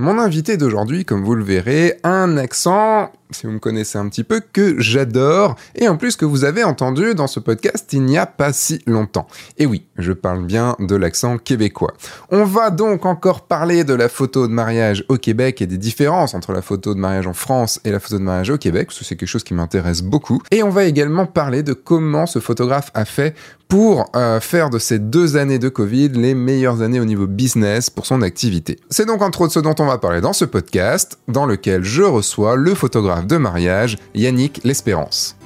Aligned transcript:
Mon 0.00 0.18
invité 0.18 0.56
d'aujourd'hui, 0.56 1.04
comme 1.04 1.22
vous 1.22 1.34
le 1.34 1.44
verrez, 1.44 2.00
a 2.04 2.08
un 2.08 2.38
accent, 2.38 3.12
si 3.32 3.46
vous 3.46 3.52
me 3.52 3.58
connaissez 3.58 3.98
un 3.98 4.08
petit 4.08 4.24
peu, 4.24 4.40
que 4.52 4.80
j'adore, 4.80 5.56
et 5.74 5.88
en 5.88 5.96
plus 5.96 6.16
que 6.16 6.24
vous 6.24 6.44
avez 6.44 6.64
entendu 6.64 7.14
dans 7.14 7.26
ce 7.26 7.40
podcast 7.40 7.92
il 7.92 8.02
n'y 8.02 8.18
a 8.18 8.26
pas 8.26 8.52
si 8.52 8.80
longtemps. 8.86 9.26
Et 9.58 9.66
oui, 9.66 9.86
je 9.96 10.12
parle 10.12 10.44
bien 10.44 10.76
de 10.78 10.96
l'accent 10.96 11.38
québécois. 11.38 11.94
On 12.30 12.44
va 12.44 12.70
donc 12.70 13.06
encore 13.06 13.42
parler 13.42 13.84
de 13.84 13.94
la 13.94 14.08
photo 14.08 14.46
de 14.46 14.52
mariage 14.52 15.04
au 15.08 15.16
Québec 15.16 15.62
et 15.62 15.66
des 15.66 15.78
différences 15.78 16.34
entre 16.34 16.52
la 16.52 16.62
photo 16.62 16.94
de 16.94 17.00
mariage 17.00 17.26
en 17.26 17.32
France 17.32 17.80
et 17.84 17.90
la 17.90 18.00
photo 18.00 18.18
de 18.18 18.24
mariage 18.24 18.50
au 18.50 18.58
Québec, 18.58 18.88
parce 18.88 18.98
que 18.98 19.04
c'est 19.04 19.16
quelque 19.16 19.28
chose 19.28 19.44
qui 19.44 19.54
m'intéresse 19.54 20.02
beaucoup. 20.02 20.42
Et 20.50 20.62
on 20.62 20.70
va 20.70 20.84
également 20.84 21.26
parler 21.26 21.62
de 21.62 21.72
comment 21.72 22.26
ce 22.26 22.38
photographe 22.38 22.90
a 22.94 23.04
fait 23.04 23.34
pour 23.70 24.10
euh, 24.16 24.40
faire 24.40 24.68
de 24.68 24.80
ces 24.80 24.98
deux 24.98 25.36
années 25.36 25.60
de 25.60 25.68
Covid 25.68 26.08
les 26.08 26.34
meilleures 26.34 26.82
années 26.82 26.98
au 26.98 27.04
niveau 27.04 27.28
business 27.28 27.88
pour 27.88 28.04
son 28.04 28.20
activité. 28.20 28.80
C'est 28.90 29.06
donc 29.06 29.22
entre 29.22 29.42
autres 29.42 29.52
ce 29.52 29.60
dont 29.60 29.76
on 29.78 29.86
va 29.86 29.96
parler 29.98 30.20
dans 30.20 30.32
ce 30.32 30.44
podcast, 30.44 31.18
dans 31.28 31.46
lequel 31.46 31.84
je 31.84 32.02
reçois 32.02 32.56
le 32.56 32.74
photographe 32.74 33.19
de 33.26 33.36
mariage 33.36 33.96
Yannick 34.14 34.60
L'Espérance. 34.64 35.36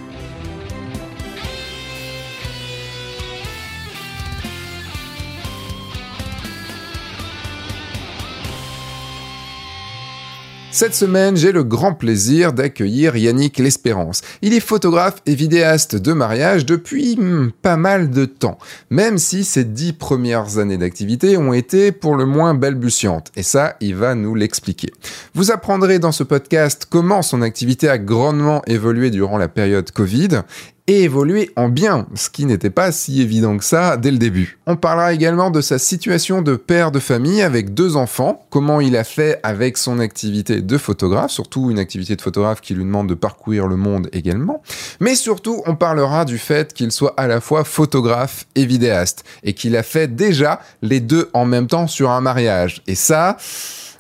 Cette 10.75 10.97
semaine, 10.97 11.37
j'ai 11.37 11.53
le 11.53 11.63
grand 11.63 11.95
plaisir 11.95 12.53
d'accueillir 12.53 13.15
Yannick 13.15 13.61
L'Espérance. 13.61 14.23
Il 14.43 14.55
est 14.55 14.59
photographe 14.59 15.23
et 15.25 15.37
vidéaste 15.37 15.95
de 15.95 16.13
mariage 16.13 16.67
depuis 16.67 17.15
hmm, 17.15 17.53
pas 17.63 17.77
mal 17.77 18.11
de 18.11 18.25
temps, 18.25 18.59
même 18.91 19.17
si 19.17 19.45
ses 19.45 19.63
dix 19.63 19.93
premières 19.93 20.59
années 20.59 20.77
d'activité 20.77 21.37
ont 21.37 21.53
été 21.53 21.93
pour 21.93 22.17
le 22.17 22.27
moins 22.27 22.55
balbutiantes. 22.55 23.31
Et 23.37 23.45
ça, 23.45 23.77
il 23.81 23.95
va 23.95 24.17
nous 24.17 24.35
l'expliquer. 24.35 24.91
Vous 25.33 25.53
apprendrez 25.53 26.01
dans 26.01 26.11
ce 26.11 26.25
podcast 26.25 26.89
comment 26.91 27.23
son 27.23 27.43
activité 27.43 27.89
a 27.89 27.97
grandement 27.97 28.61
évolué 28.67 29.11
durant 29.11 29.39
la 29.39 29.47
période 29.47 29.93
Covid 29.93 30.43
et 30.87 31.05
évoluer 31.05 31.51
en 31.57 31.69
bien, 31.69 32.07
ce 32.15 32.29
qui 32.29 32.45
n'était 32.45 32.71
pas 32.71 32.93
si 32.93 33.23
évident 33.23 33.57
que 33.57 33.65
ça 33.65 33.97
dès 33.97 34.11
le 34.11 34.19
début. 34.19 34.59
On 34.67 34.77
parlera 34.77 35.15
également 35.15 35.51
de 35.51 35.61
sa 35.61 35.79
situation 35.79 36.43
de 36.43 36.57
père 36.57 36.91
de 36.91 36.99
famille 36.99 37.41
avec 37.41 37.73
deux 37.73 37.97
enfants, 37.97 38.47
comment 38.51 38.81
il 38.81 38.97
a 38.97 39.05
fait 39.05 39.41
avec 39.43 39.79
son 39.79 39.99
activité 39.99 40.61
de 40.61 40.79
photographe, 40.79 41.31
surtout 41.31 41.71
une 41.71 41.79
activité 41.79 42.17
de 42.17 42.23
photographe 42.23 42.61
qui 42.61 42.75
lui 42.75 42.85
demande 42.85 43.09
de 43.09 43.15
parcourir 43.15 43.67
le 43.67 43.77
monde 43.77 44.09
également, 44.13 44.63
mais 45.01 45.15
surtout 45.15 45.63
on 45.67 45.75
parlera 45.75 46.25
du 46.25 46.39
fait 46.39 46.75
qu'il 46.75 46.93
soit 46.93 47.15
à 47.17 47.27
la 47.27 47.41
fois 47.41 47.65
photographe 47.65 48.47
et 48.55 48.67
vidéaste, 48.67 49.25
et 49.43 49.55
qu'il 49.55 49.77
a 49.77 49.83
fait 49.83 50.15
déjà 50.15 50.61
les 50.83 51.01
deux 51.01 51.31
en 51.33 51.47
même 51.47 51.67
temps 51.67 51.87
sur 51.87 52.11
un 52.11 52.21
mariage. 52.21 52.83
Et 52.87 52.95
ça, 52.95 53.37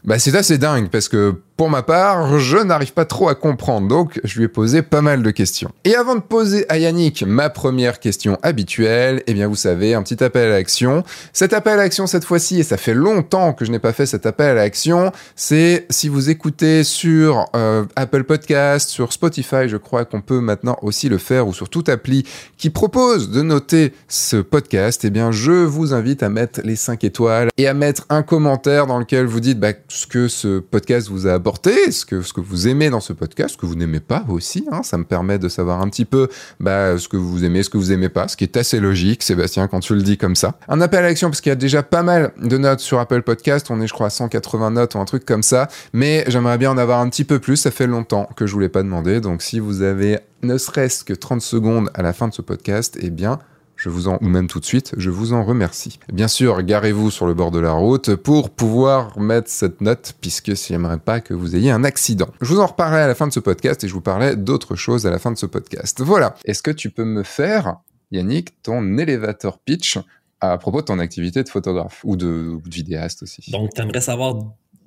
bah 0.05 0.19
c'est 0.19 0.35
assez 0.35 0.59
dingue 0.59 0.89
parce 0.91 1.09
que 1.09 1.35
pour 1.56 1.70
ma 1.70 1.83
part, 1.83 2.38
je 2.41 2.58
n'arrive 2.58 2.92
pas 2.92 3.05
trop 3.05 3.28
à 3.28 3.36
comprendre, 3.36 3.86
donc 3.86 4.20
je 4.24 4.38
lui 4.38 4.47
ai 4.47 4.48
posé 4.48 4.83
pas 4.83 5.02
mal 5.02 5.22
de 5.22 5.30
questions. 5.30 5.70
Et 5.84 5.94
avant 5.94 6.16
de 6.16 6.20
poser 6.20 6.66
à 6.69 6.78
Yannick 6.78 7.22
ma 7.22 7.48
première 7.48 8.00
question 8.00 8.38
habituelle, 8.42 9.22
eh 9.28 9.34
bien 9.34 9.47
vous 9.47 9.55
savez, 9.55 9.94
un 9.94 10.02
petit 10.02 10.22
appel 10.25 10.50
à 10.50 10.56
l'action. 10.56 11.05
Cet 11.32 11.52
appel 11.52 11.75
à 11.75 11.77
l'action 11.77 12.08
cette 12.08 12.25
fois-ci, 12.25 12.58
et 12.58 12.64
ça 12.64 12.77
fait 12.77 12.94
longtemps 12.94 13.52
que 13.52 13.64
je 13.64 13.70
n'ai 13.70 13.78
pas 13.78 13.92
fait 13.92 14.06
cet 14.06 14.27
appel 14.27 14.48
à 14.48 14.55
l'action, 14.55 15.12
c'est 15.36 15.86
si 15.91 16.08
vous 16.08 16.28
écoutez 16.28 16.82
sur 16.82 17.47
euh, 17.55 17.84
Apple 17.94 18.25
Podcast, 18.25 18.88
sur 18.88 19.12
Spotify, 19.12 19.69
je 19.69 19.77
crois 19.77 20.05
qu'on 20.05 20.22
peut 20.22 20.41
maintenant 20.41 20.77
aussi 20.82 21.08
le 21.08 21.19
faire, 21.19 21.47
ou 21.47 21.55
sur 21.55 21.69
toute 21.69 21.88
appli 21.88 22.27
qui 22.58 22.70
propose 22.70 23.30
de 23.30 23.42
noter 23.42 23.92
ce 24.08 24.38
podcast, 24.38 25.05
eh 25.05 25.10
bien 25.10 25.30
je 25.30 25.52
vous 25.52 25.94
invite 25.94 26.25
à 26.25 26.28
mettre 26.30 26.62
les 26.64 26.77
5 26.77 27.05
étoiles 27.05 27.50
et 27.58 27.69
à 27.69 27.75
mettre 27.75 28.06
un 28.08 28.25
commentaire 28.25 28.88
dans 28.88 28.98
lequel 28.98 29.27
vous 29.27 29.41
dites 29.41 29.60
bah, 29.60 29.72
ce 29.86 30.08
que 30.08 30.27
ce 30.27 30.58
podcast 30.58 31.08
vous 31.08 31.28
a 31.28 31.44
ce 31.91 32.05
que, 32.05 32.23
ce 32.23 32.33
que 32.33 32.41
vous 32.41 32.69
aimez 32.69 32.91
dans 32.91 33.00
ce 33.00 33.12
podcast, 33.12 33.55
ce 33.55 33.56
que 33.59 33.67
vous 33.67 33.75
n'aimez 33.75 34.00
pas 34.00 34.25
aussi. 34.28 34.67
Hein, 34.70 34.83
ça 34.83 34.98
me 34.98 35.05
permet 35.05 35.39
de 35.39 35.48
savoir 35.48 35.81
un 35.81 35.89
petit 35.89 36.05
peu 36.05 36.28
bah, 36.61 36.98
ce 36.98 37.09
que 37.09 37.17
vous 37.17 37.45
aimez, 37.45 37.62
ce 37.62 37.70
que 37.70 37.78
vous 37.78 37.92
aimez 37.92 38.09
pas, 38.09 38.28
ce 38.28 38.37
qui 38.37 38.44
est 38.44 38.56
assez 38.56 38.81
logique, 38.81 39.22
Sébastien, 39.22 39.69
quand 39.69 39.81
tu 39.81 39.94
le 39.94 40.03
dis 40.03 40.16
comme 40.16 40.37
ça. 40.37 40.59
Un 40.69 40.81
appel 40.81 41.00
à 41.00 41.09
l'action, 41.09 41.31
parce 41.31 41.41
qu'il 41.41 41.50
y 41.50 41.53
a 41.53 41.56
déjà 41.56 41.82
pas 41.82 42.03
mal 42.03 42.32
de 42.43 42.59
notes 42.59 42.81
sur 42.81 42.99
Apple 42.99 43.22
Podcast. 43.22 43.71
On 43.71 43.81
est, 43.81 43.87
je 43.87 43.93
crois, 43.93 44.06
à 44.06 44.10
180 44.10 44.71
notes 44.72 44.94
ou 44.94 44.99
un 44.99 45.05
truc 45.05 45.25
comme 45.25 45.43
ça. 45.43 45.69
Mais 45.93 46.25
j'aimerais 46.28 46.59
bien 46.59 46.71
en 46.71 46.78
avoir 46.78 47.00
un 47.00 47.09
petit 47.09 47.25
peu 47.25 47.38
plus. 47.38 47.56
Ça 47.56 47.71
fait 47.71 47.87
longtemps 47.87 48.28
que 48.37 48.47
je 48.47 48.53
vous 48.53 48.61
l'ai 48.61 48.69
pas 48.69 48.82
demandé. 48.82 49.21
Donc 49.21 49.43
si 49.43 49.61
vous 49.61 49.82
avez 49.82 50.19
ne 50.43 50.59
serait-ce 50.59 51.05
que 51.05 51.15
30 51.15 51.41
secondes 51.41 51.91
à 51.94 52.03
la 52.03 52.12
fin 52.12 52.28
de 52.28 52.34
ce 52.34 52.43
podcast, 52.43 52.99
eh 53.00 53.11
bien, 53.11 53.38
je 53.84 53.91
vous 53.91 54.09
en, 54.09 54.17
ou 54.22 54.28
même 54.28 54.47
tout 54.47 54.61
de 54.61 54.65
suite, 54.65 54.95
je 54.97 55.11
vous 55.11 55.34
en 55.34 55.45
remercie. 55.45 55.99
Bien 56.11 56.27
sûr, 56.27 56.62
garez-vous 56.62 57.11
sur 57.11 57.27
le 57.27 57.34
bord 57.34 57.50
de 57.50 57.59
la 57.59 57.72
route 57.72 58.15
pour 58.15 58.49
pouvoir 58.49 59.19
mettre 59.19 59.50
cette 59.50 59.83
note, 59.83 60.15
puisque 60.22 60.56
j'aimerais 60.56 60.97
pas 60.97 61.21
que 61.21 61.34
vous 61.34 61.55
ayez 61.55 61.71
un 61.71 61.84
accident. 61.84 62.28
Je 62.41 62.47
vous 62.47 62.61
en 62.61 62.67
reparlerai 62.67 63.03
à 63.03 63.06
la 63.06 63.15
fin 63.15 63.27
de 63.27 63.33
ce 63.34 63.41
podcast 63.41 63.84
et 63.84 63.89
je 63.89 63.93
vous 63.93 64.00
parlerai 64.00 64.37
d'autres 64.37 64.75
choses 64.75 65.06
à 65.06 65.11
la 65.11 65.19
fin 65.19 65.31
de 65.31 65.37
ce 65.37 65.44
podcast. 65.44 66.00
Voilà. 66.00 66.34
Est-ce 66.47 66.62
que 66.62 66.71
tu 66.71 66.89
peux 66.89 67.05
me 67.05 67.23
faire, 67.23 67.77
Yannick, 68.11 68.62
ton 68.62 68.97
elevator 68.97 69.59
pitch 69.59 69.99
à 70.41 70.56
propos 70.56 70.81
de 70.81 70.87
ton 70.87 70.99
activité 70.99 71.43
de 71.43 71.49
photographe 71.50 72.00
ou 72.05 72.17
de, 72.17 72.59
vidéaste 72.65 73.23
aussi? 73.23 73.50
Donc, 73.50 73.75
tu 73.75 73.83
aimerais 73.83 74.00
savoir 74.00 74.37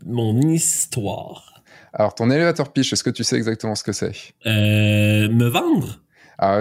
mon 0.08 0.42
histoire. 0.42 1.62
Alors, 1.94 2.16
ton 2.16 2.32
elevator 2.32 2.74
pitch, 2.74 2.94
est-ce 2.94 3.04
que 3.04 3.12
tu 3.12 3.24
sais 3.24 3.36
exactement 3.36 3.76
ce 3.76 3.84
que 3.84 3.92
c'est? 3.92 4.34
Euh, 4.48 5.30
me 5.30 5.50
vendre? 5.50 6.00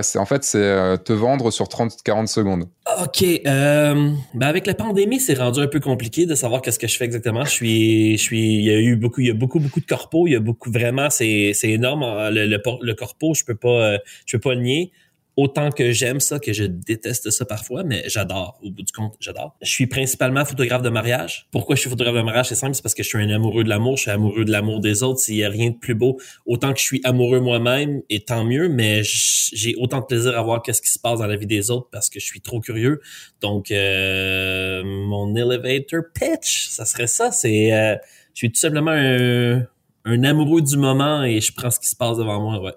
C'est 0.02 0.18
en 0.18 0.24
fait 0.24 0.42
c'est 0.42 0.58
euh, 0.58 0.96
te 0.96 1.12
vendre 1.12 1.50
sur 1.50 1.66
30-40 1.66 2.26
secondes. 2.28 2.64
Ok, 3.02 3.22
euh, 3.22 4.10
ben 4.32 4.46
avec 4.46 4.66
la 4.66 4.74
pandémie, 4.74 5.20
c'est 5.20 5.34
rendu 5.34 5.60
un 5.60 5.66
peu 5.66 5.80
compliqué 5.80 6.24
de 6.24 6.34
savoir 6.34 6.62
qu'est-ce 6.62 6.78
que 6.78 6.86
je 6.86 6.96
fais 6.96 7.04
exactement. 7.04 7.44
Je 7.44 7.50
suis, 7.50 8.16
je 8.16 8.22
suis, 8.22 8.54
il 8.54 8.64
y 8.64 8.70
a 8.70 8.78
eu 8.78 8.96
beaucoup, 8.96 9.20
il 9.20 9.26
y 9.26 9.30
a 9.30 9.34
beaucoup, 9.34 9.60
beaucoup 9.60 9.80
de 9.80 9.86
corpos. 9.86 10.26
Il 10.28 10.32
y 10.32 10.36
a 10.36 10.40
beaucoup, 10.40 10.70
vraiment, 10.70 11.10
c'est, 11.10 11.52
c'est 11.52 11.70
énorme. 11.70 12.04
Le, 12.30 12.46
le, 12.46 12.62
le 12.80 12.94
corpo, 12.94 13.34
je 13.34 13.44
peux 13.44 13.54
pas, 13.54 13.68
euh, 13.68 13.98
je 14.24 14.36
peux 14.36 14.48
pas 14.48 14.54
le 14.54 14.62
nier 14.62 14.92
autant 15.36 15.70
que 15.70 15.92
j'aime 15.92 16.18
ça, 16.18 16.38
que 16.38 16.52
je 16.52 16.64
déteste 16.64 17.30
ça 17.30 17.44
parfois, 17.44 17.84
mais 17.84 18.02
j'adore. 18.08 18.58
Au 18.62 18.70
bout 18.70 18.82
du 18.82 18.92
compte, 18.92 19.14
j'adore. 19.20 19.56
Je 19.62 19.68
suis 19.68 19.86
principalement 19.86 20.44
photographe 20.44 20.82
de 20.82 20.88
mariage. 20.88 21.46
Pourquoi 21.52 21.76
je 21.76 21.82
suis 21.82 21.90
photographe 21.90 22.16
de 22.16 22.22
mariage? 22.22 22.48
C'est 22.48 22.54
simple, 22.54 22.74
c'est 22.74 22.82
parce 22.82 22.94
que 22.94 23.02
je 23.02 23.08
suis 23.08 23.22
un 23.22 23.28
amoureux 23.28 23.62
de 23.62 23.68
l'amour, 23.68 23.96
je 23.96 24.02
suis 24.02 24.10
amoureux 24.10 24.44
de 24.44 24.50
l'amour 24.50 24.80
des 24.80 25.02
autres. 25.02 25.20
S'il 25.20 25.36
y 25.36 25.44
a 25.44 25.50
rien 25.50 25.70
de 25.70 25.76
plus 25.76 25.94
beau, 25.94 26.18
autant 26.46 26.72
que 26.72 26.78
je 26.78 26.84
suis 26.84 27.00
amoureux 27.04 27.40
moi-même, 27.40 28.02
et 28.08 28.20
tant 28.20 28.44
mieux, 28.44 28.68
mais 28.68 29.02
j'ai 29.04 29.74
autant 29.76 30.00
de 30.00 30.06
plaisir 30.06 30.38
à 30.38 30.42
voir 30.42 30.62
qu'est-ce 30.62 30.80
qui 30.80 30.90
se 30.90 30.98
passe 30.98 31.18
dans 31.18 31.26
la 31.26 31.36
vie 31.36 31.46
des 31.46 31.70
autres 31.70 31.88
parce 31.92 32.08
que 32.08 32.18
je 32.18 32.24
suis 32.24 32.40
trop 32.40 32.60
curieux. 32.60 33.00
Donc, 33.42 33.70
euh, 33.70 34.82
mon 34.84 35.34
elevator 35.34 36.02
pitch, 36.14 36.68
ça 36.68 36.86
serait 36.86 37.06
ça. 37.06 37.30
C'est, 37.30 37.72
euh, 37.72 37.96
je 38.32 38.38
suis 38.38 38.50
tout 38.50 38.60
simplement 38.60 38.92
un, 38.92 39.66
un 40.06 40.24
amoureux 40.24 40.62
du 40.62 40.76
moment 40.78 41.24
et 41.24 41.40
je 41.40 41.52
prends 41.52 41.70
ce 41.70 41.78
qui 41.78 41.88
se 41.88 41.96
passe 41.96 42.16
devant 42.16 42.40
moi, 42.40 42.60
ouais. 42.62 42.72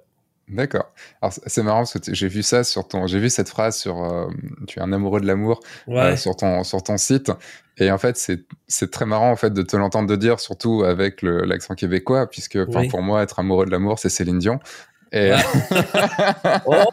D'accord. 0.49 0.91
Alors 1.21 1.33
c'est 1.45 1.61
marrant 1.61 1.79
parce 1.79 1.99
que 1.99 2.13
j'ai 2.13 2.27
vu 2.27 2.41
ça 2.41 2.63
sur 2.63 2.87
ton, 2.87 3.05
j'ai 3.05 3.19
vu 3.19 3.29
cette 3.29 3.49
phrase 3.49 3.77
sur, 3.77 4.03
euh, 4.03 4.27
tu 4.67 4.79
es 4.79 4.81
un 4.81 4.91
amoureux 4.91 5.21
de 5.21 5.27
l'amour 5.27 5.59
euh, 5.89 6.15
sur 6.15 6.35
ton 6.35 6.63
sur 6.63 6.81
ton 6.81 6.97
site. 6.97 7.31
Et 7.77 7.91
en 7.91 7.99
fait 7.99 8.17
c'est 8.17 8.43
c'est 8.67 8.89
très 8.89 9.05
marrant 9.05 9.31
en 9.31 9.35
fait 9.35 9.53
de 9.53 9.61
te 9.61 9.77
l'entendre 9.77 10.09
de 10.09 10.15
dire, 10.15 10.39
surtout 10.39 10.83
avec 10.83 11.21
l'accent 11.21 11.75
québécois, 11.75 12.27
puisque 12.27 12.63
pour 12.65 13.01
moi 13.01 13.21
être 13.21 13.39
amoureux 13.39 13.65
de 13.65 13.71
l'amour 13.71 13.99
c'est 13.99 14.09
Céline 14.09 14.39
Dion. 14.39 14.59
Et... 15.11 15.31
oh, 16.65 16.83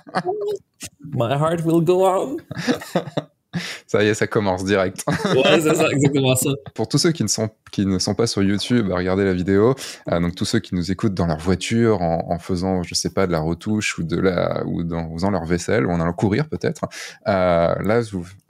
my 1.04 1.32
heart 1.32 1.64
will 1.64 1.82
go 1.82 2.06
on. 2.06 2.36
ça 3.86 4.02
y 4.02 4.08
est, 4.08 4.14
ça 4.14 4.26
commence 4.26 4.64
direct. 4.64 5.04
ouais, 5.08 5.60
c'est 5.60 5.74
ça, 5.74 5.88
exactement 5.90 6.34
ça. 6.34 6.50
Pour 6.74 6.88
tous 6.88 6.98
ceux 6.98 7.12
qui 7.12 7.22
ne 7.22 7.28
sont, 7.28 7.50
qui 7.70 7.86
ne 7.86 7.98
sont 7.98 8.14
pas 8.14 8.26
sur 8.26 8.42
YouTube 8.42 8.90
à 8.90 8.96
regarder 8.96 9.24
la 9.24 9.32
vidéo, 9.32 9.74
euh, 10.10 10.20
donc 10.20 10.34
tous 10.34 10.44
ceux 10.44 10.58
qui 10.58 10.74
nous 10.74 10.90
écoutent 10.90 11.14
dans 11.14 11.26
leur 11.26 11.38
voiture 11.38 12.02
en, 12.02 12.38
faisant, 12.38 12.82
je 12.82 12.94
sais 12.94 13.10
pas, 13.10 13.26
de 13.26 13.32
la 13.32 13.40
retouche 13.40 13.98
ou 13.98 14.02
de 14.02 14.18
la, 14.18 14.62
ou 14.66 14.82
en 14.92 15.12
faisant 15.14 15.30
leur 15.30 15.44
vaisselle 15.44 15.86
ou 15.86 15.90
en 15.90 16.00
allant 16.00 16.12
courir 16.12 16.48
peut-être, 16.48 16.86
euh, 17.26 17.74
là, 17.82 18.00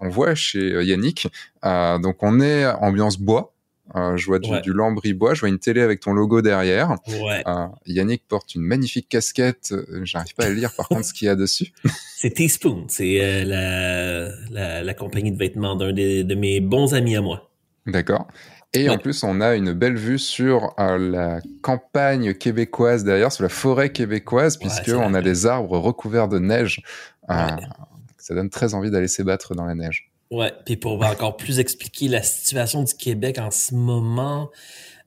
on 0.00 0.08
voit 0.08 0.34
chez 0.34 0.84
Yannick, 0.84 1.28
euh, 1.64 1.98
donc 1.98 2.22
on 2.22 2.40
est 2.40 2.66
ambiance 2.66 3.18
bois, 3.18 3.55
euh, 3.96 4.16
je 4.16 4.26
vois 4.26 4.38
du, 4.38 4.72
lambris-bois, 4.72 5.34
je 5.34 5.40
vois 5.40 5.48
une 5.48 5.58
télé 5.58 5.80
avec 5.80 6.00
ton 6.00 6.12
logo 6.12 6.42
derrière. 6.42 6.96
Euh, 7.08 7.66
Yannick 7.86 8.26
porte 8.28 8.54
une 8.54 8.62
magnifique 8.62 9.08
casquette. 9.08 9.72
Euh, 9.72 10.00
j'arrive 10.04 10.34
pas 10.34 10.46
à 10.46 10.50
lire 10.50 10.72
par 10.76 10.88
contre 10.88 11.04
ce 11.04 11.14
qu'il 11.14 11.26
y 11.26 11.28
a 11.28 11.36
dessus. 11.36 11.72
c'est 12.16 12.30
Teaspoon, 12.30 12.86
c'est 12.88 13.44
la, 13.44 14.82
la, 14.82 14.94
compagnie 14.94 15.32
de 15.32 15.38
vêtements 15.38 15.76
d'un 15.76 15.92
de 15.92 16.34
mes 16.34 16.60
bons 16.60 16.94
amis 16.94 17.16
à 17.16 17.22
moi. 17.22 17.50
D'accord. 17.86 18.26
Et 18.74 18.90
en 18.90 18.98
plus, 18.98 19.22
on 19.22 19.40
a 19.40 19.54
une 19.54 19.72
belle 19.72 19.96
vue 19.96 20.18
sur 20.18 20.74
la 20.76 21.40
campagne 21.62 22.34
québécoise 22.34 23.04
derrière, 23.04 23.32
sur 23.32 23.44
la 23.44 23.48
forêt 23.48 23.90
québécoise, 23.90 24.58
puisqu'on 24.58 25.14
a 25.14 25.22
des 25.22 25.46
arbres 25.46 25.78
recouverts 25.78 26.28
de 26.28 26.38
neige. 26.38 26.82
ça 27.26 28.34
donne 28.34 28.50
très 28.50 28.74
envie 28.74 28.90
d'aller 28.90 29.08
s'ébattre 29.08 29.54
dans 29.54 29.64
la 29.64 29.74
neige. 29.74 30.10
Ouais, 30.30 30.52
puis 30.64 30.76
pour 30.76 31.04
encore 31.04 31.36
plus 31.36 31.60
expliquer 31.60 32.08
la 32.08 32.22
situation 32.22 32.82
du 32.82 32.94
Québec 32.94 33.38
en 33.38 33.50
ce 33.52 33.74
moment, 33.74 34.50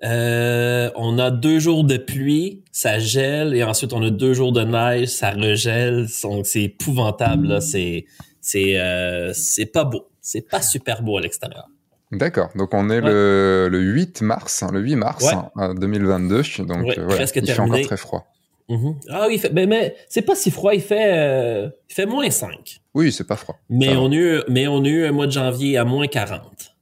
euh, 0.03 0.89
on 0.95 1.19
a 1.19 1.29
deux 1.29 1.59
jours 1.59 1.83
de 1.83 1.97
pluie, 1.97 2.63
ça 2.71 2.99
gèle, 2.99 3.53
et 3.53 3.63
ensuite 3.63 3.91
on 3.91 4.01
a 4.01 4.09
deux 4.09 4.33
jours 4.33 4.53
de 4.53 4.63
neige, 4.63 5.09
ça 5.09 5.31
regèle. 5.31 6.07
C'est 6.43 6.63
épouvantable, 6.63 7.47
là. 7.47 7.61
C'est 7.61 8.05
c'est 8.39 8.79
euh, 8.79 9.33
c'est 9.33 9.65
pas 9.65 9.83
beau. 9.83 10.07
C'est 10.21 10.47
pas 10.47 10.61
super 10.61 11.01
beau 11.01 11.17
à 11.17 11.21
l'extérieur. 11.21 11.67
D'accord. 12.11 12.49
Donc 12.55 12.73
on 12.73 12.89
est 12.89 13.01
le, 13.01 13.67
le, 13.69 13.79
8 13.79 14.21
mars, 14.21 14.63
hein, 14.63 14.69
le 14.71 14.79
8 14.79 14.95
mars 14.95 15.25
2022. 15.55 16.43
Donc 16.65 16.85
ouais, 16.85 16.95
presque 17.07 17.35
il 17.35 17.43
terminé. 17.43 17.53
fait 17.53 17.61
encore 17.61 17.81
très 17.81 17.97
froid. 17.97 18.27
Mm-hmm. 18.69 18.95
Ah 19.09 19.25
oui, 19.27 19.39
fait, 19.39 19.51
mais, 19.51 19.65
mais 19.65 19.95
c'est 20.07 20.21
pas 20.21 20.35
si 20.35 20.51
froid, 20.51 20.73
il 20.73 20.81
fait, 20.81 21.11
euh, 21.11 21.69
il 21.89 21.93
fait 21.93 22.05
moins 22.05 22.29
5. 22.29 22.79
Oui, 22.93 23.11
c'est 23.11 23.25
pas 23.25 23.35
froid. 23.35 23.59
Mais 23.69 23.95
on, 23.95 24.11
a 24.11 24.15
eu, 24.15 24.41
mais 24.47 24.67
on 24.67 24.83
a 24.83 24.87
eu 24.87 25.05
un 25.05 25.11
mois 25.11 25.25
de 25.25 25.31
janvier 25.31 25.77
à 25.77 25.85
moins 25.85 26.07
40. 26.07 26.75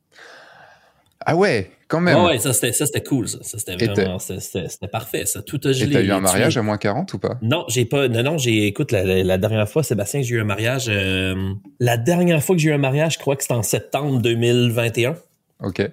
Ah 1.29 1.35
ouais, 1.35 1.71
quand 1.87 2.01
même. 2.01 2.17
Ah 2.17 2.25
ouais, 2.25 2.39
ça 2.39 2.53
c'était, 2.53 2.73
ça 2.73 2.85
c'était 2.85 3.03
cool, 3.03 3.27
ça. 3.27 3.39
ça 3.41 3.57
c'était 3.57 3.75
vraiment, 3.75 4.19
c'était, 4.19 4.67
c'était 4.67 4.87
parfait, 4.87 5.25
ça. 5.25 5.41
Tout 5.41 5.59
a 5.63 5.71
gelé. 5.71 5.91
Et 5.91 5.93
t'as 5.93 6.01
eu 6.01 6.11
un 6.11 6.19
mariage 6.19 6.57
à 6.57 6.61
moins 6.61 6.77
40 6.77 7.13
ou 7.13 7.19
pas? 7.19 7.37
Non, 7.41 7.65
j'ai 7.69 7.85
pas, 7.85 8.09
non, 8.09 8.23
non, 8.23 8.37
j'ai, 8.37 8.67
écoute, 8.67 8.91
la, 8.91 9.03
la, 9.03 9.23
la, 9.23 9.37
dernière 9.37 9.67
fois, 9.67 9.83
Sébastien, 9.83 10.21
j'ai 10.21 10.35
eu 10.35 10.41
un 10.41 10.45
mariage, 10.45 10.87
euh, 10.89 11.53
la 11.79 11.97
dernière 11.97 12.43
fois 12.43 12.55
que 12.55 12.61
j'ai 12.61 12.69
eu 12.69 12.73
un 12.73 12.77
mariage, 12.77 13.13
je 13.13 13.19
crois 13.19 13.35
que 13.35 13.43
c'était 13.43 13.55
en 13.55 13.63
septembre 13.63 14.19
2021. 14.19 15.15
OK. 15.63 15.89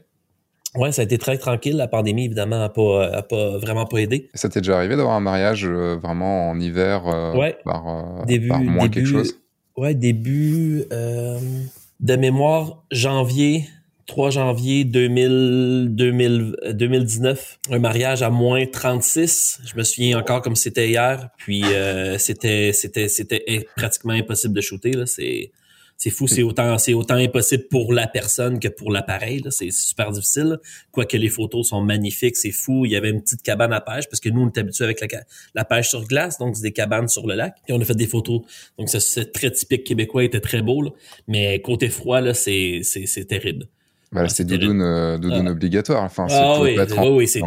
Ouais, 0.74 0.92
ça 0.92 1.02
a 1.02 1.04
été 1.04 1.18
très 1.18 1.38
tranquille. 1.38 1.76
La 1.76 1.88
pandémie, 1.88 2.24
évidemment, 2.24 2.58
n'a 2.58 2.68
pas, 2.68 3.06
a 3.06 3.22
pas 3.22 3.58
vraiment 3.58 3.86
pas 3.86 3.98
aidé. 3.98 4.28
Ça 4.34 4.48
t'est 4.48 4.60
déjà 4.60 4.76
arrivé 4.76 4.96
d'avoir 4.96 5.14
un 5.14 5.20
mariage 5.20 5.64
euh, 5.64 5.96
vraiment 5.96 6.50
en 6.50 6.58
hiver 6.58 7.06
euh, 7.06 7.34
ouais. 7.36 7.56
par, 7.64 7.88
euh, 7.88 8.24
début, 8.24 8.48
par 8.48 8.60
moins 8.60 8.84
début, 8.84 8.94
quelque 8.94 9.08
chose? 9.08 9.40
Ouais, 9.76 9.94
début 9.94 10.84
de 12.00 12.16
mémoire, 12.16 12.84
janvier 12.90 13.68
3 14.06 14.30
janvier 14.30 14.84
2000, 14.84 15.88
2000, 15.90 16.56
2019, 16.72 17.58
un 17.70 17.78
mariage 17.78 18.22
à 18.22 18.30
moins 18.30 18.66
36. 18.66 19.60
Je 19.64 19.76
me 19.76 19.82
souviens 19.82 20.18
encore 20.18 20.42
comme 20.42 20.56
c'était 20.56 20.88
hier. 20.88 21.30
Puis 21.38 21.64
euh, 21.64 22.18
c'était 22.18 22.72
c'était 22.72 23.08
c'était 23.08 23.66
pratiquement 23.76 24.12
impossible 24.12 24.54
de 24.54 24.60
shooter 24.60 24.92
là. 24.92 25.06
C'est 25.06 25.52
c'est 25.96 26.10
fou, 26.10 26.26
c'est 26.26 26.42
autant 26.42 26.76
c'est 26.78 26.94
autant 26.94 27.14
impossible 27.14 27.64
pour 27.70 27.92
la 27.92 28.06
personne 28.06 28.58
que 28.58 28.68
pour 28.68 28.90
l'appareil. 28.90 29.42
C'est 29.50 29.70
super 29.70 30.10
difficile. 30.10 30.58
Quoique 30.90 31.16
les 31.16 31.28
photos 31.28 31.68
sont 31.68 31.82
magnifiques, 31.82 32.36
c'est 32.36 32.50
fou. 32.50 32.84
Il 32.84 32.92
y 32.92 32.96
avait 32.96 33.10
une 33.10 33.22
petite 33.22 33.42
cabane 33.42 33.72
à 33.72 33.80
pêche 33.80 34.08
parce 34.08 34.20
que 34.20 34.28
nous 34.28 34.42
on 34.42 34.48
est 34.48 34.58
habitués 34.58 34.84
avec 34.84 35.00
la, 35.00 35.06
la 35.54 35.64
pêche 35.64 35.88
sur 35.88 36.04
glace, 36.06 36.38
donc 36.38 36.56
c'est 36.56 36.62
des 36.62 36.72
cabanes 36.72 37.08
sur 37.08 37.26
le 37.26 37.34
lac. 37.34 37.56
Et 37.68 37.72
on 37.72 37.80
a 37.80 37.84
fait 37.84 37.94
des 37.94 38.06
photos. 38.06 38.42
Donc 38.78 38.88
c'est 38.88 39.32
très 39.32 39.50
typique 39.50 39.84
québécois, 39.84 40.24
était 40.24 40.40
très 40.40 40.62
beau. 40.62 40.82
Là. 40.82 40.90
Mais 41.28 41.60
côté 41.60 41.88
froid 41.88 42.20
là, 42.20 42.34
c'est 42.34 42.80
c'est 42.82 43.06
c'est 43.06 43.24
terrible. 43.24 43.66
Voilà, 44.12 44.28
c'est 44.28 44.44
doudoune, 44.44 44.80
euh, 44.80 45.18
doudoune 45.18 45.48
ah. 45.48 45.52
obligatoire. 45.52 46.04
Enfin, 46.04 46.26
ah 46.30 46.60
oui, 46.60 46.76
oui, 46.78 47.08
oui, 47.08 47.28
c'est, 47.28 47.40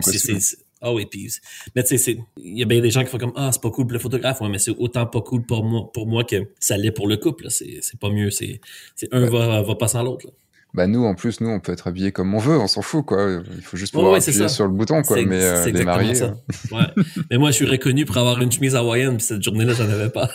ah 0.82 0.94
oui, 0.94 1.08
puis, 1.10 1.32
mais 1.76 1.84
tu 1.84 1.98
sais, 1.98 2.20
il 2.38 2.58
y 2.58 2.62
a 2.62 2.66
bien 2.66 2.82
des 2.82 2.92
gens 2.92 3.04
qui 3.04 3.10
font 3.10 3.18
comme, 3.18 3.34
ah, 3.36 3.50
c'est 3.52 3.62
pas 3.62 3.72
cool 3.72 3.86
pour 3.86 3.94
le 3.94 4.00
photographe, 4.00 4.42
ouais, 4.42 4.50
mais 4.50 4.60
c'est 4.60 4.76
autant 4.78 5.06
pas 5.08 5.22
cool 5.22 5.44
pour 5.44 5.64
moi, 5.64 5.92
pour 5.92 6.08
moi 6.08 6.24
que 6.24 6.36
ça 6.60 6.78
l'est 6.78 6.92
pour 6.92 7.08
le 7.08 7.18
couple, 7.18 7.50
c'est, 7.50 7.80
c'est 7.82 8.00
pas 8.00 8.10
mieux, 8.10 8.30
c'est, 8.30 8.62
c'est 8.96 9.12
un 9.12 9.26
va, 9.28 9.62
va 9.64 9.76
pas 9.76 9.88
sans 9.88 10.04
l'autre, 10.04 10.28
Bah, 10.76 10.86
nous, 10.86 11.04
en 11.06 11.16
plus, 11.16 11.42
nous, 11.42 11.50
on 11.50 11.60
peut 11.60 11.72
être 11.72 11.88
habillés 11.88 12.12
comme 12.12 12.32
on 12.36 12.38
veut, 12.38 12.60
on 12.60 12.68
s'en 12.68 12.84
fout, 12.84 13.04
quoi. 13.04 13.42
Il 13.56 13.64
faut 13.64 13.78
juste 13.78 13.94
pouvoir 13.94 14.14
ouais, 14.14 14.20
appuyer 14.20 14.48
sur 14.50 14.66
le 14.66 14.72
bouton, 14.72 15.02
quoi. 15.02 15.18
Mais, 15.26 15.44
euh, 15.44 15.66
les 15.66 15.84
mariés. 15.84 16.14
Ça. 16.14 16.36
ouais. 16.72 17.04
mais 17.32 17.38
moi, 17.38 17.50
je 17.50 17.56
suis 17.56 17.66
reconnu 17.66 18.06
pour 18.06 18.18
avoir 18.18 18.40
une 18.40 18.52
chemise 18.52 18.76
hawaïenne, 18.76 19.18
puis 19.18 19.26
cette 19.26 19.42
journée-là, 19.42 19.74
j'en 19.74 19.90
avais 19.90 20.10
pas. 20.10 20.30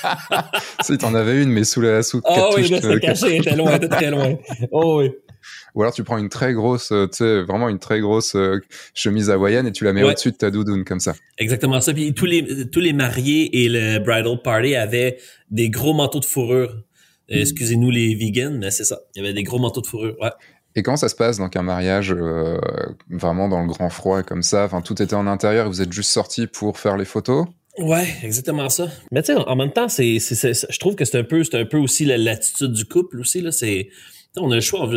si, 0.80 0.96
t'en 0.96 1.14
avais 1.14 1.42
une, 1.42 1.50
mais 1.50 1.64
sous 1.64 1.82
la, 1.82 2.02
sous 2.02 2.22
Ah 2.24 2.48
oui, 2.56 2.66
là, 2.68 2.80
c'était 2.80 3.00
caché, 3.00 3.36
était 3.36 3.56
loin, 3.56 3.74
était 3.74 3.88
très 3.88 4.10
loin. 4.10 4.36
Oh 4.72 5.00
oui. 5.00 5.12
Ou 5.76 5.82
alors 5.82 5.94
tu 5.94 6.02
prends 6.02 6.18
une 6.18 6.28
très 6.30 6.52
grosse, 6.54 6.88
tu 6.88 6.94
sais, 7.12 7.42
vraiment 7.42 7.68
une 7.68 7.78
très 7.78 8.00
grosse 8.00 8.34
euh, 8.34 8.58
chemise 8.94 9.30
hawaïenne 9.30 9.66
et 9.68 9.72
tu 9.72 9.84
la 9.84 9.92
mets 9.92 10.02
Ouais. 10.02 10.10
au-dessus 10.10 10.32
de 10.32 10.36
ta 10.36 10.50
doudoune 10.50 10.84
comme 10.84 10.98
ça. 11.00 11.14
Exactement 11.38 11.80
ça. 11.80 11.92
Puis 11.94 12.12
tous 12.14 12.24
les, 12.26 12.68
tous 12.70 12.80
les 12.80 12.92
mariés 12.94 13.62
et 13.62 13.68
le 13.68 13.98
bridal 14.00 14.40
party 14.42 14.74
avaient 14.74 15.18
des 15.50 15.68
gros 15.70 15.94
manteaux 15.94 16.18
de 16.20 16.24
fourrure. 16.24 16.70
Euh, 17.30 17.40
Excusez-nous 17.40 17.90
les 17.90 18.14
vegans, 18.14 18.56
mais 18.58 18.70
c'est 18.70 18.84
ça. 18.84 19.00
Il 19.14 19.22
y 19.22 19.24
avait 19.24 19.34
des 19.34 19.42
gros 19.44 19.58
manteaux 19.58 19.80
de 19.82 19.86
fourrure. 19.86 20.16
Ouais. 20.20 20.30
Et 20.76 20.82
comment 20.82 20.96
ça 20.96 21.08
se 21.08 21.14
passe 21.14 21.38
donc 21.38 21.56
un 21.56 21.62
mariage 21.62 22.12
euh, 22.12 22.58
vraiment 23.10 23.48
dans 23.48 23.60
le 23.62 23.66
grand 23.68 23.88
froid 23.90 24.22
comme 24.22 24.42
ça? 24.42 24.64
Enfin, 24.64 24.80
tout 24.82 25.00
était 25.02 25.14
en 25.14 25.26
intérieur 25.26 25.66
et 25.66 25.68
vous 25.68 25.82
êtes 25.82 25.92
juste 25.92 26.10
sortis 26.10 26.46
pour 26.46 26.78
faire 26.78 26.96
les 26.96 27.04
photos? 27.06 27.46
Ouais, 27.78 28.06
exactement 28.22 28.68
ça. 28.70 28.88
Mais 29.12 29.22
tu 29.22 29.34
sais, 29.34 29.38
en 29.38 29.56
même 29.56 29.72
temps, 29.72 29.88
c'est, 29.90 30.18
je 30.18 30.78
trouve 30.78 30.94
que 30.94 31.04
c'est 31.04 31.18
un 31.18 31.24
peu, 31.24 31.44
c'est 31.44 31.58
un 31.58 31.66
peu 31.66 31.76
aussi 31.78 32.04
la- 32.06 32.16
l'attitude 32.16 32.72
du 32.72 32.84
couple 32.86 33.20
aussi 33.20 33.40
là. 33.42 33.52
C'est, 33.52 33.88
on 34.38 34.50
a 34.50 34.54
le 34.56 34.60
choix. 34.60 34.88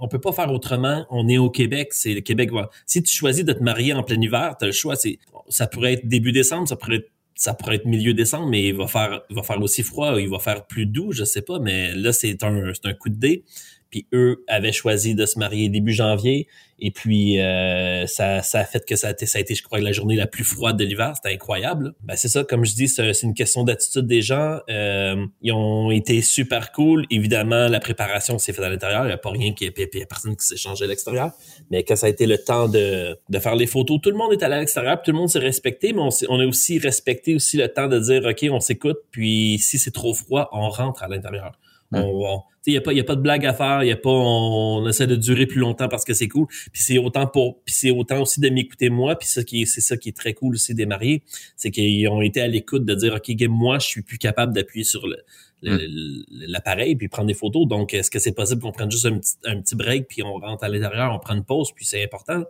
On, 0.00 0.08
peut 0.08 0.20
pas 0.20 0.32
faire 0.32 0.50
autrement. 0.52 1.06
On 1.10 1.28
est 1.28 1.38
au 1.38 1.50
Québec, 1.50 1.88
c'est 1.92 2.14
le 2.14 2.20
Québec. 2.20 2.50
Si 2.86 3.02
tu 3.02 3.14
choisis 3.14 3.44
de 3.44 3.52
te 3.52 3.62
marier 3.62 3.92
en 3.92 4.02
plein 4.02 4.20
hiver, 4.20 4.56
t'as 4.58 4.66
le 4.66 4.72
choix. 4.72 4.96
C'est, 4.96 5.18
ça 5.48 5.66
pourrait 5.66 5.94
être 5.94 6.08
début 6.08 6.32
décembre, 6.32 6.68
ça 6.68 6.76
pourrait 6.76 6.96
être 6.96 7.10
ça 7.38 7.52
pourrait 7.52 7.76
être 7.76 7.84
milieu 7.84 8.14
décembre, 8.14 8.48
mais 8.48 8.68
il 8.68 8.74
va 8.74 8.86
faire, 8.86 9.20
il 9.28 9.36
va 9.36 9.42
faire 9.42 9.60
aussi 9.60 9.82
froid, 9.82 10.18
il 10.18 10.28
va 10.30 10.38
faire 10.38 10.66
plus 10.66 10.86
doux, 10.86 11.12
je 11.12 11.22
sais 11.22 11.42
pas, 11.42 11.58
mais 11.58 11.94
là, 11.94 12.12
c'est 12.12 12.42
un, 12.42 12.72
c'est 12.72 12.86
un 12.86 12.94
coup 12.94 13.10
de 13.10 13.16
dé. 13.16 13.44
Puis 13.90 14.06
eux 14.12 14.44
avaient 14.48 14.72
choisi 14.72 15.14
de 15.14 15.26
se 15.26 15.38
marier 15.38 15.68
début 15.68 15.92
janvier. 15.92 16.48
Et 16.78 16.90
puis, 16.90 17.40
euh, 17.40 18.06
ça, 18.06 18.42
ça 18.42 18.58
a 18.60 18.64
fait 18.66 18.84
que 18.86 18.96
ça 18.96 19.08
a, 19.08 19.10
été, 19.12 19.24
ça 19.24 19.38
a 19.38 19.40
été, 19.40 19.54
je 19.54 19.62
crois, 19.62 19.80
la 19.80 19.92
journée 19.92 20.14
la 20.14 20.26
plus 20.26 20.44
froide 20.44 20.76
de 20.76 20.84
l'hiver. 20.84 21.14
C'était 21.16 21.34
incroyable. 21.34 21.94
Ben, 22.02 22.16
c'est 22.16 22.28
ça, 22.28 22.44
comme 22.44 22.66
je 22.66 22.74
dis, 22.74 22.86
c'est 22.88 23.14
c'est 23.14 23.26
une 23.26 23.32
question 23.32 23.64
d'attitude 23.64 24.06
des 24.06 24.20
gens. 24.20 24.58
Euh, 24.68 25.24
ils 25.40 25.52
ont 25.52 25.90
été 25.90 26.20
super 26.20 26.72
cool. 26.72 27.06
Évidemment, 27.10 27.68
la 27.68 27.80
préparation 27.80 28.36
s'est 28.38 28.52
faite 28.52 28.64
à 28.66 28.68
l'intérieur. 28.68 29.04
Il 29.04 29.08
n'y 29.08 29.12
a 29.14 29.16
pas 29.18 29.30
rien 29.30 29.54
qui 29.54 29.64
il 29.64 29.98
y 29.98 30.02
a 30.02 30.06
personne 30.06 30.36
qui 30.36 30.44
s'est 30.44 30.58
changé 30.58 30.84
à 30.84 30.88
l'extérieur. 30.88 31.30
Mais 31.70 31.82
quand 31.82 31.96
ça 31.96 32.08
a 32.08 32.10
été 32.10 32.26
le 32.26 32.36
temps 32.36 32.68
de, 32.68 33.16
de 33.26 33.38
faire 33.38 33.56
les 33.56 33.66
photos, 33.66 33.98
tout 34.02 34.10
le 34.10 34.18
monde 34.18 34.34
est 34.34 34.42
allé 34.42 34.56
à 34.56 34.58
l'extérieur, 34.60 35.00
tout 35.00 35.12
le 35.12 35.16
monde 35.16 35.30
s'est 35.30 35.38
respecté, 35.38 35.94
mais 35.94 36.00
on, 36.02 36.10
s'est- 36.10 36.26
on 36.28 36.38
a 36.40 36.44
aussi 36.46 36.78
respecté 36.78 37.34
aussi 37.34 37.56
le 37.56 37.68
temps 37.68 37.88
de 37.88 37.98
dire, 37.98 38.22
OK, 38.26 38.46
on 38.50 38.60
s'écoute, 38.60 38.98
puis 39.10 39.58
si 39.60 39.78
c'est 39.78 39.92
trop 39.92 40.12
froid, 40.12 40.50
on 40.52 40.68
rentre 40.68 41.02
à 41.02 41.08
l'intérieur. 41.08 41.58
On, 41.92 42.40
il 42.70 42.74
n'y 42.74 42.78
a, 42.78 42.80
pas- 42.80 42.92
y 42.92 43.00
a 43.00 43.04
pas 43.04 43.16
de 43.16 43.20
blague 43.20 43.44
à 43.46 43.52
faire, 43.54 43.82
y 43.84 43.92
a 43.92 43.96
pas, 43.96 44.10
on, 44.10 44.82
on 44.82 44.88
essaie 44.88 45.06
de 45.06 45.16
durer 45.16 45.46
plus 45.46 45.60
longtemps 45.60 45.88
parce 45.88 46.04
que 46.04 46.14
c'est 46.14 46.28
cool. 46.28 46.46
Puis 46.72 46.82
c'est 46.82 46.98
autant 46.98 47.26
pour, 47.26 47.62
puis 47.64 47.74
c'est 47.74 47.90
autant 47.90 48.20
aussi 48.22 48.40
de 48.40 48.48
m'écouter 48.48 48.88
moi. 48.90 49.16
Puis 49.16 49.28
ça 49.28 49.42
qui 49.44 49.62
est, 49.62 49.66
c'est 49.66 49.80
ça 49.80 49.96
qui 49.96 50.08
est 50.10 50.16
très 50.16 50.34
cool 50.34 50.54
aussi 50.54 50.74
des 50.74 50.86
mariés, 50.86 51.22
c'est 51.56 51.70
qu'ils 51.70 52.08
ont 52.08 52.20
été 52.22 52.40
à 52.40 52.48
l'écoute 52.48 52.84
de 52.84 52.94
dire, 52.94 53.14
ok, 53.14 53.28
moi, 53.48 53.78
je 53.78 53.86
suis 53.86 54.02
plus 54.02 54.18
capable 54.18 54.52
d'appuyer 54.54 54.84
sur 54.84 55.06
le, 55.06 55.16
le- 55.62 55.86
le- 55.86 56.46
l'appareil 56.48 56.96
puis 56.96 57.08
prendre 57.08 57.28
des 57.28 57.34
photos. 57.34 57.66
Donc, 57.66 57.94
est-ce 57.94 58.10
que 58.10 58.18
c'est 58.18 58.32
possible 58.32 58.60
qu'on 58.62 58.72
prenne 58.72 58.90
juste 58.90 59.06
un 59.06 59.18
petit, 59.18 59.34
un 59.44 59.60
petit 59.60 59.74
break 59.76 60.06
puis 60.08 60.22
on 60.22 60.34
rentre 60.34 60.64
à 60.64 60.68
l'intérieur, 60.68 61.12
on 61.14 61.18
prend 61.18 61.34
une 61.34 61.44
pause 61.44 61.70
puis 61.74 61.84
c'est 61.84 62.02
important. 62.04 62.44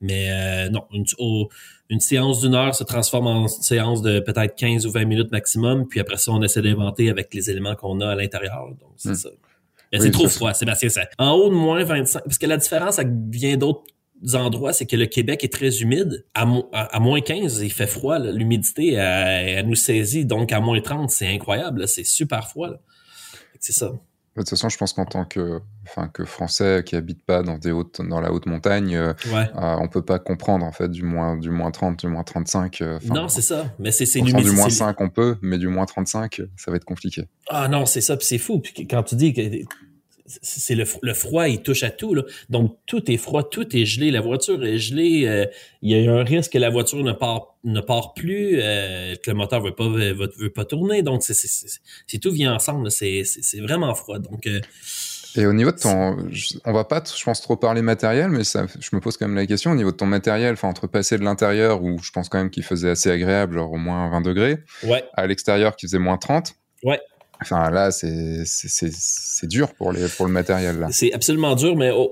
Mais 0.00 0.30
euh, 0.30 0.68
non, 0.70 0.84
une, 0.92 1.04
une 1.90 2.00
séance 2.00 2.40
d'une 2.40 2.54
heure 2.54 2.74
se 2.74 2.84
transforme 2.84 3.26
en 3.26 3.48
séance 3.48 4.00
de 4.02 4.20
peut-être 4.20 4.54
15 4.56 4.86
ou 4.86 4.90
20 4.90 5.04
minutes 5.06 5.32
maximum. 5.32 5.88
Puis 5.88 6.00
après 6.00 6.16
ça, 6.18 6.30
on 6.32 6.42
essaie 6.42 6.62
d'inventer 6.62 7.10
avec 7.10 7.32
les 7.34 7.50
éléments 7.50 7.74
qu'on 7.74 8.00
a 8.00 8.08
à 8.10 8.14
l'intérieur. 8.14 8.68
Donc, 8.80 8.92
c'est 8.96 9.10
Hmm. 9.10 9.14
ça. 9.14 9.28
Mais 9.92 9.98
Oui, 9.98 10.04
c'est 10.04 10.10
trop 10.12 10.28
froid, 10.28 10.52
Sébastien. 10.52 10.88
Ça. 10.90 11.02
En 11.18 11.30
haut 11.32 11.48
de 11.48 11.54
moins 11.54 11.82
25, 11.82 12.22
parce 12.24 12.36
que 12.38 12.46
la 12.46 12.58
différence, 12.58 12.96
ça 12.96 13.04
vient 13.30 13.56
d'autres 13.56 13.82
endroits, 14.34 14.72
c'est 14.74 14.84
que 14.86 14.96
le 14.96 15.06
Québec 15.06 15.42
est 15.44 15.52
très 15.52 15.78
humide. 15.80 16.26
À, 16.34 16.44
mo- 16.44 16.68
à, 16.72 16.94
à 16.96 17.00
moins 17.00 17.20
15, 17.22 17.60
il 17.62 17.72
fait 17.72 17.86
froid. 17.86 18.18
L'humidité, 18.18 18.92
elle, 18.92 19.48
elle 19.48 19.66
nous 19.66 19.74
saisit. 19.74 20.26
Donc, 20.26 20.52
à 20.52 20.60
moins 20.60 20.80
30, 20.80 21.10
c'est 21.10 21.26
incroyable. 21.28 21.88
C'est 21.88 22.04
super 22.04 22.48
froid. 22.48 22.70
C'est 23.60 23.72
ça. 23.72 23.92
De 24.38 24.42
toute 24.44 24.50
façon, 24.50 24.68
je 24.68 24.78
pense 24.78 24.92
qu'en 24.92 25.04
tant 25.04 25.24
que, 25.24 25.60
enfin, 25.86 26.08
que 26.08 26.24
Français 26.24 26.82
qui 26.86 26.94
habite 26.96 27.24
pas 27.24 27.42
dans 27.42 27.58
des 27.58 27.70
hautes, 27.72 28.00
dans 28.00 28.20
la 28.20 28.32
haute 28.32 28.46
montagne, 28.46 28.94
euh, 28.94 29.12
Ouais. 29.32 29.48
euh, 29.56 29.76
on 29.80 29.88
peut 29.88 30.02
pas 30.04 30.18
comprendre 30.18 30.64
en 30.64 30.70
fait 30.72 30.88
du 30.88 31.02
moins, 31.02 31.36
du 31.36 31.50
moins 31.50 31.70
30, 31.70 31.98
du 31.98 32.06
moins 32.06 32.22
35. 32.22 32.80
euh, 32.80 32.98
non, 33.06 33.28
c'est 33.28 33.42
ça. 33.42 33.66
Mais 33.78 33.90
c'est 33.90 34.06
c'est 34.06 34.20
du 34.20 34.32
moins 34.32 34.42
c'est- 34.70 34.76
5 34.76 35.00
on 35.00 35.08
peut, 35.08 35.36
mais 35.42 35.58
du 35.58 35.68
moins 35.68 35.86
35, 35.86 36.40
euh, 36.40 36.46
ça 36.56 36.70
va 36.70 36.76
être 36.76 36.84
compliqué. 36.84 37.24
Ah 37.48 37.68
non, 37.68 37.84
c'est 37.84 38.00
ça, 38.00 38.16
c'est 38.20 38.38
fou. 38.38 38.60
Puis 38.60 38.86
quand 38.86 39.02
tu 39.02 39.16
dis 39.16 39.32
que 39.34 39.40
c'est 40.42 40.74
le, 40.74 40.84
le 41.02 41.14
froid, 41.14 41.48
il 41.48 41.62
touche 41.62 41.82
à 41.82 41.90
tout. 41.90 42.14
Là. 42.14 42.22
Donc 42.50 42.76
tout 42.86 43.10
est 43.10 43.16
froid, 43.16 43.42
tout 43.48 43.74
est 43.76 43.84
gelé. 43.86 44.10
La 44.10 44.20
voiture 44.20 44.64
est 44.64 44.78
gelée. 44.78 45.24
euh, 45.26 45.46
il 45.82 45.96
y 45.96 46.06
a 46.08 46.12
un 46.12 46.22
risque 46.24 46.52
que 46.52 46.58
la 46.58 46.70
voiture 46.70 47.02
ne 47.02 47.12
part 47.12 47.56
ne 47.64 47.80
part 47.80 48.14
plus, 48.14 48.58
euh, 48.60 49.14
que 49.16 49.30
le 49.30 49.36
moteur 49.36 49.60
veut 49.62 49.74
pas 49.74 49.88
veut, 49.88 50.12
veut 50.38 50.50
pas 50.50 50.64
tourner. 50.64 51.02
Donc 51.02 51.22
c'est 51.22 51.34
c'est- 51.34 51.48
c'est 51.48 51.80
c'est 52.06 52.18
tout 52.18 52.30
vient 52.30 52.54
ensemble. 52.54 52.90
C'est 52.90 53.24
c'est 53.24 53.42
c'est 53.42 53.60
vraiment 53.60 53.94
froid. 53.94 54.18
Donc 54.18 54.46
euh, 54.46 54.60
Et 55.36 55.44
au 55.46 55.52
niveau 55.52 55.70
de 55.72 55.76
ton, 55.78 56.16
on 56.64 56.72
va 56.72 56.84
pas, 56.84 57.02
je 57.16 57.22
pense 57.22 57.42
trop 57.42 57.56
parler 57.56 57.82
matériel, 57.82 58.28
mais 58.30 58.44
ça, 58.44 58.66
je 58.80 58.88
me 58.96 59.00
pose 59.00 59.16
quand 59.16 59.26
même 59.28 59.36
la 59.36 59.46
question 59.46 59.70
au 59.72 59.74
niveau 59.76 59.90
de 59.92 59.96
ton 59.96 60.06
matériel, 60.06 60.54
enfin 60.54 60.68
entre 60.68 60.86
passer 60.86 61.18
de 61.18 61.22
l'intérieur 61.22 61.82
où 61.82 61.98
je 62.02 62.10
pense 62.10 62.28
quand 62.28 62.38
même 62.38 62.50
qu'il 62.50 62.62
faisait 62.64 62.90
assez 62.90 63.10
agréable, 63.10 63.54
genre 63.54 63.70
au 63.70 63.76
moins 63.76 64.08
20 64.10 64.22
degrés, 64.22 64.58
ouais, 64.84 65.04
à 65.14 65.26
l'extérieur 65.26 65.76
qui 65.76 65.86
faisait 65.86 65.98
moins 65.98 66.16
30. 66.16 66.54
Ouais. 66.82 67.00
Enfin 67.40 67.70
là, 67.70 67.90
c'est 67.92 69.46
dur 69.46 69.72
pour 69.74 69.92
les 69.92 70.08
pour 70.08 70.26
le 70.26 70.32
matériel. 70.32 70.86
C'est 70.90 71.12
absolument 71.12 71.54
dur, 71.54 71.76
mais 71.76 71.90
oh, 71.92 72.10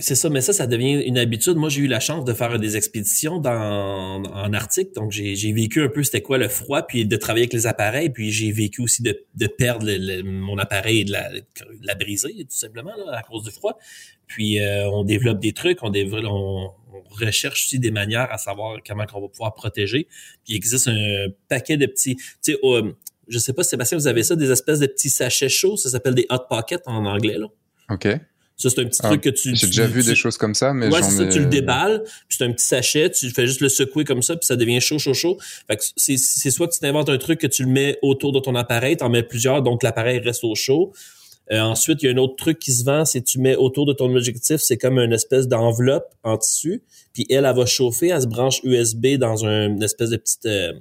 c'est 0.00 0.14
ça. 0.14 0.28
Mais 0.28 0.40
ça, 0.40 0.52
ça 0.52 0.66
devient 0.66 1.02
une 1.04 1.18
habitude. 1.18 1.56
Moi, 1.56 1.68
j'ai 1.68 1.82
eu 1.82 1.86
la 1.86 2.00
chance 2.00 2.24
de 2.24 2.32
faire 2.32 2.58
des 2.58 2.76
expéditions 2.76 3.38
dans, 3.38 4.22
en 4.24 4.52
Arctique, 4.52 4.94
donc 4.94 5.12
j'ai 5.12 5.52
vécu 5.52 5.82
un 5.82 5.88
peu 5.88 6.02
c'était 6.02 6.20
quoi 6.20 6.38
le 6.38 6.48
froid, 6.48 6.82
puis 6.82 7.06
de 7.06 7.16
travailler 7.16 7.44
avec 7.44 7.52
les 7.52 7.66
appareils, 7.66 8.10
puis 8.10 8.32
j'ai 8.32 8.50
vécu 8.52 8.82
aussi 8.82 9.02
de, 9.02 9.16
de 9.34 9.46
perdre 9.46 9.86
le- 9.86 9.98
le- 9.98 10.22
mon 10.22 10.58
appareil 10.58 11.00
et 11.00 11.04
de 11.04 11.12
la, 11.12 11.30
de 11.30 11.42
la 11.82 11.94
briser, 11.94 12.32
tout 12.38 12.46
simplement, 12.56 12.92
là, 12.96 13.18
à 13.18 13.22
cause 13.22 13.44
du 13.44 13.50
froid. 13.50 13.78
Puis 14.26 14.60
euh, 14.60 14.88
on 14.90 15.04
développe 15.04 15.38
des 15.38 15.52
trucs, 15.52 15.82
on 15.82 15.90
développe, 15.90 16.24
on, 16.28 16.70
recherche 17.10 17.64
aussi 17.66 17.78
des 17.78 17.90
manières 17.90 18.28
à 18.32 18.36
savoir 18.36 18.76
comment 18.86 19.04
on 19.14 19.20
va 19.22 19.28
pouvoir 19.28 19.54
protéger. 19.54 20.06
Puis 20.44 20.54
il 20.54 20.56
existe 20.56 20.88
un 20.88 21.28
paquet 21.48 21.76
de 21.76 21.86
petits, 21.86 22.16
tu 22.16 22.24
sais, 22.42 22.58
je 23.28 23.38
sais 23.38 23.52
pas, 23.52 23.62
Sébastien, 23.62 23.98
vous 23.98 24.06
avez 24.06 24.22
ça, 24.22 24.36
des 24.36 24.50
espèces 24.50 24.78
de 24.78 24.86
petits 24.86 25.10
sachets 25.10 25.48
chauds, 25.48 25.76
ça 25.76 25.90
s'appelle 25.90 26.14
des 26.14 26.26
hot 26.30 26.46
pockets 26.48 26.82
en 26.86 27.04
anglais, 27.04 27.38
là. 27.38 27.46
Ok. 27.90 28.08
Ça, 28.58 28.70
c'est 28.70 28.80
un 28.80 28.86
petit 28.86 29.02
truc 29.02 29.20
que 29.20 29.28
tu... 29.28 29.54
J'ai 29.54 29.66
déjà 29.66 29.86
vu 29.86 30.02
des 30.02 30.14
choses 30.14 30.38
comme 30.38 30.54
ça, 30.54 30.72
mais 30.72 30.88
ouais, 30.88 31.02
c'est 31.02 31.10
ça, 31.10 31.24
ai... 31.24 31.28
tu 31.28 31.40
le 31.40 31.46
déballes, 31.46 32.02
puis 32.26 32.38
c'est 32.38 32.44
un 32.44 32.52
petit 32.52 32.64
sachet, 32.64 33.10
tu 33.10 33.28
fais 33.30 33.46
juste 33.46 33.60
le 33.60 33.68
secouer 33.68 34.04
comme 34.04 34.22
ça, 34.22 34.34
puis 34.34 34.46
ça 34.46 34.56
devient 34.56 34.80
chaud, 34.80 34.98
chaud, 34.98 35.12
chaud. 35.12 35.36
Fait 35.66 35.76
que 35.76 35.82
c'est, 35.96 36.16
c'est 36.16 36.50
soit 36.50 36.66
que 36.66 36.72
tu 36.72 36.80
t'inventes 36.80 37.10
un 37.10 37.18
truc 37.18 37.38
que 37.38 37.46
tu 37.46 37.64
le 37.64 37.70
mets 37.70 37.98
autour 38.00 38.32
de 38.32 38.40
ton 38.40 38.54
appareil, 38.54 38.96
t'en 38.96 39.10
mets 39.10 39.22
plusieurs, 39.22 39.60
donc 39.60 39.82
l'appareil 39.82 40.20
reste 40.20 40.42
au 40.42 40.54
chaud. 40.54 40.94
Euh, 41.52 41.60
ensuite, 41.60 42.02
il 42.02 42.06
y 42.06 42.08
a 42.08 42.12
un 42.12 42.16
autre 42.16 42.36
truc 42.36 42.58
qui 42.58 42.72
se 42.72 42.82
vend, 42.82 43.04
c'est 43.04 43.20
tu 43.20 43.38
mets 43.38 43.56
autour 43.56 43.84
de 43.84 43.92
ton 43.92 44.12
objectif, 44.16 44.56
c'est 44.56 44.78
comme 44.78 44.98
une 44.98 45.12
espèce 45.12 45.48
d'enveloppe 45.48 46.08
en 46.22 46.38
tissu, 46.38 46.82
puis 47.12 47.26
elle, 47.28 47.44
elle 47.44 47.54
va 47.54 47.66
chauffer, 47.66 48.08
elle 48.08 48.22
se 48.22 48.26
branche 48.26 48.60
USB 48.64 49.18
dans 49.18 49.44
un, 49.44 49.66
une 49.68 49.82
espèce 49.82 50.10
de 50.10 50.16
petite... 50.16 50.46
euh, 50.46 50.72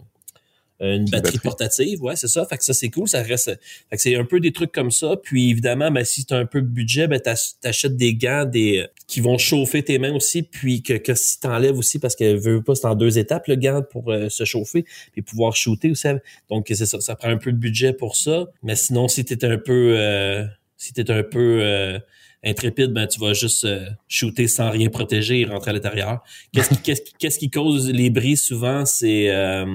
une 0.79 1.05
batterie, 1.05 1.11
batterie. 1.11 1.39
portative, 1.39 2.03
ouais, 2.03 2.15
c'est 2.15 2.27
ça. 2.27 2.45
Fait 2.45 2.57
que 2.57 2.63
ça, 2.63 2.73
c'est 2.73 2.89
cool, 2.89 3.07
ça 3.07 3.21
reste. 3.21 3.45
Fait 3.89 3.95
que 3.95 4.01
c'est 4.01 4.15
un 4.15 4.25
peu 4.25 4.39
des 4.39 4.51
trucs 4.51 4.71
comme 4.71 4.91
ça. 4.91 5.15
Puis 5.21 5.49
évidemment, 5.49 5.91
ben, 5.91 6.03
si 6.03 6.25
tu 6.25 6.33
as 6.33 6.37
un 6.37 6.45
peu 6.45 6.61
de 6.61 6.67
budget, 6.67 7.07
ben, 7.07 7.19
t'ach- 7.19 7.59
t'achètes 7.61 7.95
des 7.95 8.15
gants 8.15 8.45
des, 8.45 8.85
qui 9.07 9.21
vont 9.21 9.37
chauffer 9.37 9.83
tes 9.83 9.99
mains 9.99 10.13
aussi, 10.13 10.43
puis 10.43 10.83
que, 10.83 10.93
que 10.93 11.15
si 11.15 11.39
t'enlèves 11.39 11.77
aussi, 11.77 11.99
parce 11.99 12.15
que 12.15 12.35
veux 12.35 12.61
pas, 12.61 12.75
c'est 12.75 12.87
en 12.87 12.95
deux 12.95 13.17
étapes, 13.17 13.47
le 13.47 13.55
gant 13.55 13.81
pour 13.89 14.11
euh, 14.11 14.29
se 14.29 14.43
chauffer, 14.43 14.85
puis 15.13 15.21
pouvoir 15.21 15.55
shooter 15.55 15.91
aussi. 15.91 16.07
Donc, 16.49 16.65
c'est 16.67 16.85
ça, 16.85 16.99
ça 16.99 17.15
prend 17.15 17.29
un 17.29 17.37
peu 17.37 17.51
de 17.51 17.57
budget 17.57 17.93
pour 17.93 18.15
ça. 18.15 18.47
Mais 18.61 18.75
sinon, 18.75 19.07
si 19.07 19.23
t'es 19.23 19.45
un 19.45 19.57
peu 19.57 19.95
euh, 19.97 20.45
si 20.77 20.93
t'es 20.93 21.09
un 21.09 21.23
peu 21.23 21.59
euh, 21.61 21.99
intrépide, 22.43 22.91
ben 22.91 23.07
tu 23.07 23.19
vas 23.19 23.33
juste 23.33 23.65
euh, 23.65 23.89
shooter 24.07 24.47
sans 24.47 24.69
rien 24.69 24.89
protéger 24.89 25.41
et 25.41 25.45
rentrer 25.45 25.71
à 25.71 25.73
l'intérieur. 25.73 26.23
Qu'est-ce 26.53 26.69
qui, 26.69 26.77
qu'est-ce 26.83 27.01
qui, 27.01 27.13
qu'est-ce 27.17 27.39
qui 27.39 27.49
cause 27.49 27.89
les 27.89 28.09
bris 28.09 28.37
souvent, 28.37 28.85
c'est 28.85 29.29
euh, 29.31 29.65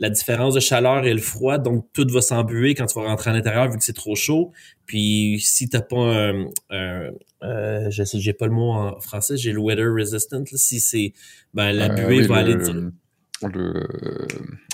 la 0.00 0.10
différence 0.10 0.54
de 0.54 0.60
chaleur 0.60 1.04
et 1.06 1.14
le 1.14 1.20
froid, 1.20 1.58
donc 1.58 1.86
tout 1.92 2.06
va 2.10 2.20
s'embuer 2.22 2.74
quand 2.74 2.86
tu 2.86 2.98
vas 2.98 3.06
rentrer 3.06 3.30
à 3.30 3.32
l'intérieur 3.34 3.70
vu 3.70 3.78
que 3.78 3.84
c'est 3.84 3.92
trop 3.92 4.16
chaud. 4.16 4.50
Puis 4.86 5.38
si 5.40 5.68
t'as 5.68 5.82
pas 5.82 5.98
un, 6.00 6.46
un 6.70 7.10
euh, 7.42 7.86
je 7.90 8.02
sais, 8.02 8.18
j'ai 8.18 8.32
pas 8.32 8.46
le 8.46 8.52
mot 8.52 8.72
en 8.72 8.98
français, 9.00 9.36
j'ai 9.36 9.52
le 9.52 9.60
weather 9.60 9.92
resistant. 9.94 10.38
là. 10.40 10.44
si 10.54 10.80
c'est, 10.80 11.12
ben 11.54 11.70
la 11.72 11.86
Euh, 11.92 11.94
buée 12.06 12.20
oui, 12.20 12.26
va 12.26 12.42
le- 12.42 12.54
aller. 12.54 12.64
dire- 12.64 12.90
le- 13.54 13.86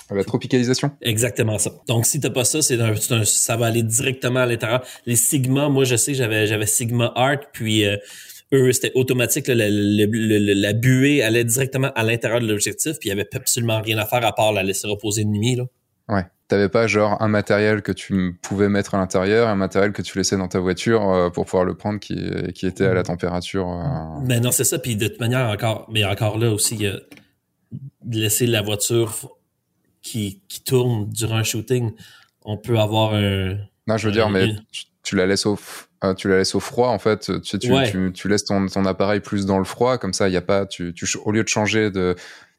la 0.09 0.23
tropicalisation. 0.23 0.91
Exactement 1.01 1.57
ça. 1.57 1.71
Donc 1.87 2.05
si 2.05 2.19
t'as 2.19 2.29
pas 2.29 2.45
ça, 2.45 2.61
c'est 2.61 2.79
un, 2.79 2.93
un- 3.09 3.25
ça 3.25 3.57
va 3.57 3.65
aller 3.67 3.83
directement 3.83 4.39
à 4.39 4.45
l'intérieur. 4.45 4.83
Les 5.05 5.15
Sigma, 5.17 5.67
moi 5.69 5.83
je 5.83 5.95
sais 5.97 6.13
j'avais 6.13 6.47
j'avais 6.47 6.65
Sigma 6.65 7.11
Art, 7.15 7.39
puis 7.51 7.85
euh, 7.85 7.97
eux 8.53 8.71
c'était 8.71 8.91
automatique, 8.95 9.47
là, 9.47 9.55
le- 9.55 10.05
le- 10.05 10.53
la 10.53 10.73
buée 10.73 11.21
allait 11.21 11.43
directement 11.43 11.91
à 11.95 12.03
l'intérieur 12.03 12.39
de 12.39 12.47
l'objectif, 12.47 12.97
puis 12.99 13.07
il 13.07 13.09
y 13.09 13.11
avait 13.11 13.27
absolument 13.35 13.81
rien 13.81 13.97
à 13.97 14.05
faire 14.05 14.25
à 14.25 14.33
part 14.33 14.51
la 14.53 14.63
laisser 14.63 14.87
reposer 14.87 15.23
une 15.23 15.31
nuit 15.33 15.55
là. 15.55 15.63
Ouais. 16.09 16.23
T'avais 16.47 16.69
pas 16.69 16.87
genre 16.87 17.21
un 17.21 17.27
matériel 17.27 17.81
que 17.81 17.91
tu 17.91 18.39
pouvais 18.41 18.69
mettre 18.69 18.95
à 18.95 18.97
l'intérieur, 18.99 19.49
un 19.49 19.55
matériel 19.55 19.91
que 19.91 20.01
tu 20.01 20.17
laissais 20.17 20.37
dans 20.37 20.47
ta 20.47 20.59
voiture 20.59 21.09
euh, 21.11 21.29
pour 21.29 21.43
pouvoir 21.43 21.65
le 21.65 21.75
prendre 21.75 21.99
qui, 21.99 22.15
qui 22.55 22.65
était 22.65 22.85
à 22.85 22.93
la 22.93 23.03
température. 23.03 23.67
euh, 23.69 24.21
Mais 24.25 24.39
non, 24.39 24.51
c'est 24.51 24.63
ça. 24.63 24.79
Puis 24.79 24.95
de 24.95 25.09
toute 25.09 25.19
manière, 25.19 25.49
encore, 25.49 25.89
mais 25.91 26.05
encore 26.05 26.37
là 26.37 26.49
aussi, 26.51 26.77
de 26.77 27.01
laisser 28.09 28.47
la 28.47 28.61
voiture 28.61 29.13
qui, 30.01 30.41
qui 30.47 30.63
tourne 30.63 31.09
durant 31.09 31.35
un 31.35 31.43
shooting. 31.43 31.91
On 32.45 32.55
peut 32.57 32.79
avoir 32.79 33.13
un. 33.13 33.57
Non, 33.87 33.97
je 33.97 34.07
veux 34.07 34.13
dire, 34.13 34.27
Euh, 34.27 34.31
mais 34.31 34.55
tu 35.03 35.17
la 35.17 35.25
laisses 35.25 35.45
au, 35.45 35.59
euh, 36.03 36.13
tu 36.13 36.27
la 36.29 36.37
laisses 36.37 36.55
au 36.55 36.59
froid 36.59 36.89
en 36.89 36.99
fait. 36.99 37.31
Tu, 37.41 37.59
tu, 37.59 37.71
Ouais. 37.71 37.89
tu, 37.89 38.11
tu 38.13 38.27
laisses 38.27 38.45
ton, 38.45 38.67
ton 38.67 38.85
appareil 38.85 39.19
plus 39.19 39.45
dans 39.45 39.57
le 39.59 39.65
froid, 39.65 39.97
comme 39.97 40.13
ça, 40.13 40.27
il 40.27 40.33
y 40.33 40.37
a 40.37 40.41
pas. 40.41 40.65
Tu, 40.65 40.93
au 41.25 41.31
lieu 41.31 41.43
de 41.43 41.47
changer 41.47 41.89
de 41.91 42.15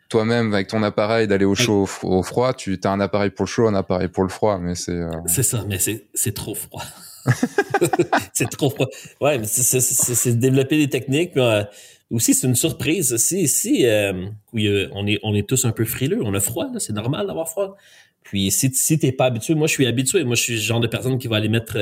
toi-même 0.08 0.54
avec 0.54 0.68
ton 0.68 0.82
appareil 0.82 1.26
d'aller 1.28 1.44
au 1.44 1.54
chaud, 1.54 1.86
au, 2.02 2.22
froid, 2.22 2.54
tu 2.54 2.78
as 2.82 2.90
un 2.90 3.00
appareil 3.00 3.30
pour 3.30 3.44
le 3.44 3.48
chaud, 3.48 3.66
un 3.68 3.74
appareil 3.74 4.08
pour 4.08 4.22
le 4.22 4.28
froid, 4.30 4.58
mais 4.58 4.74
c'est. 4.74 4.92
euh, 4.92 5.10
C'est 5.26 5.42
ça, 5.42 5.64
mais 5.68 5.78
c'est, 5.78 6.06
c'est 6.14 6.34
trop 6.34 6.54
froid. 6.54 6.82
c'est 8.32 8.48
trop 8.50 8.70
froid. 8.70 8.86
Ouais, 9.20 9.38
mais 9.38 9.46
c'est, 9.46 10.38
développer 10.38 10.78
des 10.78 10.88
techniques. 10.88 11.32
mais, 11.36 11.42
euh, 11.42 11.64
aussi, 12.10 12.32
c'est 12.32 12.46
une 12.46 12.54
surprise. 12.54 13.16
Si, 13.18 13.48
si 13.48 13.84
euh, 13.86 14.26
oui, 14.54 14.66
euh, 14.66 14.88
on, 14.92 15.06
est, 15.06 15.18
on 15.22 15.34
est 15.34 15.46
tous 15.46 15.66
un 15.66 15.72
peu 15.72 15.84
frileux, 15.84 16.20
on 16.22 16.32
a 16.34 16.40
froid, 16.40 16.68
là, 16.72 16.80
c'est 16.80 16.94
normal 16.94 17.26
d'avoir 17.26 17.48
froid. 17.50 17.76
Puis 18.22 18.50
si, 18.50 18.70
si 18.74 18.98
t'es 18.98 19.12
pas 19.12 19.26
habitué, 19.26 19.54
moi 19.54 19.66
je 19.66 19.72
suis 19.74 19.86
habitué. 19.86 20.24
Moi, 20.24 20.34
je 20.36 20.42
suis 20.42 20.54
le 20.54 20.60
genre 20.60 20.80
de 20.80 20.86
personne 20.86 21.18
qui 21.18 21.28
va 21.28 21.36
aller 21.36 21.48
mettre 21.48 21.76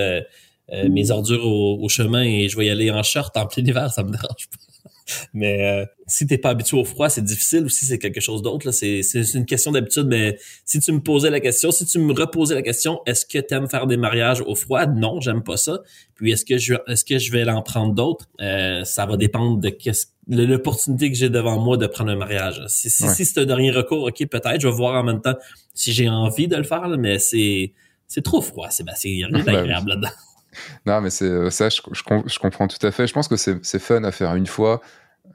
euh, 0.73 0.89
mes 0.89 1.11
ordures 1.11 1.47
au, 1.47 1.79
au 1.83 1.89
chemin 1.89 2.23
et 2.23 2.49
je 2.49 2.57
vais 2.57 2.67
y 2.67 2.71
aller 2.71 2.91
en 2.91 3.03
short 3.03 3.37
en 3.37 3.47
plein 3.47 3.65
hiver, 3.65 3.93
ça 3.93 4.03
me 4.03 4.11
dérange 4.11 4.49
pas. 4.51 4.59
Mais 5.35 5.65
euh, 5.65 5.87
si 6.07 6.27
t'es 6.27 6.39
pas 6.39 6.51
habitué 6.51 6.77
au 6.77 6.85
froid, 6.85 7.09
c'est 7.09 7.23
difficile 7.25 7.65
aussi, 7.65 7.85
c'est 7.85 7.99
quelque 7.99 8.21
chose 8.21 8.43
d'autre. 8.43 8.67
là. 8.67 8.73
C'est, 8.73 9.01
une 9.35 9.47
question 9.47 9.71
d'habitude, 9.71 10.07
mais 10.09 10.39
si 10.65 10.81
tu 10.81 10.93
me 10.93 11.01
posais 11.01 11.31
la 11.31 11.41
question, 11.41 11.71
si 11.71 11.87
tu 11.87 11.99
me 11.99 12.13
reposais 12.13 12.55
la 12.55 12.63
question, 12.63 13.01
est-ce 13.07 13.25
que 13.25 13.39
t'aimes 13.39 13.69
faire 13.69 13.87
des 13.87 13.97
mariages 13.97 14.41
au 14.41 14.55
froid? 14.55 14.87
Non, 14.87 15.21
j'aime 15.21 15.43
pas 15.43 15.57
ça. 15.57 15.81
Puis 16.15 16.33
est-ce 16.33 16.45
que 16.45 16.59
je 16.59 16.75
est-ce 16.89 17.05
que 17.05 17.19
je 17.19 17.31
vais 17.31 17.49
en 17.49 17.63
prendre 17.63 17.95
d'autres? 17.95 18.27
Euh, 18.41 18.83
ça 18.85 19.07
va 19.07 19.17
dépendre 19.17 19.59
de 19.59 19.69
qu'est-ce 19.69 20.07
l'opportunité 20.29 21.11
que 21.11 21.17
j'ai 21.17 21.31
devant 21.31 21.61
moi 21.61 21.77
de 21.77 21.87
prendre 21.87 22.11
un 22.11 22.17
mariage. 22.17 22.63
Si, 22.67 22.91
si, 22.91 23.05
Ouais. 23.05 23.15
si 23.15 23.25
c'est 23.25 23.39
un 23.41 23.45
dernier 23.47 23.71
recours, 23.71 24.03
ok, 24.03 24.27
peut-être, 24.27 24.61
je 24.61 24.67
vais 24.67 24.75
voir 24.75 25.01
en 25.01 25.05
même 25.05 25.21
temps 25.21 25.37
si 25.73 25.93
j'ai 25.93 26.09
envie 26.09 26.49
de 26.49 26.57
le 26.57 26.65
faire, 26.65 26.89
là, 26.89 26.97
mais 26.97 27.21
c'est 27.21 27.73
c'est 28.09 28.23
trop 28.23 28.41
froid, 28.41 28.71
Sébastien. 28.71 29.11
Il 29.13 29.19
y 29.21 29.25
a 29.25 29.27
rien 29.29 29.39
oui. 29.39 29.45
d'agréable 29.45 29.91
là-dedans. 29.91 30.09
Non, 30.87 31.01
mais 31.01 31.11
c'est 31.11 31.25
euh, 31.25 31.51
ça, 31.51 31.69
je, 31.69 31.81
je, 31.93 32.03
je 32.27 32.39
comprends 32.39 32.69
tout 32.69 32.85
à 32.87 32.91
fait. 32.91 33.07
Je 33.07 33.13
pense 33.13 33.29
que 33.29 33.37
c'est 33.37 33.79
fun 33.79 34.05
à 34.05 34.13
faire 34.13 34.35
une 34.35 34.47
fois, 34.47 34.81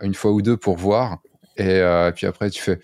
une 0.01 0.13
fois 0.13 0.31
ou 0.31 0.41
deux 0.41 0.57
pour 0.57 0.77
voir, 0.77 1.19
et, 1.57 1.67
euh, 1.67 2.11
puis 2.11 2.25
après 2.25 2.49
tu 2.49 2.61
fais. 2.61 2.79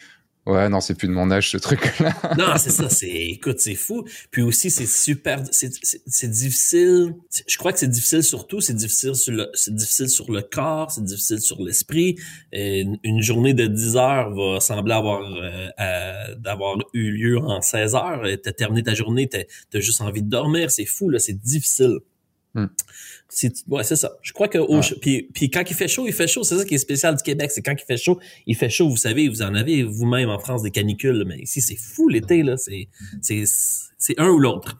Ouais, 0.48 0.70
non, 0.70 0.80
c'est 0.80 0.96
plus 0.96 1.10
de 1.10 1.14
mon 1.14 1.30
âge 1.30 1.52
ce 1.52 1.58
truc-là. 1.58 2.14
Non, 2.38 2.54
c'est 2.58 2.70
ça, 2.70 2.90
c'est, 2.90 3.10
écoute, 3.10 3.60
c'est 3.60 3.76
fou. 3.76 4.06
Puis 4.32 4.42
aussi, 4.42 4.72
c'est 4.72 4.86
super, 4.86 5.44
c'est, 5.52 6.30
difficile. 6.30 7.16
Je 7.46 7.58
crois 7.58 7.74
que 7.74 7.80
c'est 7.80 7.90
difficile 7.90 8.24
surtout, 8.24 8.62
c'est 8.62 8.74
difficile 8.74 9.14
sur 9.16 9.34
le, 9.34 9.50
c'est 9.54 9.76
difficile 9.76 10.08
sur 10.08 10.32
le 10.32 10.42
corps, 10.42 10.90
c'est 10.90 11.04
difficile 11.04 11.42
sur 11.42 11.62
l'esprit. 11.62 12.16
Une, 12.54 13.22
journée 13.22 13.54
de 13.54 13.68
10 13.68 13.98
heures 13.98 14.34
va 14.34 14.62
sembler 14.62 14.94
avoir, 14.94 15.22
euh, 15.22 16.36
d'avoir 16.36 16.78
eu 16.94 17.12
lieu 17.12 17.40
en 17.40 17.60
16 17.60 17.96
heures. 17.96 18.24
T'as 18.42 18.54
terminé 18.54 18.84
ta 18.84 18.94
journée, 18.94 19.28
t'as, 19.28 19.44
t'as 19.70 19.82
juste 19.82 20.00
envie 20.00 20.24
de 20.24 20.30
dormir. 20.30 20.72
C'est 20.72 20.86
fou, 20.86 21.10
là, 21.10 21.20
c'est 21.20 21.38
difficile. 21.38 22.00
C'est, 23.30 23.54
ouais, 23.68 23.84
c'est 23.84 23.96
ça. 23.96 24.14
Je 24.22 24.32
crois 24.34 24.48
que 24.48 24.58
au, 24.58 24.80
puis, 25.02 25.30
puis 25.34 25.50
quand 25.52 25.64
il 25.70 25.76
fait 25.76 25.88
chaud, 25.88 26.06
il 26.08 26.14
fait 26.14 26.28
chaud. 26.28 26.44
C'est 26.44 26.58
ça 26.58 26.66
qui 26.66 26.76
est 26.76 26.80
spécial 26.80 27.16
du 27.16 27.24
Québec. 27.24 27.52
C'est 27.52 27.62
quand 27.62 27.74
il 27.74 27.86
fait 27.86 27.98
chaud, 27.98 28.20
il 28.46 28.56
fait 28.56 28.70
chaud. 28.70 28.90
Vous 28.90 28.98
savez, 28.98 29.28
vous 29.30 29.42
en 29.42 29.54
avez 29.54 29.84
vous-même 29.84 30.30
en 30.30 30.40
France 30.40 30.64
des 30.64 30.72
canicules, 30.72 31.24
mais 31.28 31.38
ici 31.40 31.62
c'est 31.62 31.76
fou 31.76 32.08
l'été 32.10 32.42
là. 32.44 32.58
C'est 32.58 32.88
c'est 33.22 33.44
c'est 33.98 34.20
un 34.20 34.30
ou 34.30 34.40
l'autre. 34.40 34.80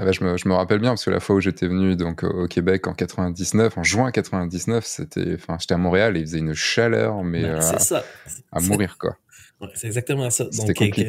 Ah 0.00 0.04
bah, 0.04 0.12
je, 0.12 0.22
me, 0.22 0.36
je 0.36 0.48
me 0.48 0.54
rappelle 0.54 0.78
bien 0.78 0.90
parce 0.90 1.04
que 1.04 1.10
la 1.10 1.18
fois 1.18 1.34
où 1.36 1.40
j'étais 1.40 1.66
venu 1.66 1.96
donc 1.96 2.22
au 2.22 2.46
Québec 2.46 2.86
en 2.86 2.94
99, 2.94 3.78
en 3.78 3.82
juin 3.82 4.12
99, 4.12 4.84
c'était, 4.86 5.34
enfin, 5.34 5.56
j'étais 5.58 5.74
à 5.74 5.78
Montréal 5.78 6.16
et 6.16 6.20
il 6.20 6.26
faisait 6.26 6.38
une 6.38 6.54
chaleur, 6.54 7.24
mais 7.24 7.42
Ben, 7.42 7.56
euh, 7.56 7.78
ça. 7.78 8.04
à 8.52 8.60
mourir 8.60 8.96
quoi. 8.98 9.16
Ouais, 9.60 9.68
c'est 9.74 9.88
exactement 9.88 10.30
ça. 10.30 10.46
C'était 10.52 10.66
Donc, 10.68 10.76
compliqué. 10.76 11.08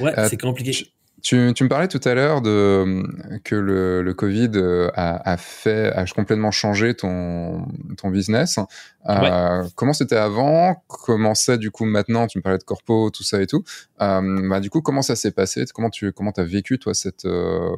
euh, 0.00 0.04
ouais, 0.04 0.18
Euh, 0.18 0.26
c'est 0.28 0.36
compliqué. 0.40 0.88
Tu- 1.22 1.52
Tu, 1.54 1.64
me 1.64 1.68
parlais 1.68 1.88
tout 1.88 2.00
à 2.04 2.14
l'heure 2.14 2.40
de 2.42 3.02
que 3.44 3.54
le, 3.54 4.02
le 4.02 4.14
Covid 4.14 4.50
euh, 4.54 4.88
a, 4.94 5.30
a 5.32 5.36
fait, 5.36 5.92
a 5.92 6.04
complètement 6.06 6.50
changé 6.50 6.94
ton, 6.94 7.66
ton 7.96 8.10
business. 8.10 8.58
Euh, 9.08 9.64
Comment 9.74 9.92
c'était 9.92 10.16
avant? 10.16 10.82
Comment 10.86 11.34
c'est 11.34 11.58
du 11.58 11.70
coup 11.70 11.84
maintenant? 11.84 12.26
Tu 12.26 12.38
me 12.38 12.42
parlais 12.42 12.58
de 12.58 12.64
corpo, 12.64 13.10
tout 13.10 13.24
ça 13.24 13.40
et 13.42 13.46
tout. 13.46 13.64
Euh, 14.00 14.48
bah, 14.48 14.60
du 14.60 14.70
coup, 14.70 14.80
comment 14.80 15.02
ça 15.02 15.16
s'est 15.16 15.32
passé? 15.32 15.64
Comment 15.74 15.90
tu 15.90 16.12
comment 16.12 16.32
as 16.36 16.44
vécu 16.44 16.78
toi 16.78 16.94
cette 16.94 17.24
euh, 17.24 17.74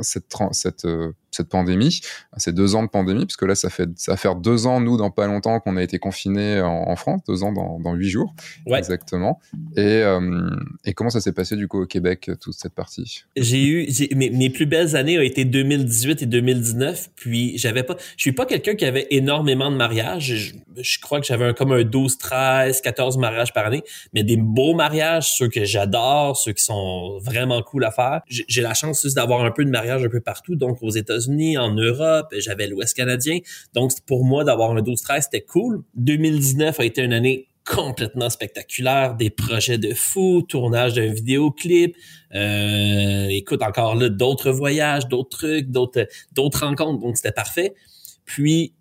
cette 0.00 0.34
cette 0.52 0.84
euh, 0.84 1.12
cette 1.34 1.48
pandémie, 1.48 2.00
ces 2.36 2.52
deux 2.52 2.74
ans 2.74 2.82
de 2.82 2.88
pandémie, 2.88 3.26
parce 3.26 3.36
que 3.36 3.44
là 3.44 3.54
ça 3.54 3.70
fait 3.70 3.88
ça 3.96 4.12
va 4.12 4.16
faire 4.16 4.36
deux 4.36 4.66
ans 4.66 4.80
nous 4.80 4.96
dans 4.96 5.10
pas 5.10 5.26
longtemps 5.26 5.60
qu'on 5.60 5.76
a 5.76 5.82
été 5.82 5.98
confinés 5.98 6.60
en, 6.60 6.88
en 6.88 6.96
France, 6.96 7.20
deux 7.28 7.42
ans 7.42 7.52
dans 7.52 7.78
dans 7.80 7.94
huit 7.94 8.08
jours 8.10 8.34
Ouais. 8.66 8.78
exactement. 8.78 9.40
Et 9.76 9.80
euh, 10.02 10.50
et 10.84 10.92
comment 10.94 11.10
ça 11.10 11.20
s'est 11.20 11.32
passé 11.32 11.56
du 11.56 11.68
coup 11.68 11.82
au 11.82 11.86
Québec 11.86 12.30
toute 12.40 12.54
cette 12.54 12.74
partie? 12.74 13.24
J'ai 13.36 13.64
eu 13.64 13.88
mes, 14.14 14.30
mes 14.30 14.50
plus 14.50 14.66
belles 14.66 14.96
années 14.96 15.18
ont 15.18 15.22
été 15.22 15.44
2018 15.44 16.22
et 16.22 16.26
2019. 16.26 17.10
Puis 17.16 17.56
j'avais 17.58 17.82
pas, 17.82 17.96
je 18.16 18.22
suis 18.22 18.32
pas 18.32 18.46
quelqu'un 18.46 18.74
qui 18.74 18.84
avait 18.84 19.06
énormément 19.10 19.70
de 19.70 19.76
mariages. 19.76 20.34
Je, 20.34 20.82
je 20.82 20.98
crois 21.00 21.20
que 21.20 21.26
j'avais 21.26 21.44
un, 21.44 21.52
comme 21.52 21.72
un 21.72 21.82
12, 21.82 22.18
13, 22.18 22.80
14 22.80 23.18
mariages 23.18 23.52
par 23.52 23.66
année, 23.66 23.82
mais 24.12 24.22
des 24.22 24.36
beaux 24.36 24.74
mariages, 24.74 25.32
ceux 25.36 25.48
que 25.48 25.64
j'adore, 25.64 26.36
ceux 26.36 26.52
qui 26.52 26.62
sont 26.64 27.18
vraiment 27.18 27.62
cool 27.62 27.84
à 27.84 27.90
faire. 27.90 28.20
J'ai 28.28 28.44
j'ai 28.48 28.62
la 28.62 28.74
chance 28.74 29.02
juste 29.02 29.16
d'avoir 29.16 29.44
un 29.44 29.50
peu 29.50 29.64
de 29.64 29.70
mariage 29.70 30.04
un 30.04 30.08
peu 30.08 30.20
partout, 30.20 30.54
donc 30.54 30.78
aux 30.82 30.90
États-Unis, 30.90 31.23
en 31.58 31.74
Europe, 31.74 32.32
j'avais 32.38 32.66
l'Ouest 32.66 32.96
canadien. 32.96 33.38
Donc 33.74 33.92
pour 34.06 34.24
moi 34.24 34.44
d'avoir 34.44 34.72
un 34.72 34.82
12, 34.82 35.00
13, 35.02 35.24
c'était 35.24 35.44
cool. 35.44 35.82
2019 35.96 36.80
a 36.80 36.84
été 36.84 37.02
une 37.02 37.12
année 37.12 37.48
complètement 37.64 38.28
spectaculaire, 38.28 39.14
des 39.14 39.30
projets 39.30 39.78
de 39.78 39.94
fou, 39.94 40.42
tournage 40.42 40.94
d'un 40.94 41.12
vidéoclip, 41.12 41.96
euh, 42.34 43.26
écoute 43.28 43.62
encore 43.62 43.94
là 43.94 44.10
d'autres 44.10 44.50
voyages, 44.50 45.08
d'autres 45.08 45.38
trucs, 45.38 45.70
d'autres 45.70 46.06
d'autres 46.32 46.66
rencontres, 46.66 47.00
donc 47.00 47.16
c'était 47.16 47.32
parfait. 47.32 47.74
Puis 48.26 48.74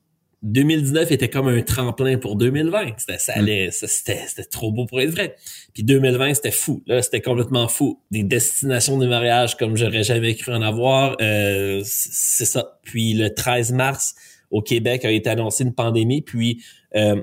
2019 0.43 1.11
était 1.11 1.29
comme 1.29 1.47
un 1.47 1.61
tremplin 1.61 2.17
pour 2.17 2.35
2020. 2.35 2.93
C'était 2.97 3.17
ça 3.17 3.33
allait, 3.35 3.71
ça, 3.71 3.87
c'était 3.87 4.21
c'était 4.27 4.43
trop 4.43 4.71
beau 4.71 4.85
pour 4.85 5.01
être 5.01 5.11
vrai. 5.11 5.35
Puis 5.73 5.83
2020 5.83 6.35
c'était 6.35 6.51
fou. 6.51 6.83
Là 6.85 7.01
c'était 7.01 7.21
complètement 7.21 7.67
fou. 7.67 7.99
Des 8.11 8.23
destinations 8.23 8.97
de 8.97 9.07
mariage 9.07 9.57
comme 9.57 9.77
j'aurais 9.77 10.03
jamais 10.03 10.35
cru 10.35 10.53
en 10.53 10.61
avoir. 10.61 11.15
Euh, 11.21 11.81
c'est 11.85 12.45
ça. 12.45 12.79
Puis 12.83 13.13
le 13.13 13.33
13 13.33 13.71
mars 13.71 14.15
au 14.53 14.61
Québec 14.61 15.03
a 15.03 15.11
été 15.11 15.29
annoncé 15.29 15.63
une 15.63 15.73
pandémie. 15.73 16.21
Puis, 16.21 16.63
euh, 16.95 17.21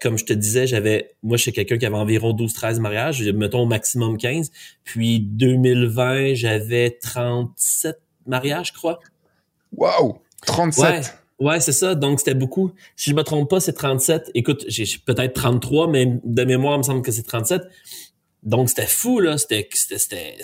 comme 0.00 0.16
je 0.16 0.24
te 0.24 0.32
disais, 0.32 0.66
j'avais, 0.66 1.14
moi, 1.22 1.36
je 1.36 1.42
suis 1.42 1.52
quelqu'un 1.52 1.76
qui 1.76 1.84
avait 1.84 1.96
environ 1.96 2.32
12-13 2.32 2.80
mariages, 2.80 3.22
mettons 3.22 3.60
au 3.60 3.66
maximum 3.66 4.16
15. 4.16 4.50
Puis 4.82 5.20
2020, 5.20 6.32
j'avais 6.34 6.98
37 7.02 8.00
mariages, 8.26 8.68
je 8.68 8.72
crois. 8.72 8.98
Wow! 9.76 10.22
37! 10.46 10.82
Ouais, 10.82 11.00
c'est 11.58 11.72
ça. 11.72 11.94
Donc, 11.94 12.20
c'était 12.20 12.34
beaucoup. 12.34 12.72
Si 12.96 13.10
je 13.10 13.14
me 13.14 13.22
trompe 13.22 13.50
pas, 13.50 13.60
c'est 13.60 13.72
37. 13.72 14.30
Écoute, 14.34 14.64
j'ai 14.68 14.86
peut-être 15.04 15.34
33, 15.34 15.88
mais 15.88 16.18
de 16.24 16.44
mémoire, 16.44 16.74
il 16.76 16.78
me 16.78 16.82
semble 16.82 17.02
que 17.02 17.12
c'est 17.12 17.22
37. 17.22 17.62
Donc, 18.42 18.68
c'était 18.68 18.86
fou, 18.86 19.20
là. 19.20 19.38
C'était, 19.38 19.68
c'était, 19.72 20.36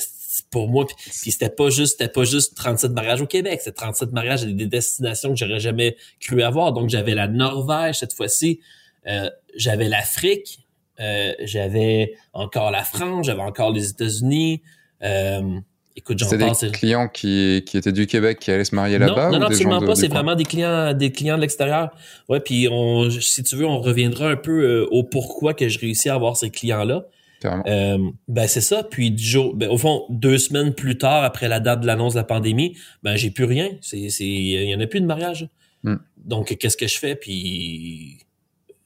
pour 0.51 0.69
moi. 0.69 0.87
Puis, 0.87 1.31
c'était 1.31 1.49
pas 1.49 1.71
juste, 1.71 1.99
c'était 1.99 2.13
pas 2.13 2.25
juste 2.25 2.57
37 2.57 2.93
mariages 2.93 3.23
au 3.23 3.27
Québec. 3.27 3.61
C'était 3.63 3.77
37 3.77 4.13
mariages 4.13 4.43
à 4.43 4.47
des 4.47 4.67
destinations 4.67 5.31
que 5.31 5.37
j'aurais 5.37 5.61
jamais 5.61 5.97
cru 6.21 6.43
avoir. 6.43 6.73
Donc, 6.73 6.91
j'avais 6.91 7.15
la 7.15 7.29
Norvège 7.29 7.99
cette 7.99 8.13
fois-ci. 8.13 8.61
Euh, 9.07 9.31
j'avais 9.57 9.89
l'Afrique. 9.89 10.61
Euh, 11.01 11.33
j'avais 11.41 12.15
encore 12.33 12.71
la 12.71 12.85
France. 12.85 13.27
J'avais 13.27 13.43
encore 13.43 13.73
les 13.73 13.89
États-Unis. 13.91 14.63
Euh, 15.03 15.61
Écoute, 15.95 16.19
j'en 16.19 16.29
C'est 16.29 16.39
des 16.39 16.73
clients 16.73 17.09
qui, 17.09 17.65
qui 17.67 17.77
étaient 17.77 17.93
du 17.93 18.07
Québec 18.07 18.39
qui 18.39 18.51
allaient 18.51 18.65
se 18.65 18.75
marier 18.75 18.99
là-bas 18.99 19.31
Non, 19.31 19.39
non, 19.39 19.47
absolument 19.47 19.81
pas. 19.81 19.95
C'est 19.95 20.09
vraiment 20.09 20.35
des 20.35 20.45
clients, 20.45 20.95
des 20.95 21.13
clients 21.13 21.37
de 21.37 21.43
l'extérieur. 21.43 21.91
Ouais, 22.29 22.41
puis 22.41 22.69
on, 22.71 23.11
si 23.11 23.43
tu 23.43 23.57
veux, 23.57 23.67
on 23.67 23.81
reviendra 23.81 24.29
un 24.29 24.37
peu 24.37 24.63
euh, 24.63 24.87
au 24.91 25.05
pourquoi 25.05 25.55
que 25.55 25.69
je 25.69 25.79
réussis 25.79 26.09
à 26.09 26.15
avoir 26.15 26.37
ces 26.37 26.51
clients-là. 26.51 27.05
Euh, 27.45 27.99
ben 28.29 28.47
c'est 28.47 28.61
ça. 28.61 28.85
Puis 28.85 29.11
du 29.11 29.23
jour, 29.23 29.55
ben, 29.55 29.69
au 29.69 29.77
fond, 29.77 30.05
deux 30.09 30.39
semaines 30.39 30.75
plus 30.75 30.97
tard, 30.97 31.25
après 31.25 31.49
la 31.49 31.61
date 31.61 31.81
de 31.81 31.87
l'annonce 31.87 32.15
de 32.15 32.19
la 32.19 32.25
pandémie, 32.25 32.77
ben 33.03 33.17
j'ai 33.17 33.31
plus 33.31 33.45
rien. 33.45 33.69
C'est, 33.81 34.09
c'est, 34.11 34.25
il 34.25 34.69
y 34.69 34.75
en 34.75 34.81
a 34.81 34.87
plus 34.87 35.01
de 35.01 35.07
mariage. 35.07 35.49
Hmm. 35.83 35.97
Donc 36.17 36.57
qu'est-ce 36.57 36.77
que 36.77 36.87
je 36.87 36.99
fais? 36.99 37.17
Puis 37.17 38.19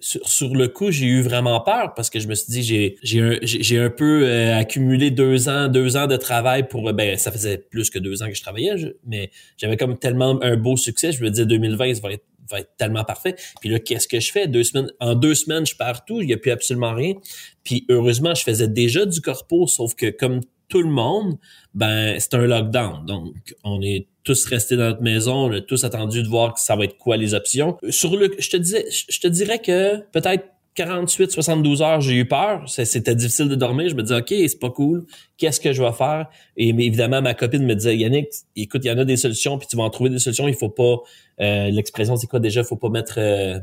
sur, 0.07 0.55
le 0.55 0.69
coup, 0.69 0.93
j'ai 0.93 1.07
eu 1.07 1.23
vraiment 1.23 1.61
peur 1.61 1.93
parce 1.95 2.11
que 2.11 2.21
je 2.21 2.29
me 2.29 2.35
suis 2.35 2.53
dit, 2.53 2.63
j'ai, 2.63 2.97
j'ai, 3.03 3.21
un, 3.21 3.39
j'ai 3.43 3.79
un 3.79 3.91
peu 3.91 4.23
euh, 4.25 4.57
accumulé 4.57 5.11
deux 5.11 5.49
ans, 5.49 5.67
deux 5.67 5.97
ans 5.97 6.07
de 6.07 6.17
travail 6.17 6.69
pour, 6.69 6.93
ben, 6.93 7.19
ça 7.19 7.33
faisait 7.33 7.59
plus 7.59 7.91
que 7.91 7.99
deux 7.99 8.23
ans 8.23 8.29
que 8.29 8.35
je 8.35 8.43
travaillais, 8.43 8.75
mais 9.05 9.31
j'avais 9.57 9.77
comme 9.77 9.99
tellement 9.99 10.41
un 10.43 10.57
beau 10.57 10.77
succès. 10.77 11.11
Je 11.11 11.25
me 11.25 11.31
disais, 11.31 11.45
2020, 11.47 11.95
ça 11.95 12.01
va 12.03 12.13
être, 12.13 12.25
va 12.49 12.61
être 12.61 12.71
tellement 12.77 13.03
parfait. 13.03 13.35
Puis 13.61 13.69
là, 13.69 13.81
qu'est-ce 13.81 14.07
que 14.07 14.21
je 14.21 14.31
fais? 14.31 14.47
Deux 14.47 14.63
semaines, 14.63 14.93
en 15.01 15.17
deux 15.17 15.35
semaines, 15.35 15.67
je 15.67 15.75
pars 15.75 16.05
tout, 16.05 16.21
il 16.21 16.29
n'y 16.29 16.35
a 16.35 16.37
plus 16.37 16.53
absolument 16.53 16.95
rien. 16.95 17.15
Puis 17.65 17.85
heureusement, 17.89 18.35
je 18.35 18.45
faisais 18.45 18.69
déjà 18.69 19.07
du 19.07 19.21
corpo, 19.21 19.67
sauf 19.67 19.97
que 19.97 20.11
comme 20.11 20.41
tout 20.69 20.83
le 20.83 20.91
monde, 20.91 21.37
ben, 21.75 22.17
c'est 22.21 22.35
un 22.35 22.47
lockdown. 22.47 23.05
Donc, 23.07 23.35
on 23.65 23.83
est 23.83 24.07
tous 24.27 24.45
restés 24.47 24.77
dans 24.77 24.89
notre 24.89 25.03
maison, 25.03 25.47
on 25.47 25.53
a 25.53 25.61
tous 25.61 25.85
attendu 25.85 26.23
de 26.23 26.29
voir 26.29 26.53
que 26.53 26.61
ça 26.61 26.75
va 26.75 26.85
être 26.85 26.99
quoi 26.99 27.17
les 27.17 27.33
options. 27.33 27.79
Sur 27.89 28.17
le, 28.17 28.31
je 28.39 28.51
te 28.51 28.57
disais, 28.57 28.85
je 28.91 29.21
te 29.21 29.29
dirais 29.29 29.61
que 29.61 29.99
peut-être 30.11 30.45
48, 30.75 31.31
72 31.31 31.81
heures, 31.81 32.01
j'ai 32.01 32.15
eu 32.17 32.27
peur. 32.27 32.65
C'était 32.67 33.15
difficile 33.15 33.49
de 33.49 33.55
dormir. 33.55 33.89
Je 33.89 33.95
me 33.95 34.03
disais, 34.03 34.17
OK, 34.17 34.29
c'est 34.29 34.59
pas 34.61 34.69
cool. 34.71 35.07
Qu'est-ce 35.39 35.61
que 35.61 35.73
je 35.73 35.83
vais 35.83 35.93
faire? 35.93 36.27
Et 36.57 36.73
mais 36.73 36.85
évidemment, 36.87 37.23
ma 37.23 37.35
copine 37.35 37.65
me 37.65 37.75
disait, 37.75 37.97
Yannick, 37.97 38.29
écoute, 38.57 38.83
il 38.85 38.89
y 38.89 38.91
en 38.91 38.99
a 38.99 39.05
des 39.05 39.17
solutions, 39.17 39.59
puis 39.59 39.69
tu 39.69 39.77
vas 39.77 39.85
en 39.85 39.91
trouver 39.91 40.11
des 40.11 40.19
solutions. 40.19 40.49
Il 40.49 40.55
faut 40.55 40.69
pas, 40.69 40.99
euh, 41.41 41.71
l'expression, 41.71 42.17
c'est 42.17 42.27
quoi 42.27 42.41
déjà? 42.41 42.61
Il 42.61 42.67
faut 42.67 42.77
pas 42.77 42.91
mettre, 42.91 43.15
euh, 43.19 43.59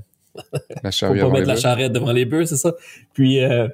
la 0.82 0.92
faut 0.92 1.14
pas 1.14 1.30
mettre 1.30 1.48
la 1.48 1.58
charrette 1.58 1.92
devant 1.92 2.14
les 2.14 2.26
bœufs, 2.26 2.46
c'est 2.46 2.58
ça? 2.58 2.74
Puis, 3.14 3.42
euh, 3.42 3.68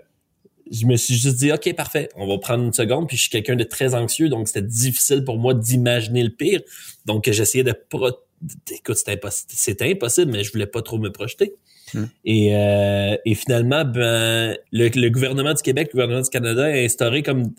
je 0.72 0.86
me 0.86 0.96
suis 0.96 1.16
juste 1.16 1.38
dit, 1.38 1.52
OK, 1.52 1.74
parfait, 1.76 2.10
on 2.16 2.28
va 2.28 2.38
prendre 2.38 2.64
une 2.64 2.74
seconde. 2.74 3.08
Puis 3.08 3.18
je 3.18 3.24
suis 3.24 3.32
quelqu'un 3.32 3.56
de 3.56 3.64
très 3.64 3.96
anxieux, 3.96 4.30
donc 4.30 4.48
c'était 4.48 4.62
difficile 4.62 5.24
pour 5.24 5.38
moi 5.38 5.54
d'imaginer 5.54 6.24
le 6.24 6.32
pire. 6.32 6.62
Donc 7.06 7.30
j'essayais 7.30 7.64
de... 7.64 7.74
Pro... 7.90 8.10
Écoute, 8.72 8.96
c'était 8.96 9.14
impossible, 9.14 9.84
impossible, 9.84 10.32
mais 10.32 10.44
je 10.44 10.52
voulais 10.52 10.68
pas 10.68 10.82
trop 10.82 10.98
me 10.98 11.12
projeter. 11.12 11.56
Hmm. 11.94 12.06
Et, 12.24 12.56
euh, 12.56 13.18
et 13.26 13.36
finalement, 13.36 13.84
ben, 13.84 14.56
le, 14.72 15.10
gouvernement 15.10 15.54
du 15.54 15.62
Québec, 15.62 15.90
le 15.90 15.92
gouvernement 15.94 16.22
du 16.22 16.30
Canada 16.30 16.66
a 16.66 16.78
instauré 16.78 17.24
comme 17.24 17.52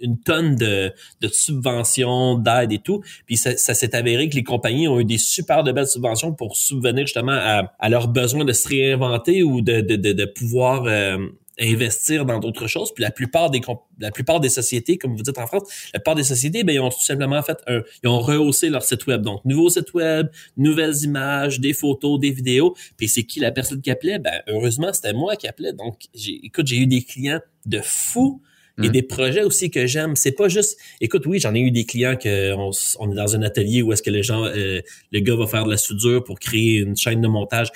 une 0.00 0.18
tonne 0.18 0.56
de, 0.56 0.92
de 1.20 1.28
subventions, 1.28 2.36
d'aide 2.36 2.72
et 2.72 2.78
tout. 2.78 3.02
Puis 3.26 3.36
ça, 3.36 3.56
ça 3.56 3.74
s'est 3.74 3.94
avéré 3.94 4.28
que 4.28 4.36
les 4.36 4.44
compagnies 4.44 4.88
ont 4.88 5.00
eu 5.00 5.04
des 5.04 5.18
super 5.18 5.64
de 5.64 5.72
belles 5.72 5.86
subventions 5.86 6.32
pour 6.32 6.56
subvenir 6.56 7.06
justement 7.06 7.32
à, 7.32 7.72
à 7.78 7.88
leurs 7.88 8.08
besoins 8.08 8.44
de 8.44 8.52
se 8.52 8.68
réinventer 8.68 9.42
ou 9.42 9.62
de, 9.62 9.80
de, 9.80 9.96
de, 9.96 10.12
de 10.12 10.24
pouvoir 10.24 10.84
euh, 10.84 11.18
investir 11.60 12.24
dans 12.24 12.38
d'autres 12.38 12.66
choses. 12.66 12.92
Puis 12.94 13.02
la 13.02 13.10
plupart 13.10 13.50
des 13.50 13.60
la 13.98 14.10
plupart 14.10 14.40
des 14.40 14.48
sociétés, 14.48 14.96
comme 14.96 15.16
vous 15.16 15.22
dites 15.22 15.38
en 15.38 15.46
France, 15.46 15.62
la 15.92 16.00
plupart 16.00 16.14
des 16.14 16.24
sociétés, 16.24 16.64
ben, 16.64 16.72
ils 16.72 16.80
ont 16.80 16.88
tout 16.88 17.02
simplement 17.02 17.42
fait 17.42 17.58
un, 17.66 17.82
ils 18.02 18.08
ont 18.08 18.20
rehaussé 18.20 18.70
leur 18.70 18.82
site 18.82 19.06
web. 19.06 19.22
Donc, 19.22 19.44
nouveau 19.44 19.68
site 19.68 19.92
web, 19.94 20.28
nouvelles 20.56 20.96
images, 21.02 21.60
des 21.60 21.72
photos, 21.72 22.18
des 22.18 22.30
vidéos. 22.30 22.74
Puis 22.96 23.08
c'est 23.08 23.24
qui 23.24 23.40
la 23.40 23.52
personne 23.52 23.80
qui 23.80 23.90
appelait? 23.90 24.18
Ben, 24.18 24.42
heureusement, 24.48 24.92
c'était 24.92 25.12
moi 25.12 25.36
qui 25.36 25.46
appelais. 25.46 25.72
Donc, 25.72 25.96
j'ai, 26.14 26.40
écoute, 26.44 26.66
j'ai 26.66 26.76
eu 26.76 26.86
des 26.86 27.02
clients 27.02 27.40
de 27.66 27.80
fous 27.82 28.40
et 28.82 28.88
mmh. 28.88 28.92
des 28.92 29.02
projets 29.02 29.42
aussi 29.42 29.70
que 29.70 29.86
j'aime. 29.86 30.16
C'est 30.16 30.32
pas 30.32 30.48
juste, 30.48 30.78
écoute, 31.00 31.26
oui, 31.26 31.38
j'en 31.38 31.54
ai 31.54 31.60
eu 31.60 31.70
des 31.70 31.84
clients 31.84 32.16
que 32.16 32.54
on, 32.54 33.12
est 33.12 33.14
dans 33.14 33.36
un 33.36 33.42
atelier 33.42 33.82
où 33.82 33.92
est-ce 33.92 34.02
que 34.02 34.10
les 34.10 34.22
gens, 34.22 34.44
euh, 34.44 34.80
le 35.12 35.20
gars 35.20 35.36
va 35.36 35.46
faire 35.46 35.64
de 35.64 35.70
la 35.70 35.76
soudure 35.76 36.24
pour 36.24 36.38
créer 36.38 36.78
une 36.78 36.96
chaîne 36.96 37.20
de 37.20 37.28
montage 37.28 37.70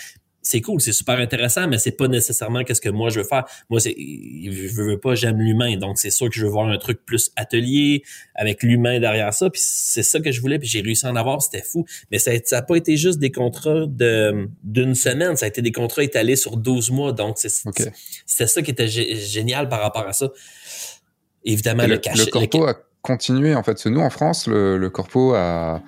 c'est 0.45 0.61
cool, 0.61 0.81
c'est 0.81 0.93
super 0.93 1.19
intéressant, 1.19 1.67
mais 1.67 1.79
c'est 1.79 1.93
pas 1.93 2.07
nécessairement 2.07 2.65
qu'est-ce 2.65 2.83
que 2.83 2.91
moi 2.91 3.09
je 3.09 3.21
veux 3.21 3.27
faire. 3.27 3.45
Moi, 3.71 3.81
c'est, 3.81 3.97
je 3.99 4.83
veux 4.83 5.01
pas, 5.01 5.15
j'aime 5.15 5.41
l'humain, 5.41 5.77
donc 5.79 5.99
c'est 5.99 6.11
sûr 6.11 6.29
que 6.29 6.35
je 6.35 6.45
veux 6.45 6.51
voir 6.51 6.69
un 6.69 6.77
truc 6.77 7.05
plus 7.05 7.33
atelier 7.35 8.03
avec 8.35 8.63
l'humain 8.63 9.01
derrière 9.01 9.33
ça. 9.33 9.49
Puis 9.49 9.63
c'est 9.65 10.03
ça 10.03 10.21
que 10.21 10.31
je 10.31 10.41
voulais, 10.43 10.59
puis 10.59 10.69
j'ai 10.69 10.83
réussi 10.83 11.07
à 11.07 11.11
en 11.11 11.17
avoir, 11.17 11.41
c'était 11.41 11.63
fou. 11.65 11.87
Mais 12.11 12.19
ça, 12.19 12.33
ça 12.45 12.59
a 12.59 12.63
pas 12.63 12.77
été 12.77 12.99
juste 12.99 13.19
des 13.19 13.33
contrats 13.33 13.87
de 13.89 14.49
d'une 14.63 14.95
semaine, 14.95 15.35
ça 15.37 15.47
a 15.47 15.49
été 15.49 15.63
des 15.63 15.73
contrats 15.73 16.05
étalés 16.05 16.37
sur 16.37 16.59
12 16.59 16.91
mois, 16.91 17.13
donc 17.13 17.39
c'est, 17.39 17.49
c'était 17.49 18.47
ça 18.47 18.63
qui 18.63 18.71
était 18.71 18.89
génial 18.89 19.71
par 19.71 19.81
rapport 19.81 20.07
à 20.07 20.13
ça. 20.13 20.29
Évidemment, 21.45 21.85
le, 21.85 21.95
le 21.95 22.01
Le 22.25 22.31
corpo 22.31 22.67
a 22.67 22.75
continué 23.01 23.55
en 23.55 23.63
fait. 23.63 23.85
Nous 23.87 24.01
en 24.01 24.11
France, 24.11 24.47
le, 24.47 24.77
le 24.77 24.91
corpo 24.91 25.33
a 25.35 25.83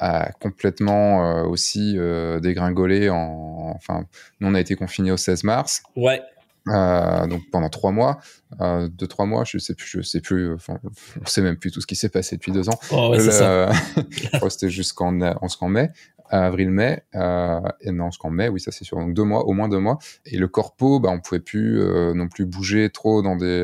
a 0.00 0.32
complètement 0.32 1.24
euh, 1.24 1.44
aussi 1.44 1.94
euh, 1.96 2.40
dégringolé. 2.40 3.10
En, 3.10 3.72
enfin, 3.76 4.06
nous, 4.40 4.48
on 4.48 4.54
a 4.54 4.60
été 4.60 4.74
confinés 4.74 5.12
au 5.12 5.16
16 5.16 5.44
mars. 5.44 5.82
Ouais. 5.94 6.22
Euh, 6.68 7.26
donc 7.26 7.42
pendant 7.50 7.70
trois 7.70 7.90
mois, 7.90 8.18
euh, 8.60 8.88
deux 8.88 9.06
trois 9.06 9.24
mois, 9.24 9.44
je 9.44 9.56
sais 9.58 9.74
plus, 9.74 9.88
je 9.88 10.02
sais 10.02 10.20
plus, 10.20 10.52
enfin, 10.52 10.78
on 11.20 11.26
sait 11.26 11.40
même 11.40 11.56
plus 11.56 11.70
tout 11.70 11.80
ce 11.80 11.86
qui 11.86 11.96
s'est 11.96 12.10
passé 12.10 12.36
depuis 12.36 12.52
deux 12.52 12.68
ans. 12.68 12.78
Oh, 12.92 13.10
ouais, 13.10 13.18
c'était 14.50 14.68
jusqu'en 14.68 15.18
en 15.20 15.68
mai, 15.68 15.90
avril-mai, 16.28 17.02
euh, 17.14 17.60
et 17.80 17.92
non 17.92 18.10
jusqu'en 18.10 18.30
mai, 18.30 18.48
oui 18.48 18.60
ça 18.60 18.72
c'est 18.72 18.84
sûr, 18.84 18.98
donc 18.98 19.14
deux 19.14 19.24
mois, 19.24 19.46
au 19.46 19.52
moins 19.52 19.70
deux 19.70 19.78
mois. 19.78 19.98
Et 20.26 20.36
le 20.36 20.48
corpo, 20.48 21.00
bah 21.00 21.08
on 21.10 21.20
pouvait 21.20 21.40
plus 21.40 21.82
non 22.14 22.28
plus 22.28 22.44
bouger 22.44 22.90
trop 22.90 23.22
dans 23.22 23.36
des 23.36 23.62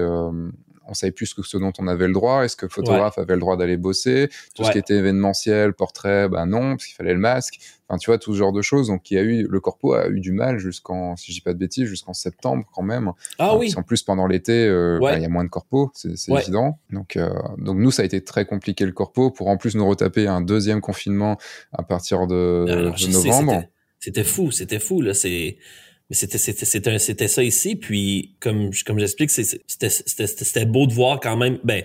on 0.88 0.94
savait 0.94 1.12
plus 1.12 1.34
que 1.34 1.42
ce 1.42 1.56
dont 1.56 1.72
on 1.78 1.88
avait 1.88 2.06
le 2.06 2.12
droit. 2.12 2.44
Est-ce 2.44 2.56
que 2.56 2.66
le 2.66 2.70
photographe 2.70 3.18
avait 3.18 3.34
le 3.34 3.40
droit 3.40 3.56
d'aller 3.56 3.76
bosser? 3.76 4.28
Tout 4.54 4.64
ce 4.64 4.70
qui 4.70 4.78
était 4.78 4.96
événementiel, 4.96 5.72
portrait, 5.72 6.28
ben 6.28 6.46
non, 6.46 6.76
parce 6.76 6.86
qu'il 6.86 6.94
fallait 6.94 7.14
le 7.14 7.20
masque. 7.20 7.58
Enfin, 7.88 7.98
tu 7.98 8.10
vois, 8.10 8.18
tout 8.18 8.32
ce 8.32 8.38
genre 8.38 8.52
de 8.52 8.62
choses. 8.62 8.88
Donc, 8.88 9.10
il 9.10 9.14
y 9.14 9.18
a 9.18 9.22
eu, 9.22 9.46
le 9.48 9.60
corpo 9.60 9.94
a 9.94 10.08
eu 10.08 10.18
du 10.18 10.32
mal 10.32 10.58
jusqu'en, 10.58 11.14
si 11.16 11.30
je 11.30 11.36
dis 11.36 11.40
pas 11.40 11.52
de 11.52 11.58
bêtises, 11.58 11.84
jusqu'en 11.84 12.14
septembre 12.14 12.64
quand 12.74 12.82
même. 12.82 13.12
Ah 13.38 13.56
oui. 13.56 13.72
En 13.76 13.82
plus, 13.82 14.02
pendant 14.02 14.26
l'été, 14.26 14.66
euh, 14.66 14.98
ben, 15.00 15.16
il 15.16 15.22
y 15.22 15.24
a 15.24 15.28
moins 15.28 15.44
de 15.44 15.48
corpo, 15.48 15.92
c'est 15.94 16.14
évident. 16.28 16.78
Donc, 16.90 17.16
euh, 17.16 17.30
donc 17.58 17.76
nous, 17.78 17.92
ça 17.92 18.02
a 18.02 18.04
été 18.04 18.22
très 18.22 18.44
compliqué 18.44 18.84
le 18.84 18.92
corpo 18.92 19.30
pour 19.30 19.48
en 19.48 19.56
plus 19.56 19.76
nous 19.76 19.86
retaper 19.86 20.26
un 20.26 20.40
deuxième 20.40 20.80
confinement 20.80 21.38
à 21.72 21.84
partir 21.84 22.26
de, 22.26 22.64
de 22.66 23.12
novembre. 23.12 23.64
C'était 24.00 24.24
fou, 24.24 24.50
c'était 24.50 24.78
fou 24.78 25.00
là. 25.00 25.14
C'est 25.14 25.56
mais 26.08 26.16
c'était 26.16 26.38
c'était 26.38 26.98
c'était 26.98 27.28
ça 27.28 27.42
ici 27.42 27.76
puis 27.76 28.36
comme 28.40 28.70
comme 28.86 28.98
j'explique 28.98 29.30
c'était 29.30 29.88
c'était 29.88 30.66
beau 30.66 30.86
de 30.86 30.92
voir 30.92 31.20
quand 31.20 31.36
même 31.36 31.58
ben 31.64 31.84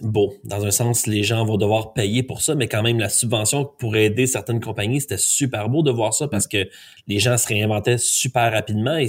beau 0.00 0.34
dans 0.44 0.64
un 0.66 0.70
sens 0.70 1.06
les 1.06 1.22
gens 1.22 1.44
vont 1.44 1.56
devoir 1.56 1.94
payer 1.94 2.22
pour 2.22 2.42
ça 2.42 2.54
mais 2.54 2.68
quand 2.68 2.82
même 2.82 2.98
la 2.98 3.08
subvention 3.08 3.64
pour 3.78 3.96
aider 3.96 4.26
certaines 4.26 4.60
compagnies 4.60 5.00
c'était 5.00 5.16
super 5.16 5.68
beau 5.68 5.82
de 5.82 5.90
voir 5.90 6.12
ça 6.12 6.28
parce 6.28 6.46
que 6.46 6.68
les 7.06 7.18
gens 7.18 7.38
se 7.38 7.48
réinventaient 7.48 7.98
super 7.98 8.52
rapidement 8.52 8.96
et 8.96 9.08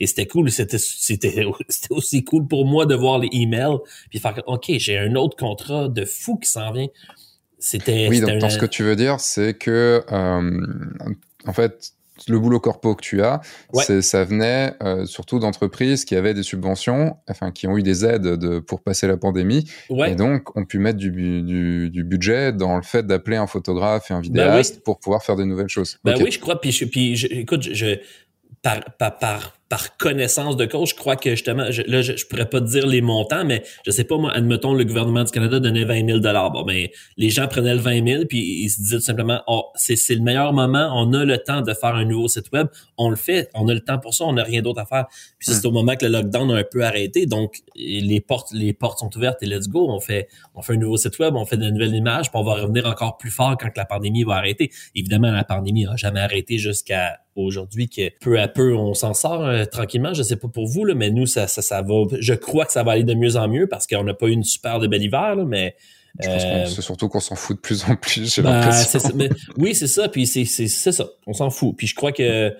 et 0.00 0.06
c'était 0.06 0.26
cool. 0.26 0.50
C'était 0.50 0.78
c'était 0.78 1.44
c'était 1.68 1.92
aussi 1.92 2.24
cool 2.24 2.46
pour 2.46 2.66
moi 2.66 2.86
de 2.86 2.94
voir 2.94 3.18
les 3.18 3.28
emails 3.32 3.78
puis 4.10 4.18
faire 4.18 4.42
ok 4.46 4.72
j'ai 4.78 4.98
un 4.98 5.14
autre 5.14 5.36
contrat 5.36 5.88
de 5.88 6.04
fou 6.04 6.38
qui 6.38 6.48
s'en 6.48 6.72
vient. 6.72 6.88
C'était 7.58 8.08
oui 8.08 8.20
donc 8.20 8.50
ce 8.50 8.58
que 8.58 8.66
tu 8.66 8.84
veux 8.84 8.96
dire 8.96 9.18
c'est 9.20 9.54
que 9.54 10.04
euh, 10.10 10.66
en 11.46 11.52
fait 11.52 11.92
le 12.28 12.38
boulot 12.38 12.60
corpo 12.60 12.94
que 12.94 13.02
tu 13.02 13.22
as, 13.22 13.40
ça 14.00 14.24
venait 14.24 14.74
euh, 14.82 15.06
surtout 15.06 15.38
d'entreprises 15.38 16.04
qui 16.04 16.16
avaient 16.16 16.34
des 16.34 16.42
subventions, 16.42 17.16
enfin 17.28 17.50
qui 17.50 17.66
ont 17.66 17.76
eu 17.76 17.82
des 17.82 18.04
aides 18.04 18.22
de, 18.22 18.58
pour 18.58 18.82
passer 18.82 19.06
la 19.06 19.16
pandémie, 19.16 19.70
et 20.06 20.14
donc 20.14 20.56
ont 20.56 20.64
pu 20.64 20.78
mettre 20.78 20.98
du, 20.98 21.10
du, 21.10 22.04
budget 22.04 22.52
dans 22.52 22.76
le 22.76 22.82
fait 22.82 23.06
d'appeler 23.06 23.36
un 23.36 23.46
photographe 23.46 24.10
et 24.10 24.14
un 24.14 24.18
bah 24.18 24.22
vidéaste 24.22 24.82
pour 24.82 24.98
pouvoir 24.98 25.22
faire 25.22 25.36
des 25.36 25.44
nouvelles 25.44 25.68
choses. 25.68 25.98
Ben 26.04 26.16
oui, 26.20 26.30
je 26.30 26.38
crois. 26.38 26.60
Puis, 26.60 26.72
puis 26.86 27.24
écoute, 27.30 27.62
je, 27.62 27.96
par, 28.62 28.80
par, 28.98 29.18
par 29.18 29.57
connaissance 29.98 30.56
de 30.56 30.64
cause, 30.64 30.90
je 30.90 30.94
crois 30.94 31.16
que 31.16 31.30
justement, 31.30 31.70
je, 31.70 31.82
là, 31.82 32.00
je, 32.00 32.24
pourrais 32.26 32.48
pas 32.48 32.60
te 32.60 32.66
dire 32.66 32.86
les 32.86 33.02
montants, 33.02 33.44
mais 33.44 33.62
je 33.84 33.90
sais 33.90 34.04
pas, 34.04 34.16
moi, 34.16 34.32
admettons, 34.32 34.72
le 34.72 34.84
gouvernement 34.84 35.24
du 35.24 35.30
Canada 35.30 35.60
donnait 35.60 35.84
20 35.84 36.06
000 36.06 36.20
Bon, 36.50 36.62
ben, 36.64 36.88
les 37.16 37.30
gens 37.30 37.46
prenaient 37.48 37.74
le 37.74 37.80
20 37.80 38.06
000 38.06 38.24
puis 38.24 38.62
ils 38.62 38.70
se 38.70 38.80
disaient 38.80 38.96
tout 38.96 39.02
simplement, 39.02 39.42
oh, 39.46 39.66
c'est, 39.74 39.96
c'est 39.96 40.14
le 40.14 40.22
meilleur 40.22 40.52
moment, 40.52 40.90
on 40.94 41.12
a 41.12 41.24
le 41.24 41.36
temps 41.38 41.60
de 41.60 41.74
faire 41.74 41.94
un 41.94 42.04
nouveau 42.04 42.28
site 42.28 42.50
web, 42.52 42.68
on 42.96 43.10
le 43.10 43.16
fait, 43.16 43.50
on 43.54 43.68
a 43.68 43.74
le 43.74 43.80
temps 43.80 43.98
pour 43.98 44.14
ça, 44.14 44.24
on 44.24 44.32
n'a 44.32 44.42
rien 44.42 44.62
d'autre 44.62 44.80
à 44.80 44.86
faire. 44.86 45.06
Puis 45.38 45.52
c'est 45.52 45.66
au 45.66 45.70
moment 45.70 45.94
que 45.96 46.06
le 46.06 46.12
lockdown 46.12 46.50
a 46.52 46.54
un 46.56 46.64
peu 46.64 46.84
arrêté, 46.84 47.26
donc 47.26 47.58
les 47.74 48.20
portes, 48.20 48.48
les 48.52 48.72
portes 48.72 49.00
sont 49.00 49.14
ouvertes 49.16 49.42
et 49.42 49.46
let's 49.46 49.68
go, 49.68 49.90
on 49.90 50.00
fait, 50.00 50.28
on 50.54 50.62
fait 50.62 50.74
un 50.74 50.78
nouveau 50.78 50.96
site 50.96 51.18
web, 51.18 51.36
on 51.36 51.44
fait 51.44 51.58
de 51.58 51.68
nouvelles 51.68 51.94
images, 51.94 52.30
puis 52.30 52.40
on 52.40 52.44
va 52.44 52.54
revenir 52.54 52.86
encore 52.86 53.18
plus 53.18 53.30
fort 53.30 53.56
quand 53.60 53.76
la 53.76 53.84
pandémie 53.84 54.24
va 54.24 54.36
arrêter. 54.36 54.70
Évidemment, 54.94 55.30
la 55.30 55.44
pandémie 55.44 55.84
n'a 55.84 55.96
jamais 55.96 56.20
arrêté 56.20 56.56
jusqu'à 56.58 57.18
aujourd'hui 57.44 57.88
que 57.88 58.10
peu 58.20 58.40
à 58.40 58.48
peu 58.48 58.74
on 58.74 58.94
s'en 58.94 59.14
sort 59.14 59.44
euh, 59.44 59.64
tranquillement. 59.64 60.14
Je 60.14 60.22
sais 60.22 60.36
pas 60.36 60.48
pour 60.48 60.66
vous 60.66 60.84
là, 60.84 60.94
mais 60.94 61.10
nous 61.10 61.26
ça, 61.26 61.46
ça, 61.46 61.62
ça 61.62 61.82
va. 61.82 62.04
Je 62.18 62.34
crois 62.34 62.64
que 62.64 62.72
ça 62.72 62.82
va 62.82 62.92
aller 62.92 63.04
de 63.04 63.14
mieux 63.14 63.36
en 63.36 63.48
mieux 63.48 63.66
parce 63.66 63.86
qu'on 63.86 64.04
n'a 64.04 64.14
pas 64.14 64.26
eu 64.26 64.32
une 64.32 64.44
super 64.44 64.78
de 64.80 64.86
bel 64.86 65.02
hiver 65.02 65.36
là, 65.36 65.44
mais 65.44 65.76
euh, 66.24 66.66
c'est 66.66 66.82
surtout 66.82 67.08
qu'on 67.08 67.20
s'en 67.20 67.36
fout 67.36 67.56
de 67.56 67.60
plus 67.60 67.84
en 67.88 67.96
plus. 67.96 68.34
J'ai 68.34 68.42
ben, 68.42 68.68
oui, 69.56 69.74
c'est 69.74 69.86
ça. 69.86 70.08
Puis 70.08 70.26
c'est 70.26 70.46
ça. 70.46 71.06
On 71.26 71.32
s'en 71.32 71.50
fout. 71.50 71.76
Puis 71.76 71.86
je 71.86 71.94
crois 71.94 72.12
que 72.12 72.54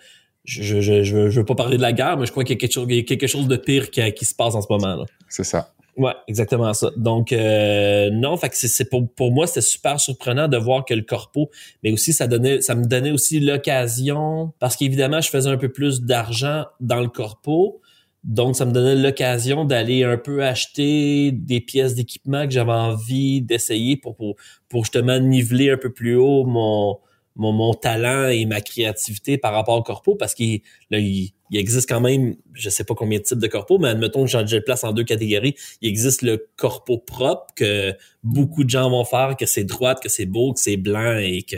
je, 0.45 0.81
je, 0.81 1.03
je, 1.03 1.17
veux, 1.17 1.31
je 1.31 1.41
veux 1.41 1.47
pas 1.47 1.55
parler 1.55 1.77
de 1.77 1.83
la 1.83 1.93
guerre, 1.93 2.17
mais 2.17 2.27
je 2.27 2.31
crois 2.31 2.45
qu'il 2.45 2.55
y 2.55 2.59
a 2.59 2.61
quelque 2.61 2.73
chose, 2.73 2.87
quelque 2.87 3.27
chose 3.27 3.49
de 3.49 3.57
pire 3.57 3.91
qui, 3.91 4.13
qui 4.13 4.25
se 4.25 4.35
passe 4.35 4.55
en 4.55 4.63
ce 4.63 4.69
moment. 4.71 5.05
C'est 5.29 5.45
ça. 5.45 5.73
Ouais, 5.99 6.13
exactement 6.29 6.73
ça. 6.75 6.91
Donc 6.97 7.33
euh, 7.33 8.09
non, 8.13 8.37
fait 8.37 8.51
que 8.51 8.57
c'est 8.57 8.89
pour 8.89 9.13
pour 9.15 9.33
moi 9.33 9.49
c'était 9.49 9.63
super 9.63 9.99
surprenant 9.99 10.47
de 10.47 10.57
voir 10.57 10.85
que 10.85 10.95
le 10.95 11.03
corpo, 11.03 11.51
mais 11.83 11.91
aussi 11.91 12.13
ça 12.13 12.29
donnait 12.29 12.61
ça 12.61 12.77
me 12.77 12.85
donnait 12.85 13.11
aussi 13.11 13.41
l'occasion 13.41 14.53
parce 14.61 14.77
qu'évidemment 14.77 15.21
je 15.21 15.29
faisais 15.29 15.51
un 15.51 15.57
peu 15.57 15.71
plus 15.71 16.03
d'argent 16.03 16.67
dans 16.79 17.01
le 17.01 17.09
corpo, 17.09 17.81
donc 18.23 18.55
ça 18.55 18.65
me 18.65 18.71
donnait 18.71 18.95
l'occasion 18.95 19.65
d'aller 19.65 20.05
un 20.05 20.19
peu 20.19 20.45
acheter 20.45 21.33
des 21.33 21.61
pièces 21.61 21.97
d'équipement 21.97 22.45
que 22.45 22.53
j'avais 22.53 22.71
envie 22.71 23.43
d'essayer 23.43 23.97
pour, 23.97 24.15
pour 24.15 24.37
pour 24.69 24.85
justement 24.85 25.19
niveler 25.19 25.71
un 25.73 25.79
peu 25.79 25.93
plus 25.93 26.15
haut 26.15 26.45
mon 26.45 26.99
mon, 27.35 27.53
mon 27.53 27.75
talent 27.75 28.29
et 28.29 28.47
ma 28.47 28.61
créativité 28.61 29.37
par 29.39 29.53
rapport 29.53 29.77
au 29.77 29.83
corpo 29.83 30.15
parce 30.15 30.35
qu'il 30.35 30.61
il, 30.93 31.33
existe 31.57 31.89
quand 31.89 32.01
même, 32.01 32.37
je 32.53 32.69
sais 32.69 32.85
pas 32.85 32.95
combien 32.95 33.19
de 33.19 33.25
types 33.25 33.39
de 33.39 33.47
corpo, 33.47 33.79
mais 33.79 33.89
admettons 33.89 34.25
que 34.25 34.31
j'en 34.31 34.43
le 34.43 34.61
place 34.61 34.85
en 34.85 34.93
deux 34.93 35.05
catégories. 35.05 35.55
Il 35.81 35.89
existe 35.89 36.23
le 36.23 36.47
corpo 36.57 36.99
propre 36.99 37.55
que 37.55 37.95
beaucoup 38.23 38.65
de 38.65 38.71
gens 38.71 38.91
vont 38.91 39.05
faire, 39.05 39.37
que 39.37 39.47
c'est 39.47 39.65
droite, 39.65 40.03
que 40.03 40.09
c'est 40.09 40.27
beau, 40.27 40.53
que 40.53 40.61
c'est 40.61 40.77
blanc 40.77 41.17
et 41.19 41.43
que 41.43 41.57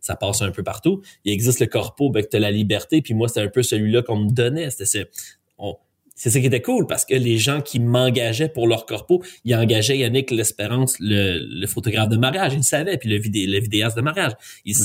ça 0.00 0.14
passe 0.16 0.42
un 0.42 0.50
peu 0.50 0.62
partout. 0.62 1.02
Il 1.24 1.32
existe 1.32 1.60
le 1.60 1.66
corpo, 1.66 2.10
ben, 2.10 2.24
que 2.24 2.36
la 2.36 2.50
liberté, 2.50 3.02
puis 3.02 3.14
moi, 3.14 3.28
c'était 3.28 3.40
un 3.40 3.48
peu 3.48 3.62
celui-là 3.62 4.02
qu'on 4.02 4.16
me 4.16 4.30
donnait. 4.30 4.70
C'était 4.70 5.08
c'est 6.22 6.30
ça 6.30 6.38
qui 6.38 6.46
était 6.46 6.62
cool 6.62 6.86
parce 6.86 7.04
que 7.04 7.16
les 7.16 7.36
gens 7.36 7.60
qui 7.60 7.80
m'engageaient 7.80 8.48
pour 8.48 8.68
leur 8.68 8.86
corpo, 8.86 9.24
ils 9.44 9.56
engageaient 9.56 9.98
Yannick 9.98 10.30
L'Espérance, 10.30 10.94
le, 11.00 11.66
photographe 11.66 12.10
de 12.10 12.16
mariage. 12.16 12.52
Il 12.52 12.58
le 12.58 12.62
savait, 12.62 12.96
puis 12.96 13.08
le, 13.08 13.18
vidé, 13.18 13.44
le 13.44 13.58
vidéaste 13.58 13.96
de 13.96 14.02
mariage. 14.02 14.30
Il, 14.64 14.76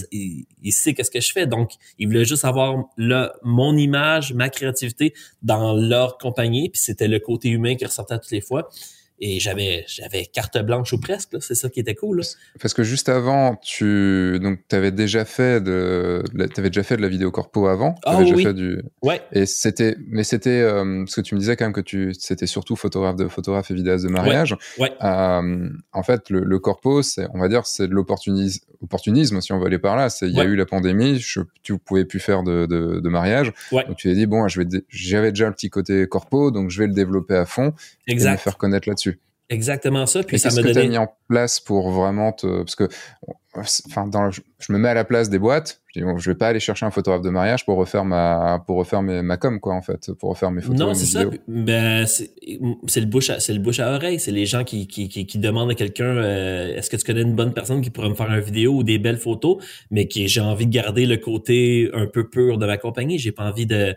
il, 0.63 0.71
sait 0.71 0.95
qu'est-ce 0.95 1.11
que 1.11 1.21
je 1.21 1.31
fais. 1.31 1.45
Donc, 1.45 1.73
il 1.99 2.07
voulait 2.07 2.25
juste 2.25 2.43
avoir 2.43 2.85
là, 2.97 3.33
mon 3.43 3.77
image, 3.77 4.33
ma 4.33 4.49
créativité 4.49 5.13
dans 5.43 5.75
leur 5.75 6.17
compagnie. 6.17 6.69
Puis 6.69 6.81
c'était 6.81 7.07
le 7.07 7.19
côté 7.19 7.49
humain 7.49 7.75
qui 7.75 7.85
ressortait 7.85 8.17
toutes 8.17 8.31
les 8.31 8.41
fois 8.41 8.67
et 9.19 9.39
j'avais 9.39 9.83
j'avais 9.87 10.25
carte 10.25 10.57
blanche 10.59 10.93
ou 10.93 10.99
presque 10.99 11.41
c'est 11.41 11.55
ça 11.55 11.69
qui 11.69 11.79
était 11.79 11.95
cool 11.95 12.21
parce 12.61 12.73
que 12.73 12.83
juste 12.83 13.09
avant 13.09 13.55
tu 13.55 14.37
donc 14.41 14.59
avais 14.71 14.91
déjà 14.91 15.25
fait 15.25 15.61
de 15.61 16.23
t'avais 16.53 16.69
déjà 16.69 16.83
fait 16.83 16.97
de 16.97 17.01
la 17.01 17.07
vidéo 17.07 17.31
corpo 17.31 17.67
avant. 17.67 17.95
Ah, 18.05 18.17
déjà 18.23 18.35
fait 18.35 18.53
du 18.53 18.81
ouais. 19.01 19.21
Et 19.31 19.45
c'était 19.45 19.95
mais 20.07 20.23
c'était 20.23 20.61
euh, 20.61 20.99
parce 20.99 21.15
que 21.15 21.21
tu 21.21 21.35
me 21.35 21.39
disais 21.39 21.55
quand 21.55 21.65
même 21.65 21.73
que 21.73 21.81
tu 21.81 22.13
c'était 22.13 22.47
surtout 22.47 22.75
photographe 22.75 23.15
de 23.15 23.27
photographe 23.27 23.71
et 23.71 23.73
vidéaste 23.73 24.03
de 24.05 24.09
mariage. 24.09 24.55
Ouais, 24.77 24.91
Euh, 25.03 25.69
en 25.93 26.03
fait 26.03 26.29
le, 26.29 26.41
le 26.41 26.59
corpo 26.59 27.01
c'est 27.01 27.27
on 27.33 27.39
va 27.39 27.47
dire 27.47 27.65
c'est 27.65 27.87
de 27.87 27.93
l'opportunisme 27.93 28.63
opportunisme 28.83 29.41
si 29.41 29.51
on 29.51 29.59
veut 29.59 29.65
aller 29.65 29.79
par 29.79 29.95
là. 29.95 30.09
C'est 30.09 30.27
il 30.27 30.35
y 30.35 30.39
a 30.39 30.43
eu 30.45 30.55
la 30.55 30.65
pandémie 30.65 31.19
je, 31.19 31.41
tu 31.63 31.77
pouvais 31.79 32.05
plus 32.05 32.19
faire 32.19 32.43
de, 32.43 32.65
de, 32.67 32.99
de 32.99 33.09
mariage. 33.09 33.51
Donc 33.71 33.95
tu 33.97 34.07
t'es 34.09 34.15
dit 34.15 34.27
bon 34.27 34.47
je 34.47 34.61
vais 34.61 34.67
j'avais 34.89 35.31
déjà 35.31 35.47
le 35.47 35.53
petit 35.53 35.69
côté 35.69 36.05
corpo 36.07 36.51
donc 36.51 36.69
je 36.69 36.79
vais 36.79 36.87
le 36.87 36.93
développer 36.93 37.35
à 37.35 37.45
fond 37.45 37.73
exact. 38.07 38.29
et 38.29 38.33
me 38.33 38.37
faire 38.37 38.57
connaître 38.57 38.87
là-dessus 38.87 39.06
Exactement 39.49 40.05
ça. 40.05 40.23
Puis 40.23 40.39
ça 40.39 40.49
me 40.49 40.61
donné. 40.61 40.73
que 40.73 40.89
mis 40.89 40.97
en 40.97 41.13
place 41.29 41.59
pour 41.61 41.91
vraiment 41.91 42.33
te, 42.33 42.63
parce 42.63 42.75
que, 42.75 42.89
enfin, 43.55 44.05
dans 44.05 44.29
je 44.29 44.73
me 44.73 44.77
mets 44.77 44.89
à 44.89 44.93
la 44.93 45.05
place 45.05 45.29
des 45.29 45.39
boîtes. 45.39 45.81
Je 45.87 45.99
dis, 45.99 46.05
bon, 46.05 46.17
je 46.17 46.29
vais 46.29 46.35
pas 46.35 46.47
aller 46.47 46.59
chercher 46.59 46.85
un 46.85 46.91
photographe 46.91 47.21
de 47.21 47.29
mariage 47.29 47.65
pour 47.65 47.77
refaire 47.77 48.03
ma, 48.03 48.61
pour 48.65 48.77
refaire 48.77 49.01
mes, 49.01 49.21
ma 49.21 49.37
com, 49.37 49.59
quoi, 49.61 49.73
en 49.73 49.81
fait, 49.81 50.11
pour 50.13 50.31
refaire 50.31 50.51
mes 50.51 50.61
photos. 50.61 50.79
Non, 50.79 50.93
c'est 50.93 51.05
ça. 51.05 51.23
Ben, 51.47 52.05
c'est 52.05 52.99
le 52.99 53.05
bouche 53.05 53.29
à, 53.29 53.39
c'est 53.39 53.53
le 53.53 53.59
bouche 53.59 53.79
à 53.79 53.93
oreille. 53.93 54.19
C'est 54.19 54.31
les 54.31 54.45
gens 54.45 54.65
qui, 54.65 54.85
qui, 54.87 55.07
qui, 55.07 55.25
qui 55.25 55.37
demandent 55.37 55.71
à 55.71 55.75
quelqu'un, 55.75 56.17
euh, 56.17 56.75
est-ce 56.75 56.89
que 56.89 56.97
tu 56.97 57.05
connais 57.05 57.21
une 57.21 57.35
bonne 57.35 57.53
personne 57.53 57.81
qui 57.81 57.89
pourrait 57.89 58.09
me 58.09 58.15
faire 58.15 58.29
une 58.29 58.41
vidéo 58.41 58.73
ou 58.73 58.83
des 58.83 58.99
belles 58.99 59.17
photos, 59.17 59.63
mais 59.91 60.07
qui 60.07 60.27
j'ai 60.27 60.41
envie 60.41 60.65
de 60.67 60.73
garder 60.73 61.05
le 61.05 61.17
côté 61.17 61.89
un 61.93 62.07
peu 62.07 62.27
pur 62.29 62.57
de 62.57 62.65
ma 62.65 62.77
compagnie. 62.77 63.17
J'ai 63.17 63.31
pas 63.31 63.43
envie 63.43 63.65
de, 63.65 63.95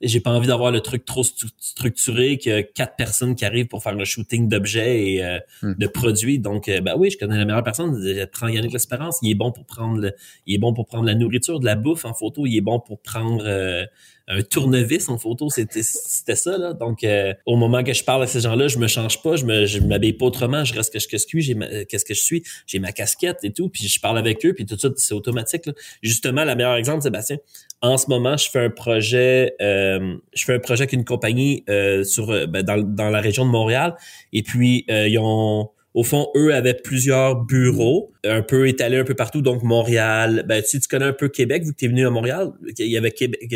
j'ai 0.00 0.20
pas 0.20 0.30
envie 0.30 0.46
d'avoir 0.46 0.70
le 0.70 0.80
truc 0.80 1.04
trop 1.04 1.22
structuré 1.22 2.38
que 2.38 2.60
quatre 2.60 2.96
personnes 2.96 3.34
qui 3.34 3.44
arrivent 3.44 3.68
pour 3.68 3.82
faire 3.82 3.94
le 3.94 4.04
shooting 4.04 4.48
d'objets 4.48 5.12
et 5.12 5.24
euh, 5.24 5.38
hmm. 5.62 5.74
de 5.74 5.86
produits. 5.86 6.38
Donc, 6.38 6.68
euh, 6.68 6.80
ben 6.80 6.94
oui, 6.96 7.10
je 7.10 7.18
connais 7.18 7.38
la 7.38 7.44
meilleure 7.44 7.62
personne. 7.62 7.98
Prends 8.32 8.48
Yannick 8.48 8.72
L'Espérance. 8.72 9.18
Il 9.22 9.30
est 9.30 9.34
bon 9.34 9.52
pour 9.52 9.64
prendre, 9.64 10.12
il 10.46 10.54
est 10.54 10.58
bon 10.58 10.74
pour 10.74 10.86
prendre 10.86 11.04
la 11.04 11.14
nourriture, 11.14 11.60
de 11.60 11.64
la 11.64 11.76
bouffe 11.76 12.04
en 12.04 12.14
photo. 12.14 12.46
Il 12.46 12.56
est 12.56 12.60
bon 12.60 12.80
pour 12.80 13.00
prendre 13.00 13.44
euh, 13.46 13.84
un 14.26 14.42
tournevis 14.42 15.08
en 15.08 15.18
photo, 15.18 15.50
c'était 15.50 15.82
c'était 15.82 16.36
ça 16.36 16.56
là. 16.56 16.72
Donc 16.72 17.04
euh, 17.04 17.34
au 17.44 17.56
moment 17.56 17.84
que 17.84 17.92
je 17.92 18.02
parle 18.02 18.22
à 18.22 18.26
ces 18.26 18.40
gens-là, 18.40 18.68
je 18.68 18.78
me 18.78 18.86
change 18.86 19.22
pas, 19.22 19.36
je 19.36 19.44
me 19.44 19.66
je 19.66 19.80
m'habille 19.80 20.14
pas 20.14 20.26
autrement, 20.26 20.64
je 20.64 20.72
reste 20.72 20.92
que 20.92 20.98
je 20.98 21.08
que 21.08 21.18
je 21.18 21.26
suis, 21.26 21.42
j'ai 21.42 21.54
qu'est-ce 21.86 22.06
que 22.06 22.14
je 22.14 22.22
suis, 22.22 22.42
j'ai 22.66 22.78
ma 22.78 22.92
casquette 22.92 23.40
et 23.42 23.52
tout, 23.52 23.68
puis 23.68 23.86
je 23.86 24.00
parle 24.00 24.16
avec 24.16 24.44
eux, 24.46 24.54
puis 24.54 24.64
tout 24.64 24.78
ça 24.78 24.88
c'est 24.96 25.14
automatique. 25.14 25.66
Là. 25.66 25.74
Justement, 26.02 26.44
le 26.44 26.54
meilleur 26.54 26.74
exemple, 26.76 27.02
Sébastien. 27.02 27.36
En 27.82 27.98
ce 27.98 28.08
moment, 28.08 28.36
je 28.36 28.48
fais 28.48 28.60
un 28.60 28.70
projet, 28.70 29.54
euh, 29.60 30.16
je 30.34 30.44
fais 30.44 30.54
un 30.54 30.58
projet 30.58 30.82
avec 30.82 30.92
une 30.92 31.04
compagnie 31.04 31.64
euh, 31.68 32.02
sur 32.02 32.28
ben, 32.48 32.62
dans, 32.62 32.78
dans 32.82 33.10
la 33.10 33.20
région 33.20 33.44
de 33.44 33.50
Montréal, 33.50 33.94
et 34.32 34.42
puis 34.42 34.86
ils 34.88 35.18
ont 35.18 35.70
au 35.92 36.02
fond, 36.02 36.28
eux 36.34 36.52
avaient 36.52 36.74
plusieurs 36.74 37.36
bureaux, 37.44 38.12
un 38.24 38.42
peu 38.42 38.66
étalés 38.66 38.96
un 38.96 39.04
peu 39.04 39.14
partout, 39.14 39.42
donc 39.42 39.62
Montréal. 39.62 40.44
Ben, 40.48 40.60
si 40.64 40.80
tu 40.80 40.88
connais 40.88 41.04
un 41.04 41.12
peu 41.12 41.28
Québec, 41.28 41.62
vu 41.64 41.72
que 41.72 41.76
tu 41.76 41.84
es 41.84 41.88
venu 41.88 42.04
à 42.04 42.10
Montréal, 42.10 42.50
il 42.78 42.88
y 42.88 42.96
avait 42.96 43.12
Québec, 43.12 43.48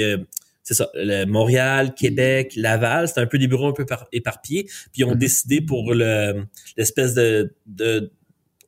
c'est 0.69 0.75
ça, 0.75 0.91
le 0.95 1.25
Montréal, 1.25 1.95
Québec, 1.95 2.53
Laval, 2.55 3.09
c'est 3.09 3.21
un 3.21 3.27
peu 3.27 3.39
des 3.39 3.49
bureaux 3.49 3.69
un 3.69 3.73
peu 3.73 3.87
éparpillés, 4.13 4.65
puis 4.65 4.99
ils 4.99 5.05
ont 5.05 5.15
mm-hmm. 5.15 5.19
décidé 5.19 5.61
pour 5.63 5.95
le 5.95 6.45
l'espèce 6.77 7.15
de, 7.15 7.55
de 7.67 8.13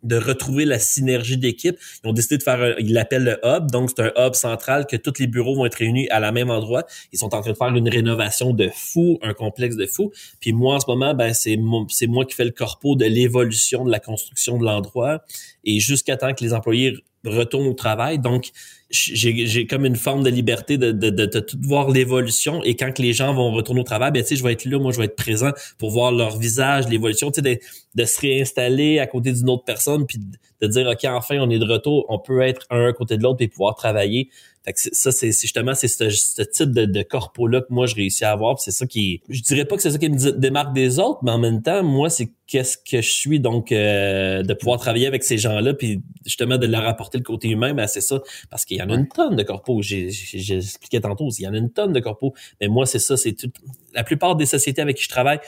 de 0.02 0.16
retrouver 0.16 0.64
la 0.64 0.78
synergie 0.78 1.36
d'équipe. 1.36 1.76
Ils 2.02 2.08
ont 2.08 2.12
décidé 2.12 2.38
de 2.38 2.42
faire, 2.42 2.60
un, 2.60 2.74
ils 2.78 2.92
l'appellent 2.92 3.24
le 3.24 3.38
hub, 3.44 3.70
donc 3.70 3.90
c'est 3.94 4.02
un 4.02 4.12
hub 4.16 4.34
central 4.34 4.86
que 4.86 4.96
tous 4.96 5.18
les 5.18 5.26
bureaux 5.26 5.54
vont 5.54 5.66
être 5.66 5.74
réunis 5.74 6.08
à 6.10 6.20
la 6.20 6.32
même 6.32 6.50
endroit. 6.50 6.84
Ils 7.12 7.18
sont 7.18 7.34
en 7.34 7.40
train 7.40 7.50
de 7.50 7.56
faire 7.56 7.68
une 7.68 7.88
rénovation 7.88 8.52
de 8.52 8.68
fou, 8.72 9.18
un 9.22 9.34
complexe 9.34 9.76
de 9.76 9.86
fou. 9.86 10.12
Puis 10.40 10.52
moi 10.52 10.76
en 10.76 10.80
ce 10.80 10.86
moment, 10.88 11.14
ben 11.14 11.34
c'est 11.34 11.58
c'est 11.88 12.06
moi 12.06 12.24
qui 12.24 12.34
fais 12.34 12.44
le 12.44 12.50
corpo 12.50 12.96
de 12.96 13.04
l'évolution 13.04 13.84
de 13.84 13.90
la 13.90 14.00
construction 14.00 14.58
de 14.58 14.64
l'endroit 14.64 15.22
et 15.64 15.80
jusqu'à 15.80 16.16
temps 16.16 16.32
que 16.34 16.42
les 16.42 16.54
employés 16.54 16.96
retournent 17.24 17.66
au 17.66 17.74
travail. 17.74 18.18
Donc 18.18 18.50
j'ai 18.90 19.66
comme 19.66 19.84
une 19.84 19.96
forme 19.96 20.24
de 20.24 20.30
liberté 20.30 20.76
de, 20.76 20.90
de, 20.90 21.10
de, 21.10 21.46
voir 21.62 21.90
l'évolution 21.90 22.62
et 22.64 22.74
quand 22.74 22.92
que 22.92 23.02
les 23.02 23.12
gens 23.12 23.32
vont 23.32 23.52
retourner 23.52 23.82
au 23.82 23.84
travail, 23.84 24.10
ben 24.10 24.22
tu 24.22 24.30
sais, 24.30 24.36
je 24.36 24.42
vais 24.42 24.52
être 24.52 24.64
là, 24.64 24.80
moi 24.80 24.90
je 24.90 24.98
vais 24.98 25.04
être 25.04 25.16
présent 25.16 25.52
pour 25.78 25.90
voir 25.90 26.10
leur 26.10 26.38
visage, 26.38 26.88
l'évolution, 26.88 27.30
tu 27.30 27.40
sais, 27.40 27.60
de, 27.94 28.04
se 28.04 28.20
réinstaller 28.20 28.98
à 28.98 29.06
côté 29.06 29.32
d'une 29.32 29.48
autre 29.48 29.64
personne 29.64 30.06
puis 30.06 30.18
de, 30.60 30.66
dire 30.66 30.86
ok 30.86 31.04
enfin 31.04 31.38
on 31.40 31.50
est 31.50 31.58
de 31.58 31.70
retour, 31.70 32.06
on 32.08 32.18
peut 32.18 32.40
être 32.42 32.66
un 32.70 32.88
à 32.88 32.92
côté 32.92 33.16
de 33.16 33.22
l'autre 33.22 33.42
et 33.42 33.48
pouvoir 33.48 33.74
travailler. 33.74 34.30
Fait 34.62 34.74
que 34.74 34.78
ça, 34.78 35.10
c'est 35.10 35.32
justement 35.32 35.74
c'est 35.74 35.88
ce, 35.88 36.42
type 36.42 36.70
de, 36.72 36.84
de 36.84 37.02
corpo-là 37.02 37.62
que 37.62 37.68
moi 37.70 37.86
je 37.86 37.94
réussis 37.94 38.26
à 38.26 38.32
avoir. 38.32 38.60
C'est 38.60 38.72
ça 38.72 38.86
qui. 38.86 39.22
Je 39.30 39.40
dirais 39.40 39.64
pas 39.64 39.76
que 39.76 39.82
c'est 39.82 39.90
ça 39.90 39.96
qui 39.96 40.10
me 40.10 40.32
démarque 40.32 40.74
des 40.74 40.98
autres, 40.98 41.20
mais 41.22 41.30
en 41.30 41.38
même 41.38 41.62
temps, 41.62 41.82
moi, 41.82 42.10
c'est 42.10 42.30
qu'est-ce 42.46 42.76
que 42.76 43.00
je 43.00 43.10
suis. 43.10 43.40
Donc, 43.40 43.72
euh, 43.72 44.42
de 44.42 44.52
pouvoir 44.52 44.78
travailler 44.78 45.06
avec 45.06 45.24
ces 45.24 45.38
gens-là, 45.38 45.72
puis 45.72 46.02
justement 46.26 46.58
de 46.58 46.66
leur 46.66 46.86
apporter 46.86 47.16
le 47.16 47.24
côté 47.24 47.48
humain, 47.48 47.72
ben 47.72 47.86
c'est 47.86 48.02
ça. 48.02 48.20
Parce 48.50 48.66
qu'il 48.66 48.76
y 48.76 48.82
en 48.82 48.90
a 48.90 48.94
une 48.94 49.08
tonne 49.08 49.34
de 49.34 49.42
corpos. 49.42 49.80
J'ai 49.80 50.08
expliqué 50.56 51.00
tantôt, 51.00 51.30
il 51.30 51.42
y 51.42 51.48
en 51.48 51.54
a 51.54 51.56
une 51.56 51.70
tonne 51.70 51.94
de 51.94 52.00
corpos. 52.00 52.34
Mais 52.60 52.68
moi, 52.68 52.84
c'est 52.84 52.98
ça, 52.98 53.16
c'est 53.16 53.32
tout. 53.32 53.50
La 53.94 54.04
plupart 54.04 54.36
des 54.36 54.46
sociétés 54.46 54.82
avec 54.82 54.98
qui 54.98 55.04
je 55.04 55.08
travaille, 55.08 55.40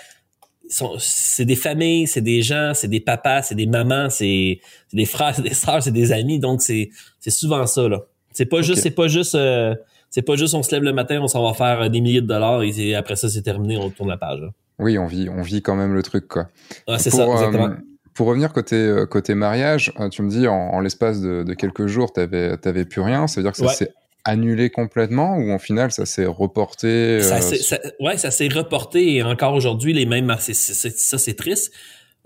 c'est 0.99 1.45
des 1.45 1.57
familles, 1.57 2.07
c'est 2.07 2.21
des 2.21 2.43
gens, 2.43 2.73
c'est 2.75 2.89
des 2.89 3.01
papas, 3.01 3.43
c'est 3.43 3.55
des 3.55 3.67
mamans, 3.67 4.11
c'est 4.11 4.61
des 4.93 5.05
frères, 5.05 5.35
c'est 5.37 5.43
des 5.43 5.55
sœurs, 5.55 5.83
c'est 5.83 5.93
des 5.93 6.13
amis. 6.13 6.39
Donc, 6.39 6.63
c'est 6.63 6.91
souvent 7.29 7.67
ça, 7.67 7.89
là. 7.89 8.01
C'est 8.33 8.47
pas 8.47 8.63
juste, 8.63 8.83
c'est 8.83 8.91
pas 8.91 9.09
juste, 9.09 9.35
euh, 9.35 9.75
c'est 10.09 10.23
pas 10.23 10.37
juste 10.37 10.55
on 10.55 10.63
se 10.63 10.75
lève 10.75 10.83
le 10.83 10.93
matin, 10.93 11.21
on 11.21 11.29
s'en 11.29 11.45
va 11.45 11.53
faire 11.53 11.83
euh, 11.83 11.89
des 11.89 12.01
milliers 12.01 12.23
de 12.23 12.27
dollars 12.27 12.63
et 12.63 12.95
après 12.95 13.15
ça 13.15 13.29
c'est 13.29 13.43
terminé, 13.43 13.77
on 13.77 13.91
tourne 13.91 14.09
la 14.09 14.17
page. 14.17 14.41
Oui, 14.79 14.97
on 14.97 15.07
vit, 15.07 15.29
on 15.29 15.43
vit 15.43 15.61
quand 15.61 15.77
même 15.77 15.93
le 15.93 16.03
truc 16.03 16.29
quoi. 16.29 16.49
c'est 16.97 17.11
ça, 17.11 17.27
exactement. 17.27 17.67
Euh, 17.67 17.75
pour 18.15 18.27
revenir 18.27 18.53
côté 18.53 19.05
côté 19.11 19.35
mariage, 19.35 19.93
tu 20.11 20.23
me 20.23 20.31
dis 20.31 20.49
en, 20.49 20.81
l'espace 20.81 21.21
de, 21.21 21.53
quelques 21.55 21.87
jours, 21.87 22.13
t'avais 22.13 22.57
t'avais 22.57 22.85
plus 22.85 23.01
rien. 23.01 23.27
Ça 23.27 23.41
veut 23.41 23.45
dire 23.45 23.53
que 23.53 23.59
ça 23.59 23.69
s'est 23.69 23.93
annulé 24.25 24.71
complètement 24.71 25.37
ou 25.37 25.51
en 25.51 25.59
final 25.59 25.91
ça 25.91 26.07
s'est 26.07 26.27
reporté 26.27 27.21
ça, 27.21 27.41
Ouais, 28.01 28.17
ça 28.17 28.31
s'est 28.31 28.49
reporté 28.49 29.17
et 29.17 29.23
encore 29.23 29.55
aujourd'hui 29.55 29.93
les 29.93 30.07
mêmes. 30.07 30.35
ça 30.39 31.19
c'est 31.19 31.35
triste. 31.35 31.73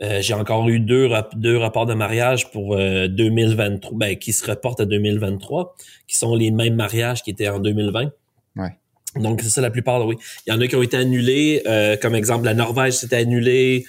j'ai 0.01 0.35
encore 0.35 0.69
eu 0.69 0.79
deux, 0.79 1.09
deux 1.35 1.57
rapports 1.57 1.87
de 1.87 1.95
mariage 1.95 2.51
pour 2.51 2.77
2023, 2.77 3.99
ben, 3.99 4.17
qui 4.17 4.33
se 4.33 4.49
reportent 4.49 4.81
à 4.81 4.85
2023, 4.85 5.75
qui 6.07 6.17
sont 6.17 6.35
les 6.35 6.51
mêmes 6.51 6.75
mariages 6.75 7.23
qui 7.23 7.31
étaient 7.31 7.49
en 7.49 7.61
2020. 7.61 8.11
Ouais. 8.57 8.73
Donc, 9.21 9.41
c'est 9.43 9.49
ça 9.49 9.61
la 9.61 9.71
plupart, 9.71 10.07
oui. 10.07 10.17
Il 10.47 10.53
y 10.53 10.57
en 10.57 10.61
a 10.61 10.67
qui 10.67 10.77
ont 10.77 10.83
été 10.83 10.97
annulés. 10.97 11.63
Euh, 11.67 11.97
comme 11.97 12.15
exemple, 12.15 12.45
la 12.45 12.55
Norvège 12.55 12.95
s'était 12.95 13.17
annulée. 13.17 13.85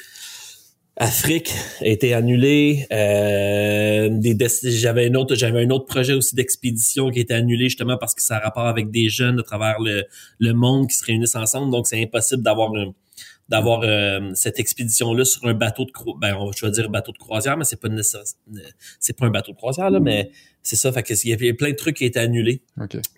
Afrique 0.99 1.53
a 1.81 1.87
été 1.87 2.13
annulée. 2.13 2.87
Euh, 2.91 4.19
j'avais 4.63 5.09
un 5.09 5.13
autre, 5.13 5.35
j'avais 5.35 5.63
un 5.63 5.69
autre 5.69 5.85
projet 5.85 6.13
aussi 6.13 6.35
d'expédition 6.35 7.11
qui 7.11 7.19
était 7.19 7.35
annulé 7.35 7.65
justement 7.65 7.97
parce 7.97 8.15
que 8.15 8.21
ça 8.21 8.37
a 8.37 8.39
rapport 8.39 8.65
avec 8.65 8.89
des 8.89 9.07
jeunes 9.07 9.39
à 9.39 9.43
travers 9.43 9.79
le, 9.79 10.05
le 10.39 10.53
monde 10.53 10.87
qui 10.87 10.95
se 10.95 11.05
réunissent 11.05 11.35
ensemble. 11.35 11.71
Donc, 11.71 11.85
c'est 11.85 12.01
impossible 12.01 12.41
d'avoir 12.41 12.71
d'avoir 13.49 13.81
euh, 13.83 14.31
cette 14.33 14.59
expédition 14.59 15.13
là 15.13 15.23
sur 15.23 15.45
un 15.45 15.53
bateau 15.53 15.85
de 15.85 15.91
ben 16.19 16.35
je 16.55 16.65
vais 16.65 16.71
dire 16.71 16.89
bateau 16.89 17.11
de 17.11 17.17
croisière 17.17 17.57
mais 17.57 17.63
c'est 17.63 17.79
pas 17.79 17.87
c'est 18.99 19.17
pas 19.17 19.25
un 19.25 19.29
bateau 19.29 19.53
de 19.53 19.57
croisière 19.57 19.89
là 19.89 19.99
mais 19.99 20.31
c'est 20.61 20.75
ça 20.75 20.91
fait 20.91 21.03
que 21.03 21.13
il 21.13 21.29
y 21.29 21.33
avait 21.33 21.53
plein 21.53 21.71
de 21.71 21.75
trucs 21.75 21.97
qui 21.97 22.05
étaient 22.05 22.19
annulés 22.19 22.61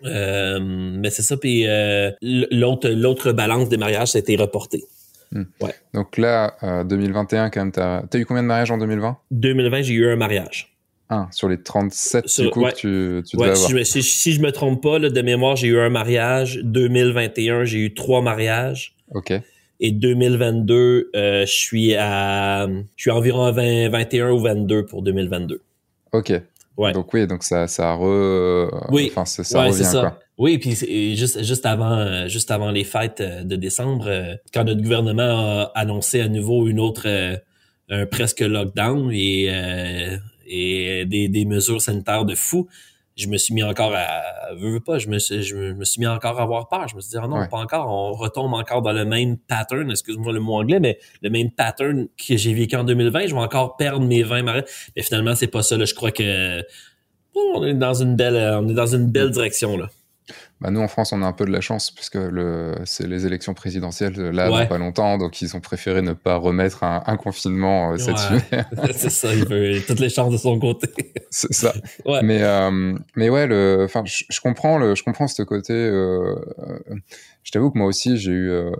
euh, 0.04 0.60
mais 0.60 1.10
c'est 1.10 1.22
ça 1.22 1.36
puis 1.36 1.66
euh, 1.66 2.12
l'autre 2.22 2.88
l'autre 2.88 3.32
balance 3.32 3.68
des 3.68 3.76
mariages 3.76 4.08
ça 4.12 4.18
a 4.18 4.20
été 4.20 4.36
reporté 4.36 4.84
hmm. 5.32 5.44
ouais. 5.60 5.74
donc 5.94 6.16
là 6.16 6.84
2021 6.84 7.50
quand 7.50 7.60
même 7.60 7.72
t'as 7.72 8.02
as 8.12 8.18
eu 8.18 8.26
combien 8.26 8.42
de 8.42 8.48
mariages 8.48 8.70
en 8.70 8.78
2020 8.78 9.16
2020 9.30 9.82
j'ai 9.82 9.94
eu 9.94 10.10
un 10.10 10.16
mariage 10.16 10.70
un 11.10 11.28
sur 11.32 11.48
les 11.48 11.60
37 11.60 12.40
du 12.40 12.50
coup 12.50 12.62
que 12.62 12.70
tu, 12.70 13.22
tu 13.28 13.36
ouais, 13.36 13.50
avoir. 13.50 13.84
Si, 13.84 14.02
si, 14.02 14.32
je 14.32 14.40
me 14.40 14.52
trompe 14.52 14.82
pas, 14.82 14.98
là, 14.98 15.10
de 15.10 15.22
mémoire, 15.22 15.56
j'ai 15.56 15.68
eu 15.68 15.78
un 15.78 15.90
mariage. 15.90 16.60
2021, 16.62 17.64
j'ai 17.64 17.78
eu 17.78 17.94
trois 17.94 18.22
mariages. 18.22 18.94
OK. 19.12 19.32
Et 19.80 19.92
2022, 19.92 21.10
euh, 21.16 21.46
je 21.46 21.52
suis 21.52 21.94
à, 21.96 22.68
je 22.96 23.02
suis 23.02 23.10
environ 23.10 23.50
20, 23.50 23.88
21 23.88 24.30
ou 24.30 24.38
22 24.38 24.86
pour 24.86 25.02
2022. 25.02 25.60
Ok. 26.12 26.32
Ouais. 26.76 26.92
Donc 26.92 27.12
oui, 27.12 27.26
donc 27.26 27.42
ça, 27.42 27.66
ça 27.66 27.94
re, 27.94 28.70
oui. 28.90 29.12
enfin 29.14 29.24
ça 29.24 29.62
revient 29.64 29.84
ça. 29.84 30.00
quoi. 30.00 30.18
Oui, 30.38 30.56
puis 30.58 30.74
juste 31.16 31.42
juste 31.42 31.66
avant 31.66 32.26
juste 32.28 32.50
avant 32.50 32.70
les 32.70 32.84
fêtes 32.84 33.20
euh, 33.20 33.42
de 33.44 33.56
décembre, 33.56 34.06
euh, 34.08 34.34
quand 34.54 34.64
notre 34.64 34.80
gouvernement 34.80 35.60
a 35.60 35.72
annoncé 35.74 36.20
à 36.20 36.28
nouveau 36.28 36.68
une 36.68 36.80
autre 36.80 37.06
un 37.90 38.06
presque 38.06 38.40
lockdown 38.40 39.10
et 39.12 39.50
et 40.46 41.04
des, 41.06 41.28
des 41.28 41.44
mesures 41.44 41.80
sanitaires 41.80 42.24
de 42.24 42.34
fou, 42.34 42.66
je 43.20 43.28
me 43.28 43.36
suis 43.36 43.54
mis 43.54 43.62
encore 43.62 43.92
à 43.94 44.54
veux, 44.54 44.80
pas 44.80 44.98
je 44.98 45.08
me 45.08 45.18
suis, 45.18 45.42
je 45.42 45.56
me 45.56 45.84
suis 45.84 46.00
mis 46.00 46.06
encore 46.06 46.38
à 46.40 46.42
avoir 46.42 46.68
peur. 46.68 46.88
Je 46.88 46.96
me 46.96 47.00
suis 47.00 47.10
dit 47.10 47.16
oh 47.22 47.28
non 47.28 47.46
pas 47.46 47.58
encore 47.58 47.88
on 47.88 48.12
retombe 48.12 48.54
encore 48.54 48.82
dans 48.82 48.92
le 48.92 49.04
même 49.04 49.36
pattern 49.36 49.90
excuse-moi 49.90 50.32
le 50.32 50.40
mot 50.40 50.54
anglais 50.54 50.80
mais 50.80 50.98
le 51.22 51.30
même 51.30 51.50
pattern 51.50 52.08
que 52.16 52.36
j'ai 52.36 52.54
vécu 52.54 52.76
en 52.76 52.84
2020 52.84 53.26
je 53.26 53.34
vais 53.34 53.40
encore 53.40 53.76
perdre 53.76 54.04
mes 54.04 54.22
20 54.22 54.42
marais. 54.42 54.64
Mais 54.96 55.02
finalement 55.02 55.34
c'est 55.34 55.46
pas 55.48 55.62
ça 55.62 55.76
là. 55.76 55.84
Je 55.84 55.94
crois 55.94 56.10
que 56.12 56.62
on 57.54 57.64
est 57.64 57.74
dans 57.74 57.94
une 57.94 58.16
belle 58.16 58.36
on 58.60 58.68
est 58.68 58.74
dans 58.74 58.94
une 58.94 59.06
belle 59.06 59.30
direction 59.30 59.76
là 59.76 59.88
bah 60.60 60.70
nous 60.70 60.80
en 60.80 60.88
France 60.88 61.12
on 61.12 61.22
a 61.22 61.26
un 61.26 61.32
peu 61.32 61.46
de 61.46 61.50
la 61.50 61.60
chance 61.60 61.90
puisque 61.90 62.16
le 62.16 62.74
c'est 62.84 63.06
les 63.06 63.26
élections 63.26 63.54
présidentielles 63.54 64.14
là 64.30 64.52
ouais. 64.52 64.68
pas 64.68 64.76
longtemps 64.76 65.16
donc 65.16 65.40
ils 65.40 65.56
ont 65.56 65.60
préféré 65.60 66.02
ne 66.02 66.12
pas 66.12 66.36
remettre 66.36 66.84
un, 66.84 67.02
un 67.06 67.16
confinement 67.16 67.92
euh, 67.92 67.96
cette 67.96 68.16
ouais. 68.52 68.92
c'est 68.92 69.10
ça 69.10 69.34
il 69.34 69.46
veut 69.46 69.80
toutes 69.86 70.00
les 70.00 70.10
chances 70.10 70.32
de 70.32 70.36
son 70.36 70.58
côté 70.58 70.88
c'est 71.30 71.52
ça 71.52 71.72
ouais. 72.04 72.22
mais 72.22 72.42
euh, 72.42 72.94
mais 73.16 73.30
ouais 73.30 73.46
le 73.46 73.84
enfin 73.84 74.02
je, 74.04 74.40
comprends 74.40 74.76
le 74.76 74.94
je 74.94 75.02
comprends 75.02 75.28
ce 75.28 75.42
côté 75.42 75.72
euh, 75.72 76.34
je 77.42 77.50
t'avoue 77.52 77.70
que 77.70 77.78
moi 77.78 77.86
aussi 77.86 78.18
j'ai 78.18 78.32
eu 78.32 78.50
euh, 78.50 78.70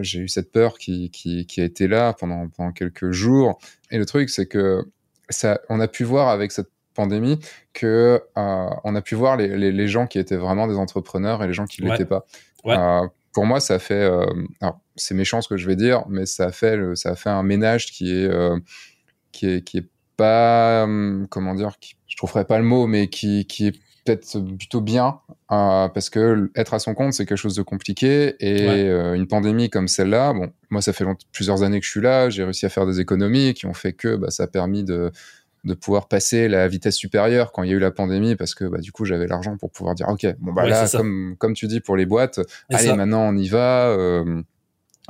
j'ai 0.00 0.20
eu 0.20 0.28
cette 0.28 0.52
peur 0.52 0.78
qui, 0.78 1.10
qui 1.10 1.46
qui 1.46 1.60
a 1.60 1.64
été 1.64 1.88
là 1.88 2.12
pendant 2.12 2.48
pendant 2.48 2.70
quelques 2.70 3.10
jours 3.10 3.58
et 3.90 3.98
le 3.98 4.06
truc 4.06 4.30
c'est 4.30 4.46
que 4.46 4.84
ça 5.30 5.60
on 5.68 5.80
a 5.80 5.88
pu 5.88 6.04
voir 6.04 6.28
avec 6.28 6.52
cette 6.52 6.70
pandémie 6.98 7.38
que 7.72 8.20
euh, 8.36 8.68
on 8.82 8.94
a 8.96 9.00
pu 9.00 9.14
voir 9.14 9.36
les, 9.36 9.56
les, 9.56 9.70
les, 9.70 9.88
gens 9.88 10.08
qui 10.08 10.18
étaient 10.18 10.36
vraiment 10.36 10.66
des 10.66 10.76
entrepreneurs 10.76 11.44
et 11.44 11.46
les 11.46 11.52
gens 11.52 11.66
qui 11.66 11.82
ne 11.82 11.90
l'étaient 11.90 12.04
pas. 12.04 12.26
Ouais. 12.64 12.76
Euh, 12.76 13.06
pour 13.32 13.46
moi, 13.46 13.60
ça 13.60 13.78
fait, 13.78 13.94
euh, 13.94 14.26
c'est 14.96 15.14
méchant 15.14 15.40
ce 15.40 15.48
que 15.48 15.56
je 15.56 15.66
vais 15.68 15.76
dire, 15.76 16.04
mais 16.08 16.26
ça 16.26 16.46
a 16.46 16.52
fait, 16.52 16.76
ça 16.96 17.10
a 17.10 17.14
fait 17.14 17.30
un 17.30 17.44
ménage 17.44 17.86
qui 17.86 18.12
est, 18.12 18.30
qui 19.30 19.48
est, 19.48 19.62
qui 19.62 19.78
est 19.78 19.88
pas, 20.16 20.88
comment 21.30 21.54
dire, 21.54 21.78
qui, 21.78 21.94
je 22.08 22.16
trouverais 22.16 22.44
pas 22.44 22.58
le 22.58 22.64
mot, 22.64 22.88
mais 22.88 23.06
qui, 23.08 23.46
qui 23.46 23.68
est 23.68 23.80
peut-être 24.08 24.40
plutôt 24.56 24.80
bien 24.80 25.20
euh, 25.50 25.88
parce 25.88 26.10
que 26.10 26.50
être 26.54 26.74
à 26.74 26.78
son 26.78 26.94
compte 26.94 27.12
c'est 27.12 27.26
quelque 27.26 27.38
chose 27.38 27.54
de 27.54 27.62
compliqué 27.62 28.36
et 28.40 28.66
ouais. 28.66 28.88
euh, 28.88 29.14
une 29.14 29.26
pandémie 29.26 29.70
comme 29.70 29.88
celle-là 29.88 30.32
bon 30.32 30.50
moi 30.70 30.80
ça 30.80 30.92
fait 30.92 31.04
plusieurs 31.32 31.62
années 31.62 31.80
que 31.80 31.86
je 31.86 31.90
suis 31.90 32.00
là 32.00 32.30
j'ai 32.30 32.44
réussi 32.44 32.66
à 32.66 32.68
faire 32.68 32.86
des 32.86 33.00
économies 33.00 33.54
qui 33.54 33.66
ont 33.66 33.74
fait 33.74 33.92
que 33.92 34.16
bah, 34.16 34.30
ça 34.30 34.44
a 34.44 34.46
permis 34.46 34.84
de 34.84 35.12
de 35.64 35.74
pouvoir 35.74 36.08
passer 36.08 36.48
la 36.48 36.68
vitesse 36.68 36.96
supérieure 36.96 37.52
quand 37.52 37.62
il 37.62 37.70
y 37.70 37.72
a 37.72 37.76
eu 37.76 37.80
la 37.80 37.90
pandémie 37.90 38.36
parce 38.36 38.54
que 38.54 38.64
bah, 38.64 38.78
du 38.78 38.92
coup 38.92 39.04
j'avais 39.04 39.26
l'argent 39.26 39.56
pour 39.56 39.70
pouvoir 39.70 39.94
dire 39.94 40.08
ok 40.08 40.26
bon 40.38 40.52
bah 40.52 40.62
ouais, 40.62 40.70
là 40.70 40.88
comme 40.90 41.36
comme 41.38 41.54
tu 41.54 41.66
dis 41.66 41.80
pour 41.80 41.96
les 41.96 42.06
boîtes 42.06 42.40
allez 42.70 42.86
ça. 42.86 42.96
maintenant 42.96 43.22
on 43.22 43.36
y 43.36 43.48
va 43.48 43.88
euh, 43.88 44.42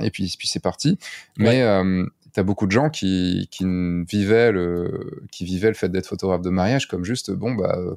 et 0.02 0.10
puis 0.10 0.34
puis 0.38 0.48
c'est 0.48 0.62
parti. 0.62 0.98
Mais 1.36 1.62
euh, 1.62 2.04
t'as 2.32 2.42
beaucoup 2.42 2.66
de 2.66 2.72
gens 2.72 2.90
qui 2.90 3.48
qui 3.50 3.64
vivaient 4.08 4.52
le 4.52 5.22
qui 5.30 5.44
vivaient 5.44 5.68
le 5.68 5.74
fait 5.74 5.88
d'être 5.88 6.06
photographe 6.06 6.42
de 6.42 6.50
mariage 6.50 6.86
comme 6.88 7.04
juste 7.04 7.30
bon 7.30 7.52
bah 7.54 7.76
euh, 7.76 7.94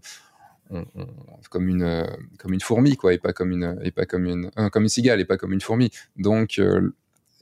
on, 0.69 0.85
on, 0.95 1.07
comme 1.49 1.67
une 1.67 2.07
comme 2.37 2.53
une 2.53 2.61
fourmi 2.61 2.95
quoi 2.95 3.13
et 3.13 3.17
pas 3.17 3.33
comme 3.33 3.51
une 3.51 3.79
et 3.83 3.91
pas 3.91 4.05
comme 4.05 4.25
une 4.25 4.49
euh, 4.57 4.69
comme 4.69 4.83
une 4.83 4.89
cigale 4.89 5.19
et 5.19 5.25
pas 5.25 5.37
comme 5.37 5.53
une 5.53 5.61
fourmi. 5.61 5.91
Donc 6.17 6.59
euh, 6.59 6.93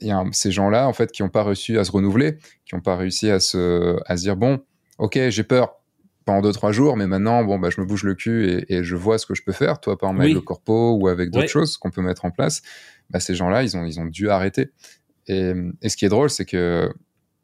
il 0.02 0.08
y 0.08 0.12
a 0.12 0.24
ces 0.32 0.52
gens-là 0.52 0.88
en 0.88 0.93
fait 0.93 1.12
qui 1.12 1.24
n'ont 1.24 1.30
pas 1.30 1.43
réussi 1.43 1.78
à 1.78 1.84
se 1.84 1.91
renouveler 1.91 2.38
qui 2.65 2.76
n'ont 2.76 2.82
pas 2.82 2.95
réussi 2.95 3.30
à 3.30 3.39
se 3.39 3.98
à 4.06 4.17
se 4.17 4.24
dire 4.24 4.36
bon 4.36 4.62
ok, 5.00 5.20
j'ai 5.30 5.44
peur 5.44 5.76
pendant 6.26 6.42
deux 6.42 6.52
trois 6.52 6.72
jours, 6.72 6.96
mais 6.96 7.08
maintenant, 7.08 7.44
bon, 7.44 7.58
bah, 7.58 7.70
je 7.76 7.82
me 7.82 7.88
bouge 7.88 8.04
le 8.04 8.14
cul 8.14 8.48
et, 8.48 8.76
et 8.76 8.84
je 8.84 8.96
vois 8.96 9.18
ce 9.18 9.26
que 9.26 9.34
je 9.34 9.42
peux 9.42 9.52
faire. 9.52 9.80
Toi, 9.80 9.98
par 9.98 10.12
oui. 10.12 10.20
avec 10.22 10.34
le 10.36 10.42
corpo 10.42 10.96
ou 11.00 11.08
avec 11.08 11.32
d'autres 11.32 11.46
oui. 11.46 11.50
choses 11.50 11.78
qu'on 11.78 11.90
peut 11.90 12.04
mettre 12.04 12.26
en 12.26 12.32
place. 12.32 12.62
Bah, 13.10 13.20
ces 13.20 13.34
gens-là, 13.34 13.64
ils 13.64 13.76
ont, 13.76 13.84
ils 13.86 14.00
ont 14.00 14.06
dû 14.06 14.30
arrêter. 14.30 14.70
Et, 15.28 15.54
et 15.82 15.90
ce 15.90 15.98
qui 15.98 16.06
est 16.06 16.10
drôle, 16.10 16.30
c'est 16.30 16.46
que, 16.46 16.94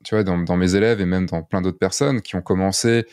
tu 0.03 0.13
vois, 0.13 0.23
dans, 0.23 0.37
dans, 0.37 0.57
mes 0.57 0.75
élèves 0.75 1.01
et 1.01 1.05
même 1.05 1.25
dans 1.25 1.41
plein 1.41 1.61
d'autres 1.61 1.79
personnes 1.79 2.21
qui 2.21 2.35
ont 2.35 2.41
commencé, 2.41 3.05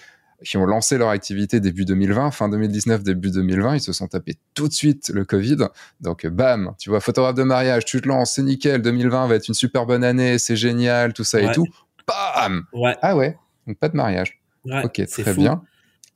qui 0.44 0.56
ont 0.58 0.66
lancé 0.66 0.98
leur 0.98 1.08
activité 1.08 1.60
début 1.60 1.84
2020, 1.84 2.30
fin 2.32 2.48
2019, 2.48 3.02
début 3.02 3.30
2020, 3.30 3.76
ils 3.76 3.80
se 3.80 3.92
sont 3.92 4.08
tapés 4.08 4.34
tout 4.54 4.68
de 4.68 4.72
suite 4.72 5.10
le 5.14 5.24
Covid. 5.24 5.68
Donc, 6.00 6.26
bam, 6.26 6.72
tu 6.78 6.90
vois, 6.90 7.00
photographe 7.00 7.34
de 7.34 7.44
mariage, 7.44 7.84
tu 7.84 8.00
te 8.00 8.08
lances, 8.08 8.34
c'est 8.34 8.42
nickel, 8.42 8.82
2020 8.82 9.26
va 9.26 9.34
être 9.36 9.48
une 9.48 9.54
super 9.54 9.86
bonne 9.86 10.04
année, 10.04 10.38
c'est 10.38 10.56
génial, 10.56 11.12
tout 11.12 11.24
ça 11.24 11.38
ouais. 11.38 11.46
et 11.46 11.52
tout. 11.52 11.66
Bam! 12.06 12.64
Ouais. 12.72 12.96
Ah 13.00 13.16
ouais, 13.16 13.36
donc 13.66 13.78
pas 13.78 13.88
de 13.88 13.96
mariage. 13.96 14.40
Ouais, 14.64 14.84
ok, 14.84 15.06
très 15.06 15.34
fou. 15.34 15.40
bien. 15.40 15.62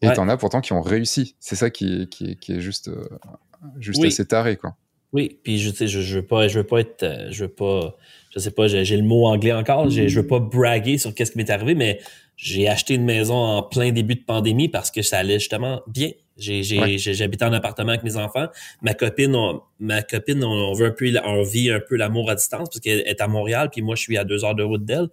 Et 0.03 0.09
ouais. 0.09 0.15
t'en 0.15 0.29
as 0.29 0.37
pourtant 0.37 0.61
qui 0.61 0.73
ont 0.73 0.83
réussi. 0.83 1.37
C'est 1.41 1.57
ça 1.57 1.71
qui 1.71 2.03
est, 2.03 2.09
qui 2.09 2.33
est, 2.33 2.37
qui 2.37 2.53
est 2.53 2.61
juste, 2.61 2.89
euh, 2.89 3.09
juste 3.79 4.01
oui. 4.01 4.09
assez 4.09 4.27
taré, 4.27 4.57
quoi. 4.57 4.77
Oui, 5.13 5.39
puis 5.43 5.59
je, 5.59 5.71
sais, 5.71 5.87
je, 5.87 6.01
je 6.01 6.17
veux 6.17 6.27
pas, 6.27 6.49
je 6.49 6.59
veux 6.59 6.67
pas 6.67 6.81
être, 6.81 7.03
euh, 7.03 7.29
je 7.31 7.45
veux 7.45 7.51
pas, 7.51 7.97
je 8.35 8.39
sais 8.39 8.51
pas, 8.51 8.67
j'ai 8.67 8.97
le 8.97 9.03
mot 9.03 9.27
anglais 9.27 9.53
encore, 9.53 9.89
je 9.89 10.15
veux 10.15 10.27
pas 10.27 10.41
braguer 10.41 10.99
sur 10.99 11.15
qu'est-ce 11.15 11.33
qui 11.33 11.39
m'est 11.39 11.49
arrivé, 11.49 11.75
mais 11.75 12.01
j'ai 12.37 12.69
acheté 12.69 12.95
une 12.95 13.05
maison 13.05 13.35
en 13.35 13.63
plein 13.63 13.93
début 13.93 14.17
de 14.17 14.25
pandémie 14.25 14.69
parce 14.69 14.91
que 14.91 15.01
ça 15.01 15.19
allait 15.19 15.39
justement 15.39 15.81
bien. 15.87 16.11
J'habitais 16.37 17.47
en 17.47 17.53
appartement 17.55 17.91
avec 17.91 18.03
mes 18.03 18.17
enfants. 18.17 18.49
Ma 18.83 18.93
copine, 18.93 19.35
on, 19.35 19.63
ma 19.81 20.03
copine, 20.03 20.45
on, 20.45 20.51
on 20.51 20.75
veut 20.75 20.87
un 20.89 20.91
peu, 20.91 21.11
on 21.25 21.43
vit 21.43 21.71
un 21.71 21.81
peu 21.81 21.97
l'amour 21.97 22.29
à 22.29 22.35
distance 22.35 22.69
parce 22.69 22.81
qu'elle 22.81 23.01
est 23.01 23.21
à 23.23 23.27
Montréal, 23.27 23.71
puis 23.73 23.81
moi 23.81 23.95
je 23.95 24.03
suis 24.03 24.19
à 24.19 24.25
deux 24.25 24.45
heures 24.45 24.55
de 24.55 24.63
route 24.63 24.85
d'elle. 24.85 25.09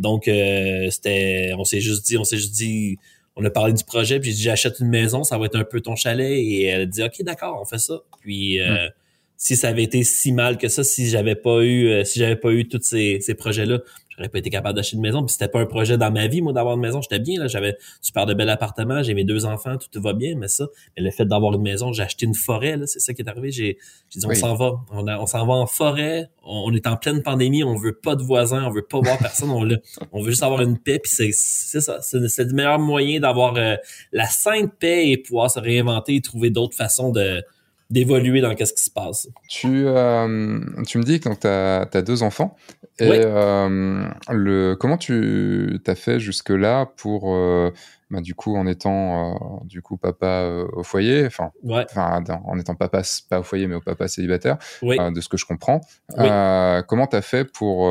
Donc, 0.00 0.28
euh, 0.28 0.88
c'était, 0.90 1.52
on 1.58 1.64
s'est 1.64 1.80
juste 1.80 2.06
dit, 2.06 2.16
on 2.16 2.24
s'est 2.24 2.38
juste 2.38 2.54
dit, 2.54 2.98
on 3.36 3.44
a 3.44 3.50
parlé 3.50 3.74
du 3.74 3.84
projet, 3.84 4.18
puis 4.18 4.30
j'ai 4.30 4.36
dit, 4.36 4.42
j'achète 4.42 4.80
une 4.80 4.88
maison, 4.88 5.24
ça 5.24 5.36
va 5.36 5.44
être 5.44 5.56
un 5.56 5.64
peu 5.64 5.82
ton 5.82 5.94
chalet. 5.94 6.38
Et 6.38 6.64
elle 6.64 6.80
a 6.80 6.86
dit, 6.86 7.02
OK, 7.02 7.22
d'accord, 7.22 7.58
on 7.60 7.66
fait 7.66 7.78
ça. 7.78 8.00
Puis, 8.22 8.60
euh, 8.60 8.86
mm. 8.86 8.90
si 9.36 9.56
ça 9.56 9.68
avait 9.68 9.82
été 9.82 10.02
si 10.02 10.32
mal 10.32 10.56
que 10.56 10.68
ça, 10.68 10.84
si 10.84 11.10
j'avais 11.10 11.36
pas 11.36 11.60
eu, 11.60 11.88
euh, 11.88 12.04
si 12.04 12.18
j'avais 12.18 12.36
pas 12.36 12.50
eu 12.50 12.66
tous 12.66 12.80
ces, 12.80 13.18
ces 13.20 13.34
projets-là, 13.34 13.80
j'aurais 14.20 14.28
pas 14.28 14.38
été 14.38 14.50
capable 14.50 14.76
d'acheter 14.76 14.96
une 14.96 15.02
maison. 15.02 15.24
Puis 15.24 15.32
c'était 15.32 15.48
pas 15.48 15.60
un 15.60 15.66
projet 15.66 15.96
dans 15.96 16.10
ma 16.10 16.26
vie, 16.26 16.42
moi, 16.42 16.52
d'avoir 16.52 16.74
une 16.74 16.82
maison. 16.82 17.00
J'étais 17.00 17.18
bien, 17.18 17.40
là. 17.40 17.48
J'avais 17.48 17.76
super 18.02 18.26
de 18.26 18.34
bel 18.34 18.50
appartement, 18.50 19.02
j'ai 19.02 19.14
mes 19.14 19.24
deux 19.24 19.46
enfants, 19.46 19.76
tout, 19.76 20.00
va 20.00 20.12
bien, 20.12 20.34
mais 20.36 20.48
ça, 20.48 20.66
mais 20.96 21.02
le 21.02 21.10
fait 21.10 21.24
d'avoir 21.24 21.54
une 21.54 21.62
maison, 21.62 21.92
j'ai 21.92 22.02
acheté 22.02 22.26
une 22.26 22.34
forêt, 22.34 22.76
là. 22.76 22.86
C'est 22.86 23.00
ça 23.00 23.14
qui 23.14 23.22
est 23.22 23.28
arrivé. 23.28 23.50
J'ai, 23.50 23.78
j'ai 24.10 24.20
dit, 24.20 24.26
oui. 24.26 24.34
on 24.36 24.40
s'en 24.40 24.54
va. 24.54 24.72
On, 24.92 25.08
on 25.08 25.26
s'en 25.26 25.46
va 25.46 25.54
en 25.54 25.66
forêt. 25.66 26.30
On, 26.42 26.64
on, 26.66 26.74
est 26.74 26.86
en 26.86 26.96
pleine 26.96 27.22
pandémie. 27.22 27.64
On 27.64 27.76
veut 27.76 27.94
pas 27.94 28.14
de 28.14 28.22
voisins. 28.22 28.64
On 28.66 28.70
veut 28.70 28.86
pas 28.86 29.00
voir 29.00 29.18
personne. 29.18 29.50
on, 29.50 29.66
on 30.12 30.22
veut 30.22 30.30
juste 30.30 30.42
avoir 30.42 30.60
une 30.60 30.78
paix. 30.78 30.98
Puis 30.98 31.12
c'est, 31.12 31.30
c'est 31.32 31.80
ça. 31.80 32.00
C'est, 32.02 32.28
c'est 32.28 32.44
le 32.44 32.52
meilleur 32.52 32.78
moyen 32.78 33.20
d'avoir 33.20 33.56
euh, 33.56 33.76
la 34.12 34.26
sainte 34.26 34.72
paix 34.78 35.08
et 35.08 35.16
pouvoir 35.16 35.50
se 35.50 35.58
réinventer 35.58 36.16
et 36.16 36.20
trouver 36.20 36.50
d'autres 36.50 36.76
façons 36.76 37.10
de, 37.10 37.42
d'évoluer 37.90 38.40
dans 38.40 38.54
qu'est-ce 38.54 38.72
qui 38.72 38.84
se 38.84 38.90
passe. 38.90 39.28
Tu, 39.48 39.84
euh, 39.86 40.60
tu 40.86 40.98
me 40.98 41.02
dis 41.02 41.20
que 41.20 41.28
tu 41.28 41.46
as, 41.46 42.02
deux 42.02 42.22
enfants. 42.22 42.56
Et 42.98 43.22
euh, 43.24 44.06
le, 44.30 44.74
comment 44.74 44.98
tu 44.98 45.80
t'as 45.84 45.94
fait 45.94 46.20
jusque-là 46.20 46.86
pour, 46.96 47.34
euh, 47.34 47.72
bah, 48.10 48.20
du 48.20 48.34
coup, 48.34 48.56
en 48.56 48.66
étant 48.66 49.62
du 49.64 49.80
coup 49.80 49.96
papa 49.96 50.66
au 50.72 50.82
foyer, 50.82 51.26
enfin, 51.26 51.50
en 51.64 52.58
étant 52.58 52.74
papa, 52.74 53.02
pas 53.28 53.40
au 53.40 53.42
foyer, 53.42 53.66
mais 53.66 53.74
au 53.74 53.80
papa 53.80 54.06
célibataire, 54.06 54.58
de 54.82 55.20
ce 55.20 55.28
que 55.28 55.36
je 55.36 55.46
comprends. 55.46 55.80
comment 56.86 57.06
tu 57.06 57.16
as 57.16 57.22
fait 57.22 57.44
pour, 57.44 57.88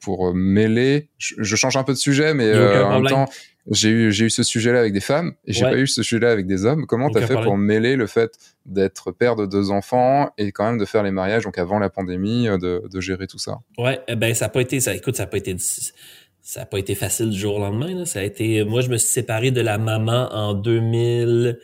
pour 0.00 0.34
mêler, 0.34 1.08
je, 1.18 1.56
change 1.56 1.76
un 1.76 1.84
peu 1.84 1.92
de 1.92 1.98
sujet, 1.98 2.34
mais 2.34 2.54
en 2.54 3.00
même 3.00 3.08
temps, 3.08 3.26
j'ai 3.70 3.88
eu, 3.88 4.12
j'ai 4.12 4.26
eu 4.26 4.30
ce 4.30 4.42
sujet-là 4.42 4.78
avec 4.78 4.92
des 4.92 5.00
femmes 5.00 5.34
et 5.44 5.52
j'ai 5.52 5.62
pas 5.62 5.76
eu 5.76 5.86
ce 5.86 6.02
sujet-là 6.02 6.30
avec 6.30 6.46
des 6.46 6.64
hommes. 6.64 6.86
Comment 6.86 7.10
tu 7.10 7.18
as 7.18 7.26
fait 7.26 7.34
pour 7.34 7.56
mêler 7.56 7.96
le 7.96 8.06
fait 8.06 8.32
d'être 8.64 9.10
père 9.10 9.36
de 9.36 9.46
deux 9.46 9.70
enfants 9.70 10.30
et 10.38 10.52
quand 10.52 10.64
même 10.64 10.78
de 10.78 10.84
faire 10.84 11.02
les 11.02 11.10
mariages, 11.10 11.44
donc 11.44 11.58
avant 11.58 11.78
la 11.78 11.90
pandémie, 11.90 12.48
euh, 12.48 12.58
de, 12.58 12.82
de 12.88 13.00
gérer 13.00 13.26
tout 13.26 13.38
ça? 13.38 13.58
Ouais, 13.78 14.00
eh 14.08 14.16
ben, 14.16 14.34
ça 14.34 14.46
a 14.46 14.48
pas 14.48 14.60
été, 14.60 14.80
ça, 14.80 14.94
écoute, 14.94 15.16
ça 15.16 15.24
a 15.24 15.26
pas 15.26 15.38
été, 15.38 15.56
ça 15.58 16.62
a 16.62 16.66
pas 16.66 16.78
été 16.78 16.94
facile 16.94 17.30
du 17.30 17.38
jour 17.38 17.56
au 17.56 17.58
lendemain, 17.58 17.94
là. 17.94 18.06
Ça 18.06 18.20
a 18.20 18.22
été, 18.22 18.64
moi, 18.64 18.80
je 18.80 18.88
me 18.88 18.96
suis 18.96 19.08
séparé 19.08 19.50
de 19.50 19.60
la 19.60 19.78
maman 19.78 20.28
en 20.32 20.54
2000, 20.54 21.58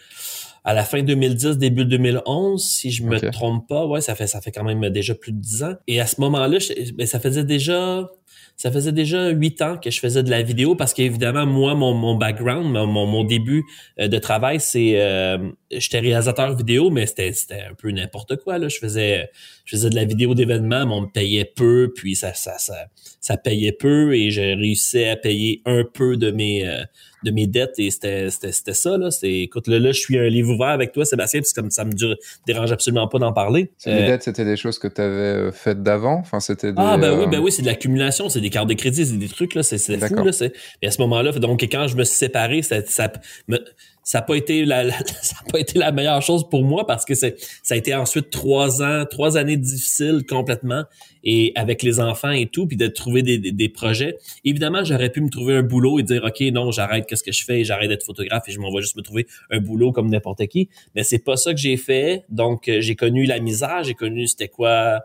à 0.64 0.74
la 0.74 0.84
fin 0.84 1.02
2010, 1.02 1.58
début 1.58 1.84
2011, 1.84 2.64
si 2.64 2.90
je 2.92 3.02
me 3.02 3.18
trompe 3.32 3.68
pas. 3.68 3.84
Ouais, 3.86 4.00
ça 4.00 4.14
fait, 4.14 4.28
ça 4.28 4.40
fait 4.40 4.52
quand 4.52 4.62
même 4.62 4.88
déjà 4.90 5.14
plus 5.14 5.32
de 5.32 5.40
dix 5.40 5.64
ans. 5.64 5.74
Et 5.88 6.00
à 6.00 6.06
ce 6.06 6.20
moment-là, 6.20 6.58
ben, 6.94 7.06
ça 7.06 7.18
faisait 7.18 7.44
déjà, 7.44 8.08
ça 8.56 8.70
faisait 8.70 8.92
déjà 8.92 9.30
huit 9.30 9.60
ans 9.60 9.76
que 9.76 9.90
je 9.90 9.98
faisais 9.98 10.22
de 10.22 10.30
la 10.30 10.42
vidéo 10.42 10.76
parce 10.76 10.94
qu'évidemment, 10.94 11.46
moi, 11.46 11.74
mon, 11.74 11.94
mon 11.94 12.14
background, 12.14 12.70
mon, 12.70 12.86
mon 12.86 13.24
début 13.24 13.64
euh, 13.98 14.06
de 14.06 14.18
travail, 14.18 14.60
c'est 14.60 15.00
euh, 15.00 15.50
j'étais 15.72 15.98
réalisateur 15.98 16.56
vidéo, 16.56 16.90
mais 16.90 17.06
c'était, 17.06 17.32
c'était 17.32 17.62
un 17.68 17.74
peu 17.74 17.90
n'importe 17.90 18.36
quoi. 18.36 18.58
Là. 18.58 18.68
Je 18.68 18.78
faisais 18.78 19.30
je 19.64 19.76
faisais 19.76 19.90
de 19.90 19.96
la 19.96 20.04
vidéo 20.04 20.34
d'événements, 20.36 20.86
mais 20.86 20.94
on 20.94 21.00
me 21.02 21.12
payait 21.12 21.44
peu, 21.44 21.92
puis 21.94 22.14
ça, 22.14 22.34
ça, 22.34 22.58
ça, 22.58 22.86
ça 23.20 23.36
payait 23.36 23.72
peu 23.72 24.14
et 24.14 24.30
je 24.30 24.40
réussissais 24.40 25.08
à 25.08 25.16
payer 25.16 25.60
un 25.66 25.82
peu 25.84 26.16
de 26.16 26.30
mes 26.30 26.68
euh, 26.68 26.84
de 27.24 27.30
mes 27.30 27.46
dettes 27.46 27.74
et 27.78 27.90
c'était 27.90 28.28
c'était 28.30 28.74
ça 28.74 28.96
là. 28.96 29.10
C'est 29.10 29.32
écoute 29.32 29.68
là, 29.68 29.78
là 29.78 29.92
je 29.92 30.00
suis 30.00 30.18
un 30.18 30.28
livre 30.28 30.54
ouvert 30.54 30.68
avec 30.68 30.92
toi 30.92 31.04
Sébastien 31.04 31.40
puis 31.40 31.52
comme 31.54 31.70
ça 31.70 31.84
me 31.84 31.92
dérange 32.46 32.72
absolument 32.72 33.08
pas 33.08 33.18
d'en 33.18 33.32
parler. 33.32 33.70
Les 33.86 33.92
euh, 33.92 34.06
dettes 34.06 34.22
c'était 34.22 34.44
des 34.44 34.56
choses 34.56 34.78
que 34.78 34.88
tu 34.88 35.00
avais 35.00 35.14
euh, 35.14 35.52
faites 35.52 35.82
d'avant? 35.82 36.18
Enfin 36.18 36.40
c'était 36.40 36.72
ah 36.76 36.96
ben 36.96 37.18
oui 37.18 37.26
ben 37.30 37.40
oui 37.40 37.52
c'est 37.52 37.62
de 37.62 37.66
l'accumulation 37.66 38.28
c'est 38.28 38.40
des 38.40 38.50
cartes 38.50 38.68
de 38.68 38.74
crédit 38.74 39.06
c'est 39.06 39.16
des 39.16 39.28
trucs 39.28 39.54
là 39.54 39.62
c'est 39.62 39.78
fou 39.78 40.24
là 40.24 40.32
c'est 40.32 40.52
et 40.82 40.86
à 40.86 40.90
ce 40.90 41.00
moment 41.00 41.22
là 41.22 41.32
donc 41.32 41.62
quand 41.62 41.86
je 41.86 41.96
me 41.96 42.04
suis 42.04 42.16
séparé 42.16 42.62
ça, 42.62 42.84
ça 42.86 43.12
me, 43.48 43.58
ça 44.02 44.18
n'a 44.18 44.22
pas 44.22 44.36
été 44.36 44.64
la, 44.64 44.90
ça 45.22 45.36
pas 45.50 45.60
été 45.60 45.78
la 45.78 45.92
meilleure 45.92 46.22
chose 46.22 46.48
pour 46.48 46.64
moi 46.64 46.86
parce 46.86 47.04
que 47.04 47.14
c'est 47.14 47.36
ça 47.62 47.74
a 47.74 47.76
été 47.76 47.94
ensuite 47.94 48.30
trois 48.30 48.82
ans 48.82 49.04
trois 49.08 49.36
années 49.36 49.56
difficiles 49.56 50.24
complètement 50.28 50.84
et 51.24 51.52
avec 51.54 51.82
les 51.82 52.00
enfants 52.00 52.30
et 52.30 52.46
tout 52.46 52.66
puis 52.66 52.76
de 52.76 52.88
trouver 52.88 53.22
des, 53.22 53.38
des, 53.38 53.68
projets. 53.68 54.16
Évidemment 54.44 54.84
j'aurais 54.84 55.10
pu 55.10 55.20
me 55.20 55.30
trouver 55.30 55.56
un 55.56 55.62
boulot 55.62 55.98
et 55.98 56.02
dire 56.02 56.24
ok 56.24 56.40
non 56.52 56.70
j'arrête 56.70 57.06
qu'est-ce 57.06 57.22
que 57.22 57.32
je 57.32 57.44
fais? 57.44 57.64
J'arrête 57.64 57.88
d'être 57.88 58.04
photographe 58.04 58.44
et 58.48 58.52
je 58.52 58.58
m'en 58.58 58.72
vais 58.74 58.82
juste 58.82 58.96
me 58.96 59.02
trouver 59.02 59.26
un 59.50 59.60
boulot 59.60 59.92
comme 59.92 60.10
n'importe 60.10 60.46
qui. 60.46 60.68
Mais 60.94 61.04
c'est 61.04 61.20
pas 61.20 61.36
ça 61.36 61.52
que 61.52 61.60
j'ai 61.60 61.76
fait. 61.76 62.24
Donc 62.28 62.68
euh, 62.68 62.80
j'ai 62.80 62.96
connu 62.96 63.24
la 63.24 63.38
misère 63.38 63.82
j'ai 63.84 63.94
connu 63.94 64.26
c'était 64.26 64.48
quoi 64.48 65.00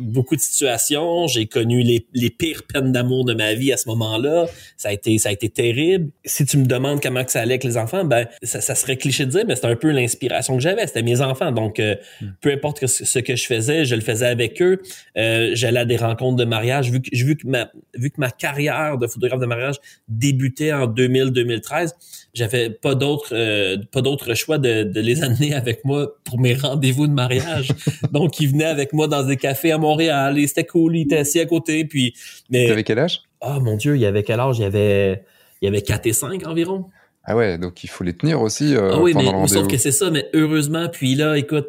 beaucoup 0.00 0.36
de 0.36 0.40
situations. 0.40 1.26
J'ai 1.26 1.46
connu 1.46 1.82
les, 1.82 2.06
les 2.12 2.30
pires 2.30 2.62
peines 2.64 2.92
d'amour 2.92 3.24
de 3.24 3.34
ma 3.34 3.54
vie 3.54 3.72
à 3.72 3.76
ce 3.76 3.88
moment-là. 3.88 4.46
Ça 4.76 4.88
a 4.88 4.92
été, 4.92 5.18
ça 5.18 5.28
a 5.28 5.32
été 5.32 5.48
terrible. 5.48 6.10
Si 6.24 6.44
tu 6.44 6.56
me 6.58 6.66
demandes 6.66 7.00
comment 7.00 7.24
que 7.24 7.30
ça 7.30 7.40
allait 7.40 7.54
avec 7.54 7.64
les 7.64 7.76
enfants, 7.76 8.04
ben, 8.04 8.26
ça, 8.42 8.60
ça 8.60 8.74
serait 8.74 8.96
cliché 8.96 9.26
de 9.26 9.30
dire, 9.30 9.44
mais 9.46 9.54
c'était 9.54 9.68
un 9.68 9.76
peu 9.76 9.90
l'inspiration 9.90 10.56
que 10.56 10.62
j'avais. 10.62 10.86
C'était 10.86 11.02
mes 11.02 11.20
enfants. 11.20 11.52
Donc, 11.52 11.78
euh, 11.78 11.94
hmm. 12.20 12.26
peu 12.40 12.52
importe 12.52 12.86
ce 12.86 13.18
que 13.18 13.36
je 13.36 13.46
faisais, 13.46 13.84
je 13.84 13.94
le 13.94 14.00
faisais 14.00 14.26
avec 14.26 14.60
eux. 14.62 14.80
Euh, 15.16 15.50
j'allais 15.54 15.80
à 15.80 15.84
des 15.84 15.96
rencontres 15.96 16.36
de 16.36 16.44
mariage. 16.44 16.90
Vu 16.90 17.00
que, 17.00 17.14
vu 17.14 17.36
que 17.36 17.46
ma, 17.46 17.70
vu 17.94 18.10
que 18.10 18.20
ma 18.20 18.30
carrière 18.30 18.98
de 18.98 19.06
photographe 19.06 19.40
de 19.40 19.46
mariage 19.46 19.76
débutait 20.08 20.72
en 20.72 20.86
2000-2013, 20.86 21.90
j'avais 22.34 22.70
pas 22.70 22.94
d'autre, 22.94 23.30
euh, 23.32 23.76
pas 23.90 24.02
d'autre 24.02 24.34
choix 24.34 24.58
de, 24.58 24.84
de 24.84 25.00
les 25.00 25.22
amener 25.22 25.54
avec 25.54 25.84
moi 25.84 26.14
pour 26.24 26.38
mes 26.38 26.54
rendez-vous 26.54 27.06
de 27.06 27.12
mariage. 27.12 27.72
Donc, 28.12 28.40
ils 28.40 28.48
venaient 28.48 28.64
avec 28.64 28.92
moi 28.92 29.08
dans 29.08 29.24
des 29.24 29.36
cafés 29.36 29.72
à 29.72 29.78
Montréal 29.78 30.38
et 30.38 30.46
c'était 30.46 30.64
cool, 30.64 30.96
il 30.96 31.02
était 31.02 31.18
assis 31.18 31.40
à 31.40 31.46
côté. 31.46 31.84
Puis, 31.84 32.14
mais. 32.50 32.68
T'avais 32.68 32.84
quel 32.84 32.98
âge? 32.98 33.20
Ah, 33.40 33.58
mon 33.60 33.76
Dieu, 33.76 33.96
il 33.96 34.02
y 34.02 34.06
avait 34.06 34.22
quel 34.22 34.38
âge? 34.38 34.58
Il 34.58 34.62
y 34.62 34.66
avait, 34.66 35.24
il 35.60 35.64
y 35.64 35.68
avait 35.68 35.82
4 35.82 36.06
et 36.06 36.12
5 36.12 36.46
environ. 36.46 36.86
Ah 37.24 37.36
ouais, 37.36 37.58
donc 37.58 37.84
il 37.84 37.90
faut 37.90 38.04
les 38.04 38.16
tenir 38.16 38.40
aussi. 38.40 38.74
Euh, 38.74 38.92
ah 38.94 39.00
oui, 39.00 39.12
mais 39.14 39.46
sauf 39.46 39.68
que 39.68 39.76
c'est 39.76 39.92
ça, 39.92 40.10
mais 40.10 40.28
heureusement, 40.32 40.88
puis 40.88 41.14
là, 41.14 41.36
écoute, 41.36 41.68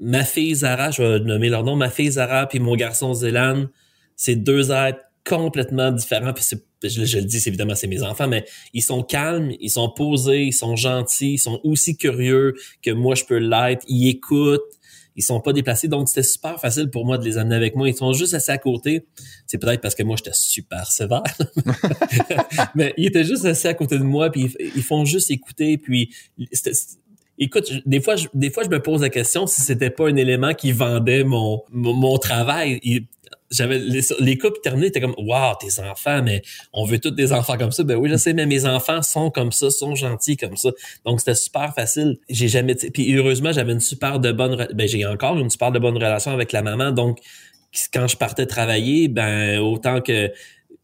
ma 0.00 0.24
fille 0.24 0.54
Zara, 0.54 0.90
je 0.90 1.02
vais 1.02 1.20
nommer 1.20 1.48
leur 1.48 1.64
nom, 1.64 1.76
ma 1.76 1.90
fille 1.90 2.12
Zara 2.12 2.46
puis 2.46 2.60
mon 2.60 2.76
garçon 2.76 3.12
Zélan, 3.12 3.66
c'est 4.16 4.36
deux 4.36 4.70
êtres 4.70 5.00
complètement 5.28 5.90
différents, 5.90 6.32
puis 6.32 6.44
c'est 6.44 6.64
je, 6.88 7.18
le 7.18 7.24
dis, 7.24 7.42
évidemment, 7.46 7.74
c'est 7.74 7.86
mes 7.86 8.02
enfants, 8.02 8.28
mais 8.28 8.44
ils 8.72 8.82
sont 8.82 9.02
calmes, 9.02 9.52
ils 9.60 9.70
sont 9.70 9.90
posés, 9.90 10.44
ils 10.44 10.52
sont 10.52 10.76
gentils, 10.76 11.34
ils 11.34 11.38
sont 11.38 11.60
aussi 11.64 11.96
curieux 11.96 12.54
que 12.82 12.90
moi 12.90 13.14
je 13.14 13.24
peux 13.24 13.38
l'être, 13.38 13.84
ils 13.88 14.08
écoutent, 14.08 14.60
ils 15.16 15.22
sont 15.22 15.40
pas 15.40 15.52
déplacés. 15.52 15.88
Donc, 15.88 16.08
c'était 16.08 16.22
super 16.22 16.58
facile 16.60 16.88
pour 16.90 17.04
moi 17.04 17.18
de 17.18 17.24
les 17.24 17.38
amener 17.38 17.56
avec 17.56 17.76
moi. 17.76 17.88
Ils 17.88 17.94
sont 17.94 18.12
juste 18.12 18.34
assis 18.34 18.50
à 18.50 18.58
côté. 18.58 19.06
C'est 19.46 19.58
peut-être 19.58 19.80
parce 19.80 19.94
que 19.94 20.02
moi, 20.02 20.16
j'étais 20.16 20.34
super 20.34 20.90
sévère. 20.90 21.22
Mais 22.74 22.94
ils 22.96 23.06
étaient 23.06 23.24
juste 23.24 23.44
assis 23.44 23.68
à 23.68 23.74
côté 23.74 23.98
de 23.98 24.04
moi, 24.04 24.30
puis 24.30 24.54
ils, 24.58 24.82
font 24.82 25.04
juste 25.04 25.30
écouter. 25.30 25.76
Puis, 25.78 26.14
écoute, 27.38 27.72
des 27.84 28.00
fois, 28.00 28.16
je, 28.16 28.28
des 28.34 28.50
fois, 28.50 28.64
je 28.64 28.68
me 28.68 28.80
pose 28.80 29.02
la 29.02 29.10
question 29.10 29.46
si 29.46 29.60
c'était 29.60 29.90
pas 29.90 30.08
un 30.08 30.16
élément 30.16 30.54
qui 30.54 30.72
vendait 30.72 31.24
mon, 31.24 31.62
mon, 31.70 32.16
travail 32.18 32.80
j'avais 33.52 33.78
les, 33.78 34.00
les 34.18 34.38
couples 34.38 34.60
terminés 34.62 34.88
étaient 34.88 35.00
comme 35.00 35.14
waouh 35.18 35.54
tes 35.60 35.80
enfants 35.80 36.22
mais 36.22 36.42
on 36.72 36.84
veut 36.84 36.98
tous 36.98 37.10
des 37.10 37.32
enfants 37.32 37.56
comme 37.56 37.72
ça. 37.72 37.84
Ben 37.84 37.96
oui 37.96 38.08
je 38.10 38.16
sais 38.16 38.32
mais 38.32 38.46
mes 38.46 38.66
enfants 38.66 39.02
sont 39.02 39.30
comme 39.30 39.52
ça 39.52 39.70
sont 39.70 39.94
gentils 39.94 40.36
comme 40.36 40.56
ça. 40.56 40.70
Donc 41.04 41.20
c'était 41.20 41.34
super 41.34 41.74
facile. 41.74 42.18
J'ai 42.28 42.48
jamais 42.48 42.74
puis 42.74 43.14
heureusement 43.14 43.52
j'avais 43.52 43.72
une 43.72 43.80
super 43.80 44.18
de 44.18 44.32
bonne 44.32 44.66
ben 44.74 44.88
j'ai 44.88 45.06
encore 45.06 45.38
une 45.38 45.50
super 45.50 45.70
de 45.72 45.78
bonne 45.78 45.96
relation 45.96 46.32
avec 46.32 46.52
la 46.52 46.62
maman. 46.62 46.90
Donc 46.90 47.18
quand 47.92 48.06
je 48.06 48.16
partais 48.16 48.46
travailler 48.46 49.08
ben 49.08 49.58
autant 49.58 50.00
que 50.00 50.30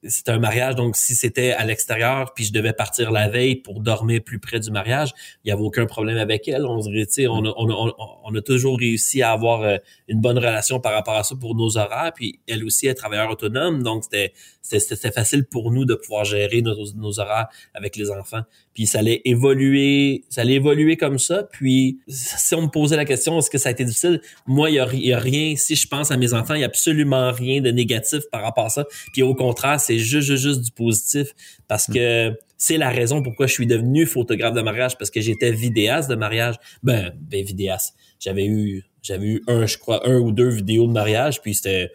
c'était 0.05 0.31
un 0.31 0.39
mariage, 0.39 0.77
donc 0.77 0.97
si 0.97 1.15
c'était 1.15 1.53
à 1.53 1.65
l'extérieur, 1.65 2.33
puis 2.35 2.45
je 2.45 2.53
devais 2.53 2.73
partir 2.73 3.11
la 3.11 3.29
veille 3.29 3.57
pour 3.57 3.81
dormir 3.81 4.23
plus 4.25 4.39
près 4.39 4.61
du 4.61 4.71
mariage, 4.71 5.11
il 5.45 5.49
y 5.49 5.53
avait 5.53 5.63
aucun 5.63 5.87
problème 5.87 6.19
avec 6.19 6.47
elle. 6.49 6.67
On, 6.67 6.79
on, 6.79 7.43
on, 7.57 7.71
on, 7.71 7.95
on 8.25 8.35
a 8.35 8.41
toujours 8.41 8.79
réussi 8.79 9.23
à 9.23 9.33
avoir 9.33 9.63
euh, 9.63 9.77
une 10.07 10.21
bonne 10.21 10.39
relation 10.39 10.81
par 10.81 10.93
rapport 10.93 11.17
à 11.17 11.25
ça 11.25 11.35
pour 11.35 11.55
nos 11.55 11.77
horaires, 11.77 12.13
puis 12.15 12.41
elle 12.47 12.65
aussi 12.65 12.87
est 12.87 12.95
travailleur 12.95 13.31
autonome, 13.31 13.83
donc 13.83 14.05
c'était 14.05 14.33
c'était 14.77 15.11
facile 15.11 15.45
pour 15.47 15.71
nous 15.71 15.85
de 15.85 15.95
pouvoir 15.95 16.25
gérer 16.25 16.61
nos, 16.61 16.75
nos 16.95 17.21
horaires 17.21 17.47
avec 17.75 17.97
les 17.97 18.11
enfants. 18.11 18.43
Puis 18.75 18.87
ça 18.87 18.99
allait 18.99 19.23
évoluer, 19.25 20.25
ça 20.29 20.43
allait 20.43 20.55
évoluer 20.55 20.97
comme 20.97 21.19
ça. 21.19 21.45
Puis 21.45 22.01
si 22.07 22.55
on 22.55 22.63
me 22.63 22.69
posait 22.69 22.97
la 22.97 23.05
question, 23.05 23.39
est-ce 23.39 23.51
que 23.51 23.59
ça 23.59 23.71
a 23.71 23.73
été 23.73 23.85
difficile? 23.85 24.21
Moi, 24.47 24.71
il 24.71 24.75
y 24.75 24.79
a, 24.79 24.87
y 24.93 25.13
a, 25.13 25.19
rien. 25.19 25.57
Si 25.57 25.75
je 25.75 25.89
pense 25.89 26.11
à 26.11 26.17
mes 26.17 26.35
enfants, 26.35 26.55
il 26.55 26.61
y 26.61 26.65
a 26.65 26.67
absolument 26.67 27.33
rien 27.33 27.61
de 27.61 27.71
négatif 27.71 28.21
par 28.31 28.43
rapport 28.43 28.67
à 28.67 28.69
ça. 28.69 28.87
Puis 29.13 29.23
au 29.23 29.35
contraire, 29.35 29.81
c'est 29.89 29.99
juste, 29.99 30.61
du 30.61 30.71
positif 30.73 31.35
parce 31.67 31.87
que 31.87 32.37
c'est 32.57 32.77
la 32.77 32.91
raison 32.91 33.23
pourquoi 33.23 33.47
je 33.47 33.53
suis 33.53 33.67
devenu 33.67 34.05
photographe 34.05 34.55
de 34.55 34.61
mariage 34.61 34.99
parce 34.99 35.11
que 35.11 35.21
j'étais 35.21 35.51
vidéaste 35.51 36.11
de 36.11 36.15
mariage. 36.15 36.57
Ben, 36.83 37.13
ben 37.21 37.45
vidéaste. 37.45 37.95
J'avais 38.21 38.47
eu, 38.47 38.85
j'avais 39.03 39.27
eu 39.27 39.43
un, 39.47 39.67
je 39.67 39.79
crois, 39.79 40.07
un 40.09 40.19
ou 40.19 40.33
deux 40.33 40.49
vidéos 40.49 40.87
de 40.87 40.93
mariage. 40.93 41.41
Puis 41.41 41.55
c'était 41.55 41.91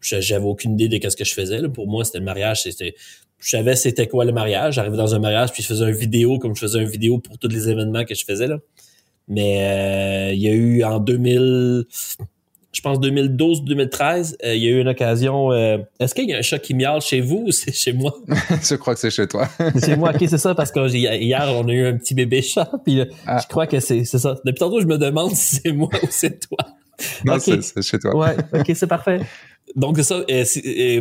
j'avais 0.00 0.44
aucune 0.44 0.72
idée 0.72 0.88
de 0.88 0.98
qu'est-ce 0.98 1.16
que 1.16 1.24
je 1.24 1.34
faisais. 1.34 1.60
Pour 1.68 1.86
moi, 1.86 2.04
c'était 2.04 2.18
le 2.18 2.24
mariage, 2.24 2.62
c'était 2.62 2.94
je 3.40 3.50
savais 3.50 3.76
c'était 3.76 4.06
quoi 4.06 4.24
le 4.24 4.32
mariage. 4.32 4.74
J'arrivais 4.74 4.96
dans 4.96 5.14
un 5.14 5.18
mariage, 5.18 5.52
puis 5.52 5.62
je 5.62 5.68
faisais 5.68 5.84
une 5.84 5.96
vidéo 5.96 6.38
comme 6.38 6.54
je 6.54 6.60
faisais 6.60 6.80
une 6.80 6.88
vidéo 6.88 7.18
pour 7.18 7.38
tous 7.38 7.48
les 7.48 7.68
événements 7.68 8.04
que 8.04 8.14
je 8.14 8.24
faisais. 8.24 8.46
Là. 8.46 8.58
Mais 9.28 10.30
euh, 10.30 10.32
il 10.34 10.40
y 10.40 10.48
a 10.48 10.52
eu 10.52 10.84
en 10.84 10.98
2000, 10.98 11.84
je 12.74 12.80
pense 12.80 12.98
2012-2013, 12.98 14.36
euh, 14.44 14.54
il 14.54 14.62
y 14.62 14.68
a 14.68 14.70
eu 14.70 14.80
une 14.80 14.88
occasion. 14.88 15.52
Euh, 15.52 15.78
est-ce 16.00 16.14
qu'il 16.14 16.28
y 16.28 16.34
a 16.34 16.38
un 16.38 16.42
chat 16.42 16.58
qui 16.58 16.74
miaule 16.74 17.00
chez 17.00 17.20
vous 17.20 17.44
ou 17.46 17.52
c'est 17.52 17.72
chez 17.72 17.92
moi? 17.92 18.14
je 18.28 18.74
crois 18.74 18.94
que 18.94 19.00
c'est 19.00 19.10
chez 19.10 19.26
toi. 19.26 19.48
c'est 19.74 19.86
chez 19.86 19.96
moi, 19.96 20.12
ok, 20.14 20.24
c'est 20.28 20.38
ça, 20.38 20.54
parce 20.54 20.70
que 20.70 20.88
hier, 20.88 21.46
on 21.56 21.68
a 21.68 21.72
eu 21.72 21.86
un 21.86 21.96
petit 21.96 22.14
bébé 22.14 22.42
chat, 22.42 22.70
puis 22.84 23.02
ah. 23.26 23.38
je 23.42 23.48
crois 23.48 23.66
que 23.66 23.80
c'est 23.80 24.04
ça. 24.04 24.36
Depuis 24.44 24.58
tantôt, 24.58 24.80
je 24.80 24.86
me 24.86 24.98
demande 24.98 25.30
si 25.34 25.56
c'est 25.56 25.72
moi 25.72 25.90
ou 26.02 26.06
c'est 26.10 26.40
toi. 26.48 26.58
Non, 27.24 27.38
c'est 27.38 27.82
chez 27.82 27.98
toi. 27.98 28.16
Ouais, 28.16 28.36
ok, 28.52 28.70
c'est 28.74 28.86
parfait 28.86 29.20
donc 29.76 29.98
ça, 29.98 30.24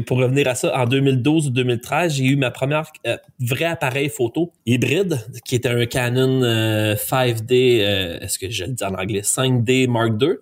pour 0.06 0.18
revenir 0.18 0.48
à 0.48 0.56
ça, 0.56 0.76
en 0.76 0.86
2012 0.86 1.48
ou 1.48 1.50
2013, 1.52 2.14
j'ai 2.16 2.26
eu 2.26 2.36
ma 2.36 2.50
première 2.50 2.92
euh, 3.06 3.18
vrai 3.40 3.66
appareil 3.66 4.10
photo 4.10 4.52
hybride, 4.66 5.20
qui 5.46 5.56
était 5.56 5.70
un 5.70 5.86
Canon 5.86 6.42
5D, 6.42 7.82
euh, 7.82 7.84
euh, 7.84 8.20
est-ce 8.22 8.40
que 8.40 8.50
je 8.50 8.66
le 8.66 8.72
dis 8.72 8.84
en 8.84 8.96
anglais, 8.96 9.22
5D 9.22 9.88
Mark 9.88 10.14
II. 10.22 10.38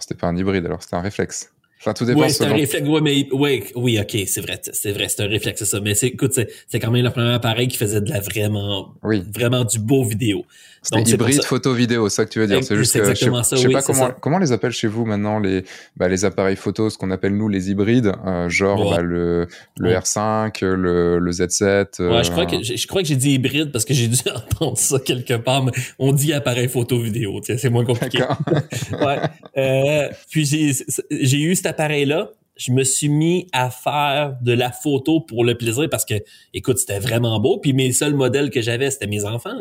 C'était 0.00 0.14
pas 0.14 0.28
un 0.28 0.36
hybride, 0.36 0.66
alors 0.66 0.82
c'était 0.82 0.96
un 0.96 1.00
réflexe. 1.00 1.50
Enfin, 1.80 1.92
tout 1.92 2.06
dépend. 2.06 2.20
Oui, 2.20 2.30
c'est 2.30 2.44
un 2.44 2.52
réflexe. 2.54 2.88
Ouais, 2.88 3.00
mais 3.02 3.28
ouais, 3.32 3.64
oui, 3.74 4.00
ok, 4.00 4.16
c'est 4.26 4.40
vrai, 4.40 4.60
c'est 4.62 4.92
vrai, 4.92 5.08
c'est 5.08 5.22
un 5.22 5.28
réflexe, 5.28 5.58
c'est 5.58 5.66
ça. 5.66 5.80
Mais 5.80 5.94
c'est, 5.94 6.08
écoute, 6.08 6.32
c'est 6.32 6.80
quand 6.80 6.90
même 6.90 7.04
le 7.04 7.10
premier 7.10 7.32
appareil 7.32 7.68
qui 7.68 7.76
faisait 7.76 8.00
de 8.00 8.08
la 8.08 8.20
vraiment, 8.20 8.94
oui. 9.02 9.22
vraiment 9.34 9.64
du 9.64 9.78
beau 9.78 10.02
vidéo. 10.04 10.46
C'est 10.84 11.08
hybride 11.10 11.42
photo-vidéo, 11.44 12.08
ça 12.08 12.24
que 12.24 12.30
tu 12.30 12.38
veux 12.38 12.46
dire. 12.46 12.62
C'est 12.62 12.76
juste 12.76 12.92
que 12.92 13.04
je 13.04 13.14
sais, 13.14 13.24
je 13.52 13.56
sais 13.56 13.66
oui, 13.66 13.72
pas 13.72 13.82
comment, 13.82 14.06
ça. 14.08 14.16
comment 14.20 14.38
les 14.38 14.52
appelle 14.52 14.72
chez 14.72 14.86
vous 14.86 15.04
maintenant 15.04 15.38
les, 15.38 15.64
bah, 15.96 16.08
les 16.08 16.24
appareils 16.24 16.56
photo, 16.56 16.90
ce 16.90 16.98
qu'on 16.98 17.10
appelle 17.10 17.36
nous 17.36 17.48
les 17.48 17.70
hybrides, 17.70 18.12
euh, 18.26 18.48
genre 18.48 18.84
Ouais. 18.90 18.96
bah, 18.96 19.02
le, 19.02 19.46
le 19.78 19.88
Ouais. 19.90 19.96
R5, 19.98 20.64
le, 20.64 21.18
le 21.18 21.30
Z7. 21.30 22.00
euh, 22.00 22.10
Ouais, 22.16 22.24
je 22.24 22.30
crois 22.30 22.46
que 22.46 22.62
je, 22.62 22.86
crois 22.86 23.02
que 23.02 23.08
j'ai 23.08 23.16
dit 23.16 23.32
hybride 23.32 23.72
parce 23.72 23.84
que 23.84 23.94
j'ai 23.94 24.08
dû 24.08 24.18
entendre 24.34 24.76
ça 24.78 24.98
quelque 24.98 25.34
part, 25.34 25.64
mais 25.64 25.72
on 25.98 26.12
dit 26.12 26.32
appareil 26.32 26.68
photo 26.68 26.98
vidéo, 27.00 27.40
c'est 27.42 27.70
moins 27.70 27.84
compliqué. 27.84 28.18
Ouais. 28.92 29.18
Euh, 29.56 30.08
puis 30.30 30.44
j'ai 30.44 30.72
j'ai 31.10 31.40
eu 31.40 31.54
cet 31.56 31.66
appareil-là. 31.66 32.30
Je 32.56 32.72
me 32.72 32.84
suis 32.84 33.08
mis 33.08 33.48
à 33.52 33.70
faire 33.70 34.36
de 34.40 34.52
la 34.52 34.70
photo 34.70 35.20
pour 35.20 35.44
le 35.44 35.56
plaisir 35.56 35.88
parce 35.90 36.04
que, 36.04 36.14
écoute, 36.52 36.78
c'était 36.78 37.00
vraiment 37.00 37.40
beau. 37.40 37.58
Puis 37.58 37.72
mes 37.72 37.92
seuls 37.92 38.14
modèles 38.14 38.50
que 38.50 38.62
j'avais, 38.62 38.90
c'était 38.90 39.08
mes 39.08 39.24
enfants. 39.24 39.56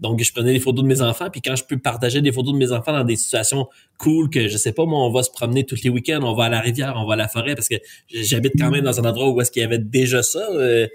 Donc, 0.00 0.20
je 0.22 0.32
prenais 0.32 0.52
des 0.52 0.58
photos 0.58 0.82
de 0.82 0.88
mes 0.88 1.00
enfants. 1.02 1.30
Puis 1.30 1.40
quand 1.40 1.54
je 1.54 1.64
peux 1.64 1.78
partager 1.78 2.20
des 2.20 2.32
photos 2.32 2.52
de 2.52 2.58
mes 2.58 2.72
enfants 2.72 2.92
dans 2.92 3.04
des 3.04 3.16
situations 3.16 3.68
cool 3.98 4.30
que, 4.30 4.48
je 4.48 4.56
sais 4.56 4.72
pas, 4.72 4.84
moi, 4.84 4.98
on 4.98 5.12
va 5.12 5.22
se 5.22 5.30
promener 5.30 5.64
tous 5.64 5.82
les 5.84 5.90
week-ends, 5.90 6.20
on 6.22 6.34
va 6.34 6.44
à 6.44 6.48
la 6.48 6.60
rivière, 6.60 6.94
on 6.96 7.06
va 7.06 7.14
à 7.14 7.16
la 7.16 7.28
forêt 7.28 7.54
parce 7.54 7.68
que 7.68 7.76
j'habite 8.12 8.54
quand 8.58 8.70
même 8.70 8.84
dans 8.84 8.98
un 8.98 9.08
endroit 9.08 9.30
où 9.30 9.40
est-ce 9.40 9.52
qu'il 9.52 9.62
y 9.62 9.64
avait 9.64 9.78
déjà 9.78 10.22
ça. 10.22 10.44
Euh, 10.50 10.88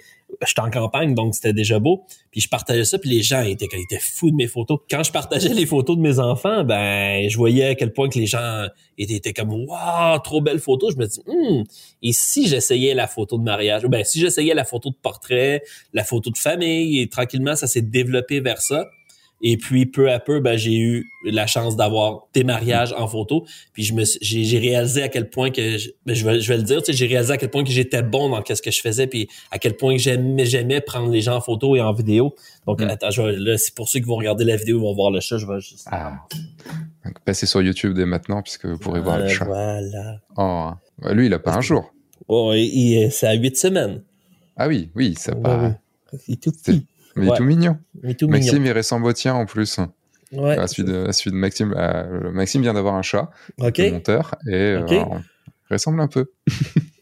J'étais 0.46 0.62
en 0.62 0.70
campagne, 0.70 1.16
donc 1.16 1.36
c'était 1.36 1.54
déjà 1.54 1.80
beau. 1.80 2.04
Puis 2.32 2.42
je 2.42 2.50
partageais 2.50 2.84
ça, 2.84 3.00
puis 3.00 3.10
les 3.10 3.22
gens 3.22 3.42
étaient, 3.42 3.68
ils 3.72 3.84
étaient 3.84 4.00
fous 4.00 4.30
de 4.30 4.36
mes 4.36 4.48
photos. 4.48 4.80
Quand 4.90 5.02
je 5.02 5.12
partageais 5.12 5.54
les 5.54 5.66
photos 5.66 5.96
de 5.96 6.02
mes 6.02 6.20
enfants, 6.20 6.64
ben 6.64 7.30
je 7.30 7.38
voyais 7.38 7.70
à 7.70 7.76
quel 7.76 7.94
point 7.94 8.10
que 8.10 8.20
les 8.20 8.28
gens 8.28 8.68
étaient, 8.98 9.34
comme 9.34 9.52
Waouh, 9.52 10.20
trop 10.20 10.42
belle 10.42 10.60
photo. 10.60 10.92
Je 10.92 10.98
me 10.98 11.06
dis 11.06 11.22
Hum, 11.28 11.64
et 12.04 12.12
si 12.12 12.48
j'essayais 12.48 12.94
la 12.94 13.08
photo 13.08 13.38
de 13.38 13.44
mariage, 13.44 13.84
ben 13.86 14.04
si 14.04 14.20
j'essayais 14.20 14.54
la 14.54 14.66
photo 14.66 14.90
de 14.90 14.98
portrait, 15.02 15.64
la 15.94 16.04
photo 16.04 16.30
de 16.30 16.38
famille, 16.38 17.00
et 17.02 17.08
tranquillement, 17.08 17.56
ça 17.56 17.68
s'est 17.68 17.82
développé 17.82 18.40
vers 18.40 18.62
ça. 18.62 18.86
Et 19.42 19.56
puis 19.58 19.86
peu 19.86 20.12
à 20.12 20.20
peu, 20.20 20.40
ben, 20.40 20.58
j'ai 20.58 20.76
eu 20.78 21.06
la 21.24 21.46
chance 21.46 21.76
d'avoir 21.76 22.28
des 22.34 22.44
mariages 22.44 22.92
en 22.98 23.08
photo. 23.08 23.46
Puis 23.74 23.84
je 23.84 23.94
me 23.94 24.04
j'ai 24.22 24.58
réalisé 24.58 25.04
à 25.04 25.10
quel 25.10 25.30
point 25.30 25.52
que 25.52 25.78
je, 25.78 25.90
ben, 26.08 26.16
je 26.16 26.26
vais 26.26 26.40
je 26.42 26.48
vais 26.48 26.58
le 26.58 26.64
dire, 26.64 26.80
tu 26.82 26.92
sais, 26.92 26.98
j'ai 26.98 27.06
réalisé 27.06 27.34
à 27.34 27.38
quel 27.38 27.50
point 27.52 27.64
que 27.64 27.70
j'étais 27.70 28.02
bon 28.02 28.30
dans 28.30 28.44
ce 28.44 28.62
que 28.62 28.72
je 28.72 28.82
faisais, 28.82 29.06
puis 29.06 29.28
à 29.52 29.60
quel 29.60 29.76
point 29.78 29.96
que 29.96 30.02
j'aimais 30.02 30.46
j'aimais 30.46 30.82
prendre 30.82 31.12
les 31.12 31.22
gens 31.22 31.36
en 31.36 31.42
photo 31.42 31.76
et 31.76 31.82
en 31.82 31.94
vidéo. 31.94 32.34
Donc 32.66 32.82
Mm. 32.82 32.90
attends, 32.90 33.12
je 33.12 33.22
vais- 33.22 33.36
là, 33.38 33.58
c'est 33.60 33.76
pour 33.76 33.88
ceux 33.90 34.00
qui 34.00 34.06
vont 34.08 34.16
regarder 34.16 34.44
la 34.44 34.56
vidéo, 34.56 34.80
ils 34.80 34.82
vont 34.82 34.96
voir 34.96 35.12
le 35.12 35.20
chat. 35.20 35.38
Je 35.38 35.46
vais 35.46 35.60
juste. 35.60 35.88
Ah. 35.92 36.26
Donc, 37.06 37.20
passez 37.24 37.46
sur 37.46 37.62
YouTube 37.62 37.94
dès 37.94 38.06
maintenant 38.06 38.42
puisque 38.42 38.66
vous 38.66 38.78
pourrez 38.80 39.02
voir 39.02 39.20
le 39.20 39.28
chat. 39.28 39.46
Voilà. 39.46 40.20
Oh. 40.36 40.72
Lui, 41.14 41.28
il 41.28 41.34
a 41.34 41.40
pas 41.40 41.54
un 41.56 41.62
jour. 41.62 41.94
Oh, 42.28 42.54
c'est 43.12 43.28
à 43.28 43.34
huit 43.34 43.56
semaines. 43.56 44.02
Ah 44.58 44.68
oui, 44.68 44.90
oui, 44.96 45.14
ça 45.16 45.36
Ouais, 45.36 45.42
pas. 45.44 45.62
ouais. 45.62 46.18
Il 46.28 46.34
est 46.34 46.38
tout 46.44 46.52
C'est- 46.62 46.72
petit. 46.74 46.86
Mais 47.18 47.26
il 47.28 47.34
est 47.34 47.38
tout 47.38 47.44
mignon. 47.44 47.78
Il 48.04 48.10
est 48.12 48.14
tout 48.20 48.28
Maxime, 48.28 48.60
mignon. 48.60 48.74
il 48.74 48.78
ressemble 48.78 49.06
au 49.08 49.14
tien 49.14 49.34
en 49.34 49.46
plus. 49.46 49.80
Ouais. 50.32 50.58
À 50.58 50.68
celui 50.68 50.84
de, 50.92 51.06
à 51.08 51.14
celui 51.14 51.32
de 51.32 51.38
Maxime. 51.38 51.74
euh, 51.78 52.32
Maxime 52.32 52.62
vient 52.62 52.74
d'avoir 52.74 52.96
un 52.96 53.02
chat, 53.02 53.30
OK. 53.60 53.78
le 53.78 53.92
monteur, 53.92 54.36
et 54.48 54.54
euh, 54.54 54.86
il 54.90 55.06
ressemble 55.74 56.02
un 56.02 56.08
peu. 56.08 56.32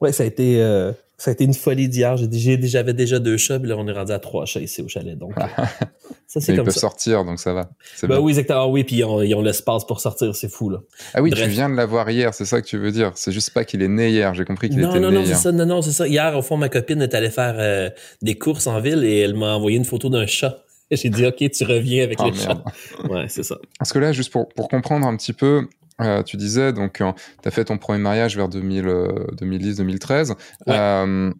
Ouais, 0.00 0.12
ça 0.12 0.22
a 0.22 0.26
été, 0.26 0.60
euh, 0.62 0.92
ça 1.16 1.30
a 1.30 1.34
été 1.34 1.44
une 1.44 1.54
folie 1.54 1.88
d'hier. 1.88 2.16
J'avais 2.62 2.92
déjà 2.92 3.18
deux 3.18 3.36
chats, 3.36 3.58
puis 3.58 3.68
là, 3.68 3.76
on 3.78 3.86
est 3.86 3.92
rendu 3.92 4.12
à 4.12 4.18
trois 4.18 4.44
chats 4.46 4.60
ici 4.60 4.82
au 4.82 4.88
chalet. 4.88 5.16
Donc, 5.16 5.32
euh, 5.38 5.42
ça, 6.26 6.40
ils 6.52 6.56
peuvent 6.56 6.70
ça. 6.70 6.80
sortir, 6.80 7.24
donc 7.24 7.38
ça 7.38 7.52
va. 7.54 7.70
Ben 8.02 8.08
bien. 8.08 8.18
oui, 8.18 8.32
exactement. 8.32 8.66
Oui, 8.66 8.84
puis 8.84 8.96
ils 8.96 9.04
ont, 9.04 9.22
ils 9.22 9.34
ont 9.34 9.42
l'espace 9.42 9.84
pour 9.86 10.00
sortir. 10.00 10.34
C'est 10.34 10.50
fou, 10.50 10.70
là. 10.70 10.78
Ah 11.14 11.22
oui, 11.22 11.30
tu 11.30 11.44
viens 11.46 11.70
de 11.70 11.74
l'avoir 11.74 12.10
hier, 12.10 12.34
c'est 12.34 12.44
ça 12.44 12.60
que 12.60 12.66
tu 12.66 12.76
veux 12.76 12.90
dire. 12.92 13.12
C'est 13.14 13.32
juste 13.32 13.50
pas 13.50 13.64
qu'il 13.64 13.82
est 13.82 13.88
né 13.88 14.10
hier, 14.10 14.34
j'ai 14.34 14.44
compris 14.44 14.68
qu'il 14.68 14.78
était 14.80 14.88
non, 14.88 15.10
né 15.10 15.16
non, 15.16 15.22
hier. 15.22 15.36
ça. 15.36 15.52
Non, 15.52 15.66
non, 15.66 15.82
c'est 15.82 15.92
ça. 15.92 16.06
Hier, 16.08 16.36
au 16.36 16.42
fond, 16.42 16.56
ma 16.56 16.68
copine 16.68 17.00
est 17.02 17.14
allée 17.14 17.30
faire 17.30 17.54
euh, 17.58 17.90
des 18.22 18.36
courses 18.36 18.66
en 18.66 18.80
ville 18.80 19.04
et 19.04 19.20
elle 19.20 19.34
m'a 19.34 19.54
envoyé 19.54 19.76
une 19.76 19.84
photo 19.84 20.08
d'un 20.10 20.26
chat. 20.26 20.58
J'ai 20.90 21.08
dit, 21.08 21.24
OK, 21.26 21.36
tu 21.50 21.64
reviens 21.64 22.04
avec 22.04 22.18
Ah, 22.20 22.26
le 22.26 22.32
merde. 22.32 22.62
chat. 22.64 23.08
Ouais, 23.08 23.24
c'est 23.28 23.42
ça. 23.42 23.56
Parce 23.78 23.92
que 23.92 23.98
là, 23.98 24.12
juste 24.12 24.30
pour, 24.30 24.48
pour 24.48 24.68
comprendre 24.68 25.06
un 25.06 25.16
petit 25.16 25.32
peu, 25.32 25.66
euh, 26.00 26.22
tu 26.22 26.36
disais, 26.36 26.72
donc, 26.72 26.94
tu 26.94 27.04
as 27.48 27.50
fait 27.50 27.64
ton 27.64 27.78
premier 27.78 27.98
mariage 27.98 28.36
vers 28.36 28.48
2000, 28.48 28.86
euh, 28.86 29.26
2010-2013. 29.40 30.30
Ouais. 30.30 30.36
euh, 30.68 31.32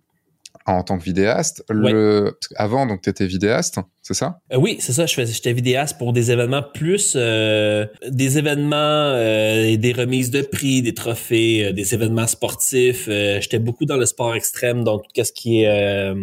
en 0.66 0.82
tant 0.82 0.96
que 0.96 1.04
vidéaste, 1.04 1.62
le... 1.68 2.30
parce 2.40 2.48
qu'avant, 2.48 2.86
donc, 2.86 3.02
tu 3.02 3.10
étais 3.10 3.26
vidéaste, 3.26 3.78
c'est 4.00 4.14
ça? 4.14 4.38
Euh, 4.52 4.56
oui, 4.56 4.76
c'est 4.80 4.92
ça. 4.94 5.04
Je 5.04 5.14
faisais, 5.14 5.32
j'étais 5.32 5.52
vidéaste 5.52 5.98
pour 5.98 6.14
des 6.14 6.30
événements 6.30 6.62
plus 6.62 7.14
euh, 7.16 7.84
des 8.08 8.38
événements, 8.38 8.76
euh, 8.76 9.76
des 9.76 9.92
remises 9.92 10.30
de 10.30 10.40
prix, 10.40 10.80
des 10.80 10.94
trophées, 10.94 11.66
euh, 11.66 11.72
des 11.72 11.92
événements 11.92 12.26
sportifs. 12.26 13.08
Euh, 13.08 13.40
j'étais 13.42 13.58
beaucoup 13.58 13.84
dans 13.84 13.98
le 13.98 14.06
sport 14.06 14.34
extrême, 14.34 14.84
donc 14.84 15.02
tout 15.14 15.24
ce 15.24 15.32
qui 15.32 15.62
est 15.62 15.68
euh, 15.68 16.14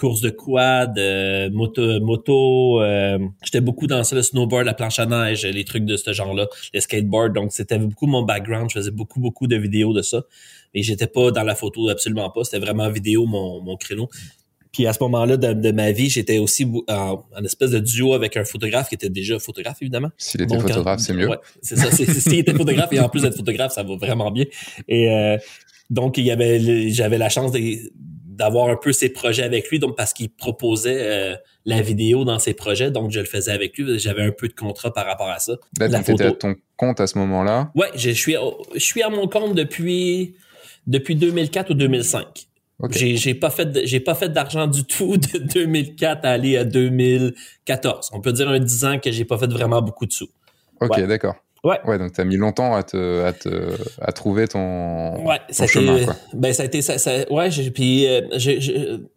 course 0.00 0.20
de 0.22 0.30
quad, 0.30 0.98
euh, 0.98 1.50
moto, 1.50 2.00
moto. 2.00 2.80
euh, 2.82 3.18
j'étais 3.44 3.60
beaucoup 3.60 3.86
dans 3.86 4.02
ça, 4.02 4.16
le 4.16 4.22
snowboard, 4.22 4.64
la 4.64 4.74
planche 4.74 4.98
à 4.98 5.06
neige, 5.06 5.44
les 5.44 5.64
trucs 5.64 5.84
de 5.84 5.96
ce 5.96 6.12
genre-là, 6.12 6.46
le 6.74 6.80
skateboard. 6.80 7.34
Donc 7.34 7.52
c'était 7.52 7.78
beaucoup 7.78 8.06
mon 8.06 8.22
background. 8.22 8.70
Je 8.70 8.78
faisais 8.78 8.90
beaucoup 8.90 9.20
beaucoup 9.20 9.46
de 9.46 9.56
vidéos 9.56 9.92
de 9.92 10.02
ça. 10.02 10.22
Et 10.74 10.82
j'étais 10.82 11.06
pas 11.06 11.30
dans 11.30 11.42
la 11.42 11.54
photo 11.54 11.88
absolument 11.88 12.30
pas. 12.30 12.44
C'était 12.44 12.58
vraiment 12.64 12.88
vidéo 12.90 13.26
mon, 13.26 13.60
mon 13.60 13.76
créneau. 13.76 14.08
Puis 14.72 14.86
à 14.86 14.92
ce 14.92 14.98
moment-là 15.02 15.36
de, 15.36 15.52
de 15.52 15.72
ma 15.72 15.90
vie, 15.90 16.08
j'étais 16.08 16.38
aussi 16.38 16.64
en, 16.88 17.24
en 17.36 17.44
espèce 17.44 17.72
de 17.72 17.80
duo 17.80 18.14
avec 18.14 18.36
un 18.36 18.44
photographe 18.44 18.88
qui 18.88 18.94
était 18.94 19.10
déjà 19.10 19.36
photographe, 19.40 19.78
évidemment. 19.82 20.10
S'il 20.16 20.42
était 20.42 20.54
Donc, 20.54 20.62
photographe, 20.68 21.00
c'est 21.00 21.12
mieux. 21.12 21.28
Ouais, 21.28 21.38
c'est 21.60 21.76
ça. 21.76 21.90
S'il 21.90 22.38
était 22.38 22.54
photographe 22.54 22.92
et 22.92 23.00
en 23.00 23.08
plus 23.08 23.22
d'être 23.22 23.36
photographe, 23.36 23.72
ça 23.72 23.82
va 23.82 23.96
vraiment 23.96 24.30
bien. 24.30 24.44
Et 24.86 25.10
euh, 25.10 25.36
donc, 25.90 26.18
il 26.18 26.24
y 26.24 26.30
avait, 26.30 26.88
j'avais 26.90 27.18
la 27.18 27.28
chance 27.28 27.50
de- 27.50 27.90
d'avoir 28.40 28.68
un 28.70 28.76
peu 28.76 28.90
ses 28.92 29.10
projets 29.10 29.42
avec 29.44 29.68
lui, 29.68 29.78
donc 29.78 29.96
parce 29.96 30.12
qu'il 30.14 30.30
proposait 30.30 30.96
euh, 30.98 31.36
la 31.66 31.82
vidéo 31.82 32.24
dans 32.24 32.38
ses 32.38 32.54
projets, 32.54 32.90
donc 32.90 33.10
je 33.10 33.20
le 33.20 33.26
faisais 33.26 33.52
avec 33.52 33.76
lui. 33.76 33.98
J'avais 33.98 34.22
un 34.22 34.32
peu 34.32 34.48
de 34.48 34.54
contrat 34.54 34.92
par 34.92 35.04
rapport 35.06 35.28
à 35.28 35.38
ça. 35.38 35.52
Là, 35.78 35.88
La 35.88 35.98
donc, 35.98 36.06
t'étais 36.06 36.24
à 36.24 36.28
photo. 36.28 36.38
ton 36.48 36.56
compte 36.78 37.00
à 37.00 37.06
ce 37.06 37.18
moment-là? 37.18 37.70
Ouais, 37.74 37.88
je 37.94 38.10
suis, 38.10 38.36
au- 38.38 38.62
je 38.74 38.80
suis 38.80 39.02
à 39.02 39.10
mon 39.10 39.28
compte 39.28 39.54
depuis 39.54 40.34
depuis 40.86 41.14
2004 41.16 41.70
ou 41.70 41.74
2005. 41.74 42.46
Ok. 42.82 42.92
J'ai 42.96 43.34
pas 43.34 43.50
fait 43.50 43.68
j'ai 43.86 44.00
pas 44.00 44.14
fait 44.14 44.30
d'argent 44.30 44.66
du 44.66 44.84
tout 44.84 45.18
de 45.18 45.38
2004 45.54 46.24
à 46.24 46.30
aller 46.30 46.56
à 46.56 46.64
2014. 46.64 48.10
On 48.14 48.20
peut 48.22 48.32
dire 48.32 48.48
un 48.48 48.58
10 48.58 48.84
ans 48.86 48.98
que 48.98 49.10
j'ai 49.10 49.26
pas 49.26 49.36
fait 49.38 49.50
vraiment 49.50 49.82
beaucoup 49.82 50.06
de 50.06 50.12
sous. 50.12 50.28
Ok, 50.80 50.96
Ouais. 50.96 51.06
d'accord. 51.06 51.34
Ouais. 51.62 51.76
Ouais, 51.84 51.98
donc 51.98 52.12
t'as 52.14 52.24
mis 52.24 52.36
longtemps 52.36 52.74
à 52.74 52.82
te, 52.82 53.22
à 53.22 53.32
te, 53.34 53.48
à 54.00 54.12
trouver 54.12 54.48
ton, 54.48 55.22
Ouais, 55.26 55.36
ton 55.48 55.52
ça 55.52 55.64
été, 55.64 55.72
chemin, 55.74 56.04
quoi. 56.04 56.16
ben 56.32 56.52
ça 56.54 56.62
a 56.62 56.66
été 56.66 56.80
ça, 56.80 56.96
ça- 56.96 57.30
ouais, 57.30 57.50
puis 57.74 58.06
euh, 58.06 58.22
j'ai- 58.36 58.58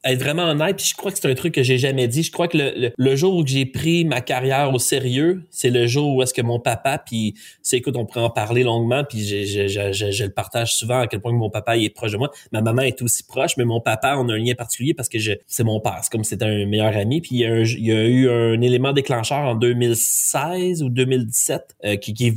être 0.04 0.20
vraiment 0.20 0.44
honnête, 0.50 0.76
puis 0.76 0.86
je 0.88 0.96
crois 0.96 1.12
que 1.12 1.18
c'est 1.20 1.30
un 1.32 1.36
truc 1.36 1.54
que 1.54 1.64
j'ai 1.64 1.78
jamais 1.78 2.08
dit. 2.10 2.22
Je 2.24 2.32
crois 2.34 2.50
que 2.50 2.58
le, 2.58 2.74
le, 2.76 2.92
le 2.98 3.16
jour 3.16 3.36
où 3.38 3.48
j'ai 3.48 3.66
pris 3.66 4.04
ma 4.04 4.20
carrière 4.20 4.74
au 4.74 4.80
sérieux, 4.80 5.44
c'est 5.52 5.70
le 5.70 5.88
jour 5.88 6.16
où 6.16 6.22
est-ce 6.22 6.34
que 6.34 6.42
mon 6.42 6.60
papa 6.60 6.98
puis 6.98 7.34
c'est 7.62 7.78
écoute, 7.78 7.96
on 7.96 8.06
pourrait 8.06 8.26
en 8.26 8.30
parler 8.30 8.64
longuement, 8.64 9.04
puis 9.06 9.24
je, 9.26 9.46
je, 9.46 9.68
je, 9.94 10.12
je, 10.12 10.24
le 10.26 10.32
partage 10.32 10.76
souvent 10.76 11.00
à 11.00 11.08
quel 11.08 11.22
point 11.22 11.32
mon 11.32 11.50
papa 11.50 11.78
il 11.78 11.86
est 11.86 11.90
proche 11.90 12.12
de 12.12 12.18
moi. 12.18 12.30
Ma 12.52 12.60
maman 12.62 12.82
est 12.82 13.02
aussi 13.02 13.24
proche, 13.24 13.56
mais 13.58 13.64
mon 13.64 13.80
papa 13.80 14.16
on 14.18 14.28
a 14.28 14.34
un 14.34 14.38
lien 14.38 14.54
particulier 14.56 14.94
parce 14.94 15.08
que 15.08 15.18
je 15.18 15.32
c'est 15.48 15.64
mon 15.64 15.80
père, 15.80 16.00
c'est 16.04 16.12
comme 16.12 16.26
si 16.26 16.32
c'était 16.32 16.44
un 16.46 16.66
meilleur 16.66 16.98
ami. 16.98 17.22
Puis 17.22 17.30
il 17.36 17.40
y 17.40 17.46
a, 17.46 17.54
un- 17.54 17.64
il 17.64 17.86
y 17.86 17.92
a 17.94 18.04
eu 18.06 18.30
un 18.30 18.60
élément 18.62 18.92
déclencheur 18.92 19.40
en 19.40 19.56
2016 19.56 20.84
ou 20.84 20.90
2017 20.90 21.76
euh, 21.86 21.96
qui, 21.96 22.14
qui, 22.14 22.33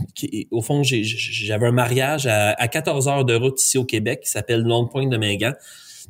au 0.50 0.62
fond 0.62 0.82
j'avais 0.82 1.66
un 1.66 1.72
mariage 1.72 2.26
à, 2.26 2.50
à 2.52 2.68
14 2.68 3.08
heures 3.08 3.24
de 3.24 3.34
route 3.34 3.60
ici 3.60 3.78
au 3.78 3.84
Québec 3.84 4.20
qui 4.24 4.30
s'appelle 4.30 4.62
Longue 4.62 4.90
Pointe 4.90 5.10
de 5.10 5.16
Mingan. 5.16 5.54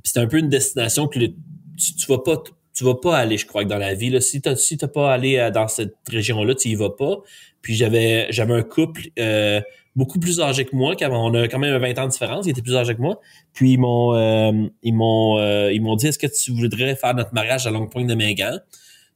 Puis 0.02 0.12
c'est 0.12 0.20
un 0.20 0.26
peu 0.26 0.38
une 0.38 0.48
destination 0.48 1.08
que 1.08 1.18
tu, 1.18 1.34
tu 1.76 2.06
vas 2.08 2.18
pas 2.18 2.42
tu 2.76 2.84
vas 2.84 2.94
pas 2.94 3.16
aller, 3.16 3.38
je 3.38 3.46
crois, 3.46 3.64
dans 3.64 3.78
la 3.78 3.94
vie. 3.94 4.14
Si 4.20 4.42
tu 4.42 4.76
t'as 4.76 4.88
pas 4.88 5.12
allé 5.12 5.38
euh, 5.38 5.50
dans 5.50 5.66
cette 5.66 5.94
région-là, 6.10 6.54
tu 6.54 6.68
y 6.68 6.74
vas 6.74 6.90
pas. 6.90 7.16
Puis 7.62 7.74
j'avais 7.74 8.26
j'avais 8.30 8.52
un 8.52 8.62
couple 8.62 9.02
euh, 9.18 9.62
beaucoup 9.96 10.20
plus 10.20 10.40
âgé 10.40 10.66
que 10.66 10.76
moi, 10.76 10.94
car 10.94 11.10
on 11.12 11.32
a 11.34 11.48
quand 11.48 11.58
même 11.58 11.74
un 11.74 11.78
20 11.78 11.98
ans 11.98 12.04
de 12.04 12.10
différence, 12.10 12.46
ils 12.46 12.50
étaient 12.50 12.62
plus 12.62 12.76
âgés 12.76 12.94
que 12.94 13.00
moi. 13.00 13.18
Puis 13.54 13.72
ils 13.72 13.78
m'ont 13.78 14.70
ils 14.82 14.92
m'ont 14.92 15.38
euh, 15.38 15.72
ils 15.72 15.80
m'ont 15.80 15.96
dit 15.96 16.08
est-ce 16.08 16.18
que 16.18 16.26
tu 16.26 16.52
voudrais 16.52 16.94
faire 16.96 17.14
notre 17.14 17.32
mariage 17.32 17.66
à 17.66 17.70
Longue 17.70 17.90
Pointe 17.90 18.06
de 18.06 18.14
Mingan? 18.14 18.60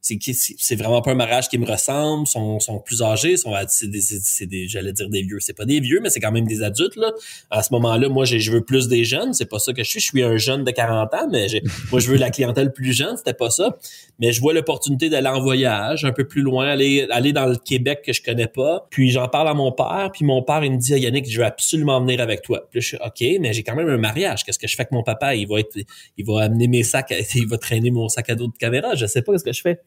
C'est 0.01 0.75
vraiment 0.75 1.01
pas 1.01 1.11
un 1.11 1.15
mariage 1.15 1.47
qui 1.47 1.59
me 1.59 1.65
ressemble 1.65 2.25
sont 2.25 2.59
sont 2.59 2.79
plus 2.79 3.03
âgés 3.03 3.37
sont 3.37 3.53
c'est 3.67 3.87
des, 3.89 4.01
c'est- 4.01 4.45
des 4.47 4.67
j'allais 4.67 4.93
dire 4.93 5.07
des 5.09 5.21
vieux 5.21 5.39
c'est 5.39 5.53
pas 5.53 5.65
des 5.65 5.79
vieux 5.79 5.99
mais 6.01 6.09
c'est 6.09 6.19
quand 6.19 6.31
même 6.31 6.47
des 6.47 6.63
adultes 6.63 6.95
là. 6.95 7.11
À 7.51 7.61
ce 7.61 7.71
moment-là 7.73 8.09
moi 8.09 8.25
je 8.25 8.51
veux 8.51 8.61
plus 8.61 8.87
des 8.87 9.03
jeunes 9.03 9.33
c'est 9.33 9.45
pas 9.45 9.59
ça 9.59 9.73
que 9.73 9.83
je 9.83 9.89
suis. 9.89 9.99
Je 9.99 10.05
suis 10.07 10.23
un 10.23 10.37
jeune 10.37 10.63
de 10.63 10.71
40 10.71 11.13
ans 11.13 11.27
mais 11.31 11.45
moi 11.91 11.99
je 11.99 12.07
veux 12.09 12.17
la 12.17 12.31
clientèle 12.31 12.73
plus 12.73 12.93
jeune 12.93 13.15
c'était 13.15 13.35
pas 13.35 13.51
ça. 13.51 13.77
Mais 14.19 14.31
je 14.33 14.41
vois 14.41 14.53
l'opportunité 14.53 15.09
d'aller 15.09 15.27
en 15.27 15.39
voyage 15.39 16.03
un 16.03 16.11
peu 16.11 16.27
plus 16.27 16.41
loin 16.41 16.67
aller 16.67 17.07
aller 17.11 17.31
dans 17.31 17.45
le 17.45 17.55
Québec 17.55 18.01
que 18.03 18.11
je 18.13 18.23
connais 18.23 18.47
pas. 18.47 18.87
Puis 18.89 19.11
j'en 19.11 19.27
parle 19.27 19.49
à 19.49 19.53
mon 19.53 19.71
père 19.71 20.09
puis 20.13 20.25
mon 20.25 20.41
père 20.41 20.63
il 20.63 20.71
me 20.71 20.77
dit 20.77 20.93
Ah, 20.95 20.97
Yannick 20.97 21.29
je 21.29 21.37
veux 21.37 21.45
absolument 21.45 22.01
venir 22.01 22.21
avec 22.21 22.41
toi. 22.41 22.67
Puis 22.71 22.79
là, 22.79 22.81
je 22.81 22.87
suis 22.87 22.97
ok 22.97 23.39
mais 23.39 23.53
j'ai 23.53 23.61
quand 23.63 23.75
même 23.75 23.89
un 23.89 23.97
mariage. 23.97 24.43
Qu'est-ce 24.43 24.57
que 24.59 24.67
je 24.67 24.75
fais 24.75 24.81
avec 24.81 24.91
mon 24.91 25.03
papa? 25.03 25.35
Il 25.35 25.47
va 25.47 25.59
être 25.59 25.77
il 26.17 26.25
va 26.25 26.41
amener 26.43 26.67
mes 26.67 26.81
sacs 26.83 27.13
il 27.35 27.47
va 27.47 27.57
traîner 27.59 27.91
mon 27.91 28.09
sac 28.09 28.29
à 28.31 28.35
dos 28.35 28.47
de 28.47 28.57
caméra. 28.57 28.95
Je 28.95 29.05
sais 29.05 29.21
pas 29.21 29.37
ce 29.37 29.43
que 29.43 29.53
je 29.53 29.61
fais 29.61 29.79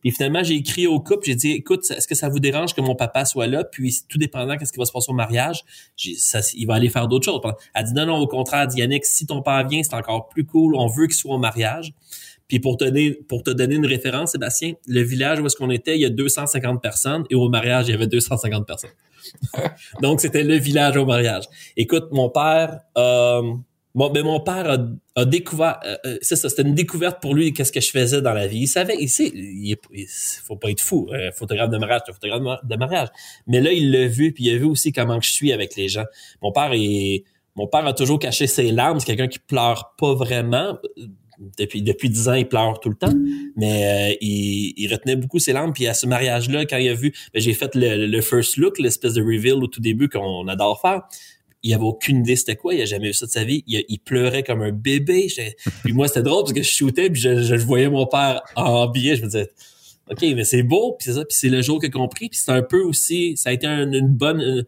Puis 0.00 0.10
finalement, 0.10 0.42
j'ai 0.42 0.54
écrit 0.54 0.86
au 0.86 1.00
couple, 1.00 1.26
j'ai 1.26 1.34
dit, 1.34 1.50
écoute, 1.50 1.90
est-ce 1.90 2.08
que 2.08 2.14
ça 2.14 2.28
vous 2.28 2.40
dérange 2.40 2.74
que 2.74 2.80
mon 2.80 2.94
papa 2.94 3.24
soit 3.24 3.46
là? 3.46 3.64
Puis 3.64 4.00
tout 4.08 4.18
dépendant 4.18 4.56
qu'est-ce 4.56 4.72
qui 4.72 4.78
va 4.78 4.86
se 4.86 4.92
passer 4.92 5.10
au 5.10 5.14
mariage, 5.14 5.62
il 6.54 6.66
va 6.66 6.74
aller 6.74 6.88
faire 6.88 7.08
d'autres 7.08 7.26
choses. 7.26 7.40
Elle 7.74 7.84
dit, 7.84 7.92
non, 7.92 8.06
non, 8.06 8.16
au 8.16 8.26
contraire, 8.26 8.66
dit 8.66 8.78
Yannick, 8.78 9.04
si 9.04 9.26
ton 9.26 9.42
père 9.42 9.66
vient, 9.68 9.82
c'est 9.82 9.94
encore 9.94 10.28
plus 10.28 10.44
cool, 10.44 10.74
on 10.74 10.86
veut 10.86 11.06
qu'il 11.06 11.16
soit 11.16 11.34
au 11.34 11.38
mariage. 11.38 11.92
Puis 12.48 12.58
pour 12.58 12.76
te 12.76 12.84
donner, 12.84 13.12
pour 13.12 13.44
te 13.44 13.50
donner 13.50 13.76
une 13.76 13.86
référence, 13.86 14.32
Sébastien, 14.32 14.72
le 14.88 15.02
village 15.02 15.38
où 15.38 15.46
est-ce 15.46 15.54
qu'on 15.54 15.70
était, 15.70 15.94
il 15.96 16.00
y 16.00 16.04
a 16.04 16.10
250 16.10 16.82
personnes 16.82 17.24
et 17.30 17.36
au 17.36 17.48
mariage, 17.48 17.86
il 17.86 17.92
y 17.92 17.94
avait 17.94 18.08
250 18.08 18.66
personnes. 18.66 18.90
Donc, 20.02 20.20
c'était 20.20 20.42
le 20.42 20.56
village 20.56 20.96
au 20.96 21.06
mariage. 21.06 21.44
Écoute, 21.76 22.08
mon 22.10 22.28
père, 22.28 22.80
euh, 22.98 23.54
Bon, 23.94 24.08
ben 24.08 24.22
mon 24.22 24.38
père 24.38 24.78
a, 25.16 25.24
découvert, 25.24 25.80
euh, 25.84 25.96
euh, 26.06 26.18
c'est 26.22 26.36
ça, 26.36 26.48
c'était 26.48 26.62
une 26.62 26.74
découverte 26.74 27.20
pour 27.20 27.34
lui 27.34 27.52
qu'est-ce 27.52 27.72
que 27.72 27.80
je 27.80 27.90
faisais 27.90 28.22
dans 28.22 28.32
la 28.32 28.46
vie. 28.46 28.60
Il 28.60 28.68
savait, 28.68 28.96
il 29.00 29.08
sait, 29.08 29.32
il, 29.34 29.76
faut 30.44 30.54
pas 30.54 30.70
être 30.70 30.80
fou, 30.80 31.08
euh, 31.12 31.32
photographe 31.32 31.70
de 31.70 31.78
mariage, 31.78 32.02
photographe 32.06 32.60
de 32.62 32.76
mariage. 32.76 33.08
Mais 33.48 33.60
là, 33.60 33.72
il 33.72 33.90
l'a 33.90 34.06
vu, 34.06 34.32
puis 34.32 34.44
il 34.44 34.54
a 34.54 34.58
vu 34.58 34.64
aussi 34.64 34.92
comment 34.92 35.20
je 35.20 35.30
suis 35.30 35.52
avec 35.52 35.74
les 35.74 35.88
gens. 35.88 36.04
Mon 36.40 36.52
père 36.52 36.70
est, 36.72 37.24
mon 37.56 37.66
père 37.66 37.84
a 37.84 37.92
toujours 37.92 38.20
caché 38.20 38.46
ses 38.46 38.70
larmes. 38.70 39.00
C'est 39.00 39.06
quelqu'un 39.06 39.28
qui 39.28 39.40
pleure 39.40 39.94
pas 39.98 40.14
vraiment. 40.14 40.78
Depuis 41.58 41.82
depuis 41.82 42.10
dix 42.10 42.28
ans, 42.28 42.34
il 42.34 42.46
pleure 42.46 42.78
tout 42.80 42.90
le 42.90 42.94
temps, 42.94 43.14
mais 43.56 44.18
il, 44.20 44.74
il, 44.76 44.92
retenait 44.92 45.16
beaucoup 45.16 45.38
ses 45.38 45.54
larmes. 45.54 45.72
Puis 45.72 45.86
à 45.86 45.94
ce 45.94 46.06
mariage-là, 46.06 46.66
quand 46.66 46.76
il 46.76 46.88
a 46.90 46.94
vu, 46.94 47.14
ben, 47.32 47.40
j'ai 47.40 47.54
fait 47.54 47.74
le, 47.74 48.06
le 48.06 48.20
first 48.20 48.58
look, 48.58 48.78
l'espèce 48.78 49.14
de 49.14 49.22
reveal 49.22 49.54
au 49.54 49.66
tout 49.66 49.80
début 49.80 50.10
qu'on 50.10 50.46
adore 50.48 50.80
faire 50.80 51.02
il 51.62 51.74
avait 51.74 51.84
aucune 51.84 52.18
idée 52.18 52.36
c'était 52.36 52.56
quoi, 52.56 52.74
il 52.74 52.82
a 52.82 52.84
jamais 52.84 53.08
vu 53.08 53.14
ça 53.14 53.26
de 53.26 53.30
sa 53.30 53.44
vie, 53.44 53.62
il, 53.66 53.98
pleurait 54.00 54.42
comme 54.42 54.62
un 54.62 54.72
bébé. 54.72 55.28
Puis 55.84 55.92
moi 55.92 56.08
c'était 56.08 56.22
drôle 56.22 56.44
parce 56.44 56.52
que 56.52 56.62
je 56.62 56.70
shootais 56.70 57.10
puis 57.10 57.20
je, 57.20 57.42
je, 57.42 57.54
voyais 57.56 57.88
mon 57.88 58.06
père 58.06 58.42
en 58.56 58.88
billet, 58.88 59.16
je 59.16 59.22
me 59.22 59.26
disais 59.26 59.50
OK, 60.10 60.22
mais 60.22 60.44
c'est 60.44 60.62
beau, 60.62 60.96
puis 60.98 61.06
c'est 61.06 61.14
ça, 61.14 61.24
puis 61.24 61.36
c'est 61.36 61.48
le 61.48 61.62
jour 61.62 61.80
que 61.80 61.86
compris, 61.86 62.28
puis 62.28 62.40
c'est 62.42 62.50
un 62.50 62.62
peu 62.62 62.82
aussi 62.82 63.36
ça 63.36 63.50
a 63.50 63.52
été 63.52 63.66
une 63.66 64.08
bonne 64.08 64.66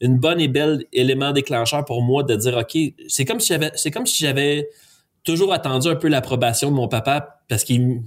une, 0.00 0.18
bonne 0.18 0.40
et 0.40 0.48
belle 0.48 0.84
élément 0.92 1.32
déclencheur 1.32 1.84
pour 1.84 2.02
moi 2.02 2.24
de 2.24 2.34
dire 2.34 2.56
OK, 2.56 2.76
c'est 3.08 3.24
comme 3.24 3.40
si 3.40 3.48
j'avais 3.48 3.70
c'est 3.74 3.90
comme 3.90 4.06
si 4.06 4.22
j'avais 4.22 4.68
toujours 5.24 5.52
attendu 5.52 5.88
un 5.88 5.96
peu 5.96 6.08
l'approbation 6.08 6.70
de 6.70 6.74
mon 6.74 6.88
papa 6.88 7.40
parce 7.48 7.64
qu'il 7.64 8.00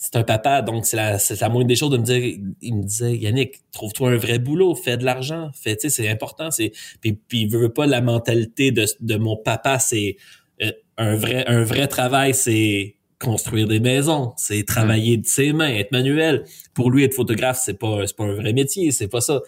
c'est 0.00 0.14
un 0.14 0.22
papa, 0.22 0.62
donc 0.62 0.86
c'est 0.86 0.96
la, 0.96 1.18
c'est 1.18 1.40
la 1.40 1.48
moindre 1.48 1.66
des 1.66 1.74
choses 1.74 1.90
de 1.90 1.98
me 1.98 2.04
dire, 2.04 2.38
il 2.62 2.74
me 2.76 2.84
disait, 2.84 3.16
Yannick, 3.16 3.56
trouve-toi 3.72 4.10
un 4.10 4.16
vrai 4.16 4.38
boulot, 4.38 4.76
fais 4.76 4.96
de 4.96 5.04
l'argent, 5.04 5.50
fais, 5.60 5.74
tu 5.74 5.82
sais, 5.82 6.02
c'est 6.02 6.08
important, 6.08 6.52
c'est, 6.52 6.70
puis, 7.00 7.14
puis 7.14 7.42
il 7.42 7.50
veut 7.50 7.72
pas 7.72 7.86
la 7.86 8.00
mentalité 8.00 8.70
de, 8.70 8.86
de 9.00 9.16
mon 9.16 9.36
papa, 9.36 9.80
c'est 9.80 10.16
euh, 10.62 10.70
un 10.98 11.16
vrai, 11.16 11.44
un 11.48 11.64
vrai 11.64 11.88
travail, 11.88 12.32
c'est 12.32 12.94
construire 13.18 13.66
des 13.66 13.80
maisons, 13.80 14.32
c'est 14.36 14.64
travailler 14.64 15.16
de 15.16 15.26
ses 15.26 15.52
mains, 15.52 15.68
être 15.68 15.90
manuel. 15.90 16.44
Pour 16.74 16.92
lui, 16.92 17.02
être 17.02 17.14
photographe, 17.14 17.60
c'est 17.60 17.74
pas, 17.74 18.06
c'est 18.06 18.16
pas 18.16 18.24
un 18.24 18.34
vrai 18.34 18.52
métier, 18.52 18.92
c'est 18.92 19.08
pas 19.08 19.20
ça. 19.20 19.40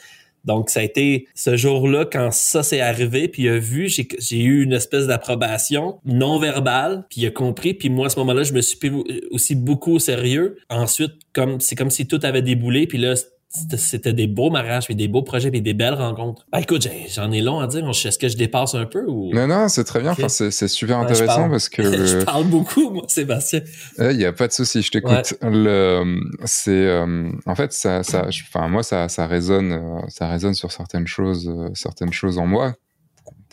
Donc, 0.45 0.71
ça 0.71 0.81
a 0.81 0.83
été 0.83 1.27
ce 1.35 1.57
jour-là, 1.57 2.05
quand 2.05 2.33
ça 2.33 2.63
s'est 2.63 2.81
arrivé, 2.81 3.29
puis 3.29 3.45
il 3.45 3.49
a 3.49 3.59
vu, 3.59 3.89
j'ai 3.89 4.43
eu 4.43 4.63
une 4.63 4.73
espèce 4.73 5.07
d'approbation 5.07 6.01
non 6.05 6.39
verbale, 6.39 7.05
puis 7.11 7.23
il 7.23 7.27
a 7.27 7.31
compris, 7.31 7.75
puis 7.75 7.91
moi, 7.91 8.07
à 8.07 8.09
ce 8.11 8.19
moment-là, 8.21 8.43
je 8.43 8.53
me 8.53 8.61
suis 8.61 8.79
pris 8.79 8.91
aussi 9.31 9.55
beaucoup 9.55 9.95
au 9.95 9.99
sérieux. 9.99 10.57
Ensuite, 10.69 11.13
comme 11.33 11.61
c'est 11.61 11.77
comme 11.77 11.91
si 11.91 12.07
tout 12.07 12.21
avait 12.23 12.43
déboulé, 12.43 12.87
puis 12.87 12.99
là, 12.99 13.15
c'était 13.53 14.13
des 14.13 14.29
beaux 14.29 14.49
mariages, 14.49 14.85
puis 14.85 14.95
des 14.95 15.09
beaux 15.09 15.23
projets, 15.23 15.51
puis 15.51 15.61
des 15.61 15.75
belles 15.75 15.95
rencontres. 15.95 16.47
Ben, 16.53 16.61
écoute, 16.61 16.87
j'en 17.09 17.33
ai 17.33 17.41
long 17.41 17.59
à 17.59 17.67
dire. 17.67 17.89
Est-ce 17.89 18.17
que 18.17 18.29
je 18.29 18.37
dépasse 18.37 18.77
un 18.77 18.87
peu 18.87 19.05
ou? 19.07 19.35
Non, 19.35 19.49
non, 19.49 19.69
c'est 19.69 19.83
très 19.83 20.01
bien. 20.01 20.13
Enfin, 20.13 20.29
c'est 20.29 20.69
super 20.69 20.99
intéressant 20.99 21.51
parce 21.51 21.69
que 21.69 21.83
je 22.07 22.25
parle 22.25 22.45
beaucoup, 22.45 22.91
moi, 22.91 23.05
Sébastien. 23.09 23.63
Il 23.99 24.17
n'y 24.17 24.25
a 24.25 24.33
pas 24.33 24.47
de 24.47 24.53
souci, 24.53 24.83
je 24.83 24.91
t'écoute. 24.93 25.35
Le, 25.43 26.21
c'est, 26.45 26.71
euh, 26.71 27.29
en 27.45 27.55
fait, 27.57 27.73
ça, 27.73 28.05
ça, 28.05 28.29
enfin, 28.29 28.69
moi, 28.69 28.85
ça, 28.85 29.09
ça 29.09 29.27
résonne, 29.27 29.73
euh, 29.73 30.01
ça 30.09 30.29
résonne 30.29 30.55
sur 30.55 30.71
certaines 30.71 31.09
choses, 31.09 31.49
euh, 31.49 31.71
certaines 31.75 32.13
choses 32.13 32.39
en 32.39 32.47
moi. 32.47 32.75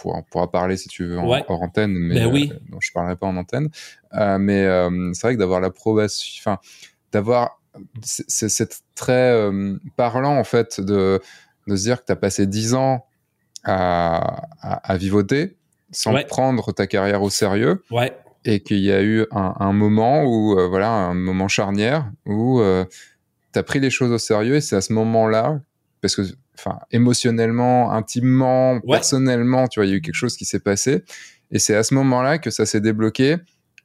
On 0.06 0.22
pourra, 0.22 0.52
parler 0.52 0.78
si 0.78 0.89
tu 0.89 1.06
veux 1.08 1.18
en, 1.18 1.28
hors 1.28 1.62
antenne, 1.64 1.91
mais 1.91 2.20
ben 2.20 2.32
oui. 2.32 2.52
non, 2.70 2.78
je 2.80 2.91
parlerai 2.91 3.16
pas 3.16 3.26
en 3.26 3.36
antenne. 3.36 3.70
mais 4.14 4.64
c'est 5.14 5.22
vrai 5.24 5.34
que 5.34 5.39
d'avoir 5.39 5.60
l'approbation, 5.60 6.39
enfin, 6.39 6.60
d'avoir 7.12 7.58
c'est 8.03 8.69
très 8.95 9.32
euh, 9.32 9.78
parlant 9.95 10.38
en 10.38 10.43
fait 10.43 10.82
de, 10.82 11.21
de 11.67 11.75
se 11.75 11.84
dire 11.84 12.01
que 12.01 12.05
tu 12.05 12.11
as 12.11 12.15
passé 12.15 12.47
dix 12.47 12.73
ans 12.73 13.05
à, 13.63 14.47
à, 14.61 14.97
vivoter 14.97 15.57
sans 15.91 16.13
prendre 16.23 16.71
ta 16.71 16.88
carrière 16.88 17.21
au 17.21 17.30
sérieux. 17.30 17.84
Ouais. 17.91 18.17
Et 18.45 18.61
qu'il 18.61 18.80
y 18.80 18.91
a 18.91 19.03
eu 19.03 19.25
un, 19.32 19.55
un 19.59 19.73
moment 19.73 20.23
où, 20.23 20.57
euh, 20.57 20.67
voilà, 20.67 20.89
un 20.89 21.13
moment 21.13 21.49
charnière 21.49 22.09
où 22.25 22.61
euh, 22.61 22.86
tu 23.51 23.59
as 23.59 23.63
pris 23.63 23.80
les 23.80 23.89
choses 23.89 24.11
au 24.11 24.17
sérieux 24.17 24.55
et 24.55 24.61
c'est 24.61 24.78
à 24.78 24.82
ce 24.82 24.93
moment-là, 24.93 25.59
parce 26.01 26.15
que, 26.15 26.21
enfin, 26.57 26.80
émotionnellement, 26.91 27.91
intimement, 27.91 28.80
personnellement, 28.80 29.67
tu 29.67 29.80
vois, 29.80 29.86
il 29.86 29.89
y 29.89 29.93
a 29.93 29.97
eu 29.97 30.01
quelque 30.01 30.15
chose 30.15 30.38
qui 30.38 30.45
s'est 30.45 30.61
passé. 30.61 31.03
Et 31.51 31.59
c'est 31.59 31.75
à 31.75 31.84
ce 31.84 31.93
moment-là 31.95 32.38
que 32.38 32.49
ça 32.49 32.65
s'est 32.65 32.82
débloqué 32.82 33.38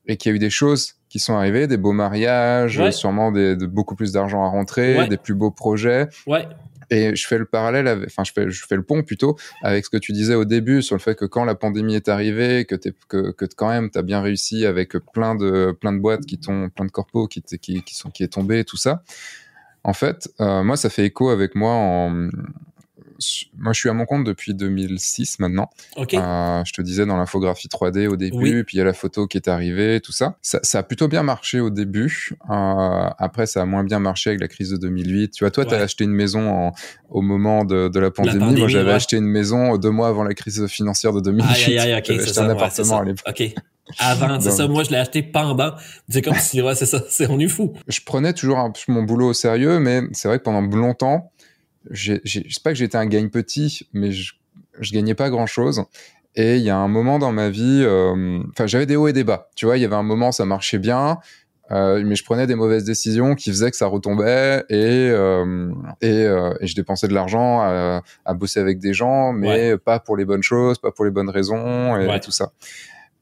et 0.06 0.16
qu'il 0.16 0.30
y 0.30 0.32
a 0.32 0.36
eu 0.36 0.38
des 0.38 0.50
choses 0.50 0.94
qui 1.12 1.18
sont 1.18 1.34
arrivés, 1.34 1.66
des 1.66 1.76
beaux 1.76 1.92
mariages, 1.92 2.82
sûrement 2.90 3.32
des, 3.32 3.54
de 3.54 3.66
beaucoup 3.66 3.94
plus 3.94 4.12
d'argent 4.12 4.42
à 4.44 4.48
rentrer, 4.48 5.06
des 5.08 5.18
plus 5.18 5.34
beaux 5.34 5.50
projets. 5.50 6.08
Ouais. 6.26 6.48
Et 6.88 7.14
je 7.14 7.26
fais 7.26 7.36
le 7.36 7.44
parallèle, 7.44 7.86
avec, 7.86 8.06
enfin 8.06 8.24
je 8.24 8.32
fais, 8.32 8.50
je 8.50 8.64
fais 8.66 8.76
le 8.76 8.82
pont 8.82 9.02
plutôt 9.02 9.36
avec 9.62 9.84
ce 9.84 9.90
que 9.90 9.98
tu 9.98 10.12
disais 10.12 10.34
au 10.34 10.46
début 10.46 10.80
sur 10.80 10.96
le 10.96 11.00
fait 11.00 11.14
que 11.14 11.26
quand 11.26 11.44
la 11.44 11.54
pandémie 11.54 11.96
est 11.96 12.08
arrivée, 12.08 12.64
que, 12.64 12.76
es, 12.76 12.94
que, 13.08 13.30
que 13.32 13.44
quand 13.44 13.68
même 13.68 13.90
tu 13.90 13.98
as 13.98 14.02
bien 14.02 14.22
réussi 14.22 14.64
avec 14.64 14.96
plein 15.12 15.34
de, 15.34 15.76
plein 15.78 15.92
de 15.92 15.98
boîtes 15.98 16.24
qui 16.24 16.38
tombent, 16.38 16.70
plein 16.70 16.86
de 16.86 16.90
corpos 16.90 17.28
qui, 17.28 17.42
qui, 17.42 17.82
qui, 17.82 17.94
sont, 17.94 18.08
qui 18.08 18.22
est 18.22 18.32
tombé, 18.32 18.64
tout 18.64 18.78
ça. 18.78 19.02
En 19.84 19.92
fait, 19.92 20.30
euh, 20.40 20.62
moi, 20.62 20.78
ça 20.78 20.88
fait 20.88 21.04
écho 21.04 21.28
avec 21.28 21.54
moi 21.54 21.72
en, 21.74 22.28
moi, 23.56 23.72
je 23.72 23.80
suis 23.80 23.88
à 23.88 23.92
mon 23.92 24.06
compte 24.06 24.24
depuis 24.24 24.54
2006 24.54 25.38
maintenant. 25.38 25.70
Euh, 25.98 26.62
je 26.64 26.72
te 26.72 26.82
disais 26.82 27.06
dans 27.06 27.16
l'infographie 27.16 27.68
3D 27.68 28.08
au 28.08 28.16
début, 28.16 28.64
puis 28.64 28.76
il 28.76 28.78
y 28.78 28.80
a 28.82 28.84
la 28.84 28.92
photo 28.92 29.26
qui 29.26 29.36
est 29.36 29.48
arrivée, 29.48 30.00
tout 30.00 30.12
ça. 30.12 30.36
Ça, 30.42 30.78
a 30.78 30.82
plutôt 30.82 31.08
bien 31.08 31.22
marché 31.22 31.60
au 31.60 31.70
début. 31.70 32.30
Euh, 32.50 33.08
après, 33.18 33.46
ça 33.46 33.62
a 33.62 33.64
moins 33.64 33.84
bien 33.84 33.98
marché 33.98 34.30
avec 34.30 34.40
la 34.40 34.48
crise 34.48 34.70
de 34.70 34.76
2008. 34.76 35.32
Tu 35.32 35.44
vois, 35.44 35.50
toi, 35.50 35.64
tu 35.64 35.74
as 35.74 35.78
acheté 35.78 36.04
une 36.04 36.12
maison 36.12 36.72
au 37.08 37.22
moment 37.22 37.64
de, 37.64 37.98
la, 37.98 38.10
pandémie. 38.10 38.58
Moi, 38.58 38.68
j'avais 38.68 38.92
acheté 38.92 39.16
une 39.16 39.26
maison 39.26 39.76
deux 39.76 39.90
mois 39.90 40.08
avant 40.08 40.24
la 40.24 40.34
crise 40.34 40.66
financière 40.66 41.12
de 41.12 41.20
2008. 41.20 41.48
Aïe, 41.48 41.78
aïe, 41.78 41.92
aïe, 41.92 41.92
acheté 41.92 42.38
un 42.38 42.50
appartement 42.50 42.98
à 42.98 43.04
l'époque. 43.04 43.54
Avant, 43.98 44.40
c'est 44.40 44.50
ça. 44.50 44.68
Moi, 44.68 44.84
je 44.84 44.90
l'ai 44.90 44.96
acheté 44.96 45.22
pendant. 45.22 45.74
C'est 46.08 46.22
comme 46.22 46.34
si, 46.38 46.62
ouais, 46.62 46.74
c'est 46.74 46.86
ça. 46.86 47.02
C'est, 47.08 47.28
on 47.28 47.38
est 47.38 47.48
fou. 47.48 47.74
Je 47.88 48.00
prenais 48.04 48.32
toujours 48.32 48.58
un, 48.58 48.72
mon 48.88 49.02
boulot 49.02 49.28
au 49.28 49.32
sérieux, 49.34 49.78
mais 49.78 50.02
c'est 50.12 50.28
vrai 50.28 50.38
que 50.38 50.44
pendant 50.44 50.62
longtemps, 50.76 51.32
je 51.90 52.14
sais 52.24 52.42
pas 52.62 52.70
que 52.70 52.76
j'étais 52.76 52.96
un 52.96 53.06
gagne 53.06 53.28
petit, 53.28 53.88
mais 53.92 54.12
je, 54.12 54.34
je 54.80 54.92
gagnais 54.92 55.14
pas 55.14 55.30
grand 55.30 55.46
chose. 55.46 55.84
Et 56.34 56.56
il 56.56 56.62
y 56.62 56.70
a 56.70 56.76
un 56.76 56.88
moment 56.88 57.18
dans 57.18 57.32
ma 57.32 57.50
vie, 57.50 57.82
euh, 57.84 58.42
enfin, 58.50 58.66
j'avais 58.66 58.86
des 58.86 58.96
hauts 58.96 59.08
et 59.08 59.12
des 59.12 59.24
bas. 59.24 59.50
Tu 59.54 59.66
vois, 59.66 59.76
il 59.76 59.82
y 59.82 59.84
avait 59.84 59.96
un 59.96 60.02
moment, 60.02 60.32
ça 60.32 60.46
marchait 60.46 60.78
bien. 60.78 61.18
Euh, 61.70 62.02
mais 62.04 62.16
je 62.16 62.24
prenais 62.24 62.46
des 62.46 62.54
mauvaises 62.54 62.84
décisions 62.84 63.34
qui 63.34 63.50
faisaient 63.50 63.70
que 63.70 63.76
ça 63.76 63.86
retombait 63.86 64.62
et 64.68 65.08
euh, 65.10 65.72
et, 66.02 66.24
et, 66.60 66.66
je 66.66 66.74
dépensais 66.74 67.08
de 67.08 67.14
l'argent 67.14 67.60
à, 67.62 68.02
à, 68.26 68.34
bosser 68.34 68.60
avec 68.60 68.78
des 68.78 68.92
gens, 68.92 69.32
mais 69.32 69.78
pas 69.78 69.98
pour 69.98 70.16
les 70.16 70.26
bonnes 70.26 70.42
choses, 70.42 70.78
pas 70.78 70.90
pour 70.90 71.06
les 71.06 71.10
bonnes 71.10 71.30
raisons 71.30 71.96
et, 71.96 72.20
tout 72.20 72.32
ça. 72.32 72.52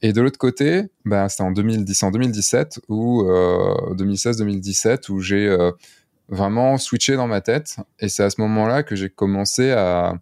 Et 0.02 0.12
de 0.12 0.20
l'autre 0.20 0.38
côté, 0.38 0.84
bah, 1.04 1.28
c'était 1.28 1.44
en 1.44 1.52
2010, 1.52 2.02
en 2.02 2.11
2017 2.11 2.80
ou 2.88 3.22
2016-2017 3.22 5.11
où 5.11 5.20
j'ai 5.20 5.56
vraiment 6.31 6.78
switché 6.78 7.16
dans 7.16 7.26
ma 7.26 7.41
tête. 7.41 7.76
Et 7.99 8.09
c'est 8.09 8.22
à 8.22 8.31
ce 8.31 8.41
moment-là 8.41 8.83
que 8.83 8.97
j'ai 8.97 9.11
commencé 9.11 9.72
à, 9.72 10.14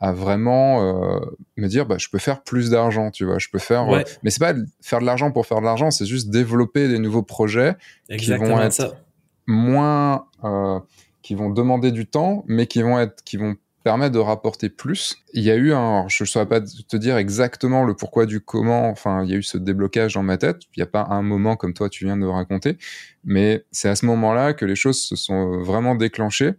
à 0.00 0.12
vraiment 0.12 0.82
euh, 0.82 1.20
me 1.56 1.66
dire 1.66 1.86
bah 1.86 1.96
je 1.98 2.08
peux 2.08 2.18
faire 2.18 2.42
plus 2.42 2.70
d'argent 2.70 3.10
tu 3.10 3.24
vois. 3.24 3.38
Je 3.38 3.48
peux 3.48 3.58
faire 3.58 3.88
euh, 3.92 4.02
mais 4.22 4.30
c'est 4.30 4.40
pas 4.40 4.54
faire 4.80 5.00
de 5.00 5.06
l'argent 5.06 5.32
pour 5.32 5.46
faire 5.46 5.60
de 5.60 5.64
l'argent 5.64 5.90
c'est 5.90 6.06
juste 6.06 6.30
développer 6.30 6.88
des 6.88 6.98
nouveaux 6.98 7.22
projets 7.22 7.76
qui 8.18 8.30
vont 8.32 8.60
être 8.60 8.96
moins 9.46 10.26
euh, 10.44 10.80
qui 11.22 11.34
vont 11.34 11.50
demander 11.50 11.92
du 11.92 12.06
temps 12.06 12.44
mais 12.46 12.66
qui 12.66 12.82
vont 12.82 12.98
être 12.98 13.22
qui 13.24 13.36
vont 13.36 13.56
permet 13.86 14.10
de 14.10 14.18
rapporter 14.18 14.68
plus. 14.68 15.18
Il 15.32 15.44
y 15.44 15.50
a 15.52 15.54
eu 15.54 15.72
un, 15.72 16.08
je 16.08 16.24
ne 16.24 16.26
saurais 16.26 16.48
pas 16.48 16.60
te 16.60 16.96
dire 16.96 17.16
exactement 17.16 17.84
le 17.84 17.94
pourquoi 17.94 18.26
du 18.26 18.40
comment, 18.40 18.90
enfin, 18.90 19.22
il 19.22 19.30
y 19.30 19.32
a 19.32 19.36
eu 19.36 19.44
ce 19.44 19.58
déblocage 19.58 20.14
dans 20.14 20.24
ma 20.24 20.38
tête. 20.38 20.62
Il 20.76 20.80
n'y 20.80 20.82
a 20.82 20.88
pas 20.88 21.06
un 21.08 21.22
moment 21.22 21.54
comme 21.54 21.72
toi 21.72 21.88
tu 21.88 22.04
viens 22.04 22.16
de 22.16 22.26
raconter, 22.26 22.78
mais 23.22 23.64
c'est 23.70 23.88
à 23.88 23.94
ce 23.94 24.04
moment-là 24.06 24.54
que 24.54 24.64
les 24.64 24.74
choses 24.74 25.00
se 25.00 25.14
sont 25.14 25.62
vraiment 25.62 25.94
déclenchées. 25.94 26.54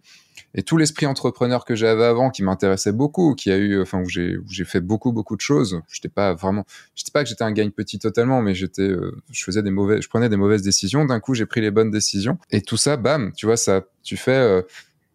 Et 0.54 0.62
tout 0.62 0.78
l'esprit 0.78 1.04
entrepreneur 1.04 1.66
que 1.66 1.74
j'avais 1.74 2.06
avant, 2.06 2.30
qui 2.30 2.42
m'intéressait 2.42 2.92
beaucoup, 2.92 3.34
qui 3.34 3.50
a 3.50 3.58
eu, 3.58 3.78
enfin, 3.82 4.00
où 4.00 4.08
j'ai, 4.08 4.38
fait 4.64 4.80
beaucoup, 4.80 5.12
beaucoup 5.12 5.36
de 5.36 5.42
choses. 5.42 5.82
J'étais 5.92 6.08
pas 6.08 6.32
vraiment, 6.32 6.64
je 6.94 7.04
pas 7.12 7.22
que 7.24 7.28
j'étais 7.28 7.44
un 7.44 7.52
gagne 7.52 7.72
petit 7.72 7.98
totalement, 7.98 8.40
mais 8.40 8.54
j'étais, 8.54 8.80
euh, 8.80 9.20
je 9.30 9.44
faisais 9.44 9.62
des 9.62 9.70
mauvais, 9.70 10.00
je 10.00 10.08
prenais 10.08 10.30
des 10.30 10.38
mauvaises 10.38 10.62
décisions. 10.62 11.04
D'un 11.04 11.20
coup, 11.20 11.34
j'ai 11.34 11.44
pris 11.44 11.60
les 11.60 11.70
bonnes 11.70 11.90
décisions. 11.90 12.38
Et 12.50 12.62
tout 12.62 12.78
ça, 12.78 12.96
bam, 12.96 13.32
tu 13.36 13.44
vois, 13.44 13.58
ça, 13.58 13.82
tu 14.02 14.16
fais, 14.16 14.30
euh, 14.30 14.62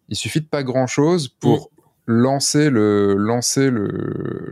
il 0.08 0.14
suffit 0.14 0.40
de 0.40 0.46
pas 0.46 0.62
grand 0.62 0.86
chose 0.86 1.26
pour 1.26 1.72
lancer 2.06 2.70
le 2.70 3.14
lancer 3.14 3.70
le, 3.70 3.88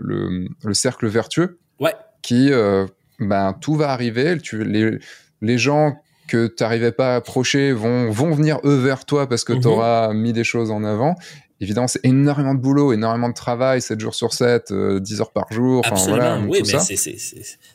le, 0.00 0.48
le 0.64 0.74
cercle 0.74 1.06
vertueux 1.06 1.58
ouais. 1.80 1.94
qui 2.22 2.50
euh, 2.52 2.86
ben 3.20 3.54
tout 3.60 3.74
va 3.74 3.90
arriver 3.90 4.38
tu, 4.38 4.64
les, 4.64 4.98
les 5.42 5.58
gens 5.58 5.96
que 6.28 6.46
tu 6.46 6.62
n'arrivais 6.62 6.92
pas 6.92 7.12
à 7.14 7.16
approcher 7.16 7.72
vont, 7.72 8.10
vont 8.10 8.30
venir 8.32 8.58
eux 8.64 8.76
vers 8.76 9.04
toi 9.04 9.28
parce 9.28 9.44
que 9.44 9.52
Mhm. 9.52 9.60
tu 9.60 9.66
auras 9.68 10.14
mis 10.14 10.32
des 10.32 10.44
choses 10.44 10.70
en 10.70 10.82
avant. 10.84 11.14
Évidemment, 11.60 11.86
c'est 11.88 12.04
énormément 12.04 12.54
de 12.54 12.60
boulot, 12.60 12.92
énormément 12.92 13.28
de 13.28 13.34
travail, 13.34 13.82
7 13.82 14.00
jours 14.00 14.14
sur 14.14 14.32
7, 14.32 14.70
euh, 14.72 14.98
10 14.98 15.20
heures 15.20 15.30
par 15.32 15.52
jour, 15.52 15.82
Absolument, 15.86 16.16
voilà, 16.18 16.40
oui, 16.48 16.60
mais 16.66 16.78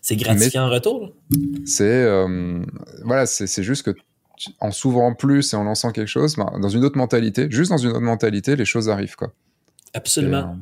c'est- 0.01 0.15
gratifiant 0.15 0.63
en 0.65 0.69
retour. 0.69 1.13
C'est 1.65 1.83
euh, 1.85 2.61
voilà, 3.05 3.25
c'est 3.27 3.63
juste 3.63 3.83
que 3.83 3.91
tu- 4.37 4.49
en 4.59 4.71
s'ouvrant 4.71 5.13
plus 5.13 5.53
et 5.53 5.55
en 5.55 5.63
lançant 5.63 5.91
quelque 5.91 6.07
chose, 6.09 6.35
ben, 6.35 6.51
dans 6.59 6.67
une 6.69 6.83
autre 6.83 6.97
mentalité, 6.97 7.47
juste 7.49 7.69
dans 7.71 7.77
une 7.77 7.91
autre 7.91 8.01
mentalité, 8.01 8.55
les 8.55 8.65
choses 8.65 8.89
arrivent 8.89 9.15
quoi. 9.15 9.31
Absolument. 9.97 10.57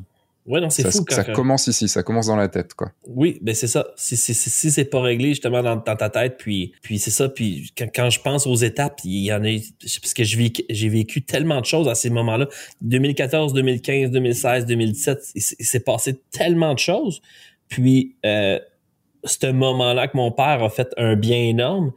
Ouais, 0.46 0.60
non, 0.60 0.68
Et, 0.68 0.70
c'est 0.70 0.86
euh, 0.86 0.90
ça 0.90 0.98
fou 0.98 1.04
quand 1.04 1.16
ça 1.16 1.24
commence 1.24 1.66
ici, 1.66 1.88
ça 1.88 2.04
commence 2.04 2.28
dans 2.28 2.36
la 2.36 2.48
tête 2.48 2.72
quoi. 2.74 2.92
Oui, 3.08 3.38
ben 3.42 3.52
c'est 3.52 3.66
ça. 3.66 3.88
Si, 3.96 4.16
si, 4.16 4.32
si, 4.32 4.48
si 4.48 4.70
c'est 4.70 4.84
pas 4.84 5.00
réglé 5.00 5.30
justement 5.30 5.60
dans, 5.60 5.74
dans 5.74 5.96
ta 5.96 6.08
tête, 6.08 6.36
puis 6.38 6.72
puis 6.82 7.00
c'est 7.00 7.10
ça. 7.10 7.28
Puis 7.28 7.72
quand, 7.76 7.88
quand 7.92 8.10
je 8.10 8.20
pense 8.20 8.46
aux 8.46 8.54
étapes, 8.54 9.00
il 9.04 9.24
y 9.24 9.32
en 9.32 9.44
a 9.44 9.58
parce 10.00 10.14
que 10.14 10.22
j'ai 10.22 10.88
vécu 10.88 11.22
tellement 11.22 11.60
de 11.60 11.66
choses 11.66 11.88
à 11.88 11.96
ces 11.96 12.10
moments-là. 12.10 12.46
2014, 12.82 13.54
2015, 13.54 14.12
2016, 14.12 14.66
2017, 14.66 15.18
il, 15.34 15.42
s'est- 15.42 15.56
il 15.58 15.66
s'est 15.66 15.80
passé 15.80 16.20
tellement 16.30 16.74
de 16.74 16.78
choses. 16.78 17.20
Puis 17.68 18.14
euh, 18.24 18.60
ce 19.24 19.50
moment-là 19.50 20.06
que 20.06 20.16
mon 20.16 20.30
père 20.30 20.62
a 20.62 20.70
fait 20.70 20.88
un 20.96 21.16
bien 21.16 21.38
énorme. 21.38 21.92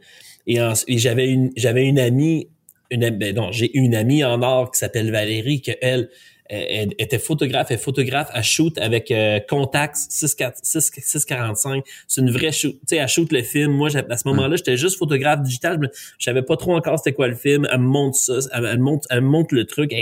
Et, 0.48 0.58
j'avais 0.88 1.28
une 1.28 1.52
j'avais 1.56 1.86
une 1.86 2.00
amie, 2.00 2.48
une 2.90 3.10
ben 3.10 3.36
non, 3.36 3.52
j'ai 3.52 3.76
une 3.78 3.94
amie 3.94 4.24
en 4.24 4.42
or 4.42 4.72
qui 4.72 4.78
s'appelle 4.80 5.12
Valérie 5.12 5.62
que 5.62 5.70
elle 5.80 6.08
elle, 6.50 6.94
était 6.98 7.18
photographe, 7.18 7.68
elle 7.70 7.78
photographe, 7.78 8.28
elle 8.34 8.42
shoot 8.42 8.76
avec 8.78 9.10
euh, 9.10 9.38
Contax 9.48 10.06
645. 10.10 11.00
645. 11.02 11.84
C'est 12.08 12.20
une 12.20 12.30
vraie 12.30 12.52
shoot. 12.52 12.72
Tu 12.72 12.80
sais, 12.88 12.96
elle 12.96 13.08
shoot 13.08 13.30
le 13.32 13.42
film. 13.42 13.72
Moi, 13.72 13.88
à 13.94 14.16
ce 14.16 14.28
moment-là, 14.28 14.56
j'étais 14.56 14.76
juste 14.76 14.98
photographe 14.98 15.42
digital. 15.42 15.78
Je, 16.18 16.24
savais 16.24 16.42
pas 16.42 16.56
trop 16.56 16.74
encore 16.74 16.98
c'était 16.98 17.12
quoi 17.12 17.28
le 17.28 17.36
film. 17.36 17.68
Elle 17.70 17.78
me 17.78 17.86
montre 17.86 18.16
ça. 18.16 18.34
Elle, 18.52 18.66
elle 18.66 18.78
montre, 18.80 19.06
elle 19.10 19.20
me 19.20 19.28
montre 19.28 19.54
le 19.54 19.64
truc. 19.64 19.94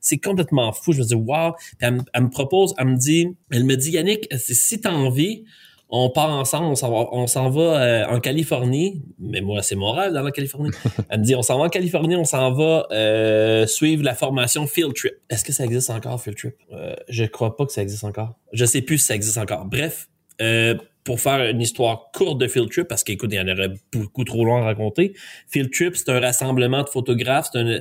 C'est 0.00 0.18
complètement 0.18 0.72
fou. 0.72 0.92
Je 0.92 1.00
me 1.00 1.04
dis, 1.04 1.14
wow. 1.14 1.52
Puis 1.52 1.76
elle, 1.80 2.00
elle 2.14 2.22
me 2.22 2.30
propose, 2.30 2.74
elle 2.78 2.86
me 2.86 2.96
dit, 2.96 3.28
elle 3.50 3.64
me 3.64 3.76
dit, 3.76 3.90
Yannick, 3.90 4.28
si 4.38 4.80
t'as 4.80 4.92
envie, 4.92 5.44
on 5.94 6.08
part 6.08 6.30
ensemble, 6.30 6.66
on 6.66 6.74
s'en 6.74 6.90
va, 6.90 7.08
on 7.12 7.26
s'en 7.26 7.50
va 7.50 7.82
euh, 7.82 8.06
en 8.06 8.18
Californie. 8.18 9.02
Mais 9.18 9.42
moi, 9.42 9.62
c'est 9.62 9.74
mon 9.76 9.92
rêve 9.92 10.12
dans 10.14 10.22
la 10.22 10.30
Californie. 10.30 10.70
Elle 11.10 11.20
me 11.20 11.24
dit, 11.24 11.34
on 11.34 11.42
s'en 11.42 11.58
va 11.58 11.66
en 11.66 11.68
Californie, 11.68 12.16
on 12.16 12.24
s'en 12.24 12.50
va 12.50 12.86
euh, 12.92 13.66
suivre 13.66 14.02
la 14.02 14.14
formation 14.14 14.66
Field 14.66 14.94
Trip. 14.94 15.12
Est-ce 15.28 15.44
que 15.44 15.52
ça 15.52 15.64
existe 15.64 15.90
encore, 15.90 16.20
Field 16.20 16.38
Trip? 16.38 16.54
Euh, 16.72 16.96
je 17.10 17.24
crois 17.24 17.56
pas 17.56 17.66
que 17.66 17.72
ça 17.72 17.82
existe 17.82 18.04
encore. 18.04 18.34
Je 18.54 18.64
sais 18.64 18.80
plus 18.80 18.98
si 18.98 19.06
ça 19.06 19.14
existe 19.14 19.36
encore. 19.36 19.66
Bref, 19.66 20.08
euh, 20.40 20.74
pour 21.04 21.20
faire 21.20 21.46
une 21.50 21.60
histoire 21.60 22.10
courte 22.14 22.38
de 22.38 22.48
Field 22.48 22.70
Trip, 22.70 22.88
parce 22.88 23.04
qu'écoute, 23.04 23.28
il 23.30 23.36
y 23.36 23.40
en 23.40 23.48
aurait 23.48 23.74
beaucoup 23.92 24.24
trop 24.24 24.46
long 24.46 24.56
à 24.56 24.62
raconter. 24.62 25.12
Field 25.48 25.70
Trip, 25.70 25.94
c'est 25.94 26.08
un 26.08 26.20
rassemblement 26.20 26.84
de 26.84 26.88
photographes, 26.88 27.50
c'est 27.52 27.58
un 27.58 27.80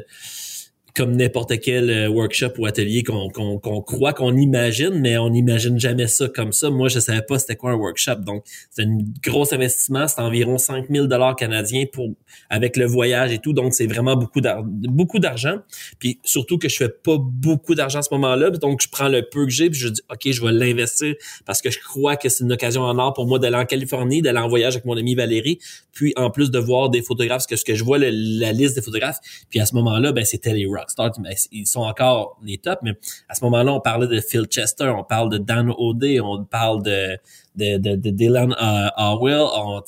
comme 0.95 1.15
n'importe 1.15 1.59
quel 1.61 1.89
euh, 1.89 2.09
workshop 2.09 2.53
ou 2.57 2.65
atelier 2.65 3.03
qu'on 3.03 3.29
qu'on 3.29 3.57
qu'on 3.59 3.81
croit 3.81 4.13
qu'on 4.13 4.35
imagine, 4.35 4.99
mais 4.99 5.17
on 5.17 5.29
n'imagine 5.29 5.79
jamais 5.79 6.07
ça 6.07 6.27
comme 6.27 6.51
ça. 6.51 6.69
Moi, 6.69 6.89
je 6.89 6.99
savais 6.99 7.21
pas 7.21 7.39
c'était 7.39 7.55
quoi 7.55 7.71
un 7.71 7.75
workshop, 7.75 8.15
donc 8.25 8.43
c'est 8.69 8.83
un 8.83 8.97
gros 9.23 9.53
investissement, 9.53 10.07
c'est 10.07 10.21
environ 10.21 10.57
5000 10.57 11.07
dollars 11.07 11.35
canadiens 11.35 11.85
pour 11.91 12.09
avec 12.49 12.77
le 12.77 12.85
voyage 12.85 13.31
et 13.31 13.39
tout, 13.39 13.53
donc 13.53 13.73
c'est 13.73 13.87
vraiment 13.87 14.15
beaucoup 14.15 14.41
d'ar- 14.41 14.63
beaucoup 14.63 15.19
d'argent. 15.19 15.57
Puis 15.99 16.19
surtout 16.23 16.57
que 16.57 16.69
je 16.69 16.75
fais 16.77 16.89
pas 16.89 17.17
beaucoup 17.19 17.75
d'argent 17.75 17.99
à 17.99 18.03
ce 18.03 18.13
moment-là, 18.13 18.49
donc 18.51 18.81
je 18.81 18.89
prends 18.89 19.07
le 19.09 19.21
peu 19.21 19.45
que 19.45 19.51
j'ai 19.51 19.69
puis 19.69 19.79
je 19.79 19.87
dis 19.89 20.01
ok, 20.11 20.31
je 20.31 20.41
vais 20.45 20.51
l'investir 20.51 21.15
parce 21.45 21.61
que 21.61 21.69
je 21.69 21.79
crois 21.79 22.15
que 22.15 22.29
c'est 22.29 22.43
une 22.43 22.51
occasion 22.51 22.81
en 22.81 22.97
or 22.97 23.13
pour 23.13 23.27
moi 23.27 23.39
d'aller 23.39 23.57
en 23.57 23.65
Californie, 23.65 24.21
d'aller 24.21 24.39
en 24.39 24.47
voyage 24.47 24.73
avec 24.75 24.85
mon 24.85 24.97
ami 24.97 25.15
Valérie, 25.15 25.59
puis 25.93 26.13
en 26.15 26.29
plus 26.29 26.51
de 26.51 26.59
voir 26.59 26.89
des 26.89 27.01
photographes, 27.01 27.39
parce 27.39 27.47
que 27.47 27.55
ce 27.55 27.65
que 27.65 27.75
je 27.75 27.83
vois 27.83 27.97
la 27.97 28.51
liste 28.51 28.75
des 28.75 28.81
photographes, 28.81 29.19
puis 29.49 29.59
à 29.59 29.65
ce 29.65 29.75
moment-là, 29.75 30.11
ben 30.11 30.25
c'était 30.25 30.53
les 30.53 30.65
ben, 30.97 31.33
ils 31.51 31.67
sont 31.67 31.81
encore 31.81 32.37
les 32.43 32.57
tops, 32.57 32.81
mais 32.83 32.93
à 33.29 33.35
ce 33.35 33.43
moment-là, 33.45 33.73
on 33.73 33.79
parlait 33.79 34.07
de 34.07 34.19
Phil 34.21 34.45
Chester, 34.45 34.89
on 34.89 35.03
parle 35.03 35.29
de 35.29 35.37
Dan 35.37 35.71
O'Day, 35.77 36.19
on 36.19 36.43
parle 36.45 36.83
de 36.83 37.17
de, 37.55 37.77
de, 37.77 38.09
Dylan 38.09 38.53
euh, 38.53 38.87
Howell, 38.95 39.45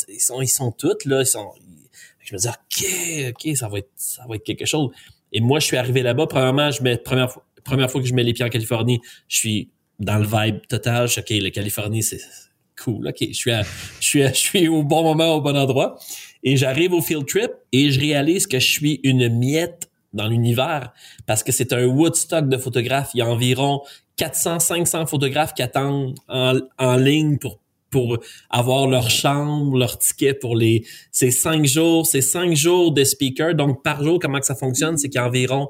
ils 0.10 0.20
sont 0.20 0.41
ils 0.41 0.48
sont 0.48 0.72
tous 0.72 1.06
là, 1.06 1.22
ils 1.22 1.26
sont 1.26 1.52
je 2.20 2.36
me 2.36 2.39
dis 2.39 2.48
ok 2.48 3.36
ok 3.36 3.56
ça 3.56 3.68
va 3.68 3.80
être 3.80 3.91
ça 3.96 4.24
va 4.28 4.36
être 4.36 4.44
quelque 4.44 4.66
chose. 4.66 4.91
Et 5.32 5.41
moi 5.41 5.60
je 5.60 5.66
suis 5.66 5.78
arrivé 5.78 6.02
là-bas 6.02 6.28
premièrement 6.28 6.72
je 6.72 6.84
mets 6.84 6.98
première 6.98 7.32
fois 7.32 7.46
première 7.64 7.89
fois 7.89 8.02
que 8.02 8.08
je 8.08 8.14
mets 8.14 8.24
les 8.24 8.34
pieds 8.34 8.46
en 8.46 8.50
Californie 8.50 9.00
je 9.28 9.38
suis 9.38 9.70
dans 10.00 10.18
le 10.18 10.26
vibe 10.26 10.66
total 10.68 11.08
je 11.08 11.14
suis, 11.14 11.22
ok 11.22 11.44
la 11.44 11.52
Californie 11.52 12.04
c'est 12.04 12.20
cool 12.82 13.08
ok 13.08 13.18
je 13.20 13.34
suis 13.34 13.52
je 13.52 14.06
suis 14.06 14.28
je 14.28 14.34
suis 14.34 14.68
au 14.68 14.84
bon 14.84 15.04
moment 15.04 15.36
au 15.36 15.41
bon 15.41 15.56
endroit. 15.58 15.98
Et 16.44 16.58
j'arrive 16.58 16.94
au 16.94 17.02
field 17.02 17.26
trip 17.26 17.52
et 17.72 17.89
je 17.89 18.00
réalise 18.00 18.48
que 18.48 18.60
je 18.60 18.70
suis 18.70 19.00
une 19.04 19.30
miette 19.30 19.89
dans 20.14 20.28
l'univers 20.28 20.93
parce 21.26 21.43
que 21.43 21.51
c'est 21.51 21.74
un 21.74 21.86
Woodstock 21.86 22.47
de 22.47 22.57
photographes 22.57 23.11
il 23.14 23.20
y 23.20 23.22
a 23.22 23.28
environ 23.28 23.82
400 24.18 24.59
500 24.59 25.05
photographes 25.07 25.53
qui 25.53 25.61
attendent 25.61 26.16
en, 26.28 26.59
en 26.78 26.95
ligne 26.97 27.38
pour 27.38 27.59
pour 27.89 28.18
avoir 28.49 28.88
leur 28.88 29.11
chambre, 29.11 29.78
leur 29.78 29.99
ticket 29.99 30.34
pour 30.34 30.55
les 30.55 30.84
c'est 31.11 31.30
cinq 31.30 31.66
jours, 31.66 32.07
c'est 32.07 32.22
cinq 32.22 32.55
jours 32.55 32.91
de 32.91 33.03
speaker. 33.03 33.53
Donc 33.53 33.84
par 33.84 34.03
jour, 34.03 34.18
comment 34.20 34.39
que 34.39 34.47
ça 34.47 34.55
fonctionne, 34.55 34.97
c'est 34.97 35.09
qu'il 35.09 35.20
y 35.20 35.24
a 35.24 35.28
environ 35.28 35.70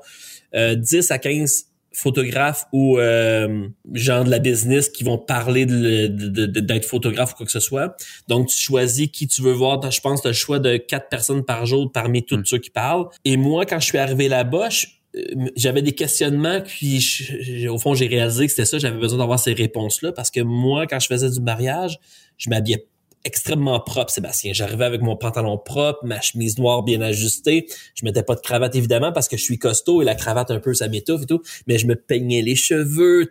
euh, 0.55 0.75
10 0.75 1.11
à 1.11 1.19
15 1.19 1.65
photographes 1.93 2.65
ou 2.73 2.97
euh, 2.97 3.67
gens 3.93 4.23
de 4.23 4.29
la 4.29 4.39
business 4.39 4.89
qui 4.89 5.03
vont 5.03 5.17
parler 5.17 5.65
de- 5.65 6.07
de- 6.07 6.45
de- 6.47 6.59
d'être 6.59 6.85
photographe 6.85 7.33
ou 7.33 7.35
quoi 7.37 7.45
que 7.45 7.51
ce 7.51 7.59
soit. 7.59 7.95
Donc 8.27 8.47
tu 8.47 8.57
choisis 8.57 9.07
qui 9.07 9.27
tu 9.27 9.41
veux 9.41 9.51
voir. 9.53 9.79
Je 9.91 9.99
pense 10.01 10.19
que 10.19 10.23
tu 10.23 10.27
as 10.27 10.31
le 10.31 10.35
choix 10.35 10.59
de 10.59 10.77
quatre 10.77 11.09
personnes 11.09 11.43
par 11.43 11.65
jour 11.65 11.91
parmi 11.91 12.23
tous 12.23 12.37
Mm. 12.37 12.45
ceux 12.45 12.57
qui 12.57 12.69
parlent. 12.71 13.05
Et 13.25 13.37
moi, 13.37 13.65
quand 13.65 13.79
je 13.79 13.85
suis 13.85 13.97
arrivé 13.97 14.27
là-bas, 14.27 14.69
euh, 15.15 15.21
j'avais 15.55 15.81
des 15.83 15.91
questionnements 15.93 16.61
puis 16.61 16.99
je- 16.99 17.67
au 17.67 17.77
fond 17.77 17.93
j'ai 17.93 18.07
réalisé 18.07 18.45
que 18.47 18.51
c'était 18.51 18.65
ça 18.65 18.79
j'avais 18.79 18.97
besoin 18.97 19.19
d'avoir 19.19 19.37
ces 19.39 19.53
réponses 19.53 20.01
là 20.01 20.11
parce 20.11 20.31
que 20.31 20.39
moi 20.41 20.87
quand 20.87 20.99
je 20.99 21.05
faisais 21.05 21.29
du 21.29 21.39
mariage 21.39 21.99
je 22.39 22.49
m'habillais 22.49 22.87
extrêmement 23.25 23.79
propre 23.79 24.11
Sébastien 24.11 24.51
j'arrivais 24.53 24.85
avec 24.85 25.01
mon 25.01 25.15
pantalon 25.15 25.57
propre 25.57 25.99
ma 26.03 26.19
chemise 26.21 26.57
noire 26.57 26.83
bien 26.83 27.01
ajustée 27.01 27.67
je 27.95 28.03
mettais 28.05 28.23
pas 28.23 28.35
de 28.35 28.41
cravate 28.41 28.75
évidemment 28.75 29.11
parce 29.13 29.27
que 29.27 29.37
je 29.37 29.43
suis 29.43 29.57
costaud 29.57 30.01
et 30.01 30.05
la 30.05 30.15
cravate 30.15 30.51
un 30.51 30.59
peu 30.59 30.73
ça 30.73 30.87
m'étouffe 30.89 31.23
et 31.23 31.25
tout 31.25 31.41
mais 31.67 31.77
je 31.77 31.87
me 31.87 31.95
peignais 31.95 32.41
les 32.41 32.55
cheveux 32.55 33.27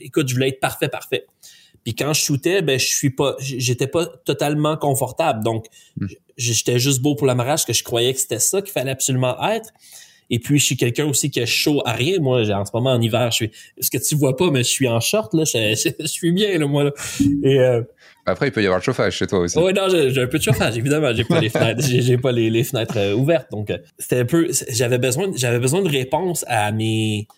écoute 0.00 0.28
je 0.28 0.34
voulais 0.34 0.48
être 0.48 0.60
parfait 0.60 0.88
parfait 0.88 1.26
puis 1.84 1.94
quand 1.94 2.12
je 2.14 2.20
shootais 2.22 2.62
ben 2.62 2.78
je 2.78 2.86
suis 2.86 3.10
pas 3.10 3.36
j'étais 3.40 3.86
pas 3.88 4.06
totalement 4.24 4.76
confortable 4.76 5.42
donc 5.44 5.66
Mm. 5.98 6.06
j'étais 6.36 6.78
juste 6.78 7.00
beau 7.00 7.14
pour 7.14 7.26
la 7.26 7.34
mariage 7.34 7.64
que 7.64 7.72
je 7.72 7.82
croyais 7.82 8.12
que 8.12 8.20
c'était 8.20 8.38
ça 8.38 8.60
qu'il 8.62 8.72
fallait 8.72 8.90
absolument 8.90 9.36
être 9.50 9.70
et 10.28 10.40
puis, 10.40 10.58
je 10.58 10.64
suis 10.64 10.76
quelqu'un 10.76 11.04
aussi 11.06 11.30
qui 11.30 11.40
a 11.40 11.46
chaud 11.46 11.82
à 11.84 11.92
rien. 11.92 12.18
Moi, 12.18 12.42
j'ai- 12.42 12.52
en 12.52 12.64
ce 12.64 12.72
moment, 12.74 12.90
en 12.90 13.00
hiver, 13.00 13.30
je 13.30 13.36
suis... 13.36 13.50
Ce 13.80 13.88
que 13.90 13.98
tu 13.98 14.16
vois 14.16 14.36
pas, 14.36 14.50
mais 14.50 14.64
je 14.64 14.68
suis 14.68 14.88
en 14.88 14.98
short, 14.98 15.32
là. 15.34 15.44
Je, 15.44 15.52
je- 15.80 15.90
je 16.00 16.06
suis 16.08 16.32
bien, 16.32 16.58
là, 16.58 16.66
moi, 16.66 16.82
là. 16.82 16.90
Et... 17.44 17.60
Euh, 17.60 17.82
Après, 18.26 18.48
il 18.48 18.50
peut 18.50 18.60
y 18.60 18.66
avoir 18.66 18.80
le 18.80 18.84
chauffage 18.84 19.14
chez 19.14 19.26
toi 19.28 19.38
aussi. 19.38 19.56
Ouais, 19.56 19.72
non, 19.72 19.88
j'ai 19.88 20.20
un 20.20 20.26
peu 20.26 20.38
de 20.38 20.42
chauffage, 20.42 20.76
évidemment. 20.76 21.14
J'ai 21.14 21.24
pas 21.24 21.40
les 21.40 21.48
fenêtres, 21.48 21.82
j'ai 21.86 22.18
pas 22.18 22.32
les, 22.32 22.50
les 22.50 22.64
fenêtres 22.64 22.98
euh, 22.98 23.14
ouvertes. 23.14 23.50
Donc, 23.52 23.70
euh, 23.70 23.78
c'était 23.98 24.18
un 24.18 24.24
peu, 24.24 24.48
j'avais 24.68 24.98
besoin, 24.98 25.30
j'avais 25.36 25.60
besoin 25.60 25.80
de 25.80 25.88
réponses 25.88 26.44
à 26.48 26.72
mes, 26.72 27.28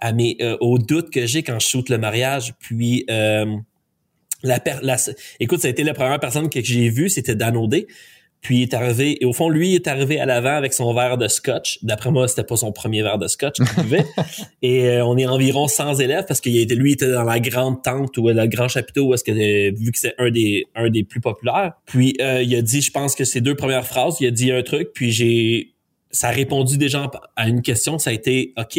à 0.00 0.12
mes, 0.12 0.36
euh, 0.42 0.58
aux 0.60 0.78
doutes 0.78 1.10
que 1.10 1.26
j'ai 1.26 1.42
quand 1.42 1.58
je 1.58 1.66
shoot 1.66 1.88
le 1.88 1.96
mariage. 1.96 2.52
Puis, 2.60 3.06
euh, 3.10 3.56
la, 4.42 4.60
la, 4.82 4.96
écoute, 5.40 5.60
ça 5.60 5.68
a 5.68 5.70
été 5.70 5.82
la 5.82 5.94
première 5.94 6.20
personne 6.20 6.50
que 6.50 6.62
j'ai 6.62 6.90
vue, 6.90 7.08
c'était 7.08 7.34
Dan 7.34 7.56
O'Day. 7.56 7.86
Puis 8.44 8.58
il 8.58 8.62
est 8.64 8.74
arrivé, 8.74 9.16
et 9.22 9.24
au 9.24 9.32
fond, 9.32 9.48
lui 9.48 9.70
il 9.70 9.74
est 9.76 9.88
arrivé 9.88 10.20
à 10.20 10.26
l'avant 10.26 10.54
avec 10.54 10.74
son 10.74 10.92
verre 10.92 11.16
de 11.16 11.28
scotch. 11.28 11.78
D'après 11.82 12.10
moi, 12.10 12.28
c'était 12.28 12.44
pas 12.44 12.56
son 12.56 12.72
premier 12.72 13.02
verre 13.02 13.16
de 13.16 13.26
scotch 13.26 13.56
qu'il 13.56 13.82
buvait. 13.82 14.04
et 14.62 14.86
euh, 14.86 15.06
on 15.06 15.16
est 15.16 15.26
environ 15.26 15.66
100 15.66 15.94
élèves 16.00 16.26
parce 16.28 16.42
qu'il 16.42 16.58
était, 16.58 16.74
lui 16.74 16.90
il 16.90 16.92
était 16.92 17.10
dans 17.10 17.24
la 17.24 17.40
grande 17.40 17.82
tente 17.82 18.18
ou 18.18 18.28
le 18.28 18.46
grand 18.46 18.68
chapiteau 18.68 19.06
où 19.06 19.14
est-ce 19.14 19.24
que 19.24 19.32
euh, 19.32 19.72
vu 19.74 19.90
que 19.92 19.98
c'est 19.98 20.14
un 20.18 20.30
des 20.30 20.66
un 20.74 20.90
des 20.90 21.04
plus 21.04 21.22
populaires. 21.22 21.72
Puis 21.86 22.18
euh, 22.20 22.42
il 22.42 22.54
a 22.54 22.60
dit, 22.60 22.82
je 22.82 22.90
pense 22.90 23.14
que 23.14 23.24
ses 23.24 23.40
deux 23.40 23.54
premières 23.54 23.86
phrases, 23.86 24.18
il 24.20 24.26
a 24.26 24.30
dit 24.30 24.52
un 24.52 24.62
truc, 24.62 24.90
puis 24.92 25.10
j'ai 25.10 25.74
ça 26.10 26.28
a 26.28 26.30
répondu 26.30 26.76
déjà 26.76 27.10
à 27.36 27.48
une 27.48 27.62
question, 27.62 27.98
ça 27.98 28.10
a 28.10 28.12
été 28.12 28.52
OK. 28.58 28.78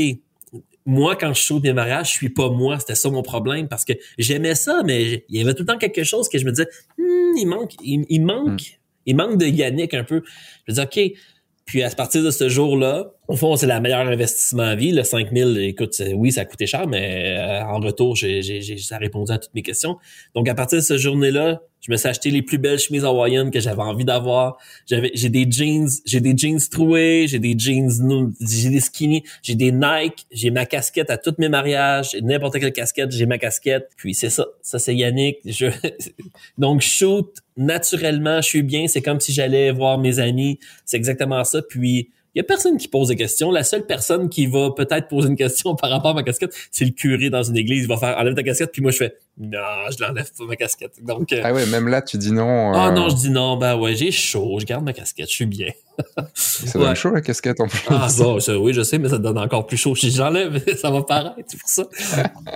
Moi, 0.86 1.16
quand 1.16 1.34
je 1.34 1.41
shoot 1.41 1.63
mes 1.63 1.74
mariages, 1.74 2.11
je 2.11 2.18
suis 2.18 2.30
pas 2.30 2.49
moi. 2.49 2.78
C'était 2.78 2.93
ça 2.93 3.09
mon 3.09 3.24
problème 3.24 3.68
parce 3.68 3.84
que 3.84 3.93
j'aimais 4.20 4.53
ça, 4.53 4.84
mais 4.86 5.26
il 5.28 5.39
y 5.39 5.41
avait 5.41 5.55
tout 5.55 5.63
le 5.63 5.66
temps 5.66 5.80
quelque 5.80 6.03
chose 6.03 6.30
que 6.30 6.38
je 6.38 6.45
me 6.45 6.51
disais, 6.51 6.68
Hmm, 6.99 7.36
il 7.36 7.47
manque, 7.47 7.74
il, 7.84 8.05
il 8.07 8.22
manque, 8.22 8.80
il 9.06 9.16
manque 9.16 9.38
de 9.38 9.45
Yannick 9.45 9.93
un 9.93 10.03
peu. 10.03 10.24
Je 10.68 10.74
disais, 10.74 10.84
OK. 10.84 11.20
Puis 11.66 11.82
à 11.82 11.89
partir 11.89 12.24
de 12.24 12.32
ce 12.32 12.47
jour-là, 12.47 13.12
au 13.28 13.36
fond, 13.36 13.55
c'est 13.55 13.67
la 13.67 13.80
meilleure 13.80 14.07
investissement 14.07 14.63
à 14.63 14.76
vie. 14.76 14.91
Le 14.91 15.03
5000, 15.03 15.57
écoute, 15.57 16.01
oui, 16.15 16.32
ça 16.32 16.41
a 16.41 16.45
coûté 16.45 16.67
cher, 16.67 16.88
mais 16.88 17.38
euh, 17.38 17.63
en 17.65 17.80
retour, 17.80 18.15
j'ai, 18.15 18.41
j'ai, 18.41 18.78
ça 18.78 18.95
a 18.95 18.97
répondu 18.99 19.32
à 19.32 19.38
toutes 19.38 19.53
mes 19.53 19.63
questions. 19.63 19.97
Donc, 20.36 20.47
à 20.47 20.53
partir 20.55 20.80
de 20.80 20.84
cette 20.84 20.99
journée-là, 20.99 21.61
je 21.82 21.91
me 21.91 21.97
suis 21.97 22.07
acheté 22.07 22.32
les 22.32 22.41
plus 22.41 22.57
belles 22.57 22.80
chemises 22.80 23.05
hawaïennes 23.05 23.51
que 23.51 23.59
j'avais 23.59 23.82
envie 23.82 24.05
d'avoir. 24.05 24.57
J'avais, 24.88 25.11
j'ai 25.13 25.30
des 25.30 25.45
jeans, 25.49 25.88
j'ai 26.05 26.19
des 26.19 26.36
jeans 26.36 26.59
troués, 26.71 27.28
j'ai 27.28 27.38
des 27.38 27.55
jeans, 27.57 28.34
j'ai 28.41 28.69
des 28.69 28.80
skinny, 28.80 29.23
j'ai 29.43 29.53
des 29.53 29.71
Nike, 29.71 30.26
j'ai 30.32 30.49
ma 30.49 30.65
casquette 30.65 31.11
à 31.11 31.17
tous 31.17 31.36
mes 31.38 31.49
mariages, 31.49 32.15
n'importe 32.23 32.59
quelle 32.59 32.73
casquette, 32.73 33.11
j'ai 33.11 33.28
ma 33.28 33.38
casquette. 33.38 33.89
Puis 33.97 34.15
c'est 34.15 34.32
ça, 34.32 34.47
ça 34.63 34.80
c'est 34.80 34.95
Yannick. 34.95 35.38
Je, 35.45 35.67
donc 36.57 36.82
shoot 36.82 37.32
naturellement, 37.55 38.41
je 38.41 38.47
suis 38.47 38.63
bien. 38.63 38.88
C'est 38.88 39.01
comme 39.01 39.19
si 39.19 39.32
j'allais 39.32 39.71
voir 39.71 39.99
mes 39.99 40.19
amis. 40.19 40.59
C'est 40.86 40.97
exactement 40.97 41.43
ça. 41.43 41.61
Puis 41.61 42.09
il 42.36 42.39
y 42.39 42.41
a 42.41 42.43
personne 42.43 42.77
qui 42.77 42.89
pose 42.89 43.07
des 43.07 43.15
questions. 43.15 43.49
La 43.49 43.63
seule 43.63 43.86
personne 43.86 44.27
qui 44.27 44.45
va 44.45 44.69
peut-être 44.75 45.07
poser 45.07 45.29
une 45.29 45.38
question 45.38 45.75
par 45.81 45.89
rapport 45.89 46.11
à 46.11 46.13
ma 46.15 46.23
casquette, 46.23 46.53
c'est 46.69 46.83
le 46.83 46.91
curé 46.91 47.29
dans 47.29 47.43
une 47.43 47.55
église. 47.55 47.83
Il 47.83 47.88
va 47.88 47.97
faire 47.97 48.17
enlève 48.17 48.36
ta 48.36 48.43
casquette, 48.43 48.71
puis 48.73 48.81
moi 48.81 48.91
je 48.91 48.97
fais 48.97 49.15
non, 49.38 49.59
je 49.91 50.03
l'enlève 50.03 50.29
pas 50.38 50.45
ma 50.45 50.55
casquette. 50.55 51.03
Donc 51.03 51.31
euh, 51.31 51.41
ah 51.43 51.53
ouais, 51.53 51.65
même 51.65 51.88
là 51.88 52.01
tu 52.01 52.17
dis 52.17 52.31
non. 52.31 52.73
Ah 52.73 52.91
non, 52.91 53.09
je 53.09 53.15
dis 53.15 53.29
non. 53.29 53.57
Ben 53.57 53.77
ouais, 53.77 53.95
j'ai 53.95 54.11
chaud. 54.11 54.57
Je 54.59 54.65
garde 54.65 54.83
ma 54.83 54.93
casquette. 54.93 55.29
Je 55.29 55.33
suis 55.33 55.45
bien. 55.45 55.71
ça 56.33 56.77
donne 56.77 56.95
chaud 56.95 57.11
la 57.11 57.21
casquette 57.21 57.59
en 57.61 57.67
plus. 57.67 57.81
Ah 57.88 58.07
bon, 58.17 58.38
oui, 58.59 58.73
je 58.73 58.83
sais, 58.83 58.97
mais 58.97 59.09
ça 59.09 59.17
donne 59.17 59.38
encore 59.38 59.65
plus 59.65 59.77
chaud. 59.77 59.95
Si 59.95 60.11
j'enlève, 60.11 60.61
ça 60.75 60.89
va 60.89 61.03
paraître. 61.03 61.36
C'est 61.47 61.59
pour 61.59 61.69
ça. 61.69 61.83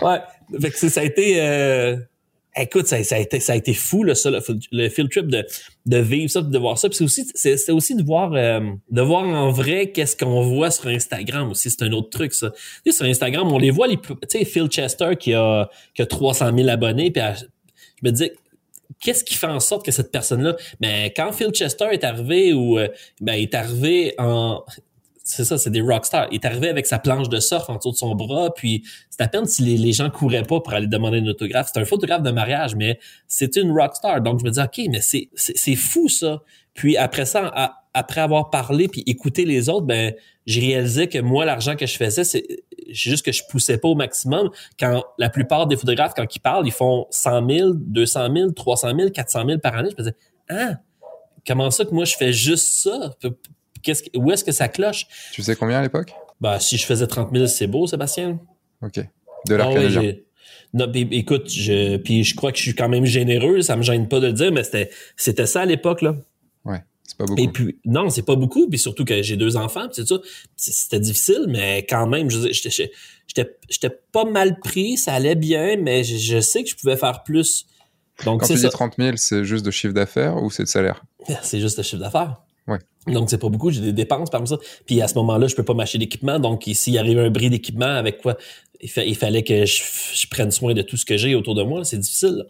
ouais. 0.02 0.20
Fait 0.62 0.72
que 0.72 0.90
ça 0.90 1.02
a 1.02 1.04
été. 1.04 1.42
Euh, 1.42 1.98
écoute, 2.64 2.88
ça, 2.88 2.96
a 2.96 3.20
été, 3.20 3.40
ça 3.40 3.54
a 3.54 3.56
été 3.56 3.74
fou, 3.74 4.04
là, 4.04 4.16
ça, 4.16 4.30
le, 4.30 4.90
field 4.90 5.12
trip 5.12 5.28
de, 5.28 5.46
de 5.86 5.98
vivre 5.98 6.30
ça, 6.30 6.42
de 6.42 6.58
voir 6.58 6.78
ça. 6.78 6.88
C'est 6.92 7.04
aussi, 7.04 7.28
c'est, 7.34 7.72
aussi 7.72 7.96
de 7.96 8.04
voir, 8.04 8.34
euh, 8.34 8.60
de 8.90 9.02
voir 9.02 9.24
en 9.24 9.52
vrai 9.52 9.92
qu'est-ce 9.92 10.16
qu'on 10.16 10.42
voit 10.42 10.72
sur 10.72 10.88
Instagram 10.88 11.50
aussi. 11.52 11.70
C'est 11.70 11.84
un 11.84 11.92
autre 11.92 12.10
truc, 12.10 12.34
ça. 12.34 12.52
Tu 12.52 12.92
sais, 12.92 12.98
sur 12.98 13.06
Instagram, 13.06 13.52
on 13.52 13.58
les 13.58 13.72
voit, 13.72 13.88
les, 13.88 13.98
tu 13.98 14.14
sais, 14.28 14.46
Phil 14.46 14.68
Chester 14.68 15.16
qui 15.18 15.34
a, 15.34 15.70
qui 15.94 16.02
a 16.02 16.06
300 16.06 16.56
000 16.56 16.70
abonnés. 16.70 17.12
Puis 17.12 17.22
je 17.40 18.10
me 18.10 18.12
dis, 18.12 18.32
qu'est-ce 19.00 19.24
qui 19.24 19.36
fait 19.36 19.48
en 19.48 19.60
sorte 19.60 19.86
que 19.86 19.92
cette 19.92 20.12
personne-là, 20.12 20.56
mais 20.80 21.14
quand 21.16 21.32
Phil 21.32 21.52
Chester 21.52 21.88
est 21.92 22.04
arrivé 22.04 22.54
ou 22.54 22.80
euh, 22.80 22.88
ben, 23.22 23.36
il 23.36 23.44
est 23.44 23.56
arrivé 23.56 24.14
en 24.18 24.64
c'est 25.30 25.46
ça, 25.46 25.60
c'est 25.60 25.70
des 25.70 25.82
rockstars. 25.82 26.28
Il 26.32 26.36
est 26.36 26.46
arrivé 26.46 26.70
avec 26.70 26.88
sa 26.88 26.98
planche 26.98 27.30
de 27.30 27.40
surf 27.40 27.70
en 27.70 27.76
dessous 27.76 27.92
de 27.92 27.96
son 27.96 28.16
bras, 28.16 28.52
puis 28.52 28.84
c'est 29.12 29.22
à 29.22 29.28
peine 29.28 29.46
si 29.46 29.62
les, 29.62 29.78
les, 29.78 29.94
gens 29.94 30.10
couraient 30.10 30.42
pas 30.42 30.60
pour 30.60 30.74
aller 30.74 30.88
demander 30.88 31.20
une 31.20 31.30
autographe. 31.30 31.70
C'est 31.72 31.80
un 31.80 31.86
photographe 31.86 32.24
de 32.24 32.32
mariage, 32.32 32.76
mais 32.76 33.00
c'est 33.28 33.56
une 33.56 33.72
rockstar. 33.72 34.22
Donc 34.22 34.40
je 34.40 34.46
me 34.46 34.50
dis, 34.50 34.60
OK, 34.60 34.90
mais 34.90 35.02
c'est, 35.02 35.30
c'est, 35.36 35.76
fou 35.76 36.10
ça. 36.10 36.42
Puis 36.74 36.98
après 36.98 37.26
ça, 37.26 37.76
après 37.94 38.22
avoir 38.22 38.50
parlé 38.50 38.88
puis 38.88 39.04
écouté 39.06 39.46
les 39.46 39.70
autres, 39.70 39.86
ben 39.86 40.16
j'ai 40.48 40.62
réalisé 40.62 41.08
que 41.08 41.20
moi, 41.20 41.46
l'argent 41.46 41.76
que 41.76 41.86
je 41.86 41.96
faisais, 41.96 42.24
c'est 42.24 42.44
juste 42.88 43.24
que 43.24 43.32
je 43.32 43.44
poussais 43.52 43.78
pas 43.78 43.88
au 43.88 43.96
maximum. 43.96 44.50
Quand 44.80 45.04
la 45.20 45.30
plupart 45.30 45.68
des 45.68 45.78
photographes, 45.78 46.14
quand 46.16 46.36
ils 46.36 46.40
parlent, 46.40 46.66
ils 46.66 46.72
font 46.72 47.06
100 47.12 47.48
000, 47.48 47.74
200 47.76 48.34
000, 48.36 48.52
300 48.54 48.98
000, 48.98 49.10
400 49.12 49.46
000 49.46 49.60
par 49.60 49.76
année. 49.76 49.92
Je 49.92 49.96
me 49.96 50.10
disais, 50.10 50.16
ah, 50.50 50.78
comment 51.46 51.70
ça 51.70 51.86
que 51.86 51.94
moi 51.94 52.06
je 52.06 52.16
fais 52.16 52.34
juste 52.34 52.68
ça? 52.68 53.12
Qu'est-ce, 53.82 54.04
où 54.16 54.32
est-ce 54.32 54.44
que 54.44 54.52
ça 54.52 54.68
cloche? 54.68 55.08
Tu 55.34 55.42
sais 55.42 55.56
combien 55.56 55.80
à 55.80 55.82
l'époque? 55.82 56.14
Bah, 56.42 56.60
si 56.60 56.78
je 56.78 56.86
faisais 56.86 57.08
30 57.08 57.32
000, 57.34 57.48
c'est 57.48 57.68
beau, 57.68 57.88
Sébastien. 57.88 58.40
OK. 58.82 59.00
De 59.48 59.56
l'art 59.56 59.72
ah, 59.76 60.02
non, 60.74 60.92
écoute, 60.94 61.50
je, 61.50 61.98
puis 61.98 62.24
je 62.24 62.36
crois 62.36 62.52
que 62.52 62.58
je 62.58 62.64
suis 62.64 62.76
quand 62.76 62.90
même 62.90 63.06
généreux, 63.06 63.62
ça 63.62 63.76
me 63.76 63.82
gêne 63.82 64.08
pas 64.08 64.20
de 64.20 64.28
le 64.28 64.34
dire, 64.34 64.52
mais 64.52 64.64
c'était, 64.64 64.92
c'était 65.16 65.48
ça 65.48 65.62
à 65.62 65.66
l'époque, 65.66 66.04
là. 66.04 66.16
Ouais, 66.64 66.84
c'est 67.04 67.18
pas 67.18 67.26
beaucoup. 67.26 67.42
Et 67.42 67.48
puis, 67.48 67.80
non, 67.86 68.10
c'est 68.12 68.26
pas 68.26 68.36
beaucoup, 68.36 68.70
puis 68.70 68.78
surtout 68.78 69.04
que 69.04 69.24
j'ai 69.24 69.36
deux 69.36 69.58
enfants, 69.58 69.88
c'est 69.92 70.08
ça. 70.08 70.18
C'était 70.56 71.00
difficile, 71.00 71.46
mais 71.48 71.88
quand 71.90 72.06
même, 72.06 72.30
je 72.30 72.52
j'étais, 72.52 73.58
j'étais 73.68 73.90
pas 74.12 74.26
mal 74.26 74.60
pris, 74.60 74.98
ça 74.98 75.14
allait 75.14 75.36
bien, 75.36 75.76
mais 75.78 76.04
je, 76.04 76.40
sais 76.40 76.64
que 76.64 76.70
je 76.70 76.76
pouvais 76.76 76.98
faire 76.98 77.24
plus. 77.24 77.66
Donc, 78.24 78.42
Quand 78.42 78.48
tu 78.48 78.54
dis 78.54 78.70
30 78.70 78.96
000, 79.00 79.18
c'est 79.18 79.46
juste 79.46 79.66
de 79.66 79.72
chiffre 79.72 79.94
d'affaires 79.94 80.38
ou 80.44 80.52
c'est 80.52 80.64
de 80.64 80.68
salaire? 80.68 81.04
C'est 81.42 81.60
juste 81.60 81.78
de 81.78 81.84
chiffre 81.84 82.02
d'affaires. 82.02 82.42
Donc, 83.08 83.30
c'est 83.30 83.38
pas 83.38 83.50
beaucoup, 83.50 83.72
j'ai 83.72 83.82
des 83.82 83.94
dépenses 83.94 84.30
par 84.30 84.48
ça. 84.48 84.58
Puis 84.86 85.02
à 85.02 85.08
ce 85.08 85.16
moment-là, 85.16 85.48
je 85.48 85.56
peux 85.56 85.64
pas 85.64 85.74
m'acheter 85.74 85.98
d'équipement. 85.98 86.40
Donc, 86.40 86.64
s'il 86.74 86.98
arrive 86.98 87.20
un 87.20 87.30
bris 87.30 87.50
d'équipement, 87.50 87.86
avec 87.86 88.22
quoi 88.22 88.38
il, 88.82 89.16
fallait 89.16 89.44
que 89.44 89.66
je, 89.66 90.28
prenne 90.30 90.52
soin 90.52 90.74
de 90.74 90.82
tout 90.82 90.98
ce 90.98 91.06
que 91.06 91.18
j'ai 91.18 91.36
autour 91.36 91.56
de 91.56 91.64
moi. 91.64 91.84
C'est 91.84 91.98
difficile. 91.98 92.46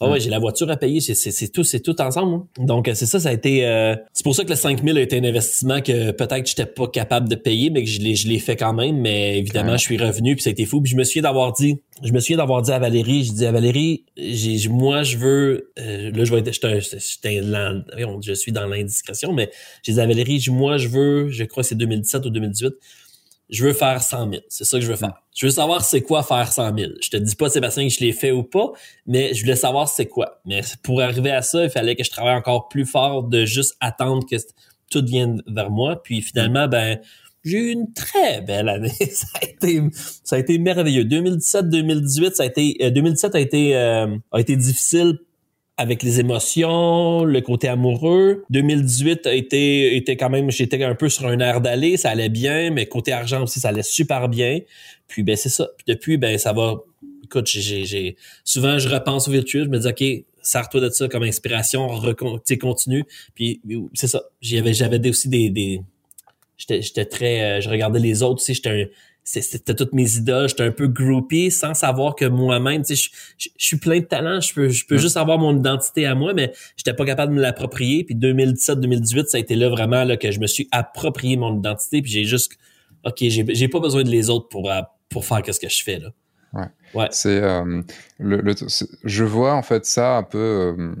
Ah 0.00 0.08
ouais, 0.08 0.20
j'ai 0.20 0.30
la 0.30 0.38
voiture 0.38 0.70
à 0.70 0.76
payer, 0.76 1.00
c'est 1.00 1.48
tout, 1.48 1.64
c'est 1.64 1.80
tout 1.80 2.00
ensemble. 2.00 2.34
Hein. 2.34 2.64
Donc 2.64 2.88
c'est 2.94 3.06
ça, 3.06 3.18
ça 3.18 3.30
a 3.30 3.32
été. 3.32 3.66
Euh, 3.66 3.96
c'est 4.12 4.22
pour 4.22 4.34
ça 4.34 4.44
que 4.44 4.50
le 4.50 4.54
5000 4.54 4.96
a 4.96 5.00
été 5.00 5.18
un 5.18 5.24
investissement 5.24 5.80
que 5.80 6.12
peut-être 6.12 6.46
j'étais 6.46 6.66
pas 6.66 6.86
capable 6.86 7.28
de 7.28 7.34
payer, 7.34 7.70
mais 7.70 7.82
que 7.82 7.90
je 7.90 8.00
l'ai, 8.00 8.14
je 8.14 8.28
l'ai 8.28 8.38
fait 8.38 8.54
quand 8.54 8.72
même. 8.72 8.96
Mais 8.98 9.38
évidemment, 9.38 9.76
je 9.76 9.82
suis 9.82 9.98
revenu 9.98 10.36
puis 10.36 10.44
ça 10.44 10.50
a 10.50 10.52
été 10.52 10.66
fou. 10.66 10.80
Puis 10.80 10.92
je 10.92 10.96
me 10.96 11.02
souviens 11.02 11.22
d'avoir 11.22 11.52
dit, 11.52 11.80
je 12.02 12.12
me 12.12 12.20
souviens 12.20 12.36
d'avoir 12.36 12.62
dit 12.62 12.70
à 12.70 12.78
Valérie, 12.78 13.24
je 13.24 13.32
dis 13.32 13.44
à 13.44 13.50
Valérie, 13.50 14.04
j'ai, 14.16 14.68
moi 14.68 15.02
je 15.02 15.16
veux, 15.16 15.72
euh, 15.80 16.12
là 16.12 16.24
je 16.24 16.32
vais 16.32 16.40
être, 16.40 16.52
je 18.22 18.34
suis 18.34 18.52
dans 18.52 18.66
l'indiscrétion, 18.66 19.32
mais 19.32 19.50
j'ai 19.82 19.94
dit 19.94 20.00
à 20.00 20.06
Valérie, 20.06 20.44
moi 20.48 20.76
je 20.76 20.88
veux, 20.88 21.28
je 21.30 21.42
crois 21.42 21.64
que 21.64 21.68
c'est 21.70 21.74
2017 21.74 22.24
ou 22.26 22.30
2018 22.30 22.74
je 23.50 23.64
veux 23.64 23.72
faire 23.72 24.02
100 24.02 24.30
000. 24.30 24.42
C'est 24.48 24.64
ça 24.64 24.78
que 24.78 24.84
je 24.84 24.90
veux 24.90 24.96
faire. 24.96 25.22
Je 25.34 25.46
veux 25.46 25.52
savoir 25.52 25.84
c'est 25.84 26.02
quoi 26.02 26.22
faire 26.22 26.52
100 26.52 26.76
000. 26.76 26.92
Je 27.00 27.10
te 27.10 27.16
dis 27.16 27.34
pas, 27.34 27.48
Sébastien, 27.48 27.86
que 27.86 27.92
je 27.92 28.00
l'ai 28.00 28.12
fait 28.12 28.32
ou 28.32 28.42
pas, 28.42 28.72
mais 29.06 29.32
je 29.34 29.42
voulais 29.42 29.56
savoir 29.56 29.88
c'est 29.88 30.06
quoi. 30.06 30.40
Mais 30.44 30.60
pour 30.82 31.00
arriver 31.00 31.30
à 31.30 31.42
ça, 31.42 31.64
il 31.64 31.70
fallait 31.70 31.96
que 31.96 32.04
je 32.04 32.10
travaille 32.10 32.34
encore 32.34 32.68
plus 32.68 32.84
fort 32.84 33.24
de 33.24 33.44
juste 33.44 33.76
attendre 33.80 34.26
que 34.28 34.36
tout 34.90 35.04
vienne 35.04 35.42
vers 35.46 35.70
moi. 35.70 36.02
Puis 36.02 36.20
finalement, 36.22 36.68
ben, 36.68 36.98
j'ai 37.44 37.58
eu 37.58 37.70
une 37.70 37.92
très 37.92 38.42
belle 38.42 38.68
année. 38.68 38.90
ça 39.12 39.26
a 39.40 39.44
été, 39.44 39.82
ça 40.24 40.36
a 40.36 40.38
été 40.38 40.58
merveilleux. 40.58 41.04
2017-2018, 41.04 42.34
ça 42.34 42.42
a 42.42 42.46
été, 42.46 42.90
2017 42.90 43.34
euh, 43.34 43.38
a 43.38 43.40
été, 43.40 43.76
euh, 43.76 44.16
a 44.32 44.40
été 44.40 44.56
difficile 44.56 45.18
avec 45.78 46.02
les 46.02 46.18
émotions, 46.18 47.24
le 47.24 47.40
côté 47.40 47.68
amoureux. 47.68 48.44
2018 48.50 49.26
a 49.28 49.32
été, 49.32 49.96
était 49.96 50.16
quand 50.16 50.28
même, 50.28 50.50
j'étais 50.50 50.82
un 50.82 50.96
peu 50.96 51.08
sur 51.08 51.26
un 51.26 51.38
air 51.38 51.60
d'aller, 51.60 51.96
ça 51.96 52.10
allait 52.10 52.28
bien, 52.28 52.70
mais 52.70 52.86
côté 52.86 53.12
argent 53.12 53.44
aussi, 53.44 53.60
ça 53.60 53.68
allait 53.68 53.84
super 53.84 54.28
bien. 54.28 54.58
Puis 55.06 55.22
ben 55.22 55.36
c'est 55.36 55.48
ça. 55.48 55.68
Puis 55.76 55.84
depuis, 55.86 56.18
ben 56.18 56.36
ça 56.36 56.52
va. 56.52 56.74
Écoute, 57.24 57.46
j'ai, 57.46 57.84
j'ai, 57.84 58.16
souvent 58.42 58.78
je 58.78 58.88
repense 58.88 59.28
au 59.28 59.30
virtueux, 59.30 59.64
je 59.64 59.68
me 59.68 59.78
dis 59.78 59.86
ok, 59.86 60.24
sers-toi 60.42 60.80
de 60.80 60.90
ça 60.90 61.08
comme 61.08 61.22
inspiration, 61.22 61.88
continue. 62.60 63.04
Puis 63.36 63.60
c'est 63.94 64.08
ça. 64.08 64.22
J'avais, 64.40 64.74
j'avais 64.74 65.08
aussi 65.08 65.28
des, 65.28 65.48
des 65.48 65.80
j'étais, 66.58 66.82
j'étais 66.82 67.04
très, 67.04 67.42
euh, 67.42 67.60
je 67.60 67.70
regardais 67.70 68.00
les 68.00 68.22
autres 68.22 68.42
aussi, 68.42 68.54
j'étais 68.54 68.70
un 68.70 68.84
c'était 69.28 69.74
toutes 69.74 69.92
mes 69.92 70.16
idoles. 70.16 70.48
J'étais 70.48 70.62
un 70.62 70.70
peu 70.70 70.88
groupie 70.88 71.50
sans 71.50 71.74
savoir 71.74 72.14
que 72.14 72.24
moi-même, 72.24 72.82
tu 72.82 72.96
sais, 72.96 73.10
je, 73.36 73.48
suis 73.58 73.76
plein 73.76 74.00
de 74.00 74.04
talent. 74.04 74.40
Je 74.40 74.54
peux, 74.54 74.68
je 74.70 74.86
peux 74.86 74.96
juste 74.96 75.18
avoir 75.18 75.38
mon 75.38 75.56
identité 75.56 76.06
à 76.06 76.14
moi, 76.14 76.32
mais 76.32 76.52
j'étais 76.76 76.94
pas 76.94 77.04
capable 77.04 77.32
de 77.32 77.36
me 77.36 77.42
l'approprier. 77.42 78.04
Puis 78.04 78.14
2017-2018, 78.14 79.26
ça 79.26 79.36
a 79.36 79.40
été 79.40 79.54
là 79.54 79.68
vraiment 79.68 80.04
là, 80.04 80.16
que 80.16 80.30
je 80.30 80.40
me 80.40 80.46
suis 80.46 80.66
approprié 80.72 81.36
mon 81.36 81.58
identité. 81.58 82.00
Puis 82.00 82.10
j'ai 82.10 82.24
juste, 82.24 82.56
ok, 83.04 83.16
j'ai, 83.20 83.68
pas 83.68 83.80
besoin 83.80 84.02
de 84.02 84.10
les 84.10 84.30
autres 84.30 84.48
pour 84.48 84.70
euh, 84.70 84.80
pour 85.10 85.26
faire 85.26 85.42
ce 85.46 85.60
que 85.60 85.68
je 85.68 85.82
fais 85.82 85.98
là. 85.98 86.08
Ouais. 86.54 86.66
ouais. 86.94 87.08
C'est 87.10 87.42
euh, 87.42 87.82
le, 88.18 88.40
le 88.40 88.54
je 89.04 89.24
vois 89.24 89.54
en 89.54 89.62
fait 89.62 89.84
ça 89.84 90.16
un 90.16 90.22
peu. 90.22 90.38
Euh, 90.38 90.94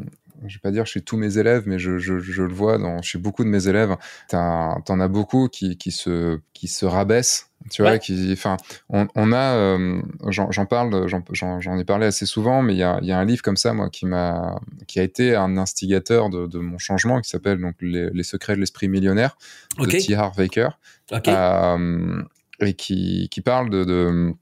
je 0.46 0.54
vais 0.54 0.60
pas 0.62 0.70
dire 0.70 0.86
chez 0.86 1.00
tous 1.00 1.16
mes 1.16 1.38
élèves, 1.38 1.62
mais 1.66 1.78
je, 1.78 1.98
je, 1.98 2.18
je 2.20 2.42
le 2.42 2.52
vois 2.52 2.78
dans, 2.78 3.02
chez 3.02 3.18
beaucoup 3.18 3.42
de 3.42 3.48
mes 3.48 3.66
élèves. 3.66 3.96
T'en 4.28 5.00
as 5.00 5.08
beaucoup 5.08 5.48
qui, 5.48 5.76
qui, 5.76 5.90
se, 5.90 6.38
qui 6.52 6.68
se 6.68 6.86
rabaissent 6.86 7.47
tu 7.70 7.82
vois, 7.82 7.98
qui, 7.98 8.30
enfin, 8.32 8.56
on, 8.88 9.08
on, 9.14 9.32
a, 9.32 9.54
euh, 9.56 10.00
j'en 10.28 10.66
parle, 10.66 11.06
j'en 11.06 11.78
ai 11.78 11.84
parlé 11.84 12.06
assez 12.06 12.26
souvent, 12.26 12.62
mais 12.62 12.74
il 12.74 12.78
y 12.78 12.82
a, 12.82 12.98
y 13.02 13.12
a, 13.12 13.18
un 13.18 13.24
livre 13.24 13.42
comme 13.42 13.56
ça, 13.56 13.72
moi, 13.74 13.90
qui 13.90 14.06
m'a, 14.06 14.58
qui 14.86 15.00
a 15.00 15.02
été 15.02 15.34
un 15.34 15.56
instigateur 15.56 16.30
de, 16.30 16.46
de 16.46 16.58
mon 16.58 16.78
changement, 16.78 17.20
qui 17.20 17.28
s'appelle 17.28 17.60
donc 17.60 17.74
les, 17.80 18.10
les, 18.10 18.22
secrets 18.22 18.54
de 18.54 18.60
l'esprit 18.60 18.88
millionnaire 18.88 19.36
de 19.78 19.86
T. 19.86 20.14
Harv 20.14 20.36
Baker, 20.36 20.70
euh, 21.12 22.22
et 22.60 22.74
qui, 22.74 23.28
qui 23.30 23.40
parle 23.40 23.70
de, 23.70 23.84
de 23.84 24.34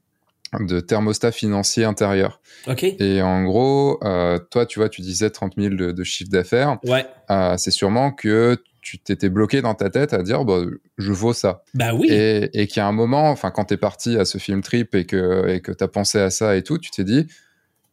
de 0.59 0.79
thermostat 0.79 1.31
financier 1.31 1.83
intérieur. 1.83 2.39
Et 2.81 3.21
en 3.21 3.43
gros, 3.43 3.99
euh, 4.03 4.39
toi, 4.49 4.65
tu 4.65 4.79
vois, 4.79 4.89
tu 4.89 5.01
disais 5.01 5.29
30 5.29 5.53
000 5.57 5.75
de, 5.75 5.91
de 5.91 6.03
chiffre 6.03 6.31
d'affaires. 6.31 6.77
Ouais. 6.85 7.05
Euh, 7.29 7.55
c'est 7.57 7.71
sûrement 7.71 8.11
que 8.11 8.57
tu 8.87 8.99
t'étais 8.99 9.27
bloqué 9.27 9.61
dans 9.61 9.75
ta 9.75 9.89
tête 9.89 10.13
à 10.13 10.23
dire 10.23 10.45
bah, 10.45 10.61
je 10.97 11.11
vaux 11.11 11.33
ça. 11.33 11.63
Bah 11.73 11.93
oui. 11.93 12.07
Et, 12.09 12.49
et 12.53 12.67
qu'il 12.67 12.77
y 12.77 12.79
a 12.79 12.87
un 12.87 12.93
moment, 12.93 13.29
enfin 13.29 13.51
quand 13.51 13.65
t'es 13.65 13.75
parti 13.75 14.17
à 14.17 14.23
ce 14.23 14.37
film 14.37 14.61
trip 14.61 14.95
et 14.95 15.05
que 15.05 15.49
et 15.49 15.59
que 15.59 15.73
t'as 15.73 15.89
pensé 15.89 16.19
à 16.19 16.29
ça 16.29 16.55
et 16.55 16.63
tout, 16.63 16.77
tu 16.77 16.89
t'es 16.89 17.03
dit 17.03 17.27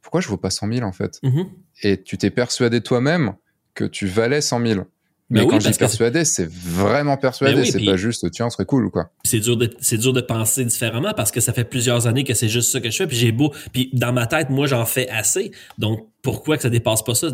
pourquoi 0.03 0.20
je 0.20 0.28
vaux 0.28 0.36
pas 0.36 0.51
100 0.51 0.72
000 0.72 0.86
en 0.86 0.92
fait? 0.92 1.18
Mm-hmm. 1.24 1.47
Et 1.82 2.01
tu 2.01 2.16
t'es 2.16 2.30
persuadé 2.30 2.80
toi-même 2.80 3.34
que 3.74 3.84
tu 3.84 4.07
valais 4.07 4.40
100 4.40 4.64
000. 4.64 4.84
Mais 5.30 5.40
bah 5.40 5.47
quand 5.51 5.59
je 5.59 5.68
dis 5.68 5.78
persuadé, 5.78 6.24
c'est 6.24 6.49
vraiment 6.49 7.16
persuadé. 7.16 7.55
Ben 7.55 7.64
c'est 7.64 7.84
pas 7.84 7.97
juste, 7.97 8.30
tiens, 8.30 8.51
ce 8.51 8.55
serait 8.55 8.66
cool, 8.66 8.88
quoi. 8.90 9.11
C'est 9.24 9.40
dur 9.40 9.57
de, 9.57 9.74
c'est 9.80 9.97
dur 9.97 10.12
de 10.12 10.20
penser 10.20 10.64
différemment 10.64 11.12
parce 11.16 11.32
que 11.32 11.40
ça 11.40 11.53
fait 11.53 11.64
plusieurs 11.64 12.07
années 12.07 12.22
que 12.22 12.34
c'est 12.34 12.49
juste 12.49 12.70
ça 12.70 12.80
que 12.80 12.88
je 12.88 12.97
fais. 12.97 13.07
Puis 13.09 13.16
j'ai 13.16 13.32
beau, 13.32 13.53
puis 13.72 13.90
dans 13.95 14.12
ma 14.12 14.28
tête, 14.28 14.51
moi, 14.51 14.68
j'en 14.68 14.84
fais 14.84 15.09
assez. 15.09 15.51
Donc, 15.78 16.07
pourquoi 16.25 16.57
que 16.57 16.62
ça 16.62 16.70
dépasse 16.70 17.05
pas 17.05 17.14
ça? 17.14 17.29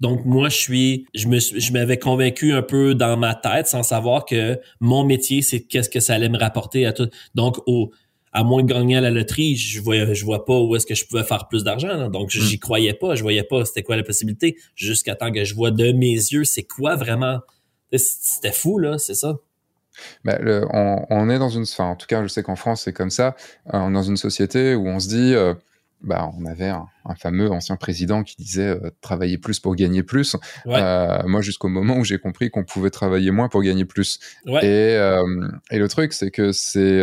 Donc 0.00 0.26
moi 0.26 0.50
je 0.50 0.56
suis 0.56 1.06
je 1.14 1.28
me 1.28 1.38
je 1.38 1.72
m'avais 1.72 1.98
convaincu 1.98 2.52
un 2.52 2.60
peu 2.60 2.94
dans 2.94 3.16
ma 3.16 3.34
tête 3.34 3.68
sans 3.68 3.84
savoir 3.84 4.26
que 4.26 4.58
mon 4.80 5.04
métier 5.04 5.40
c'est 5.40 5.62
qu'est-ce 5.62 5.88
que 5.88 6.00
ça 6.00 6.14
allait 6.14 6.28
me 6.28 6.36
rapporter 6.36 6.84
à 6.84 6.92
tout 6.92 7.08
donc 7.34 7.56
au 7.66 7.92
à 8.32 8.44
moins 8.44 8.62
de 8.62 8.70
gagner 8.70 8.98
à 8.98 9.00
la 9.00 9.10
loterie, 9.10 9.56
je 9.56 9.80
vois, 9.80 10.12
je 10.12 10.22
vois 10.22 10.44
pas 10.44 10.60
où 10.60 10.76
est-ce 10.76 10.84
que 10.84 10.94
je 10.94 11.06
pouvais 11.06 11.24
faire 11.24 11.48
plus 11.48 11.64
d'argent. 11.64 12.10
Donc, 12.10 12.34
hmm. 12.34 12.38
j'y 12.38 12.58
croyais 12.58 12.92
pas. 12.92 13.14
Je 13.14 13.22
voyais 13.22 13.44
pas 13.44 13.64
c'était 13.64 13.82
quoi 13.82 13.96
la 13.96 14.02
possibilité. 14.02 14.58
Jusqu'à 14.74 15.14
temps 15.14 15.32
que 15.32 15.42
je 15.42 15.54
vois 15.54 15.70
de 15.70 15.92
mes 15.92 16.12
yeux, 16.12 16.44
c'est 16.44 16.64
quoi 16.64 16.96
vraiment. 16.96 17.38
C'était 17.94 18.52
fou, 18.52 18.78
là, 18.78 18.98
c'est 18.98 19.14
ça. 19.14 19.38
Ben, 20.22 20.66
on, 21.08 21.30
est 21.30 21.38
dans 21.38 21.48
une. 21.48 21.62
Enfin, 21.62 21.84
en 21.84 21.96
tout 21.96 22.06
cas, 22.06 22.22
je 22.24 22.28
sais 22.28 22.42
qu'en 22.42 22.56
France, 22.56 22.82
c'est 22.82 22.92
comme 22.92 23.08
ça. 23.08 23.36
Euh, 23.72 23.78
on 23.78 23.88
est 23.88 23.94
dans 23.94 24.02
une 24.02 24.18
société 24.18 24.74
où 24.74 24.86
on 24.86 25.00
se 25.00 25.08
dit. 25.08 25.34
Euh, 25.34 25.54
bah, 26.02 26.30
on 26.38 26.46
avait 26.46 26.68
un, 26.68 26.86
fameux 27.16 27.50
ancien 27.50 27.76
président 27.76 28.22
qui 28.22 28.36
disait 28.36 28.68
euh, 28.68 28.90
travailler 29.00 29.38
plus 29.38 29.60
pour 29.60 29.74
gagner 29.74 30.02
plus. 30.02 30.36
moi, 30.64 31.40
jusqu'au 31.40 31.68
moment 31.68 31.96
où 31.96 32.04
j'ai 32.04 32.18
compris 32.18 32.50
qu'on 32.50 32.64
pouvait 32.64 32.90
travailler 32.90 33.30
moins 33.30 33.48
pour 33.48 33.62
gagner 33.62 33.84
plus. 33.84 34.18
Et, 34.62 34.96
et, 35.70 35.78
le 35.78 35.88
truc, 35.88 36.12
c'est 36.12 36.30
que 36.30 36.52
c'est 36.52 37.02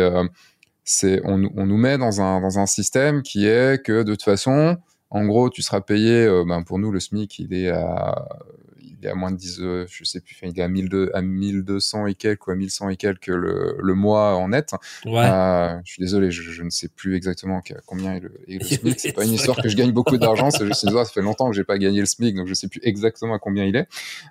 c'est 0.84 1.22
on, 1.24 1.42
on, 1.56 1.66
nous 1.66 1.78
met 1.78 1.96
dans 1.96 2.20
un, 2.20 2.40
dans 2.40 2.58
un 2.58 2.66
système 2.66 3.22
qui 3.22 3.46
est 3.46 3.82
que 3.82 4.02
de 4.02 4.12
toute 4.12 4.22
façon, 4.22 4.76
en 5.14 5.24
gros, 5.26 5.48
tu 5.48 5.62
seras 5.62 5.80
payé, 5.80 6.24
euh, 6.24 6.44
ben 6.44 6.62
pour 6.64 6.80
nous, 6.80 6.90
le 6.90 6.98
SMIC, 6.98 7.38
il 7.38 7.54
est 7.54 7.70
à 7.70 8.28
il 9.04 9.08
est 9.08 9.10
à 9.10 9.14
moins 9.14 9.30
de 9.30 9.36
10, 9.36 9.60
euh, 9.60 9.86
je 9.88 10.04
sais 10.04 10.20
plus, 10.20 10.36
il 10.42 10.58
est 10.58 10.62
à, 10.62 10.68
1200, 10.68 11.10
à 11.14 11.22
1200 11.22 12.06
et 12.06 12.14
quelques, 12.14 12.46
ou 12.46 12.50
à 12.50 12.54
1100 12.54 12.88
et 12.88 12.96
quelques 12.96 13.26
le, 13.26 13.76
le 13.78 13.94
mois 13.94 14.36
en 14.36 14.48
net. 14.48 14.72
Ouais. 15.04 15.24
Euh, 15.24 15.76
je 15.84 15.92
suis 15.92 16.00
désolé, 16.00 16.30
je, 16.30 16.42
je, 16.42 16.62
ne 16.62 16.70
sais 16.70 16.88
plus 16.88 17.14
exactement 17.14 17.62
combien 17.86 18.14
est 18.14 18.20
le, 18.20 18.32
est 18.48 18.58
le 18.58 18.64
SMIC. 18.64 19.00
C'est 19.00 19.12
pas 19.12 19.24
une 19.24 19.34
histoire 19.34 19.60
que 19.60 19.68
je 19.68 19.76
gagne 19.76 19.92
beaucoup 19.92 20.16
d'argent, 20.16 20.50
c'est 20.50 20.66
juste 20.66 20.82
une 20.82 20.88
histoire, 20.88 21.06
ça 21.06 21.12
fait 21.12 21.22
longtemps 21.22 21.50
que 21.50 21.56
j'ai 21.56 21.64
pas 21.64 21.78
gagné 21.78 22.00
le 22.00 22.06
SMIC, 22.06 22.34
donc 22.34 22.46
je 22.46 22.54
sais 22.54 22.68
plus 22.68 22.80
exactement 22.82 23.34
à 23.34 23.38
combien 23.38 23.64
il 23.64 23.76
est. 23.76 23.86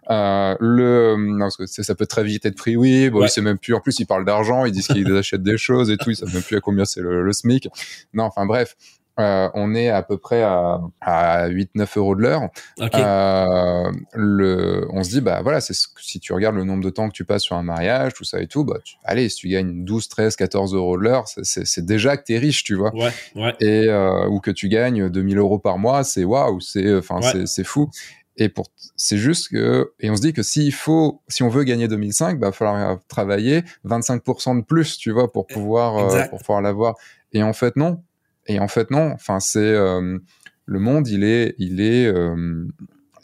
Euh, 0.10 0.56
le, 0.60 1.16
non, 1.18 1.46
parce 1.46 1.58
que 1.58 1.66
ça 1.68 1.96
peut 1.96 2.08
très 2.08 2.24
vite 2.24 2.46
être 2.46 2.58
pris, 2.58 2.76
oui, 2.76 3.10
bon, 3.10 3.20
ouais. 3.20 3.28
il 3.28 3.30
sait 3.30 3.42
même 3.42 3.60
plus, 3.60 3.74
en 3.74 3.80
plus, 3.80 4.00
il 4.00 4.06
parle 4.06 4.26
d'argent, 4.26 4.66
ils 4.66 4.72
disent 4.72 4.88
qu'ils 4.88 5.16
achètent 5.16 5.44
des 5.44 5.58
choses 5.58 5.92
et 5.92 5.98
tout, 5.98 6.10
ils 6.10 6.16
savent 6.16 6.34
même 6.34 6.44
plus 6.44 6.58
à 6.58 6.62
combien 6.62 6.86
c'est 6.86 7.02
le, 7.02 7.24
le 7.24 7.34
SMIC. 7.34 7.70
Non, 8.14 8.24
enfin 8.24 8.46
bref. 8.46 8.76
Euh, 9.20 9.48
on 9.54 9.76
est 9.76 9.90
à 9.90 10.02
peu 10.02 10.18
près 10.18 10.42
à, 10.42 10.80
à 11.02 11.48
8-9 11.48 11.98
euros 11.98 12.16
de 12.16 12.22
l'heure. 12.22 12.50
Euh, 12.82 13.92
le, 14.14 14.88
on 14.92 15.04
se 15.04 15.10
dit, 15.12 15.22
bah 15.22 15.42
voilà, 15.44 15.62
c'est 15.62 15.76
si 16.00 16.20
tu 16.20 16.34
regardes 16.34 16.56
le 16.56 16.64
nombre 16.64 16.84
de 16.84 16.90
temps 16.90 17.08
que 17.10 17.14
tu 17.14 17.24
passes 17.24 17.44
sur 17.44 17.56
un 17.56 17.62
mariage, 17.64 18.14
tout 18.14 18.24
ça 18.24 18.42
et 18.42 18.48
tout, 18.48 18.64
bah 18.64 18.80
allez, 19.04 19.30
si 19.30 19.36
tu 19.38 19.50
gagnes 19.50 19.86
12, 19.86 20.08
13, 20.08 20.36
14 20.36 20.74
euros 20.74 20.98
de 20.98 21.04
l'heure, 21.04 21.26
c'est 21.28 21.86
déjà 21.86 22.18
que 22.18 22.24
t'es 22.24 22.40
riche, 22.40 22.64
tu 22.64 22.76
vois. 22.76 22.94
Ouais, 22.96 23.12
ouais. 23.36 23.54
Et 23.60 23.88
euh, 23.88 24.28
ou 24.28 24.40
que 24.40 24.52
tu 24.52 24.68
gagnes 24.68 25.10
2000 25.10 25.38
euros 25.38 25.60
par 25.60 25.78
mois, 25.78 26.04
c'est 26.04 26.24
waouh, 26.24 26.60
c'est 26.60 26.96
enfin 26.96 27.20
c'est 27.46 27.64
fou. 27.64 27.90
Et 28.38 28.50
pour, 28.50 28.66
c'est 28.96 29.18
juste 29.18 29.50
que, 29.50 29.94
et 30.00 30.10
on 30.10 30.16
se 30.16 30.22
dit 30.22 30.34
que 30.34 30.42
s'il 30.42 30.74
faut, 30.74 31.22
si 31.28 31.44
on 31.44 31.50
veut 31.50 31.64
gagner 31.64 31.88
2005, 31.88 32.40
bah, 32.40 32.48
il 32.48 32.50
va 32.50 32.52
falloir 32.52 32.98
travailler 33.08 33.64
25% 33.86 34.58
de 34.58 34.64
plus, 34.64 34.98
tu 34.98 35.12
vois, 35.12 35.32
pour 35.32 35.46
pouvoir, 35.46 35.98
euh, 35.98 36.28
pour 36.30 36.40
pouvoir 36.40 36.62
l'avoir. 36.64 36.96
Et 37.34 37.44
en 37.44 37.54
fait, 37.54 37.76
non 37.76 38.02
et 38.48 38.60
en 38.60 38.68
fait, 38.68 38.92
non. 38.92 39.12
Enfin, 39.14 39.40
c'est 39.40 39.60
euh, 39.60 40.18
le 40.66 40.80
monde, 40.80 41.08
il 41.08 41.24
est, 41.24 41.56
il 41.58 41.82
est, 41.82 42.06
euh, 42.06 42.68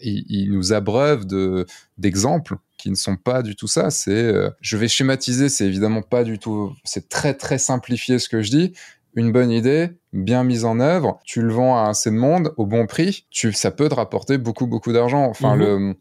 il, 0.01 0.51
nous 0.51 0.73
abreuve 0.73 1.25
de 1.25 1.65
d'exemples 1.97 2.57
qui 2.77 2.89
ne 2.89 2.95
sont 2.95 3.17
pas 3.17 3.41
du 3.41 3.55
tout 3.55 3.67
ça. 3.67 3.89
C'est, 3.89 4.11
euh, 4.11 4.49
je 4.61 4.77
vais 4.77 4.87
schématiser, 4.87 5.49
c'est 5.49 5.65
évidemment 5.65 6.01
pas 6.01 6.23
du 6.23 6.39
tout, 6.39 6.73
c'est 6.83 7.09
très 7.09 7.33
très 7.33 7.57
simplifié 7.57 8.19
ce 8.19 8.29
que 8.29 8.41
je 8.41 8.51
dis. 8.51 8.73
Une 9.15 9.31
bonne 9.31 9.51
idée, 9.51 9.89
bien 10.13 10.43
mise 10.43 10.65
en 10.65 10.79
œuvre, 10.79 11.19
tu 11.25 11.41
le 11.41 11.51
vends 11.51 11.83
à 11.83 11.89
assez 11.89 12.11
de 12.11 12.15
monde 12.15 12.53
au 12.57 12.65
bon 12.65 12.85
prix, 12.85 13.25
tu, 13.31 13.51
ça 13.53 13.71
peut 13.71 13.89
te 13.89 13.95
rapporter 13.95 14.37
beaucoup 14.37 14.67
beaucoup 14.67 14.93
d'argent. 14.93 15.25
Enfin, 15.25 15.55
mhm. 15.55 15.59
le 15.59 15.95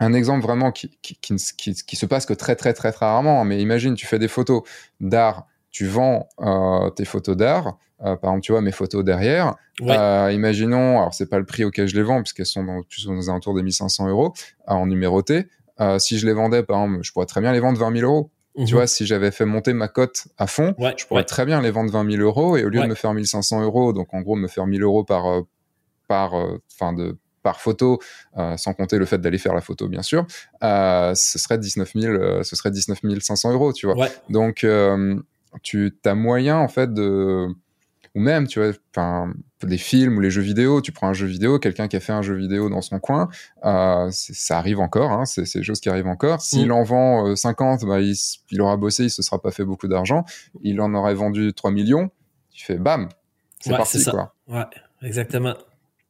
un 0.00 0.12
exemple 0.12 0.42
vraiment 0.42 0.70
qui, 0.70 0.96
qui, 1.02 1.16
qui, 1.16 1.34
qui, 1.56 1.74
qui 1.74 1.96
se 1.96 2.06
passe 2.06 2.24
que 2.24 2.32
très 2.32 2.54
très 2.54 2.72
très 2.72 2.92
très 2.92 3.06
rarement, 3.06 3.44
mais 3.44 3.60
imagine, 3.60 3.94
tu 3.94 4.06
fais 4.06 4.20
des 4.20 4.28
photos 4.28 4.62
d'art, 5.00 5.47
tu 5.70 5.86
vends 5.86 6.28
euh, 6.40 6.90
tes 6.90 7.04
photos 7.04 7.36
d'art, 7.36 7.78
euh, 8.00 8.16
par 8.16 8.30
exemple, 8.30 8.40
tu 8.42 8.52
vois 8.52 8.60
mes 8.60 8.72
photos 8.72 9.04
derrière. 9.04 9.54
Euh, 9.82 10.30
imaginons, 10.32 10.98
alors 10.98 11.14
c'est 11.14 11.28
pas 11.28 11.38
le 11.38 11.44
prix 11.44 11.64
auquel 11.64 11.88
je 11.88 11.96
les 11.96 12.02
vends 12.02 12.22
puisqu'elles 12.22 12.46
sont 12.46 12.64
dans, 12.64 12.82
plus 12.82 13.06
aux 13.08 13.28
alentours 13.28 13.54
des 13.54 13.62
1500 13.62 14.08
euros 14.08 14.32
en 14.66 14.86
numéroté. 14.86 15.46
si 15.98 16.18
je 16.18 16.26
les 16.26 16.32
vendais, 16.32 16.62
par 16.62 16.82
exemple, 16.82 17.02
je 17.02 17.12
pourrais 17.12 17.26
très 17.26 17.40
bien 17.40 17.52
les 17.52 17.60
vendre 17.60 17.78
20 17.78 17.96
000 17.96 18.10
euros. 18.10 18.30
Tu 18.56 18.62
mhm. 18.62 18.70
vois, 18.70 18.86
si 18.88 19.06
j'avais 19.06 19.30
fait 19.30 19.44
monter 19.44 19.72
ma 19.72 19.86
cote 19.86 20.26
à 20.36 20.48
fond, 20.48 20.74
je 20.96 21.06
pourrais 21.06 21.24
très 21.24 21.46
bien 21.46 21.60
les 21.60 21.70
vendre 21.70 21.92
20 21.92 22.10
000 22.10 22.22
euros 22.22 22.56
et 22.56 22.64
au 22.64 22.68
lieu 22.68 22.80
de 22.80 22.86
me 22.86 22.94
faire 22.94 23.14
1500 23.14 23.62
euros, 23.62 23.92
donc 23.92 24.12
en 24.14 24.20
gros 24.20 24.34
me 24.34 24.48
faire 24.48 24.66
1000 24.66 24.82
euros 24.82 25.04
par 25.04 25.42
par 26.08 26.34
enfin 26.34 26.92
de 26.92 27.16
par 27.42 27.60
photo, 27.60 27.98
euh, 28.36 28.56
sans 28.56 28.74
compter 28.74 28.98
le 28.98 29.06
fait 29.06 29.18
d'aller 29.18 29.38
faire 29.38 29.54
la 29.54 29.60
photo 29.60 29.88
bien 29.88 30.02
sûr, 30.02 30.26
euh, 30.62 31.14
ce 31.14 31.38
serait 31.38 31.58
19 31.58 31.92
000, 31.94 32.42
ce 32.42 32.56
serait 32.56 32.70
19 32.70 32.98
500 33.20 33.52
euros, 33.52 33.72
tu 33.72 33.86
vois. 33.86 34.08
Donc 34.28 34.66
tu 35.62 35.92
as 36.04 36.14
moyen 36.14 36.58
en 36.58 36.68
fait 36.68 36.92
de 36.92 37.48
ou 38.14 38.20
même, 38.20 38.46
tu 38.46 38.60
vois, 38.60 39.28
des 39.62 39.78
films 39.78 40.16
ou 40.16 40.20
les 40.20 40.30
jeux 40.30 40.42
vidéo, 40.42 40.80
tu 40.80 40.92
prends 40.92 41.08
un 41.08 41.12
jeu 41.12 41.26
vidéo, 41.26 41.58
quelqu'un 41.58 41.88
qui 41.88 41.96
a 41.96 42.00
fait 42.00 42.12
un 42.12 42.22
jeu 42.22 42.34
vidéo 42.34 42.68
dans 42.68 42.80
son 42.80 42.98
coin, 42.98 43.28
euh, 43.64 44.08
ça 44.10 44.58
arrive 44.58 44.80
encore, 44.80 45.12
hein, 45.12 45.24
c'est 45.24 45.52
des 45.54 45.62
choses 45.62 45.80
qui 45.80 45.88
arrivent 45.88 46.08
encore. 46.08 46.40
S'il 46.40 46.68
mm. 46.68 46.72
en 46.72 46.82
vend 46.82 47.36
50, 47.36 47.82
euh, 47.82 47.86
bah, 47.86 48.00
il, 48.00 48.14
il, 48.50 48.60
aura 48.60 48.76
bossé, 48.76 49.04
il 49.04 49.10
se 49.10 49.22
sera 49.22 49.40
pas 49.40 49.50
fait 49.50 49.64
beaucoup 49.64 49.88
d'argent. 49.88 50.24
Il 50.62 50.80
en 50.80 50.94
aurait 50.94 51.14
vendu 51.14 51.52
3 51.52 51.70
millions, 51.70 52.10
tu 52.50 52.64
fais 52.64 52.76
bam, 52.76 53.08
c'est 53.60 53.76
parti, 53.76 54.04
quoi. 54.04 54.34
Ouais, 54.48 54.66
exactement. 55.02 55.54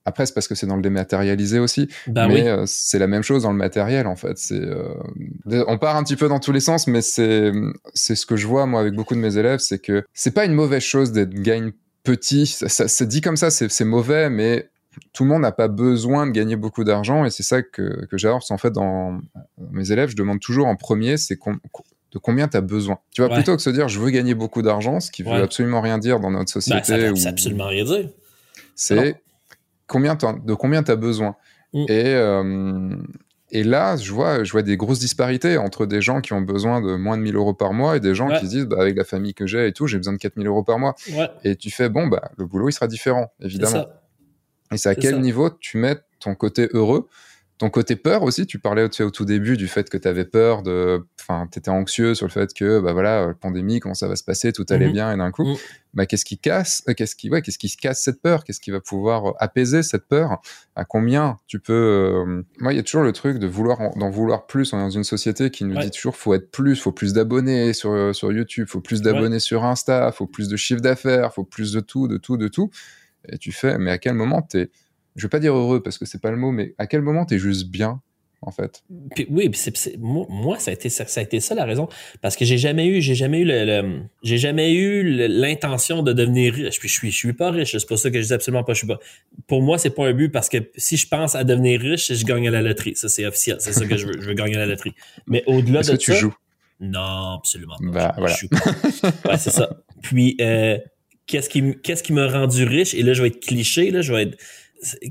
Après, 0.09 0.25
c'est 0.25 0.33
parce 0.33 0.49
que 0.49 0.55
c'est 0.55 0.67
dans 0.67 0.77
le 0.77 0.83
dématérialisé 0.83 1.59
aussi. 1.59 1.89
Bah 2.07 2.29
mais 2.29 2.49
euh, 2.49 2.65
c'est 2.67 2.99
la 2.99 3.07
même 3.07 3.23
chose 3.23 3.43
dans 3.43 3.53
le 3.53 3.59
matériel, 3.59 4.07
en 4.07 4.17
fait. 4.17 4.39
C'est, 4.39 4.59
euh, 4.59 4.95
on 5.67 5.77
part 5.77 5.97
un 5.97 6.03
petit 6.03 6.17
peu 6.17 6.29
dans 6.29 6.41
tous 6.41 6.51
les 6.51 6.61
sens, 6.61 6.87
mais 6.87 7.03
c'est, 7.03 7.53
c'est 7.93 8.15
ce 8.15 8.25
que 8.25 8.37
je 8.37 8.47
vois, 8.47 8.65
moi, 8.65 8.81
avec 8.81 8.95
beaucoup 8.95 9.15
de 9.15 9.21
mes 9.21 9.37
élèves, 9.37 9.59
c'est 9.59 9.79
que 9.79 10.05
c'est 10.15 10.31
pas 10.31 10.47
une 10.47 10.55
mauvaise 10.55 10.83
chose 10.83 11.13
d'être 11.13 11.35
gagne 11.35 11.73
petit. 12.05 12.47
Ça, 12.47 12.89
ça, 12.89 13.05
dit 13.05 13.21
comme 13.21 13.37
ça, 13.37 13.51
c'est 13.51 13.85
mauvais, 13.85 14.31
mais 14.31 14.71
tout 15.13 15.25
le 15.25 15.29
monde 15.29 15.43
n'a 15.43 15.53
pas 15.53 15.69
besoin 15.69 16.27
de 16.27 16.33
gagner 16.33 16.57
beaucoup 16.57 16.85
d'argent 16.85 17.27
et 17.27 17.31
c'est 17.31 17.43
ça 17.43 17.63
que, 17.63 18.07
que 18.07 18.17
j'adore. 18.17 18.43
En 18.49 18.59
fait, 18.59 18.73
dans 18.73 19.21
mes 19.71 19.93
élèves, 19.93 20.09
je 20.09 20.17
demande 20.17 20.41
toujours 20.41 20.69
en 20.69 20.75
premier, 20.75 21.19
c'est 21.19 21.37
de 21.37 22.19
combien 22.19 22.49
tu 22.49 22.57
as 22.57 22.63
besoin. 22.63 22.99
Tu 23.15 23.21
vois, 23.21 23.33
plutôt 23.35 23.55
que 23.55 23.63
se 23.63 23.71
dire 23.71 23.89
je 23.89 24.01
veux 24.01 24.11
gagner 24.11 24.35
beaucoup 24.35 24.63
d'argent, 24.63 25.01
ce 25.01 25.11
qui 25.11 25.23
veut 25.23 25.33
absolument 25.35 25.83
rien 25.83 25.99
dire 25.99 26.19
dans 26.19 26.31
notre 26.31 26.53
bah, 26.55 26.61
société. 26.61 27.15
ça 27.17 27.29
absolument 27.29 27.67
rien 27.67 27.85
dire. 27.85 28.09
C'est 28.75 29.21
combien 29.89 30.15
de 30.17 30.55
combien 30.55 30.83
tu 30.85 30.93
as 30.93 30.97
besoin. 30.97 31.35
Mm. 31.73 31.85
Et, 31.89 32.15
euh, 32.15 32.97
et 33.51 33.65
là, 33.65 33.97
je 33.97 34.13
vois, 34.13 34.45
je 34.45 34.53
vois 34.53 34.63
des 34.63 34.77
grosses 34.77 34.99
disparités 34.99 35.57
entre 35.57 35.87
des 35.87 36.03
gens 36.03 36.21
qui 36.21 36.35
ont 36.35 36.43
besoin 36.43 36.81
de 36.81 36.97
moins 36.97 37.17
de 37.17 37.23
1000 37.23 37.35
euros 37.35 37.55
par 37.55 37.73
mois 37.73 37.97
et 37.97 38.01
des 38.01 38.15
gens 38.15 38.29
qui 38.29 38.45
se 38.45 38.51
disent, 38.51 38.67
bah, 38.67 38.77
avec 38.81 38.97
la 38.97 39.05
famille 39.05 39.33
que 39.33 39.47
j'ai 39.47 39.67
et 39.67 39.73
tout, 39.73 39.87
j'ai 39.87 39.97
besoin 39.97 40.13
de 40.13 40.19
4000 40.19 40.47
euros 40.47 40.63
par 40.63 40.79
mois. 40.79 40.95
Et 41.45 41.57
tu 41.57 41.71
fais, 41.71 41.89
bon, 41.89 42.07
bah, 42.07 42.31
le 42.37 42.45
boulot, 42.45 42.69
il 42.69 42.73
sera 42.73 42.87
différent, 42.87 43.33
évidemment. 43.41 43.87
Et 44.71 44.77
c'est 44.77 44.91
à 44.91 44.95
quel 44.95 45.21
niveau 45.21 45.51
tu 45.51 45.79
mets 45.79 45.97
ton 46.21 46.35
côté 46.35 46.69
heureux 46.73 47.09
ton 47.59 47.71
côté 47.71 47.97
peur 47.97 48.23
aussi, 48.23 48.47
tu 48.47 48.61
parlais 48.61 48.85
au, 48.85 49.11
tout 49.11 49.25
début 49.25 49.57
du 49.57 49.67
fait 49.67 49.91
que 49.91 49.97
tu 49.97 50.07
avais 50.07 50.25
peur 50.25 50.63
de, 50.63 51.05
enfin, 51.21 51.49
tu 51.51 51.59
étais 51.59 51.71
anxieux 51.71 52.15
sur 52.15 52.27
le 52.27 52.31
fait 52.31 52.55
que, 52.55 52.79
bah 52.79 52.93
voilà, 52.93 53.27
la 53.27 53.35
pandémie, 53.35 53.81
comment 53.81 53.95
ça 53.95 54.07
va 54.07 54.15
se 54.15 54.23
passer, 54.23 54.53
tout 54.53 54.65
allait 54.71 54.87
mhm. 54.87 54.93
bien, 54.93 55.13
et 55.13 55.17
d'un 55.17 55.33
coup, 55.33 55.45
mhm. 55.45 55.57
bah, 55.93 56.07
qu'est-ce 56.07 56.25
qui 56.25 56.39
casse, 56.39 56.85
euh, 56.89 56.95
qu'est-ce 56.95 57.17
qui, 57.17 57.29
ouais, 57.31 57.43
qu'est-ce 57.43 57.59
qui 57.59 57.69
casse 57.77 58.01
cette 58.01 58.23
peur, 58.23 58.45
qu'est-ce 58.45 58.61
qui 58.61 58.71
va 58.71 58.81
pouvoir 58.81 59.35
apaiser 59.41 59.83
cette 59.83 60.07
peur, 60.07 60.41
à 60.77 60.85
combien 60.85 61.37
tu 61.49 61.59
peux, 61.59 61.73
euh, 61.73 62.43
moi, 62.61 62.73
il 62.73 62.77
y 62.77 62.79
a 62.79 62.85
toujours 62.85 63.03
le 63.03 63.13
truc 63.13 63.41
de 63.41 63.49
vouloir, 63.49 63.79
d'en 63.97 64.11
vouloir 64.11 64.47
plus, 64.47 64.73
on 64.73 64.79
est 64.79 64.83
dans 64.83 64.91
une 64.91 65.05
société 65.05 65.51
qui 65.51 65.65
nous 65.65 65.77
dit 65.79 65.91
toujours, 65.91 66.15
faut 66.15 66.35
être 66.35 66.53
plus, 66.53 66.77
faut 66.77 66.93
plus 66.93 67.13
d'abonnés 67.13 67.73
sur, 67.73 67.91
euh, 67.91 68.13
sur 68.13 68.31
YouTube, 68.31 68.69
faut 68.69 68.81
plus 68.81 69.03
d'abonnés 69.03 69.41
sur 69.41 69.65
Insta, 69.65 70.13
faut 70.13 70.27
plus 70.27 70.49
de 70.49 70.57
chiffre 70.57 70.81
d'affaires, 70.81 71.35
faut 71.35 71.45
plus 71.45 71.73
de 71.73 71.81
tout, 71.81 72.07
de 72.07 72.19
tout, 72.19 72.37
de 72.37 72.47
tout, 72.47 72.71
et 73.29 73.37
tu 73.37 73.51
fais, 73.51 73.79
mais 73.79 73.91
à 73.91 73.99
quel 73.99 74.15
moment 74.15 74.43
t'es, 74.43 74.71
je 75.19 75.27
vais 75.27 75.31
pas 75.31 75.41
dire 75.41 75.55
heureux 75.55 75.83
parce 75.83 75.99
que 75.99 76.07
c'est 76.07 76.21
pas 76.21 76.31
le 76.31 76.37
mot, 76.37 76.53
mais 76.53 76.75
à 76.79 76.87
quel 76.87 77.03
moment 77.03 77.27
tu 77.27 77.35
es 77.35 77.39
juste 77.39 77.69
bien 77.69 78.01
en 78.41 78.53
fait? 78.53 78.85
oui, 79.31 79.51
c'est, 79.55 79.97
moi, 79.99 80.59
ça 80.61 80.71
a 80.71 80.75
été 80.75 80.89
ça, 80.89 81.05
a 81.17 81.23
été 81.23 81.41
ça 81.41 81.57
la 81.57 81.65
raison 81.65 81.89
parce 82.23 82.37
que 82.37 82.45
j'ai 82.45 82.57
jamais 82.57 82.87
eu 82.87 83.01
j'ai 83.01 83.17
jamais 83.17 83.41
eu 83.41 83.45
le, 83.45 84.03
j'ai 84.23 84.39
jamais 84.39 84.73
eu 84.75 85.03
l'intention 85.29 86.05
de 86.05 86.13
devenir 86.13 86.55
riche. 86.55 86.79
Puis 86.79 86.89
je 86.89 86.95
suis 86.95 87.11
je 87.11 87.17
suis 87.17 87.33
pas 87.33 87.51
riche, 87.51 87.77
c'est 87.77 87.89
pas 87.89 87.97
ça 87.97 88.11
que 88.11 88.21
je 88.21 88.27
dis 88.27 88.33
absolument 88.33 88.63
pas 88.63 88.75
je 88.75 88.79
suis 88.79 88.87
pas. 88.87 89.01
Pour 89.49 89.61
moi, 89.61 89.77
c'est 89.77 89.91
pas 89.91 90.07
un 90.07 90.13
but 90.13 90.29
parce 90.29 90.49
que 90.49 90.59
si 90.77 90.97
je 90.97 91.09
pense 91.09 91.35
à 91.35 91.43
devenir 91.43 91.81
riche, 91.81 92.13
je 92.13 92.25
gagne 92.25 92.47
à 92.47 92.53
la 92.53 92.63
loterie. 92.63 92.95
Ça 92.95 93.09
c'est 93.09 93.27
officiel, 93.27 93.57
c'est 93.61 93.73
ça 93.73 93.87
que 93.87 93.97
je 93.97 94.07
veux, 94.07 94.21
je 94.21 94.29
veux 94.29 94.35
gagner 94.35 94.57
à 94.57 94.61
la 94.61 94.67
loterie. 94.67 94.95
Mais 95.27 95.43
au-delà 95.47 95.83
de 95.83 95.91
que 95.91 95.97
tu 95.97 96.15
joues? 96.15 96.35
Non, 96.81 97.39
absolument 97.39 97.77
pas. 97.77 97.91
Bah, 97.91 98.15
voilà. 98.19 98.37
ouais, 99.25 99.37
c'est 99.37 99.51
ça. 99.51 99.83
Puis 100.01 100.37
euh, 100.41 100.79
qu'est-ce 101.27 101.49
qui 101.49 101.75
qu'est-ce 101.83 102.05
qui 102.05 102.13
m'a 102.13 102.29
rendu 102.29 102.65
riche? 102.65 102.95
Et 102.95 103.03
là 103.03 103.15
je 103.15 103.23
vais 103.23 103.29
être 103.29 103.41
cliché 103.41 103.91
là, 103.91 104.01
je 104.01 104.13
vais 104.13 104.23
être 104.23 104.39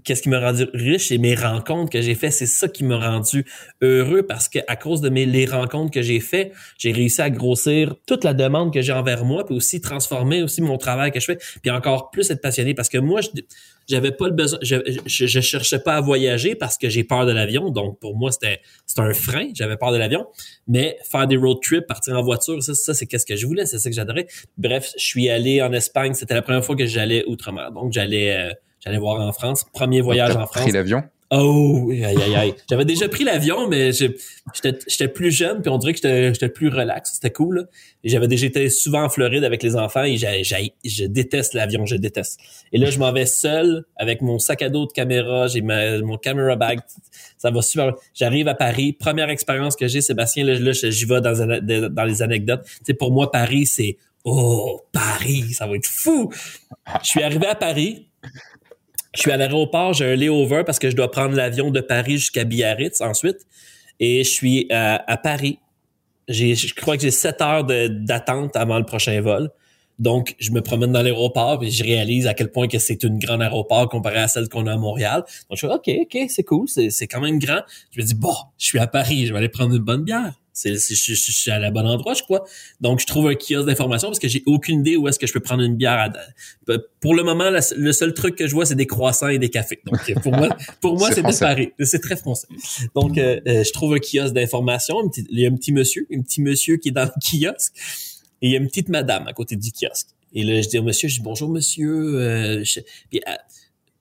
qu'est-ce 0.04 0.22
qui 0.22 0.30
m'a 0.30 0.40
rendu 0.40 0.68
riche 0.74 1.12
et 1.12 1.18
mes 1.18 1.36
rencontres 1.36 1.92
que 1.92 2.02
j'ai 2.02 2.16
fait, 2.16 2.32
c'est 2.32 2.46
ça 2.46 2.68
qui 2.68 2.84
m'a 2.84 2.98
rendu 2.98 3.46
heureux 3.82 4.24
parce 4.24 4.48
que 4.50 4.60
à 4.68 4.76
cause 4.76 5.02
de 5.02 5.10
mes 5.10 5.26
les 5.26 5.46
rencontres 5.46 5.92
que 5.92 6.02
j'ai 6.02 6.20
fait, 6.20 6.52
j'ai 6.78 6.92
réussi 6.92 7.22
à 7.22 7.30
grossir 7.30 7.96
toute 8.06 8.24
la 8.24 8.34
demande 8.34 8.74
que 8.74 8.82
j'ai 8.82 8.94
envers 8.94 9.26
moi, 9.26 9.46
puis 9.46 9.56
aussi 9.56 9.82
transformer 9.82 10.44
aussi 10.44 10.62
mon 10.62 10.78
travail 10.78 11.12
que 11.12 11.20
je 11.20 11.26
fais, 11.26 11.38
puis 11.62 11.72
encore 11.72 12.12
plus 12.12 12.30
être 12.32 12.42
passionné 12.42 12.74
parce 12.74 12.90
que 12.90 12.98
moi 12.98 13.22
je 13.22 13.30
j'avais 13.88 14.12
pas 14.12 14.28
le 14.28 14.34
besoin 14.34 14.60
je, 14.62 14.76
je, 15.06 15.40
cherchais 15.40 15.80
pas 15.80 15.96
à 15.96 16.02
voyager 16.02 16.56
parce 16.56 16.78
que 16.78 16.90
j'ai 16.90 17.06
peur 17.06 17.26
de 17.26 17.32
l'avion, 17.32 17.70
donc 17.70 18.00
pour 18.00 18.18
moi 18.18 18.32
c'était 18.32 18.60
c'était 18.86 19.02
un 19.02 19.14
frein, 19.14 19.50
j'avais 19.54 19.78
peur 19.78 19.92
de 19.92 19.98
l'avion, 19.98 20.28
mais 20.68 20.98
faire 21.10 21.28
des 21.28 21.38
road 21.38 21.60
trips, 21.62 21.88
partir 21.88 22.18
en 22.18 22.22
voiture, 22.22 22.62
ça, 22.62 22.74
ça 22.74 22.94
c'est 22.94 23.06
qu'est-ce 23.06 23.26
que 23.26 23.36
je 23.36 23.46
voulais, 23.46 23.66
c'est 23.66 23.80
ça 23.80 23.90
que 23.90 23.96
j'adorais. 23.96 24.28
Bref, 24.58 24.92
je 24.98 25.06
suis 25.06 25.30
allé 25.30 25.62
en 25.62 25.72
Espagne, 25.72 26.14
c'était 26.14 26.34
la 26.34 26.42
première 26.42 26.66
fois 26.66 26.76
que 26.76 26.86
j'allais 26.86 27.24
outre-mer, 27.28 27.72
donc 27.72 27.94
j'allais 27.94 28.36
euh, 28.36 28.54
J'allais 28.84 28.98
voir 28.98 29.20
en 29.20 29.32
France. 29.32 29.66
Premier 29.74 30.02
voyage 30.02 30.36
en 30.36 30.46
France. 30.46 30.64
pris 30.64 30.72
l'avion? 30.72 31.04
Oh, 31.30 31.90
aïe, 31.92 32.06
aïe, 32.06 32.36
aïe. 32.36 32.54
J'avais 32.70 32.86
déjà 32.86 33.10
pris 33.10 33.26
l'avion, 33.26 33.68
mais 33.68 33.92
j'étais 33.92 35.08
plus 35.10 35.30
jeune, 35.30 35.62
puis 35.62 35.70
on 35.70 35.78
dirait 35.78 35.94
que 35.94 36.32
j'étais 36.32 36.48
plus 36.48 36.70
relax. 36.70 37.16
C'était 37.16 37.32
cool. 37.32 37.68
J'avais 38.06 38.30
déjà 38.30 38.48
été 38.48 38.70
souvent 38.70 39.04
en 39.04 39.10
Floride 39.10 39.44
avec 39.44 39.62
les 39.62 39.76
enfants 39.76 40.04
et 40.06 40.16
je 40.16 41.06
déteste 41.06 41.54
l'avion, 41.54 41.86
je 41.86 41.98
déteste. 41.98 42.40
Et 42.72 42.78
là, 42.78 42.90
je 42.90 43.00
m'en 43.00 43.12
vais 43.12 43.26
seul 43.26 43.84
avec 43.98 44.22
mon 44.22 44.40
sac 44.40 44.62
à 44.62 44.70
dos 44.70 44.86
de 44.86 44.94
caméra, 44.94 45.48
j'ai 45.48 45.62
mon 45.62 46.18
camera 46.18 46.56
bag. 46.56 46.80
Ça 47.38 47.52
va 47.52 47.62
super. 47.62 47.94
J'arrive 48.14 48.48
à 48.48 48.56
Paris. 48.56 48.94
Première 48.94 49.30
expérience 49.30 49.76
que 49.76 49.90
j'ai, 49.90 50.00
Sébastien, 50.00 50.46
là, 50.46 50.58
là 50.58 50.72
j'y 50.72 51.06
vais 51.06 51.20
dans, 51.20 51.90
dans 51.90 52.06
les 52.06 52.22
anecdotes. 52.22 52.66
Tu 52.86 52.94
pour 52.94 53.12
moi, 53.12 53.32
Paris, 53.32 53.66
c'est 53.66 53.98
Oh, 54.30 54.82
Paris, 54.92 55.54
ça 55.54 55.68
va 55.68 55.78
être 55.78 55.86
fou. 55.86 56.30
Je 57.02 57.08
suis 57.08 57.24
arrivé 57.24 57.48
à 57.48 57.56
Paris, 57.56 58.10
je 59.18 59.24
suis 59.24 59.32
à 59.32 59.38
l'aéroport, 59.38 59.94
j'ai 59.94 60.06
un 60.06 60.16
layover 60.16 60.62
parce 60.64 60.78
que 60.78 60.92
je 60.92 60.96
dois 60.96 61.10
prendre 61.10 61.36
l'avion 61.36 61.72
de 61.72 61.82
Paris 61.82 62.20
jusqu'à 62.20 62.44
Biarritz 62.44 63.02
ensuite. 63.02 63.48
Et 64.00 64.24
je 64.24 64.30
suis 64.30 64.68
à, 64.72 65.18
Paris. 65.18 65.58
Je 66.30 66.72
crois 66.76 66.98
que 66.98 67.02
j'ai 67.02 67.10
7 67.10 67.42
heures 67.42 67.64
d'attente 67.64 68.56
avant 68.56 68.78
le 68.78 68.86
prochain 68.86 69.20
vol. 69.22 69.50
Donc, 69.98 70.36
je 70.40 70.52
me 70.52 70.62
promène 70.62 70.92
dans 70.92 71.02
l'aéroport 71.02 71.64
et 71.64 71.72
je 71.72 71.84
réalise 71.84 72.28
à 72.28 72.36
quel 72.36 72.52
point 72.52 72.68
que 72.68 72.78
c'est 72.78 73.02
une 73.02 73.18
grande 73.18 73.42
aéroport 73.42 73.90
comparé 73.90 74.20
à 74.20 74.28
celle 74.28 74.50
qu'on 74.50 74.68
a 74.68 74.74
à 74.74 74.78
Montréal. 74.78 75.24
Donc, 75.50 75.58
je 75.58 75.66
fais, 75.66 75.74
OK, 75.74 75.90
OK, 76.02 76.30
c'est 76.30 76.44
cool, 76.44 76.68
c'est 76.68 77.08
quand 77.08 77.20
même 77.20 77.40
grand. 77.40 77.62
Je 77.90 78.00
me 78.00 78.06
dis, 78.06 78.14
bon, 78.14 78.36
je 78.60 78.66
suis 78.68 78.78
à 78.78 78.86
Paris, 78.86 79.26
je 79.26 79.32
vais 79.32 79.40
aller 79.40 79.50
prendre 79.50 79.74
une 79.74 79.82
bonne 79.82 80.04
bière. 80.04 80.40
C'est, 80.58 80.74
je, 80.74 81.14
je, 81.14 81.32
suis 81.32 81.52
à 81.52 81.60
la 81.60 81.70
bon 81.70 81.86
endroit, 81.86 82.16
je 82.16 82.24
crois. 82.24 82.44
Donc, 82.82 83.00
je 83.00 83.06
trouve 83.06 83.28
un 83.28 83.36
kiosque 83.36 83.68
d'information 83.68 84.08
parce 84.08 84.18
que 84.18 84.28
j'ai 84.28 84.42
aucune 84.48 84.80
idée 84.80 84.96
où 84.96 85.08
est-ce 85.08 85.20
que 85.20 85.28
je 85.28 85.34
peux 85.34 85.40
prendre 85.40 85.62
une 85.62 85.76
bière. 85.76 86.12
pour 87.00 87.14
le 87.14 87.24
moment, 87.24 87.52
le 87.52 87.92
seul 87.92 88.16
truc 88.16 88.36
que 88.36 88.48
je 88.48 88.56
vois, 88.56 88.66
c'est 88.66 88.76
des 88.76 88.88
croissants 88.88 89.28
et 89.28 89.38
des 89.38 89.50
cafés. 89.50 89.80
Donc, 89.86 90.00
pour 90.24 90.32
moi, 90.36 90.50
pour 90.82 90.98
moi, 90.98 91.12
c'est 91.12 91.22
Paris. 91.40 91.74
C'est 91.80 92.02
très 92.02 92.16
français. 92.16 92.48
Donc, 92.96 93.20
euh, 93.20 93.40
euh, 93.48 93.64
je 93.64 93.72
trouve 93.72 93.94
un 93.94 94.00
kiosque 94.00 94.34
d'information. 94.34 94.96
Il 95.30 95.40
y 95.40 95.46
a 95.46 95.50
un 95.50 95.56
petit 95.56 95.72
monsieur, 95.72 96.08
un 96.12 96.22
petit 96.22 96.42
monsieur 96.42 96.78
qui 96.78 96.90
est 96.90 96.92
dans 96.92 97.06
le 97.06 97.12
kiosque 97.22 97.74
et 98.42 98.48
il 98.48 98.52
y 98.52 98.56
a 98.56 98.60
une 98.60 98.68
petite 98.68 98.90
madame 98.90 99.28
à 99.28 99.34
côté 99.34 99.56
du 99.56 99.72
kiosque. 99.72 100.08
Et 100.34 100.44
là, 100.44 100.60
je 100.60 100.70
dis 100.70 100.80
au 100.80 100.84
monsieur, 100.84 101.08
je 101.08 101.18
dis 101.18 101.22
bonjour 101.22 101.50
monsieur. 101.50 102.20
Euh, 102.20 102.64
je, 102.64 102.80
puis, 103.10 103.22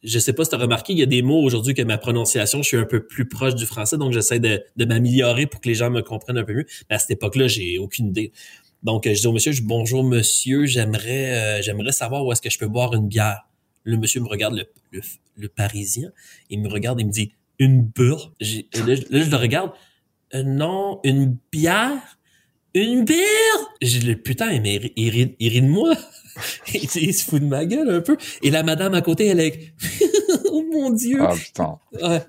je 0.06 0.18
sais 0.20 0.32
pas 0.32 0.44
si 0.44 0.50
tu 0.50 0.56
as 0.56 0.58
remarqué, 0.58 0.92
il 0.92 0.98
y 1.00 1.02
a 1.02 1.06
des 1.06 1.20
mots 1.20 1.42
aujourd'hui 1.42 1.74
que 1.74 1.82
ma 1.82 1.98
prononciation, 1.98 2.62
je 2.62 2.68
suis 2.68 2.76
un 2.76 2.84
peu 2.84 3.04
plus 3.04 3.28
proche 3.28 3.56
du 3.56 3.66
français, 3.66 3.98
donc 3.98 4.12
j'essaie 4.12 4.38
de, 4.38 4.62
de 4.76 4.84
m'améliorer 4.84 5.46
pour 5.46 5.60
que 5.60 5.68
les 5.68 5.74
gens 5.74 5.90
me 5.90 6.00
comprennent 6.00 6.38
un 6.38 6.44
peu 6.44 6.54
mieux. 6.54 6.66
Mais 6.88 6.96
à 6.96 6.98
cette 6.98 7.10
époque-là, 7.10 7.48
j'ai 7.48 7.78
aucune 7.78 8.08
idée. 8.08 8.32
Donc, 8.84 9.02
je 9.06 9.20
dis 9.20 9.26
au 9.26 9.32
monsieur, 9.32 9.50
je 9.50 9.62
dis, 9.62 9.66
bonjour 9.66 10.04
monsieur, 10.04 10.64
j'aimerais 10.64 11.34
euh, 11.34 11.62
j'aimerais 11.62 11.90
savoir 11.90 12.24
où 12.24 12.30
est-ce 12.30 12.40
que 12.40 12.50
je 12.50 12.58
peux 12.58 12.68
boire 12.68 12.94
une 12.94 13.08
bière. 13.08 13.48
Le 13.82 13.96
monsieur 13.96 14.20
me 14.20 14.28
regarde, 14.28 14.54
le, 14.92 15.00
le, 15.36 15.48
Parisien, 15.48 16.10
il 16.50 16.60
me 16.60 16.68
regarde, 16.68 17.00
il 17.00 17.06
me 17.06 17.12
dit, 17.12 17.32
une 17.58 17.82
beurre. 17.82 18.32
Là, 18.40 18.94
je 18.94 19.30
le 19.30 19.36
regarde, 19.36 19.72
euh, 20.34 20.44
non, 20.44 21.00
une 21.02 21.36
bière? 21.50 22.18
Une 22.74 23.04
bière? 23.04 23.24
J'ai 23.80 24.00
le 24.00 24.14
putain, 24.16 24.60
mais 24.60 24.92
il, 24.96 25.10
rit, 25.10 25.34
il 25.38 25.48
rit 25.48 25.62
de 25.62 25.68
moi. 25.68 25.94
Il, 26.74 27.14
se 27.14 27.24
fout 27.24 27.40
de 27.40 27.46
ma 27.46 27.64
gueule 27.64 27.90
un 27.90 28.00
peu. 28.00 28.16
Et 28.42 28.50
la 28.50 28.62
madame 28.62 28.94
à 28.94 29.02
côté, 29.02 29.26
elle 29.26 29.40
est 29.40 29.72
oh 30.52 30.64
mon 30.72 30.90
Dieu. 30.90 31.18
Ah, 31.20 31.34
putain. 31.34 31.78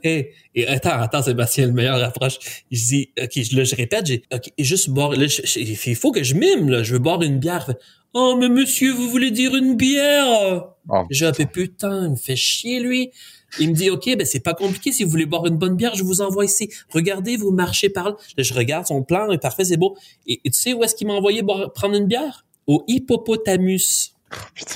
et 0.03 0.68
attends, 0.68 0.99
attends, 0.99 1.24
Sébastien, 1.24 1.68
le 1.68 1.74
meilleur 1.74 2.03
approche. 2.03 2.38
Je 2.72 2.86
dis, 2.86 3.10
OK, 3.22 3.36
là, 3.53 3.64
je 3.64 3.76
répète, 3.76 4.05
j'ai, 4.05 4.24
OK, 4.34 4.51
juste 4.58 4.89
boire, 4.89 5.12
là, 5.12 5.26
il 5.55 5.95
faut 5.95 6.12
que 6.12 6.24
je 6.24 6.36
mime, 6.36 6.70
là, 6.70 6.84
je 6.84 6.93
veux 6.93 6.99
boire 6.99 7.22
une 7.22 7.39
bière. 7.39 7.74
Oh, 8.14 8.36
mais 8.39 8.49
monsieur, 8.49 8.93
vous 8.93 9.10
voulez 9.10 9.32
dire 9.32 9.55
une 9.55 9.76
bière? 9.76 10.70
Oh, 10.89 11.03
j'ai 11.10 11.32
fait, 11.34 11.45
putain, 11.45 12.05
il 12.05 12.12
me 12.12 12.16
fait 12.16 12.36
chier, 12.36 12.80
lui. 12.80 13.12
Il 13.60 13.70
me 13.70 13.74
dit, 13.74 13.89
OK, 13.89 14.05
ben, 14.18 14.26
c'est 14.26 14.39
pas 14.39 14.53
compliqué. 14.53 14.91
Si 14.91 15.03
vous 15.03 15.10
voulez 15.10 15.26
boire 15.26 15.45
une 15.45 15.58
bonne 15.58 15.76
bière, 15.76 15.95
je 15.95 16.03
vous 16.03 16.22
envoie 16.22 16.45
ici. 16.45 16.70
Regardez, 16.89 17.38
vous 17.38 17.51
marchez 17.51 17.89
par 17.89 18.10
là. 18.10 18.16
je 18.38 18.53
regarde 18.53 18.88
son 18.88 19.03
plan, 19.03 19.32
est 19.32 19.38
parfait, 19.38 19.66
c'est 19.66 19.78
beau. 19.78 19.95
Et, 20.26 20.39
tu 20.43 20.51
sais 20.51 20.74
où 20.74 20.84
est-ce 20.84 20.95
qu'il 20.95 21.08
m'a 21.08 21.14
envoyé 21.14 21.41
boire, 21.41 21.72
prendre 21.74 21.95
une 21.95 22.08
bière? 22.08 22.45
Au 22.68 22.84
hippopotamus. 22.88 24.13
Oh, 24.32 24.36
putain. 24.53 24.76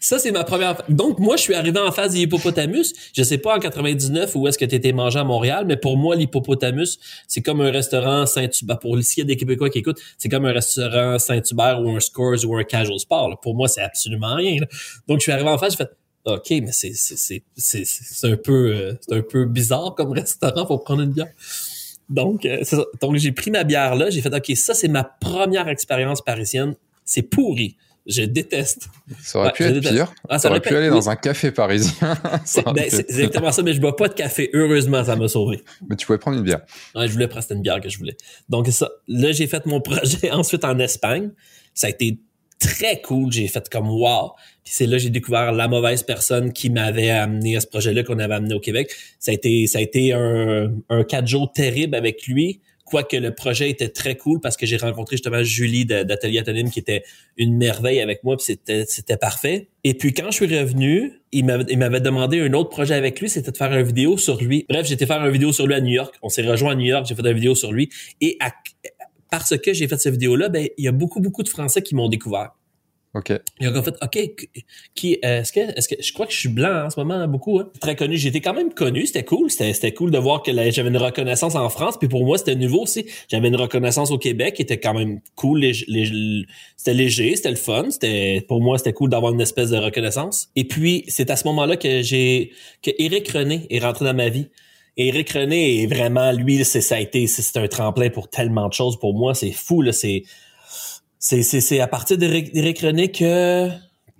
Ça, 0.00 0.18
c'est 0.18 0.32
ma 0.32 0.44
première. 0.44 0.82
Donc, 0.88 1.18
moi, 1.18 1.36
je 1.36 1.42
suis 1.42 1.54
arrivé 1.54 1.78
en 1.78 1.92
face 1.92 2.12
de 2.12 2.18
l'hippopotamus. 2.18 2.92
Je 3.14 3.22
sais 3.22 3.38
pas 3.38 3.56
en 3.56 3.58
99 3.58 4.34
où 4.34 4.46
est-ce 4.46 4.58
que 4.58 4.64
tu 4.64 4.74
étais 4.74 4.92
mangé 4.92 5.18
à 5.18 5.24
Montréal, 5.24 5.64
mais 5.66 5.76
pour 5.76 5.96
moi, 5.96 6.16
l'hippopotamus, 6.16 6.98
c'est 7.26 7.40
comme 7.40 7.60
un 7.60 7.70
restaurant 7.70 8.26
Saint-Hubert. 8.26 8.78
Pour 8.78 9.00
s'il 9.02 9.18
y 9.18 9.22
a 9.22 9.24
des 9.24 9.36
Québécois 9.36 9.70
qui 9.70 9.78
écoutent, 9.78 10.00
c'est 10.18 10.28
comme 10.28 10.44
un 10.44 10.52
restaurant 10.52 11.18
Saint-Hubert 11.18 11.80
ou 11.80 11.90
un 11.90 12.00
Scores 12.00 12.44
ou 12.44 12.56
un 12.56 12.64
Casual 12.64 12.98
Sport. 12.98 13.40
Pour 13.40 13.54
moi, 13.54 13.68
c'est 13.68 13.82
absolument 13.82 14.34
rien. 14.34 14.60
Donc, 15.08 15.20
je 15.20 15.22
suis 15.22 15.32
arrivé 15.32 15.48
en 15.48 15.58
face, 15.58 15.72
j'ai 15.72 15.84
fait, 15.84 15.90
OK, 16.24 16.50
mais 16.50 16.72
c'est, 16.72 16.92
c'est, 16.94 17.16
c'est, 17.56 17.84
c'est, 17.84 18.30
un 18.30 18.36
peu, 18.36 18.74
euh, 18.74 18.94
c'est 19.00 19.16
un 19.16 19.22
peu 19.22 19.44
bizarre 19.44 19.94
comme 19.96 20.12
restaurant 20.12 20.66
pour 20.66 20.84
prendre 20.84 21.02
une 21.02 21.12
bière. 21.12 21.30
Donc, 22.12 22.44
euh, 22.44 22.62
donc 23.00 23.16
j'ai 23.16 23.32
pris 23.32 23.50
ma 23.50 23.64
bière 23.64 23.96
là, 23.96 24.10
j'ai 24.10 24.20
fait 24.20 24.32
OK, 24.32 24.54
ça 24.54 24.74
c'est 24.74 24.88
ma 24.88 25.02
première 25.02 25.68
expérience 25.68 26.20
parisienne, 26.20 26.74
c'est 27.04 27.22
pourri. 27.22 27.76
Je 28.04 28.22
déteste. 28.22 28.88
Ça 29.22 29.38
aurait 29.38 29.52
pu 29.52 29.62
être 29.62 29.80
pire. 29.80 30.12
Ah, 30.28 30.40
ça, 30.40 30.50
aurait 30.50 30.58
pu 30.58 30.74
aller 30.74 30.88
dans 30.88 31.08
un 31.08 31.14
café 31.14 31.52
parisien. 31.52 31.92
Ben, 32.74 32.86
c'est 32.88 33.08
exactement 33.08 33.52
ça, 33.52 33.62
mais 33.62 33.72
je 33.74 33.80
bois 33.80 33.94
pas 33.94 34.08
de 34.08 34.14
café. 34.14 34.50
Heureusement, 34.54 35.04
ça 35.04 35.14
m'a 35.14 35.28
sauvé. 35.28 35.62
Mais 35.88 35.94
tu 35.94 36.04
pouvais 36.04 36.18
prendre 36.18 36.36
une 36.36 36.42
bière. 36.42 36.62
Ouais, 36.96 37.06
je 37.06 37.12
voulais 37.12 37.28
prendre 37.28 37.46
une 37.50 37.62
bière 37.62 37.80
que 37.80 37.88
je 37.88 37.98
voulais. 37.98 38.16
Donc 38.48 38.66
ça, 38.68 38.90
là 39.06 39.30
j'ai 39.30 39.46
fait 39.46 39.64
mon 39.66 39.80
projet 39.80 40.30
ensuite 40.32 40.64
en 40.64 40.78
Espagne. 40.80 41.30
Ça 41.74 41.86
a 41.86 41.90
été 41.90 42.18
très 42.62 43.00
cool. 43.02 43.32
J'ai 43.32 43.48
fait 43.48 43.68
comme 43.68 43.90
wow. 43.90 44.32
Puis 44.64 44.74
c'est 44.74 44.86
là 44.86 44.98
j'ai 44.98 45.10
découvert 45.10 45.52
la 45.52 45.68
mauvaise 45.68 46.02
personne 46.02 46.52
qui 46.52 46.70
m'avait 46.70 47.10
amené 47.10 47.56
à 47.56 47.60
ce 47.60 47.66
projet-là 47.66 48.04
qu'on 48.04 48.18
avait 48.18 48.34
amené 48.34 48.54
au 48.54 48.60
Québec. 48.60 48.90
Ça 49.18 49.32
a 49.32 49.34
été 49.34 49.66
ça 49.66 49.78
a 49.78 49.82
été 49.82 50.12
un, 50.12 50.72
un 50.88 51.04
quatre 51.04 51.26
jours 51.26 51.52
terrible 51.52 51.94
avec 51.96 52.26
lui 52.26 52.60
quoique 52.84 53.16
le 53.16 53.34
projet 53.34 53.70
était 53.70 53.88
très 53.88 54.16
cool 54.16 54.38
parce 54.40 54.56
que 54.56 54.66
j'ai 54.66 54.76
rencontré 54.76 55.16
justement 55.16 55.42
Julie 55.42 55.86
d'Atelier 55.86 56.40
Atonym 56.40 56.70
qui 56.70 56.78
était 56.78 57.02
une 57.38 57.56
merveille 57.56 58.00
avec 58.00 58.22
moi 58.22 58.36
puis 58.36 58.44
c'était 58.44 58.84
c'était 58.86 59.16
parfait. 59.16 59.68
Et 59.82 59.94
puis 59.94 60.12
quand 60.12 60.30
je 60.30 60.44
suis 60.44 60.58
revenu, 60.58 61.22
il 61.32 61.46
m'avait 61.46 62.00
demandé 62.00 62.40
un 62.40 62.52
autre 62.52 62.68
projet 62.68 62.94
avec 62.94 63.18
lui, 63.20 63.30
c'était 63.30 63.50
de 63.50 63.56
faire 63.56 63.72
une 63.72 63.86
vidéo 63.86 64.18
sur 64.18 64.42
lui. 64.42 64.66
Bref, 64.68 64.86
j'étais 64.86 65.06
faire 65.06 65.24
une 65.24 65.32
vidéo 65.32 65.52
sur 65.52 65.66
lui 65.66 65.74
à 65.74 65.80
New 65.80 65.94
York. 65.94 66.14
On 66.22 66.28
s'est 66.28 66.46
rejoint 66.46 66.72
à 66.72 66.74
New 66.74 66.84
York, 66.84 67.06
j'ai 67.08 67.14
fait 67.14 67.22
une 67.22 67.32
vidéo 67.32 67.54
sur 67.54 67.72
lui 67.72 67.88
et 68.20 68.36
parce 69.32 69.56
que 69.56 69.72
j'ai 69.72 69.88
fait 69.88 69.98
cette 69.98 70.12
vidéo 70.12 70.36
là, 70.36 70.50
ben 70.50 70.68
il 70.76 70.84
y 70.84 70.88
a 70.88 70.92
beaucoup 70.92 71.20
beaucoup 71.20 71.42
de 71.42 71.48
Français 71.48 71.82
qui 71.82 71.94
m'ont 71.94 72.10
découvert. 72.10 72.50
OK. 73.14 73.30
Il 73.60 73.66
a 73.66 73.82
fait, 73.82 73.94
OK, 74.02 74.48
qui, 74.94 75.18
est-ce 75.22 75.52
que, 75.52 75.60
est-ce 75.60 75.86
que, 75.86 76.02
je 76.02 76.12
crois 76.14 76.26
que 76.26 76.32
je 76.32 76.38
suis 76.38 76.48
blanc 76.48 76.86
en 76.86 76.90
ce 76.90 76.98
moment, 76.98 77.26
beaucoup, 77.28 77.58
hein? 77.58 77.70
Très 77.78 77.94
connu. 77.94 78.16
J'étais 78.16 78.40
quand 78.40 78.54
même 78.54 78.72
connu. 78.72 79.04
C'était 79.06 79.24
cool. 79.24 79.50
C'était, 79.50 79.74
c'était 79.74 79.92
cool 79.92 80.10
de 80.10 80.16
voir 80.16 80.42
que 80.42 80.50
j'avais 80.70 80.88
une 80.88 80.96
reconnaissance 80.96 81.54
en 81.54 81.68
France. 81.68 81.98
Puis 81.98 82.08
pour 82.08 82.24
moi, 82.24 82.38
c'était 82.38 82.54
nouveau 82.54 82.82
aussi. 82.82 83.04
J'avais 83.28 83.48
une 83.48 83.56
reconnaissance 83.56 84.10
au 84.10 84.18
Québec 84.18 84.54
qui 84.54 84.62
était 84.62 84.80
quand 84.80 84.94
même 84.94 85.20
cool. 85.34 85.62
C'était 85.74 86.94
léger, 86.94 87.36
c'était 87.36 87.50
le 87.50 87.56
fun. 87.56 87.90
C'était, 87.90 88.44
pour 88.48 88.62
moi, 88.62 88.78
c'était 88.78 88.94
cool 88.94 89.10
d'avoir 89.10 89.34
une 89.34 89.42
espèce 89.42 89.70
de 89.70 89.76
reconnaissance. 89.76 90.48
Et 90.56 90.64
puis, 90.64 91.04
c'est 91.08 91.30
à 91.30 91.36
ce 91.36 91.46
moment-là 91.48 91.76
que 91.76 92.00
j'ai, 92.00 92.52
que 92.82 92.90
Éric 92.98 93.28
René 93.28 93.66
est 93.68 93.80
rentré 93.80 94.06
dans 94.06 94.14
ma 94.14 94.30
vie. 94.30 94.48
Éric 94.96 95.30
René 95.30 95.82
est 95.82 95.86
vraiment, 95.86 96.32
lui, 96.32 96.64
c'est, 96.64 96.80
ça 96.80 96.96
a 96.96 97.00
été, 97.00 97.26
c'est 97.26 97.56
un 97.58 97.68
tremplin 97.68 98.10
pour 98.10 98.28
tellement 98.28 98.68
de 98.68 98.74
choses 98.74 98.98
pour 98.98 99.14
moi. 99.14 99.34
C'est 99.34 99.52
fou, 99.52 99.82
là. 99.82 99.92
C'est, 99.92 100.24
c'est 101.18 101.80
à 101.80 101.86
partir 101.86 102.18
d'Éric 102.18 102.78
René 102.80 103.10
que 103.10 103.70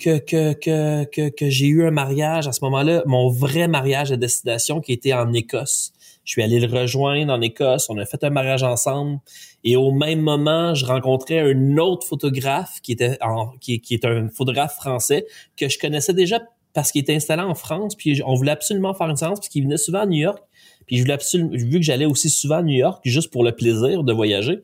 que, 0.03 0.19
que, 0.19 0.53
que, 0.55 1.05
que, 1.05 1.29
que 1.29 1.49
j'ai 1.49 1.67
eu 1.67 1.87
un 1.87 1.91
mariage 1.91 2.49
à 2.49 2.53
ce 2.53 2.65
moment-là, 2.65 3.03
mon 3.07 3.31
vrai 3.31 3.69
mariage 3.69 4.11
à 4.11 4.17
destination 4.17 4.81
qui 4.81 4.93
était 4.93 5.13
en 5.13 5.33
Écosse. 5.33 5.93
Je 6.25 6.33
suis 6.33 6.43
allé 6.43 6.61
le 6.61 6.67
rejoindre 6.73 7.33
en 7.33 7.41
Écosse, 7.41 7.89
on 7.89 7.99
a 7.99 8.05
fait 8.05 8.23
un 8.25 8.31
mariage 8.31 8.63
ensemble 8.63 9.21
et 9.65 9.77
au 9.77 9.93
même 9.93 10.21
moment, 10.21 10.75
je 10.75 10.87
rencontrais 10.87 11.41
un 11.41 11.77
autre 11.79 12.07
photographe 12.07 12.81
qui 12.83 12.93
était 12.93 13.17
en, 13.21 13.49
qui, 13.61 13.81
qui 13.81 13.95
est 13.95 14.05
un 14.05 14.29
photographe 14.29 14.75
français 14.75 15.27
que 15.57 15.69
je 15.69 15.79
connaissais 15.79 16.15
déjà 16.15 16.41
parce 16.75 16.91
qu'il 16.91 17.03
était 17.03 17.15
installé 17.15 17.43
en 17.43 17.55
France, 17.55 17.95
puis 17.95 18.23
on 18.25 18.35
voulait 18.35 18.53
absolument 18.53 18.95
faire 18.95 19.09
une 19.09 19.17
séance 19.17 19.41
parce 19.41 19.49
qu'il 19.49 19.63
venait 19.65 19.77
souvent 19.77 20.01
à 20.01 20.07
New 20.07 20.21
York, 20.21 20.43
puis 20.87 20.97
je 20.97 21.03
voulais 21.03 21.15
absolument 21.15 21.51
vu 21.53 21.79
que 21.79 21.85
j'allais 21.85 22.07
aussi 22.07 22.31
souvent 22.31 22.57
à 22.57 22.63
New 22.63 22.77
York 22.77 23.01
juste 23.05 23.31
pour 23.31 23.45
le 23.45 23.53
plaisir 23.53 24.05
de 24.05 24.13
voyager. 24.13 24.61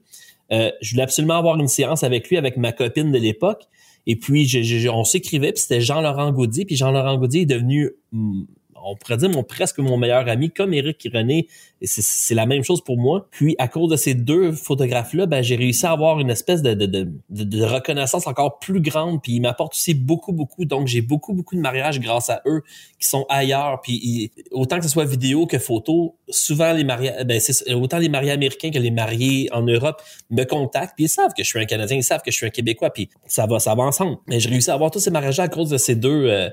Euh, 0.50 0.70
je 0.80 0.92
voulais 0.92 1.02
absolument 1.02 1.36
avoir 1.36 1.58
une 1.58 1.68
séance 1.68 2.04
avec 2.04 2.28
lui, 2.28 2.36
avec 2.36 2.56
ma 2.56 2.72
copine 2.72 3.12
de 3.12 3.18
l'époque. 3.18 3.64
Et 4.06 4.16
puis, 4.16 4.50
on 4.90 5.04
s'écrivait, 5.04 5.52
puis 5.52 5.60
c'était 5.60 5.82
Jean-Laurent 5.82 6.32
Gaudier. 6.32 6.64
Puis 6.64 6.76
Jean-Laurent 6.76 7.18
Gaudier 7.18 7.42
est 7.42 7.46
devenu 7.46 7.90
mm, 8.12 8.44
on 8.84 8.96
pourrait 8.96 9.16
dire 9.16 9.30
mon 9.30 9.42
presque 9.42 9.78
mon 9.78 9.96
meilleur 9.96 10.28
ami, 10.28 10.50
comme 10.50 10.74
Eric 10.74 11.08
René, 11.12 11.48
c'est 11.82 12.34
la 12.34 12.46
même 12.46 12.64
chose 12.64 12.82
pour 12.82 12.98
moi. 12.98 13.28
Puis 13.30 13.54
à 13.58 13.68
cause 13.68 13.90
de 13.90 13.96
ces 13.96 14.14
deux 14.14 14.52
photographes-là, 14.52 15.26
ben, 15.26 15.42
j'ai 15.42 15.56
réussi 15.56 15.86
à 15.86 15.92
avoir 15.92 16.18
une 16.18 16.30
espèce 16.30 16.62
de, 16.62 16.74
de, 16.74 16.86
de, 16.86 17.08
de 17.30 17.62
reconnaissance 17.62 18.26
encore 18.26 18.58
plus 18.58 18.80
grande. 18.80 19.22
Puis 19.22 19.32
ils 19.34 19.40
m'apportent 19.40 19.74
aussi 19.74 19.94
beaucoup, 19.94 20.32
beaucoup. 20.32 20.64
Donc 20.64 20.88
j'ai 20.88 21.02
beaucoup, 21.02 21.34
beaucoup 21.34 21.54
de 21.54 21.60
mariages 21.60 22.00
grâce 22.00 22.30
à 22.30 22.42
eux 22.46 22.62
qui 22.98 23.06
sont 23.06 23.26
ailleurs. 23.28 23.80
Puis 23.82 24.32
autant 24.50 24.78
que 24.78 24.84
ce 24.84 24.88
soit 24.88 25.04
vidéo 25.04 25.46
que 25.46 25.58
photo, 25.58 26.16
souvent 26.28 26.72
les 26.72 26.84
mariés, 26.84 27.12
ben, 27.24 27.40
autant 27.74 27.98
les 27.98 28.08
mariés 28.08 28.32
américains 28.32 28.70
que 28.70 28.78
les 28.78 28.90
mariés 28.90 29.48
en 29.52 29.62
Europe 29.62 30.02
me 30.30 30.44
contactent. 30.44 30.94
Puis 30.96 31.04
ils 31.04 31.08
savent 31.08 31.32
que 31.36 31.44
je 31.44 31.48
suis 31.48 31.60
un 31.60 31.66
Canadien, 31.66 31.96
ils 31.96 32.04
savent 32.04 32.22
que 32.22 32.30
je 32.30 32.36
suis 32.36 32.46
un 32.46 32.50
Québécois. 32.50 32.90
Puis 32.90 33.08
ça 33.26 33.46
va, 33.46 33.60
ça 33.60 33.74
va 33.74 33.84
ensemble. 33.84 34.16
Mais 34.26 34.40
j'ai 34.40 34.50
réussi 34.50 34.70
à 34.70 34.74
avoir 34.74 34.90
tous 34.90 35.00
ces 35.00 35.10
mariages 35.10 35.38
à 35.38 35.48
cause 35.48 35.70
de 35.70 35.78
ces 35.78 35.94
deux, 35.94 36.26
euh, 36.26 36.50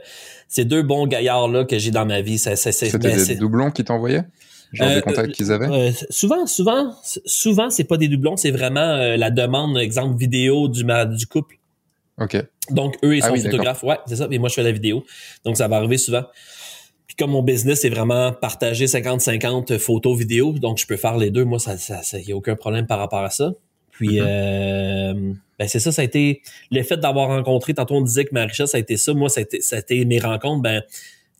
ces 0.47 0.65
deux 0.65 0.83
bons 0.83 1.07
gaillards 1.07 1.47
là 1.47 1.65
que 1.65 1.79
j'ai 1.79 1.91
dans 1.91 2.05
ma 2.05 2.21
vie. 2.21 2.37
C'était 2.37 2.97
ben, 2.97 3.25
des 3.25 3.35
doublons 3.35 3.71
qui 3.71 3.83
t'envoyaient? 3.83 4.23
Genre 4.75 4.87
euh, 4.89 5.01
contacts 5.01 5.31
qu'ils 5.31 5.51
avaient? 5.51 5.67
Euh, 5.67 5.91
souvent, 6.09 6.45
souvent, 6.45 6.93
souvent, 7.25 7.69
c'est 7.69 7.85
pas 7.85 7.97
des 7.97 8.07
doublons, 8.07 8.37
c'est 8.37 8.51
vraiment 8.51 8.79
euh, 8.79 9.17
la 9.17 9.31
demande, 9.31 9.77
exemple, 9.77 10.17
vidéo 10.17 10.67
du, 10.67 10.83
du 10.83 11.27
couple. 11.27 11.55
OK. 12.19 12.37
Donc, 12.71 12.97
eux, 13.03 13.15
ils 13.15 13.23
ah 13.23 13.29
sont 13.29 13.35
photographes. 13.35 13.83
Ouais, 13.83 13.97
c'est 14.05 14.17
ça. 14.17 14.27
Et 14.31 14.39
moi, 14.39 14.49
je 14.49 14.55
fais 14.55 14.63
la 14.63 14.71
vidéo. 14.71 15.05
Donc, 15.43 15.57
ça 15.57 15.67
va 15.67 15.77
arriver 15.77 15.97
souvent. 15.97 16.23
Puis 17.07 17.15
comme 17.15 17.31
mon 17.31 17.43
business, 17.43 17.81
c'est 17.81 17.89
vraiment 17.89 18.33
partager 18.33 18.85
50-50 18.85 19.77
photos, 19.77 20.17
vidéos. 20.17 20.53
Donc, 20.53 20.77
je 20.77 20.87
peux 20.87 20.97
faire 20.97 21.17
les 21.17 21.29
deux. 21.29 21.45
Moi, 21.45 21.59
ça, 21.59 21.77
ça, 21.77 22.19
y 22.19 22.31
a 22.31 22.35
aucun 22.35 22.55
problème 22.55 22.87
par 22.87 22.99
rapport 22.99 23.23
à 23.23 23.29
ça. 23.29 23.53
Puis, 23.91 24.17
mm-hmm. 24.17 25.35
ben 25.59 25.67
c'est 25.67 25.79
ça, 25.79 25.91
ça 25.91 26.01
a 26.01 26.05
été 26.05 26.41
le 26.71 26.83
fait 26.83 26.97
d'avoir 26.97 27.27
rencontré. 27.29 27.73
Tantôt, 27.73 27.95
on 27.95 28.01
disait 28.01 28.25
que 28.25 28.33
ma 28.33 28.45
richesse, 28.45 28.71
ça 28.71 28.77
a 28.77 28.79
été 28.79 28.97
ça. 28.97 29.13
Moi, 29.13 29.29
ça 29.29 29.39
a 29.39 29.43
été, 29.43 29.61
ça 29.61 29.77
a 29.77 29.79
été 29.79 30.03
mes 30.05 30.19
rencontres. 30.19 30.61
Ben, 30.61 30.81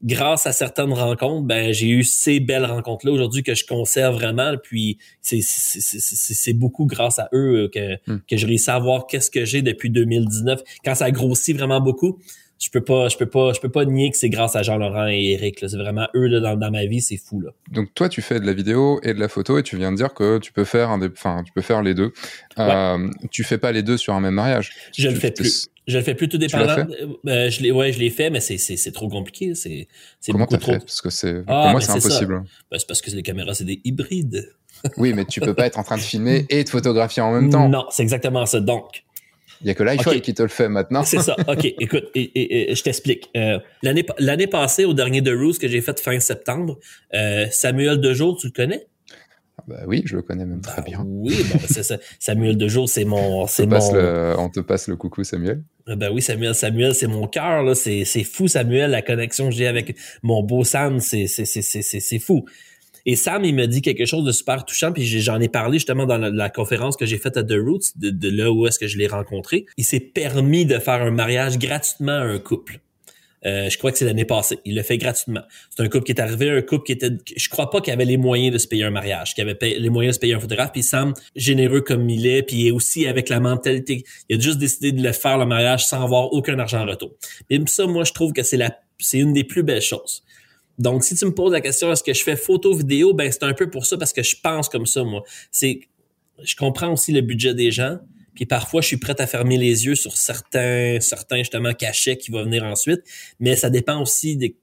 grâce 0.04 0.46
à 0.48 0.52
certaines 0.52 0.93
rencontres, 0.93 1.48
ben 1.48 1.74
j'ai 1.74 1.89
eu 1.89 2.04
ces 2.04 2.39
belles 2.39 2.66
rencontres-là 2.66 3.12
aujourd'hui 3.12 3.43
que 3.43 3.56
je 3.56 3.66
conserve 3.66 4.16
vraiment. 4.16 4.56
Puis 4.62 4.98
c'est 5.22 6.54
beaucoup 6.54 6.86
grâce 6.86 7.20
à 7.20 7.30
eux 7.34 7.70
que, 7.74 7.96
hmm. 8.08 8.22
que 8.30 8.38
je 8.38 8.46
réussis 8.46 8.70
à 8.70 8.80
voir 8.80 9.08
qu'est-ce 9.08 9.32
que 9.32 9.46
j'ai 9.46 9.62
depuis 9.62 9.89
2019. 9.89 10.62
Quand 10.84 10.96
ça 10.96 11.12
grossit 11.12 11.56
vraiment 11.56 11.82
beaucoup, 11.82 12.20
je 12.60 12.70
peux 12.70 12.82
pas, 12.82 13.10
je 13.10 13.18
peux 13.18 13.26
pas, 13.26 13.52
je 13.54 13.60
peux 13.60 13.70
pas 13.70 13.86
nier 13.86 14.12
que 14.12 14.18
c'est 14.18 14.30
grâce 14.30 14.56
à 14.56 14.64
Jean-Laurent 14.64 15.08
et 15.08 15.34
Eric. 15.34 15.60
C'est 15.60 15.76
vraiment 15.76 16.08
eux 16.16 16.28
là, 16.28 16.56
dans, 16.56 16.72
ma 16.72 16.86
vie, 16.86 17.02
c'est 17.02 17.18
fou 17.18 17.41
là. 17.41 17.52
Donc 17.72 17.93
toi, 17.93 18.08
tu 18.08 18.22
fais 18.22 18.39
de 18.39 18.46
la 18.46 18.54
vidéo 18.54 19.00
et 19.04 19.14
de 19.14 19.20
la 19.20 19.28
photo 19.28 19.58
et 19.58 19.64
tu 19.64 19.78
viens 19.78 19.91
de 19.91 19.98
dire 19.98 20.14
que 20.14 20.38
tu 20.39 20.54
peux 20.54 20.64
faire 20.64 20.89
un 20.89 21.06
enfin, 21.06 21.43
tu 21.46 21.52
peux 21.52 21.62
faire 21.62 21.82
les 21.82 21.93
deux. 21.93 22.14
Euh, 22.58 23.10
tu 23.32 23.43
fais 23.43 23.58
pas 23.58 23.72
les 23.72 23.84
deux 23.84 23.98
sur 23.98 24.14
un 24.14 24.22
même 24.22 24.36
mariage. 24.36 24.72
Je 24.98 25.10
le 25.10 25.16
fais 25.16 25.32
plus. 25.32 25.68
Je 25.88 25.97
le 25.97 26.03
fais 26.03 26.15
plus 26.15 26.27
tout 26.27 26.38
dépendant. 26.38 26.88
Euh, 27.27 27.49
je 27.49 27.61
l'ai, 27.61 27.71
ouais, 27.71 27.91
je 27.91 27.99
l'ai 27.99 28.09
fait, 28.09 28.29
mais 28.29 28.39
c'est, 28.39 28.57
c'est, 28.57 28.75
c'est 28.75 28.91
trop 28.91 29.07
compliqué. 29.07 29.53
C'est, 29.53 29.88
c'est 30.19 30.31
Comment 30.31 30.47
t'as 30.47 30.57
trop... 30.57 30.73
fait? 30.73 30.79
Parce 30.79 31.01
que 31.01 31.09
c'est, 31.09 31.43
pour 31.43 31.55
ah, 31.55 31.71
moi, 31.71 31.81
c'est 31.81 31.91
impossible. 31.91 32.43
Ben, 32.71 32.79
c'est 32.79 32.88
parce 32.88 33.01
que 33.01 33.11
les 33.11 33.21
caméras, 33.21 33.53
c'est 33.53 33.65
des 33.65 33.81
hybrides. 33.83 34.51
oui, 34.97 35.13
mais 35.13 35.25
tu 35.25 35.39
peux 35.39 35.53
pas 35.53 35.67
être 35.67 35.79
en 35.79 35.83
train 35.83 35.97
de 35.97 36.01
filmer 36.01 36.45
et 36.49 36.63
de 36.63 36.69
photographier 36.69 37.21
en 37.21 37.33
même 37.33 37.49
temps. 37.49 37.69
Non, 37.69 37.86
c'est 37.89 38.03
exactement 38.03 38.45
ça. 38.45 38.59
Donc, 38.59 39.03
il 39.61 39.67
y 39.67 39.69
a 39.69 39.73
que 39.73 39.83
l'iPhone 39.83 40.21
qui 40.21 40.33
te 40.33 40.43
le 40.43 40.49
fait 40.49 40.69
maintenant. 40.69 41.03
C'est 41.03 41.19
ça. 41.19 41.36
OK, 41.47 41.65
écoute, 41.65 42.05
et, 42.15 42.73
je 42.75 42.83
t'explique. 42.83 43.29
Euh, 43.38 43.59
l'année, 43.83 44.05
l'année 44.19 44.47
passée, 44.47 44.86
au 44.86 44.93
dernier 44.93 45.23
The 45.23 45.31
Rose 45.36 45.59
que 45.59 45.67
j'ai 45.67 45.81
fait 45.81 45.99
fin 45.99 46.19
septembre, 46.19 46.77
euh, 47.13 47.45
Samuel 47.51 48.01
Dejour, 48.01 48.38
tu 48.38 48.47
le 48.47 48.53
connais? 48.53 48.88
Ah 49.58 49.64
bah 49.68 49.80
oui, 49.88 50.03
je 50.06 50.16
le 50.16 50.22
connais 50.22 50.45
même 50.45 50.62
très 50.62 50.82
bah 50.82 50.88
bien. 50.88 51.03
Oui, 51.06 51.36
bah, 51.51 51.60
c'est 51.68 51.84
ça. 51.84 51.97
Samuel 52.20 52.58
Dejour, 52.58 52.89
c'est 52.89 53.06
mon... 53.06 53.47
C'est 53.47 53.66
mon... 53.66 53.93
Le, 53.93 54.36
on 54.38 54.49
te 54.49 54.60
passe 54.60 54.88
le 54.88 54.95
coucou, 54.95 55.24
Samuel. 55.24 55.64
Ben 55.88 56.12
oui, 56.12 56.22
Samuel, 56.22 56.56
Samuel, 56.56 56.93
c'est 56.93 57.08
mon 57.08 57.28
cœur, 57.28 57.64
là. 57.64 57.76
C'est, 57.76 58.06
c'est 58.06 58.24
fou, 58.24 58.47
Samuel, 58.47 58.91
la 58.91 59.01
connexion 59.01 59.49
que 59.49 59.56
j'ai 59.56 59.68
avec 59.68 59.95
mon 60.24 60.43
beau 60.43 60.64
Sam, 60.64 60.99
c'est, 60.99 61.28
c'est, 61.28 61.45
c'est, 61.45 61.62
c'est, 61.62 61.82
c'est 61.82 62.20
fou. 62.20 62.45
Et 63.08 63.16
Sam, 63.16 63.45
il 63.45 63.53
m'a 63.53 63.68
dit 63.68 63.82
quelque 63.84 64.06
chose 64.06 64.26
de 64.26 64.32
super 64.32 64.66
touchant, 64.66 64.91
puis 64.91 65.06
j'en 65.06 65.39
ai 65.39 65.47
parlé 65.47 65.78
justement 65.78 66.08
dans 66.08 66.18
la, 66.18 66.49
conférence 66.49 66.97
que 66.97 67.06
j'ai 67.06 67.18
faite 67.18 67.38
à 67.38 67.43
The 67.43 67.53
Roots, 67.53 67.93
de, 67.95 68.30
là 68.30 68.51
où 68.51 68.66
est-ce 68.66 68.80
que 68.80 68.88
je 68.88 68.97
l'ai 68.97 69.08
rencontré. 69.08 69.68
Il 69.78 69.84
s'est 69.84 69.99
permis 69.99 70.66
de 70.66 70.80
faire 70.80 71.01
un 71.01 71.12
mariage 71.12 71.60
gratuitement 71.60 72.14
à 72.14 72.24
un 72.24 72.39
couple. 72.39 72.80
Euh, 73.46 73.70
je 73.70 73.78
crois 73.78 73.91
que 73.91 73.98
c'est 73.98 74.06
l'année 74.06 74.26
passée. 74.26 74.60
Il 74.66 74.76
l'a 74.76 74.84
fait 74.84 74.98
gratuitement. 74.98 75.41
C'est 75.70 75.84
un 75.84 75.88
couple 75.88 76.06
qui 76.06 76.12
est 76.12 76.20
arrivé, 76.20 76.50
un 76.50 76.62
couple 76.62 76.86
qui 76.86 76.91
était, 76.93 77.12
je 77.36 77.50
crois 77.50 77.70
pas 77.70 77.80
qu'il 77.82 77.93
avait 77.93 78.06
les 78.06 78.18
moyens 78.18 78.54
de 78.54 78.58
se 78.58 78.68
payer 78.68 78.84
un 78.84 78.89
mariage, 78.89 79.34
qu'il 79.36 79.48
avait 79.48 79.58
les 79.78 79.89
moyens 79.89 80.14
de 80.14 80.16
se 80.16 80.20
payer 80.20 80.34
un 80.34 80.39
photographe. 80.39 80.72
Puis 80.72 80.84
Sam, 80.84 81.14
généreux 81.36 81.82
comme 81.82 82.10
il 82.10 82.26
est, 82.26 82.43
puis 82.43 82.72
aussi 82.72 83.06
avec 83.08 83.30
la 83.30 83.39
mentalité, 83.39 84.04
il 84.30 84.38
a 84.38 84.39
juste 84.39 84.58
décidé 84.58 84.91
de 84.91 85.04
le 85.04 85.12
faire 85.12 85.38
le 85.38 85.46
mariage 85.46 85.86
sans 85.86 86.04
avoir 86.04 86.34
aucun 86.34 86.58
argent 86.58 86.82
en 86.82 86.86
retour. 86.86 87.12
Et 87.50 87.60
ça, 87.68 87.86
moi, 87.86 88.04
je 88.04 88.14
trouve 88.14 88.34
que 88.34 88.43
c'est 88.43 88.58
la, 88.58 88.78
c'est 88.98 89.20
une 89.20 89.34
des 89.34 89.43
plus 89.43 89.64
belles 89.64 89.82
choses. 89.82 90.24
Donc, 90.78 91.04
si 91.04 91.16
tu 91.16 91.26
me 91.26 91.34
poses 91.34 91.54
la 91.54 91.62
question, 91.62 91.91
est-ce 91.91 92.04
que 92.04 92.14
je 92.14 92.24
fais 92.24 92.36
photo, 92.36 92.74
vidéo, 92.74 93.14
ben 93.14 93.32
c'est 93.32 93.43
un 93.43 93.54
peu 93.54 93.70
pour 93.70 93.86
ça 93.86 93.98
parce 93.98 94.12
que 94.12 94.24
je 94.24 94.36
pense 94.41 94.70
comme 94.70 94.86
ça, 94.86 95.04
moi. 95.04 95.24
C'est, 95.52 95.82
je 96.43 96.56
comprends 96.56 96.91
aussi 96.91 97.14
le 97.14 97.22
budget 97.22 97.54
des 97.54 97.72
gens, 97.72 97.98
puis 98.36 98.45
parfois 98.45 98.81
je 98.81 98.88
suis 98.88 98.97
prêt 98.97 99.19
à 99.19 99.27
fermer 99.27 99.57
les 99.57 99.86
yeux 99.86 99.95
sur 99.95 100.17
certains, 100.17 100.99
certains 100.99 101.39
justement 101.39 101.73
cachets 101.73 102.17
qui 102.17 102.31
vont 102.31 102.43
venir 102.43 102.63
ensuite, 102.63 103.01
mais 103.39 103.55
ça 103.55 103.69
dépend 103.69 104.01
aussi 104.01 104.38
des 104.38 104.57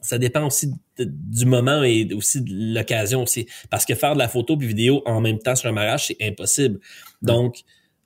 ça 0.00 0.18
dépend 0.18 0.46
aussi 0.46 0.70
du 0.98 1.46
moment 1.46 1.82
et 1.82 2.08
aussi 2.14 2.42
de 2.42 2.74
l'occasion 2.74 3.22
aussi. 3.22 3.46
Parce 3.70 3.84
que 3.84 3.94
faire 3.94 4.14
de 4.14 4.18
la 4.18 4.28
photo 4.28 4.56
puis 4.56 4.68
vidéo 4.68 5.02
en 5.06 5.20
même 5.20 5.38
temps 5.38 5.56
sur 5.56 5.68
un 5.68 5.72
mariage, 5.72 6.06
c'est 6.06 6.16
impossible. 6.20 6.78
Donc, 7.22 7.62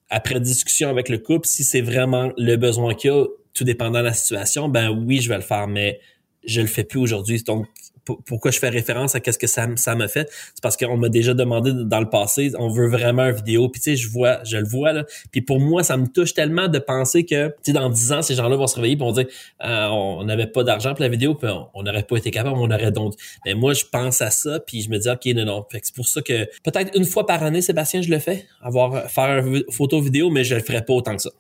après 0.09 0.40
discussion 0.40 0.88
avec 0.88 1.09
le 1.09 1.18
couple, 1.18 1.46
si 1.46 1.64
c'est 1.64 1.80
vraiment 1.80 2.32
le 2.36 2.57
besoin 2.57 2.94
qu'il 2.94 3.11
y 3.11 3.12
a, 3.12 3.26
tout 3.53 3.64
dépendant 3.64 3.98
de 3.98 4.05
la 4.05 4.14
situation, 4.14 4.68
ben 4.68 4.90
oui, 4.90 5.20
je 5.20 5.28
vais 5.28 5.36
le 5.36 5.42
faire. 5.42 5.66
Mais 5.66 6.01
je 6.44 6.61
le 6.61 6.66
fais 6.66 6.84
plus 6.84 7.01
aujourd'hui. 7.01 7.42
Donc, 7.42 7.66
pourquoi 8.25 8.51
je 8.51 8.59
fais 8.59 8.69
référence 8.69 9.15
à 9.15 9.21
qu'est-ce 9.21 9.39
que 9.39 9.47
ça, 9.47 9.67
me 9.67 10.09
fait, 10.09 10.29
c'est 10.31 10.63
parce 10.63 10.77
qu'on 10.77 10.97
m'a 10.97 11.09
déjà 11.09 11.35
demandé 11.35 11.73
dans 11.75 12.01
le 12.01 12.09
passé, 12.09 12.53
on 12.59 12.69
veut 12.69 12.89
vraiment 12.89 13.25
une 13.25 13.37
vidéo, 13.37 13.69
puis 13.69 13.81
tu 13.81 13.91
sais, 13.91 13.97
je 13.97 14.09
vois, 14.09 14.43
je 14.45 14.57
le 14.57 14.67
vois 14.67 14.93
là, 14.93 15.05
puis 15.31 15.43
pour 15.43 15.61
moi, 15.61 15.83
ça 15.83 15.97
me 15.97 16.07
touche 16.07 16.35
tellement 16.35 16.69
de 16.69 16.79
penser 16.79 17.25
que, 17.25 17.49
tu 17.49 17.55
sais, 17.65 17.73
dans 17.73 17.89
dix 17.91 18.13
ans, 18.13 18.23
ces 18.23 18.35
gens-là 18.35 18.57
vont 18.57 18.67
se 18.67 18.77
réveiller 18.77 18.97
dire, 18.97 19.27
ah, 19.59 19.93
on 19.93 20.25
n'avait 20.25 20.47
pas 20.47 20.65
d'argent 20.65 20.91
pour 20.95 21.03
la 21.03 21.09
vidéo, 21.09 21.35
puis 21.35 21.49
on 21.75 21.83
n'aurait 21.83 22.03
pas 22.03 22.17
été 22.17 22.31
capable, 22.31 22.59
on 22.59 22.71
aurait 22.71 22.93
donc. 22.93 23.15
Mais 23.45 23.55
moi, 23.55 23.73
je 23.73 23.85
pense 23.91 24.23
à 24.23 24.31
ça, 24.31 24.61
puis 24.61 24.83
je 24.83 24.91
me 24.91 24.99
dis, 24.99 25.09
ok, 25.09 25.27
non, 25.35 25.45
non. 25.45 25.67
Fait 25.71 25.81
c'est 25.83 25.95
pour 25.95 26.07
ça 26.07 26.23
que 26.23 26.45
peut-être 26.63 26.97
une 26.97 27.05
fois 27.05 27.27
par 27.27 27.43
année, 27.43 27.63
Sébastien, 27.63 28.03
je 28.03 28.11
le 28.11 28.19
fais, 28.19 28.47
avoir 28.63 29.11
faire 29.11 29.47
une 29.47 29.65
photo 29.71 30.01
vidéo, 30.01 30.31
mais 30.31 30.45
je 30.45 30.55
le 30.55 30.63
ferai 30.63 30.85
pas 30.85 30.93
autant 30.93 31.17
que 31.17 31.23
ça. 31.23 31.31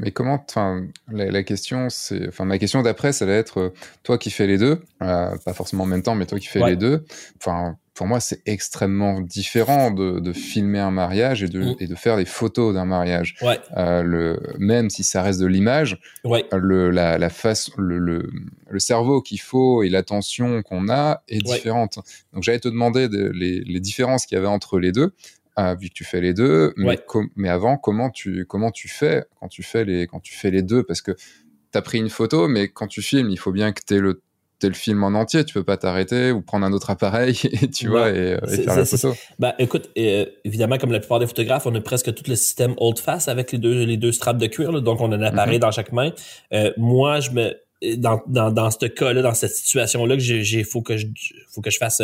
Mais 0.00 0.12
comment, 0.12 0.44
enfin, 0.48 0.86
la, 1.08 1.42
question, 1.42 1.88
c'est, 1.90 2.28
enfin, 2.28 2.44
ma 2.44 2.58
question 2.58 2.82
d'après, 2.82 3.12
ça 3.12 3.26
va 3.26 3.32
être, 3.32 3.58
euh, 3.58 3.74
toi 4.04 4.16
qui 4.16 4.30
fais 4.30 4.46
les 4.46 4.56
deux, 4.56 4.80
euh, 5.02 5.36
pas 5.44 5.52
forcément 5.52 5.84
en 5.84 5.88
même 5.88 6.02
temps, 6.02 6.14
mais 6.14 6.26
toi 6.26 6.38
qui 6.38 6.46
fais 6.46 6.64
les 6.64 6.76
deux, 6.76 7.04
enfin, 7.36 7.76
pour 7.94 8.06
moi, 8.06 8.20
c'est 8.20 8.40
extrêmement 8.46 9.20
différent 9.20 9.90
de, 9.90 10.20
de, 10.20 10.32
filmer 10.32 10.78
un 10.78 10.92
mariage 10.92 11.42
et 11.42 11.48
de, 11.48 11.60
mm. 11.60 11.76
et 11.80 11.88
de 11.88 11.94
faire 11.96 12.16
des 12.16 12.26
photos 12.26 12.72
d'un 12.72 12.84
mariage. 12.84 13.34
Ouais. 13.42 13.58
Euh, 13.76 14.04
le, 14.04 14.40
même 14.60 14.88
si 14.88 15.02
ça 15.02 15.20
reste 15.20 15.40
de 15.40 15.46
l'image, 15.46 15.98
ouais. 16.22 16.46
le, 16.52 16.90
la, 16.90 17.18
la 17.18 17.28
face, 17.28 17.72
le, 17.76 17.98
le, 17.98 18.30
le 18.70 18.78
cerveau 18.78 19.20
qu'il 19.20 19.40
faut 19.40 19.82
et 19.82 19.88
l'attention 19.88 20.62
qu'on 20.62 20.88
a 20.88 21.24
est 21.28 21.44
différente. 21.44 21.98
Donc, 22.32 22.44
j'allais 22.44 22.60
te 22.60 22.68
demander 22.68 23.08
les, 23.08 23.62
les 23.62 23.80
différences 23.80 24.26
qu'il 24.26 24.36
y 24.36 24.38
avait 24.38 24.46
entre 24.46 24.78
les 24.78 24.92
deux. 24.92 25.12
Ah, 25.60 25.74
vu 25.74 25.88
que 25.88 25.94
tu 25.94 26.04
fais 26.04 26.20
les 26.20 26.34
deux. 26.34 26.72
Mais, 26.76 27.00
mais 27.34 27.48
avant, 27.48 27.78
comment 27.78 28.10
tu, 28.10 28.46
comment 28.46 28.70
tu 28.70 28.86
fais 28.86 29.24
quand 29.40 29.48
tu 29.48 29.64
fais 29.64 29.84
les, 29.84 30.06
quand 30.06 30.20
tu 30.20 30.32
fais 30.32 30.52
les 30.52 30.62
deux? 30.62 30.84
Parce 30.84 31.02
que 31.02 31.10
tu 31.10 31.78
as 31.78 31.82
pris 31.82 31.98
une 31.98 32.10
photo, 32.10 32.46
mais 32.46 32.68
quand 32.68 32.86
tu 32.86 33.02
filmes, 33.02 33.28
il 33.28 33.40
faut 33.40 33.50
bien 33.50 33.72
que 33.72 33.80
tu 33.84 33.96
aies 33.96 33.98
le 33.98 34.22
le 34.62 34.74
film 34.74 35.04
en 35.04 35.14
entier, 35.14 35.44
tu 35.44 35.54
peux 35.54 35.62
pas 35.62 35.76
t'arrêter 35.76 36.32
ou 36.32 36.42
prendre 36.42 36.66
un 36.66 36.72
autre 36.72 36.90
appareil 36.90 37.38
et 37.62 37.68
tu 37.70 37.88
vois 37.88 38.10
et, 38.10 38.34
euh, 38.34 38.46
faire 38.46 38.76
la 38.76 38.84
photo. 38.84 39.14
Bah 39.38 39.54
écoute, 39.60 39.88
euh, 39.96 40.26
évidemment 40.44 40.78
comme 40.78 40.90
la 40.90 40.98
plupart 40.98 41.20
des 41.20 41.28
photographes, 41.28 41.66
on 41.66 41.74
a 41.76 41.80
presque 41.80 42.12
tout 42.12 42.24
le 42.26 42.34
système 42.34 42.74
old 42.78 42.98
face 42.98 43.28
avec 43.28 43.52
les 43.52 43.58
deux 43.58 43.84
les 43.84 43.96
deux 43.96 44.10
straps 44.10 44.40
de 44.40 44.46
cuir, 44.46 44.80
donc 44.82 45.00
on 45.00 45.12
a 45.12 45.16
un 45.16 45.22
appareil 45.22 45.58
mm-hmm. 45.58 45.60
dans 45.60 45.70
chaque 45.70 45.92
main. 45.92 46.12
Euh, 46.52 46.72
moi, 46.76 47.20
je 47.20 47.30
me 47.30 47.96
dans 47.96 48.20
dans 48.26 48.50
dans 48.50 48.70
ce 48.70 48.86
cas-là, 48.86 49.22
dans 49.22 49.34
cette 49.34 49.54
situation-là 49.54 50.16
que 50.16 50.22
j'ai 50.22 50.64
faut 50.64 50.82
que 50.82 50.96
je 50.96 51.06
faut 51.52 51.60
que 51.60 51.70
je 51.70 51.78
fasse 51.78 52.02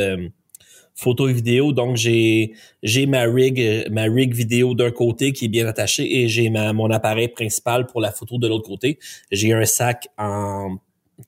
photo 0.94 1.28
et 1.28 1.32
vidéo. 1.32 1.72
Donc, 1.72 1.96
j'ai 1.96 2.52
j'ai 2.82 3.06
ma 3.06 3.22
rig, 3.22 3.86
ma 3.90 4.04
rig 4.04 4.34
vidéo 4.34 4.74
d'un 4.74 4.90
côté 4.90 5.32
qui 5.32 5.46
est 5.46 5.48
bien 5.48 5.66
attachée 5.66 6.20
et 6.20 6.28
j'ai 6.28 6.50
ma 6.50 6.72
mon 6.72 6.90
appareil 6.90 7.28
principal 7.28 7.86
pour 7.86 8.00
la 8.00 8.12
photo 8.12 8.38
de 8.38 8.48
l'autre 8.48 8.68
côté. 8.68 8.98
J'ai 9.30 9.52
un 9.52 9.64
sac 9.64 10.08
en 10.18 10.76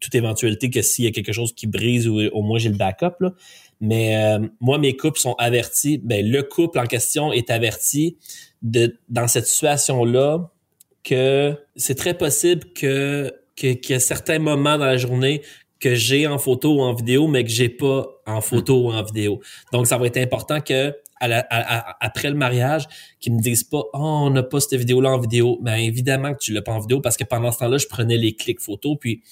toute 0.00 0.14
éventualité 0.14 0.70
que 0.70 0.82
s'il 0.82 1.04
y 1.04 1.08
a 1.08 1.10
quelque 1.10 1.32
chose 1.32 1.52
qui 1.52 1.66
brise 1.66 2.08
ou 2.08 2.20
au 2.32 2.42
moins 2.42 2.58
j'ai 2.58 2.68
le 2.68 2.76
backup. 2.76 3.14
Là. 3.20 3.32
Mais 3.80 4.16
euh, 4.16 4.46
moi, 4.60 4.78
mes 4.78 4.96
couples 4.96 5.18
sont 5.18 5.34
avertis. 5.34 5.98
Ben, 5.98 6.26
le 6.26 6.42
couple 6.42 6.78
en 6.78 6.86
question 6.86 7.32
est 7.32 7.50
averti 7.50 8.16
de 8.62 8.96
dans 9.08 9.28
cette 9.28 9.46
situation-là 9.46 10.50
que 11.04 11.54
c'est 11.76 11.94
très 11.94 12.14
possible 12.14 12.72
que 12.74 13.32
qu'il 13.54 13.78
y 13.88 13.94
a 13.94 14.00
certains 14.00 14.38
moments 14.38 14.76
dans 14.76 14.84
la 14.84 14.98
journée 14.98 15.42
que 15.80 15.94
j'ai 15.94 16.26
en 16.26 16.38
photo 16.38 16.76
ou 16.76 16.80
en 16.80 16.94
vidéo, 16.94 17.28
mais 17.28 17.44
que 17.44 17.50
j'ai 17.50 17.68
pas 17.68 18.06
en 18.26 18.40
photo 18.40 18.86
ou 18.86 18.92
en 18.92 19.02
vidéo. 19.02 19.40
Donc, 19.72 19.86
ça 19.86 19.98
va 19.98 20.06
être 20.06 20.16
important 20.16 20.60
que 20.60 20.94
après 21.20 22.28
le 22.28 22.36
mariage, 22.36 22.86
qu'ils 23.20 23.34
me 23.34 23.40
disent 23.40 23.64
pas, 23.64 23.82
oh, 23.94 23.98
on 23.98 24.30
n'a 24.30 24.42
pas 24.42 24.60
cette 24.60 24.74
vidéo-là 24.74 25.10
en 25.10 25.18
vidéo. 25.18 25.58
Ben, 25.62 25.76
évidemment 25.76 26.34
que 26.34 26.38
tu 26.38 26.52
l'as 26.52 26.62
pas 26.62 26.72
en 26.72 26.80
vidéo 26.80 27.00
parce 27.00 27.16
que 27.16 27.24
pendant 27.24 27.50
ce 27.52 27.58
temps-là, 27.58 27.78
je 27.78 27.86
prenais 27.86 28.18
les 28.18 28.34
clics 28.34 28.60
photos, 28.60 28.96
puis 29.00 29.22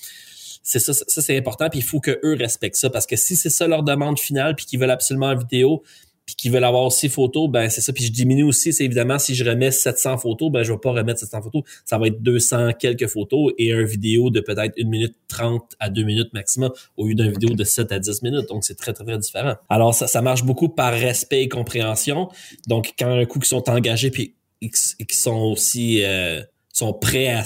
c'est 0.62 0.78
ça, 0.78 0.94
ça 0.94 1.20
c'est 1.20 1.36
important, 1.36 1.68
puis 1.68 1.80
il 1.80 1.84
faut 1.84 2.00
que 2.00 2.18
eux 2.24 2.36
respectent 2.38 2.76
ça 2.76 2.88
parce 2.88 3.06
que 3.06 3.16
si 3.16 3.36
c'est 3.36 3.50
ça 3.50 3.66
leur 3.66 3.82
demande 3.82 4.18
finale, 4.18 4.56
puis 4.56 4.64
qu'ils 4.64 4.80
veulent 4.80 4.90
absolument 4.90 5.26
en 5.26 5.36
vidéo, 5.36 5.82
puis 6.26 6.34
qu'ils 6.36 6.52
veulent 6.52 6.64
avoir 6.64 6.84
aussi 6.84 7.08
photos, 7.08 7.50
ben 7.50 7.68
c'est 7.68 7.80
ça. 7.80 7.92
Puis 7.92 8.04
je 8.04 8.12
diminue 8.12 8.44
aussi, 8.44 8.72
c'est 8.72 8.84
évidemment 8.84 9.18
si 9.18 9.34
je 9.34 9.44
remets 9.44 9.70
700 9.70 10.18
photos, 10.18 10.50
ben 10.50 10.62
je 10.62 10.72
vais 10.72 10.78
pas 10.78 10.92
remettre 10.92 11.20
700 11.20 11.42
photos, 11.42 11.62
ça 11.84 11.98
va 11.98 12.06
être 12.06 12.22
200 12.22 12.72
quelques 12.78 13.08
photos 13.08 13.52
et 13.58 13.72
un 13.72 13.84
vidéo 13.84 14.30
de 14.30 14.40
peut-être 14.40 14.74
1 14.78 14.88
minute 14.88 15.14
30 15.28 15.62
à 15.80 15.90
2 15.90 16.02
minutes 16.02 16.32
maximum 16.32 16.72
au 16.96 17.06
lieu 17.06 17.14
d'une 17.14 17.30
vidéo 17.30 17.50
de 17.54 17.64
7 17.64 17.92
à 17.92 17.98
10 17.98 18.22
minutes. 18.22 18.48
Donc 18.48 18.64
c'est 18.64 18.76
très 18.76 18.92
très 18.92 19.04
très 19.04 19.18
différent. 19.18 19.54
Alors 19.68 19.94
ça, 19.94 20.06
ça 20.06 20.22
marche 20.22 20.44
beaucoup 20.44 20.68
par 20.68 20.92
respect 20.92 21.42
et 21.42 21.48
compréhension. 21.48 22.28
Donc 22.68 22.94
quand 22.98 23.10
un 23.10 23.24
coup 23.26 23.38
qui 23.38 23.48
sont 23.48 23.68
engagés 23.68 24.10
puis 24.10 24.34
qui 24.60 25.16
sont 25.16 25.52
aussi 25.52 26.02
euh, 26.04 26.40
sont 26.74 26.92
prêts 26.92 27.28
à, 27.28 27.44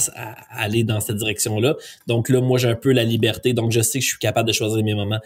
aller 0.50 0.84
dans 0.84 1.00
cette 1.00 1.16
direction-là. 1.16 1.76
Donc 2.06 2.28
là, 2.28 2.40
moi, 2.40 2.58
j'ai 2.58 2.68
un 2.68 2.74
peu 2.74 2.92
la 2.92 3.04
liberté. 3.04 3.52
Donc, 3.52 3.70
je 3.72 3.80
sais 3.80 3.98
que 3.98 4.04
je 4.04 4.10
suis 4.10 4.18
capable 4.18 4.48
de 4.48 4.54
choisir 4.54 4.82
mes 4.82 4.94
moments. 4.94 5.20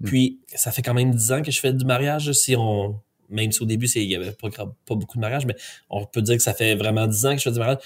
Mm. 0.00 0.06
Puis, 0.06 0.40
ça 0.54 0.72
fait 0.72 0.82
quand 0.82 0.94
même 0.94 1.14
dix 1.14 1.32
ans 1.32 1.42
que 1.42 1.50
je 1.50 1.60
fais 1.60 1.72
du 1.72 1.84
mariage. 1.84 2.32
Si 2.32 2.56
on, 2.56 3.00
même 3.30 3.52
si 3.52 3.62
au 3.62 3.66
début, 3.66 3.86
il 3.88 4.02
y 4.04 4.16
avait 4.16 4.32
pas, 4.32 4.48
pas 4.50 4.94
beaucoup 4.94 5.16
de 5.16 5.20
mariage, 5.20 5.46
mais 5.46 5.54
on 5.88 6.04
peut 6.04 6.22
dire 6.22 6.36
que 6.36 6.42
ça 6.42 6.54
fait 6.54 6.74
vraiment 6.74 7.06
dix 7.06 7.24
ans 7.26 7.32
que 7.32 7.38
je 7.38 7.44
fais 7.44 7.52
du 7.52 7.58
mariage. 7.58 7.78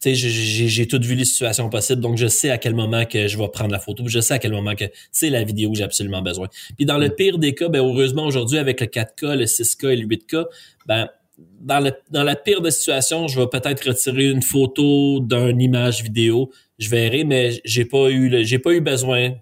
Tu 0.00 0.14
sais, 0.14 0.28
j'ai 0.68 0.86
tout 0.86 1.00
vu 1.00 1.14
les 1.14 1.24
situations 1.24 1.70
possibles, 1.70 2.02
donc 2.02 2.18
je 2.18 2.26
sais 2.26 2.50
à 2.50 2.58
quel 2.58 2.74
moment 2.74 3.06
que 3.06 3.28
je 3.28 3.38
vais 3.38 3.48
prendre 3.48 3.70
la 3.70 3.78
photo, 3.78 4.04
je 4.06 4.20
sais 4.20 4.34
à 4.34 4.38
quel 4.38 4.52
moment 4.52 4.74
que 4.74 4.84
c'est 5.10 5.30
la 5.30 5.42
vidéo 5.42 5.70
que 5.70 5.78
j'ai 5.78 5.84
absolument 5.84 6.20
besoin. 6.20 6.48
Puis 6.76 6.84
dans 6.84 6.98
le 6.98 7.08
mm. 7.08 7.14
pire 7.14 7.38
des 7.38 7.54
cas, 7.54 7.68
ben 7.68 7.78
heureusement 7.78 8.26
aujourd'hui 8.26 8.58
avec 8.58 8.80
le 8.80 8.88
4K, 8.88 9.36
le 9.36 9.44
6K 9.46 9.92
et 9.92 9.96
le 9.96 10.06
8K, 10.06 10.44
ben 10.86 11.08
dans, 11.60 11.80
le, 11.80 11.92
dans 12.10 12.24
la 12.24 12.36
pire 12.36 12.60
des 12.60 12.70
situations, 12.70 13.26
je 13.26 13.40
vais 13.40 13.46
peut-être 13.46 13.86
retirer 13.88 14.28
une 14.28 14.42
photo 14.42 15.20
d'une 15.20 15.60
image 15.60 16.02
vidéo, 16.02 16.50
je 16.78 16.90
verrai, 16.90 17.24
mais 17.24 17.52
j'ai 17.64 17.86
pas 17.86 18.10
eu 18.10 18.44
j'ai 18.44 18.58
pas 18.58 18.72
eu 18.72 18.80
besoin 18.80 19.34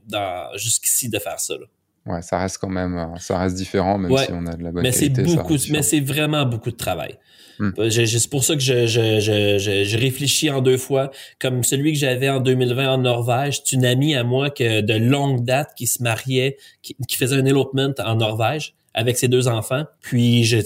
jusqu'ici 0.54 1.08
de 1.08 1.18
faire 1.18 1.40
ça. 1.40 1.54
Là. 1.54 1.66
Ouais, 2.06 2.20
ça 2.20 2.38
reste 2.38 2.58
quand 2.58 2.68
même, 2.68 2.96
euh, 2.96 3.16
ça 3.18 3.38
reste 3.38 3.56
différent, 3.56 3.96
même 3.96 4.16
si 4.18 4.30
on 4.30 4.46
a 4.46 4.54
de 4.54 4.62
la 4.62 4.72
bonne 4.72 4.82
mais 4.82 4.90
qualité. 4.90 5.26
C'est 5.26 5.36
beaucoup, 5.36 5.56
mais 5.70 5.82
c'est 5.82 6.00
vraiment 6.00 6.44
beaucoup 6.44 6.70
de 6.70 6.76
travail. 6.76 7.18
Hmm. 7.58 7.70
Euh, 7.78 7.88
c'est 7.88 8.30
pour 8.30 8.44
ça 8.44 8.54
que 8.54 8.60
je, 8.60 8.86
je, 8.86 9.20
je, 9.20 9.84
je, 9.84 9.96
réfléchis 9.96 10.50
en 10.50 10.60
deux 10.60 10.76
fois. 10.76 11.10
Comme 11.38 11.62
celui 11.62 11.92
que 11.92 11.98
j'avais 11.98 12.28
en 12.28 12.40
2020 12.40 12.94
en 12.94 12.98
Norvège, 12.98 13.62
c'est 13.64 13.76
une 13.76 13.84
amie 13.84 14.14
à 14.14 14.24
moi 14.24 14.50
que 14.50 14.80
de 14.80 14.94
longue 14.94 15.44
date 15.44 15.70
qui 15.76 15.86
se 15.86 16.02
mariait, 16.02 16.56
qui, 16.82 16.96
qui 17.08 17.16
faisait 17.16 17.36
un 17.36 17.46
elopement 17.46 17.92
en 18.04 18.16
Norvège 18.16 18.74
avec 18.94 19.18
ses 19.18 19.28
deux 19.28 19.48
enfants. 19.48 19.84
Puis 20.00 20.44
je, 20.44 20.58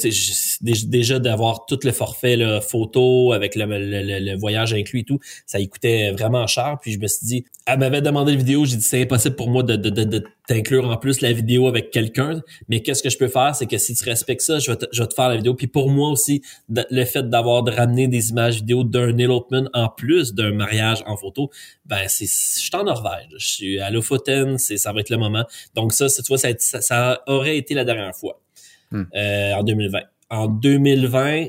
déjà 0.86 1.18
d'avoir 1.18 1.66
tout 1.66 1.78
le 1.82 1.92
forfait 1.92 2.36
là, 2.36 2.60
photo 2.60 3.32
avec 3.32 3.56
le, 3.56 3.64
le, 3.64 4.36
voyage 4.36 4.74
inclus 4.74 5.00
et 5.00 5.04
tout, 5.04 5.18
ça 5.46 5.58
y 5.58 5.68
coûtait 5.68 6.12
vraiment 6.12 6.46
cher. 6.46 6.76
Puis 6.80 6.92
je 6.92 6.98
me 6.98 7.06
suis 7.06 7.26
dit, 7.26 7.44
elle 7.66 7.78
m'avait 7.78 8.02
demandé 8.02 8.32
la 8.32 8.38
vidéo, 8.38 8.66
j'ai 8.66 8.76
dit 8.76 8.82
c'est 8.82 9.02
impossible 9.02 9.34
pour 9.34 9.50
moi 9.50 9.62
de, 9.62 9.76
de, 9.76 9.88
de, 10.04 10.24
t'inclure 10.48 10.88
en 10.88 10.96
plus 10.96 11.20
la 11.20 11.32
vidéo 11.32 11.68
avec 11.68 11.90
quelqu'un. 11.90 12.42
Mais 12.68 12.80
qu'est-ce 12.80 13.02
que 13.02 13.10
je 13.10 13.18
peux 13.18 13.28
faire, 13.28 13.54
c'est 13.54 13.66
que 13.66 13.78
si 13.78 13.94
tu 13.94 14.02
respectes 14.04 14.40
ça, 14.40 14.58
je 14.58 14.70
vais 14.70 14.76
te, 14.76 14.86
je 14.90 15.02
vais 15.02 15.06
te 15.06 15.14
faire 15.14 15.28
la 15.28 15.36
vidéo. 15.36 15.54
Puis 15.54 15.66
pour 15.68 15.90
moi 15.90 16.08
aussi, 16.08 16.42
le 16.68 17.04
fait 17.04 17.28
d'avoir 17.28 17.62
de 17.62 17.70
ramener 17.70 18.08
des 18.08 18.30
images 18.30 18.56
vidéo 18.56 18.82
d'un 18.82 19.16
elopement 19.18 19.68
en 19.74 19.88
plus 19.88 20.34
d'un 20.34 20.52
mariage 20.52 21.04
en 21.06 21.16
photo, 21.16 21.50
ben 21.84 22.08
c'est, 22.08 22.24
je 22.26 22.60
suis 22.60 22.70
en 22.74 22.84
Norvège, 22.84 23.28
je 23.36 23.46
suis 23.46 23.78
à 23.78 23.90
Lofoten, 23.90 24.58
c'est, 24.58 24.78
ça 24.78 24.92
va 24.92 25.00
être 25.00 25.10
le 25.10 25.18
moment. 25.18 25.44
Donc 25.74 25.92
ça, 25.92 26.08
tu 26.08 26.22
vois, 26.26 26.38
ça, 26.38 26.48
ça, 26.58 26.80
ça 26.80 27.22
aurait 27.26 27.58
été 27.58 27.74
la 27.74 27.84
dernière 27.84 28.16
fois 28.16 28.40
hmm. 28.90 29.02
euh, 29.14 29.52
en 29.52 29.62
2020. 29.62 30.00
En 30.30 30.48
2020, 30.48 31.46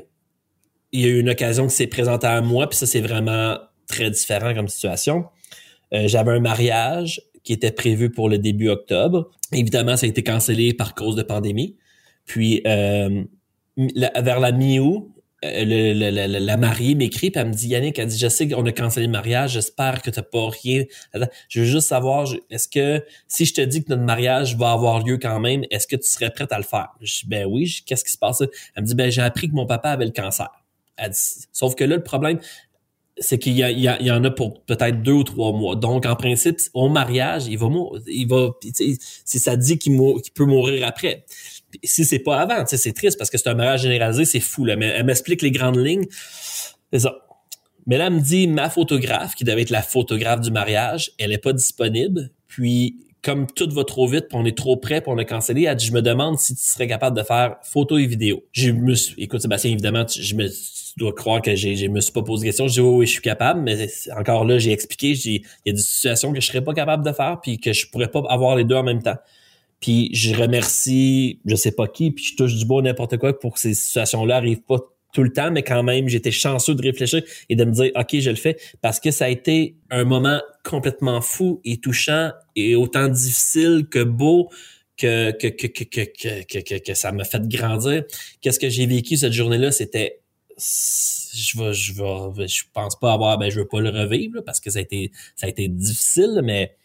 il 0.92 1.02
y 1.02 1.06
a 1.06 1.08
eu 1.08 1.20
une 1.20 1.30
occasion 1.30 1.68
qui 1.68 1.76
s'est 1.76 1.88
présentée 1.88 2.28
à 2.28 2.42
moi, 2.42 2.68
puis 2.68 2.78
ça 2.78 2.86
c'est 2.86 3.02
vraiment 3.02 3.58
très 3.88 4.10
différent 4.10 4.54
comme 4.54 4.68
situation. 4.68 5.26
Euh, 5.94 6.08
j'avais 6.08 6.32
un 6.32 6.40
mariage 6.40 7.22
qui 7.44 7.54
était 7.54 7.72
prévu 7.72 8.10
pour 8.10 8.30
le 8.30 8.38
début 8.38 8.70
octobre. 8.70 9.30
Évidemment, 9.52 9.98
ça 9.98 10.06
a 10.06 10.10
été 10.10 10.24
cancellé 10.24 10.74
par 10.74 10.96
cause 10.96 11.16
de 11.16 11.24
pandémie. 11.24 11.78
Puis 12.26 12.62
euh, 12.68 13.24
vers 13.78 14.40
la 14.40 14.52
mi-août, 14.52 15.12
euh, 15.46 15.94
la 16.38 16.58
mariée 16.58 16.96
m'écrit 16.96 17.32
puis 17.32 17.40
elle 17.40 17.48
me 17.48 17.54
dit 17.54 17.70
Yannick 17.70 17.98
elle 17.98 18.08
dit 18.08 18.18
je 18.18 18.28
sais 18.28 18.50
qu'on 18.50 18.66
a 18.66 18.74
cancellé 18.74 19.06
le 19.06 19.12
mariage 19.14 19.54
j'espère 19.54 20.02
que 20.02 20.10
t'as 20.10 20.22
pas 20.22 20.50
rien 20.50 20.84
je 21.48 21.62
veux 21.62 21.66
juste 21.66 21.88
savoir 21.88 22.28
est-ce 22.50 22.68
que 22.68 23.06
si 23.30 23.46
je 23.46 23.54
te 23.54 23.62
dis 23.62 23.82
que 23.82 23.88
notre 23.88 24.04
mariage 24.04 24.58
va 24.58 24.74
avoir 24.74 25.00
lieu 25.00 25.18
quand 25.18 25.40
même 25.40 25.64
est-ce 25.72 25.88
que 25.88 25.96
tu 25.96 26.10
serais 26.10 26.30
prête 26.30 26.52
à 26.52 26.58
le 26.58 26.66
faire? 26.66 26.90
Je 27.00 27.22
dis 27.22 27.28
ben 27.28 27.46
oui 27.46 27.74
qu'est-ce 27.86 28.04
qui 28.04 28.12
se 28.12 28.18
passe? 28.18 28.42
Elle 28.76 28.84
me 28.84 28.88
dit 28.88 28.96
ben 28.96 29.10
j'ai 29.10 29.22
appris 29.22 29.48
que 29.48 29.56
mon 29.56 29.66
papa 29.66 29.92
avait 29.92 30.04
le 30.04 30.12
cancer 30.12 30.50
elle 30.98 31.12
dit, 31.12 31.48
sauf 31.54 31.74
que 31.76 31.86
là 31.86 31.96
le 31.96 32.04
problème 32.04 32.40
c'est 33.20 33.38
qu'il 33.38 33.54
y, 33.54 33.62
y, 33.62 34.12
en 34.12 34.24
a 34.24 34.32
pour 34.32 34.62
peut-être 34.62 35.02
deux 35.02 35.14
ou 35.14 35.24
trois 35.24 35.52
mois. 35.52 35.76
Donc, 35.76 36.06
en 36.06 36.16
principe, 36.16 36.60
au 36.74 36.90
mariage, 36.90 37.48
il 37.48 37.58
va 37.58 37.68
mourir. 37.68 38.02
Il 38.08 38.28
va, 38.28 38.52
si 39.26 39.40
ça 39.40 39.56
dit 39.58 39.78
qu'il 39.78 39.98
peut 40.34 40.46
mourir 40.46 40.88
après 40.88 41.26
si 41.84 42.06
c'est 42.06 42.20
pas 42.20 42.40
avant, 42.40 42.66
c'est 42.66 42.94
triste 42.94 43.18
parce 43.18 43.30
que 43.30 43.38
c'est 43.38 43.50
un 43.50 43.54
mariage 43.56 43.82
généralisé, 43.82 44.26
c'est 44.26 44.40
fou. 44.40 44.66
Là. 44.66 44.76
Mais 44.76 44.88
elle 44.88 45.06
m'explique 45.06 45.42
les 45.42 45.52
grandes 45.52 45.78
lignes. 45.78 46.06
C'est 46.92 47.00
ça. 47.00 47.16
Mais 47.86 47.98
là, 47.98 48.08
elle 48.08 48.14
me 48.14 48.20
dit 48.20 48.48
ma 48.48 48.70
photographe, 48.70 49.36
qui 49.36 49.44
devait 49.44 49.64
être 49.64 49.70
la 49.70 49.82
photographe 49.82 50.42
du 50.42 50.52
mariage, 50.52 51.12
elle 51.18 51.32
est 51.32 51.40
pas 51.40 51.54
disponible. 51.54 52.32
Puis, 52.48 52.98
comme 53.22 53.48
tout 53.48 53.70
va 53.72 53.84
trop 53.84 54.08
vite, 54.08 54.28
puis 54.30 54.38
on 54.38 54.46
est 54.46 54.58
trop 54.58 54.78
près, 54.78 55.02
puis 55.02 55.12
on 55.12 55.18
a 55.18 55.26
cancellé, 55.26 55.64
elle 55.64 55.76
dit, 55.76 55.86
je 55.86 55.92
me 55.92 56.02
demande 56.02 56.40
si 56.40 56.56
tu 56.56 56.64
serais 56.64 56.88
capable 56.88 57.18
de 57.18 57.24
faire 57.24 57.58
photo 57.64 57.98
et 57.98 58.06
vidéo. 58.06 58.44
Je 58.52 58.72
écoute 59.18 59.42
Sébastien, 59.42 59.72
évidemment, 59.72 60.06
je 60.08 60.36
me 60.36 60.48
dois 61.00 61.14
croire 61.14 61.42
que 61.42 61.56
je 61.56 61.88
me 61.88 62.02
suis 62.02 62.12
pas 62.12 62.22
posé 62.22 62.44
de 62.44 62.50
question. 62.50 62.68
Je 62.68 62.74
dis 62.74 62.82
oui, 62.82 63.08
je 63.08 63.14
suis 63.14 63.22
capable, 63.22 63.62
mais 63.62 63.88
encore 64.18 64.46
là, 64.46 64.60
j'ai 64.60 64.72
expliqué, 64.72 65.16
j'ai 65.16 65.32
il 65.32 65.44
y 65.66 65.70
a 65.70 65.74
des 65.74 65.82
situations 65.82 66.32
que 66.32 66.40
je 66.40 66.46
serais 66.46 66.64
pas 66.64 66.74
capable 66.74 67.04
de 67.04 67.12
faire, 67.12 67.40
puis 67.42 67.60
que 67.60 67.74
je 67.74 67.90
pourrais 67.90 68.10
pas 68.10 68.22
avoir 68.30 68.56
les 68.56 68.64
deux 68.64 68.76
en 68.76 68.84
même 68.84 69.02
temps. 69.02 69.18
Puis 69.80 70.10
je 70.14 70.36
remercie, 70.36 71.40
je 71.46 71.56
sais 71.56 71.72
pas 71.72 71.88
qui, 71.88 72.12
puis 72.12 72.24
je 72.24 72.36
touche 72.36 72.56
du 72.56 72.66
bois 72.66 72.82
n'importe 72.82 73.18
quoi 73.18 73.38
pour 73.38 73.54
que 73.54 73.60
ces 73.60 73.74
situations-là 73.74 74.36
arrivent 74.36 74.62
pas 74.62 74.80
tout 75.14 75.24
le 75.24 75.34
temps, 75.34 75.50
mais 75.52 75.64
quand 75.64 75.82
même, 75.82 76.08
j'étais 76.08 76.32
chanceux 76.32 76.76
de 76.76 76.84
réfléchir 76.84 77.24
et 77.50 77.56
de 77.56 77.66
me 77.66 77.72
dire, 77.72 77.92
OK, 77.96 78.20
je 78.20 78.30
le 78.30 78.36
fais, 78.36 78.58
parce 78.82 79.00
que 79.00 79.10
ça 79.10 79.26
a 79.26 79.30
été 79.30 79.76
un 79.90 80.04
moment 80.04 80.40
complètement 80.64 81.22
fou 81.22 81.62
et 81.66 81.78
touchant 81.78 82.30
et 82.56 82.76
autant 82.76 83.08
difficile 83.08 83.88
que 83.90 84.04
beau 84.04 84.50
que, 84.98 85.32
que, 85.32 85.48
que, 85.48 85.68
que, 85.68 85.84
que, 85.84 86.44
que, 86.44 86.78
que, 86.78 86.94
ça 86.94 87.12
m'a 87.14 87.24
fait 87.24 87.48
grandir. 87.48 88.04
Qu'est-ce 88.42 88.60
que 88.60 88.70
j'ai 88.70 88.86
vécu 88.86 89.16
cette 89.16 89.32
journée-là? 89.32 89.72
C'était 89.72 90.20
je 90.60 91.58
vais, 91.58 91.74
je 91.74 91.94
je 91.94 92.64
pense 92.74 93.00
pas 93.00 93.14
avoir, 93.14 93.38
ben, 93.38 93.50
je 93.50 93.60
veux 93.60 93.68
pas 93.68 93.80
le 93.80 93.90
revivre, 93.90 94.44
parce 94.46 94.60
que 94.60 94.70
ça 94.70 94.80
a 94.80 94.82
été, 94.82 95.12
ça 95.36 95.48
a 95.48 95.50
été 95.50 95.68
difficile, 95.68 96.42
mais 96.44 96.76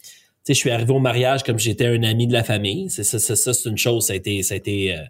sais, 0.45 0.55
je 0.55 0.59
suis 0.59 0.71
arrivé 0.71 0.93
au 0.93 1.01
mariage 1.01 1.43
comme 1.43 1.59
j'étais 1.59 1.87
un 1.87 2.03
ami 2.03 2.27
de 2.27 2.33
la 2.33 2.45
famille. 2.45 2.91
C'est 2.91 3.05
ça, 3.05 3.19
ça, 3.19 3.55
c'est 3.55 3.69
une 3.69 3.79
chose. 3.79 4.07
Ça 4.07 4.13
a 4.13 4.17
été, 4.17 4.43
ça 4.43 4.55
a 4.55 4.57
été, 4.57 4.95
euh, 4.95 5.03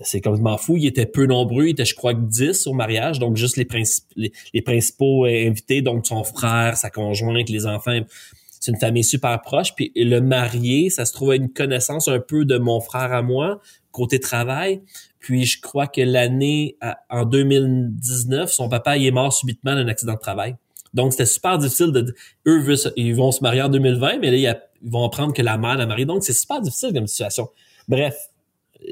c'est 0.00 0.20
complètement 0.20 0.56
fou. 0.56 0.76
Il 0.76 0.86
était 0.86 1.06
peu 1.06 1.26
nombreux. 1.26 1.66
Il 1.66 1.70
était, 1.70 1.84
je 1.84 1.94
crois, 1.94 2.14
que 2.14 2.20
10 2.20 2.66
au 2.68 2.72
mariage. 2.72 3.18
Donc, 3.18 3.36
juste 3.36 3.56
les, 3.56 3.66
les, 4.54 4.62
principaux 4.62 5.26
euh, 5.26 5.48
invités. 5.48 5.82
Donc, 5.82 6.06
son 6.06 6.22
frère, 6.24 6.76
sa 6.76 6.90
conjointe, 6.90 7.48
les 7.48 7.66
enfants. 7.66 8.00
C'est 8.60 8.70
une 8.70 8.78
famille 8.78 9.04
super 9.04 9.40
proche. 9.42 9.74
Puis 9.74 9.90
le 9.96 10.20
marié, 10.20 10.90
ça 10.90 11.04
se 11.04 11.12
trouve 11.12 11.30
à 11.30 11.36
une 11.36 11.50
connaissance 11.50 12.08
un 12.08 12.20
peu 12.20 12.44
de 12.44 12.58
mon 12.58 12.80
frère 12.80 13.12
à 13.12 13.22
moi, 13.22 13.60
côté 13.90 14.20
travail. 14.20 14.82
Puis 15.20 15.44
je 15.44 15.60
crois 15.60 15.86
que 15.86 16.00
l'année, 16.00 16.76
en 17.10 17.24
2019, 17.24 18.50
son 18.50 18.68
papa, 18.68 18.96
il 18.96 19.06
est 19.06 19.10
mort 19.10 19.32
subitement 19.32 19.74
d'un 19.74 19.86
accident 19.86 20.14
de 20.14 20.18
travail. 20.18 20.56
Donc, 20.94 21.12
c'était 21.12 21.26
super 21.26 21.58
difficile 21.58 21.92
de... 21.92 22.14
Eux, 22.46 22.64
ils 22.96 23.14
vont 23.14 23.30
se 23.30 23.42
marier 23.42 23.62
en 23.62 23.68
2020, 23.68 24.18
mais 24.18 24.30
là, 24.30 24.58
ils 24.82 24.90
vont 24.90 25.04
apprendre 25.04 25.32
que 25.32 25.42
la 25.42 25.56
mère 25.56 25.76
la 25.76 25.86
marie. 25.86 26.06
Donc, 26.06 26.24
c'est 26.24 26.32
super 26.32 26.60
difficile 26.60 26.92
comme 26.92 27.06
situation. 27.06 27.48
Bref, 27.86 28.16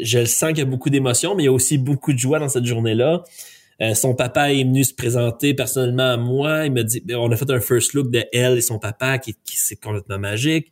je 0.00 0.20
le 0.20 0.26
sens 0.26 0.50
qu'il 0.50 0.58
y 0.58 0.62
a 0.62 0.66
beaucoup 0.66 0.90
d'émotions, 0.90 1.34
mais 1.34 1.44
il 1.44 1.46
y 1.46 1.48
a 1.48 1.52
aussi 1.52 1.78
beaucoup 1.78 2.12
de 2.12 2.18
joie 2.18 2.38
dans 2.38 2.48
cette 2.48 2.66
journée-là. 2.66 3.24
Euh, 3.80 3.94
son 3.94 4.14
papa 4.14 4.52
est 4.52 4.64
venu 4.64 4.84
se 4.84 4.94
présenter 4.94 5.54
personnellement 5.54 6.10
à 6.10 6.16
moi. 6.16 6.66
Il 6.66 6.72
m'a 6.72 6.82
dit, 6.82 7.02
on 7.14 7.30
a 7.30 7.36
fait 7.36 7.50
un 7.50 7.60
first 7.60 7.94
look 7.94 8.10
de 8.10 8.24
elle 8.32 8.58
et 8.58 8.60
son 8.60 8.78
papa 8.78 9.18
qui, 9.18 9.34
qui 9.44 9.56
c'est 9.56 9.76
complètement 9.76 10.18
magique. 10.18 10.70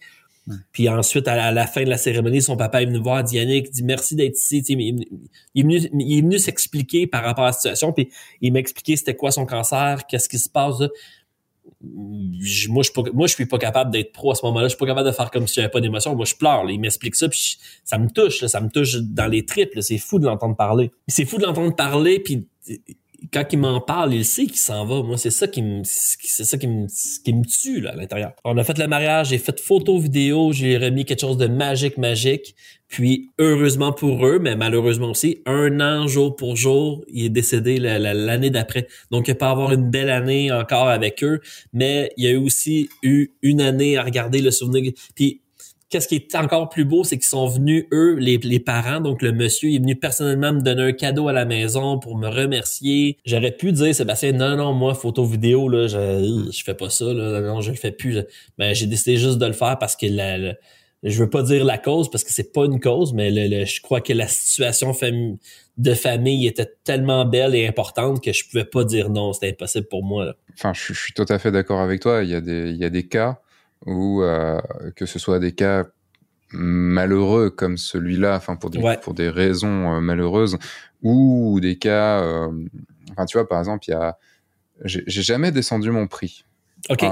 Puis 0.73 0.89
ensuite, 0.89 1.27
à 1.29 1.51
la, 1.51 1.67
fin 1.67 1.83
de 1.83 1.91
la 1.91 1.99
cérémonie, 1.99 2.41
son 2.41 2.57
papa 2.57 2.83
est 2.83 2.87
venu 2.87 2.99
voir 2.99 3.25
Dianique, 3.25 3.71
dit 3.71 3.83
merci 3.83 4.15
d'être 4.15 4.37
ici. 4.37 4.63
Il, 4.69 5.07
est 5.55 5.63
venu, 5.63 5.91
il 5.99 6.19
est 6.19 6.23
venu 6.23 6.39
s'expliquer 6.39 7.07
par 7.07 7.25
rapport 7.25 7.45
à 7.45 7.49
la 7.49 7.53
situation, 7.53 7.93
puis 7.93 8.11
il 8.41 8.53
m'a 8.53 8.61
expliqué 8.61 8.97
c'était 8.97 9.17
quoi 9.17 9.33
son 9.33 9.45
cancer, 9.45 10.07
qu'est-ce 10.07 10.29
qui 10.29 10.39
se 10.39 10.49
passe. 10.49 10.81
Là 10.81 10.89
moi, 11.83 12.43
je 12.43 12.51
suis 12.51 12.73
je 12.83 13.27
suis 13.27 13.47
pas 13.47 13.59
capable 13.59 13.91
d'être 13.91 14.13
pro 14.13 14.33
à 14.33 14.35
ce 14.35 14.45
moment-là. 14.47 14.67
Je 14.67 14.71
suis 14.71 14.79
pas 14.79 14.87
capable 14.87 15.09
de 15.09 15.15
faire 15.15 15.31
comme 15.31 15.47
si 15.47 15.57
j'avais 15.57 15.69
pas 15.69 15.81
d'émotion. 15.81 16.15
Moi, 16.15 16.25
je 16.25 16.35
pleure. 16.35 16.69
Il 16.69 16.81
m'explique 16.81 17.15
ça, 17.15 17.29
puis 17.29 17.59
ça 17.85 17.99
me 17.99 18.09
touche. 18.09 18.45
ça 18.45 18.61
me 18.61 18.69
touche 18.69 18.97
dans 18.97 19.27
les 19.27 19.45
tripes. 19.45 19.73
C'est 19.81 19.99
fou 19.99 20.19
de 20.19 20.27
l'entendre 20.27 20.57
parler. 20.57 20.91
C'est 21.09 21.25
fou 21.25 21.39
de 21.39 21.45
l'entendre 21.45 21.75
parler, 21.75 22.21
puis 22.21 22.47
quand 23.33 23.45
il 23.53 23.59
m'en 23.59 23.81
parle, 23.81 24.15
il 24.15 24.25
sait 24.25 24.47
qu'il 24.47 24.59
s'en 24.59 24.85
va. 24.85 25.03
Moi, 25.03 25.17
c'est 25.17 25.31
ça 25.31 25.49
qui 25.49 25.63
me, 25.63 25.83
c'est 25.85 26.45
ça 26.45 26.59
qui 26.59 26.67
me, 26.67 26.87
qui 27.25 27.33
me 27.33 27.45
tue, 27.45 27.81
là, 27.81 27.91
à 27.93 27.97
l'intérieur. 27.97 28.33
On 28.45 28.57
a 28.57 28.65
fait 28.65 28.79
le 28.79 28.87
mariage, 28.87 29.29
j'ai 29.29 29.39
fait 29.39 29.59
photo, 29.61 29.99
vidéo, 29.99 30.53
j'ai 30.53 30.77
remis 30.77 31.05
quelque 31.05 31.21
chose 31.21 31.37
de 31.37 31.47
magique, 31.47 31.99
magique. 31.99 32.55
Puis, 32.89 33.33
heureusement 33.39 33.93
pour 33.93 34.27
eux, 34.27 34.39
mais 34.39 34.55
malheureusement 34.55 35.11
aussi, 35.11 35.43
un 35.45 35.81
an, 35.81 36.07
jour 36.07 36.37
pour 36.37 36.57
jour, 36.57 37.05
il 37.09 37.25
est 37.25 37.31
décédé 37.31 37.79
l'année 37.79 38.51
d'après. 38.51 38.87
Donc, 39.11 39.29
il 39.29 39.35
peut 39.35 39.45
avoir 39.45 39.73
une 39.73 39.91
belle 39.91 40.11
année 40.11 40.53
encore 40.53 40.89
avec 40.89 41.25
eux, 41.25 41.41
mais 41.73 42.13
il 42.17 42.25
y 42.25 42.29
a 42.29 42.31
eu 42.31 42.37
aussi 42.37 42.89
eu 43.03 43.33
une 43.43 43.61
année 43.61 43.97
à 43.97 44.05
regarder 44.05 44.41
le 44.41 44.53
souvenir. 44.53 44.93
Puis, 45.15 45.43
qu'est-ce 45.97 46.09
qui 46.09 46.17
est 46.17 46.35
encore 46.35 46.69
plus 46.69 46.85
beau, 46.85 47.05
c'est 47.05 47.17
qu'ils 47.17 47.27
sont 47.27 47.47
venus, 47.47 47.87
eux, 47.91 48.17
les, 48.17 48.61
parents, 48.61 49.01
donc 49.01 49.23
le 49.23 49.33
monsieur, 49.33 49.71
il 49.71 49.77
est 49.77 49.79
venu 49.79 49.97
personnellement 49.97 50.53
me 50.53 50.61
donner 50.61 50.83
un 50.83 50.93
cadeau 50.93 51.29
à 51.29 51.33
la 51.33 51.47
maison 51.47 51.99
pour 51.99 52.19
me 52.19 52.29
remercier. 52.29 53.17
J'aurais 53.25 53.53
pu 53.53 53.73
dire, 53.73 53.95
Sébastien, 53.95 54.33
non, 54.33 54.57
non, 54.57 54.75
moi, 54.75 54.95
photo 54.95 55.25
vidéo, 55.25 55.71
là, 55.71 55.87
je, 55.87 56.51
je 56.53 56.65
fais 56.65 56.75
pas 56.75 56.91
ça, 56.91 57.07
là, 57.07 57.41
non, 57.41 57.63
je 57.63 57.71
le 57.71 57.79
fais 57.79 57.93
plus. 57.93 58.19
Mais 58.59 58.75
j'ai 58.75 58.87
décidé 58.87 59.17
juste 59.17 59.39
de 59.39 59.47
le 59.47 59.55
faire 59.55 59.79
parce 59.79 59.97
que 59.97 60.05
la, 60.05 60.55
je 61.03 61.19
veux 61.19 61.31
pas 61.31 61.43
dire 61.43 61.65
la 61.65 61.79
cause 61.79 62.11
parce 62.11 62.25
que 62.25 62.33
c'est 62.33 62.53
pas 62.53 62.67
une 62.67 62.79
cause, 62.79 63.15
mais 63.15 63.31
le, 63.31 63.65
je 63.65 63.81
crois 63.81 64.03
que 64.03 64.13
la 64.13 64.29
situation 64.29 64.93
de 65.79 65.95
famille 65.95 66.47
était 66.47 66.71
tellement 66.85 67.25
belle 67.25 67.55
et 67.55 67.67
importante 67.67 68.23
que 68.23 68.35
je 68.35 68.47
pouvais 68.47 68.67
pas 68.67 68.85
dire 68.85 69.09
non, 69.09 69.33
c'était 69.33 69.49
impossible 69.49 69.87
pour 69.89 70.05
moi. 70.05 70.35
Enfin, 70.53 70.73
je, 70.75 70.93
suis 70.93 71.15
tout 71.15 71.27
à 71.31 71.39
fait 71.39 71.51
d'accord 71.51 71.81
avec 71.81 72.01
toi. 72.01 72.23
Il 72.23 72.29
y 72.29 72.85
a 72.85 72.91
des 72.91 73.09
cas 73.09 73.41
ou 73.87 74.23
euh, 74.23 74.61
que 74.95 75.07
ce 75.07 75.19
soit 75.19 75.39
des 75.39 75.53
cas 75.53 75.85
malheureux 76.51 77.51
comme 77.51 77.77
celui-là, 77.77 78.37
enfin 78.37 78.57
pour 78.57 78.71
des 78.71 78.81
pour 79.03 79.15
des 79.15 79.29
raisons 79.29 79.95
euh, 79.95 80.01
malheureuses, 80.01 80.59
ou 81.03 81.59
des 81.61 81.77
cas, 81.77 82.21
euh, 82.21 82.53
enfin 83.13 83.27
tu 83.27 83.39
vois 83.39 83.49
par 83.49 83.59
exemple 83.59 83.85
il 83.89 83.93
y 83.93 83.95
a, 83.95 84.19
j'ai 84.85 85.23
jamais 85.23 85.53
descendu 85.53 85.91
mon 85.91 86.07
prix. 86.07 86.45
Ok. 86.89 87.05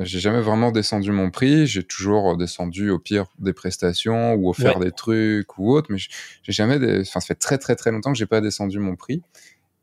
J'ai 0.00 0.20
jamais 0.20 0.40
vraiment 0.40 0.70
descendu 0.70 1.12
mon 1.12 1.30
prix. 1.30 1.66
J'ai 1.66 1.82
toujours 1.82 2.36
descendu 2.36 2.88
au 2.88 2.98
pire 2.98 3.26
des 3.38 3.52
prestations 3.52 4.34
ou 4.34 4.48
offert 4.48 4.78
des 4.78 4.92
trucs 4.92 5.58
ou 5.58 5.72
autre, 5.72 5.88
mais 5.90 5.98
j'ai 5.98 6.52
jamais. 6.52 6.76
Enfin, 7.00 7.20
ça 7.20 7.26
fait 7.26 7.34
très 7.34 7.58
très 7.58 7.76
très 7.76 7.90
longtemps 7.90 8.12
que 8.12 8.18
j'ai 8.18 8.26
pas 8.26 8.40
descendu 8.40 8.78
mon 8.78 8.96
prix. 8.96 9.22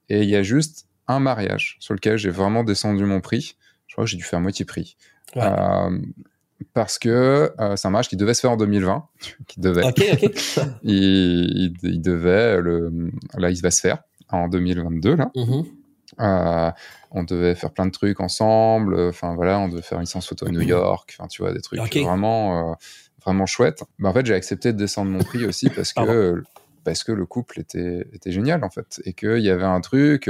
Et 0.07 0.23
il 0.23 0.29
y 0.29 0.35
a 0.35 0.41
juste 0.41 0.87
un 1.07 1.19
mariage 1.19 1.77
sur 1.79 1.93
lequel 1.93 2.17
j'ai 2.17 2.31
vraiment 2.31 2.63
descendu 2.63 3.03
mon 3.03 3.21
prix. 3.21 3.55
Je 3.85 3.95
crois 3.95 4.05
que 4.05 4.09
j'ai 4.09 4.17
dû 4.17 4.23
faire 4.23 4.39
moitié 4.39 4.65
prix. 4.65 4.95
Euh, 5.37 5.99
parce 6.73 6.99
que 6.99 7.53
euh, 7.59 7.75
c'est 7.75 7.87
un 7.87 7.91
match 7.91 8.09
qui 8.09 8.17
devait 8.17 8.33
se 8.33 8.41
faire 8.41 8.51
en 8.51 8.57
2020, 8.57 9.07
qui 9.47 9.59
devait. 9.59 9.83
il, 10.83 11.73
il, 11.83 12.01
devait 12.01 12.59
le, 12.61 13.11
là, 13.37 13.49
il 13.49 13.61
va 13.61 13.71
se 13.71 13.81
faire 13.81 13.99
en 14.29 14.47
2022 14.47 15.15
là. 15.15 15.31
Mm-hmm. 15.35 15.65
Euh, 16.21 16.71
on 17.11 17.23
devait 17.23 17.55
faire 17.55 17.71
plein 17.71 17.85
de 17.85 17.91
trucs 17.91 18.19
ensemble. 18.19 18.99
Enfin 18.99 19.35
voilà, 19.35 19.59
on 19.59 19.69
devait 19.69 19.81
faire 19.81 19.99
une 19.99 20.05
séance 20.05 20.27
photo 20.27 20.47
à 20.47 20.51
New 20.51 20.61
York. 20.61 21.15
Enfin 21.17 21.27
tu 21.27 21.41
vois 21.41 21.53
des 21.53 21.61
trucs 21.61 21.79
vraiment 21.79 22.75
vraiment 23.23 23.45
chouettes. 23.45 23.83
Mais 23.97 24.09
en 24.09 24.13
fait, 24.13 24.25
j'ai 24.25 24.33
accepté 24.33 24.73
de 24.73 24.77
descendre 24.77 25.11
mon 25.11 25.19
prix 25.19 25.45
aussi 25.45 25.69
parce 25.69 25.93
que 25.93 26.43
parce 26.83 27.03
que 27.03 27.11
le 27.11 27.25
couple 27.25 27.59
était 27.59 28.07
était 28.13 28.31
génial 28.31 28.63
en 28.63 28.69
fait 28.69 29.01
et 29.05 29.13
qu'il 29.13 29.39
y 29.39 29.49
avait 29.49 29.63
un 29.63 29.81
truc, 29.81 30.27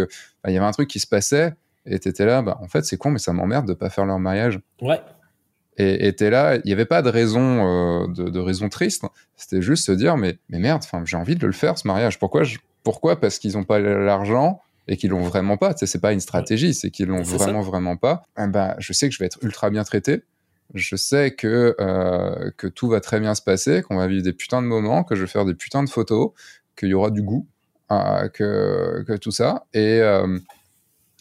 il 0.47 0.53
y 0.53 0.57
avait 0.57 0.65
un 0.65 0.71
truc 0.71 0.89
qui 0.89 0.99
se 0.99 1.07
passait 1.07 1.53
et 1.89 1.99
t'étais 1.99 2.25
là, 2.25 2.41
bah, 2.41 2.57
en 2.61 2.67
fait, 2.67 2.85
c'est 2.85 2.97
con, 2.97 3.11
mais 3.11 3.19
ça 3.19 3.33
m'emmerde 3.33 3.67
de 3.67 3.73
pas 3.73 3.89
faire 3.89 4.05
leur 4.05 4.19
mariage. 4.19 4.59
Ouais. 4.81 5.01
Et 5.81 6.13
t'es 6.13 6.29
là, 6.29 6.57
il 6.57 6.63
n'y 6.65 6.73
avait 6.73 6.83
pas 6.83 7.01
de 7.01 7.09
raison, 7.09 7.39
euh, 7.41 8.07
de, 8.07 8.29
de, 8.29 8.39
raison 8.39 8.67
triste. 8.67 9.05
C'était 9.37 9.61
juste 9.61 9.85
se 9.85 9.93
dire, 9.93 10.17
mais, 10.17 10.37
mais 10.49 10.59
merde, 10.59 10.83
j'ai 11.05 11.15
envie 11.15 11.37
de 11.37 11.47
le 11.47 11.53
faire, 11.53 11.77
ce 11.77 11.87
mariage. 11.87 12.19
Pourquoi 12.19 12.43
je, 12.43 12.57
Pourquoi? 12.83 13.17
Parce 13.17 13.39
qu'ils 13.39 13.53
n'ont 13.53 13.63
pas 13.63 13.79
l'argent 13.79 14.59
et 14.89 14.97
qu'ils 14.97 15.11
l'ont 15.11 15.21
vraiment 15.21 15.55
pas. 15.55 15.73
Tu 15.73 15.79
sais, 15.79 15.85
c'est 15.85 16.01
pas 16.01 16.11
une 16.11 16.19
stratégie, 16.19 16.73
c'est 16.73 16.91
qu'ils 16.91 17.07
l'ont 17.07 17.21
vraiment, 17.21 17.61
vraiment 17.61 17.95
pas. 17.95 18.23
Eh 18.37 18.47
ben, 18.47 18.75
je 18.77 18.91
sais 18.91 19.07
que 19.07 19.15
je 19.15 19.19
vais 19.19 19.27
être 19.27 19.39
ultra 19.41 19.69
bien 19.69 19.85
traité. 19.85 20.23
Je 20.73 20.97
sais 20.97 21.31
que, 21.31 21.77
euh, 21.79 22.51
que 22.57 22.67
tout 22.67 22.89
va 22.89 22.99
très 22.99 23.21
bien 23.21 23.33
se 23.33 23.41
passer, 23.41 23.81
qu'on 23.81 23.95
va 23.95 24.07
vivre 24.07 24.23
des 24.23 24.33
putains 24.33 24.61
de 24.61 24.67
moments, 24.67 25.05
que 25.05 25.15
je 25.15 25.21
vais 25.21 25.27
faire 25.27 25.45
des 25.45 25.55
putains 25.55 25.83
de 25.83 25.89
photos, 25.89 26.31
qu'il 26.77 26.89
y 26.89 26.93
aura 26.93 27.09
du 27.09 27.21
goût, 27.21 27.47
euh, 27.93 28.27
que, 28.27 29.05
que 29.07 29.15
tout 29.15 29.31
ça. 29.31 29.65
Et, 29.73 30.01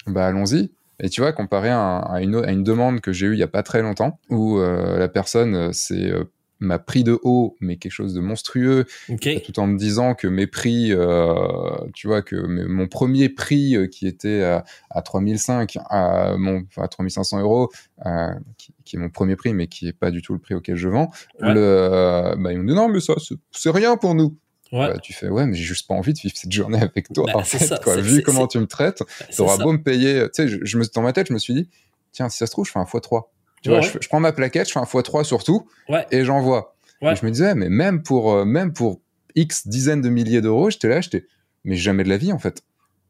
bah 0.08 0.26
allons-y. 0.26 0.70
Et 1.00 1.08
tu 1.08 1.20
vois, 1.20 1.32
comparé 1.32 1.68
à, 1.70 2.18
une, 2.20 2.36
à 2.36 2.50
une, 2.50 2.64
demande 2.64 3.00
que 3.00 3.12
j'ai 3.12 3.26
eue 3.26 3.34
il 3.34 3.38
y 3.38 3.44
a 3.44 3.48
pas 3.48 3.62
très 3.62 3.82
longtemps, 3.82 4.18
où 4.30 4.58
euh, 4.58 4.98
la 4.98 5.08
personne 5.08 5.54
euh, 5.54 5.68
c'est 5.72 6.10
euh, 6.10 6.24
m'a 6.58 6.80
pris 6.80 7.04
de 7.04 7.16
haut, 7.22 7.54
mais 7.60 7.76
quelque 7.76 7.92
chose 7.92 8.14
de 8.14 8.20
monstrueux, 8.20 8.84
tout 9.06 9.60
en 9.60 9.68
me 9.68 9.78
disant 9.78 10.14
que 10.14 10.26
mes 10.26 10.48
prix, 10.48 10.92
tu 11.94 12.08
vois, 12.08 12.20
que 12.20 12.34
mon 12.34 12.88
premier 12.88 13.28
prix 13.28 13.76
qui 13.92 14.08
était 14.08 14.42
à, 14.42 14.64
à 14.90 15.02
3005, 15.02 15.78
à, 15.88 16.34
mon, 16.36 16.64
à 16.76 16.88
3500 16.88 17.42
euros, 17.42 17.70
qui, 18.56 18.96
est 18.96 18.98
mon 18.98 19.08
premier 19.08 19.36
prix, 19.36 19.54
mais 19.54 19.68
qui 19.68 19.86
est 19.86 19.92
pas 19.92 20.10
du 20.10 20.20
tout 20.20 20.32
le 20.32 20.40
prix 20.40 20.56
auquel 20.56 20.74
je 20.74 20.88
vends, 20.88 21.12
le, 21.38 22.34
bah, 22.36 22.52
ils 22.52 22.58
m'ont 22.58 22.64
dit 22.64 22.74
non, 22.74 22.88
mais 22.88 22.98
ça, 22.98 23.14
c'est 23.52 23.70
rien 23.70 23.96
pour 23.96 24.16
nous. 24.16 24.36
Ouais. 24.70 24.92
Bah, 24.92 24.98
tu 24.98 25.14
fais 25.14 25.28
ouais 25.28 25.46
mais 25.46 25.56
j'ai 25.56 25.64
juste 25.64 25.88
pas 25.88 25.94
envie 25.94 26.12
de 26.12 26.18
vivre 26.18 26.36
cette 26.36 26.52
journée 26.52 26.80
avec 26.80 27.10
toi 27.12 27.24
bah, 27.26 27.38
en 27.38 27.42
fait 27.42 27.82
quoi. 27.82 27.96
vu 27.96 28.22
comment 28.22 28.46
tu 28.46 28.58
me 28.58 28.66
traites 28.66 29.02
tu 29.30 29.40
auras 29.40 29.56
beau 29.56 29.72
me 29.72 29.82
payer 29.82 30.24
tu 30.34 30.46
sais 30.46 30.58
je, 30.62 30.76
me 30.76 30.84
dans 30.94 31.00
ma 31.00 31.14
tête 31.14 31.28
je 31.28 31.32
me 31.32 31.38
suis 31.38 31.54
dit 31.54 31.70
tiens 32.12 32.28
si 32.28 32.36
ça 32.36 32.46
se 32.46 32.50
trouve 32.50 32.66
je 32.66 32.72
fais 32.72 32.78
un 32.78 32.84
x3 32.84 33.22
tu 33.62 33.70
vois 33.70 33.80
je, 33.80 34.08
prends 34.08 34.20
ma 34.20 34.32
plaquette 34.32 34.68
je 34.68 34.72
fais 34.74 34.78
un 34.78 34.84
x3 34.84 35.24
surtout 35.24 35.66
et 36.10 36.24
j'envoie 36.24 36.76
et 37.00 37.16
je 37.16 37.24
me 37.24 37.30
disais 37.30 37.54
mais 37.54 37.70
même 37.70 38.02
pour 38.02 38.32
euh, 38.32 38.44
même 38.44 38.74
pour 38.74 39.00
x 39.36 39.68
dizaines 39.68 40.02
de 40.02 40.10
milliers 40.10 40.42
d'euros 40.42 40.68
j'étais 40.68 40.88
là 40.88 41.00
j'étais 41.00 41.24
mais 41.64 41.76
jamais 41.76 42.04
de 42.04 42.08
la 42.08 42.16
vie 42.16 42.32
en 42.32 42.38
fait. 42.38 42.62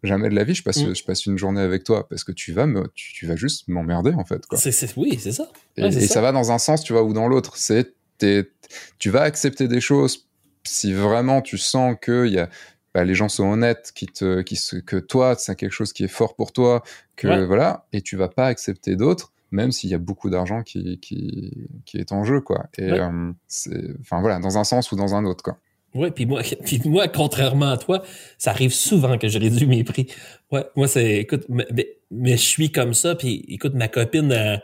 Jamais 0.05 0.29
de 0.29 0.35
la 0.35 0.45
vie 0.45 0.55
je 0.55 0.63
passe 0.63 0.83
mm. 0.83 0.95
je 0.95 1.05
passe 1.05 1.27
une 1.27 1.39
journée 1.39 1.61
avec 1.61 1.83
toi 1.83 2.09
parce 2.09 2.23
que 2.23 2.31
tu 2.31 2.53
vas 2.53 2.67
me 2.67 2.89
tu, 2.95 3.27
vas 3.27 3.35
juste 3.35 3.67
m'emmerder 3.67 4.13
en 4.13 4.25
fait 4.25 4.47
quoi. 4.47 4.59
Oui 4.97 5.19
c'est 5.21 5.33
ça. 5.33 5.51
Et, 5.77 5.91
ça. 5.91 6.07
ça 6.07 6.21
va 6.21 6.31
dans 6.31 6.53
un 6.53 6.59
sens 6.59 6.85
tu 6.85 6.93
vois 6.93 7.03
ou 7.03 7.13
dans 7.13 7.27
l'autre. 7.27 7.57
C'est 7.57 7.95
tu 8.99 9.11
vas 9.11 9.23
accepter 9.23 9.69
des 9.69 9.81
choses 9.81 10.28
si 10.69 10.93
vraiment 10.93 11.43
tu 11.43 11.59
sens 11.59 11.97
que 12.01 12.27
y 12.27 12.39
a, 12.39 12.49
bah, 12.95 13.05
les 13.05 13.15
gens 13.15 13.29
sont 13.29 13.45
honnêtes, 13.45 13.93
qui 13.95 14.07
te, 14.07 14.41
qui 14.43 14.59
que 14.85 14.97
toi, 14.97 15.35
c'est 15.37 15.55
quelque 15.57 15.73
chose 15.73 15.93
qui 15.93 16.05
est 16.05 16.09
fort 16.09 16.35
pour 16.35 16.53
toi, 16.53 16.83
que 17.17 17.45
voilà, 17.45 17.87
et 17.93 18.01
tu 18.01 18.17
vas 18.17 18.29
pas 18.29 18.47
accepter 18.47 18.97
d'autres, 18.97 19.33
même 19.51 19.73
s'il 19.73 19.91
y 19.91 19.95
a 19.95 19.99
beaucoup 19.99 20.31
d'argent 20.31 20.63
qui, 20.63 20.99
qui, 20.99 21.69
qui, 21.85 21.99
est 21.99 22.13
en 22.13 22.25
jeu, 22.25 22.41
quoi. 22.41 22.67
Et 22.77 22.93
euh, 22.93 23.33
c'est, 23.47 23.95
enfin 24.01 24.21
voilà, 24.21 24.39
dans 24.39 24.59
un 24.59 24.65
sens 24.65 24.91
ou 24.93 24.97
dans 24.97 25.15
un 25.15 25.25
autre, 25.25 25.43
quoi. 25.43 25.59
Ouais, 25.95 26.11
puis 26.11 26.27
moi, 26.27 26.43
puis 26.65 26.81
moi, 26.85 27.09
contrairement 27.09 27.71
à 27.71 27.79
toi, 27.79 28.03
ça 28.37 28.51
arrive 28.51 28.73
souvent 28.73 29.19
que 29.19 29.29
je 29.29 29.39
réduis 29.39 29.67
mes 29.67 29.85
prix. 29.85 30.07
Ouais, 30.51 30.65
moi 30.77 30.89
c'est, 30.89 31.17
écoute, 31.17 31.45
mais, 31.49 31.67
mais, 32.11 32.37
je 32.37 32.43
suis 32.43 32.73
comme 32.73 32.95
ça, 32.95 33.15
puis 33.15 33.45
écoute, 33.49 33.75
ma 33.75 33.89
copine, 33.89 34.61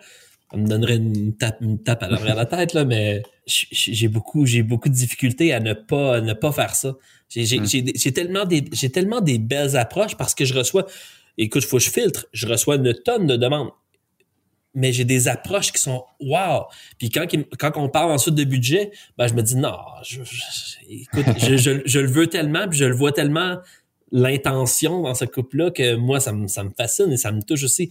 euh, 0.55 0.59
me 0.59 0.67
donnerait 0.67 0.97
une 0.97 1.37
tape, 1.37 1.59
une 1.61 1.83
tape 1.83 2.03
à 2.03 2.09
la 2.09 2.47
tête, 2.47 2.73
là, 2.73 2.85
mais 2.85 3.23
j'ai 3.47 4.09
beaucoup, 4.09 4.47
j'ai 4.47 4.63
beaucoup 4.63 4.89
de 4.89 4.95
difficultés 4.95 5.53
à 5.53 5.61
ne 5.61 5.75
pas, 5.75 6.21
ne 6.21 6.33
pas 6.33 6.53
faire 6.53 6.75
ça. 6.75 6.95
J'ai 7.29 7.59
mm. 7.59 8.13
tellement 8.13 8.45
des, 8.45 8.65
j'ai 8.73 8.91
tellement 8.91 9.21
des 9.21 9.39
belles 9.39 9.77
approches 9.77 10.17
parce 10.17 10.35
que 10.35 10.45
je 10.45 10.55
reçois, 10.55 10.87
écoute, 11.39 11.65
faut 11.65 11.79
que 11.79 11.83
je 11.83 11.91
filtre, 11.91 12.27
je 12.33 12.47
reçois 12.47 12.77
une 12.77 12.95
tonne 12.95 13.27
de 13.27 13.37
demandes. 13.37 13.71
Mais 14.77 14.93
j'ai 14.93 15.05
des 15.05 15.29
approches 15.29 15.71
qui 15.71 15.81
sont 15.81 16.05
wow. 16.21 16.65
Puis 16.99 17.09
quand, 17.09 17.27
quand 17.59 17.73
on 17.77 17.89
parle 17.89 18.11
ensuite 18.11 18.35
de 18.35 18.43
budget, 18.43 18.91
ben 19.17 19.29
je 19.29 19.35
me 19.35 19.43
dis 19.43 19.55
non, 19.55 19.77
je, 20.03 20.21
écoute, 20.89 21.27
je, 21.39 21.57
je, 21.57 21.83
je, 21.85 22.01
le 22.01 22.09
veux 22.09 22.27
tellement, 22.27 22.67
puis 22.69 22.77
je 22.77 22.85
le 22.85 22.95
vois 22.95 23.13
tellement 23.13 23.59
l'intention 24.17 25.03
dans 25.03 25.15
ce 25.15 25.25
couple-là 25.25 25.73
que 25.73 25.97
moi, 25.97 26.21
ça 26.21 26.33
me, 26.33 26.47
ça 26.47 26.63
me 26.63 26.71
fascine 26.71 27.11
et 27.11 27.17
ça 27.17 27.33
me 27.33 27.43
touche 27.43 27.65
aussi. 27.65 27.91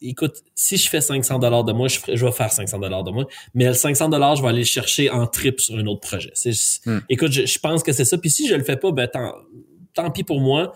Écoute, 0.00 0.36
si 0.54 0.78
je 0.78 0.88
fais 0.88 1.02
500 1.02 1.38
dollars 1.38 1.64
de 1.64 1.72
moi, 1.74 1.86
je, 1.86 1.98
je 2.14 2.24
vais 2.24 2.32
faire 2.32 2.50
500 2.50 2.78
dollars 2.78 3.04
de 3.04 3.10
moi, 3.10 3.26
mais 3.52 3.66
le 3.66 3.74
500 3.74 4.08
dollars, 4.08 4.36
je 4.36 4.42
vais 4.42 4.48
aller 4.48 4.60
le 4.60 4.64
chercher 4.64 5.10
en 5.10 5.26
trip 5.26 5.60
sur 5.60 5.76
un 5.76 5.84
autre 5.84 6.00
projet. 6.00 6.32
Hmm. 6.86 7.00
Écoute, 7.10 7.32
je, 7.32 7.58
pense 7.58 7.82
que 7.82 7.92
c'est 7.92 8.06
ça. 8.06 8.16
Puis 8.16 8.30
si 8.30 8.48
je 8.48 8.54
le 8.54 8.64
fais 8.64 8.78
pas, 8.78 8.90
ben 8.90 9.06
tant, 9.06 9.34
tant 9.92 10.10
pis 10.10 10.24
pour 10.24 10.40
moi. 10.40 10.72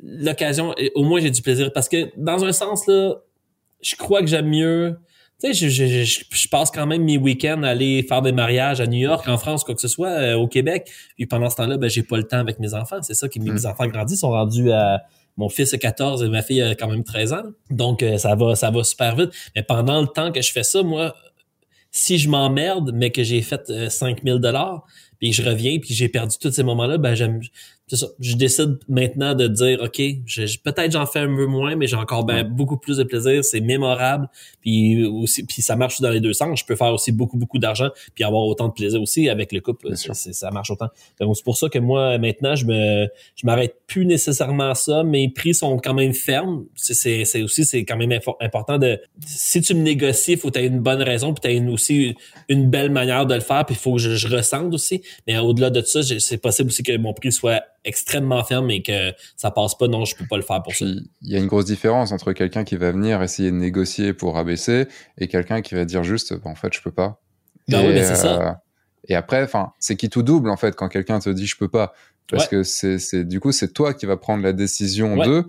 L'occasion, 0.00 0.76
au 0.94 1.02
moins 1.02 1.20
j'ai 1.20 1.30
du 1.30 1.42
plaisir 1.42 1.72
parce 1.72 1.88
que 1.88 2.12
dans 2.16 2.44
un 2.44 2.52
sens 2.52 2.86
là, 2.86 3.16
je 3.82 3.96
crois 3.96 4.20
que 4.20 4.28
j'aime 4.28 4.48
mieux 4.48 4.96
tu 5.40 5.52
sais, 5.52 5.68
je, 5.68 5.68
je, 5.68 6.04
je, 6.04 6.48
passe 6.48 6.70
quand 6.70 6.86
même 6.86 7.04
mes 7.04 7.18
week-ends 7.18 7.62
à 7.64 7.70
aller 7.70 8.02
faire 8.02 8.22
des 8.22 8.32
mariages 8.32 8.80
à 8.80 8.86
New 8.86 9.00
York, 9.00 9.28
en 9.28 9.36
France, 9.36 9.64
quoi 9.64 9.74
que 9.74 9.80
ce 9.80 9.88
soit, 9.88 10.08
euh, 10.08 10.34
au 10.36 10.46
Québec. 10.46 10.90
Puis 11.16 11.26
pendant 11.26 11.50
ce 11.50 11.56
temps-là, 11.56 11.76
ben, 11.76 11.90
j'ai 11.90 12.02
pas 12.02 12.16
le 12.16 12.24
temps 12.24 12.38
avec 12.38 12.60
mes 12.60 12.74
enfants. 12.74 13.02
C'est 13.02 13.14
ça 13.14 13.28
qui 13.28 13.40
mes 13.40 13.50
mm. 13.50 13.66
enfants 13.66 13.86
grandissent, 13.86 14.20
sont 14.20 14.30
rendus 14.30 14.70
à 14.70 15.02
mon 15.36 15.48
fils 15.48 15.74
a 15.74 15.78
14 15.78 16.22
et 16.22 16.28
ma 16.28 16.42
fille 16.42 16.62
a 16.62 16.74
quand 16.74 16.88
même 16.88 17.04
13 17.04 17.32
ans. 17.32 17.42
Donc 17.70 18.02
euh, 18.02 18.18
ça 18.18 18.34
va 18.34 18.54
ça 18.54 18.70
va 18.70 18.84
super 18.84 19.16
vite. 19.16 19.30
Mais 19.56 19.62
pendant 19.62 20.00
le 20.00 20.06
temps 20.06 20.30
que 20.32 20.40
je 20.40 20.52
fais 20.52 20.62
ça, 20.62 20.82
moi, 20.82 21.14
si 21.90 22.18
je 22.18 22.28
m'emmerde, 22.28 22.92
mais 22.94 23.10
que 23.10 23.22
j'ai 23.22 23.42
fait 23.42 23.90
5000 23.90 24.34
euh, 24.34 24.38
dollars, 24.38 24.84
puis 25.18 25.32
je 25.32 25.42
reviens, 25.42 25.78
puis 25.78 25.94
j'ai 25.94 26.08
perdu 26.08 26.36
tous 26.40 26.52
ces 26.52 26.62
moments-là, 26.62 26.98
ben 26.98 27.14
j'aime, 27.14 27.40
c'est 27.86 27.96
ça. 27.96 28.06
Je 28.18 28.34
décide 28.36 28.78
maintenant 28.88 29.34
de 29.34 29.46
dire, 29.46 29.80
OK, 29.82 30.00
je, 30.24 30.58
peut-être 30.58 30.92
j'en 30.92 31.04
fais 31.04 31.18
un 31.18 31.36
peu 31.36 31.44
moins, 31.44 31.76
mais 31.76 31.86
j'ai 31.86 31.96
encore 31.96 32.24
ben, 32.24 32.42
beaucoup 32.42 32.78
plus 32.78 32.96
de 32.96 33.04
plaisir. 33.04 33.44
C'est 33.44 33.60
mémorable. 33.60 34.28
Puis 34.62 35.04
aussi, 35.04 35.44
puis 35.44 35.60
ça 35.60 35.76
marche 35.76 36.00
dans 36.00 36.08
les 36.08 36.20
deux 36.20 36.32
sens. 36.32 36.58
Je 36.58 36.64
peux 36.64 36.76
faire 36.76 36.94
aussi 36.94 37.12
beaucoup, 37.12 37.36
beaucoup 37.36 37.58
d'argent 37.58 37.90
puis 38.14 38.24
avoir 38.24 38.44
autant 38.44 38.68
de 38.68 38.72
plaisir 38.72 39.02
aussi 39.02 39.28
avec 39.28 39.52
le 39.52 39.60
couple. 39.60 39.94
ça 39.96 40.50
marche 40.50 40.70
autant. 40.70 40.88
Donc, 41.20 41.36
c'est 41.36 41.44
pour 41.44 41.58
ça 41.58 41.68
que 41.68 41.78
moi, 41.78 42.16
maintenant, 42.16 42.56
je 42.56 42.64
me, 42.64 43.06
je 43.36 43.46
m'arrête 43.46 43.76
plus 43.86 44.06
nécessairement 44.06 44.70
à 44.70 44.74
ça. 44.74 45.04
Mes 45.04 45.28
prix 45.28 45.52
sont 45.52 45.76
quand 45.76 45.94
même 45.94 46.14
fermes. 46.14 46.64
C'est, 46.76 47.24
c'est 47.26 47.42
aussi, 47.42 47.66
c'est 47.66 47.84
quand 47.84 47.98
même 47.98 48.18
important 48.40 48.78
de, 48.78 48.98
si 49.26 49.60
tu 49.60 49.74
me 49.74 49.82
négocies, 49.82 50.32
il 50.32 50.38
faut 50.38 50.48
que 50.48 50.54
tu 50.54 50.64
aies 50.64 50.68
une 50.68 50.80
bonne 50.80 51.02
raison 51.02 51.34
puis 51.34 51.42
tu 51.42 51.54
aies 51.54 51.68
aussi 51.68 52.14
une 52.48 52.70
belle 52.70 52.90
manière 52.90 53.26
de 53.26 53.34
le 53.34 53.40
faire 53.40 53.66
puis 53.66 53.74
il 53.74 53.78
faut 53.78 53.92
que 53.92 54.00
je, 54.00 54.16
je 54.16 54.28
ressente 54.28 54.72
aussi. 54.72 55.02
Mais 55.26 55.36
au-delà 55.36 55.68
de 55.68 55.82
ça, 55.82 56.00
c'est 56.02 56.38
possible 56.38 56.68
aussi 56.70 56.82
que 56.82 56.96
mon 56.96 57.12
prix 57.12 57.30
soit 57.30 57.62
extrêmement 57.84 58.42
ferme 58.44 58.70
et 58.70 58.82
que 58.82 59.12
ça 59.36 59.50
passe 59.50 59.76
pas, 59.76 59.88
non, 59.88 60.04
je 60.04 60.16
peux 60.16 60.26
pas 60.26 60.36
le 60.36 60.42
faire 60.42 60.62
pour 60.62 60.74
ça. 60.74 60.84
Il 60.86 61.32
y 61.32 61.36
a 61.36 61.38
une 61.38 61.46
grosse 61.46 61.66
différence 61.66 62.12
entre 62.12 62.32
quelqu'un 62.32 62.64
qui 62.64 62.76
va 62.76 62.92
venir 62.92 63.22
essayer 63.22 63.50
de 63.50 63.56
négocier 63.56 64.12
pour 64.12 64.38
abaisser 64.38 64.88
et 65.18 65.28
quelqu'un 65.28 65.62
qui 65.62 65.74
va 65.74 65.84
dire 65.84 66.02
juste, 66.02 66.34
bah, 66.34 66.50
en 66.50 66.54
fait, 66.54 66.72
je 66.72 66.80
peux 66.80 66.92
pas. 66.92 67.20
Ben 67.68 67.80
et, 67.80 67.86
oui, 67.86 67.94
mais 67.94 68.04
c'est 68.04 68.16
ça. 68.16 68.40
Euh, 68.40 68.52
et 69.08 69.14
après, 69.14 69.42
enfin, 69.42 69.72
c'est 69.78 69.96
qui 69.96 70.08
tout 70.08 70.22
double 70.22 70.50
en 70.50 70.56
fait 70.56 70.74
quand 70.74 70.88
quelqu'un 70.88 71.18
te 71.18 71.30
dit 71.30 71.46
je 71.46 71.56
peux 71.56 71.68
pas, 71.68 71.92
parce 72.30 72.48
que 72.48 72.62
c'est 72.62 73.24
du 73.24 73.40
coup 73.40 73.52
c'est 73.52 73.72
toi 73.72 73.94
qui 73.94 74.06
va 74.06 74.16
prendre 74.16 74.42
la 74.42 74.52
décision 74.52 75.16
de 75.16 75.46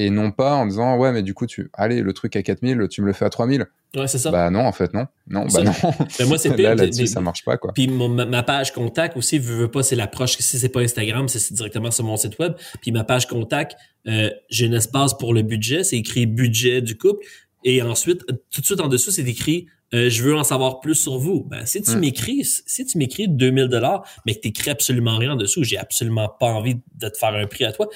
et 0.00 0.10
non 0.10 0.30
pas 0.30 0.54
en 0.54 0.66
disant 0.66 0.96
ouais 0.96 1.12
mais 1.12 1.22
du 1.22 1.34
coup 1.34 1.46
tu 1.46 1.70
allez 1.74 2.00
le 2.00 2.12
truc 2.12 2.36
à 2.36 2.42
4000 2.42 2.88
tu 2.88 3.02
me 3.02 3.06
le 3.06 3.12
fais 3.12 3.24
à 3.24 3.30
3000 3.30 3.66
Ouais, 3.96 4.06
c'est 4.06 4.18
ça. 4.18 4.30
Bah 4.30 4.50
non, 4.50 4.60
en 4.60 4.72
fait, 4.72 4.94
non. 4.94 5.06
Non, 5.28 5.46
bah 5.46 5.64
non. 5.64 5.72
Mais 6.20 6.24
moi, 6.26 6.38
c'est 6.38 6.56
Là, 6.56 6.74
là-dessus, 6.74 7.08
ça 7.08 7.20
marche 7.20 7.44
pas, 7.44 7.56
quoi. 7.56 7.72
Puis 7.72 7.88
ma, 7.88 8.42
page 8.42 8.72
contact 8.72 9.16
aussi, 9.16 9.38
veux, 9.38 9.56
veux 9.56 9.70
pas, 9.70 9.82
c'est 9.82 9.96
l'approche. 9.96 10.36
Si 10.38 10.58
c'est 10.58 10.68
pas 10.68 10.80
Instagram, 10.80 11.28
c'est 11.28 11.52
directement 11.52 11.90
sur 11.90 12.04
mon 12.04 12.16
site 12.16 12.38
web. 12.38 12.52
Puis 12.80 12.92
ma 12.92 13.02
page 13.02 13.26
contact, 13.26 13.76
euh, 14.06 14.30
j'ai 14.48 14.68
un 14.68 14.72
espace 14.72 15.14
pour 15.14 15.34
le 15.34 15.42
budget. 15.42 15.82
C'est 15.82 15.96
écrit 15.96 16.26
budget 16.26 16.82
du 16.82 16.96
couple. 16.96 17.26
Et 17.64 17.82
ensuite, 17.82 18.24
tout 18.50 18.60
de 18.60 18.66
suite 18.66 18.80
en 18.80 18.86
dessous, 18.86 19.10
c'est 19.10 19.26
écrit 19.26 19.66
euh, 19.92 20.08
je 20.08 20.22
veux 20.22 20.36
en 20.36 20.44
savoir 20.44 20.80
plus 20.80 20.94
sur 20.94 21.18
vous. 21.18 21.44
Ben, 21.44 21.66
si 21.66 21.82
tu 21.82 21.96
m'écris, 21.96 22.44
si 22.44 22.86
tu 22.86 22.98
m'écris 22.98 23.28
2000 23.28 23.68
dollars, 23.68 24.04
mais 24.24 24.34
que 24.34 24.40
t'écris 24.40 24.70
absolument 24.70 25.16
rien 25.18 25.32
en 25.32 25.36
dessous, 25.36 25.64
j'ai 25.64 25.78
absolument 25.78 26.28
pas 26.28 26.46
envie 26.46 26.76
de 26.94 27.08
te 27.08 27.18
faire 27.18 27.34
un 27.34 27.46
prix 27.46 27.64
à 27.64 27.72
toi. 27.72 27.88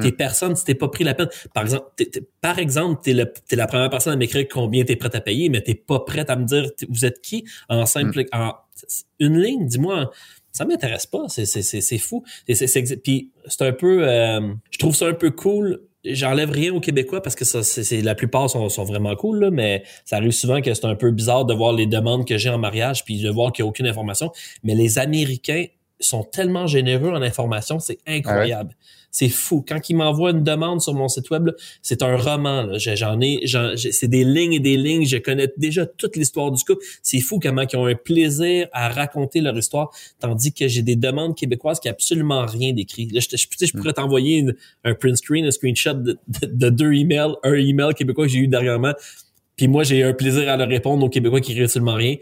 T'es 0.00 0.12
personne, 0.12 0.54
si 0.54 0.64
t'es 0.64 0.74
pas 0.74 0.88
pris 0.88 1.02
la 1.02 1.14
peine. 1.14 1.28
Par 1.52 1.64
exemple, 1.64 1.86
t'es, 1.96 2.10
par 2.40 2.58
exemple, 2.58 3.00
t'es, 3.02 3.14
le, 3.14 3.32
t'es 3.48 3.56
la 3.56 3.66
première 3.66 3.90
personne 3.90 4.12
à 4.12 4.16
m'écrire 4.16 4.46
combien 4.48 4.84
t'es 4.84 4.96
prêt 4.96 5.14
à 5.14 5.20
payer, 5.20 5.48
mais 5.48 5.60
t'es 5.60 5.74
pas 5.74 6.00
prête 6.00 6.30
à 6.30 6.36
me 6.36 6.44
dire 6.44 6.70
vous 6.88 7.04
êtes 7.04 7.20
qui 7.20 7.44
en 7.68 7.86
simple, 7.86 8.24
en 8.32 8.52
une 9.18 9.40
ligne. 9.40 9.66
Dis-moi, 9.66 10.10
ça 10.52 10.64
m'intéresse 10.64 11.06
pas. 11.06 11.28
C'est, 11.28 11.46
c'est, 11.46 11.62
c'est, 11.62 11.80
c'est 11.80 11.98
fou. 11.98 12.22
C'est, 12.46 12.66
c'est, 12.66 13.02
puis 13.02 13.32
c'est 13.48 13.62
un 13.62 13.72
peu, 13.72 14.06
euh, 14.06 14.54
je 14.70 14.78
trouve 14.78 14.94
ça 14.94 15.06
un 15.06 15.14
peu 15.14 15.30
cool 15.30 15.80
j'enlève 16.04 16.50
rien 16.50 16.72
aux 16.72 16.80
Québécois 16.80 17.22
parce 17.22 17.34
que 17.34 17.44
ça, 17.44 17.62
c'est, 17.62 18.00
la 18.00 18.14
plupart 18.14 18.50
sont, 18.50 18.68
sont 18.68 18.84
vraiment 18.84 19.14
cool, 19.16 19.40
là, 19.40 19.50
mais 19.50 19.84
ça 20.04 20.16
arrive 20.16 20.32
souvent 20.32 20.60
que 20.60 20.72
c'est 20.72 20.84
un 20.84 20.94
peu 20.94 21.10
bizarre 21.10 21.44
de 21.44 21.54
voir 21.54 21.72
les 21.72 21.86
demandes 21.86 22.26
que 22.26 22.38
j'ai 22.38 22.50
en 22.50 22.58
mariage 22.58 23.04
puis 23.04 23.20
de 23.20 23.30
voir 23.30 23.52
qu'il 23.52 23.64
n'y 23.64 23.68
a 23.68 23.70
aucune 23.70 23.86
information. 23.86 24.32
Mais 24.64 24.74
les 24.74 24.98
Américains 24.98 25.66
sont 26.00 26.24
tellement 26.24 26.66
généreux 26.66 27.10
en 27.10 27.22
information, 27.22 27.78
c'est 27.78 27.98
ah 28.06 28.12
incroyable. 28.12 28.74
C'est 29.12 29.28
fou. 29.28 29.62
Quand 29.66 29.90
ils 29.90 29.94
m'envoient 29.94 30.30
une 30.30 30.42
demande 30.42 30.80
sur 30.80 30.94
mon 30.94 31.06
site 31.06 31.30
web, 31.30 31.50
c'est 31.82 32.02
un 32.02 32.16
roman. 32.16 32.78
J'en 32.78 33.20
ai, 33.20 33.46
c'est 33.76 34.08
des 34.08 34.24
lignes 34.24 34.54
et 34.54 34.60
des 34.60 34.78
lignes. 34.78 35.06
Je 35.06 35.18
connais 35.18 35.52
déjà 35.58 35.84
toute 35.84 36.16
l'histoire 36.16 36.50
du 36.50 36.64
couple. 36.64 36.82
C'est 37.02 37.20
fou 37.20 37.38
comment 37.38 37.62
ils 37.70 37.76
ont 37.76 37.84
un 37.84 37.94
plaisir 37.94 38.68
à 38.72 38.88
raconter 38.88 39.42
leur 39.42 39.56
histoire, 39.56 39.90
tandis 40.18 40.54
que 40.54 40.66
j'ai 40.66 40.80
des 40.80 40.96
demandes 40.96 41.36
québécoises 41.36 41.78
qui 41.78 41.88
n'ont 41.88 41.92
absolument 41.92 42.46
rien 42.46 42.72
d'écrit. 42.72 43.10
je, 43.14 43.20
je, 43.20 43.66
je, 43.66 43.72
pourrais 43.72 43.92
t'envoyer 43.92 44.46
un 44.84 44.94
print 44.94 45.18
screen, 45.18 45.44
un 45.44 45.50
screenshot 45.50 45.94
de, 45.94 46.18
deux 46.70 46.92
emails, 46.94 47.34
un 47.42 47.52
email 47.52 47.92
québécois 47.94 48.24
que 48.24 48.32
j'ai 48.32 48.38
eu 48.38 48.48
dernièrement. 48.48 48.94
Puis 49.56 49.68
moi, 49.68 49.84
j'ai 49.84 50.02
un 50.02 50.14
plaisir 50.14 50.48
à 50.48 50.56
leur 50.56 50.68
répondre 50.68 51.04
aux 51.04 51.10
Québécois 51.10 51.40
qui 51.40 51.52
écrivent 51.52 51.66
absolument 51.66 51.94
rien 51.94 52.16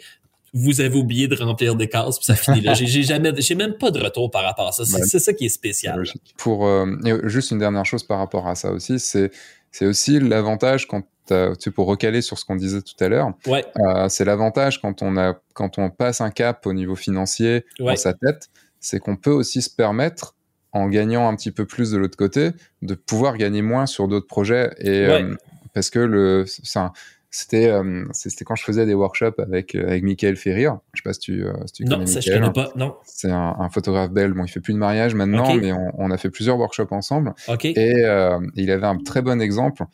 vous 0.53 0.81
avez 0.81 0.97
oublié 0.97 1.29
de 1.29 1.37
remplir 1.37 1.77
des 1.77 1.89
cases, 1.89 2.19
puis 2.19 2.27
ça 2.27 2.35
finit 2.35 2.61
là. 2.61 2.75
J'ai 2.75 3.03
jamais, 3.03 3.33
j'ai 3.39 3.55
même 3.55 3.75
pas 3.75 3.91
de 3.91 4.01
retour 4.01 4.31
par 4.31 4.43
rapport 4.43 4.69
à 4.69 4.73
ça. 4.73 4.85
C'est 4.85 5.19
ça 5.19 5.33
qui 5.33 5.47
est 5.47 5.51
spécial. 5.51 6.03
Pour 6.37 6.67
euh, 6.67 6.87
juste 7.25 7.51
une 7.51 7.59
dernière 7.59 7.87
chose 7.87 8.03
par 8.03 8.19
rapport 8.19 8.49
à 8.49 8.55
ça 8.55 8.73
aussi, 8.73 8.99
c'est 8.99 9.31
c'est 9.73 9.87
aussi 9.87 10.19
l'avantage 10.19 10.89
quand 10.89 11.03
tu 11.29 11.35
sais, 11.61 11.71
pour 11.71 11.87
recaler 11.87 12.23
sur 12.23 12.39
ce 12.39 12.45
qu'on 12.45 12.57
disait 12.57 12.83
tout 12.83 13.05
à 13.05 13.09
l'heure. 13.09 13.33
Ouais. 13.47 13.65
Euh, 13.79 14.09
c'est 14.09 14.25
l'avantage 14.25 14.81
quand 14.81 15.01
on 15.03 15.17
a 15.17 15.39
quand 15.55 15.79
on 15.79 15.89
passe 15.89 16.21
un 16.21 16.31
cap 16.31 16.67
au 16.67 16.73
niveau 16.73 16.97
financier 16.97 17.65
dans 17.79 17.95
sa 17.95 18.13
tête, 18.13 18.49
c'est 18.81 18.99
qu'on 18.99 19.17
peut 19.17 19.31
aussi 19.31 19.63
se 19.63 19.71
permettre 19.71 20.35
en 20.73 20.89
gagnant 20.89 21.29
un 21.29 21.37
petit 21.37 21.53
peu 21.53 21.67
plus 21.67 21.91
de 21.91 21.99
l'autre 21.99 22.17
côté, 22.17 22.51
de 22.83 22.95
pouvoir 22.95 23.37
gagner 23.37 23.63
moins 23.63 23.87
sur 23.87 24.09
d'autres 24.09 24.27
projets 24.27 24.73
et 24.79 25.07
euh, 25.07 25.35
parce 25.75 25.91
que 25.91 25.99
le, 25.99 26.45
un, 26.77 26.93
c'était 27.31 27.69
euh, 27.69 28.05
c'était 28.13 28.45
quand 28.45 28.57
je 28.57 28.65
faisais 28.65 28.87
des 28.87 28.95
workshops 28.95 29.39
avec 29.39 29.77
euh, 29.77 29.87
avec 29.87 30.03
Michael 30.03 30.35
Ferrier. 30.37 30.71
Je 30.95 31.01
sais 31.01 31.03
pas 31.05 31.13
si 31.13 31.21
tu, 31.21 31.45
euh, 31.45 31.53
si 31.67 31.73
tu 31.73 31.85
non, 31.85 31.99
connais 31.99 32.07
ça 32.07 32.21
je 32.21 32.33
connais 32.33 32.53
pas. 32.53 32.73
Non. 32.75 32.97
C'est 33.05 33.31
un, 33.31 33.55
un, 33.57 33.71
photographe 33.71 34.11
belge. 34.11 34.35
Bon, 34.35 34.45
il 34.45 34.49
fait 34.49 34.59
plus 34.59 34.75
de 34.75 34.79
mariage 34.79 35.15
maintenant, 35.15 35.55
mais 35.55 35.73
on, 35.73 35.93
on, 35.97 36.11
a 36.11 36.19
fait 36.19 36.31
plusieurs 36.31 36.59
workshops 36.59 36.91
ensemble. 36.91 37.33
Okay. 37.47 37.73
Et 37.77 38.05
euh, 38.05 38.41
il 38.57 38.73
avait 38.73 38.87
un 38.87 38.99
très 38.99 39.23
bon 39.23 39.41
exemple 39.41 39.85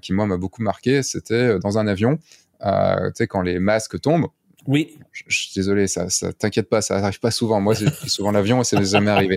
qui 0.00 0.12
moi 0.12 0.26
m'a 0.26 0.36
beaucoup 0.36 0.62
marqué. 0.62 1.02
C'était 1.02 1.58
dans 1.58 1.76
un 1.76 1.88
avion. 1.88 2.18
tu 2.62 2.68
sais 3.14 3.26
quand 3.26 3.42
les 3.42 3.58
masques 3.58 4.00
tombent. 4.00 4.28
Oui. 4.66 4.98
Je, 5.12 5.22
suis 5.28 5.52
désolé, 5.54 5.86
ça, 5.86 6.10
ça 6.10 6.32
t'inquiète 6.32 6.68
pas, 6.68 6.80
ça 6.82 6.96
arrive 6.96 7.20
pas 7.20 7.30
souvent. 7.30 7.60
Moi, 7.60 7.74
j'ai 7.74 7.86
pris 7.90 8.08
souvent 8.08 8.30
l'avion 8.32 8.60
et 8.60 8.64
ça 8.64 8.78
n'est 8.78 8.84
jamais 8.90 9.10
arrivé. 9.10 9.36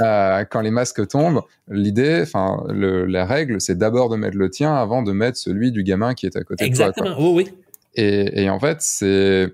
Euh, 0.00 0.44
quand 0.50 0.60
les 0.60 0.70
masques 0.70 1.06
tombent, 1.08 1.42
l'idée, 1.68 2.20
enfin, 2.22 2.64
la 2.68 3.24
règle, 3.24 3.60
c'est 3.60 3.78
d'abord 3.78 4.08
de 4.08 4.16
mettre 4.16 4.36
le 4.36 4.50
tien 4.50 4.74
avant 4.74 5.02
de 5.02 5.12
mettre 5.12 5.38
celui 5.38 5.72
du 5.72 5.82
gamin 5.82 6.14
qui 6.14 6.26
est 6.26 6.36
à 6.36 6.42
côté 6.42 6.68
de 6.68 6.74
toi. 6.74 6.86
Exactement. 6.86 7.16
Oui, 7.18 7.44
oui. 7.44 7.54
Et, 7.94 8.44
et 8.44 8.50
en 8.50 8.58
fait, 8.58 8.78
c'est 8.80 9.52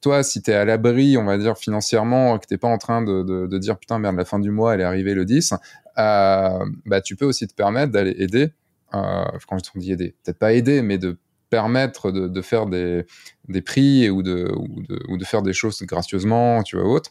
toi, 0.00 0.22
si 0.22 0.42
tu 0.42 0.50
es 0.50 0.54
à 0.54 0.64
l'abri, 0.64 1.16
on 1.16 1.24
va 1.24 1.38
dire 1.38 1.56
financièrement, 1.56 2.38
que 2.38 2.46
t'es 2.46 2.58
pas 2.58 2.68
en 2.68 2.78
train 2.78 3.02
de, 3.02 3.22
de, 3.22 3.46
de, 3.46 3.58
dire 3.58 3.78
putain 3.78 3.98
merde, 3.98 4.16
la 4.16 4.24
fin 4.24 4.38
du 4.38 4.50
mois, 4.50 4.74
elle 4.74 4.80
est 4.80 4.84
arrivée 4.84 5.14
le 5.14 5.24
10, 5.24 5.54
euh, 5.98 6.64
bah 6.84 7.00
tu 7.00 7.16
peux 7.16 7.24
aussi 7.24 7.46
te 7.48 7.54
permettre 7.54 7.92
d'aller 7.92 8.14
aider. 8.18 8.52
Euh, 8.94 9.24
quand 9.48 9.58
je 9.58 9.80
dis 9.80 9.92
aider, 9.92 10.14
peut-être 10.22 10.38
pas 10.38 10.52
aider, 10.52 10.80
mais 10.82 10.98
de 10.98 11.16
permettre 11.50 12.10
de, 12.10 12.28
de 12.28 12.42
faire 12.42 12.66
des, 12.66 13.04
des 13.48 13.62
prix 13.62 14.10
ou 14.10 14.22
de, 14.22 14.50
ou 14.56 14.82
de, 14.82 15.00
ou 15.08 15.16
de 15.16 15.24
faire 15.24 15.42
des 15.42 15.52
choses 15.52 15.80
gracieusement, 15.82 16.62
tu 16.62 16.76
vois, 16.76 16.86
autre, 16.86 17.10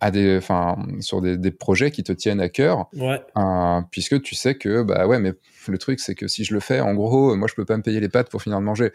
à 0.00 0.10
des, 0.10 0.36
enfin, 0.36 0.76
sur 1.00 1.20
des, 1.20 1.36
des, 1.36 1.52
projets 1.52 1.90
qui 1.90 2.02
te 2.02 2.12
tiennent 2.12 2.40
à 2.40 2.48
cœur, 2.48 2.88
ouais. 2.94 3.20
euh, 3.36 3.80
puisque 3.90 4.20
tu 4.22 4.34
sais 4.34 4.56
que, 4.56 4.82
bah 4.82 5.06
ouais, 5.06 5.20
mais 5.20 5.32
le 5.68 5.78
truc, 5.78 6.00
c'est 6.00 6.14
que 6.14 6.26
si 6.26 6.44
je 6.44 6.54
le 6.54 6.60
fais, 6.60 6.80
en 6.80 6.94
gros, 6.94 7.36
moi, 7.36 7.46
je 7.48 7.54
peux 7.54 7.64
pas 7.64 7.76
me 7.76 7.82
payer 7.82 8.00
les 8.00 8.08
pâtes 8.08 8.28
pour 8.28 8.42
finir 8.42 8.58
de 8.58 8.64
manger. 8.64 8.90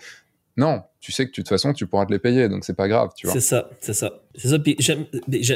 Non, 0.57 0.81
tu 0.99 1.11
sais 1.11 1.25
que 1.25 1.29
de 1.29 1.35
toute 1.35 1.47
façon, 1.47 1.71
tu 1.71 1.85
pourras 1.87 2.05
te 2.07 2.11
les 2.11 2.19
payer, 2.19 2.49
donc 2.49 2.65
c'est 2.65 2.75
pas 2.75 2.87
grave, 2.87 3.11
tu 3.15 3.27
vois. 3.27 3.33
C'est 3.33 3.41
ça, 3.41 3.69
c'est 3.79 3.93
ça. 3.93 4.21
C'est 4.35 4.49
ça, 4.49 4.59
puis 4.59 4.75
je, 4.79 4.91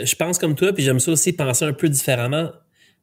je 0.05 0.15
pense 0.15 0.37
comme 0.37 0.55
toi, 0.55 0.71
puis 0.71 0.83
j'aime 0.83 0.99
ça 0.99 1.11
aussi 1.11 1.33
penser 1.33 1.65
un 1.65 1.73
peu 1.73 1.89
différemment. 1.89 2.51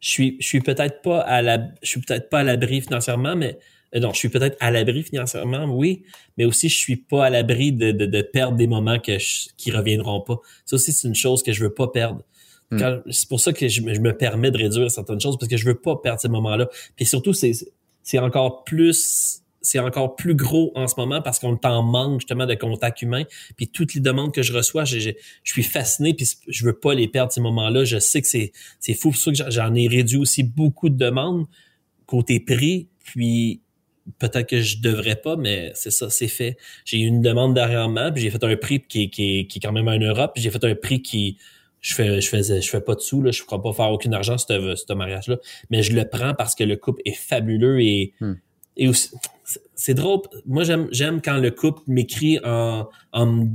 Je 0.00 0.08
suis, 0.08 0.36
je 0.40 0.46
suis 0.46 0.60
peut-être 0.60 1.02
pas 1.02 1.20
à 1.20 1.42
la, 1.42 1.58
je 1.82 1.88
suis 1.88 2.00
peut-être 2.00 2.30
pas 2.30 2.38
à 2.38 2.44
l'abri 2.44 2.80
financièrement, 2.80 3.34
mais 3.34 3.58
non, 3.94 4.12
je 4.12 4.18
suis 4.18 4.28
peut-être 4.28 4.56
à 4.60 4.70
l'abri 4.70 5.02
financièrement, 5.02 5.64
oui, 5.64 6.02
mais 6.36 6.44
aussi 6.44 6.68
je 6.68 6.76
suis 6.76 6.96
pas 6.96 7.26
à 7.26 7.30
l'abri 7.30 7.72
de, 7.72 7.90
de, 7.90 8.06
de, 8.06 8.22
perdre 8.22 8.56
des 8.56 8.66
moments 8.66 8.98
que 8.98 9.18
je, 9.18 9.48
qui 9.56 9.70
reviendront 9.70 10.20
pas. 10.20 10.38
Ça 10.66 10.76
aussi, 10.76 10.92
c'est 10.92 11.08
une 11.08 11.14
chose 11.14 11.42
que 11.42 11.52
je 11.52 11.64
veux 11.64 11.72
pas 11.72 11.88
perdre. 11.88 12.22
Hmm. 12.70 13.00
C'est 13.10 13.28
pour 13.28 13.40
ça 13.40 13.52
que 13.54 13.66
je, 13.66 13.80
je, 13.80 14.00
me 14.00 14.12
permets 14.12 14.50
de 14.50 14.58
réduire 14.58 14.90
certaines 14.90 15.20
choses 15.20 15.38
parce 15.38 15.48
que 15.48 15.56
je 15.56 15.64
veux 15.64 15.78
pas 15.78 15.96
perdre 15.96 16.20
ces 16.20 16.28
moments-là. 16.28 16.68
Puis 16.96 17.06
surtout, 17.06 17.32
c'est 17.32 17.52
c'est 18.02 18.18
encore 18.18 18.64
plus 18.64 19.42
c'est 19.62 19.78
encore 19.78 20.16
plus 20.16 20.34
gros 20.34 20.70
en 20.74 20.86
ce 20.86 20.94
moment 20.98 21.20
parce 21.20 21.38
qu'on 21.38 21.56
t'en 21.56 21.82
manque 21.82 22.20
justement 22.20 22.46
de 22.46 22.54
contact 22.54 23.02
humain. 23.02 23.24
Puis 23.56 23.68
toutes 23.68 23.94
les 23.94 24.00
demandes 24.00 24.32
que 24.32 24.42
je 24.42 24.52
reçois, 24.52 24.84
je, 24.84 24.98
je, 24.98 25.10
je 25.42 25.52
suis 25.52 25.62
fasciné 25.62 26.14
puis 26.14 26.28
je 26.46 26.64
veux 26.64 26.78
pas 26.78 26.94
les 26.94 27.08
perdre 27.08 27.32
ces 27.32 27.40
moments-là. 27.40 27.84
Je 27.84 27.98
sais 27.98 28.20
que 28.20 28.28
c'est 28.28 28.52
c'est 28.80 28.94
fou. 28.94 29.14
ça 29.14 29.32
que 29.32 29.50
j'en 29.50 29.74
ai 29.74 29.88
réduit 29.88 30.18
aussi 30.18 30.42
beaucoup 30.42 30.90
de 30.90 30.96
demandes 30.96 31.46
côté 32.06 32.40
prix. 32.40 32.88
Puis 33.04 33.62
peut-être 34.18 34.48
que 34.48 34.60
je 34.60 34.80
devrais 34.80 35.16
pas, 35.16 35.36
mais 35.36 35.70
c'est 35.74 35.90
ça, 35.90 36.10
c'est 36.10 36.28
fait. 36.28 36.56
J'ai 36.84 36.98
eu 37.00 37.06
une 37.06 37.22
demande 37.22 37.54
dernièrement, 37.54 38.12
puis 38.12 38.22
j'ai 38.22 38.30
fait 38.30 38.42
un 38.42 38.56
prix 38.56 38.80
qui, 38.80 39.10
qui, 39.10 39.46
qui 39.46 39.58
est 39.58 39.60
quand 39.60 39.72
même 39.72 39.88
en 39.88 39.98
Europe, 39.98 40.32
puis 40.34 40.42
j'ai 40.42 40.50
fait 40.50 40.64
un 40.64 40.74
prix 40.74 41.02
qui 41.02 41.36
je 41.80 41.94
fais 41.94 42.20
je 42.20 42.28
faisais 42.28 42.60
je 42.60 42.68
fais 42.68 42.80
pas 42.80 42.94
de 42.94 43.00
sous 43.00 43.22
là, 43.22 43.30
je 43.30 43.42
crois 43.44 43.62
pas 43.62 43.72
faire 43.72 43.90
aucun 43.90 44.12
argent 44.12 44.36
ce 44.36 44.74
ce 44.74 44.92
mariage 44.94 45.28
là, 45.28 45.36
mais 45.70 45.82
je 45.82 45.94
le 45.94 46.08
prends 46.08 46.34
parce 46.34 46.54
que 46.54 46.64
le 46.64 46.76
couple 46.76 47.00
est 47.04 47.16
fabuleux 47.16 47.80
et 47.80 48.14
hmm. 48.20 48.34
et 48.76 48.88
aussi 48.88 49.10
c'est 49.74 49.94
drôle. 49.94 50.22
Moi 50.44 50.64
j'aime 50.64 50.88
j'aime 50.90 51.22
quand 51.22 51.36
le 51.36 51.50
couple 51.50 51.82
m'écrit 51.86 52.40
en, 52.44 52.88
en 53.12 53.46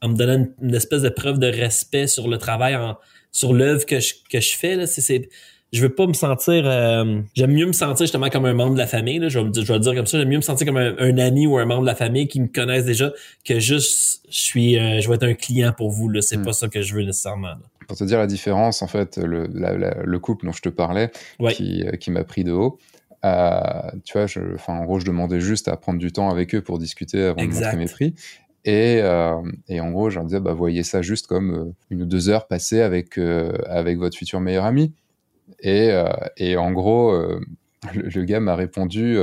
en 0.00 0.08
me 0.08 0.16
donnant 0.16 0.46
une, 0.60 0.74
espèce 0.74 1.02
de 1.02 1.08
preuve 1.08 1.38
de 1.38 1.46
respect 1.46 2.06
sur 2.06 2.28
le 2.28 2.38
travail 2.38 2.74
en 2.74 2.96
sur 3.30 3.52
l'œuvre 3.52 3.86
que 3.86 4.00
je 4.00 4.14
que 4.30 4.40
je 4.40 4.56
fais 4.56 4.74
là, 4.74 4.86
c'est 4.86 5.28
je 5.72 5.82
veux 5.82 5.94
pas 5.94 6.06
me 6.06 6.12
sentir 6.12 6.62
euh, 6.66 7.20
j'aime 7.34 7.52
mieux 7.52 7.66
me 7.66 7.72
sentir 7.72 8.04
justement 8.04 8.28
comme 8.30 8.46
un 8.46 8.54
membre 8.54 8.74
de 8.74 8.78
la 8.78 8.86
famille 8.86 9.18
là, 9.18 9.28
je 9.28 9.38
vais, 9.38 9.50
je 9.54 9.72
vais 9.72 9.78
dire 9.78 9.94
comme 9.94 10.06
ça 10.06 10.18
j'aime 10.18 10.28
mieux 10.28 10.36
me 10.36 10.42
sentir 10.42 10.66
comme 10.66 10.76
un, 10.76 11.18
ami 11.18 11.46
ou 11.46 11.58
un 11.58 11.66
membre 11.66 11.82
de 11.82 11.86
la 11.86 11.94
famille 11.94 12.28
qui 12.28 12.40
me 12.40 12.48
connaissent 12.48 12.84
déjà 12.84 13.12
que 13.44 13.60
juste 13.60 14.22
je 14.30 14.38
suis 14.38 14.78
euh, 14.78 15.00
je 15.00 15.08
vais 15.08 15.14
être 15.16 15.24
un 15.24 15.34
client 15.34 15.72
pour 15.76 15.90
vous 15.90 16.08
là 16.08 16.22
c'est 16.22 16.38
hmm. 16.38 16.44
pas 16.44 16.52
ça 16.52 16.68
que 16.68 16.82
je 16.82 16.94
veux 16.94 17.02
nécessairement 17.02 17.54
Pour 17.86 17.96
te 17.96 18.04
dire 18.04 18.18
la 18.18 18.26
différence, 18.26 18.82
en 18.82 18.86
fait, 18.86 19.16
le, 19.16 19.46
le 19.46 20.18
couple 20.18 20.46
dont 20.46 20.52
je 20.52 20.60
te 20.60 20.68
parlais, 20.68 21.10
qui, 21.50 21.84
qui 22.00 22.10
m'a 22.10 22.24
pris 22.24 22.44
de 22.44 22.52
haut, 22.52 22.78
tu 24.04 24.12
vois, 24.12 24.26
je, 24.26 24.40
en 24.66 24.84
gros, 24.84 25.00
je 25.00 25.06
demandais 25.06 25.40
juste 25.40 25.68
à 25.68 25.76
prendre 25.76 25.98
du 25.98 26.12
temps 26.12 26.30
avec 26.30 26.54
eux 26.54 26.60
pour 26.60 26.78
discuter 26.78 27.22
avant 27.22 27.42
de 27.42 27.50
montrer 27.50 27.76
mes 27.76 27.86
prix. 27.86 28.14
Et, 28.64 29.00
euh, 29.02 29.40
et, 29.68 29.80
en 29.80 29.90
gros, 29.90 30.10
je 30.10 30.16
leur 30.16 30.24
disais, 30.24 30.40
bah, 30.40 30.52
voyez 30.52 30.82
ça 30.82 31.00
juste 31.00 31.26
comme 31.26 31.54
euh, 31.54 31.72
une 31.90 32.02
ou 32.02 32.06
deux 32.06 32.28
heures 32.28 32.46
passées 32.46 32.80
avec, 32.80 33.16
euh, 33.16 33.52
avec 33.66 33.98
votre 33.98 34.16
futur 34.16 34.40
meilleur 34.40 34.64
ami. 34.64 34.92
Et, 35.60 35.90
et 36.36 36.56
en 36.56 36.72
gros, 36.72 37.12
le, 37.94 38.24
gars 38.24 38.40
m'a 38.40 38.54
répondu 38.54 39.18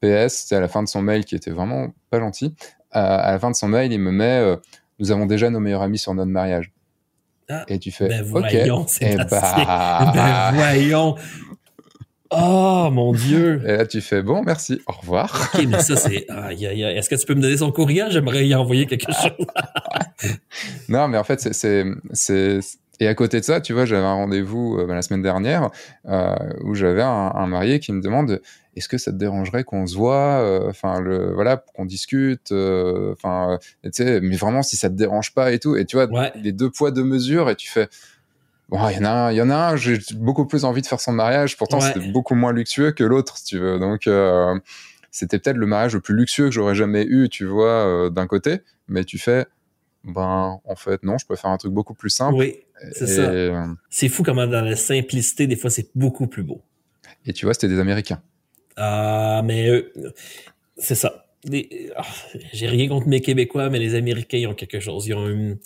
PS, 0.00 0.46
c'est 0.46 0.56
à 0.56 0.60
la 0.60 0.68
fin 0.68 0.82
de 0.82 0.88
son 0.88 1.02
mail 1.02 1.24
qui 1.24 1.34
était 1.34 1.50
vraiment 1.50 1.88
pas 2.10 2.20
gentil. 2.20 2.54
à 2.90 3.32
la 3.32 3.38
fin 3.38 3.50
de 3.50 3.56
son 3.56 3.68
mail, 3.68 3.92
il 3.92 4.00
me 4.00 4.10
met 4.10 4.56
Nous 4.98 5.10
avons 5.10 5.26
déjà 5.26 5.50
nos 5.50 5.60
meilleurs 5.60 5.82
amis 5.82 5.98
sur 5.98 6.14
notre 6.14 6.30
mariage. 6.30 6.72
Ah, 7.50 7.64
et 7.66 7.80
tu 7.80 7.90
fais 7.90 8.06
ben 8.06 8.22
voyons, 8.22 8.82
OK. 8.82 9.02
Et 9.02 9.16
bah... 9.16 10.12
ben 10.14 10.52
voyons. 10.54 11.16
Oh 12.30 12.88
mon 12.92 13.12
Dieu! 13.12 13.60
Et 13.66 13.76
là, 13.76 13.86
tu 13.86 14.00
fais 14.00 14.22
bon, 14.22 14.44
merci, 14.44 14.80
au 14.86 14.92
revoir. 14.92 15.50
ok, 15.52 15.66
mais 15.66 15.80
ça, 15.80 15.96
c'est. 15.96 16.26
Est-ce 16.28 17.10
que 17.10 17.16
tu 17.16 17.26
peux 17.26 17.34
me 17.34 17.42
donner 17.42 17.56
son 17.56 17.72
courriel? 17.72 18.12
J'aimerais 18.12 18.46
y 18.46 18.54
envoyer 18.54 18.86
quelque 18.86 19.10
chose. 19.20 19.46
non, 20.88 21.08
mais 21.08 21.18
en 21.18 21.24
fait, 21.24 21.40
c'est. 21.52 22.60
Et 23.00 23.08
à 23.08 23.14
côté 23.14 23.40
de 23.40 23.44
ça, 23.44 23.62
tu 23.62 23.72
vois, 23.72 23.86
j'avais 23.86 24.04
un 24.04 24.12
rendez-vous 24.12 24.78
euh, 24.78 24.86
la 24.86 25.00
semaine 25.00 25.22
dernière 25.22 25.70
euh, 26.06 26.34
où 26.62 26.74
j'avais 26.74 27.02
un, 27.02 27.46
marié 27.46 27.80
qui 27.80 27.92
me 27.92 28.02
demande 28.02 28.42
est-ce 28.76 28.88
que 28.88 28.98
ça 28.98 29.10
te 29.10 29.16
dérangerait 29.16 29.64
qu'on 29.64 29.86
se 29.86 29.96
voit, 29.96 30.40
euh, 30.40 30.68
enfin 30.68 31.00
le 31.00 31.32
voilà, 31.32 31.56
qu'on 31.74 31.86
discute, 31.86 32.52
enfin 32.52 33.58
tu 33.82 33.90
sais, 33.92 34.20
mais 34.20 34.36
vraiment 34.36 34.62
si 34.62 34.76
ça 34.76 34.90
te 34.90 34.94
dérange 34.94 35.34
pas 35.34 35.50
et 35.50 35.58
tout? 35.58 35.76
Et 35.76 35.86
tu 35.86 35.96
vois, 35.96 36.30
les 36.36 36.52
deux 36.52 36.70
poids 36.70 36.90
deux 36.90 37.02
mesures 37.02 37.50
et 37.50 37.56
tu 37.56 37.68
fais 37.68 37.88
Bon, 38.68 38.88
il 38.88 38.98
y 38.98 39.00
en 39.00 39.04
a 39.04 39.10
un, 39.10 39.32
il 39.32 39.36
y 39.36 39.42
en 39.42 39.50
a 39.50 39.56
un, 39.56 39.76
j'ai 39.76 39.98
beaucoup 40.14 40.46
plus 40.46 40.64
envie 40.64 40.80
de 40.80 40.86
faire 40.86 41.00
son 41.00 41.10
mariage. 41.10 41.56
Pourtant, 41.56 41.80
c'était 41.80 42.12
beaucoup 42.12 42.36
moins 42.36 42.52
luxueux 42.52 42.92
que 42.92 43.02
l'autre, 43.02 43.38
si 43.38 43.44
tu 43.44 43.58
veux. 43.58 43.80
Donc, 43.80 44.08
c'était 45.10 45.40
peut-être 45.40 45.56
le 45.56 45.66
mariage 45.66 45.94
le 45.94 46.00
plus 46.00 46.14
luxueux 46.14 46.44
que 46.44 46.52
j'aurais 46.52 46.76
jamais 46.76 47.02
eu, 47.02 47.28
tu 47.28 47.46
vois, 47.46 48.10
d'un 48.10 48.28
côté. 48.28 48.60
Mais 48.86 49.02
tu 49.02 49.18
fais, 49.18 49.46
ben, 50.04 50.60
en 50.64 50.76
fait, 50.76 51.02
non, 51.02 51.18
je 51.18 51.26
peux 51.26 51.34
faire 51.34 51.50
un 51.50 51.56
truc 51.56 51.72
beaucoup 51.72 51.94
plus 51.94 52.10
simple. 52.10 52.36
Oui, 52.36 52.60
c'est 52.92 53.06
ça. 53.06 53.30
Euh, 53.30 53.66
c'est 53.90 54.08
fou 54.08 54.22
comment 54.22 54.46
dans 54.46 54.62
la 54.62 54.76
simplicité, 54.76 55.46
des 55.46 55.56
fois, 55.56 55.70
c'est 55.70 55.90
beaucoup 55.94 56.26
plus 56.26 56.42
beau. 56.42 56.62
Et 57.26 57.32
tu 57.32 57.44
vois, 57.44 57.54
c'était 57.54 57.68
des 57.68 57.78
Américains. 57.78 58.22
Ah, 58.76 59.42
mais 59.44 59.84
c'est 60.76 60.94
ça. 60.94 61.26
Ah, 61.96 62.02
j'ai 62.52 62.66
rien 62.66 62.88
contre 62.88 63.08
mes 63.08 63.20
Québécois, 63.20 63.70
mais 63.70 63.78
les 63.78 63.94
Américains, 63.94 64.38
ils 64.38 64.46
ont 64.46 64.54
quelque 64.54 64.80
chose. 64.80 65.06
Ils 65.06 65.14
ont 65.14 65.28
une, 65.28 65.58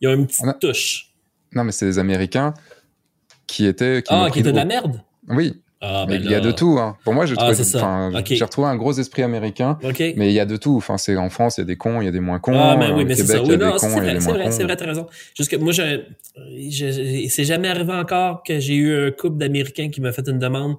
ils 0.00 0.08
ont 0.08 0.14
une 0.14 0.26
petite 0.26 0.58
touche. 0.60 1.14
Non, 1.52 1.64
mais 1.64 1.72
c'est 1.72 1.86
des 1.86 1.98
Américains 1.98 2.54
qui 3.46 3.66
étaient. 3.66 4.02
Qui 4.02 4.12
ah, 4.12 4.28
qui 4.32 4.40
étaient 4.40 4.52
de 4.52 4.56
la 4.56 4.64
merde? 4.64 5.00
Oui. 5.28 5.62
Ah, 5.82 6.06
mais 6.08 6.18
ben 6.18 6.24
il 6.24 6.30
y 6.30 6.34
a 6.34 6.40
de 6.40 6.52
tout. 6.52 6.78
Hein. 6.78 6.96
Pour 7.04 7.12
moi, 7.12 7.26
j'ai 7.26 7.34
ah, 7.36 7.48
retrouvé 7.48 8.68
un 8.68 8.76
gros 8.76 8.92
esprit 8.92 9.22
américain. 9.22 9.78
Mais 9.98 10.28
il 10.28 10.32
y 10.32 10.40
a 10.40 10.46
de 10.46 10.56
tout. 10.56 10.76
Enfin, 10.76 10.96
c'est 10.96 11.16
en 11.16 11.28
France, 11.28 11.58
il 11.58 11.60
y 11.60 11.62
a 11.62 11.66
des 11.66 11.76
cons, 11.76 12.00
il 12.00 12.06
y 12.06 12.08
a 12.08 12.12
des 12.12 12.20
moins 12.20 12.38
cons. 12.38 12.58
Ah, 12.58 12.76
mais 12.78 12.90
oui, 12.92 13.04
mais 13.04 13.14
c'est 13.14 13.26
ça. 13.26 13.42
Oui, 13.42 13.56
non, 13.58 13.76
c'est 13.78 13.88
vrai, 13.88 14.20
c'est 14.20 14.30
vrai, 14.30 14.50
c'est 14.50 14.64
vrai, 14.64 14.76
t'as 14.76 14.86
raison. 14.86 15.06
Juste 15.36 15.50
que 15.50 15.56
moi, 15.56 15.72
je, 15.72 17.28
c'est 17.28 17.44
jamais 17.44 17.68
arrivé 17.68 17.92
encore 17.92 18.42
que 18.42 18.58
j'ai 18.58 18.74
eu 18.74 19.08
un 19.08 19.10
couple 19.10 19.36
d'Américains 19.36 19.90
qui 19.90 20.00
m'a 20.00 20.12
fait 20.12 20.26
une 20.28 20.38
demande 20.38 20.76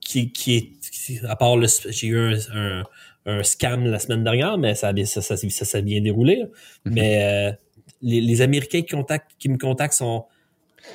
qui, 0.00 0.32
qui 0.32 0.56
est, 0.56 1.24
à 1.24 1.36
part 1.36 1.56
le, 1.56 1.66
j'ai 1.88 2.08
eu 2.08 2.34
un, 2.52 2.82
un, 3.24 3.42
scam 3.42 3.86
la 3.86 3.98
semaine 3.98 4.24
dernière, 4.24 4.58
mais 4.58 4.74
ça, 4.74 4.92
ça, 5.06 5.22
ça, 5.22 5.36
ça, 5.36 5.64
s'est 5.64 5.82
bien 5.82 6.02
déroulé. 6.02 6.42
Mhm. 6.84 6.94
Mais, 6.94 7.24
euh, 7.24 7.52
les, 8.02 8.42
Américains 8.42 8.82
qui, 8.82 8.96
qui 9.38 9.48
me 9.48 9.58
contactent 9.58 9.94
sont, 9.94 10.24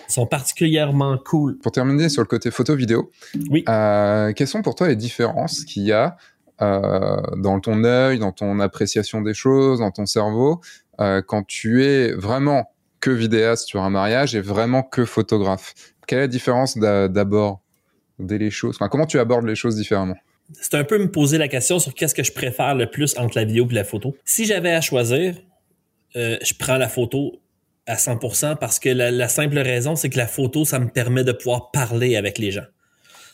sont 0.08 0.26
particulièrement 0.26 1.18
cool. 1.18 1.58
Pour 1.60 1.72
terminer 1.72 2.10
sur 2.10 2.22
le 2.22 2.28
côté 2.28 2.52
photo-vidéo, 2.52 3.12
oui. 3.50 3.64
Euh, 3.68 4.34
quelles 4.34 4.48
sont 4.48 4.62
pour 4.62 4.76
toi 4.76 4.88
les 4.88 4.96
différences 4.96 5.64
qu'il 5.66 5.84
y 5.84 5.92
a 5.92 6.18
euh, 6.62 7.18
dans 7.38 7.60
ton 7.60 7.84
œil, 7.84 8.20
dans 8.20 8.32
ton 8.32 8.60
appréciation 8.60 9.22
des 9.22 9.34
choses, 9.34 9.80
dans 9.80 9.92
ton 9.92 10.06
cerveau, 10.06 10.62
euh, 11.00 11.22
quand 11.22 11.46
tu 11.46 11.86
es 11.86 12.12
vraiment 12.14 12.72
que 13.00 13.12
vidéaste 13.12 13.68
sur 13.68 13.84
un 13.84 13.90
mariage 13.90 14.36
et 14.36 14.42
vraiment 14.42 14.84
que 14.84 15.06
photographe? 15.06 15.74
Quelle 16.08 16.20
est 16.20 16.22
la 16.22 16.28
différence 16.28 16.78
d'aborder 16.78 17.58
les 18.20 18.50
choses? 18.50 18.78
Comment 18.90 19.06
tu 19.06 19.20
abordes 19.20 19.46
les 19.46 19.56
choses 19.56 19.76
différemment? 19.76 20.16
C'est 20.54 20.76
un 20.76 20.84
peu 20.84 20.98
me 20.98 21.12
poser 21.12 21.38
la 21.38 21.50
question 21.50 21.78
sur 21.78 21.94
qu'est-ce 21.94 22.16
que 22.16 22.24
je 22.24 22.32
préfère 22.32 22.74
le 22.74 22.90
plus 22.90 23.18
entre 23.18 23.38
la 23.38 23.44
vidéo 23.44 23.68
et 23.70 23.74
la 23.74 23.84
photo. 23.84 24.16
Si 24.24 24.46
j'avais 24.46 24.72
à 24.72 24.82
choisir, 24.82 25.36
euh, 26.16 26.38
je 26.42 26.54
prends 26.58 26.78
la 26.78 26.88
photo 26.88 27.34
à 27.88 27.96
100% 27.96 28.58
parce 28.58 28.80
que 28.80 28.90
la, 28.90 29.30
simple 29.30 29.58
raison, 29.58 29.96
c'est 29.96 30.10
que 30.10 30.18
la 30.18 30.28
photo, 30.28 30.66
ça 30.66 30.80
me 30.80 30.90
permet 30.90 31.24
de 31.24 31.32
pouvoir 31.32 31.72
parler 31.72 32.16
avec 32.16 32.38
les 32.38 32.52
gens. 32.52 32.66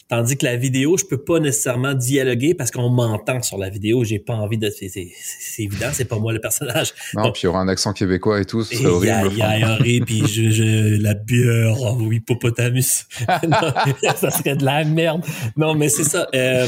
Tandis 0.10 0.38
que 0.38 0.46
la 0.46 0.58
vidéo, 0.58 0.98
je 0.98 1.06
peux 1.06 1.24
pas 1.24 1.40
nécessairement 1.40 1.94
dialoguer 1.94 2.54
parce 2.54 2.72
qu'on 2.72 2.90
m'entend 2.90 3.42
sur 3.42 3.58
la 3.58 3.70
vidéo. 3.70 4.04
J'ai 4.04 4.20
pas 4.20 4.34
envie 4.34 4.58
de. 4.58 4.70
C'est 4.70 5.10
évident, 5.58 5.88
c'est 5.92 6.06
pas 6.06 6.20
moi 6.20 6.34
le 6.34 6.42
personnage. 6.42 6.94
Non, 7.16 7.32
puis 7.32 7.44
il 7.44 7.46
y 7.46 7.48
aura 7.48 7.62
un 7.62 7.68
accent 7.70 7.94
québécois 7.94 8.42
et 8.42 8.46
tout, 8.46 8.64
ce 8.64 8.76
serait 8.76 8.86
horrible. 8.86 9.30
Il 9.32 9.38
y 9.38 9.42
a, 9.42 9.78
puis 10.06 10.28
je, 10.28 10.52
je, 10.52 11.02
la 11.02 11.14
bière, 11.14 11.78
oh 11.80 11.98
oui, 12.00 12.18
hippopotamus. 12.18 13.08
ça 14.18 14.30
serait 14.30 14.56
de 14.58 14.66
la 14.66 14.84
merde. 14.84 15.24
Non, 15.56 15.74
mais 15.74 15.88
c'est 15.88 16.04
ça. 16.04 16.28
Euh, 16.36 16.68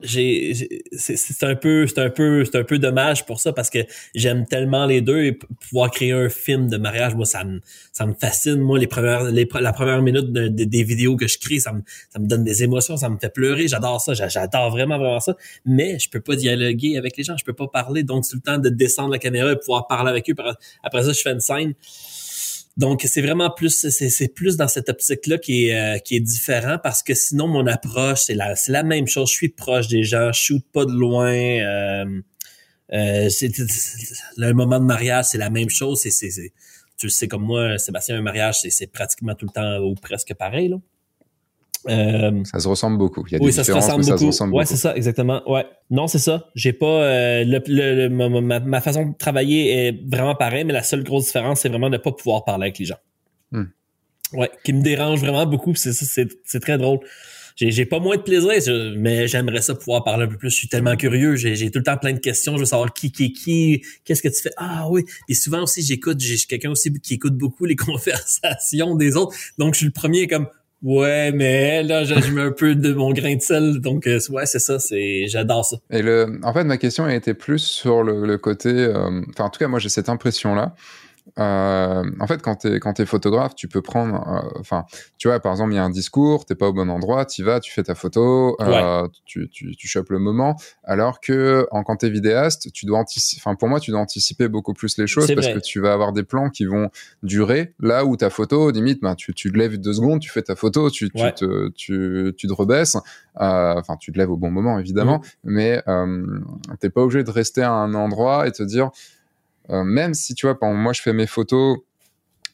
c'est 0.00 1.42
un 1.42 1.54
peu 1.54 1.86
c'est 1.86 1.98
un 1.98 2.10
peu 2.10 2.44
c'est 2.44 2.58
un 2.58 2.64
peu 2.64 2.78
dommage 2.78 3.24
pour 3.26 3.40
ça 3.40 3.52
parce 3.52 3.70
que 3.70 3.78
j'aime 4.14 4.44
tellement 4.46 4.86
les 4.86 5.00
deux 5.00 5.22
et 5.22 5.32
pouvoir 5.32 5.90
créer 5.90 6.12
un 6.12 6.28
film 6.28 6.68
de 6.68 6.76
mariage 6.76 7.14
moi 7.14 7.26
ça 7.26 7.44
me 7.44 7.60
ça 7.92 8.04
me 8.04 8.14
fascine. 8.14 8.56
Moi 8.56 8.78
les 8.78 8.88
premières 8.88 9.24
les, 9.24 9.48
la 9.60 9.72
première 9.72 10.02
minute 10.02 10.32
des 10.32 10.82
vidéos 10.82 11.16
que 11.16 11.28
je 11.28 11.38
crée 11.38 11.60
ça 11.60 11.72
me 11.72 11.82
ça 12.12 12.18
me 12.18 12.26
donne 12.26 12.42
des 12.44 12.64
émotions 12.64 12.96
ça 12.96 13.08
me 13.08 13.18
fait 13.18 13.32
pleurer. 13.32 13.68
J'adore 13.68 14.00
ça 14.00 14.14
j'adore 14.14 14.70
vraiment 14.70 14.98
vraiment 14.98 15.20
ça. 15.20 15.36
Mais 15.64 15.98
je 15.98 16.10
peux 16.10 16.20
pas 16.20 16.34
dialoguer 16.36 16.96
avec 16.98 17.16
les 17.16 17.22
gens 17.22 17.36
je 17.36 17.44
peux 17.44 17.52
pas 17.52 17.68
parler. 17.68 18.02
Donc 18.02 18.24
c'est 18.24 18.34
le 18.34 18.42
temps 18.42 18.58
de 18.58 18.68
descendre 18.68 19.10
la 19.10 19.18
caméra 19.18 19.52
et 19.52 19.56
pouvoir 19.56 19.86
parler 19.86 20.10
avec 20.10 20.28
eux. 20.28 20.34
Après 20.82 21.02
ça 21.04 21.12
je 21.12 21.20
fais 21.20 21.32
une 21.32 21.40
scène 21.40 21.74
donc, 22.76 23.02
c'est 23.06 23.22
vraiment 23.22 23.50
plus, 23.50 23.88
c'est 23.88 24.34
plus 24.34 24.56
dans 24.56 24.66
cette 24.66 24.88
optique-là 24.88 25.38
qui 25.38 25.68
est, 25.68 25.76
euh, 25.76 25.98
qui 25.98 26.16
est 26.16 26.20
différent 26.20 26.78
parce 26.82 27.04
que 27.04 27.14
sinon, 27.14 27.46
mon 27.46 27.66
approche, 27.68 28.22
c'est 28.22 28.34
la, 28.34 28.54
la 28.66 28.82
même 28.82 29.06
chose. 29.06 29.30
Je 29.30 29.34
suis 29.34 29.48
proche 29.48 29.86
des 29.86 30.02
gens, 30.02 30.32
je 30.32 30.40
shoot 30.40 30.64
pas 30.72 30.84
de 30.84 30.90
loin. 30.90 31.32
Euh, 31.32 32.20
euh, 32.92 33.28
le 34.36 34.52
moment 34.52 34.80
de 34.80 34.84
mariage, 34.84 35.26
c'est 35.26 35.38
la 35.38 35.50
même 35.50 35.70
chose. 35.70 36.00
C'est, 36.02 36.52
tu 36.96 37.10
sais 37.10 37.28
comme 37.28 37.44
moi, 37.44 37.78
Sébastien, 37.78 38.18
un 38.18 38.22
mariage, 38.22 38.56
c'est 38.68 38.90
pratiquement 38.90 39.36
tout 39.36 39.46
le 39.46 39.52
temps 39.52 39.78
ou 39.78 39.94
presque 39.94 40.34
pareil. 40.34 40.68
Là. 40.68 40.78
Euh, 41.88 42.44
ça 42.44 42.60
se 42.60 42.68
ressemble 42.68 42.98
beaucoup. 42.98 43.24
Il 43.26 43.32
y 43.32 43.36
a 43.36 43.38
oui, 43.40 43.46
des 43.46 43.52
ça 43.52 43.64
se 43.64 43.72
ressemble 43.72 44.04
beaucoup. 44.04 44.32
Ça 44.32 44.46
ouais, 44.46 44.64
c'est 44.64 44.76
ça, 44.76 44.96
exactement. 44.96 45.42
Ouais. 45.50 45.66
Non, 45.90 46.06
c'est 46.06 46.18
ça. 46.18 46.48
J'ai 46.54 46.72
pas 46.72 46.86
euh, 46.86 47.44
le, 47.46 48.08
ma, 48.08 48.80
façon 48.80 49.06
de 49.06 49.14
travailler 49.16 49.88
est 49.88 50.00
vraiment 50.06 50.34
pareille, 50.34 50.64
mais 50.64 50.72
la 50.72 50.82
seule 50.82 51.02
grosse 51.02 51.26
différence, 51.26 51.60
c'est 51.60 51.68
vraiment 51.68 51.90
de 51.90 51.96
pas 51.96 52.12
pouvoir 52.12 52.44
parler 52.44 52.64
avec 52.64 52.78
les 52.78 52.86
gens. 52.86 52.98
Hmm. 53.52 53.64
Ouais, 54.32 54.50
qui 54.64 54.72
me 54.72 54.82
dérange 54.82 55.20
vraiment 55.20 55.46
beaucoup. 55.46 55.74
C'est 55.74 55.92
c'est 55.92 56.60
très 56.60 56.78
drôle. 56.78 57.00
J'ai 57.56 57.86
pas 57.86 58.00
moins 58.00 58.16
de 58.16 58.22
plaisir, 58.22 58.50
mais 58.96 59.28
j'aimerais 59.28 59.62
ça 59.62 59.76
pouvoir 59.76 60.02
parler 60.02 60.24
un 60.24 60.26
peu 60.26 60.36
plus. 60.36 60.50
Je 60.50 60.56
suis 60.56 60.68
tellement 60.68 60.96
curieux. 60.96 61.36
J'ai 61.36 61.70
tout 61.70 61.78
le 61.78 61.84
temps 61.84 61.96
plein 61.96 62.12
de 62.12 62.18
questions. 62.18 62.54
Je 62.54 62.60
veux 62.60 62.66
savoir 62.66 62.92
qui 62.92 63.12
qui 63.12 63.32
qui. 63.32 63.82
Qu'est-ce 64.04 64.22
que 64.22 64.28
tu 64.28 64.42
fais? 64.42 64.50
Ah 64.56 64.88
oui. 64.90 65.04
Et 65.28 65.34
souvent 65.34 65.62
aussi, 65.62 65.80
j'écoute. 65.82 66.18
J'ai 66.18 66.36
quelqu'un 66.36 66.70
aussi 66.70 66.92
qui 66.94 67.14
écoute 67.14 67.36
beaucoup 67.36 67.64
les 67.64 67.76
conversations 67.76 68.96
des 68.96 69.14
autres. 69.14 69.36
Donc 69.58 69.74
je 69.74 69.78
suis 69.78 69.86
le 69.86 69.92
premier 69.92 70.26
comme 70.26 70.48
Ouais, 70.84 71.32
mais 71.32 71.82
là, 71.82 72.04
mets 72.30 72.42
un 72.42 72.52
peu 72.52 72.74
de 72.74 72.92
mon 72.92 73.10
grain 73.14 73.36
de 73.36 73.40
sel, 73.40 73.80
donc 73.80 74.06
euh, 74.06 74.18
ouais, 74.28 74.44
c'est 74.44 74.58
ça, 74.58 74.78
c'est 74.78 75.26
j'adore 75.28 75.64
ça. 75.64 75.78
Et 75.90 76.02
le, 76.02 76.38
en 76.42 76.52
fait, 76.52 76.64
ma 76.64 76.76
question 76.76 77.04
a 77.04 77.14
été 77.14 77.32
plus 77.32 77.60
sur 77.60 78.02
le, 78.02 78.36
côté, 78.36 78.68
euh, 78.68 79.22
enfin, 79.30 79.44
en 79.44 79.50
tout 79.50 79.58
cas, 79.58 79.66
moi, 79.66 79.78
j'ai 79.78 79.88
cette 79.88 80.10
impression-là 80.10 80.74
euh, 81.38 82.04
en 82.20 82.26
fait, 82.28 82.42
quand 82.42 82.56
tu 82.56 82.68
es, 82.68 82.80
quand 82.80 83.00
es 83.00 83.06
photographe, 83.06 83.54
tu 83.56 83.66
peux 83.66 83.82
prendre, 83.82 84.14
euh, 84.28 84.60
enfin, 84.60 84.84
tu 85.18 85.26
vois, 85.26 85.40
par 85.40 85.52
exemple, 85.52 85.72
il 85.72 85.76
y 85.76 85.78
a 85.78 85.84
un 85.84 85.90
discours, 85.90 86.44
t'es 86.44 86.54
pas 86.54 86.68
au 86.68 86.72
bon 86.72 86.88
endroit, 86.88 87.24
tu 87.24 87.42
vas, 87.42 87.58
tu 87.58 87.72
fais 87.72 87.82
ta 87.82 87.96
photo, 87.96 88.56
euh, 88.60 89.08
tu, 89.24 89.48
tu, 89.50 89.74
tu 89.74 89.88
chopes 89.88 90.10
le 90.10 90.20
moment, 90.20 90.56
alors 90.84 91.20
que 91.20 91.66
en, 91.72 91.82
quand 91.82 91.96
tu 91.96 92.06
es 92.06 92.10
vidéaste, 92.10 92.72
tu 92.72 92.86
dois 92.86 93.00
anticiper, 93.00 93.40
enfin, 93.40 93.56
pour 93.56 93.68
moi, 93.68 93.80
tu 93.80 93.90
dois 93.90 94.00
anticiper 94.00 94.46
beaucoup 94.46 94.74
plus 94.74 94.96
les 94.96 95.08
choses 95.08 95.34
parce 95.34 95.48
que 95.48 95.58
tu 95.58 95.80
vas 95.80 95.92
avoir 95.92 96.12
des 96.12 96.22
plans 96.22 96.50
qui 96.50 96.66
vont 96.66 96.90
durer. 97.24 97.74
Là 97.80 98.04
où 98.04 98.16
ta 98.16 98.30
photo, 98.30 98.70
limite, 98.70 99.00
ben, 99.02 99.16
tu, 99.16 99.34
tu 99.34 99.50
te 99.50 99.58
lèves 99.58 99.78
deux 99.78 99.94
secondes, 99.94 100.20
tu 100.20 100.30
fais 100.30 100.42
ta 100.42 100.54
photo, 100.54 100.88
tu, 100.88 101.10
tu, 101.10 101.32
te, 101.34 101.68
tu, 101.70 102.32
tu 102.36 102.46
te 102.46 102.52
rebaisses, 102.52 102.96
enfin, 103.34 103.96
tu 103.98 104.12
te 104.12 104.18
lèves 104.18 104.30
au 104.30 104.36
bon 104.36 104.52
moment, 104.52 104.78
évidemment, 104.78 105.18
mmh. 105.18 105.50
mais 105.50 105.82
t'es 106.78 106.90
pas 106.90 107.02
obligé 107.02 107.24
de 107.24 107.30
rester 107.30 107.62
à 107.62 107.72
un 107.72 107.94
endroit 107.94 108.46
et 108.46 108.52
te 108.52 108.62
dire, 108.62 108.90
euh, 108.90 109.23
même 109.68 110.14
si 110.14 110.34
tu 110.34 110.46
vois, 110.46 110.58
moi 110.72 110.92
je 110.92 111.02
fais 111.02 111.12
mes 111.12 111.26
photos, 111.26 111.78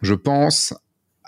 je 0.03 0.15
pense 0.15 0.75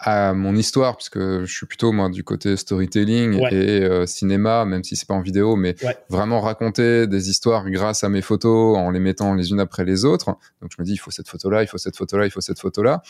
à 0.04 0.34
mon 0.34 0.56
histoire, 0.56 0.96
puisque 0.96 1.20
je 1.20 1.52
suis 1.52 1.66
plutôt 1.66 1.92
moi 1.92 2.08
du 2.08 2.24
côté 2.24 2.56
storytelling 2.56 3.40
et 3.52 3.84
euh, 3.84 4.04
cinéma, 4.04 4.64
même 4.64 4.82
si 4.82 4.96
c'est 4.96 5.06
pas 5.06 5.14
en 5.14 5.20
vidéo, 5.20 5.54
mais 5.54 5.76
vraiment 6.08 6.40
raconter 6.40 7.06
des 7.06 7.30
histoires 7.30 7.70
grâce 7.70 8.02
à 8.02 8.08
mes 8.08 8.20
photos 8.20 8.76
en 8.76 8.90
les 8.90 8.98
mettant 8.98 9.34
les 9.34 9.50
unes 9.50 9.60
après 9.60 9.84
les 9.84 10.04
autres. 10.04 10.26
Donc 10.60 10.72
je 10.76 10.82
me 10.82 10.84
dis, 10.84 10.94
il 10.94 10.98
faut 10.98 11.12
cette 11.12 11.28
photo-là, 11.28 11.62
il 11.62 11.68
faut 11.68 11.78
cette 11.78 11.96
photo-là, 11.96 12.26
il 12.26 12.32
faut 12.32 12.40
cette 12.40 12.58
photo-là. 12.58 13.00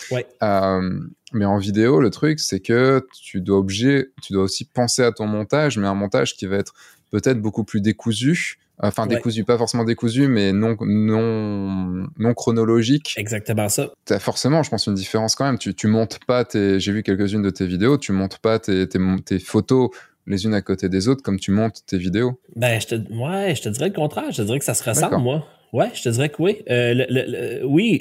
Euh, 0.42 1.00
mais 1.32 1.46
en 1.46 1.56
vidéo, 1.56 1.98
le 1.98 2.10
truc, 2.10 2.40
c'est 2.40 2.60
que 2.60 3.06
tu 3.22 3.40
dois 3.40 3.64
tu 3.66 4.32
dois 4.34 4.42
aussi 4.42 4.66
penser 4.66 5.02
à 5.02 5.12
ton 5.12 5.26
montage, 5.26 5.78
mais 5.78 5.86
un 5.86 5.94
montage 5.94 6.36
qui 6.36 6.44
va 6.44 6.56
être 6.56 6.74
peut-être 7.10 7.40
beaucoup 7.40 7.64
plus 7.64 7.80
décousu 7.80 8.58
Enfin, 8.84 9.06
décousu, 9.06 9.44
pas 9.44 9.56
forcément 9.56 9.84
décousu, 9.84 10.26
mais 10.26 10.52
non, 10.52 10.76
non, 10.80 12.04
non 12.18 12.34
chronologique. 12.34 13.14
Exactement 13.16 13.68
ça. 13.68 13.92
T'as 14.04 14.18
forcément, 14.18 14.64
je 14.64 14.70
pense, 14.70 14.86
une 14.88 14.94
différence 14.94 15.36
quand 15.36 15.44
même. 15.44 15.58
Tu, 15.58 15.72
tu 15.72 15.86
montes 15.86 16.18
pas 16.26 16.44
tes, 16.44 16.80
j'ai 16.80 16.90
vu 16.90 17.04
quelques-unes 17.04 17.42
de 17.42 17.50
tes 17.50 17.64
vidéos, 17.64 17.96
tu 17.96 18.10
montes 18.10 18.38
pas 18.38 18.58
tes, 18.58 18.88
tes, 18.88 18.98
tes, 19.24 19.38
photos 19.38 19.90
les 20.26 20.44
unes 20.44 20.54
à 20.54 20.62
côté 20.62 20.88
des 20.88 21.08
autres 21.08 21.22
comme 21.22 21.38
tu 21.38 21.52
montes 21.52 21.82
tes 21.86 21.96
vidéos. 21.98 22.40
Ben, 22.56 22.80
je 22.80 22.88
te, 22.88 22.94
ouais, 22.94 23.54
je 23.54 23.62
te 23.62 23.68
dirais 23.68 23.88
le 23.88 23.94
contraire. 23.94 24.30
Je 24.32 24.38
te 24.38 24.42
dirais 24.42 24.58
que 24.58 24.64
ça 24.64 24.74
se 24.74 24.88
ressemble, 24.88 25.18
moi. 25.18 25.46
Ouais, 25.72 25.90
je 25.94 26.02
te 26.02 26.08
dirais 26.08 26.28
que 26.28 26.42
oui. 26.42 26.62
Euh, 26.68 27.06
le, 27.08 27.64
oui, 27.64 28.00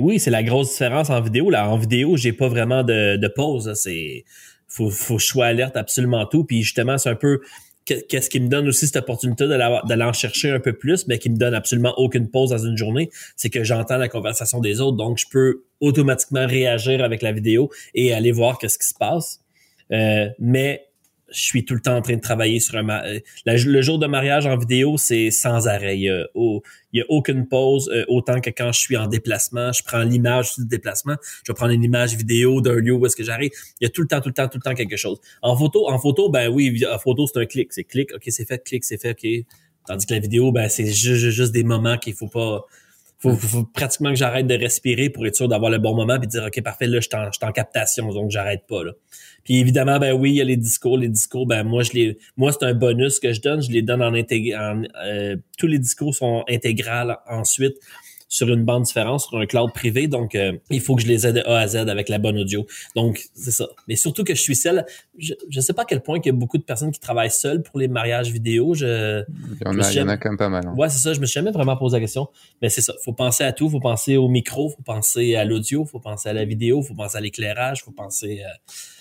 oui, 0.00 0.18
c'est 0.18 0.30
la 0.30 0.42
grosse 0.42 0.70
différence 0.70 1.10
en 1.10 1.20
vidéo. 1.20 1.50
Là, 1.50 1.68
en 1.68 1.76
vidéo, 1.76 2.16
j'ai 2.16 2.32
pas 2.32 2.48
vraiment 2.48 2.82
de, 2.82 3.16
de 3.16 3.28
pause. 3.28 3.72
C'est, 3.74 4.24
faut, 4.68 4.90
faut 4.90 5.16
que 5.16 5.22
je 5.22 5.26
sois 5.26 5.46
alerte 5.46 5.76
absolument 5.76 6.24
tout. 6.26 6.44
Puis 6.44 6.62
justement, 6.62 6.98
c'est 6.98 7.10
un 7.10 7.16
peu, 7.16 7.40
qu'est-ce 7.84 8.30
qui 8.30 8.40
me 8.40 8.48
donne 8.48 8.68
aussi 8.68 8.86
cette 8.86 8.96
opportunité 8.96 9.48
d'aller 9.48 10.04
en 10.04 10.12
chercher 10.12 10.50
un 10.50 10.60
peu 10.60 10.72
plus, 10.72 11.06
mais 11.08 11.18
qui 11.18 11.30
me 11.30 11.36
donne 11.36 11.54
absolument 11.54 11.94
aucune 11.96 12.28
pause 12.28 12.50
dans 12.50 12.58
une 12.58 12.76
journée, 12.76 13.10
c'est 13.36 13.50
que 13.50 13.64
j'entends 13.64 13.96
la 13.96 14.08
conversation 14.08 14.60
des 14.60 14.80
autres, 14.80 14.96
donc 14.96 15.18
je 15.18 15.26
peux 15.30 15.64
automatiquement 15.80 16.46
réagir 16.46 17.02
avec 17.02 17.22
la 17.22 17.32
vidéo 17.32 17.70
et 17.94 18.12
aller 18.12 18.32
voir 18.32 18.58
qu'est-ce 18.58 18.78
qui 18.78 18.86
se 18.86 18.94
passe. 18.94 19.40
Euh, 19.92 20.28
mais 20.38 20.89
je 21.32 21.42
suis 21.42 21.64
tout 21.64 21.74
le 21.74 21.80
temps 21.80 21.96
en 21.96 22.02
train 22.02 22.16
de 22.16 22.20
travailler 22.20 22.60
sur 22.60 22.76
un 22.76 22.88
euh, 22.88 23.20
le 23.46 23.82
jour 23.82 23.98
de 23.98 24.06
mariage 24.06 24.46
en 24.46 24.56
vidéo, 24.56 24.96
c'est 24.96 25.30
sans 25.30 25.68
arrêt. 25.68 25.98
Il 25.98 26.02
y 26.02 26.10
a, 26.10 27.02
a 27.02 27.04
aucune 27.08 27.46
pause, 27.46 27.90
euh, 27.92 28.04
autant 28.08 28.40
que 28.40 28.50
quand 28.50 28.72
je 28.72 28.80
suis 28.80 28.96
en 28.96 29.06
déplacement, 29.06 29.72
je 29.72 29.82
prends 29.82 30.02
l'image 30.02 30.54
du 30.56 30.66
déplacement, 30.66 31.16
je 31.44 31.52
vais 31.52 31.56
prendre 31.56 31.72
une 31.72 31.84
image 31.84 32.14
vidéo 32.14 32.60
d'un 32.60 32.74
lieu 32.74 32.92
où 32.92 33.06
est-ce 33.06 33.16
que 33.16 33.24
j'arrive. 33.24 33.50
Il 33.80 33.84
y 33.84 33.86
a 33.86 33.90
tout 33.90 34.02
le 34.02 34.08
temps, 34.08 34.20
tout 34.20 34.28
le 34.28 34.34
temps, 34.34 34.48
tout 34.48 34.58
le 34.58 34.68
temps 34.68 34.74
quelque 34.74 34.96
chose. 34.96 35.18
En 35.42 35.56
photo, 35.56 35.88
en 35.88 35.98
photo, 35.98 36.30
ben 36.30 36.48
oui, 36.48 36.84
en 36.90 36.98
photo, 36.98 37.26
c'est 37.26 37.40
un 37.40 37.46
clic. 37.46 37.72
C'est 37.72 37.84
clic, 37.84 38.12
ok, 38.14 38.22
c'est 38.26 38.46
fait, 38.46 38.62
clic, 38.64 38.84
c'est 38.84 39.00
fait, 39.00 39.10
ok. 39.10 39.46
Tandis 39.86 40.06
que 40.06 40.14
la 40.14 40.20
vidéo, 40.20 40.52
ben 40.52 40.68
c'est 40.68 40.86
juste, 40.86 41.30
juste 41.30 41.52
des 41.52 41.64
moments 41.64 41.96
qu'il 41.96 42.14
faut 42.14 42.28
pas 42.28 42.66
faut, 43.20 43.36
faut, 43.36 43.64
pratiquement 43.64 44.10
que 44.10 44.16
j'arrête 44.16 44.46
de 44.46 44.54
respirer 44.54 45.10
pour 45.10 45.26
être 45.26 45.36
sûr 45.36 45.46
d'avoir 45.46 45.70
le 45.70 45.78
bon 45.78 45.94
moment 45.94 46.18
puis 46.18 46.26
dire 46.26 46.44
ok 46.46 46.62
parfait 46.62 46.86
là 46.86 47.00
je 47.00 47.08
suis 47.08 47.14
en, 47.14 47.48
en, 47.48 47.52
captation 47.52 48.08
donc 48.08 48.30
j'arrête 48.30 48.62
pas 48.66 48.82
là. 48.82 48.92
Puis 49.44 49.58
évidemment 49.58 49.98
ben 49.98 50.12
oui 50.12 50.30
il 50.30 50.36
y 50.36 50.40
a 50.40 50.44
les 50.44 50.56
discours 50.56 50.98
les 50.98 51.08
discours 51.08 51.46
ben 51.46 51.64
moi 51.64 51.82
je 51.82 51.92
les 51.92 52.18
moi 52.36 52.52
c'est 52.52 52.64
un 52.64 52.74
bonus 52.74 53.18
que 53.18 53.32
je 53.32 53.40
donne 53.40 53.62
je 53.62 53.70
les 53.70 53.82
donne 53.82 54.02
en 54.02 54.14
intégral 54.14 54.88
euh, 55.04 55.36
tous 55.58 55.66
les 55.66 55.78
discours 55.78 56.14
sont 56.14 56.44
intégrales 56.48 57.18
ensuite 57.28 57.76
sur 58.30 58.48
une 58.48 58.64
bande 58.64 58.84
différente, 58.84 59.20
sur 59.20 59.38
un 59.38 59.44
cloud 59.44 59.72
privé. 59.74 60.06
Donc, 60.06 60.36
euh, 60.36 60.52
il 60.70 60.80
faut 60.80 60.94
que 60.94 61.02
je 61.02 61.08
les 61.08 61.26
aide 61.26 61.34
de 61.34 61.40
A 61.40 61.58
à 61.58 61.66
Z 61.66 61.76
avec 61.76 62.08
la 62.08 62.18
bonne 62.18 62.38
audio. 62.38 62.64
Donc, 62.94 63.24
c'est 63.34 63.50
ça. 63.50 63.66
Mais 63.88 63.96
surtout 63.96 64.22
que 64.22 64.34
je 64.36 64.40
suis 64.40 64.54
seul. 64.54 64.86
Je 65.18 65.34
ne 65.54 65.60
sais 65.60 65.72
pas 65.72 65.82
à 65.82 65.84
quel 65.84 66.00
point 66.00 66.18
il 66.18 66.26
y 66.26 66.30
a 66.30 66.32
beaucoup 66.32 66.56
de 66.56 66.62
personnes 66.62 66.92
qui 66.92 67.00
travaillent 67.00 67.32
seules 67.32 67.62
pour 67.62 67.80
les 67.80 67.88
mariages 67.88 68.30
vidéo. 68.30 68.72
Je, 68.74 69.24
il, 69.26 69.66
y 69.66 69.68
en, 69.68 69.78
a, 69.80 69.90
il 69.90 69.96
y 69.96 70.00
en 70.00 70.08
a 70.08 70.16
quand 70.16 70.30
même 70.30 70.38
pas 70.38 70.48
mal. 70.48 70.64
Hein. 70.64 70.74
Ouais, 70.76 70.88
c'est 70.88 70.98
ça. 71.00 71.12
Je 71.12 71.20
me 71.20 71.26
suis 71.26 71.34
jamais 71.34 71.50
vraiment 71.50 71.76
posé 71.76 71.96
la 71.96 72.00
question. 72.00 72.28
Mais 72.62 72.68
c'est 72.68 72.82
ça. 72.82 72.94
faut 73.04 73.12
penser 73.12 73.42
à 73.42 73.52
tout. 73.52 73.68
faut 73.68 73.80
penser 73.80 74.16
au 74.16 74.28
micro, 74.28 74.68
faut 74.68 74.82
penser 74.82 75.34
à 75.34 75.44
l'audio, 75.44 75.84
faut 75.84 75.98
penser 75.98 76.28
à 76.28 76.32
la 76.32 76.44
vidéo, 76.44 76.82
faut 76.82 76.94
penser 76.94 77.18
à 77.18 77.20
l'éclairage, 77.20 77.82
faut 77.82 77.92
penser... 77.92 78.42
à 78.42 78.52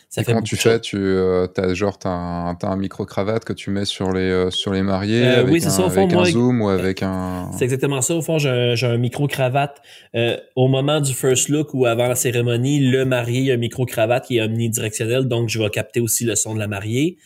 ça 0.10 0.24
fait 0.24 0.32
comment 0.32 0.42
tu 0.42 0.56
fais 0.56 0.80
Tu 0.80 0.98
euh, 0.98 1.46
as 1.56 1.74
genre 1.76 2.00
t'as 2.00 2.10
un, 2.10 2.58
as 2.60 2.68
un 2.68 2.76
micro 2.76 3.06
cravate 3.06 3.46
que 3.46 3.54
tu 3.54 3.70
mets 3.70 3.86
sur 3.86 4.12
les 4.12 4.22
euh, 4.22 4.50
sur 4.50 4.74
les 4.74 4.82
mariés 4.82 5.24
euh, 5.24 5.42
avec, 5.42 5.54
oui, 5.54 5.64
un, 5.64 5.70
ça, 5.70 5.86
au 5.86 5.90
fond, 5.92 6.06
avec 6.06 6.18
un 6.18 6.26
zoom 6.26 6.64
ou 6.64 6.70
avec 6.70 7.04
un. 7.04 7.52
C'est 7.56 7.66
exactement 7.66 8.02
ça. 8.02 8.16
Au 8.16 8.24
fond, 8.24 8.40
j'ai 8.40 8.50
un, 8.50 8.92
un, 8.92 8.98
micro 8.98 9.28
cravate 9.28 9.80
euh, 10.16 10.36
au 10.56 10.68
moment 10.68 11.00
du 11.00 11.14
first 11.14 11.50
look 11.50 11.76
ou 11.76 11.86
avant 11.86 12.08
la 12.08 12.16
cérémonie. 12.16 12.80
Le 12.80 13.06
marié 13.06 13.52
a 13.52 13.54
un 13.54 13.58
micro 13.58 13.86
cravate 13.86 14.26
qui 14.26 14.38
est 14.38 14.42
omnidirectionnel, 14.42 15.28
donc 15.28 15.50
je 15.50 15.60
vais 15.60 15.70
capter 15.70 16.00
aussi 16.00 16.26
le 16.26 16.36
son 16.36 16.56
de 16.56 16.60
la 16.60 16.68
mariée. 16.68 17.18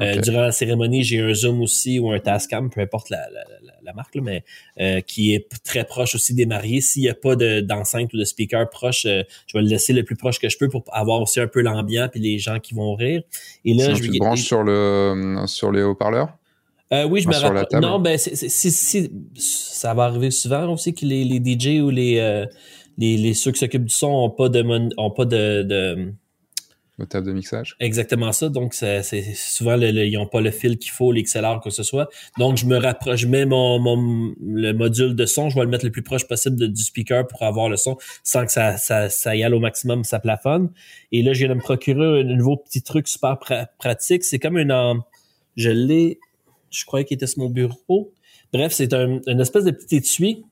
Euh, 0.00 0.16
durant 0.16 0.40
la 0.40 0.52
cérémonie, 0.52 1.02
j'ai 1.02 1.20
un 1.20 1.34
zoom 1.34 1.60
aussi 1.60 1.98
ou 1.98 2.10
un 2.10 2.18
Tascam, 2.20 2.70
peu 2.70 2.80
importe 2.80 3.10
la, 3.10 3.18
la, 3.18 3.44
la 3.44 3.59
marque, 3.92 4.14
là, 4.14 4.22
mais 4.22 4.44
euh, 4.80 5.00
qui 5.00 5.34
est 5.34 5.48
très 5.64 5.84
proche 5.84 6.14
aussi 6.14 6.34
des 6.34 6.46
mariés. 6.46 6.80
S'il 6.80 7.02
n'y 7.02 7.08
a 7.08 7.14
pas 7.14 7.36
d'enceinte 7.36 8.12
ou 8.12 8.18
de 8.18 8.24
speaker 8.24 8.68
proche, 8.70 9.06
euh, 9.06 9.22
je 9.46 9.56
vais 9.56 9.62
le 9.62 9.68
laisser 9.68 9.92
le 9.92 10.04
plus 10.04 10.16
proche 10.16 10.38
que 10.38 10.48
je 10.48 10.58
peux 10.58 10.68
pour 10.68 10.84
avoir 10.92 11.20
aussi 11.20 11.40
un 11.40 11.46
peu 11.46 11.60
l'ambiance 11.60 12.10
puis 12.10 12.20
les 12.20 12.38
gens 12.38 12.58
qui 12.58 12.74
vont 12.74 12.94
rire. 12.94 13.22
Et 13.64 13.74
là, 13.74 13.94
je 13.94 14.02
tu 14.02 14.18
branches 14.18 14.42
sur 14.42 14.62
le 14.62 15.44
sur 15.46 15.72
les 15.72 15.82
haut-parleurs? 15.82 16.28
Euh, 16.92 17.04
oui, 17.04 17.20
je 17.20 17.28
me 17.28 17.34
rappelle. 17.34 17.80
Non, 17.80 18.00
ben, 18.00 18.18
c'est, 18.18 19.10
ça 19.36 19.94
va 19.94 20.04
arriver 20.04 20.30
souvent 20.30 20.72
aussi 20.72 20.92
que 20.92 21.06
les, 21.06 21.24
les 21.24 21.38
DJ 21.38 21.80
ou 21.80 21.90
les, 21.90 22.46
les, 22.98 23.16
les, 23.16 23.34
ceux 23.34 23.52
qui 23.52 23.60
s'occupent 23.60 23.84
du 23.84 23.94
son 23.94 24.08
ont 24.08 24.30
pas 24.30 24.48
de, 24.48 24.90
ont 24.96 25.10
pas 25.10 25.24
de, 25.24 25.62
de 25.62 26.12
table 27.06 27.26
de 27.26 27.32
mixage? 27.32 27.76
Exactement 27.80 28.32
ça. 28.32 28.48
Donc, 28.48 28.74
c'est 28.74 29.02
souvent, 29.34 29.76
ils 29.80 30.12
n'ont 30.12 30.26
pas 30.26 30.40
le 30.40 30.50
fil 30.50 30.78
qu'il 30.78 30.90
faut, 30.90 31.12
quoi 31.12 31.60
que 31.62 31.70
ce 31.70 31.82
soit. 31.82 32.08
Donc, 32.38 32.56
je 32.56 32.66
me 32.66 32.76
rapproche, 32.76 33.20
je 33.20 33.26
mets 33.26 33.46
mon, 33.46 33.78
mon, 33.78 34.34
le 34.40 34.72
module 34.72 35.14
de 35.14 35.26
son, 35.26 35.50
je 35.50 35.56
vais 35.56 35.62
le 35.62 35.68
mettre 35.68 35.84
le 35.84 35.90
plus 35.90 36.02
proche 36.02 36.26
possible 36.26 36.56
du 36.56 36.82
speaker 36.82 37.26
pour 37.26 37.42
avoir 37.42 37.68
le 37.68 37.76
son 37.76 37.96
sans 38.22 38.44
que 38.44 38.52
ça, 38.52 38.76
ça, 38.76 39.08
ça 39.08 39.36
y 39.36 39.42
aille 39.42 39.52
au 39.52 39.60
maximum, 39.60 40.04
ça 40.04 40.18
plafonne. 40.18 40.70
Et 41.12 41.22
là, 41.22 41.32
je 41.32 41.40
viens 41.40 41.48
de 41.48 41.54
me 41.54 41.60
procurer 41.60 42.20
un 42.20 42.24
nouveau 42.24 42.56
petit 42.56 42.82
truc 42.82 43.08
super 43.08 43.38
pratique. 43.78 44.24
C'est 44.24 44.38
comme 44.38 44.58
une... 44.58 45.00
Je 45.56 45.70
l'ai... 45.70 46.18
Je 46.70 46.84
croyais 46.84 47.04
qu'il 47.04 47.16
était 47.16 47.26
sur 47.26 47.40
mon 47.40 47.50
bureau. 47.50 48.12
Bref, 48.52 48.72
c'est 48.72 48.92
un, 48.92 49.20
une 49.26 49.40
espèce 49.40 49.64
de 49.64 49.70
petit 49.70 49.96
étui. 49.96 50.44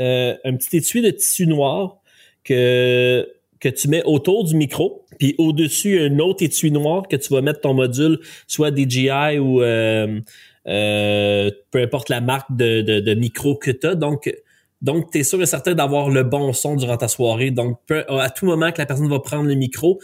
Euh, 0.00 0.34
un 0.44 0.56
petit 0.56 0.78
étui 0.78 1.02
de 1.02 1.10
tissu 1.10 1.46
noir 1.46 1.98
que 2.42 3.28
que 3.60 3.68
tu 3.68 3.88
mets 3.88 4.02
autour 4.04 4.44
du 4.44 4.56
micro, 4.56 5.04
puis 5.18 5.34
au-dessus 5.38 6.00
un 6.00 6.18
autre 6.18 6.42
étui 6.42 6.70
noir 6.70 7.06
que 7.08 7.16
tu 7.16 7.32
vas 7.32 7.42
mettre 7.42 7.60
ton 7.60 7.74
module, 7.74 8.18
soit 8.46 8.74
DJI 8.74 9.38
ou 9.38 9.62
euh, 9.62 10.20
euh, 10.66 11.50
peu 11.70 11.82
importe 11.82 12.08
la 12.08 12.20
marque 12.20 12.54
de, 12.56 12.80
de, 12.80 13.14
micro 13.14 13.56
que 13.56 13.70
tu 13.70 13.86
as. 13.86 13.94
Donc, 13.94 14.34
donc 14.80 15.10
tu 15.10 15.18
es 15.18 15.22
sûr 15.22 15.40
et 15.42 15.46
certain 15.46 15.74
d'avoir 15.74 16.08
le 16.08 16.22
bon 16.22 16.52
son 16.54 16.74
durant 16.74 16.96
ta 16.96 17.08
soirée. 17.08 17.50
Donc, 17.50 17.78
à 17.90 18.30
tout 18.30 18.46
moment 18.46 18.72
que 18.72 18.78
la 18.78 18.86
personne 18.86 19.08
va 19.08 19.20
prendre 19.20 19.46
le 19.46 19.54
micro, 19.54 20.00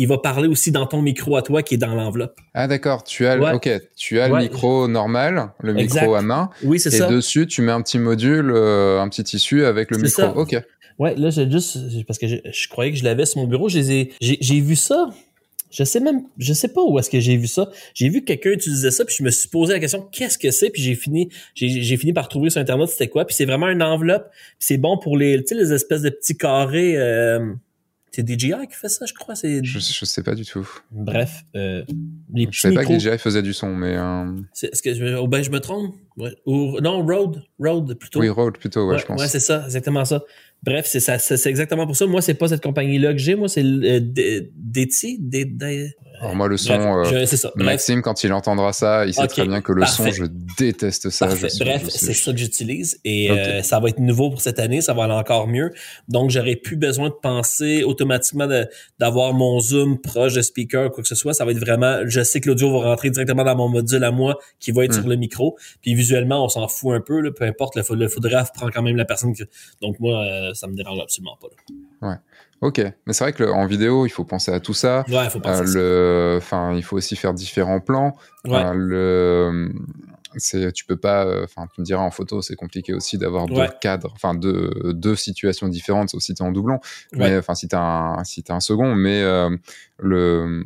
il 0.00 0.06
va 0.06 0.18
parler 0.18 0.46
aussi 0.46 0.70
dans 0.70 0.86
ton 0.86 1.02
micro 1.02 1.36
à 1.36 1.42
toi 1.42 1.62
qui 1.64 1.74
est 1.74 1.78
dans 1.78 1.94
l'enveloppe. 1.94 2.38
Ah 2.54 2.68
d'accord, 2.68 3.02
tu 3.02 3.26
as 3.26 3.54
OK, 3.54 3.68
tu 3.96 4.20
as 4.20 4.28
le 4.28 4.36
micro 4.36 4.86
normal, 4.86 5.50
le 5.60 5.72
micro 5.74 6.14
à 6.14 6.22
main. 6.22 6.50
Oui, 6.62 6.78
c'est 6.78 6.90
ça. 6.90 7.08
Et 7.08 7.10
dessus, 7.10 7.48
tu 7.48 7.62
mets 7.62 7.72
un 7.72 7.82
petit 7.82 7.98
module, 7.98 8.52
euh, 8.54 9.00
un 9.00 9.08
petit 9.08 9.24
tissu 9.24 9.64
avec 9.64 9.90
le 9.90 9.98
micro. 9.98 10.22
OK. 10.36 10.56
Ouais, 10.98 11.14
là, 11.16 11.30
j'ai 11.30 11.50
juste, 11.50 11.78
parce 12.06 12.18
que 12.18 12.26
je, 12.26 12.68
croyais 12.68 12.90
que 12.90 12.98
je 12.98 13.04
l'avais 13.04 13.24
sur 13.24 13.40
mon 13.40 13.46
bureau, 13.46 13.68
j'ai, 13.68 14.10
vu 14.20 14.76
ça. 14.76 15.10
Je 15.70 15.84
sais 15.84 16.00
même, 16.00 16.22
je 16.38 16.52
sais 16.54 16.68
pas 16.68 16.82
où 16.82 16.98
est-ce 16.98 17.10
que 17.10 17.20
j'ai 17.20 17.36
vu 17.36 17.46
ça. 17.46 17.70
J'ai 17.94 18.08
vu 18.08 18.20
que 18.20 18.26
quelqu'un 18.26 18.50
utilisait 18.50 18.90
ça, 18.90 19.04
puis 19.04 19.14
je 19.18 19.22
me 19.22 19.30
suis 19.30 19.48
posé 19.48 19.74
la 19.74 19.80
question, 19.80 20.08
qu'est-ce 20.10 20.38
que 20.38 20.50
c'est? 20.50 20.70
Puis 20.70 20.82
j'ai 20.82 20.94
fini, 20.94 21.28
j'ai 21.54 21.96
fini 21.96 22.12
par 22.12 22.28
trouver 22.28 22.50
sur 22.50 22.60
Internet 22.60 22.88
c'était 22.88 23.08
quoi. 23.08 23.26
Puis 23.26 23.36
c'est 23.36 23.44
vraiment 23.44 23.68
une 23.68 23.82
enveloppe. 23.82 24.30
C'est 24.58 24.78
bon 24.78 24.98
pour 24.98 25.16
les, 25.16 25.38
tu 25.44 25.48
sais, 25.48 25.54
les 25.54 25.72
espèces 25.72 26.02
de 26.02 26.10
petits 26.10 26.36
carrés. 26.36 26.96
Euh, 26.96 27.52
c'est 28.10 28.28
DJI 28.28 28.52
qui 28.68 28.74
fait 28.74 28.88
ça, 28.88 29.06
je 29.06 29.14
crois. 29.14 29.34
C'est... 29.34 29.62
Je, 29.64 29.78
je 29.78 30.04
sais 30.04 30.22
pas 30.22 30.34
du 30.34 30.44
tout. 30.44 30.68
Bref, 30.90 31.44
euh, 31.54 31.84
les 32.32 32.48
Je 32.50 32.60
savais 32.60 32.74
pas 32.74 32.84
que 32.84 32.98
DJI 32.98 33.18
faisait 33.18 33.42
du 33.42 33.52
son, 33.52 33.74
mais. 33.74 33.96
Euh... 33.96 34.32
Est-ce 34.62 34.82
que 34.82 34.94
je, 34.94 35.16
oh 35.16 35.28
ben, 35.28 35.42
je 35.42 35.50
me 35.50 35.60
trompe? 35.60 35.94
Ou, 36.46 36.80
non, 36.80 37.04
Rode, 37.06 37.44
Rode 37.58 37.94
plutôt. 37.94 38.20
Oui, 38.20 38.28
Rode 38.28 38.58
plutôt, 38.58 38.88
ouais, 38.88 38.98
je 38.98 39.06
pense. 39.06 39.20
Ouais, 39.20 39.28
c'est 39.28 39.40
ça, 39.40 39.64
exactement 39.64 40.04
ça. 40.04 40.22
Bref, 40.62 40.86
c'est 40.86 41.00
ça, 41.00 41.18
c'est 41.18 41.48
exactement 41.48 41.86
pour 41.86 41.96
ça. 41.96 42.06
Moi, 42.06 42.20
c'est 42.20 42.34
pas 42.34 42.48
cette 42.48 42.62
compagnie-là 42.62 43.12
que 43.12 43.18
j'ai. 43.18 43.36
Moi, 43.36 43.48
c'est 43.48 43.62
euh, 43.62 44.00
DT, 44.00 45.18
alors 46.20 46.34
moi, 46.34 46.48
le 46.48 46.56
son, 46.56 47.04
euh, 47.04 47.26
ça. 47.26 47.50
Maxime, 47.56 48.02
quand 48.02 48.24
il 48.24 48.32
entendra 48.32 48.72
ça, 48.72 49.06
il 49.06 49.14
sait 49.14 49.26
très 49.26 49.46
bien 49.46 49.60
que 49.60 49.72
le 49.72 49.86
son, 49.86 50.10
je 50.10 50.24
déteste 50.58 51.10
ça. 51.10 51.26
Bref, 51.26 51.84
c'est 51.88 52.12
ça 52.14 52.32
que 52.32 52.38
j'utilise 52.38 53.00
et 53.04 53.30
euh, 53.30 53.62
ça 53.62 53.78
va 53.80 53.88
être 53.88 53.98
nouveau 53.98 54.30
pour 54.30 54.40
cette 54.40 54.58
année, 54.58 54.80
ça 54.80 54.94
va 54.94 55.04
aller 55.04 55.14
encore 55.14 55.46
mieux. 55.46 55.72
Donc, 56.08 56.30
j'aurais 56.30 56.56
plus 56.56 56.76
besoin 56.76 57.08
de 57.08 57.14
penser 57.14 57.84
automatiquement 57.84 58.48
d'avoir 58.98 59.32
mon 59.32 59.60
zoom 59.60 60.00
proche 60.00 60.34
de 60.34 60.42
speaker, 60.42 60.90
quoi 60.90 61.02
que 61.02 61.08
ce 61.08 61.14
soit. 61.14 61.34
Ça 61.34 61.44
va 61.44 61.52
être 61.52 61.58
vraiment, 61.58 62.00
je 62.06 62.22
sais 62.22 62.40
que 62.40 62.48
l'audio 62.48 62.70
va 62.72 62.90
rentrer 62.90 63.10
directement 63.10 63.44
dans 63.44 63.56
mon 63.56 63.68
module 63.68 64.02
à 64.04 64.10
moi 64.10 64.38
qui 64.58 64.72
va 64.72 64.84
être 64.84 64.92
hmm. 64.92 65.00
sur 65.00 65.08
le 65.08 65.16
micro. 65.16 65.56
Puis 65.82 65.94
visuellement, 65.94 66.44
on 66.44 66.48
s'en 66.48 66.66
fout 66.68 66.94
un 66.94 67.00
peu, 67.00 67.20
là, 67.20 67.30
peu 67.30 67.44
importe, 67.44 67.76
le, 67.76 67.82
le 67.94 68.08
photographe 68.08 68.52
prend 68.52 68.68
quand 68.70 68.82
même 68.82 68.96
la 68.96 69.04
personne 69.04 69.34
que... 69.34 69.44
Donc 69.80 70.00
moi, 70.00 70.24
euh, 70.24 70.54
ça 70.54 70.66
me 70.66 70.74
dérange 70.74 70.98
absolument 71.00 71.36
pas. 71.40 72.08
Ouais. 72.08 72.16
Ok, 72.60 72.78
mais 73.06 73.12
c'est 73.12 73.24
vrai 73.24 73.32
que 73.32 73.44
en 73.44 73.66
vidéo, 73.66 74.04
il 74.04 74.10
faut 74.10 74.24
penser 74.24 74.52
à 74.52 74.58
tout 74.58 74.74
ça. 74.74 75.04
Ouais, 75.08 75.24
il 75.24 75.30
faut 75.30 75.40
penser 75.40 75.76
euh, 75.76 76.34
le, 76.34 76.38
enfin, 76.38 76.74
il 76.74 76.82
faut 76.82 76.96
aussi 76.96 77.14
faire 77.14 77.32
différents 77.32 77.80
plans. 77.80 78.16
Ouais. 78.44 78.56
Euh, 78.56 78.72
le, 78.74 79.72
c'est 80.36 80.72
tu 80.72 80.84
peux 80.84 80.96
pas 80.96 81.24
euh, 81.24 81.44
enfin 81.44 81.66
tu 81.74 81.80
me 81.80 81.86
diras 81.86 82.02
en 82.02 82.10
photo 82.10 82.42
c'est 82.42 82.54
compliqué 82.54 82.92
aussi 82.92 83.16
d'avoir 83.16 83.46
deux 83.46 83.66
cadres 83.80 84.12
enfin 84.14 84.34
deux 84.34 84.70
deux 84.92 85.16
situations 85.16 85.68
différentes 85.68 86.10
sauf 86.10 86.20
si 86.20 86.34
t'es 86.34 86.42
en 86.42 86.52
doublon. 86.52 86.80
Mais 87.14 87.38
enfin 87.38 87.54
si 87.54 87.66
t'as 87.66 87.80
un 87.80 88.24
si 88.24 88.42
t'as 88.42 88.54
un 88.54 88.60
second. 88.60 88.94
Mais 88.94 89.22
euh, 89.22 89.56
le 89.98 90.64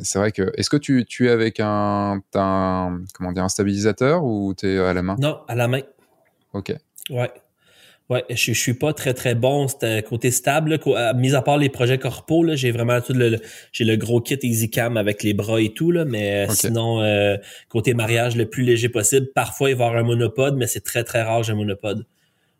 c'est 0.00 0.18
vrai 0.18 0.32
que 0.32 0.52
est-ce 0.56 0.70
que 0.70 0.76
tu, 0.76 1.04
tu 1.04 1.28
es 1.28 1.30
avec 1.30 1.60
un, 1.60 2.20
un 2.34 3.00
comment 3.14 3.32
dire 3.32 3.44
un 3.44 3.48
stabilisateur 3.48 4.24
ou 4.24 4.54
tu 4.54 4.66
es 4.66 4.78
à 4.78 4.92
la 4.92 5.02
main? 5.02 5.16
Non 5.18 5.40
à 5.48 5.54
la 5.54 5.68
main. 5.68 5.82
Ok. 6.52 6.74
Ouais 7.10 7.30
Ouais, 8.12 8.26
je, 8.28 8.52
je 8.52 8.60
suis 8.60 8.74
pas 8.74 8.92
très 8.92 9.14
très 9.14 9.34
bon 9.34 9.66
côté 10.06 10.30
stable. 10.30 10.78
Là, 10.84 11.14
mis 11.14 11.34
à 11.34 11.40
part 11.40 11.56
les 11.56 11.70
projets 11.70 11.96
corpo, 11.96 12.44
j'ai 12.52 12.70
vraiment 12.70 13.00
tout 13.00 13.14
le, 13.14 13.38
j'ai 13.72 13.84
le 13.84 13.96
gros 13.96 14.20
kit 14.20 14.38
EasyCam 14.42 14.98
avec 14.98 15.22
les 15.22 15.32
bras 15.32 15.62
et 15.62 15.72
tout 15.72 15.90
là, 15.90 16.04
mais 16.04 16.44
euh, 16.46 16.52
sinon 16.52 17.00
euh, 17.00 17.38
côté 17.70 17.94
mariage 17.94 18.36
le 18.36 18.44
plus 18.44 18.64
léger 18.64 18.90
possible. 18.90 19.28
Parfois 19.34 19.70
il 19.70 19.76
va 19.76 19.84
y 19.84 19.88
avoir 19.88 20.04
un 20.04 20.06
monopode, 20.06 20.58
mais 20.58 20.66
c'est 20.66 20.82
très 20.82 21.04
très 21.04 21.22
rare 21.22 21.42
j'ai 21.42 21.52
un 21.52 21.56
monopode. 21.56 22.04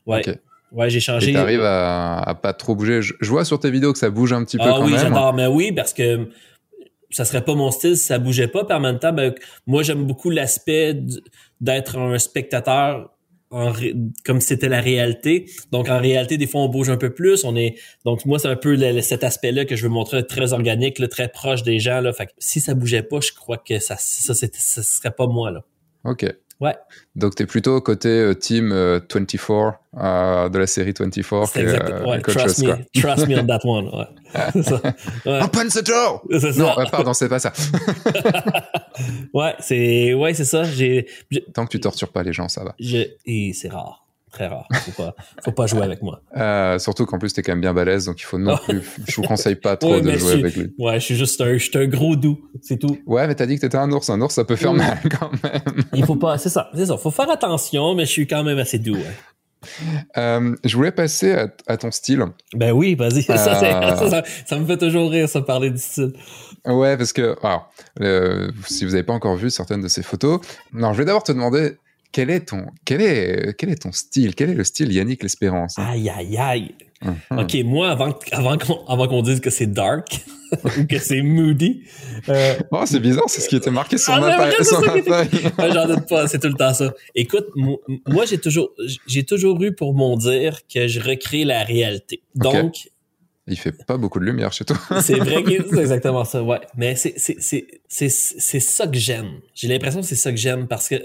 Ouais. 0.06 0.22
Ouais, 0.70 0.88
j'ai 0.88 1.00
changé. 1.00 1.32
Tu 1.32 1.36
arrives 1.36 1.60
à, 1.60 2.20
à, 2.20 2.34
pas 2.34 2.54
trop 2.54 2.74
bouger. 2.74 3.02
Je, 3.02 3.28
vois 3.28 3.44
sur 3.44 3.60
tes 3.60 3.70
vidéos 3.70 3.92
que 3.92 3.98
ça 3.98 4.08
bouge 4.08 4.32
un 4.32 4.42
petit 4.42 4.56
peu 4.56 4.64
ah, 4.64 4.76
quand 4.78 4.86
oui, 4.86 4.94
j'adore, 4.98 5.34
mais 5.34 5.46
oui, 5.46 5.70
parce 5.72 5.92
que 5.92 6.30
ça 7.10 7.26
serait 7.26 7.44
pas 7.44 7.54
mon 7.54 7.70
style 7.70 7.98
si 7.98 8.04
ça 8.04 8.18
bougeait 8.18 8.48
pas. 8.48 8.64
En 8.70 8.80
même 8.80 8.98
temps, 8.98 9.12
ben, 9.12 9.34
moi 9.66 9.82
j'aime 9.82 10.06
beaucoup 10.06 10.30
l'aspect 10.30 10.98
d'être 11.60 11.98
un 11.98 12.18
spectateur 12.18 13.10
comme 14.24 14.40
si 14.40 14.48
c'était 14.48 14.68
la 14.68 14.80
réalité. 14.80 15.46
Donc 15.70 15.88
en 15.88 15.98
réalité, 15.98 16.36
des 16.38 16.46
fois 16.46 16.62
on 16.62 16.68
bouge 16.68 16.90
un 16.90 16.96
peu 16.96 17.10
plus. 17.10 17.44
On 17.44 17.54
est 17.56 17.76
donc 18.04 18.24
moi 18.24 18.38
c'est 18.38 18.48
un 18.48 18.56
peu 18.56 18.76
cet 19.02 19.24
aspect-là 19.24 19.64
que 19.64 19.76
je 19.76 19.84
veux 19.84 19.90
montrer 19.90 20.26
très 20.26 20.52
organique, 20.52 21.02
très 21.08 21.28
proche 21.28 21.62
des 21.62 21.78
gens. 21.78 22.00
Là. 22.00 22.12
Fait 22.12 22.26
que 22.26 22.32
si 22.38 22.60
ça 22.60 22.74
bougeait 22.74 23.02
pas, 23.02 23.20
je 23.20 23.32
crois 23.32 23.58
que 23.58 23.78
ça 23.78 23.96
ça, 23.98 24.34
ça 24.34 24.82
serait 24.82 25.10
pas 25.10 25.26
moi 25.26 25.50
là. 25.50 25.64
Ok. 26.04 26.26
Ouais. 26.62 26.76
Donc, 27.16 27.34
tu 27.34 27.42
es 27.42 27.46
plutôt 27.46 27.80
côté 27.80 28.08
euh, 28.08 28.34
team 28.34 28.70
24 28.70 29.50
euh, 29.50 29.70
euh, 29.96 30.48
de 30.48 30.58
la 30.60 30.66
série 30.68 30.94
24. 30.96 31.48
C'est 31.48 31.60
exactement. 31.60 32.08
Ouais, 32.08 32.20
trust, 32.20 32.62
me, 32.62 33.00
trust 33.00 33.26
me 33.26 33.40
on 33.40 33.46
that 33.46 33.58
one. 33.64 33.88
Ouais. 33.88 34.62
ça. 34.62 34.80
Ouais. 35.26 35.42
Open 35.42 35.68
the 35.68 35.84
door! 35.84 36.24
Non, 36.56 36.72
pardon, 36.88 37.14
c'est 37.14 37.28
pas 37.28 37.40
ça. 37.40 37.52
ouais, 39.34 39.54
c'est 39.58 40.14
ouais, 40.14 40.34
c'est 40.34 40.44
ça. 40.44 40.62
J'ai, 40.62 41.08
Tant 41.52 41.66
que 41.66 41.72
tu 41.72 41.80
tortures 41.80 42.12
pas 42.12 42.22
les 42.22 42.32
gens, 42.32 42.48
ça 42.48 42.62
va. 42.62 42.76
Et 42.78 43.52
c'est 43.54 43.68
rare 43.68 44.01
très 44.32 44.46
rare. 44.46 44.66
Faut 44.72 45.02
pas, 45.02 45.14
faut 45.44 45.52
pas 45.52 45.66
jouer 45.66 45.82
avec 45.82 46.02
moi. 46.02 46.22
Euh, 46.36 46.78
surtout 46.78 47.06
qu'en 47.06 47.18
plus, 47.18 47.32
t'es 47.32 47.42
quand 47.42 47.52
même 47.52 47.60
bien 47.60 47.74
balèze, 47.74 48.06
donc 48.06 48.20
il 48.20 48.24
faut 48.24 48.38
non 48.38 48.56
plus. 48.56 48.82
je 49.06 49.16
vous 49.16 49.22
conseille 49.22 49.54
pas 49.54 49.76
trop 49.76 50.00
de 50.00 50.10
jouer 50.16 50.32
avec 50.32 50.56
lui. 50.56 50.74
Ouais, 50.78 50.94
je 50.98 51.04
suis 51.04 51.16
juste 51.16 51.40
un, 51.40 51.52
je 51.52 51.64
suis 51.64 51.78
un 51.78 51.86
gros 51.86 52.16
doux, 52.16 52.40
c'est 52.60 52.78
tout. 52.78 52.98
Ouais, 53.06 53.26
mais 53.26 53.34
t'as 53.34 53.46
dit 53.46 53.56
que 53.56 53.60
t'étais 53.60 53.76
un 53.76 53.90
ours. 53.92 54.08
Un 54.10 54.20
ours, 54.20 54.34
ça 54.34 54.44
peut 54.44 54.56
faire 54.56 54.72
mal 54.72 54.98
quand 55.20 55.30
même. 55.42 55.84
il 55.92 56.04
faut 56.04 56.16
pas, 56.16 56.38
c'est 56.38 56.48
ça, 56.48 56.70
c'est 56.74 56.86
ça. 56.86 56.96
Faut 56.96 57.10
faire 57.10 57.30
attention, 57.30 57.94
mais 57.94 58.06
je 58.06 58.10
suis 58.10 58.26
quand 58.26 58.42
même 58.42 58.58
assez 58.58 58.78
doux. 58.78 58.96
Euh, 60.16 60.56
je 60.64 60.76
voulais 60.76 60.90
passer 60.90 61.36
à, 61.68 61.76
ton 61.76 61.92
style. 61.92 62.24
Ben 62.54 62.72
oui, 62.72 62.96
vas-y. 62.96 63.22
Ça, 63.22 64.24
ça, 64.46 64.58
me 64.58 64.66
fait 64.66 64.76
toujours 64.76 65.08
rire, 65.08 65.28
ça, 65.28 65.40
parler 65.40 65.70
du 65.70 65.78
style. 65.78 66.12
Ouais, 66.66 66.96
parce 66.96 67.12
que, 67.12 67.36
alors, 67.42 67.70
si 68.66 68.84
vous 68.84 68.90
n'avez 68.90 69.04
pas 69.04 69.12
encore 69.12 69.36
vu 69.36 69.50
certaines 69.50 69.80
de 69.80 69.88
ces 69.88 70.02
photos, 70.02 70.40
non, 70.72 70.92
je 70.92 70.98
vais 70.98 71.04
d'abord 71.04 71.22
te 71.22 71.30
demander 71.30 71.76
quel 72.12 72.30
est 72.30 72.48
ton, 72.48 72.66
quel 72.84 73.00
est, 73.00 73.56
quel 73.56 73.70
est 73.70 73.82
ton 73.82 73.92
style? 73.92 74.34
Quel 74.34 74.50
est 74.50 74.54
le 74.54 74.64
style 74.64 74.92
Yannick 74.92 75.22
L'Espérance 75.22 75.78
Aïe, 75.78 76.10
aïe, 76.10 76.36
aïe. 76.36 76.74
Mhm. 77.02 77.38
Ok, 77.38 77.56
moi, 77.64 77.90
avant, 77.90 78.16
avant 78.30 78.58
qu'on 78.58 78.86
avant 78.86 79.08
qu'on 79.08 79.22
dise 79.22 79.40
que 79.40 79.50
c'est 79.50 79.66
dark 79.66 80.24
ou 80.78 80.86
que 80.86 80.98
c'est 80.98 81.22
moody. 81.22 81.82
Euh, 82.28 82.54
oh, 82.70 82.82
c'est 82.84 83.00
bizarre, 83.00 83.24
c'est 83.28 83.40
ce 83.40 83.48
qui 83.48 83.56
était 83.56 83.70
marqué 83.70 83.98
sur 83.98 84.12
ah, 84.12 84.20
ma 84.20 84.50
feuille. 84.50 85.28
J'en 85.72 85.88
doute 85.88 86.08
pas, 86.08 86.28
c'est 86.28 86.38
tout 86.38 86.48
le 86.48 86.54
temps 86.54 86.74
ça. 86.74 86.92
Écoute, 87.14 87.46
moi, 87.56 88.24
j'ai 88.26 88.38
toujours, 88.38 88.70
j'ai 89.06 89.24
toujours 89.24 89.60
eu 89.62 89.74
pour 89.74 89.94
mon 89.94 90.16
dire 90.16 90.60
que 90.72 90.86
je 90.86 91.00
recrée 91.00 91.44
la 91.44 91.64
réalité. 91.64 92.22
Donc, 92.36 92.88
Il 93.48 93.58
fait 93.58 93.72
pas 93.72 93.96
beaucoup 93.96 94.20
de 94.20 94.24
lumière 94.24 94.52
chez 94.52 94.64
toi. 94.64 94.78
c'est 95.02 95.18
vrai 95.18 95.42
que 95.42 95.68
c'est 95.70 95.80
exactement 95.80 96.24
ça, 96.24 96.42
ouais. 96.42 96.60
Mais 96.76 96.94
c'est 96.94 97.18
ça 98.60 98.86
que 98.86 98.98
j'aime. 98.98 99.40
J'ai 99.54 99.68
l'impression 99.68 100.02
que 100.02 100.06
c'est 100.06 100.14
ça 100.14 100.30
que 100.30 100.38
j'aime 100.38 100.68
parce 100.68 100.88
que 100.88 101.02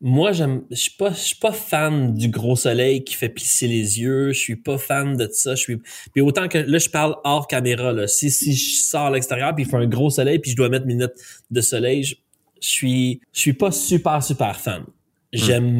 moi, 0.00 0.32
j'aime, 0.32 0.62
je 0.70 0.76
suis 0.76 0.90
pas, 0.90 1.10
je 1.10 1.20
suis 1.20 1.36
pas 1.36 1.52
fan 1.52 2.12
du 2.12 2.28
gros 2.28 2.56
soleil 2.56 3.02
qui 3.02 3.14
fait 3.14 3.30
plisser 3.30 3.66
les 3.66 3.98
yeux. 3.98 4.32
Je 4.32 4.38
suis 4.38 4.56
pas 4.56 4.76
fan 4.76 5.16
de 5.16 5.28
ça. 5.32 5.54
Je 5.54 5.60
suis, 5.60 5.76
puis 6.12 6.20
autant 6.20 6.48
que 6.48 6.58
là, 6.58 6.78
je 6.78 6.90
parle 6.90 7.16
hors 7.24 7.46
caméra. 7.46 7.92
Là. 7.92 8.06
Si, 8.06 8.30
si 8.30 8.54
je 8.54 8.76
sors 8.76 9.06
à 9.06 9.10
l'extérieur 9.10 9.54
puis 9.54 9.64
il 9.64 9.70
fait 9.70 9.76
un 9.76 9.86
gros 9.86 10.10
soleil 10.10 10.38
puis 10.38 10.50
je 10.50 10.56
dois 10.56 10.68
mettre 10.68 10.86
mes 10.86 10.96
notes 10.96 11.16
de 11.50 11.60
soleil, 11.62 12.02
je, 12.04 12.14
suis, 12.60 13.20
je 13.32 13.40
suis 13.40 13.52
pas 13.54 13.70
super 13.70 14.22
super 14.22 14.60
fan. 14.60 14.84
J'aime 15.32 15.70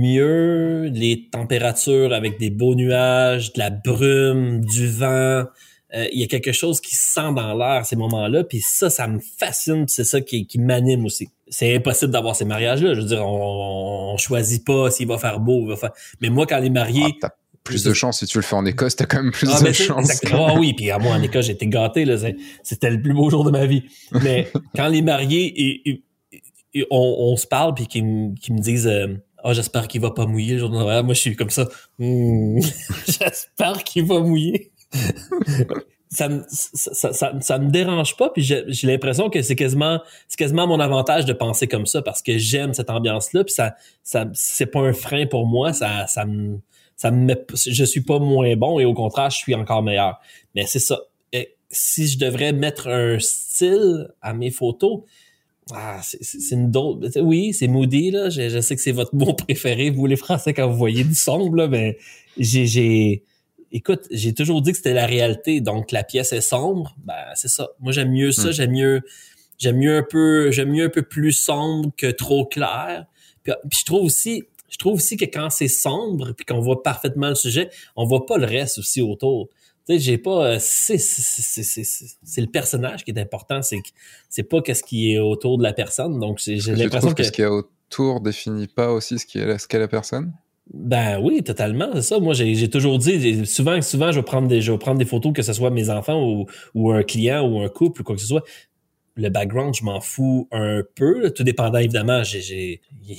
mieux 0.00 0.90
les 0.92 1.28
températures 1.30 2.12
avec 2.12 2.38
des 2.38 2.50
beaux 2.50 2.74
nuages, 2.74 3.52
de 3.52 3.58
la 3.58 3.70
brume, 3.70 4.64
du 4.64 4.86
vent. 4.86 5.44
Euh, 5.94 6.08
il 6.12 6.20
y 6.20 6.24
a 6.24 6.26
quelque 6.26 6.52
chose 6.52 6.80
qui 6.80 6.94
sent 6.94 7.32
dans 7.36 7.54
l'air 7.54 7.84
ces 7.84 7.96
moments-là, 7.96 8.44
puis 8.44 8.60
ça, 8.60 8.88
ça 8.88 9.06
me 9.06 9.20
fascine, 9.38 9.86
c'est 9.88 10.04
ça 10.04 10.20
qui, 10.20 10.46
qui 10.46 10.58
m'anime 10.58 11.04
aussi 11.04 11.28
c'est 11.52 11.76
impossible 11.76 12.10
d'avoir 12.10 12.34
ces 12.34 12.46
mariages-là. 12.46 12.94
Je 12.94 13.00
veux 13.00 13.06
dire, 13.06 13.24
on, 13.24 14.14
on 14.14 14.16
choisit 14.16 14.64
pas 14.64 14.90
s'il 14.90 15.06
va 15.06 15.18
faire 15.18 15.38
beau. 15.38 15.66
va 15.66 15.76
faire... 15.76 15.92
Mais 16.20 16.30
moi, 16.30 16.46
quand 16.46 16.58
les 16.58 16.70
mariés... 16.70 17.04
Ah, 17.04 17.10
t'as 17.20 17.30
plus 17.62 17.84
de 17.84 17.92
chance 17.92 18.18
si 18.18 18.26
tu 18.26 18.38
le 18.38 18.42
fais 18.42 18.56
en 18.56 18.64
Écosse, 18.66 18.96
t'as 18.96 19.04
quand 19.04 19.22
même 19.22 19.30
plus 19.30 19.48
ah, 19.52 19.62
de 19.62 19.70
chance. 19.72 20.20
Ah 20.32 20.54
oui, 20.58 20.72
puis 20.72 20.90
à 20.90 20.98
moi 20.98 21.14
en 21.14 21.22
Écosse, 21.22 21.46
j'étais 21.46 21.66
gâté. 21.66 22.04
Là, 22.04 22.16
c'était 22.62 22.90
le 22.90 23.00
plus 23.00 23.12
beau 23.12 23.30
jour 23.30 23.44
de 23.44 23.50
ma 23.50 23.66
vie. 23.66 23.84
Mais 24.22 24.50
quand 24.74 24.88
les 24.88 25.02
mariés, 25.02 25.84
et, 25.84 26.02
on, 26.90 27.16
on, 27.18 27.36
se 27.36 27.46
parle, 27.46 27.74
puis 27.74 27.86
qu'ils 27.86 28.04
me 28.04 28.60
disent... 28.60 28.88
Euh, 28.88 29.08
ah, 29.44 29.52
j'espère 29.52 29.88
qu'il 29.88 30.00
va 30.00 30.12
pas 30.12 30.24
mouiller 30.24 30.54
le 30.54 30.60
jour 30.60 30.70
de 30.70 30.76
Noël. 30.76 31.04
Moi, 31.04 31.14
je 31.14 31.20
suis 31.20 31.36
comme 31.36 31.50
ça. 31.50 31.68
Hmm, 31.98 32.60
j'espère 33.06 33.82
qu'il 33.84 34.06
va 34.06 34.20
mouiller 34.20 34.70
ça 36.10 36.28
me 36.28 36.42
ça, 36.48 37.12
ça, 37.12 37.32
ça, 37.40 37.58
me 37.58 37.70
dérange 37.70 38.16
pas 38.16 38.30
puis 38.30 38.42
j'ai 38.42 38.86
l'impression 38.86 39.30
que 39.30 39.40
c'est 39.40 39.56
quasiment 39.56 40.00
quasiment 40.36 40.66
mon 40.66 40.80
avantage 40.80 41.24
de 41.24 41.32
penser 41.32 41.66
comme 41.66 41.86
ça 41.86 42.02
parce 42.02 42.20
que 42.20 42.36
j'aime 42.36 42.74
cette 42.74 42.90
ambiance 42.90 43.32
là 43.32 43.44
puis 43.44 43.54
ça 43.54 43.74
ça 44.02 44.26
c'est 44.34 44.66
pas 44.66 44.80
un 44.80 44.92
frein 44.92 45.26
pour 45.26 45.46
moi 45.46 45.72
ça 45.72 46.06
ça 46.06 46.26
me 46.26 46.58
ça 46.96 47.10
me 47.10 47.24
met, 47.24 47.46
je 47.54 47.84
suis 47.84 48.02
pas 48.02 48.18
moins 48.18 48.54
bon 48.56 48.78
et 48.78 48.84
au 48.84 48.92
contraire 48.92 49.30
je 49.30 49.38
suis 49.38 49.54
encore 49.54 49.82
meilleur 49.82 50.20
mais 50.54 50.66
c'est 50.66 50.80
ça 50.80 50.98
si 51.74 52.06
je 52.06 52.18
devrais 52.18 52.52
mettre 52.52 52.88
un 52.88 53.18
style 53.18 54.08
à 54.20 54.34
mes 54.34 54.50
photos 54.50 55.00
ah, 55.72 56.00
c'est 56.02 56.54
une 56.54 56.70
d'autre. 56.70 57.20
Oui, 57.20 57.54
c'est 57.54 57.68
moody, 57.68 58.10
là. 58.10 58.28
Je, 58.30 58.48
je 58.48 58.60
sais 58.60 58.74
que 58.74 58.82
c'est 58.82 58.92
votre 58.92 59.14
mot 59.14 59.32
préféré, 59.48 59.90
vous 59.90 60.06
les 60.06 60.16
Français, 60.16 60.52
quand 60.52 60.68
vous 60.68 60.76
voyez 60.76 61.04
du 61.04 61.14
sombre, 61.14 61.54
là, 61.56 61.68
mais 61.68 61.96
j'ai 62.36 63.22
écoute, 63.72 64.06
j'ai 64.10 64.34
toujours 64.34 64.62
dit 64.62 64.72
que 64.72 64.76
c'était 64.76 64.92
la 64.92 65.06
réalité, 65.06 65.60
donc 65.60 65.90
la 65.90 66.04
pièce 66.04 66.32
est 66.32 66.40
sombre, 66.40 66.94
ben 67.04 67.14
c'est 67.34 67.48
ça. 67.48 67.70
Moi 67.80 67.92
j'aime 67.92 68.12
mieux 68.12 68.32
ça, 68.32 68.48
hmm. 68.48 68.52
j'aime 68.52 68.72
mieux 68.72 69.00
j'aime 69.58 69.76
mieux 69.78 69.96
un 69.96 70.02
peu 70.02 70.50
j'aime 70.50 70.70
mieux 70.70 70.84
un 70.84 70.90
peu 70.90 71.02
plus 71.02 71.32
sombre 71.32 71.90
que 71.96 72.10
trop 72.10 72.46
clair. 72.46 73.06
Puis, 73.42 73.54
je 73.78 73.84
trouve 73.84 74.04
aussi 74.04 74.44
je 74.68 74.76
trouve 74.78 74.94
aussi 74.94 75.16
que 75.16 75.24
quand 75.24 75.50
c'est 75.50 75.68
sombre 75.68 76.32
puis 76.32 76.46
qu'on 76.46 76.60
voit 76.60 76.82
parfaitement 76.82 77.28
le 77.28 77.34
sujet, 77.34 77.70
on 77.96 78.06
voit 78.06 78.26
pas 78.26 78.38
le 78.38 78.46
reste 78.46 78.78
aussi 78.78 79.02
autour. 79.02 79.48
Tu 79.86 79.94
sais, 79.94 79.98
j'ai 79.98 80.18
pas 80.18 80.46
euh, 80.46 80.56
c'est 80.60 80.98
c'est 80.98 82.40
le 82.40 82.46
personnage 82.46 83.04
qui 83.04 83.10
est 83.10 83.18
important, 83.18 83.62
c'est 83.62 83.80
c'est 84.28 84.44
pas 84.44 84.62
qu'est-ce 84.62 84.82
qui 84.82 85.12
est 85.12 85.18
autour 85.18 85.58
de 85.58 85.62
la 85.62 85.72
personne. 85.72 86.18
Donc 86.20 86.38
j'ai 86.38 86.58
l'impression 86.74 87.12
que 87.12 87.22
ce 87.22 87.32
qui 87.32 87.42
est 87.42 87.46
autour 87.46 88.20
définit 88.20 88.68
pas 88.68 88.92
aussi 88.92 89.18
ce 89.18 89.26
qui 89.26 89.38
est 89.38 89.58
ce 89.58 89.66
qu'est 89.66 89.78
la 89.78 89.88
personne? 89.88 90.32
Ben 90.72 91.20
oui, 91.20 91.42
totalement, 91.42 91.90
c'est 91.94 92.02
ça. 92.02 92.18
Moi, 92.18 92.32
j'ai 92.32 92.70
toujours 92.70 92.98
dit, 92.98 93.44
souvent, 93.44 93.82
souvent, 93.82 94.10
je 94.10 94.18
vais 94.20 94.24
prendre 94.24 94.48
des, 94.48 94.62
je 94.62 94.72
vais 94.72 94.78
prendre 94.78 94.98
des 94.98 95.04
photos, 95.04 95.32
que 95.34 95.42
ce 95.42 95.52
soit 95.52 95.70
mes 95.70 95.90
enfants 95.90 96.22
ou, 96.26 96.46
ou 96.74 96.90
un 96.92 97.02
client 97.02 97.46
ou 97.46 97.60
un 97.60 97.68
couple 97.68 98.00
ou 98.00 98.04
quoi 98.04 98.14
que 98.14 98.22
ce 98.22 98.26
soit. 98.26 98.42
Le 99.14 99.28
background, 99.28 99.74
je 99.74 99.84
m'en 99.84 100.00
fous 100.00 100.48
un 100.50 100.82
peu, 100.94 101.30
tout 101.30 101.44
dépendant 101.44 101.78
évidemment. 101.78 102.22
J'ai, 102.22 102.80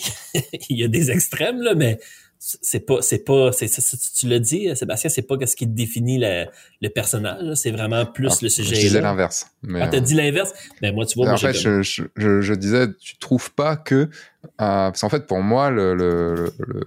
il 0.70 0.80
y 0.80 0.84
a 0.84 0.88
des 0.88 1.12
extrêmes 1.12 1.62
là, 1.62 1.76
mais 1.76 2.00
c'est 2.40 2.86
pas, 2.86 3.02
c'est 3.02 3.24
pas, 3.24 3.52
c'est, 3.52 3.70
tu 3.70 4.28
l'as 4.28 4.40
dit, 4.40 4.76
Sébastien, 4.76 5.12
c'est 5.12 5.22
pas 5.22 5.36
ce 5.46 5.56
qui 5.56 5.68
définit 5.68 6.18
le, 6.18 6.46
le 6.82 6.90
personnage. 6.90 7.54
C'est 7.54 7.72
vraiment 7.72 8.08
plus 8.08 8.42
le 8.42 8.50
sujet. 8.50 8.74
Je 8.76 8.82
disais 8.82 9.02
l'inverse. 9.02 9.46
Ah, 9.76 9.88
t'as 9.88 10.00
dit 10.00 10.16
l'inverse? 10.16 10.52
Ben 10.82 10.94
moi, 10.94 11.06
tu 11.06 11.20
vois. 11.20 11.32
en 11.32 11.38
fait, 11.38 11.54
je, 11.54 11.84
je, 11.84 12.42
je, 12.42 12.54
disais, 12.56 12.88
tu 13.00 13.16
trouves 13.18 13.54
pas 13.54 13.78
que, 13.78 13.96
euh, 13.96 14.10
parce 14.58 15.02
qu'en 15.02 15.10
fait, 15.10 15.28
pour 15.28 15.42
moi, 15.42 15.70
le, 15.70 15.94
le, 15.94 16.34
le 16.34 16.54
le, 16.68 16.84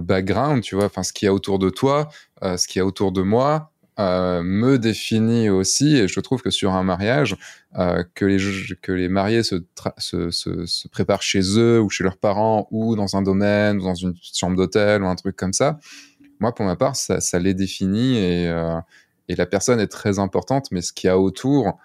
background, 0.00 0.62
tu 0.62 0.74
vois, 0.74 0.86
enfin 0.86 1.02
ce 1.02 1.12
qu'il 1.12 1.26
y 1.26 1.28
a 1.28 1.34
autour 1.34 1.58
de 1.58 1.70
toi, 1.70 2.08
euh, 2.42 2.56
ce 2.56 2.66
qu'il 2.66 2.80
y 2.80 2.82
a 2.82 2.86
autour 2.86 3.12
de 3.12 3.22
moi, 3.22 3.72
euh, 3.98 4.42
me 4.42 4.78
définit 4.78 5.50
aussi. 5.50 5.96
Et 5.96 6.08
je 6.08 6.20
trouve 6.20 6.42
que 6.42 6.50
sur 6.50 6.72
un 6.72 6.82
mariage, 6.82 7.36
euh, 7.78 8.04
que 8.14 8.24
les 8.24 8.38
que 8.80 8.92
les 8.92 9.08
mariés 9.08 9.42
se, 9.42 9.56
se, 9.98 10.30
se, 10.30 10.88
préparent 10.88 11.22
chez 11.22 11.58
eux 11.58 11.80
ou 11.80 11.90
chez 11.90 12.04
leurs 12.04 12.16
parents 12.16 12.68
ou 12.70 12.96
dans 12.96 13.16
un 13.16 13.22
domaine 13.22 13.78
ou 13.78 13.84
dans 13.84 13.94
une 13.94 14.14
chambre 14.20 14.56
d'hôtel 14.56 15.02
ou 15.02 15.06
un 15.06 15.16
truc 15.16 15.36
comme 15.36 15.52
ça. 15.52 15.78
Moi, 16.40 16.54
pour 16.54 16.64
ma 16.64 16.76
part, 16.76 16.96
ça, 16.96 17.20
ça 17.20 17.38
les 17.38 17.54
définit 17.54 18.16
et, 18.18 18.52
et 19.28 19.36
la 19.36 19.46
personne 19.46 19.78
est 19.78 19.86
très 19.86 20.18
importante, 20.18 20.66
mais 20.72 20.82
ce 20.82 20.92
qu'il 20.92 21.06
y 21.06 21.10
a 21.10 21.18
autour, 21.18 21.78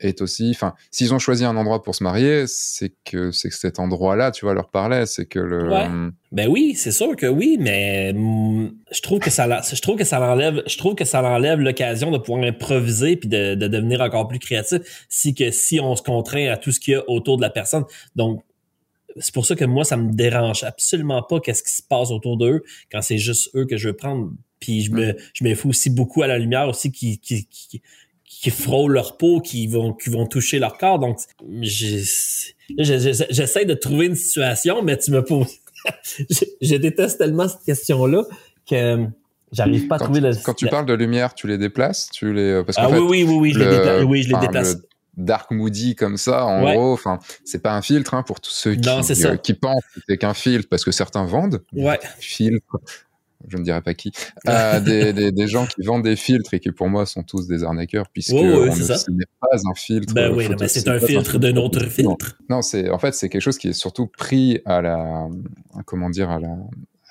est 0.00 0.22
aussi, 0.22 0.50
enfin, 0.50 0.74
s'ils 0.90 1.12
ont 1.14 1.18
choisi 1.18 1.44
un 1.44 1.56
endroit 1.56 1.82
pour 1.82 1.94
se 1.94 2.02
marier, 2.02 2.44
c'est 2.46 2.92
que 3.04 3.32
c'est 3.32 3.48
que 3.48 3.54
cet 3.54 3.78
endroit-là, 3.78 4.30
tu 4.30 4.44
vois, 4.44 4.54
leur 4.54 4.70
parlait, 4.70 5.06
c'est 5.06 5.26
que 5.26 5.38
le. 5.38 6.12
Ben 6.32 6.48
oui, 6.48 6.74
c'est 6.74 6.92
sûr 6.92 7.14
que 7.16 7.26
oui, 7.26 7.58
mais 7.60 8.12
mm, 8.14 8.74
je 8.90 9.00
trouve 9.02 9.18
que 9.18 9.30
ça, 9.30 9.60
je 9.60 9.80
trouve 9.82 9.96
que 9.96 10.04
ça 10.04 10.18
l'enlève, 10.18 10.62
je 10.66 10.78
trouve 10.78 10.94
que 10.94 11.04
ça 11.04 11.20
l'enlève 11.20 11.60
l'occasion 11.60 12.10
de 12.10 12.18
pouvoir 12.18 12.44
improviser 12.44 13.16
puis 13.16 13.28
de, 13.28 13.54
de, 13.54 13.68
devenir 13.68 14.00
encore 14.00 14.28
plus 14.28 14.38
créatif 14.38 15.06
si 15.08 15.34
que 15.34 15.50
si 15.50 15.78
on 15.80 15.94
se 15.94 16.02
contraint 16.02 16.48
à 16.50 16.56
tout 16.56 16.72
ce 16.72 16.80
qu'il 16.80 16.94
y 16.94 16.96
a 16.96 17.02
autour 17.08 17.36
de 17.36 17.42
la 17.42 17.50
personne. 17.50 17.84
Donc 18.16 18.42
c'est 19.18 19.34
pour 19.34 19.44
ça 19.44 19.54
que 19.54 19.66
moi 19.66 19.84
ça 19.84 19.98
me 19.98 20.12
dérange 20.12 20.64
absolument 20.64 21.22
pas 21.22 21.38
qu'est-ce 21.40 21.62
qui 21.62 21.72
se 21.72 21.82
passe 21.82 22.10
autour 22.10 22.38
d'eux 22.38 22.62
quand 22.90 23.02
c'est 23.02 23.18
juste 23.18 23.50
eux 23.54 23.66
que 23.66 23.76
je 23.76 23.88
veux 23.88 23.96
prendre. 23.96 24.30
Puis 24.58 24.82
je 24.82 24.92
me, 24.92 25.16
je 25.34 25.44
me 25.44 25.54
fous 25.54 25.70
aussi 25.70 25.90
beaucoup 25.90 26.22
à 26.22 26.28
la 26.28 26.38
lumière 26.38 26.68
aussi 26.68 26.92
qui, 26.92 27.18
qui, 27.18 27.46
qui 27.46 27.82
qui 28.40 28.50
frôlent 28.50 28.92
leur 28.92 29.16
peau, 29.16 29.40
qui 29.40 29.66
vont, 29.68 29.92
qui 29.92 30.10
vont 30.10 30.26
toucher 30.26 30.58
leur 30.58 30.76
corps. 30.76 30.98
Donc, 30.98 31.18
j'essaie 31.60 32.54
de 33.64 33.74
trouver 33.74 34.06
une 34.06 34.16
situation, 34.16 34.82
mais 34.82 34.96
tu 34.96 35.12
me 35.12 35.22
poses. 35.22 35.58
je, 36.60 36.76
déteste 36.76 37.18
tellement 37.18 37.48
cette 37.48 37.62
question-là 37.64 38.24
que 38.68 39.06
j'arrive 39.52 39.86
pas 39.86 39.96
à 39.96 39.98
trouver 40.00 40.20
le. 40.20 40.32
Quand 40.42 40.54
tu 40.54 40.66
parles 40.66 40.86
de 40.86 40.94
lumière, 40.94 41.34
tu 41.34 41.46
les 41.46 41.58
déplaces, 41.58 42.08
tu 42.12 42.32
les. 42.32 42.62
Parce 42.64 42.78
ah 42.78 42.90
oui, 42.90 42.98
oui, 42.98 43.22
oui, 43.24 43.34
oui, 43.34 43.52
je 43.52 43.58
les 43.60 43.70
déplace. 43.70 44.04
Oui, 44.04 44.22
je 44.22 44.32
les 44.32 44.40
déplace. 44.40 44.76
dark 45.16 45.50
moody 45.50 45.94
comme 45.94 46.16
ça, 46.16 46.44
en 46.44 46.62
gros, 46.62 46.92
enfin, 46.92 47.20
c'est 47.44 47.62
pas 47.62 47.74
un 47.74 47.82
filtre 47.82 48.14
hein, 48.14 48.22
pour 48.22 48.40
tous 48.40 48.50
ceux 48.50 48.74
qui, 48.74 48.88
euh, 48.88 49.36
qui 49.36 49.54
pensent 49.54 49.84
que 49.94 50.00
c'est 50.08 50.16
qu'un 50.18 50.34
filtre, 50.34 50.68
parce 50.68 50.84
que 50.84 50.90
certains 50.90 51.24
vendent 51.24 51.62
ouais. 51.74 52.00
filtre 52.18 52.80
je 53.48 53.56
ne 53.56 53.62
dirais 53.62 53.82
pas 53.82 53.94
qui, 53.94 54.12
des, 54.84 55.12
des, 55.12 55.32
des, 55.32 55.46
gens 55.46 55.66
qui 55.66 55.82
vendent 55.82 56.04
des 56.04 56.16
filtres 56.16 56.54
et 56.54 56.60
qui 56.60 56.70
pour 56.72 56.88
moi 56.88 57.06
sont 57.06 57.22
tous 57.22 57.46
des 57.46 57.64
arnaqueurs 57.64 58.08
puisque 58.12 58.32
on 58.32 58.66
ne, 58.66 58.70
ce 58.70 59.10
n'est 59.10 59.24
pas 59.40 59.56
un 59.66 59.74
filtre. 59.74 60.14
Ben 60.14 60.32
oui, 60.34 60.46
c'est 60.68 60.88
un 60.88 60.98
filtre 60.98 61.38
d'un 61.38 61.56
autre 61.56 61.84
filtre. 61.84 62.38
Non, 62.48 62.62
c'est 62.62 62.90
en 62.90 62.98
fait 62.98 63.14
c'est 63.14 63.28
quelque 63.28 63.42
chose 63.42 63.58
qui 63.58 63.68
est 63.68 63.72
surtout 63.72 64.06
pris 64.06 64.60
à 64.64 64.80
la 64.82 65.28
comment 65.86 66.10
dire 66.10 66.30
à 66.30 66.40
la 66.40 66.56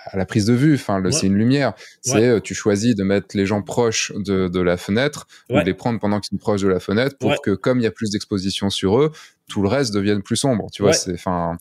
à 0.05 0.17
la 0.17 0.25
prise 0.25 0.45
de 0.45 0.53
vue. 0.53 0.75
Enfin, 0.75 1.01
c'est 1.11 1.27
une 1.27 1.35
lumière. 1.35 1.73
C'est 2.01 2.27
euh, 2.27 2.39
tu 2.39 2.53
choisis 2.53 2.95
de 2.95 3.03
mettre 3.03 3.35
les 3.37 3.45
gens 3.45 3.61
proches 3.61 4.11
de, 4.15 4.47
de 4.47 4.59
la 4.59 4.77
fenêtre 4.77 5.27
ou 5.49 5.59
de 5.59 5.63
les 5.63 5.73
prendre 5.73 5.99
pendant 5.99 6.19
qu'ils 6.19 6.37
sont 6.37 6.41
proches 6.41 6.61
de 6.61 6.67
la 6.67 6.79
fenêtre 6.79 7.17
pour 7.19 7.41
que 7.41 7.51
comme 7.51 7.79
il 7.79 7.83
y 7.83 7.87
a 7.87 7.91
plus 7.91 8.09
d'exposition 8.11 8.69
sur 8.69 8.99
eux, 8.99 9.11
tout 9.47 9.61
le 9.61 9.67
reste 9.67 9.93
devienne 9.93 10.21
plus 10.21 10.37
sombre. 10.37 10.67
Tu 10.71 10.81
vois, 10.81 10.93
c'est 10.93 11.13
enfin 11.13 11.57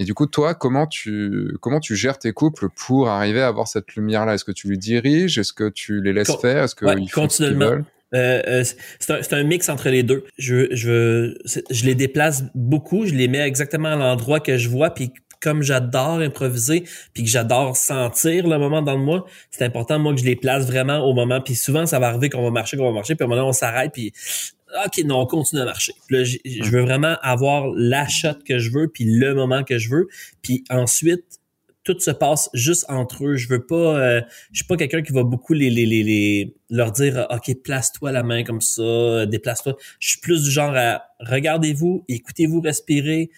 et 0.00 0.04
du 0.04 0.14
coup, 0.14 0.24
toi, 0.24 0.54
comment 0.54 0.86
tu, 0.86 1.52
comment 1.60 1.78
tu 1.78 1.94
gères 1.94 2.18
tes 2.18 2.32
couples 2.32 2.70
pour 2.70 3.10
arriver 3.10 3.42
à 3.42 3.48
avoir 3.48 3.68
cette 3.68 3.94
lumière-là? 3.96 4.32
Est-ce 4.32 4.46
que 4.46 4.50
tu 4.50 4.70
les 4.70 4.78
diriges? 4.78 5.36
Est-ce 5.36 5.52
que 5.52 5.68
tu 5.68 6.00
les 6.00 6.14
laisses 6.14 6.34
faire? 6.40 6.64
Est-ce 6.64 6.74
que 6.74 6.86
ouais, 6.86 6.96
continuellement. 7.12 7.84
Euh, 8.14 8.42
euh, 8.48 8.64
c'est 8.98 9.32
un, 9.32 9.38
un, 9.38 9.44
mix 9.44 9.68
entre 9.68 9.90
les 9.90 10.02
deux. 10.02 10.24
Je, 10.38 10.74
je, 10.74 11.36
je 11.70 11.84
les 11.84 11.94
déplace 11.94 12.44
beaucoup, 12.54 13.04
je 13.04 13.12
les 13.12 13.28
mets 13.28 13.46
exactement 13.46 13.88
à 13.88 13.96
l'endroit 13.96 14.40
que 14.40 14.56
je 14.56 14.70
vois, 14.70 14.88
puis 14.88 15.12
comme 15.42 15.62
j'adore 15.62 16.20
improviser, 16.20 16.84
puis 17.12 17.24
que 17.24 17.28
j'adore 17.28 17.76
sentir 17.76 18.48
le 18.48 18.58
moment 18.58 18.80
dans 18.80 18.96
le 18.96 19.02
moi, 19.02 19.26
c'est 19.50 19.64
important 19.64 19.98
moi 19.98 20.14
que 20.14 20.20
je 20.20 20.24
les 20.24 20.36
place 20.36 20.66
vraiment 20.66 20.98
au 21.00 21.12
moment. 21.12 21.42
Puis 21.42 21.54
souvent 21.54 21.84
ça 21.84 21.98
va 21.98 22.08
arriver 22.08 22.30
qu'on 22.30 22.42
va 22.42 22.50
marcher, 22.50 22.78
qu'on 22.78 22.86
va 22.86 22.92
marcher, 22.92 23.16
puis 23.16 23.24
à 23.24 23.26
un 23.26 23.30
moment 23.30 23.48
on 23.48 23.52
s'arrête, 23.52 23.92
puis 23.92 24.12
OK, 24.84 25.02
non, 25.04 25.20
on 25.20 25.26
continue 25.26 25.62
à 25.62 25.64
marcher. 25.64 25.94
là, 26.10 26.24
je 26.24 26.70
veux 26.70 26.82
vraiment 26.82 27.16
avoir 27.22 27.72
la 27.74 28.06
shot 28.08 28.34
que 28.46 28.58
je 28.58 28.70
veux, 28.70 28.88
puis 28.88 29.04
le 29.04 29.34
moment 29.34 29.64
que 29.64 29.78
je 29.78 29.90
veux. 29.90 30.08
Puis 30.42 30.64
ensuite, 30.70 31.40
tout 31.82 31.98
se 31.98 32.10
passe 32.10 32.50
juste 32.52 32.84
entre 32.88 33.26
eux. 33.26 33.36
Je 33.36 33.48
veux 33.48 33.64
pas, 33.64 33.98
euh, 33.98 34.20
je 34.52 34.58
suis 34.58 34.66
pas 34.66 34.76
quelqu'un 34.76 35.02
qui 35.02 35.12
va 35.12 35.22
beaucoup 35.22 35.54
les, 35.54 35.70
les, 35.70 35.86
les, 35.86 36.02
les 36.02 36.54
leur 36.68 36.92
dire, 36.92 37.26
OK, 37.30 37.54
place-toi 37.62 38.12
la 38.12 38.22
main 38.22 38.44
comme 38.44 38.60
ça, 38.60 39.26
déplace-toi. 39.26 39.76
Je 39.98 40.10
suis 40.10 40.20
plus 40.20 40.44
du 40.44 40.50
genre 40.50 40.74
à 40.76 41.02
regardez-vous, 41.20 42.04
écoutez-vous 42.08 42.60
respirer, 42.60 43.30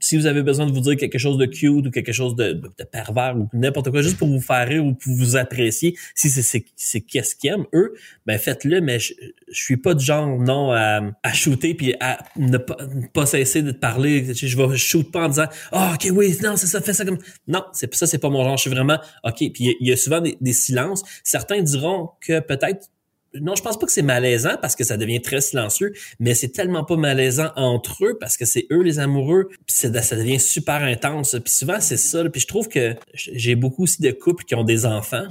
si 0.00 0.16
vous 0.16 0.26
avez 0.26 0.42
besoin 0.42 0.66
de 0.66 0.72
vous 0.72 0.80
dire 0.80 0.96
quelque 0.96 1.18
chose 1.18 1.38
de 1.38 1.46
cute 1.46 1.86
ou 1.86 1.90
quelque 1.90 2.12
chose 2.12 2.36
de, 2.36 2.60
pervers 2.90 3.36
ou 3.36 3.48
n'importe 3.52 3.90
quoi, 3.90 4.02
juste 4.02 4.18
pour 4.18 4.28
vous 4.28 4.40
faire 4.40 4.66
rire 4.66 4.84
ou 4.84 4.94
pour 4.94 5.12
vous 5.14 5.36
apprécier, 5.36 5.96
si 6.14 6.30
c'est 6.30 7.00
qu'est-ce 7.00 7.36
qu'ils 7.36 7.50
aiment 7.50 7.66
eux, 7.74 7.94
ben 8.26 8.38
faites-le. 8.38 8.80
Mais 8.80 8.98
je, 8.98 9.14
je 9.50 9.62
suis 9.62 9.76
pas 9.76 9.94
du 9.94 10.04
genre 10.04 10.38
non 10.38 10.72
à, 10.72 11.00
à 11.22 11.32
shooter 11.32 11.74
puis 11.74 11.94
à 12.00 12.18
ne 12.36 12.58
pas, 12.58 12.76
pas 13.12 13.26
cesser 13.26 13.62
de 13.62 13.72
parler. 13.72 14.34
Je 14.34 14.56
vais 14.56 14.76
shoot 14.76 15.10
pas 15.10 15.26
en 15.26 15.28
disant 15.28 15.46
oh, 15.72 15.90
ok 15.94 16.08
oui 16.12 16.36
non 16.42 16.56
c'est 16.56 16.66
ça 16.66 16.80
fais 16.80 16.92
ça 16.92 17.04
comme 17.04 17.18
non 17.46 17.64
c'est 17.72 17.92
ça 17.94 18.06
c'est 18.06 18.18
pas 18.18 18.30
mon 18.30 18.44
genre. 18.44 18.56
Je 18.56 18.62
suis 18.62 18.70
vraiment 18.70 18.98
ok. 19.24 19.36
Puis 19.52 19.76
il 19.80 19.88
y, 19.88 19.92
a 19.92 19.96
souvent 19.96 20.20
des, 20.20 20.36
des 20.40 20.52
silences. 20.52 21.02
Certains 21.24 21.62
diront 21.62 22.10
que 22.20 22.40
peut-être 22.40 22.90
non, 23.40 23.54
je 23.54 23.62
pense 23.62 23.78
pas 23.78 23.86
que 23.86 23.92
c'est 23.92 24.02
malaisant 24.02 24.56
parce 24.60 24.76
que 24.76 24.84
ça 24.84 24.96
devient 24.96 25.20
très 25.20 25.40
silencieux, 25.40 25.92
mais 26.20 26.34
c'est 26.34 26.48
tellement 26.48 26.84
pas 26.84 26.96
malaisant 26.96 27.50
entre 27.56 28.04
eux 28.04 28.18
parce 28.18 28.36
que 28.36 28.44
c'est 28.44 28.66
eux 28.70 28.82
les 28.82 28.98
amoureux, 28.98 29.48
puis 29.48 29.76
ça 29.76 29.88
devient 29.88 30.40
super 30.40 30.82
intense. 30.82 31.36
Puis 31.44 31.52
souvent 31.52 31.80
c'est 31.80 31.96
ça. 31.96 32.24
Puis 32.28 32.40
je 32.40 32.46
trouve 32.46 32.68
que 32.68 32.94
j'ai 33.14 33.54
beaucoup 33.54 33.84
aussi 33.84 34.02
de 34.02 34.10
couples 34.10 34.44
qui 34.44 34.54
ont 34.54 34.64
des 34.64 34.86
enfants, 34.86 35.26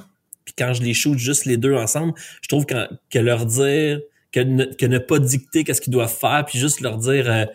puis 0.45 0.53
quand 0.57 0.73
je 0.73 0.81
les 0.81 0.93
shoot 0.93 1.17
juste 1.17 1.45
les 1.45 1.57
deux 1.57 1.73
ensemble, 1.73 2.13
je 2.41 2.47
trouve 2.47 2.65
que, 2.65 3.19
leur 3.19 3.45
dire 3.45 3.99
que 4.31 4.39
ne, 4.39 4.65
que 4.65 4.85
ne 4.85 4.97
pas 4.97 5.19
dicter 5.19 5.63
qu'est-ce 5.63 5.81
qu'ils 5.81 5.93
doivent 5.93 6.15
faire, 6.15 6.45
puis 6.47 6.57
juste 6.59 6.81
leur 6.81 6.97
dire 6.97 7.29
euh, 7.29 7.45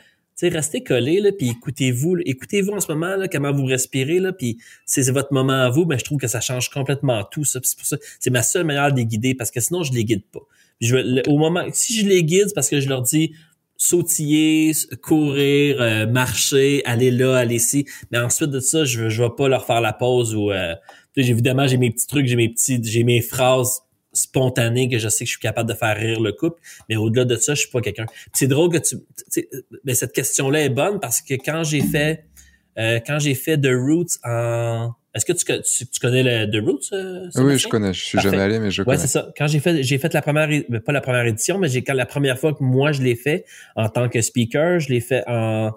restez 0.48 0.82
collés, 0.82 1.20
là, 1.20 1.30
puis 1.36 1.50
écoutez-vous, 1.50 2.18
écoutez-vous 2.24 2.72
en 2.72 2.80
ce 2.80 2.90
moment, 2.92 3.16
là, 3.16 3.28
comment 3.28 3.52
vous 3.52 3.64
respirez, 3.64 4.18
là, 4.18 4.32
puis 4.32 4.58
c'est 4.86 5.08
votre 5.10 5.32
moment 5.32 5.62
à 5.62 5.70
vous, 5.70 5.84
mais 5.84 5.98
je 5.98 6.04
trouve 6.04 6.18
que 6.18 6.28
ça 6.28 6.40
change 6.40 6.70
complètement 6.70 7.24
tout, 7.24 7.44
ça. 7.44 7.60
C'est 7.62 7.76
pour 7.76 7.86
c'est 8.18 8.30
ma 8.30 8.42
seule 8.42 8.64
manière 8.64 8.92
de 8.92 8.96
les 8.96 9.06
guider, 9.06 9.34
parce 9.34 9.50
que 9.50 9.60
sinon, 9.60 9.82
je 9.82 9.92
les 9.92 10.04
guide 10.04 10.24
pas. 10.32 10.40
au 11.26 11.38
moment, 11.38 11.64
si 11.72 11.94
je 11.94 12.06
les 12.06 12.24
guide, 12.24 12.48
parce 12.54 12.68
que 12.68 12.80
je 12.80 12.88
leur 12.88 13.02
dis, 13.02 13.32
sautiller, 13.82 14.72
courir, 15.02 15.82
euh, 15.82 16.06
marcher, 16.06 16.82
aller 16.84 17.10
là, 17.10 17.36
aller 17.36 17.56
ici. 17.56 17.84
Mais 18.12 18.18
ensuite 18.18 18.50
de 18.50 18.60
ça, 18.60 18.84
je, 18.84 19.08
je 19.08 19.22
vais 19.22 19.30
pas 19.36 19.48
leur 19.48 19.66
faire 19.66 19.80
la 19.80 19.92
pause 19.92 20.36
ou 20.36 20.52
euh, 20.52 20.74
évidemment 21.16 21.66
j'ai 21.66 21.78
mes 21.78 21.90
petits 21.90 22.06
trucs, 22.06 22.26
j'ai 22.26 22.36
mes 22.36 22.48
petits, 22.48 22.80
j'ai 22.82 23.02
mes 23.02 23.20
phrases 23.20 23.82
spontané 24.12 24.88
que 24.88 24.98
je 24.98 25.08
sais 25.08 25.24
que 25.24 25.28
je 25.28 25.32
suis 25.32 25.40
capable 25.40 25.68
de 25.68 25.74
faire 25.74 25.96
rire 25.96 26.20
le 26.20 26.32
couple, 26.32 26.60
mais 26.88 26.96
au-delà 26.96 27.24
de 27.24 27.36
ça, 27.36 27.54
je 27.54 27.60
suis 27.60 27.70
pas 27.70 27.80
quelqu'un. 27.80 28.06
C'est 28.32 28.46
drôle 28.46 28.70
que 28.70 28.78
tu, 28.78 28.96
mais 29.84 29.94
cette 29.94 30.12
question-là 30.12 30.62
est 30.62 30.70
bonne 30.70 31.00
parce 31.00 31.20
que 31.20 31.34
quand 31.34 31.64
j'ai 31.64 31.80
fait, 31.80 32.24
euh, 32.78 33.00
quand 33.06 33.18
j'ai 33.18 33.34
fait 33.34 33.58
The 33.58 33.70
Roots 33.72 34.18
en, 34.24 34.92
est-ce 35.14 35.26
que 35.26 35.32
tu, 35.32 35.44
tu, 35.44 36.00
connais 36.00 36.22
le 36.22 36.50
The 36.50 36.64
Roots 36.64 36.92
euh, 36.92 37.28
Oui, 37.36 37.58
je 37.58 37.68
connais. 37.68 37.92
Je 37.92 38.02
suis 38.02 38.18
jamais 38.18 38.40
allé, 38.40 38.58
mais 38.58 38.70
je 38.70 38.82
connais. 38.82 38.96
Ouais, 38.96 39.00
c'est 39.00 39.08
ça. 39.08 39.30
Quand 39.36 39.46
j'ai 39.46 39.60
fait, 39.60 39.82
j'ai 39.82 39.98
fait 39.98 40.12
la 40.14 40.22
première, 40.22 40.48
pas 40.84 40.92
la 40.92 41.02
première 41.02 41.26
édition, 41.26 41.58
mais 41.58 41.68
j'ai 41.68 41.82
quand 41.82 41.92
la 41.92 42.06
première 42.06 42.38
fois 42.38 42.54
que 42.54 42.62
moi 42.62 42.92
je 42.92 43.02
l'ai 43.02 43.14
fait 43.14 43.44
en 43.76 43.90
tant 43.90 44.08
que 44.08 44.22
speaker, 44.22 44.80
je 44.80 44.88
l'ai 44.88 45.00
fait 45.00 45.22
en 45.26 45.72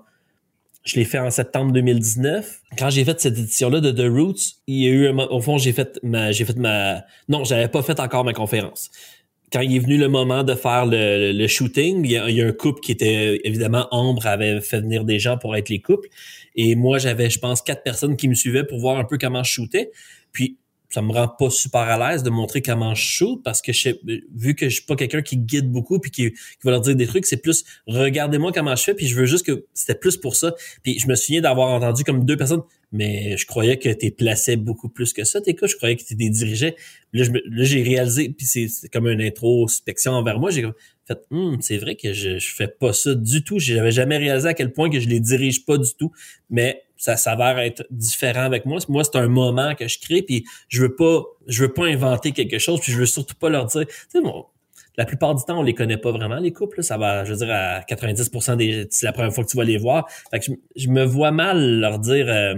je 0.85 0.95
l'ai 0.95 1.05
fait 1.05 1.19
en 1.19 1.31
septembre 1.31 1.71
2019. 1.73 2.61
Quand 2.77 2.89
j'ai 2.91 3.03
fait 3.03 3.19
cette 3.19 3.37
édition-là 3.37 3.81
de 3.81 3.91
The 3.91 4.07
Roots, 4.07 4.61
il 4.67 4.83
y 4.83 4.87
a 4.87 4.89
eu 4.91 5.07
au 5.09 5.41
fond 5.41 5.57
j'ai 5.57 5.73
fait 5.73 5.99
ma 6.03 6.31
j'ai 6.31 6.45
fait 6.45 6.57
ma 6.57 7.03
non 7.27 7.43
j'avais 7.43 7.67
pas 7.67 7.81
fait 7.81 7.99
encore 7.99 8.23
ma 8.23 8.33
conférence. 8.33 8.91
Quand 9.51 9.61
il 9.61 9.75
est 9.75 9.79
venu 9.79 9.97
le 9.97 10.09
moment 10.09 10.43
de 10.43 10.53
faire 10.53 10.85
le, 10.85 11.47
shooting, 11.47 12.03
il 12.03 12.11
y, 12.11 12.17
a, 12.41 12.45
un 12.45 12.51
couple 12.51 12.81
qui 12.81 12.91
était 12.91 13.39
évidemment 13.43 13.87
Ambre 13.91 14.25
avait 14.27 14.59
fait 14.59 14.81
venir 14.81 15.05
des 15.05 15.17
gens 15.17 15.37
pour 15.37 15.55
être 15.55 15.69
les 15.69 15.79
couples 15.79 16.09
et 16.55 16.75
moi 16.75 16.97
j'avais 16.97 17.29
je 17.29 17.39
pense 17.39 17.61
quatre 17.61 17.83
personnes 17.83 18.15
qui 18.15 18.27
me 18.27 18.33
suivaient 18.33 18.65
pour 18.65 18.79
voir 18.79 18.97
un 18.97 19.05
peu 19.05 19.17
comment 19.17 19.43
je 19.43 19.51
shootais. 19.51 19.91
Puis 20.31 20.57
ça 20.95 21.01
me 21.01 21.11
rend 21.11 21.27
pas 21.27 21.49
super 21.49 21.81
à 21.81 22.11
l'aise 22.11 22.23
de 22.23 22.29
montrer 22.29 22.61
comment 22.61 22.95
je 22.95 23.01
shoot 23.01 23.41
parce 23.43 23.61
que 23.61 23.73
je, 23.73 23.89
vu 24.33 24.55
que 24.55 24.69
je 24.69 24.75
suis 24.75 24.85
pas 24.85 24.95
quelqu'un 24.95 25.21
qui 25.21 25.35
guide 25.35 25.69
beaucoup 25.69 25.99
puis 25.99 26.09
qui, 26.09 26.33
va 26.63 26.71
leur 26.71 26.79
dire 26.79 26.95
des 26.95 27.05
trucs, 27.05 27.25
c'est 27.25 27.41
plus 27.41 27.65
regardez-moi 27.85 28.53
comment 28.53 28.73
je 28.77 28.83
fais 28.83 28.93
puis 28.93 29.05
je 29.05 29.15
veux 29.15 29.25
juste 29.25 29.45
que 29.45 29.65
c'était 29.73 29.99
plus 29.99 30.15
pour 30.15 30.37
ça. 30.37 30.55
Puis 30.83 30.97
je 30.97 31.07
me 31.07 31.15
souviens 31.15 31.41
d'avoir 31.41 31.67
entendu 31.67 32.05
comme 32.05 32.23
deux 32.23 32.37
personnes 32.37 32.61
mais 32.93 33.35
je 33.35 33.45
croyais 33.45 33.77
que 33.77 33.89
tu 33.89 34.09
plaçais 34.11 34.55
beaucoup 34.55 34.87
plus 34.87 35.11
que 35.11 35.25
ça 35.25 35.41
tes 35.41 35.53
je 35.61 35.75
croyais 35.75 35.97
que 35.97 36.03
tu 36.05 36.15
les 36.15 36.29
dirigeais. 36.29 36.77
Là 37.11 37.25
j'ai 37.65 37.83
réalisé 37.83 38.29
puis 38.29 38.45
c'est 38.45 38.87
comme 38.87 39.09
une 39.09 39.21
introspection 39.21 40.13
envers 40.13 40.39
moi, 40.39 40.49
j'ai 40.49 40.65
fait 41.05 41.19
hum, 41.29 41.57
c'est 41.59 41.77
vrai 41.77 41.95
que 41.97 42.13
je, 42.13 42.39
je 42.39 42.55
fais 42.55 42.69
pas 42.69 42.93
ça 42.93 43.15
du 43.15 43.43
tout, 43.43 43.59
j'avais 43.59 43.91
jamais 43.91 44.17
réalisé 44.17 44.47
à 44.47 44.53
quel 44.53 44.71
point 44.71 44.89
que 44.89 45.01
je 45.01 45.09
les 45.09 45.19
dirige 45.19 45.65
pas 45.65 45.77
du 45.77 45.93
tout, 45.93 46.13
mais 46.49 46.84
ça 46.97 47.17
s'avère 47.17 47.59
être 47.59 47.85
différent 47.89 48.43
avec 48.43 48.65
moi. 48.65 48.79
Moi, 48.89 49.03
c'est 49.03 49.17
un 49.17 49.27
moment 49.27 49.75
que 49.75 49.87
je 49.87 49.99
crée, 49.99 50.21
puis 50.21 50.45
je 50.67 50.81
veux 50.81 50.95
pas, 50.95 51.23
je 51.47 51.63
veux 51.63 51.73
pas 51.73 51.85
inventer 51.85 52.31
quelque 52.31 52.59
chose, 52.59 52.79
puis 52.79 52.91
je 52.91 52.99
veux 52.99 53.05
surtout 53.05 53.35
pas 53.35 53.49
leur 53.49 53.65
dire, 53.65 53.85
tu 53.85 53.93
sais, 54.09 54.21
bon, 54.21 54.45
la 54.97 55.05
plupart 55.05 55.35
du 55.35 55.43
temps, 55.43 55.59
on 55.59 55.63
les 55.63 55.73
connaît 55.73 55.97
pas 55.97 56.11
vraiment, 56.11 56.37
les 56.37 56.53
couples. 56.53 56.83
Ça 56.83 56.97
va, 56.97 57.25
je 57.25 57.31
veux 57.33 57.37
dire, 57.37 57.51
à 57.51 57.81
90% 57.81 58.55
des, 58.57 58.87
c'est 58.89 59.05
la 59.05 59.11
première 59.11 59.33
fois 59.33 59.43
que 59.43 59.49
tu 59.49 59.57
vas 59.57 59.63
les 59.63 59.77
voir. 59.77 60.07
Fait 60.31 60.39
que 60.39 60.51
je, 60.75 60.87
me 60.87 61.03
vois 61.03 61.31
mal 61.31 61.79
leur 61.79 61.99
dire, 61.99 62.27
euh, 62.29 62.55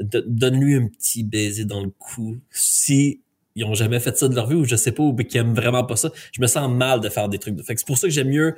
donne-lui 0.00 0.74
un 0.74 0.88
petit 0.88 1.22
baiser 1.22 1.64
dans 1.64 1.82
le 1.82 1.90
cou. 1.90 2.38
Si 2.50 3.20
ils 3.54 3.64
ont 3.64 3.74
jamais 3.74 3.98
fait 3.98 4.16
ça 4.16 4.28
de 4.28 4.34
leur 4.34 4.46
vie 4.46 4.54
ou 4.54 4.64
je 4.64 4.76
sais 4.76 4.92
pas 4.92 5.02
ou 5.02 5.14
qu'ils 5.16 5.40
aiment 5.40 5.54
vraiment 5.54 5.84
pas 5.84 5.96
ça, 5.96 6.10
je 6.32 6.40
me 6.40 6.46
sens 6.46 6.70
mal 6.70 7.00
de 7.00 7.08
faire 7.08 7.28
des 7.28 7.38
trucs. 7.38 7.60
Fait 7.62 7.74
que 7.74 7.80
c'est 7.80 7.86
pour 7.86 7.98
ça 7.98 8.06
que 8.06 8.12
j'aime 8.12 8.28
mieux 8.28 8.54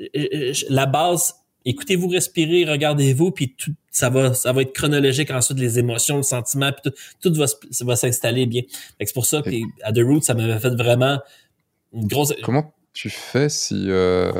euh, 0.00 0.06
euh, 0.16 0.52
la 0.68 0.86
base 0.86 1.34
écoutez-vous 1.64 2.08
respirer, 2.08 2.64
regardez-vous, 2.64 3.30
puis 3.30 3.54
tout, 3.56 3.72
ça 3.90 4.10
va, 4.10 4.34
ça 4.34 4.52
va 4.52 4.62
être 4.62 4.72
chronologique 4.72 5.30
ensuite 5.30 5.58
les 5.58 5.78
émotions, 5.78 6.18
le 6.18 6.22
sentiment, 6.22 6.70
puis 6.72 6.90
tout, 6.90 7.30
tout 7.30 7.34
va, 7.38 7.46
va 7.82 7.96
s'installer 7.96 8.46
bien. 8.46 8.62
C'est 9.00 9.14
pour 9.14 9.26
ça, 9.26 9.42
puis 9.42 9.64
à 9.82 9.92
The 9.92 10.00
Roots, 10.00 10.22
ça 10.22 10.34
m'avait 10.34 10.58
fait 10.58 10.74
vraiment 10.74 11.18
une 11.92 12.06
grosse. 12.06 12.34
Comment 12.42 12.74
tu 12.94 13.10
fais 13.10 13.48
si, 13.48 13.86
euh, 13.88 14.30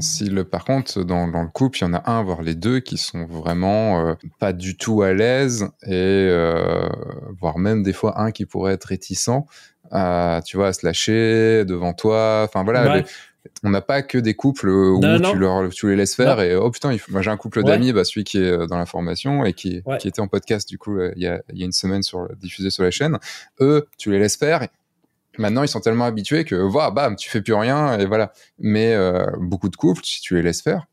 si 0.00 0.30
le, 0.30 0.44
par 0.44 0.64
contre, 0.64 1.04
dans, 1.04 1.28
dans, 1.28 1.42
le 1.42 1.48
couple, 1.48 1.78
il 1.78 1.82
y 1.82 1.84
en 1.84 1.92
a 1.92 2.10
un, 2.10 2.22
voire 2.22 2.40
les 2.40 2.54
deux, 2.54 2.80
qui 2.80 2.96
sont 2.96 3.26
vraiment 3.26 4.00
euh, 4.00 4.14
pas 4.38 4.54
du 4.54 4.78
tout 4.78 5.02
à 5.02 5.12
l'aise 5.12 5.68
et 5.82 5.92
euh, 5.92 6.88
voire 7.38 7.58
même 7.58 7.82
des 7.82 7.92
fois 7.92 8.18
un 8.18 8.32
qui 8.32 8.46
pourrait 8.46 8.72
être 8.72 8.86
réticent 8.86 9.28
à, 9.90 10.40
tu 10.44 10.56
vois, 10.56 10.68
à 10.68 10.72
se 10.72 10.86
lâcher 10.86 11.66
devant 11.66 11.92
toi. 11.92 12.44
Enfin 12.48 12.64
voilà, 12.64 13.04
on 13.62 13.70
n'a 13.70 13.80
pas 13.80 14.02
que 14.02 14.18
des 14.18 14.34
couples 14.34 14.68
où 14.68 15.00
tu, 15.00 15.38
leur, 15.38 15.68
tu 15.70 15.88
les 15.88 15.96
laisses 15.96 16.14
faire 16.14 16.40
et 16.40 16.54
oh 16.54 16.70
putain, 16.70 16.96
moi 17.08 17.22
j'ai 17.22 17.30
un 17.30 17.36
couple 17.36 17.62
d'amis, 17.62 17.92
bah, 17.92 18.04
celui 18.04 18.24
qui 18.24 18.38
est 18.38 18.66
dans 18.66 18.78
la 18.78 18.86
formation 18.86 19.44
et 19.44 19.52
qui, 19.52 19.82
qui 19.98 20.08
était 20.08 20.20
en 20.20 20.28
podcast 20.28 20.68
du 20.68 20.78
coup 20.78 21.00
il 21.00 21.22
y 21.22 21.26
a, 21.26 21.42
il 21.52 21.58
y 21.58 21.62
a 21.62 21.66
une 21.66 21.72
semaine 21.72 22.02
sur 22.02 22.28
diffusé 22.36 22.70
sur 22.70 22.82
la 22.82 22.90
chaîne. 22.90 23.18
Eux, 23.60 23.86
tu 23.98 24.10
les 24.10 24.18
laisses 24.18 24.36
faire 24.36 24.66
Maintenant, 25.38 25.62
ils 25.62 25.68
sont 25.68 25.80
tellement 25.80 26.04
habitués 26.04 26.44
que, 26.44 26.54
voilà, 26.54 26.90
bam, 26.90 27.16
tu 27.16 27.28
fais 27.30 27.42
plus 27.42 27.54
rien 27.54 27.98
et 27.98 28.06
voilà. 28.06 28.32
Mais 28.58 28.94
euh, 28.94 29.26
beaucoup 29.38 29.68
de 29.68 29.76
couples, 29.76 30.02
si 30.04 30.20
tu 30.20 30.34
les 30.34 30.42
laisses 30.42 30.62
faire, 30.62 30.86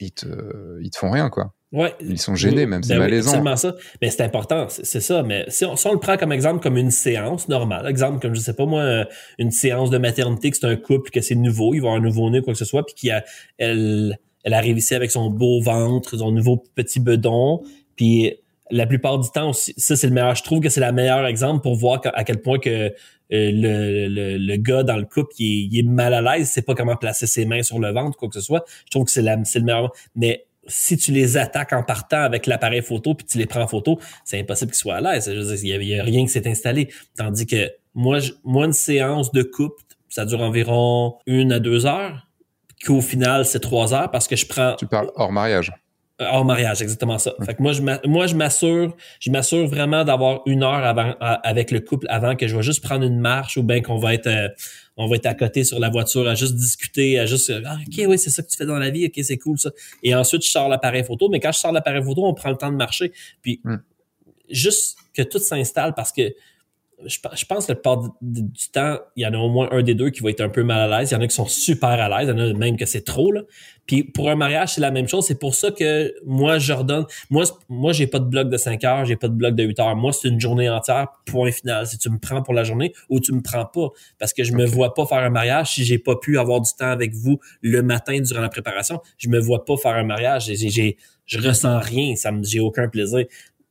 ils 0.00 0.12
te, 0.12 0.80
ils 0.80 0.90
te 0.90 0.96
font 0.96 1.10
rien, 1.10 1.30
quoi. 1.30 1.52
Ouais. 1.72 1.94
Ils 2.00 2.18
sont 2.18 2.34
gênés, 2.34 2.66
même, 2.66 2.82
c'est 2.82 2.94
ben 2.94 3.00
malaisant. 3.00 3.42
Oui, 3.42 3.56
ça. 3.56 3.74
Mais 4.02 4.10
c'est 4.10 4.22
important, 4.22 4.66
c'est 4.68 5.00
ça. 5.00 5.22
Mais 5.22 5.46
si 5.48 5.64
on, 5.64 5.72
le 5.92 5.98
prend 5.98 6.18
comme 6.18 6.30
exemple, 6.32 6.62
comme 6.62 6.76
une 6.76 6.90
séance 6.90 7.48
normale, 7.48 7.86
exemple, 7.86 8.20
comme 8.20 8.34
je 8.34 8.40
sais 8.40 8.52
pas 8.52 8.66
moi, 8.66 9.06
une 9.38 9.50
séance 9.50 9.88
de 9.88 9.96
maternité, 9.96 10.50
que 10.50 10.58
c'est 10.58 10.66
un 10.66 10.76
couple, 10.76 11.10
que 11.10 11.22
c'est 11.22 11.34
nouveau, 11.34 11.72
ils 11.74 11.80
vont 11.80 11.88
avoir 11.88 12.02
un 12.02 12.04
nouveau-né, 12.04 12.42
quoi 12.42 12.52
que 12.52 12.58
ce 12.58 12.66
soit, 12.66 12.84
puis 12.84 12.94
qu'elle 12.94 13.24
elle, 13.56 14.18
elle 14.44 14.54
arrive 14.54 14.76
ici 14.76 14.94
avec 14.94 15.10
son 15.10 15.30
beau 15.30 15.62
ventre, 15.62 16.18
son 16.18 16.30
nouveau 16.30 16.62
petit 16.74 17.00
bedon, 17.00 17.62
puis 17.96 18.34
la 18.70 18.86
plupart 18.86 19.18
du 19.18 19.30
temps 19.30 19.50
aussi, 19.50 19.72
ça 19.76 19.96
c'est 19.96 20.06
le 20.06 20.12
meilleur. 20.12 20.34
Je 20.34 20.42
trouve 20.42 20.60
que 20.60 20.68
c'est 20.68 20.80
le 20.80 20.92
meilleur 20.92 21.26
exemple 21.26 21.62
pour 21.62 21.76
voir 21.76 22.00
à 22.04 22.24
quel 22.24 22.40
point 22.40 22.58
que 22.58 22.70
euh, 22.70 22.90
le, 23.30 24.08
le, 24.08 24.36
le, 24.36 24.56
gars 24.56 24.82
dans 24.82 24.96
le 24.96 25.04
couple 25.04 25.32
il 25.38 25.78
est, 25.78 25.82
mal 25.82 26.12
à 26.12 26.20
l'aise, 26.20 26.50
c'est 26.50 26.62
pas 26.62 26.74
comment 26.74 26.96
placer 26.96 27.26
ses 27.26 27.46
mains 27.46 27.62
sur 27.62 27.78
le 27.78 27.92
ventre 27.92 28.16
quoi 28.18 28.28
que 28.28 28.34
ce 28.34 28.40
soit. 28.40 28.64
Je 28.84 28.90
trouve 28.90 29.04
que 29.04 29.10
c'est 29.10 29.22
le 29.22 29.64
meilleur. 29.64 29.92
Mais 30.14 30.46
si 30.66 30.96
tu 30.96 31.12
les 31.12 31.36
attaques 31.36 31.72
en 31.72 31.82
partant 31.82 32.22
avec 32.22 32.46
l'appareil 32.46 32.82
photo 32.82 33.14
puis 33.14 33.26
tu 33.26 33.38
les 33.38 33.46
prends 33.46 33.62
en 33.62 33.66
photo, 33.66 33.98
c'est 34.24 34.40
impossible 34.40 34.70
qu'ils 34.70 34.78
soient 34.78 34.96
à 34.96 35.00
l'aise. 35.00 35.30
Il 35.62 35.68
y, 35.68 35.98
a 35.98 36.02
rien 36.04 36.22
qui 36.22 36.28
s'est 36.28 36.48
installé. 36.48 36.88
Tandis 37.16 37.46
que 37.46 37.70
moi, 37.94 38.18
moi 38.44 38.66
une 38.66 38.72
séance 38.72 39.32
de 39.32 39.42
couple, 39.42 39.82
ça 40.08 40.24
dure 40.24 40.40
environ 40.40 41.16
une 41.26 41.52
à 41.52 41.58
deux 41.58 41.86
heures. 41.86 42.26
Qu'au 42.84 43.00
final, 43.00 43.44
c'est 43.44 43.60
trois 43.60 43.94
heures 43.94 44.10
parce 44.10 44.26
que 44.26 44.36
je 44.36 44.46
prends. 44.46 44.74
Tu 44.76 44.86
parles 44.86 45.10
hors 45.14 45.30
mariage. 45.30 45.72
Euh, 46.20 46.26
hors 46.30 46.44
mariage, 46.44 46.82
exactement 46.82 47.18
ça. 47.18 47.32
Fait 47.44 47.54
que 47.54 47.62
moi, 47.62 47.72
je 47.72 47.82
moi, 48.08 48.26
je 48.26 48.34
m'assure, 48.34 48.96
je 49.20 49.30
m'assure 49.30 49.66
vraiment 49.66 50.04
d'avoir 50.04 50.40
une 50.46 50.62
heure 50.62 50.84
avant, 50.84 51.14
avec 51.20 51.70
le 51.70 51.80
couple 51.80 52.06
avant 52.10 52.36
que 52.36 52.46
je 52.46 52.56
vais 52.56 52.62
juste 52.62 52.82
prendre 52.82 53.04
une 53.04 53.18
marche 53.18 53.56
ou 53.56 53.62
bien 53.62 53.80
qu'on 53.80 53.98
va 53.98 54.14
être, 54.14 54.26
euh, 54.26 54.48
on 54.96 55.08
va 55.08 55.16
être 55.16 55.26
à 55.26 55.34
côté 55.34 55.64
sur 55.64 55.78
la 55.78 55.88
voiture 55.88 56.28
à 56.28 56.34
juste 56.34 56.54
discuter, 56.54 57.18
à 57.18 57.26
juste, 57.26 57.52
ah, 57.64 57.78
ok, 57.86 58.04
oui, 58.08 58.18
c'est 58.18 58.30
ça 58.30 58.42
que 58.42 58.48
tu 58.48 58.56
fais 58.56 58.66
dans 58.66 58.78
la 58.78 58.90
vie, 58.90 59.06
ok, 59.06 59.24
c'est 59.24 59.38
cool 59.38 59.58
ça. 59.58 59.70
Et 60.02 60.14
ensuite, 60.14 60.44
je 60.44 60.50
sors 60.50 60.68
l'appareil 60.68 61.04
photo. 61.04 61.28
Mais 61.28 61.40
quand 61.40 61.52
je 61.52 61.58
sors 61.58 61.72
l'appareil 61.72 62.02
photo, 62.02 62.26
on 62.26 62.34
prend 62.34 62.50
le 62.50 62.56
temps 62.56 62.70
de 62.70 62.76
marcher. 62.76 63.12
Puis, 63.40 63.60
hmm. 63.64 63.76
juste 64.50 64.98
que 65.14 65.22
tout 65.22 65.38
s'installe 65.38 65.94
parce 65.94 66.12
que 66.12 66.34
je, 67.06 67.44
pense 67.46 67.66
que 67.66 67.72
la 67.72 67.76
plupart 67.76 68.14
du, 68.20 68.42
temps, 68.72 68.98
il 69.16 69.22
y 69.22 69.26
en 69.26 69.34
a 69.34 69.38
au 69.38 69.48
moins 69.48 69.68
un 69.72 69.82
des 69.82 69.94
deux 69.94 70.10
qui 70.10 70.20
va 70.20 70.30
être 70.30 70.40
un 70.40 70.48
peu 70.48 70.62
mal 70.62 70.92
à 70.92 70.98
l'aise. 70.98 71.10
Il 71.10 71.14
y 71.14 71.16
en 71.16 71.20
a 71.20 71.26
qui 71.26 71.34
sont 71.34 71.46
super 71.46 71.88
à 71.88 72.08
l'aise. 72.08 72.28
Il 72.28 72.38
y 72.38 72.42
en 72.42 72.50
a 72.50 72.52
même 72.54 72.76
que 72.76 72.86
c'est 72.86 73.04
trop, 73.04 73.32
là. 73.32 73.42
Puis 73.86 74.04
pour 74.04 74.30
un 74.30 74.36
mariage, 74.36 74.74
c'est 74.74 74.80
la 74.80 74.90
même 74.90 75.08
chose. 75.08 75.26
C'est 75.26 75.38
pour 75.38 75.54
ça 75.54 75.70
que 75.70 76.14
moi, 76.24 76.58
je 76.58 76.72
redonne. 76.72 77.04
Moi, 77.30 77.44
moi, 77.68 77.92
j'ai 77.92 78.06
pas 78.06 78.20
de 78.20 78.26
bloc 78.26 78.48
de 78.48 78.56
5 78.56 78.84
heures, 78.84 79.04
j'ai 79.04 79.16
pas 79.16 79.28
de 79.28 79.34
bloc 79.34 79.54
de 79.54 79.64
8 79.64 79.80
heures. 79.80 79.96
Moi, 79.96 80.12
c'est 80.12 80.28
une 80.28 80.40
journée 80.40 80.70
entière, 80.70 81.08
point 81.26 81.50
final. 81.50 81.86
Si 81.86 81.98
tu 81.98 82.08
me 82.10 82.18
prends 82.18 82.42
pour 82.42 82.54
la 82.54 82.64
journée 82.64 82.92
ou 83.08 83.20
tu 83.20 83.32
me 83.32 83.42
prends 83.42 83.66
pas. 83.66 83.88
Parce 84.18 84.32
que 84.32 84.44
je 84.44 84.52
me 84.52 84.64
vois 84.64 84.94
pas 84.94 85.04
faire 85.06 85.18
un 85.18 85.30
mariage 85.30 85.74
si 85.74 85.84
j'ai 85.84 85.98
pas 85.98 86.16
pu 86.16 86.38
avoir 86.38 86.60
du 86.60 86.70
temps 86.78 86.90
avec 86.90 87.14
vous 87.14 87.40
le 87.60 87.82
matin 87.82 88.20
durant 88.20 88.40
la 88.40 88.48
préparation. 88.48 89.00
Je 89.18 89.28
me 89.28 89.40
vois 89.40 89.64
pas 89.64 89.76
faire 89.76 89.94
un 89.94 90.04
mariage. 90.04 90.44
J'ai, 90.44 90.96
je 91.26 91.38
ressens 91.40 91.80
rien. 91.80 92.14
Ça 92.14 92.30
me, 92.30 92.44
j'ai 92.44 92.60
aucun 92.60 92.88
plaisir. 92.88 93.26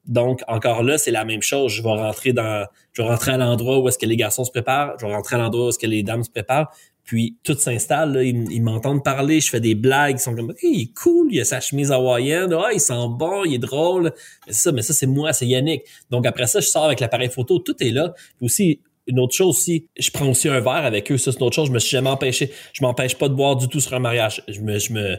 Donc, 0.05 0.41
encore 0.47 0.83
là, 0.83 0.97
c'est 0.97 1.11
la 1.11 1.25
même 1.25 1.41
chose. 1.41 1.71
Je 1.71 1.83
vais 1.83 1.89
rentrer 1.89 2.33
dans, 2.33 2.65
je 2.93 3.01
vais 3.01 3.07
rentrer 3.07 3.31
à 3.31 3.37
l'endroit 3.37 3.79
où 3.79 3.87
est-ce 3.87 3.97
que 3.97 4.05
les 4.05 4.17
garçons 4.17 4.43
se 4.43 4.51
préparent. 4.51 4.95
Je 4.99 5.05
vais 5.05 5.13
rentrer 5.13 5.35
à 5.35 5.39
l'endroit 5.39 5.67
où 5.67 5.69
est-ce 5.69 5.79
que 5.79 5.87
les 5.87 6.03
dames 6.03 6.23
se 6.23 6.29
préparent. 6.29 6.71
Puis, 7.03 7.37
tout 7.43 7.55
s'installe, 7.55 8.19
ils, 8.23 8.61
m'entendent 8.61 9.03
parler, 9.03 9.41
je 9.41 9.49
fais 9.49 9.59
des 9.59 9.75
blagues, 9.75 10.17
ils 10.17 10.21
sont 10.21 10.35
comme, 10.35 10.53
il 10.61 10.81
est 10.81 10.93
cool, 10.93 11.27
il 11.31 11.41
a 11.41 11.45
sa 11.45 11.59
chemise 11.59 11.91
hawaïenne, 11.91 12.53
ah, 12.53 12.69
il 12.73 12.79
sent 12.79 12.93
bon, 13.09 13.43
il 13.43 13.55
est 13.55 13.59
drôle. 13.59 14.13
Mais 14.47 14.53
ça, 14.53 14.71
mais 14.71 14.81
ça, 14.81 14.93
c'est 14.93 15.07
moi, 15.07 15.33
c'est 15.33 15.47
Yannick. 15.47 15.83
Donc, 16.09 16.25
après 16.25 16.47
ça, 16.47 16.59
je 16.59 16.67
sors 16.67 16.85
avec 16.85 16.99
l'appareil 16.99 17.29
photo, 17.29 17.59
tout 17.59 17.75
est 17.83 17.89
là. 17.89 18.13
Puis 18.37 18.45
aussi, 18.45 18.79
une 19.07 19.19
autre 19.19 19.35
chose 19.35 19.57
aussi, 19.57 19.87
je 19.97 20.09
prends 20.11 20.27
aussi 20.27 20.47
un 20.47 20.59
verre 20.59 20.85
avec 20.85 21.11
eux, 21.11 21.17
ça, 21.17 21.31
c'est 21.31 21.39
une 21.39 21.45
autre 21.45 21.55
chose. 21.55 21.67
Je 21.67 21.73
me 21.73 21.79
suis 21.79 21.91
jamais 21.91 22.09
empêché. 22.09 22.51
Je 22.73 22.83
m'empêche 22.83 23.15
pas 23.15 23.29
de 23.29 23.33
boire 23.33 23.55
du 23.55 23.67
tout 23.67 23.79
sur 23.79 23.93
un 23.93 23.99
mariage. 23.99 24.43
Je 24.47 24.61
me, 24.61 24.79
je 24.79 24.93
me, 24.93 25.17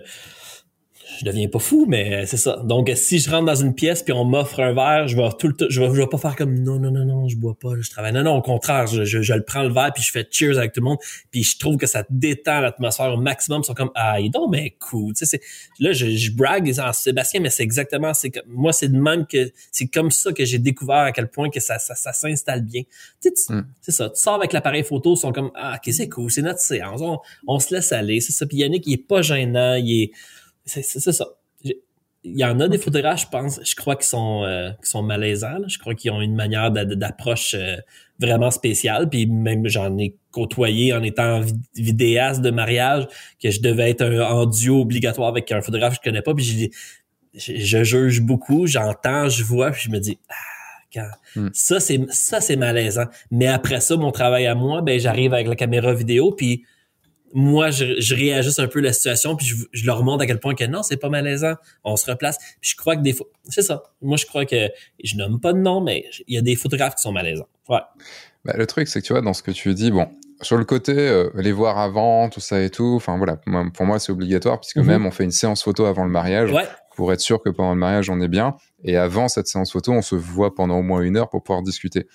je 1.19 1.25
deviens 1.25 1.49
pas 1.49 1.59
fou, 1.59 1.87
mais 1.89 2.27
c'est 2.27 2.37
ça. 2.37 2.57
Donc, 2.65 2.91
si 2.95 3.19
je 3.19 3.31
rentre 3.31 3.47
dans 3.47 3.55
une 3.55 3.75
pièce 3.75 4.03
puis 4.03 4.13
on 4.13 4.25
m'offre 4.25 4.61
un 4.61 4.73
verre, 4.73 5.09
je 5.09 5.17
vais 5.17 5.29
tout 5.39 5.49
le 5.49 5.69
je 5.69 5.81
vais, 5.81 5.89
je 5.89 6.01
vais 6.01 6.07
pas 6.07 6.19
faire 6.19 6.37
comme 6.37 6.59
non, 6.59 6.79
non, 6.79 6.91
non, 6.91 7.05
non, 7.05 7.29
je 7.29 7.37
bois 7.37 7.57
pas, 7.59 7.71
je 7.81 7.91
travaille. 7.91 8.13
Non, 8.13 8.23
non, 8.23 8.37
au 8.37 8.43
contraire, 8.43 8.87
je, 8.87 9.05
je, 9.05 9.35
le 9.35 9.43
prends 9.43 9.63
le 9.63 9.73
verre 9.73 9.93
puis 9.95 10.03
je 10.03 10.11
fais 10.11 10.27
cheers 10.31 10.59
avec 10.59 10.73
tout 10.73 10.81
le 10.81 10.85
monde. 10.85 10.99
Puis 11.31 11.45
je 11.45 11.59
trouve 11.59 11.77
que 11.77 11.87
ça 11.87 12.05
détend 12.11 12.61
l'atmosphère 12.61 13.13
au 13.13 13.17
maximum. 13.17 13.63
Ils 13.63 13.67
sont 13.67 13.75
comme 13.75 13.91
ah, 13.95 14.21
il 14.21 14.31
donc 14.31 14.51
mais 14.51 14.77
cool. 14.79 15.15
Tu 15.15 15.27
sais, 15.27 15.41
là, 15.79 15.93
je, 15.93 16.09
je 16.11 16.33
brague 16.33 16.73
en 16.79 16.93
Sébastien, 16.93 17.41
mais 17.41 17.51
c'est 17.51 17.63
exactement, 17.63 18.15
c'est 18.15 18.33
moi, 18.47 18.73
c'est 18.73 18.89
de 18.89 18.99
même 18.99 19.27
que 19.27 19.51
c'est 19.71 19.87
comme 19.87 20.11
ça 20.11 20.33
que 20.33 20.45
j'ai 20.45 20.59
découvert 20.59 20.97
à 20.97 21.13
quel 21.13 21.29
point 21.29 21.51
que 21.51 21.61
ça, 21.61 21.79
ça, 21.79 21.95
ça 21.95 22.13
s'installe 22.13 22.63
bien. 22.63 22.83
Tu 23.23 23.31
sais, 23.35 23.53
mm. 23.53 23.67
c'est 23.81 23.93
ça. 23.93 24.09
Tu 24.11 24.21
sors 24.21 24.35
avec 24.35 24.53
l'appareil 24.53 24.85
photo, 24.85 25.15
ils 25.15 25.19
sont 25.19 25.33
comme 25.33 25.51
ah, 25.55 25.77
ok, 25.77 25.93
c'est 25.93 26.09
cool, 26.09 26.31
c'est 26.31 26.43
notre 26.43 26.61
séance, 26.61 27.01
on, 27.03 27.19
on 27.47 27.59
se 27.59 27.75
laisse 27.75 27.93
aller, 27.93 28.21
c'est 28.21 28.33
ça. 28.33 28.47
Puis 28.47 28.59
Yannick, 28.59 28.87
il 28.87 28.95
est 28.95 29.07
pas 29.07 29.23
gênant, 29.23 29.75
il 29.75 30.03
est 30.05 30.13
c'est 30.65 30.83
ça. 30.83 31.27
Il 32.25 32.39
y 32.39 32.45
en 32.45 32.61
a 32.61 32.69
des 32.69 32.79
photographes, 32.79 33.23
je 33.23 33.29
pense, 33.29 33.61
je 33.65 33.75
crois 33.75 33.97
qu'ils 33.97 34.07
sont 34.07 34.45
euh, 34.45 34.71
sont 34.83 35.03
malaisants. 35.03 35.59
Je 35.67 35.77
crois 35.79 35.97
qu'ils 35.97 36.13
ont 36.13 36.21
une 36.21 36.37
manière 36.37 36.71
d'approche 36.71 37.55
euh, 37.59 37.77
vraiment 38.21 38.53
spéciale. 38.53 39.09
Puis 39.09 39.27
même 39.27 39.67
j'en 39.67 39.99
ai 39.99 40.15
côtoyé 40.31 40.93
en 40.93 41.03
étant 41.03 41.41
vidéaste 41.75 42.41
de 42.41 42.51
mariage 42.51 43.09
que 43.43 43.51
je 43.51 43.61
devais 43.61 43.91
être 43.91 44.05
en 44.05 44.47
duo 44.47 44.83
obligatoire 44.83 45.29
avec 45.29 45.51
un 45.51 45.63
photographe 45.63 45.95
que 45.95 46.01
je 46.05 46.11
connais 46.11 46.23
pas. 46.23 46.33
Puis 46.33 46.71
je, 47.35 47.57
je 47.57 47.83
juge 47.83 48.21
beaucoup, 48.21 48.67
j'entends, 48.69 49.29
je 49.29 49.43
vois, 49.43 49.73
puis 49.73 49.83
je 49.85 49.91
me 49.91 49.99
dis 49.99 50.19
ah, 50.97 51.11
hmm. 51.37 51.49
ça 51.53 51.81
c'est 51.81 52.01
ça 52.11 52.41
c'est 52.41 52.57
malaisant. 52.57 53.07
Mais 53.31 53.47
après 53.47 53.81
ça, 53.81 53.97
mon 53.97 54.13
travail 54.13 54.47
à 54.47 54.55
moi, 54.55 54.83
ben 54.83 54.99
j'arrive 55.01 55.35
avec 55.35 55.49
la 55.49 55.57
caméra 55.57 55.93
vidéo, 55.95 56.33
puis 56.33 56.65
moi, 57.33 57.71
je, 57.71 58.01
je 58.01 58.15
réajuste 58.15 58.61
un 58.61 58.69
peu 58.69 58.81
la 58.81 58.93
situation, 58.93 59.37
puis 59.37 59.47
je, 59.73 59.87
leur 59.87 60.03
montre 60.03 60.23
à 60.23 60.27
quel 60.27 60.39
point 60.39 60.55
que 60.55 60.65
non, 60.65 60.83
c'est 60.83 60.97
pas 60.97 61.09
malaisant, 61.09 61.55
on 61.85 61.97
se 61.97 62.11
replace. 62.11 62.39
je 62.61 62.75
crois 62.77 62.97
que 62.97 63.03
des 63.03 63.13
fois, 63.13 63.27
c'est 63.49 63.63
ça. 63.63 63.83
Moi, 64.01 64.17
je 64.17 64.27
crois 64.27 64.45
que, 64.45 64.69
je 65.03 65.17
nomme 65.17 65.41
pas 65.41 65.53
de 65.53 65.59
nom, 65.59 65.81
mais 65.81 66.05
il 66.27 66.35
y 66.35 66.39
a 66.39 66.43
des 66.43 66.57
photographes 66.57 66.95
qui 66.95 67.03
sont 67.03 67.13
malaisants. 67.13 67.49
Ouais. 67.69 67.81
Bah, 68.45 68.55
le 68.57 68.67
truc, 68.67 68.89
c'est 68.89 69.01
que 69.01 69.07
tu 69.07 69.13
vois, 69.13 69.23
dans 69.23 69.35
ce 69.35 69.43
que 69.43 69.51
tu 69.51 69.73
dis, 69.75 69.91
bon, 69.91 70.09
sur 70.43 70.57
le 70.57 70.65
côté, 70.65 70.93
euh, 70.97 71.31
les 71.37 71.53
voir 71.53 71.79
avant, 71.79 72.29
tout 72.29 72.41
ça 72.41 72.61
et 72.61 72.71
tout, 72.71 72.95
enfin 72.97 73.17
voilà, 73.17 73.39
pour 73.73 73.87
moi, 73.87 73.99
c'est 73.99 74.13
obligatoire, 74.13 74.61
puisque 74.61 74.79
mm-hmm. 74.79 74.85
même 74.85 75.07
on 75.07 75.11
fait 75.11 75.25
une 75.25 75.31
séance 75.31 75.63
photo 75.63 75.87
avant 75.87 76.05
le 76.05 76.11
mariage, 76.11 76.53
pour 76.97 77.13
être 77.13 77.21
sûr 77.21 77.43
que 77.43 77.49
pendant 77.49 77.73
le 77.73 77.79
mariage, 77.79 78.11
on 78.11 78.21
est 78.21 78.29
bien. 78.29 78.57
Et 78.85 78.97
avant 78.97 79.29
cette 79.29 79.47
séance 79.47 79.73
photo, 79.73 79.93
on 79.93 80.03
se 80.03 80.15
voit 80.15 80.55
pendant 80.55 80.79
au 80.79 80.83
moins 80.83 81.01
une 81.01 81.17
heure 81.17 81.31
pour 81.31 81.43
pouvoir 81.43 81.63
discuter 81.63 82.07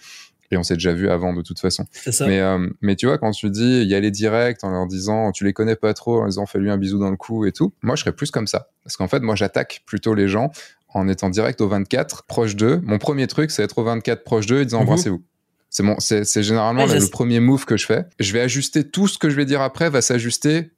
et 0.51 0.57
on 0.57 0.63
s'est 0.63 0.75
déjà 0.75 0.93
vu 0.93 1.09
avant 1.09 1.33
de 1.33 1.41
toute 1.41 1.59
façon. 1.59 1.85
Ça. 1.91 2.25
Mais, 2.27 2.39
euh, 2.39 2.67
mais 2.81 2.95
tu 2.95 3.05
vois, 3.05 3.17
quand 3.17 3.31
tu 3.31 3.49
dis 3.49 3.83
y 3.83 3.95
a 3.95 3.99
les 3.99 4.11
directs 4.11 4.63
en 4.63 4.71
leur 4.71 4.87
disant 4.87 5.31
tu 5.31 5.43
les 5.43 5.53
connais 5.53 5.75
pas 5.75 5.93
trop, 5.93 6.21
en 6.21 6.27
disant 6.27 6.45
fais-lui 6.45 6.69
un 6.69 6.77
bisou 6.77 6.99
dans 6.99 7.09
le 7.11 7.17
cou 7.17 7.45
et 7.45 7.51
tout, 7.51 7.73
moi 7.81 7.95
je 7.95 8.01
serais 8.01 8.13
plus 8.13 8.31
comme 8.31 8.47
ça. 8.47 8.69
Parce 8.83 8.97
qu'en 8.97 9.07
fait, 9.07 9.19
moi 9.19 9.35
j'attaque 9.35 9.83
plutôt 9.85 10.13
les 10.13 10.27
gens 10.27 10.51
en 10.89 11.07
étant 11.07 11.29
direct 11.29 11.59
au 11.61 11.67
24, 11.67 12.23
proche 12.23 12.55
d'eux. 12.55 12.81
Mon 12.83 12.97
premier 12.97 13.27
truc, 13.27 13.51
c'est 13.51 13.63
être 13.63 13.77
au 13.77 13.83
24 13.83 14.23
proche 14.23 14.45
d'eux 14.45 14.61
et 14.61 14.65
disant 14.65 14.79
mhm. 14.79 14.83
embrassez-vous. 14.83 15.23
C'est 15.69 15.83
c'est, 15.99 16.23
c'est 16.23 16.43
généralement 16.43 16.85
le, 16.85 17.09
premier 17.09 17.39
move 17.39 17.65
que 17.65 17.75
je 17.75 17.85
fais. 17.85 18.05
Je 18.19 18.31
vais 18.31 18.39
ajuster 18.39 18.89
tout 18.89 19.07
ce 19.07 19.17
que 19.17 19.29
je 19.29 19.35
vais 19.35 19.45
dire 19.45 19.61
après 19.61 19.89
va 19.89 20.01
s'ajuster 20.01 20.71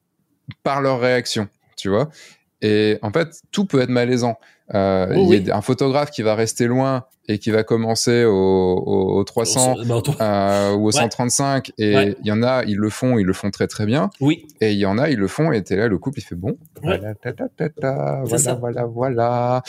par 0.64 0.82
leur 0.82 1.00
réaction, 1.00 1.48
tu 1.78 1.90
vois. 1.90 2.10
Et 2.62 2.98
en 3.04 3.12
fait, 3.12 3.42
tout 3.52 3.66
peut 3.66 3.82
être 3.82 3.90
malaisant. 3.90 4.40
Euh, 4.76 5.14
oh 5.16 5.34
il 5.34 5.48
y 5.48 5.52
a 5.52 5.58
un 5.58 5.62
photographe 5.62 6.12
qui 6.12 6.22
va 6.22 6.36
rester 6.36 6.68
loin 6.68 7.06
et 7.28 7.40
qui 7.40 7.50
va 7.50 7.64
commencer 7.64 8.24
au, 8.24 9.18
au, 9.18 9.24
300 9.24 9.76
bah, 9.86 10.02
euh, 10.22 10.76
ou 10.76 10.88
au 10.88 10.92
135 10.92 11.72
et 11.80 12.16
il 12.22 12.28
y 12.28 12.32
en 12.32 12.44
a 12.44 12.64
ils 12.66 12.78
le 12.78 12.90
font 12.90 13.18
ils 13.18 13.26
le 13.26 13.34
font 13.34 13.50
très 13.50 13.68
très 13.68 13.86
bien. 13.86 14.12
Oui. 14.22 14.46
Et 14.62 14.74
il 14.74 14.80
y 14.80 14.86
en 14.86 14.98
a 15.00 15.10
ils 15.10 15.18
le 15.18 15.28
font 15.28 15.52
et 15.52 15.64
t'es 15.64 15.76
là 15.76 15.88
le 15.88 15.98
couple 15.98 16.20
il 16.20 16.24
fait 16.24 16.36
bon. 16.36 16.58
Voilà 16.84 17.14
voilà 18.24 18.56
voilà 18.56 18.86
voilà. 18.86 19.64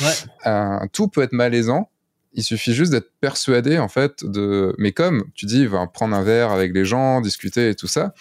Euh, 0.46 0.86
tout 0.92 1.08
peut 1.08 1.22
être 1.22 1.32
malaisant. 1.32 1.88
Il 2.32 2.44
suffit 2.44 2.74
juste 2.74 2.92
d'être 2.92 3.10
persuadé 3.20 3.78
en 3.78 3.88
fait 3.88 4.24
de 4.24 4.74
mais 4.78 4.92
comme 4.92 5.24
tu 5.34 5.46
dis 5.46 5.66
va 5.66 5.86
prendre 5.86 6.14
un 6.14 6.22
verre 6.22 6.52
avec 6.52 6.72
les 6.74 6.84
gens 6.84 7.20
discuter 7.20 7.70
et 7.70 7.74
tout 7.74 7.88
ça 7.88 8.12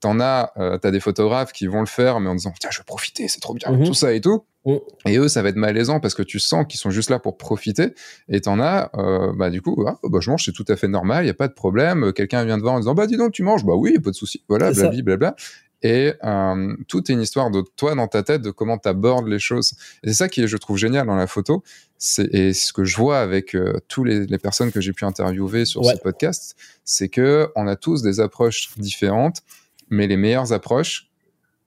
t'en 0.00 0.20
as, 0.20 0.52
euh, 0.56 0.78
t'as 0.78 0.90
des 0.90 1.00
photographes 1.00 1.52
qui 1.52 1.66
vont 1.66 1.80
le 1.80 1.86
faire, 1.86 2.20
mais 2.20 2.28
en 2.28 2.34
disant 2.34 2.52
tiens, 2.58 2.70
je 2.72 2.78
vais 2.78 2.84
profiter, 2.84 3.28
c'est 3.28 3.40
trop 3.40 3.54
bien, 3.54 3.70
mhm. 3.70 3.84
tout 3.84 3.94
ça 3.94 4.12
et 4.12 4.20
tout. 4.20 4.44
Mm. 4.66 4.76
Et 5.06 5.16
eux, 5.16 5.28
ça 5.28 5.42
va 5.42 5.48
être 5.48 5.56
malaisant 5.56 6.00
parce 6.00 6.14
que 6.14 6.22
tu 6.22 6.38
sens 6.38 6.66
qu'ils 6.68 6.80
sont 6.80 6.90
juste 6.90 7.10
là 7.10 7.18
pour 7.18 7.38
profiter. 7.38 7.94
Et 8.28 8.40
t'en 8.40 8.60
as, 8.60 8.90
euh, 8.94 9.32
bah 9.34 9.50
du 9.50 9.62
coup, 9.62 9.84
ah, 9.86 9.98
bah, 10.02 10.18
je 10.20 10.30
mange, 10.30 10.44
c'est 10.44 10.52
tout 10.52 10.66
à 10.68 10.76
fait 10.76 10.88
normal, 10.88 11.24
il 11.24 11.28
y 11.28 11.30
a 11.30 11.34
pas 11.34 11.48
de 11.48 11.54
problème. 11.54 12.12
Quelqu'un 12.12 12.44
vient 12.44 12.56
te 12.56 12.62
voir 12.62 12.74
en 12.74 12.80
disant 12.80 12.94
bah 12.94 13.06
dis 13.06 13.16
donc, 13.16 13.32
tu 13.32 13.42
manges, 13.42 13.64
bah 13.64 13.74
oui, 13.74 13.92
y 13.94 13.96
a 13.96 14.00
pas 14.00 14.10
de 14.10 14.16
souci, 14.16 14.42
voilà, 14.48 14.72
blabli, 14.72 15.02
blabla. 15.02 15.34
Et 15.82 16.12
euh, 16.24 16.76
tout 16.88 17.10
est 17.10 17.14
une 17.14 17.22
histoire 17.22 17.50
de 17.50 17.64
toi 17.76 17.94
dans 17.94 18.06
ta 18.06 18.22
tête, 18.22 18.42
de 18.42 18.50
comment 18.50 18.76
tu 18.76 18.88
abordes 18.88 19.28
les 19.28 19.38
choses. 19.38 19.72
Et 20.02 20.08
c'est 20.08 20.14
ça 20.14 20.28
qui 20.28 20.46
je 20.46 20.56
trouve, 20.56 20.76
génial 20.76 21.06
dans 21.06 21.16
la 21.16 21.26
photo. 21.26 21.62
C'est, 21.96 22.26
et 22.34 22.52
ce 22.52 22.72
que 22.72 22.84
je 22.84 22.96
vois 22.96 23.20
avec 23.20 23.54
euh, 23.54 23.78
tous 23.88 24.04
les, 24.04 24.26
les, 24.26 24.38
personnes 24.38 24.72
que 24.72 24.80
j'ai 24.80 24.92
pu 24.92 25.04
interviewer 25.04 25.64
sur 25.64 25.84
ce 25.84 25.96
podcast, 25.96 26.54
c'est 26.84 27.08
que 27.08 27.48
on 27.56 27.66
a 27.66 27.76
tous 27.76 28.02
des 28.02 28.20
approches 28.20 28.70
différentes, 28.76 29.42
mais 29.90 30.06
les 30.06 30.16
meilleures 30.16 30.52
approches, 30.52 31.10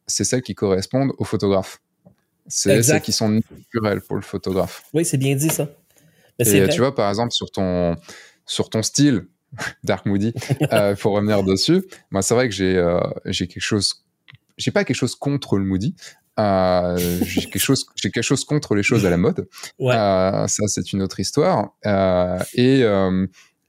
c'est 0.08 0.24
celles 0.24 0.42
qui 0.42 0.56
correspondent 0.56 1.12
aux 1.18 1.24
photographes. 1.24 1.82
C'est 2.48 2.84
celles 2.84 3.02
qui 3.02 3.14
sont 3.14 3.30
naturelles 3.30 4.02
pour 4.02 4.16
le 4.16 4.22
photographe. 4.22 4.84
Oui, 4.94 5.06
c'est 5.06 5.18
bien 5.18 5.36
dit 5.36 5.50
ça. 5.50 5.70
Et 6.40 6.68
tu 6.70 6.80
vois, 6.80 6.96
par 6.96 7.10
exemple, 7.10 7.32
sur 7.32 7.52
ton, 7.52 7.96
sur 8.46 8.70
ton 8.70 8.82
style, 8.84 9.28
Dark 9.84 10.06
Moody, 10.06 10.34
euh, 10.72 10.96
pour 11.00 11.14
revenir 11.14 11.44
dessus, 11.44 11.84
moi, 12.12 12.22
c'est 12.22 12.34
vrai 12.34 12.50
que 12.50 12.56
j'ai 12.56 12.76
euh, 12.76 13.00
quelque 13.26 13.60
chose, 13.60 14.06
j'ai 14.58 14.72
pas 14.72 14.84
quelque 14.84 14.98
chose 14.98 15.16
contre 15.16 15.58
le 15.58 15.66
Moody. 15.66 15.96
Euh, 16.40 16.98
j'ai 16.98 17.42
quelque 17.42 17.60
chose, 17.60 17.86
j'ai 17.96 18.10
quelque 18.10 18.24
chose 18.24 18.44
contre 18.44 18.74
les 18.74 18.82
choses 18.82 19.06
à 19.06 19.10
la 19.10 19.18
mode. 19.18 19.48
Ouais. 19.78 19.96
Euh, 19.96 20.48
ça, 20.48 20.68
c'est 20.68 20.92
une 20.92 21.04
autre 21.04 21.20
histoire. 21.20 21.76
Euh, 21.86 22.40
et 22.56 22.84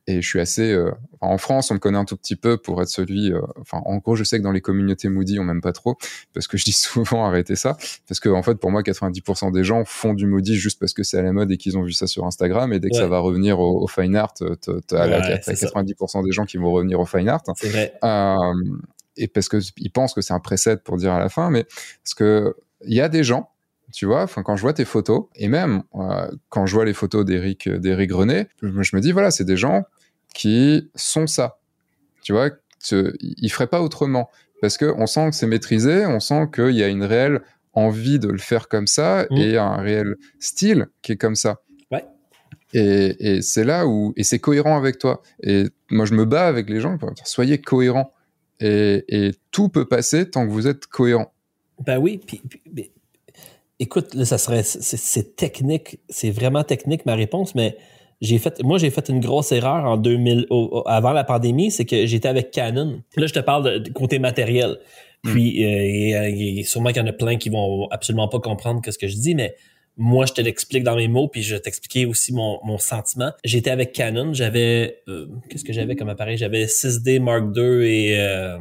et 0.06 0.20
je 0.20 0.28
suis 0.28 0.40
assez 0.40 0.72
euh, 0.72 0.90
en 1.20 1.38
France 1.38 1.70
on 1.70 1.74
me 1.74 1.78
connaît 1.78 1.98
un 1.98 2.04
tout 2.04 2.16
petit 2.16 2.36
peu 2.36 2.58
pour 2.58 2.82
être 2.82 2.88
celui 2.88 3.32
euh, 3.32 3.40
enfin 3.60 3.80
en 3.86 3.96
gros 3.96 4.16
je 4.16 4.24
sais 4.24 4.38
que 4.38 4.42
dans 4.42 4.52
les 4.52 4.60
communautés 4.60 5.08
Moody 5.08 5.38
on 5.38 5.44
m'aime 5.44 5.62
pas 5.62 5.72
trop 5.72 5.96
parce 6.34 6.46
que 6.46 6.58
je 6.58 6.64
dis 6.64 6.72
souvent 6.72 7.24
arrêtez 7.24 7.56
ça. 7.56 7.76
Parce 8.06 8.20
que 8.20 8.28
en 8.28 8.42
fait 8.42 8.56
pour 8.56 8.70
moi 8.70 8.82
90% 8.82 9.52
des 9.52 9.64
gens 9.64 9.84
font 9.84 10.14
du 10.14 10.26
Moody 10.26 10.56
juste 10.56 10.78
parce 10.78 10.92
que 10.92 11.02
c'est 11.02 11.18
à 11.18 11.22
la 11.22 11.32
mode 11.32 11.50
et 11.50 11.56
qu'ils 11.56 11.78
ont 11.78 11.82
vu 11.82 11.92
ça 11.92 12.06
sur 12.06 12.24
Instagram. 12.26 12.72
Et 12.72 12.80
dès 12.80 12.90
que 12.90 12.96
ça 12.96 13.06
va 13.06 13.18
revenir 13.18 13.60
au, 13.60 13.86
fine 13.86 14.16
art 14.16 14.34
t'as 14.34 15.08
ouais, 15.08 15.38
90% 15.38 16.24
des 16.24 16.32
gens 16.32 16.44
qui 16.44 16.56
vont 16.56 16.72
revenir 16.72 17.00
au 17.00 17.06
fine 17.06 17.28
art. 17.28 17.42
C'est 17.56 17.68
vrai. 17.68 17.94
Euh, 18.02 18.52
et 19.16 19.28
parce 19.28 19.48
que 19.48 19.58
ils 19.78 19.90
pensent 19.90 20.12
que 20.12 20.20
c'est 20.20 20.34
un 20.34 20.40
preset 20.40 20.78
pour 20.78 20.96
dire 20.96 21.12
à 21.12 21.20
la 21.20 21.28
fin 21.28 21.48
mais 21.50 21.64
parce 22.02 22.14
que 22.14 22.56
il 22.84 22.94
y 22.94 23.00
a 23.00 23.08
des 23.08 23.24
gens 23.24 23.53
tu 23.94 24.06
vois, 24.06 24.24
enfin 24.24 24.42
quand 24.42 24.56
je 24.56 24.62
vois 24.62 24.72
tes 24.72 24.84
photos 24.84 25.26
et 25.36 25.46
même 25.46 25.84
euh, 25.94 26.28
quand 26.48 26.66
je 26.66 26.74
vois 26.74 26.84
les 26.84 26.92
photos 26.92 27.24
d'Éric 27.24 27.68
d'Éric 27.68 28.12
René, 28.12 28.48
je, 28.60 28.82
je, 28.82 28.96
me 28.96 29.00
dis 29.00 29.12
voilà, 29.12 29.30
c'est 29.30 29.44
des 29.44 29.56
gens 29.56 29.84
qui 30.34 30.90
sont 30.96 31.28
ça. 31.28 31.58
Tu 32.24 32.32
vois, 32.32 32.50
ils 32.90 33.52
feraient 33.52 33.68
pas 33.68 33.82
autrement 33.82 34.28
parce 34.60 34.78
que 34.78 34.92
on 34.96 35.06
sent 35.06 35.30
que 35.30 35.36
c'est 35.36 35.46
maîtrisé, 35.46 36.06
on 36.06 36.18
sent 36.18 36.48
qu'il 36.52 36.72
y 36.72 36.82
a 36.82 36.88
une 36.88 37.04
réelle 37.04 37.40
envie 37.72 38.18
de 38.18 38.28
le 38.28 38.38
faire 38.38 38.66
comme 38.66 38.88
ça 38.88 39.26
mmh. 39.30 39.36
et 39.36 39.58
un 39.58 39.76
réel 39.76 40.16
style 40.40 40.88
qui 41.02 41.12
est 41.12 41.16
comme 41.16 41.36
ça. 41.36 41.60
Ouais. 41.92 42.04
Et, 42.72 43.36
et 43.36 43.42
c'est 43.42 43.64
là 43.64 43.86
où 43.86 44.12
et 44.16 44.24
c'est 44.24 44.40
cohérent 44.40 44.76
avec 44.76 44.98
toi. 44.98 45.22
Et 45.44 45.66
moi 45.88 46.04
je 46.04 46.14
me 46.14 46.24
bats 46.24 46.48
avec 46.48 46.68
les 46.68 46.80
gens 46.80 46.98
pour 46.98 47.12
dire 47.12 47.28
soyez 47.28 47.60
cohérents 47.60 48.12
et, 48.58 49.04
et, 49.06 49.32
tout 49.52 49.68
peut 49.68 49.84
passer 49.84 50.30
tant 50.30 50.46
que 50.46 50.50
vous 50.50 50.66
êtes 50.66 50.86
cohérent. 50.86 51.32
Ben 51.84 51.98
oui, 51.98 52.20
puis, 52.24 52.40
puis 52.48 52.90
écoute, 53.78 54.14
là, 54.14 54.24
ça 54.24 54.38
serait 54.38 54.62
c'est 54.62 55.36
technique, 55.36 55.98
c'est 56.08 56.30
vraiment 56.30 56.64
technique 56.64 57.06
ma 57.06 57.14
réponse, 57.14 57.54
mais 57.54 57.76
j'ai 58.20 58.38
fait, 58.38 58.62
moi, 58.62 58.78
j'ai 58.78 58.90
fait 58.90 59.08
une 59.08 59.20
grosse 59.20 59.52
erreur 59.52 59.84
en 59.84 59.96
2000, 59.96 60.46
avant 60.86 61.12
la 61.12 61.24
pandémie, 61.24 61.70
c'est 61.70 61.84
que 61.84 62.06
j'étais 62.06 62.28
avec 62.28 62.50
Canon. 62.50 63.02
Là, 63.16 63.26
je 63.26 63.32
te 63.32 63.40
parle 63.40 63.82
de, 63.82 63.90
côté 63.90 64.18
matériel. 64.18 64.78
Hmm. 65.24 65.32
Puis, 65.32 65.64
euh, 65.64 66.30
et, 66.30 66.62
sûrement 66.64 66.90
qu'il 66.90 67.02
y 67.02 67.04
en 67.04 67.08
a 67.08 67.12
plein 67.12 67.36
qui 67.36 67.50
vont 67.50 67.88
absolument 67.90 68.28
pas 68.28 68.40
comprendre 68.40 68.80
ce 68.88 68.98
que 68.98 69.08
je 69.08 69.16
dis, 69.16 69.34
mais 69.34 69.54
moi, 69.96 70.26
je 70.26 70.32
te 70.32 70.40
l'explique 70.40 70.84
dans 70.84 70.96
mes 70.96 71.08
mots, 71.08 71.28
puis 71.28 71.42
je 71.42 71.56
t'expliquer 71.56 72.06
aussi 72.06 72.32
mon, 72.32 72.58
mon 72.64 72.78
sentiment. 72.78 73.32
J'étais 73.44 73.70
avec 73.70 73.92
Canon, 73.92 74.32
j'avais, 74.32 75.02
euh, 75.08 75.26
qu'est-ce 75.48 75.64
que 75.64 75.72
j'avais 75.72 75.94
comme 75.94 76.08
appareil? 76.08 76.36
J'avais 76.36 76.66
6D 76.66 77.20
Mark 77.20 77.44
II 77.56 77.86
et, 77.86 78.18
euh, 78.18 78.58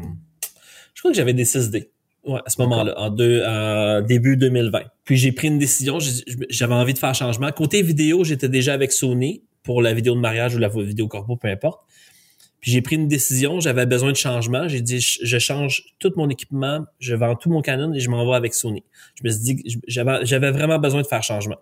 je 0.93 1.01
crois 1.01 1.11
que 1.11 1.17
j'avais 1.17 1.33
des 1.33 1.45
6D. 1.45 1.89
Ouais, 2.25 2.39
à 2.45 2.49
ce 2.49 2.61
moment-là, 2.61 2.93
en, 2.97 3.09
deux, 3.09 3.43
en 3.45 4.01
début 4.01 4.37
2020. 4.37 4.83
Puis 5.03 5.17
j'ai 5.17 5.33
pris 5.33 5.47
une 5.47 5.59
décision, 5.59 5.97
j'avais 6.49 6.73
envie 6.73 6.93
de 6.93 6.99
faire 6.99 7.13
changement. 7.13 7.51
Côté 7.51 7.81
vidéo, 7.81 8.23
j'étais 8.23 8.47
déjà 8.47 8.73
avec 8.73 8.93
Sony 8.93 9.43
pour 9.61 9.81
la 9.81 9.93
vidéo 9.93 10.15
de 10.15 10.19
mariage 10.19 10.55
ou 10.55 10.59
la 10.59 10.69
vidéo 10.69 11.07
corpo, 11.07 11.35
peu 11.35 11.49
importe. 11.49 11.81
Puis 12.61 12.71
j'ai 12.71 12.81
pris 12.81 12.95
une 12.95 13.09
décision, 13.09 13.59
j'avais 13.59 13.85
besoin 13.85 14.11
de 14.11 14.15
changement. 14.15 14.69
J'ai 14.69 14.79
dit, 14.79 15.01
je 15.01 15.37
change 15.37 15.83
tout 15.99 16.13
mon 16.15 16.29
équipement, 16.29 16.85
je 16.99 17.13
vends 17.13 17.35
tout 17.35 17.49
mon 17.49 17.61
Canon 17.61 17.93
et 17.93 17.99
je 17.99 18.09
m'en 18.09 18.25
vais 18.25 18.37
avec 18.37 18.53
Sony. 18.53 18.85
Je 19.15 19.27
me 19.27 19.29
suis 19.29 19.41
dit, 19.41 19.81
j'avais 19.85 20.51
vraiment 20.51 20.79
besoin 20.79 21.01
de 21.01 21.07
faire 21.07 21.23
changement. 21.23 21.57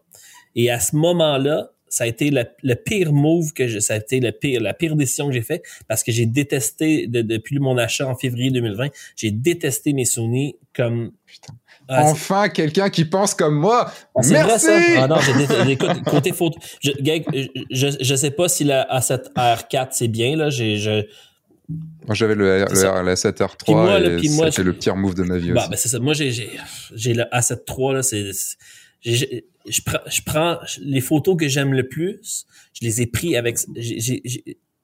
Et 0.56 0.70
à 0.70 0.80
ce 0.80 0.96
moment-là, 0.96 1.72
ça 1.92 2.06
a 2.06 2.08
été 2.08 2.32
le, 2.32 2.74
pire 2.74 3.12
move 3.12 3.52
que 3.52 3.68
je, 3.68 3.80
ça 3.80 3.96
a 3.96 3.98
été 3.98 4.22
le 4.22 4.32
pire, 4.32 4.62
la 4.62 4.74
pire 4.74 4.96
décision 4.96 5.28
que 5.28 5.34
j'ai 5.34 5.42
fait 5.42 5.62
parce 5.90 6.04
que 6.04 6.12
j'ai 6.12 6.26
détesté 6.26 7.06
depuis 7.08 7.60
mon 7.60 7.78
achat 7.78 8.08
en 8.08 8.16
février 8.16 8.50
2020, 8.50 8.88
j'ai 9.18 9.32
détesté 9.32 9.92
mes 9.94 10.06
Sony 10.06 10.56
comme. 10.74 11.12
Putain. 11.26 11.54
enfin, 11.90 12.48
quelqu'un 12.48 12.90
qui 12.90 13.04
pense 13.04 13.34
comme 13.34 13.56
moi. 13.56 13.92
Ah, 14.16 14.22
Merci. 14.30 14.32
Vrai, 14.32 14.60
ça. 14.60 14.80
Ah 15.00 15.08
non, 15.08 15.18
j'ai 15.20 15.72
écoute, 15.74 16.04
côté 16.06 16.32
photo, 16.32 16.58
je, 16.80 16.92
je, 17.70 17.88
je, 18.00 18.16
sais 18.16 18.32
pas 18.32 18.48
si 18.48 18.64
la 18.64 18.88
A7R4 18.98 19.90
c'est 19.92 20.08
bien 20.08 20.38
là. 20.38 20.50
J'ai, 20.50 20.78
je, 20.78 21.06
moi, 22.08 22.16
j'avais 22.16 22.36
le, 22.36 22.60
le, 22.60 22.66
A7R3 22.66 24.24
et 24.24 24.28
c'était 24.28 24.64
le 24.64 24.74
pire 24.74 24.96
move 24.96 25.16
de 25.16 25.24
ma 25.24 25.38
vie 25.38 25.52
bah, 25.52 25.62
aussi. 25.62 25.70
Ben, 25.70 25.78
c'est 25.78 25.90
ça. 25.90 26.00
Moi, 26.00 26.14
j'ai, 26.14 26.32
j'ai, 26.32 26.50
j'ai 26.96 27.14
le 27.14 27.24
A7 27.24 27.60
III, 27.68 27.94
là, 27.96 28.04
c'est, 28.04 28.32
je, 29.68 29.82
prends, 29.82 30.00
je 30.08 30.22
prends 30.26 30.58
les 30.82 31.02
photos 31.02 31.38
que 31.38 31.48
j'aime 31.48 31.74
le 31.74 31.88
plus, 31.88 32.46
je 32.74 32.86
les 32.86 33.02
ai 33.02 33.06
pris 33.06 33.36
avec 33.36 33.58
j'ai, 33.76 34.22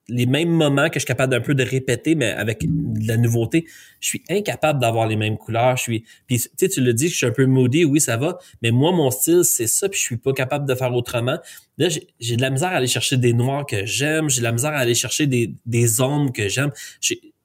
les 0.08 0.26
mêmes 0.26 0.48
moments 0.48 0.88
que 0.88 0.94
je 0.94 1.00
suis 1.00 1.06
capable 1.06 1.32
d'un 1.32 1.40
peu 1.40 1.54
de 1.54 1.62
répéter, 1.62 2.14
mais 2.14 2.30
avec 2.30 2.64
de 2.64 3.06
la 3.06 3.18
nouveauté. 3.18 3.66
Je 4.00 4.08
suis 4.08 4.22
incapable 4.30 4.80
d'avoir 4.80 5.06
les 5.06 5.16
mêmes 5.16 5.36
couleurs. 5.36 5.76
Je 5.76 5.82
suis, 5.82 6.04
puis 6.26 6.40
tu 6.40 6.48
sais, 6.56 6.68
tu 6.68 6.80
le 6.80 6.94
dis, 6.94 7.08
je 7.08 7.16
suis 7.16 7.26
un 7.26 7.30
peu 7.30 7.44
moody, 7.44 7.84
oui, 7.84 8.00
ça 8.00 8.16
va, 8.16 8.38
mais 8.62 8.70
moi, 8.70 8.92
mon 8.92 9.10
style, 9.10 9.42
c'est 9.44 9.66
ça, 9.66 9.88
puis 9.88 10.00
je 10.00 10.04
suis 10.04 10.16
pas 10.16 10.32
capable 10.32 10.66
de 10.66 10.74
faire 10.74 10.94
autrement. 10.94 11.38
Là, 11.76 11.88
j'ai 12.20 12.36
de 12.36 12.40
la 12.40 12.50
misère 12.50 12.68
à 12.68 12.76
aller 12.76 12.86
chercher 12.86 13.18
des 13.18 13.34
noirs 13.34 13.66
que 13.66 13.84
j'aime, 13.84 14.30
j'ai 14.30 14.40
de 14.40 14.44
la 14.44 14.52
misère 14.52 14.72
à 14.72 14.78
aller 14.78 14.94
chercher 14.94 15.26
des, 15.26 15.52
des 15.66 16.00
ombres 16.00 16.32
que 16.32 16.48
j'aime 16.48 16.72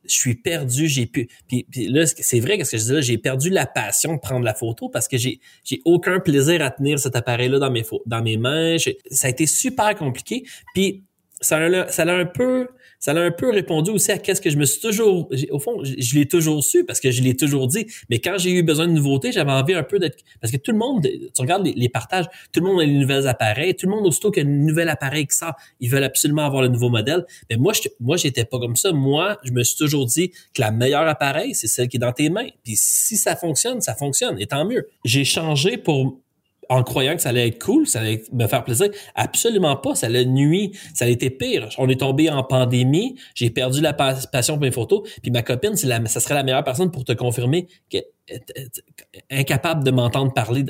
je 0.05 0.15
suis 0.15 0.35
perdu, 0.35 0.87
j'ai 0.87 1.05
pu 1.05 1.29
puis, 1.47 1.65
là 1.87 2.05
c'est 2.05 2.39
vrai 2.39 2.57
qu'est-ce 2.57 2.71
que 2.71 2.77
je 2.77 2.83
dis 2.83 2.91
là, 2.93 3.01
j'ai 3.01 3.17
perdu 3.17 3.49
la 3.49 3.65
passion 3.65 4.15
de 4.15 4.19
prendre 4.19 4.45
la 4.45 4.53
photo 4.53 4.89
parce 4.89 5.07
que 5.07 5.17
j'ai 5.17 5.39
j'ai 5.63 5.81
aucun 5.85 6.19
plaisir 6.19 6.61
à 6.61 6.71
tenir 6.71 6.99
cet 6.99 7.15
appareil 7.15 7.49
là 7.49 7.59
dans 7.59 7.71
mes 7.71 7.83
dans 8.05 8.21
mes 8.21 8.37
mains, 8.37 8.77
ça 9.09 9.27
a 9.27 9.29
été 9.29 9.45
super 9.45 9.95
compliqué. 9.95 10.43
Puis 10.73 11.03
ça 11.41 11.57
a, 11.57 11.87
ça 11.89 12.03
a 12.03 12.13
un 12.13 12.25
peu 12.25 12.67
ça 13.03 13.11
a 13.11 13.19
un 13.19 13.31
peu 13.31 13.51
répondu 13.51 13.91
aussi 13.91 14.13
à 14.13 14.17
qu'est-ce 14.17 14.39
que 14.39 14.49
je 14.49 14.55
me 14.55 14.63
suis 14.63 14.79
toujours, 14.79 15.29
au 15.51 15.59
fond, 15.59 15.83
je, 15.83 16.15
l'ai 16.15 16.25
toujours 16.25 16.63
su 16.63 16.85
parce 16.85 17.01
que 17.01 17.11
je 17.11 17.21
l'ai 17.21 17.35
toujours 17.35 17.67
dit. 17.67 17.85
Mais 18.09 18.19
quand 18.19 18.37
j'ai 18.37 18.51
eu 18.51 18.63
besoin 18.63 18.87
de 18.87 18.93
nouveautés, 18.93 19.33
j'avais 19.33 19.51
envie 19.51 19.73
un 19.73 19.83
peu 19.83 19.99
d'être, 19.99 20.23
parce 20.39 20.53
que 20.53 20.57
tout 20.57 20.71
le 20.71 20.77
monde, 20.77 21.01
tu 21.01 21.41
regardes 21.41 21.67
les, 21.67 21.89
partages, 21.89 22.27
tout 22.53 22.61
le 22.61 22.67
monde 22.67 22.79
a 22.79 22.85
les 22.85 22.93
nouvelles 22.93 23.27
appareils, 23.27 23.75
tout 23.75 23.87
le 23.87 23.91
monde 23.91 24.07
aussitôt 24.07 24.31
qu'il 24.31 24.43
y 24.43 24.45
a 24.45 24.49
un 24.49 24.53
nouvel 24.53 24.87
appareil 24.87 25.27
qui 25.27 25.35
sort, 25.35 25.51
ils 25.81 25.89
veulent 25.89 26.05
absolument 26.05 26.45
avoir 26.45 26.61
le 26.61 26.69
nouveau 26.69 26.87
modèle. 26.87 27.25
Mais 27.49 27.57
moi, 27.57 27.73
je, 27.73 27.89
moi, 27.99 28.15
j'étais 28.15 28.45
pas 28.45 28.57
comme 28.57 28.77
ça. 28.77 28.93
Moi, 28.93 29.37
je 29.43 29.51
me 29.51 29.63
suis 29.63 29.75
toujours 29.75 30.05
dit 30.05 30.29
que 30.53 30.61
la 30.61 30.71
meilleure 30.71 31.05
appareil, 31.05 31.55
c'est 31.55 31.67
celle 31.67 31.89
qui 31.89 31.97
est 31.97 31.99
dans 31.99 32.13
tes 32.13 32.29
mains. 32.29 32.47
Puis 32.63 32.75
si 32.77 33.17
ça 33.17 33.35
fonctionne, 33.35 33.81
ça 33.81 33.95
fonctionne. 33.95 34.39
Et 34.39 34.45
tant 34.45 34.63
mieux. 34.63 34.87
J'ai 35.03 35.25
changé 35.25 35.75
pour 35.75 36.22
en 36.69 36.83
croyant 36.83 37.15
que 37.15 37.21
ça 37.21 37.29
allait 37.29 37.47
être 37.47 37.63
cool, 37.63 37.87
ça 37.87 37.99
allait 37.99 38.23
me 38.31 38.47
faire 38.47 38.63
plaisir. 38.63 38.89
Absolument 39.15 39.75
pas. 39.75 39.95
Ça 39.95 40.09
l'a 40.09 40.23
nuit. 40.23 40.77
Ça 40.93 41.05
a 41.05 41.07
été 41.07 41.29
pire. 41.29 41.69
On 41.77 41.89
est 41.89 41.99
tombé 41.99 42.29
en 42.29 42.43
pandémie. 42.43 43.15
J'ai 43.35 43.49
perdu 43.49 43.81
la 43.81 43.93
passion 43.93 44.55
pour 44.55 44.63
mes 44.63 44.71
photos. 44.71 45.07
Puis 45.21 45.31
ma 45.31 45.41
copine, 45.41 45.75
la, 45.83 46.05
ça 46.05 46.19
serait 46.19 46.35
la 46.35 46.43
meilleure 46.43 46.63
personne 46.63 46.91
pour 46.91 47.05
te 47.05 47.13
confirmer 47.13 47.67
qu'elle 47.89 48.05
est 48.27 48.83
incapable 49.29 49.83
de 49.83 49.91
m'entendre 49.91 50.33
parler. 50.33 50.65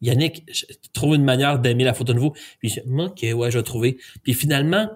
Yannick, 0.00 0.44
je 0.52 0.64
trouve 0.92 1.14
une 1.14 1.24
manière 1.24 1.58
d'aimer 1.58 1.84
la 1.84 1.94
photo 1.94 2.12
de 2.12 2.20
vous. 2.20 2.32
Puis 2.60 2.68
je, 2.70 2.80
ok, 2.80 3.38
ouais, 3.38 3.50
je 3.50 3.58
vais 3.58 3.64
trouver. 3.64 3.98
Puis 4.22 4.34
finalement, 4.34 4.88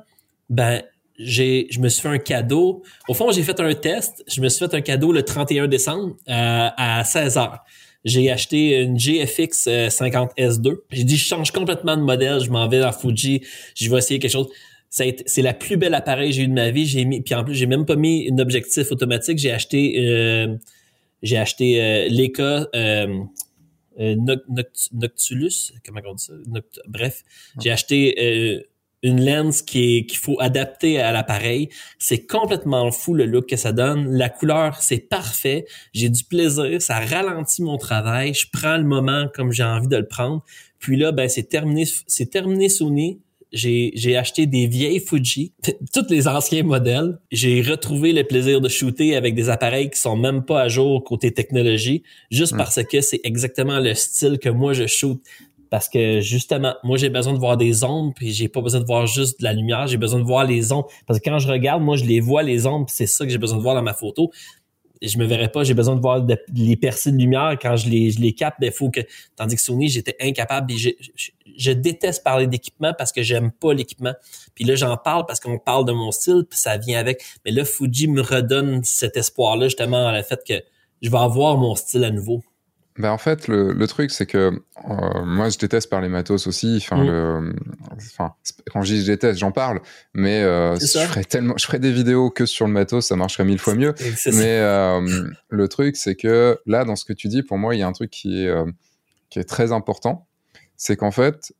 ben, 0.48 0.82
j'ai, 1.18 1.66
je 1.70 1.80
me 1.80 1.88
suis 1.88 2.02
fait 2.02 2.08
un 2.08 2.18
cadeau. 2.18 2.82
Au 3.08 3.14
fond, 3.14 3.30
j'ai 3.32 3.42
fait 3.42 3.58
un 3.60 3.74
test. 3.74 4.24
Je 4.28 4.40
me 4.40 4.48
suis 4.48 4.66
fait 4.66 4.74
un 4.74 4.80
cadeau 4.80 5.12
le 5.12 5.22
31 5.22 5.68
décembre 5.68 6.16
euh, 6.28 6.68
à 6.76 7.04
16 7.04 7.38
heures 7.38 7.64
j'ai 8.04 8.30
acheté 8.30 8.80
une 8.80 8.98
GFX 8.98 9.68
50S2. 9.68 10.68
Euh, 10.68 10.84
j'ai 10.90 11.04
dit, 11.04 11.16
je 11.16 11.24
change 11.24 11.50
complètement 11.50 11.96
de 11.96 12.02
modèle, 12.02 12.40
je 12.40 12.50
m'en 12.50 12.68
vais 12.68 12.80
dans 12.80 12.92
Fuji, 12.92 13.42
je 13.76 13.90
vais 13.90 13.98
essayer 13.98 14.18
quelque 14.18 14.32
chose. 14.32 14.48
C'est 14.90 15.42
la 15.42 15.54
plus 15.54 15.78
belle 15.78 15.94
appareil 15.94 16.30
que 16.30 16.36
j'ai 16.36 16.42
eu 16.42 16.48
de 16.48 16.52
ma 16.52 16.70
vie. 16.70 16.84
J'ai 16.84 17.06
mis, 17.06 17.22
puis 17.22 17.34
en 17.34 17.44
plus, 17.44 17.54
j'ai 17.54 17.64
même 17.64 17.86
pas 17.86 17.96
mis 17.96 18.28
un 18.30 18.38
objectif 18.38 18.92
automatique. 18.92 19.38
J'ai 19.38 19.50
acheté, 19.50 19.94
euh, 19.98 20.54
j'ai 21.22 21.38
acheté 21.38 21.80
euh, 21.80 22.08
Leica 22.08 22.68
euh, 22.74 23.18
euh 23.98 24.16
Noctulus, 24.92 25.72
comment 25.86 26.00
on 26.06 26.14
dit 26.14 26.24
ça? 26.24 26.34
bref, 26.88 27.22
j'ai 27.58 27.70
acheté 27.70 28.66
une 29.02 29.24
lens 29.24 29.62
qui 29.62 30.06
qu'il 30.06 30.18
faut 30.18 30.36
adapter 30.40 31.00
à 31.00 31.12
l'appareil. 31.12 31.68
C'est 31.98 32.26
complètement 32.26 32.90
fou 32.90 33.14
le 33.14 33.26
look 33.26 33.48
que 33.48 33.56
ça 33.56 33.72
donne. 33.72 34.10
La 34.16 34.28
couleur, 34.28 34.80
c'est 34.80 35.08
parfait. 35.08 35.66
J'ai 35.92 36.08
du 36.08 36.24
plaisir. 36.24 36.80
Ça 36.80 37.00
ralentit 37.00 37.62
mon 37.62 37.78
travail. 37.78 38.34
Je 38.34 38.46
prends 38.52 38.76
le 38.76 38.84
moment 38.84 39.26
comme 39.34 39.52
j'ai 39.52 39.64
envie 39.64 39.88
de 39.88 39.96
le 39.96 40.06
prendre. 40.06 40.44
Puis 40.82 40.96
là, 40.96 41.12
ben, 41.12 41.28
c'est 41.28 41.48
terminé, 41.48 41.84
c'est 42.06 42.30
terminé 42.30 42.68
Sony. 42.68 43.20
j'ai 43.52 44.16
acheté 44.16 44.46
des 44.46 44.66
vieilles 44.66 44.98
Fuji, 44.98 45.52
tous 45.92 46.06
les 46.10 46.26
anciens 46.26 46.64
modèles. 46.64 47.18
J'ai 47.30 47.62
retrouvé 47.62 48.12
le 48.12 48.24
plaisir 48.24 48.60
de 48.60 48.68
shooter 48.68 49.14
avec 49.14 49.36
des 49.36 49.48
appareils 49.48 49.90
qui 49.90 50.00
sont 50.00 50.16
même 50.16 50.44
pas 50.44 50.62
à 50.62 50.68
jour 50.68 51.04
côté 51.04 51.32
technologie, 51.32 52.02
juste 52.30 52.54
hmm. 52.54 52.58
parce 52.58 52.82
que 52.82 53.00
c'est 53.00 53.20
exactement 53.22 53.78
le 53.78 53.94
style 53.94 54.38
que 54.38 54.48
moi 54.48 54.72
je 54.72 54.86
shoot. 54.88 55.22
Parce 55.72 55.88
que 55.88 56.20
justement, 56.20 56.74
moi 56.82 56.98
j'ai 56.98 57.08
besoin 57.08 57.32
de 57.32 57.38
voir 57.38 57.56
des 57.56 57.82
ombres, 57.82 58.12
puis 58.14 58.30
j'ai 58.30 58.48
pas 58.48 58.60
besoin 58.60 58.82
de 58.82 58.84
voir 58.84 59.06
juste 59.06 59.40
de 59.40 59.44
la 59.44 59.54
lumière, 59.54 59.86
j'ai 59.86 59.96
besoin 59.96 60.20
de 60.20 60.24
voir 60.24 60.44
les 60.44 60.70
ombres. 60.70 60.86
Parce 61.06 61.18
que 61.18 61.24
quand 61.30 61.38
je 61.38 61.48
regarde, 61.48 61.82
moi 61.82 61.96
je 61.96 62.04
les 62.04 62.20
vois 62.20 62.42
les 62.42 62.66
ombres, 62.66 62.86
c'est 62.90 63.06
ça 63.06 63.24
que 63.24 63.30
j'ai 63.30 63.38
besoin 63.38 63.56
de 63.56 63.62
voir 63.62 63.74
dans 63.74 63.82
ma 63.82 63.94
photo 63.94 64.30
je 65.02 65.18
me 65.18 65.24
verrais 65.24 65.48
pas, 65.48 65.64
j'ai 65.64 65.74
besoin 65.74 65.96
de 65.96 66.00
voir 66.00 66.24
les 66.54 66.76
percées 66.76 67.10
de 67.10 67.16
lumière 67.16 67.56
quand 67.60 67.76
je 67.76 67.88
les, 67.88 68.10
je 68.10 68.20
les 68.20 68.32
capte, 68.32 68.58
il 68.60 68.70
faut 68.70 68.90
que, 68.90 69.00
tandis 69.36 69.56
que 69.56 69.62
Sony, 69.62 69.88
j'étais 69.88 70.16
incapable, 70.20 70.72
je, 70.74 70.90
je, 71.56 71.72
déteste 71.72 72.22
parler 72.22 72.46
d'équipement 72.46 72.92
parce 72.96 73.10
que 73.12 73.22
j'aime 73.22 73.50
pas 73.50 73.74
l'équipement. 73.74 74.14
Puis 74.54 74.64
là, 74.64 74.76
j'en 74.76 74.96
parle 74.96 75.26
parce 75.26 75.40
qu'on 75.40 75.58
parle 75.58 75.84
de 75.86 75.92
mon 75.92 76.12
style, 76.12 76.44
puis 76.48 76.58
ça 76.58 76.76
vient 76.76 77.00
avec. 77.00 77.24
Mais 77.44 77.50
là, 77.50 77.64
Fuji 77.64 78.06
me 78.06 78.22
redonne 78.22 78.84
cet 78.84 79.16
espoir-là, 79.16 79.66
justement, 79.66 80.12
le 80.12 80.22
fait 80.22 80.40
que 80.46 80.54
je 81.02 81.10
vais 81.10 81.18
avoir 81.18 81.56
mon 81.56 81.74
style 81.74 82.04
à 82.04 82.10
nouveau. 82.10 82.42
Ben 83.02 83.10
en 83.10 83.18
fait, 83.18 83.48
le, 83.48 83.72
le 83.72 83.86
truc, 83.88 84.12
c'est 84.12 84.26
que 84.26 84.52
euh, 84.88 85.24
moi, 85.24 85.48
je 85.48 85.58
déteste 85.58 85.90
parler 85.90 86.08
matos 86.08 86.46
aussi. 86.46 86.76
Enfin, 86.76 87.02
mm. 87.02 87.56
enfin, 87.96 88.34
quand 88.72 88.82
je 88.82 88.94
dis 88.94 89.00
je 89.00 89.06
déteste, 89.06 89.40
j'en 89.40 89.50
parle, 89.50 89.80
mais 90.14 90.44
euh, 90.44 90.76
je 90.78 90.86
ferais 90.86 91.24
tellement, 91.24 91.54
je 91.58 91.66
ferais 91.66 91.80
des 91.80 91.90
vidéos 91.90 92.30
que 92.30 92.46
sur 92.46 92.64
le 92.64 92.72
matos, 92.72 93.08
ça 93.08 93.16
marcherait 93.16 93.44
mille 93.44 93.58
fois 93.58 93.74
mieux. 93.74 93.92
Mais 94.26 94.60
euh, 94.60 95.28
le 95.48 95.68
truc, 95.68 95.96
c'est 95.96 96.14
que 96.14 96.60
là, 96.64 96.84
dans 96.84 96.94
ce 96.94 97.04
que 97.04 97.12
tu 97.12 97.26
dis, 97.26 97.42
pour 97.42 97.58
moi, 97.58 97.74
il 97.74 97.80
y 97.80 97.82
a 97.82 97.88
un 97.88 97.92
truc 97.92 98.10
qui 98.10 98.44
est 98.44 98.48
euh, 98.48 98.70
qui 99.30 99.40
est 99.40 99.48
très 99.48 99.72
important, 99.72 100.28
c'est 100.76 100.94
qu'en 100.94 101.10
fait, 101.10 101.52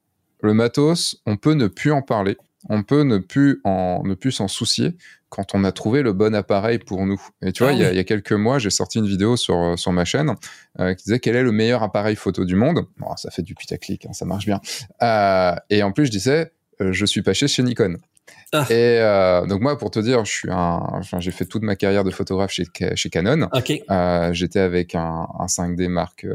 le 0.42 0.54
matos, 0.54 1.20
on 1.26 1.36
peut 1.36 1.54
ne 1.54 1.66
plus 1.66 1.90
en 1.90 2.02
parler 2.02 2.36
on 2.68 2.82
peut 2.82 3.02
ne 3.02 3.18
plus 3.18 3.60
en 3.64 4.02
ne 4.04 4.14
plus 4.14 4.32
s'en 4.32 4.48
soucier 4.48 4.96
quand 5.28 5.54
on 5.54 5.64
a 5.64 5.72
trouvé 5.72 6.02
le 6.02 6.12
bon 6.12 6.34
appareil 6.34 6.78
pour 6.78 7.06
nous. 7.06 7.20
Et 7.40 7.52
tu 7.52 7.62
vois, 7.62 7.72
ah 7.72 7.74
il, 7.74 7.96
y 7.96 7.98
a, 7.98 8.04
quelques 8.04 8.32
mois, 8.32 8.58
j'ai 8.58 8.70
sorti 8.70 8.98
une 8.98 9.06
vidéo 9.06 9.36
sur 9.36 9.78
sur 9.78 9.92
ma 9.92 10.04
chaîne 10.04 10.34
euh, 10.78 10.94
qui 10.94 11.04
disait 11.04 11.20
quel 11.20 11.36
est 11.36 11.42
le 11.42 11.52
meilleur 11.52 11.82
appareil 11.82 12.16
photo 12.16 12.44
du 12.44 12.54
monde. 12.54 12.86
Ça 13.16 13.30
fait 13.30 13.42
du 13.42 13.54
putaclic, 13.54 14.06
hein, 14.06 14.12
ça 14.12 14.24
marche 14.26 14.44
bien. 14.44 14.60
Euh, 15.02 15.54
et 15.70 15.82
en 15.82 15.92
plus, 15.92 16.06
je 16.06 16.10
disais, 16.10 16.52
euh, 16.80 16.92
je 16.92 17.06
suis 17.06 17.22
pas 17.22 17.32
chez 17.32 17.62
Nikon. 17.62 17.96
Ah. 18.54 18.66
Et 18.68 18.98
euh, 19.00 19.46
donc 19.46 19.62
moi, 19.62 19.78
pour 19.78 19.90
te 19.90 19.98
dire, 19.98 20.26
je 20.26 20.30
suis 20.30 20.50
un, 20.50 20.82
enfin, 20.92 21.20
j'ai 21.20 21.30
fait 21.30 21.46
toute 21.46 21.62
ma 21.62 21.74
carrière 21.74 22.04
de 22.04 22.10
photographe 22.10 22.50
chez, 22.50 22.66
chez 22.94 23.08
Canon. 23.08 23.48
Euh, 23.90 24.32
j'étais 24.34 24.60
avec 24.60 24.94
un, 24.94 25.26
un, 25.38 25.46
5D 25.46 25.88
Mark 25.88 26.26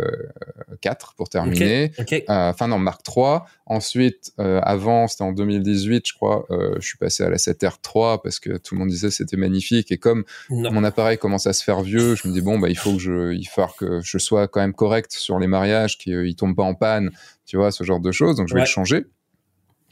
4 0.82 1.10
euh, 1.10 1.14
pour 1.16 1.30
terminer. 1.30 1.92
Euh, 2.00 2.22
enfin 2.28 2.68
non, 2.68 2.80
Mark 2.80 3.04
3. 3.04 3.46
Ensuite, 3.68 4.34
euh, 4.40 4.60
avant, 4.64 5.08
c'était 5.08 5.26
en 5.26 5.32
2018, 5.32 6.08
je 6.08 6.14
crois, 6.16 6.48
je 6.50 6.86
suis 6.86 6.98
passé 6.98 7.24
à 7.24 7.30
la 7.30 7.38
7R3 7.38 8.22
parce 8.24 8.40
que 8.40 8.58
tout 8.58 8.74
le 8.74 8.80
monde 8.80 8.90
disait 8.90 9.12
c'était 9.12 9.38
magnifique. 9.38 9.92
Et 9.92 10.00
comme 10.00 10.24
mon 10.50 10.84
appareil 10.84 11.20
commence 11.20 11.46
à 11.46 11.54
se 11.54 11.64
faire 11.64 11.82
vieux, 11.82 12.16
je 12.16 12.28
me 12.28 12.34
dis 12.34 12.42
bon 12.42 12.58
bah 12.58 12.70
il 12.70 12.78
faut 12.78 12.94
que 12.94 13.00
je, 13.00 13.34
il 13.34 13.46
faut 13.46 13.62
que 13.78 14.02
je 14.02 14.18
sois 14.18 14.48
quand 14.48 14.62
même 14.62 14.74
correct 14.74 15.12
sur 15.12 15.38
les 15.38 15.48
mariages, 15.48 16.00
qu'il 16.00 16.36
tombe 16.36 16.56
pas 16.56 16.64
en 16.64 16.74
panne, 16.74 17.12
tu 17.46 17.58
vois, 17.58 17.72
ce 17.72 17.84
genre 17.84 18.00
de 18.00 18.12
choses. 18.12 18.38
Donc 18.38 18.48
je 18.48 18.56
vais 18.56 18.62
le 18.62 18.66
changer. 18.66 19.06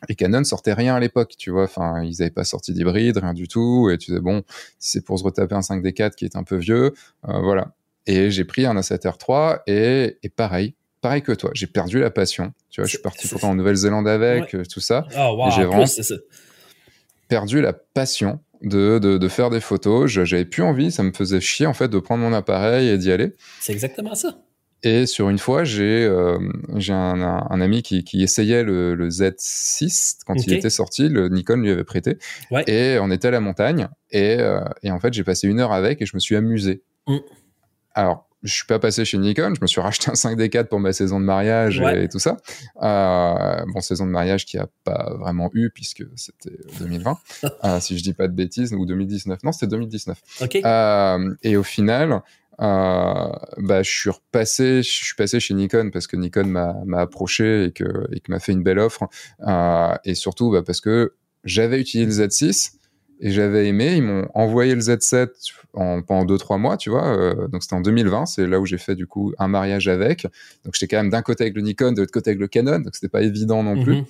Et 0.09 0.15
Canon 0.15 0.43
sortait 0.43 0.73
rien 0.73 0.95
à 0.95 0.99
l'époque, 0.99 1.34
tu 1.38 1.51
vois. 1.51 1.63
Enfin, 1.63 2.03
ils 2.03 2.17
n'avaient 2.19 2.30
pas 2.31 2.43
sorti 2.43 2.73
d'hybride, 2.73 3.17
rien 3.17 3.34
du 3.34 3.47
tout. 3.47 3.89
Et 3.89 3.97
tu 3.97 4.11
disais, 4.11 4.22
bon, 4.22 4.43
si 4.80 4.91
c'est 4.91 5.01
pour 5.01 5.17
se 5.17 5.23
retaper 5.23 5.55
un 5.55 5.61
5D4 5.61 6.15
qui 6.15 6.26
est 6.26 6.35
un 6.35 6.43
peu 6.43 6.57
vieux, 6.57 6.93
euh, 7.27 7.39
voilà. 7.41 7.73
Et 8.07 8.30
j'ai 8.30 8.45
pris 8.45 8.65
un 8.65 8.76
A7R3 8.76 9.61
et, 9.67 10.17
et 10.22 10.30
pareil, 10.30 10.76
pareil 11.01 11.22
que 11.22 11.31
toi, 11.31 11.49
j'ai 11.53 11.67
perdu 11.67 11.99
la 11.99 12.11
passion. 12.11 12.53
Tu 12.69 12.81
vois, 12.81 12.85
je 12.85 12.91
suis 12.91 13.01
parti 13.01 13.27
pourtant 13.27 13.51
en 13.51 13.55
Nouvelle-Zélande 13.55 14.07
avec, 14.07 14.53
euh, 14.53 14.63
tout 14.72 14.80
ça. 14.80 15.07
Oh, 15.17 15.35
wow, 15.38 15.51
j'ai 15.51 15.63
vraiment 15.65 15.85
perdu 17.27 17.61
la 17.61 17.73
passion 17.73 18.39
de, 18.61 18.99
de, 18.99 19.17
de 19.17 19.27
faire 19.27 19.49
des 19.49 19.59
photos. 19.59 20.07
J'avais 20.07 20.45
plus 20.45 20.63
envie, 20.63 20.91
ça 20.91 21.03
me 21.03 21.11
faisait 21.11 21.41
chier 21.41 21.65
en 21.65 21.73
fait 21.73 21.88
de 21.88 21.99
prendre 21.99 22.23
mon 22.23 22.34
appareil 22.34 22.89
et 22.89 22.97
d'y 22.97 23.11
aller. 23.11 23.34
C'est 23.59 23.73
exactement 23.73 24.15
ça. 24.15 24.38
Et 24.84 25.06
sur 25.07 25.30
une 25.30 25.39
fois, 25.39 25.64
j'ai 25.64 26.03
euh, 26.03 26.38
j'ai 26.76 26.93
un, 26.93 27.22
un, 27.22 27.61
ami 27.61 27.81
qui, 27.81 28.03
qui 28.03 28.22
essayait 28.22 28.64
le, 28.64 28.93
le 28.93 29.10
Z6 29.10 30.19
quand 30.26 30.35
il 30.45 30.53
était 30.53 30.69
sorti, 30.69 31.10
le 31.10 31.27
Nikon 31.30 31.57
lui 31.57 31.72
avait 31.72 31.84
prêté. 31.84 32.18
Ouais. 32.52 32.64
Et 32.69 32.99
on 32.99 33.10
était 33.10 33.30
à 33.30 33.31
la 33.31 33.39
montagne. 33.39 33.88
Et, 34.11 34.38
euh, 34.39 34.60
et 34.84 34.91
en 34.91 34.99
fait, 34.99 35.14
j'ai 35.14 35.23
passé 35.23 35.47
une 35.47 35.60
heure 35.60 35.72
avec 35.72 36.02
et 36.02 36.06
je 36.06 36.15
me 36.15 36.19
suis 36.19 36.35
amusé. 36.35 36.84
Mm. 37.07 37.18
Alors, 37.95 38.27
je 38.45 38.53
suis 38.53 38.65
pas 38.65 38.80
passé 38.80 39.03
chez 39.06 39.18
Nikon, 39.18 39.53
je 39.56 39.61
me 39.61 39.68
suis 39.68 39.81
racheté 39.81 40.10
un 40.10 40.14
5D4 40.14 40.65
pour 40.65 40.80
ma 40.80 40.93
saison 40.93 41.19
de 41.19 41.26
mariage 41.26 41.81
et, 41.81 42.07
tout 42.07 42.19
ça. 42.19 42.38
Euh, 42.81 43.65
bon, 43.73 43.81
saison 43.81 44.06
de 44.06 44.11
mariage 44.11 44.45
qui 44.45 44.57
a 44.57 44.68
pas 44.84 45.15
vraiment 45.18 45.49
eu 45.53 45.72
puisque 45.72 46.03
c'était 46.15 46.56
2020, 46.80 47.18
euh, 47.64 47.80
si 47.80 47.97
je 47.97 48.03
dis 48.03 48.14
pas 48.14 48.27
de 48.27 48.34
bêtises, 48.34 48.73
ou 48.73 48.85
2019. 48.85 49.43
Non, 49.43 49.52
c'était 49.52 49.68
2019. 49.68 50.22
Okay. 50.41 50.61
Euh, 50.64 51.34
et 51.41 51.57
au 51.57 51.64
final, 51.64 52.22
euh, 52.61 53.30
bah, 53.57 53.84
je 53.84 53.91
suis 53.91 54.10
repassé, 54.10 54.82
je 54.84 54.90
suis 54.90 55.15
passé 55.15 55.40
chez 55.40 55.53
Nikon 55.53 55.90
parce 55.91 56.07
que 56.07 56.15
Nikon 56.15 56.45
m'a 56.45 56.99
approché 56.99 57.65
et 57.65 57.72
que, 57.72 58.07
et 58.11 58.19
que 58.19 58.32
m'a 58.32 58.40
fait 58.40 58.53
une 58.53 58.64
belle 58.64 58.80
offre. 58.80 59.07
Euh, 59.48 59.95
et 60.06 60.15
surtout 60.15 60.52
bah, 60.52 60.64
parce 60.65 60.82
que 60.82 61.14
j'avais 61.44 61.80
utilisé 61.80 62.23
le 62.23 62.30
Z6 62.30 62.73
et 63.19 63.32
j'avais 63.32 63.68
aimé. 63.68 63.95
Ils 63.95 64.03
m'ont 64.03 64.27
envoyé 64.34 64.73
le 64.76 64.82
Z7 64.82 65.30
en, 65.73 66.02
pendant 66.02 66.34
2-3 66.34 66.60
mois, 66.60 66.77
tu 66.77 66.90
vois. 66.90 67.07
Euh, 67.07 67.48
donc 67.48 67.64
c'était 67.64 67.76
en 67.76 67.82
2020, 67.82 68.26
c'est 68.26 68.48
là 68.48 68.60
où 68.60 68.65
j'ai 68.65 68.77
fait 68.77 68.95
du 68.95 69.07
coup 69.07 69.34
un 69.38 69.48
mariage 69.48 69.88
avec. 69.88 70.23
Donc 70.64 70.76
j'étais 70.76 70.88
quand 70.88 71.02
même 71.02 71.11
d'un 71.11 71.22
côté 71.22 71.44
avec 71.44 71.56
le 71.56 71.61
Nikon, 71.61 71.91
de 71.91 72.02
l'autre 72.02 72.14
côté 72.14 72.32
avec 72.32 72.40
le 72.40 72.48
Canon, 72.48 72.80
donc 72.80 72.95
c'était 72.95 73.10
pas 73.10 73.22
évident 73.22 73.64
non 73.64 73.82
plus. 73.84 73.98
Mhm. 73.98 74.06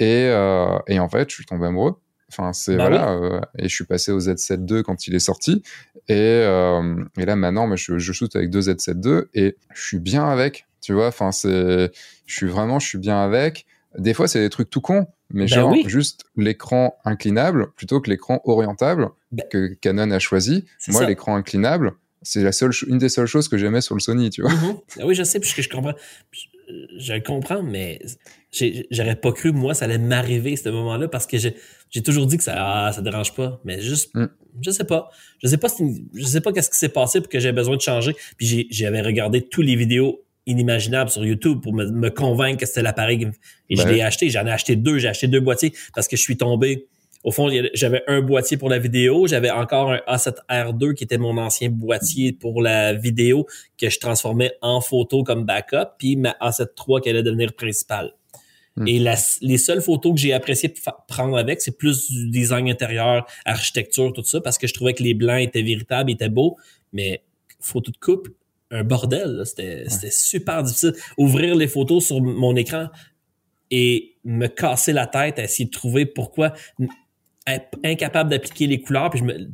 Et, 0.00 0.28
euh, 0.28 0.78
et 0.86 1.00
en 1.00 1.08
fait, 1.08 1.28
je 1.28 1.34
suis 1.34 1.44
tombé 1.44 1.66
amoureux. 1.66 1.96
Enfin, 2.30 2.52
c'est 2.52 2.76
bah 2.76 2.88
voilà. 2.88 3.12
Euh, 3.12 3.40
et 3.58 3.68
je 3.68 3.74
suis 3.74 3.84
passé 3.84 4.12
au 4.12 4.20
Z7 4.20 4.70
II 4.70 4.82
quand 4.82 5.06
il 5.06 5.14
est 5.14 5.20
sorti. 5.20 5.62
Et, 6.08 6.14
euh, 6.16 7.04
et 7.18 7.24
là 7.24 7.36
maintenant, 7.36 7.74
je, 7.74 7.98
je 7.98 8.12
shoot 8.12 8.34
avec 8.36 8.50
deux 8.50 8.60
Z7 8.60 9.06
II 9.06 9.22
et 9.34 9.56
je 9.74 9.82
suis 9.82 9.98
bien 9.98 10.28
avec. 10.28 10.66
Tu 10.80 10.92
vois, 10.92 11.08
enfin 11.08 11.32
c'est, 11.32 11.90
je 12.26 12.34
suis 12.34 12.46
vraiment, 12.46 12.78
je 12.78 12.86
suis 12.86 12.98
bien 12.98 13.20
avec. 13.22 13.66
Des 13.96 14.14
fois, 14.14 14.28
c'est 14.28 14.40
des 14.40 14.50
trucs 14.50 14.70
tout 14.70 14.80
cons, 14.80 15.06
mais 15.30 15.46
bah 15.46 15.56
genre 15.56 15.74
juste 15.86 16.24
l'écran 16.36 16.98
inclinable 17.04 17.72
plutôt 17.72 18.00
que 18.00 18.10
l'écran 18.10 18.40
orientable 18.44 19.08
bah 19.32 19.44
que 19.50 19.74
Canon 19.74 20.10
a 20.10 20.18
choisi. 20.18 20.66
Moi, 20.88 21.06
l'écran 21.06 21.36
inclinable, 21.36 21.92
c'est 22.22 22.42
la 22.42 22.52
seule, 22.52 22.72
une 22.86 22.98
des 22.98 23.08
seules 23.08 23.26
choses 23.26 23.48
que 23.48 23.56
j'aimais 23.56 23.80
sur 23.80 23.94
le 23.94 24.00
Sony, 24.00 24.30
tu 24.30 24.42
vois. 24.42 24.50
Mm-hmm. 24.50 24.80
Ah 25.00 25.06
oui, 25.06 25.14
je 25.14 25.22
sais, 25.22 25.40
puisque 25.40 25.62
je 25.62 25.68
comprends. 25.68 25.94
Je, 26.98 27.14
le 27.14 27.20
comprends, 27.20 27.62
mais 27.62 28.00
j'aurais 28.90 29.16
pas 29.16 29.32
cru, 29.32 29.52
moi, 29.52 29.74
ça 29.74 29.86
allait 29.86 29.98
m'arriver 29.98 30.52
à 30.52 30.56
ce 30.56 30.68
moment-là 30.68 31.08
parce 31.08 31.26
que 31.26 31.38
j'ai 31.38 32.02
toujours 32.02 32.26
dit 32.26 32.36
que 32.36 32.44
ça, 32.44 32.54
ah, 32.56 32.92
ça 32.92 33.00
dérange 33.00 33.34
pas. 33.34 33.60
Mais 33.64 33.80
juste, 33.80 34.14
mm. 34.14 34.26
je 34.60 34.70
sais 34.70 34.84
pas. 34.84 35.10
Je 35.42 35.48
sais 35.48 35.56
pas, 35.56 35.68
je 36.14 36.24
sais 36.24 36.40
pas 36.40 36.52
qu'est-ce 36.52 36.70
qui 36.70 36.76
s'est 36.76 36.88
passé 36.90 37.20
pour 37.20 37.28
que 37.28 37.40
j'ai 37.40 37.52
besoin 37.52 37.76
de 37.76 37.80
changer. 37.80 38.14
Puis 38.36 38.66
j'avais 38.70 39.00
regardé 39.00 39.42
tous 39.42 39.62
les 39.62 39.76
vidéos 39.76 40.24
inimaginables 40.46 41.10
sur 41.10 41.24
YouTube 41.24 41.60
pour 41.62 41.74
me, 41.74 42.08
convaincre 42.08 42.60
que 42.60 42.66
c'était 42.66 42.82
l'appareil. 42.82 43.30
Et 43.70 43.76
je 43.76 43.82
ben 43.82 43.92
l'ai 43.92 44.02
acheté. 44.02 44.30
J'en 44.30 44.46
ai 44.46 44.50
acheté 44.50 44.76
deux. 44.76 44.98
J'ai 44.98 45.08
acheté 45.08 45.28
deux 45.28 45.40
boîtiers 45.40 45.72
parce 45.94 46.08
que 46.08 46.16
je 46.16 46.22
suis 46.22 46.36
tombé 46.36 46.86
au 47.24 47.32
fond, 47.32 47.50
j'avais 47.74 48.02
un 48.06 48.20
boîtier 48.20 48.56
pour 48.56 48.68
la 48.68 48.78
vidéo, 48.78 49.26
j'avais 49.26 49.50
encore 49.50 49.90
un 49.90 50.00
A7R2 50.06 50.94
qui 50.94 51.04
était 51.04 51.18
mon 51.18 51.36
ancien 51.36 51.68
boîtier 51.68 52.32
pour 52.32 52.62
la 52.62 52.94
vidéo 52.94 53.46
que 53.76 53.90
je 53.90 53.98
transformais 53.98 54.52
en 54.62 54.80
photo 54.80 55.24
comme 55.24 55.44
backup, 55.44 55.96
puis 55.98 56.16
ma 56.16 56.36
A7 56.40 56.68
III 56.88 57.00
qui 57.02 57.10
allait 57.10 57.24
devenir 57.24 57.52
principale. 57.54 58.12
Hmm. 58.76 58.86
Et 58.86 59.00
les 59.40 59.58
seules 59.58 59.82
photos 59.82 60.14
que 60.14 60.20
j'ai 60.20 60.32
apprécié 60.32 60.72
prendre 61.08 61.36
avec, 61.36 61.60
c'est 61.60 61.76
plus 61.76 62.08
du 62.08 62.30
design 62.30 62.70
intérieur, 62.70 63.26
architecture, 63.44 64.12
tout 64.12 64.22
ça, 64.22 64.40
parce 64.40 64.56
que 64.56 64.68
je 64.68 64.74
trouvais 64.74 64.94
que 64.94 65.02
les 65.02 65.14
blancs 65.14 65.40
étaient 65.40 65.62
véritables, 65.62 66.12
étaient 66.12 66.28
beaux, 66.28 66.56
mais 66.92 67.24
photo 67.58 67.90
de 67.90 67.96
coupe, 67.96 68.28
un 68.70 68.84
bordel, 68.84 69.42
c'était 69.44 69.86
super 70.10 70.62
difficile. 70.62 70.92
Ouvrir 71.16 71.56
les 71.56 71.66
photos 71.66 72.06
sur 72.06 72.20
mon 72.20 72.54
écran 72.54 72.88
et 73.70 74.14
me 74.24 74.46
casser 74.46 74.92
la 74.92 75.06
tête 75.06 75.38
à 75.38 75.44
essayer 75.44 75.64
de 75.64 75.70
trouver 75.70 76.06
pourquoi 76.06 76.52
incapable 77.84 78.30
d'appliquer 78.30 78.66
les 78.66 78.80
couleurs 78.80 79.10
puis 79.10 79.20
je 79.20 79.24
me 79.24 79.50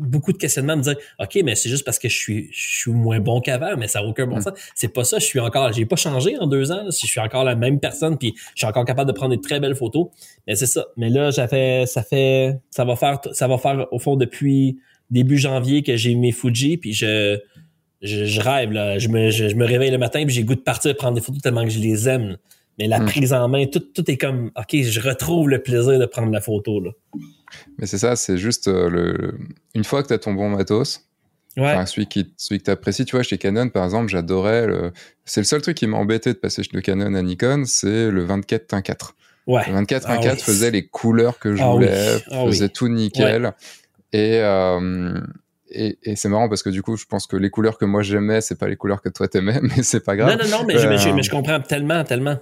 beaucoup 0.00 0.32
de 0.32 0.38
questionnements 0.38 0.76
me 0.76 0.82
dire 0.82 0.96
ok 1.18 1.40
mais 1.44 1.54
c'est 1.54 1.68
juste 1.68 1.84
parce 1.84 1.98
que 1.98 2.08
je 2.08 2.16
suis 2.16 2.48
je 2.52 2.78
suis 2.78 2.90
moins 2.90 3.20
bon 3.20 3.40
qu'avant 3.40 3.76
mais 3.76 3.88
ça 3.88 4.00
n'a 4.00 4.06
aucun 4.06 4.26
bon 4.26 4.36
mm. 4.36 4.42
sens 4.42 4.52
c'est 4.74 4.92
pas 4.92 5.04
ça 5.04 5.18
je 5.18 5.24
suis 5.24 5.40
encore 5.40 5.72
j'ai 5.72 5.86
pas 5.86 5.96
changé 5.96 6.36
en 6.38 6.46
deux 6.46 6.72
ans 6.72 6.90
si 6.90 7.06
je 7.06 7.10
suis 7.10 7.20
encore 7.20 7.44
la 7.44 7.54
même 7.54 7.80
personne 7.80 8.18
puis 8.18 8.34
je 8.54 8.60
suis 8.60 8.66
encore 8.66 8.84
capable 8.84 9.10
de 9.10 9.16
prendre 9.16 9.34
des 9.34 9.40
très 9.40 9.60
belles 9.60 9.76
photos 9.76 10.08
mais 10.46 10.54
c'est 10.54 10.66
ça 10.66 10.86
mais 10.96 11.10
là 11.10 11.30
j'avais 11.30 11.86
ça 11.86 12.02
fait 12.02 12.58
ça 12.70 12.84
va 12.84 12.96
faire 12.96 13.20
ça 13.32 13.48
va 13.48 13.58
faire 13.58 13.86
au 13.92 13.98
fond 13.98 14.16
depuis 14.16 14.78
début 15.10 15.38
janvier 15.38 15.82
que 15.82 15.96
j'ai 15.96 16.14
mes 16.14 16.32
Fuji 16.32 16.76
puis 16.76 16.92
je 16.92 17.38
je, 18.00 18.40
rêve 18.40 18.70
là 18.70 18.98
je 18.98 19.08
me 19.08 19.30
je, 19.30 19.54
me 19.54 19.66
réveille 19.66 19.90
le 19.90 19.98
matin 19.98 20.24
puis 20.24 20.34
j'ai 20.34 20.44
goût 20.44 20.54
de 20.54 20.60
partir 20.60 20.96
prendre 20.96 21.14
des 21.14 21.20
photos 21.20 21.42
tellement 21.42 21.64
que 21.64 21.70
je 21.70 21.80
les 21.80 22.08
aime 22.08 22.36
mais 22.78 22.86
la 22.86 23.00
mm. 23.00 23.06
prise 23.06 23.32
en 23.32 23.48
main, 23.48 23.66
tout, 23.66 23.80
tout 23.80 24.08
est 24.10 24.16
comme, 24.16 24.50
OK, 24.56 24.82
je 24.82 25.00
retrouve 25.00 25.48
le 25.48 25.62
plaisir 25.62 25.98
de 25.98 26.06
prendre 26.06 26.30
la 26.30 26.40
photo. 26.40 26.80
Là. 26.80 26.90
Mais 27.78 27.86
c'est 27.86 27.98
ça, 27.98 28.16
c'est 28.16 28.38
juste 28.38 28.68
euh, 28.68 28.88
le... 28.88 29.34
une 29.74 29.84
fois 29.84 30.02
que 30.02 30.08
tu 30.08 30.14
as 30.14 30.18
ton 30.18 30.32
bon 30.34 30.48
matos, 30.50 31.04
ouais. 31.56 31.86
celui, 31.86 32.06
qui, 32.06 32.32
celui 32.36 32.58
que 32.60 32.64
tu 32.64 32.70
apprécies, 32.70 33.04
tu 33.04 33.16
vois, 33.16 33.22
chez 33.22 33.38
Canon, 33.38 33.68
par 33.68 33.84
exemple, 33.84 34.08
j'adorais. 34.08 34.66
Le... 34.66 34.92
C'est 35.24 35.40
le 35.40 35.44
seul 35.46 35.62
truc 35.62 35.76
qui 35.76 35.86
m'a 35.86 35.96
embêté 35.98 36.32
de 36.32 36.38
passer 36.38 36.62
de 36.72 36.80
Canon 36.80 37.14
à 37.14 37.22
Nikon, 37.22 37.64
c'est 37.66 38.10
le 38.10 38.24
24 38.24 38.74
1.4. 38.74 39.10
Ouais. 39.46 39.62
24 39.70 40.06
Ah 40.08 40.16
1.4 40.18 40.32
oui. 40.32 40.38
faisait 40.40 40.70
les 40.70 40.86
couleurs 40.86 41.38
que 41.38 41.54
je 41.56 41.62
Ah 41.62 41.68
oui. 41.68 41.74
voulais, 41.74 42.16
Ah 42.30 42.44
oui. 42.44 42.52
faisait 42.52 42.68
tout 42.68 42.88
nickel. 42.88 43.52
Et, 44.12 44.38
euh, 44.42 45.18
et, 45.70 45.98
et 46.02 46.16
c'est 46.16 46.28
marrant 46.28 46.48
parce 46.48 46.62
que 46.62 46.70
du 46.70 46.82
coup, 46.82 46.96
je 46.96 47.04
pense 47.06 47.26
que 47.26 47.36
les 47.36 47.50
couleurs 47.50 47.76
que 47.78 47.84
moi 47.84 48.02
j'aimais, 48.02 48.40
c'est 48.40 48.58
pas 48.58 48.68
les 48.68 48.76
couleurs 48.76 49.00
que 49.02 49.08
toi 49.10 49.28
t'aimais, 49.28 49.58
mais 49.62 49.82
c'est 49.82 50.00
pas 50.04 50.16
grave. 50.16 50.30
Non, 50.38 50.44
non, 50.44 50.50
non, 50.60 50.64
mais, 50.66 50.78
je, 50.78 50.86
mais 50.86 50.98
je- 50.98 51.08
Euh, 51.08 51.14
mais 51.14 51.22
je 51.22 51.30
comprends 51.30 51.60
tellement, 51.60 52.04
tellement. 52.04 52.38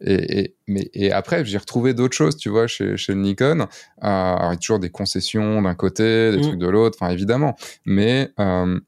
Et, 0.00 0.38
et, 0.40 0.54
mais, 0.66 0.90
et 0.94 1.12
après, 1.12 1.44
j'ai 1.44 1.58
retrouvé 1.58 1.94
d'autres 1.94 2.16
choses, 2.16 2.36
tu 2.36 2.48
vois, 2.48 2.66
chez, 2.66 2.96
chez 2.96 3.12
le 3.14 3.20
Nikon. 3.20 3.60
Euh, 3.60 3.66
alors, 4.02 4.50
il 4.52 4.54
y 4.54 4.56
a 4.56 4.58
toujours 4.58 4.78
des 4.78 4.90
concessions 4.90 5.62
d'un 5.62 5.74
côté, 5.74 6.30
des 6.32 6.38
Mm. 6.38 6.42
trucs 6.42 6.58
de 6.58 6.68
l'autre, 6.68 6.98
enfin, 7.00 7.12
évidemment. 7.12 7.56
Mais 7.84 8.30
euh, 8.40 8.78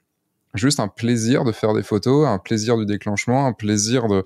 juste 0.55 0.81
un 0.81 0.89
plaisir 0.89 1.45
de 1.45 1.53
faire 1.53 1.75
des 1.75 1.83
photos, 1.83 2.27
un 2.27 2.39
plaisir 2.39 2.77
du 2.77 2.87
déclenchement, 2.87 3.47
un 3.47 3.53
plaisir 3.53 4.09
de... 4.09 4.25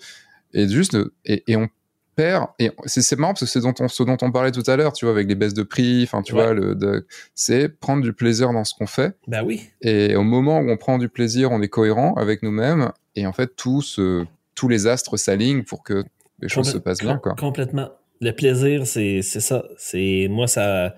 Et 0.54 0.68
juste, 0.68 0.94
de- 0.94 1.12
et, 1.24 1.42
et 1.46 1.56
on 1.56 1.68
perd... 2.16 2.46
Et 2.58 2.70
c'est 2.86 3.18
marrant 3.18 3.32
parce 3.32 3.40
que 3.40 3.46
c'est 3.46 3.60
dont 3.60 3.74
on, 3.80 3.88
ce 3.88 4.02
dont 4.02 4.16
on 4.22 4.30
parlait 4.30 4.50
tout 4.52 4.62
à 4.66 4.76
l'heure, 4.76 4.92
tu 4.92 5.04
vois, 5.06 5.12
avec 5.14 5.28
les 5.28 5.34
baisses 5.34 5.54
de 5.54 5.62
prix, 5.62 6.02
enfin, 6.04 6.22
tu 6.22 6.34
Ouais. 6.34 6.42
vois, 6.44 6.52
le, 6.54 7.06
c'est 7.34 7.68
prendre 7.68 8.02
du 8.02 8.12
plaisir 8.12 8.52
dans 8.52 8.64
ce 8.64 8.74
qu'on 8.74 8.86
fait. 8.86 9.16
Ben 9.28 9.42
oui. 9.44 9.70
Et 9.80 10.14
au 10.16 10.22
moment 10.22 10.58
où 10.60 10.68
on 10.70 10.76
prend 10.76 10.98
du 10.98 11.08
plaisir, 11.08 11.50
on 11.52 11.62
est 11.62 11.68
cohérent 11.68 12.14
avec 12.14 12.42
nous-mêmes. 12.42 12.92
Et 13.14 13.26
en 13.26 13.32
fait, 13.32 13.56
tout 13.56 13.82
se- 13.82 14.24
tous 14.54 14.68
les 14.68 14.86
astres 14.86 15.16
s'alignent 15.16 15.64
pour 15.64 15.82
que 15.82 16.04
les 16.42 16.48
choses 16.48 16.70
se 16.70 16.78
passent 16.78 17.00
bien, 17.00 17.18
quoi. 17.18 17.34
Complètement. 17.34 17.90
Le 18.20 18.32
plaisir, 18.32 18.86
c'est 18.86 19.22
c'est 19.22 19.40
ça. 19.40 19.64
C'est 19.78 20.26
moi 20.30 20.46
ça 20.46 20.94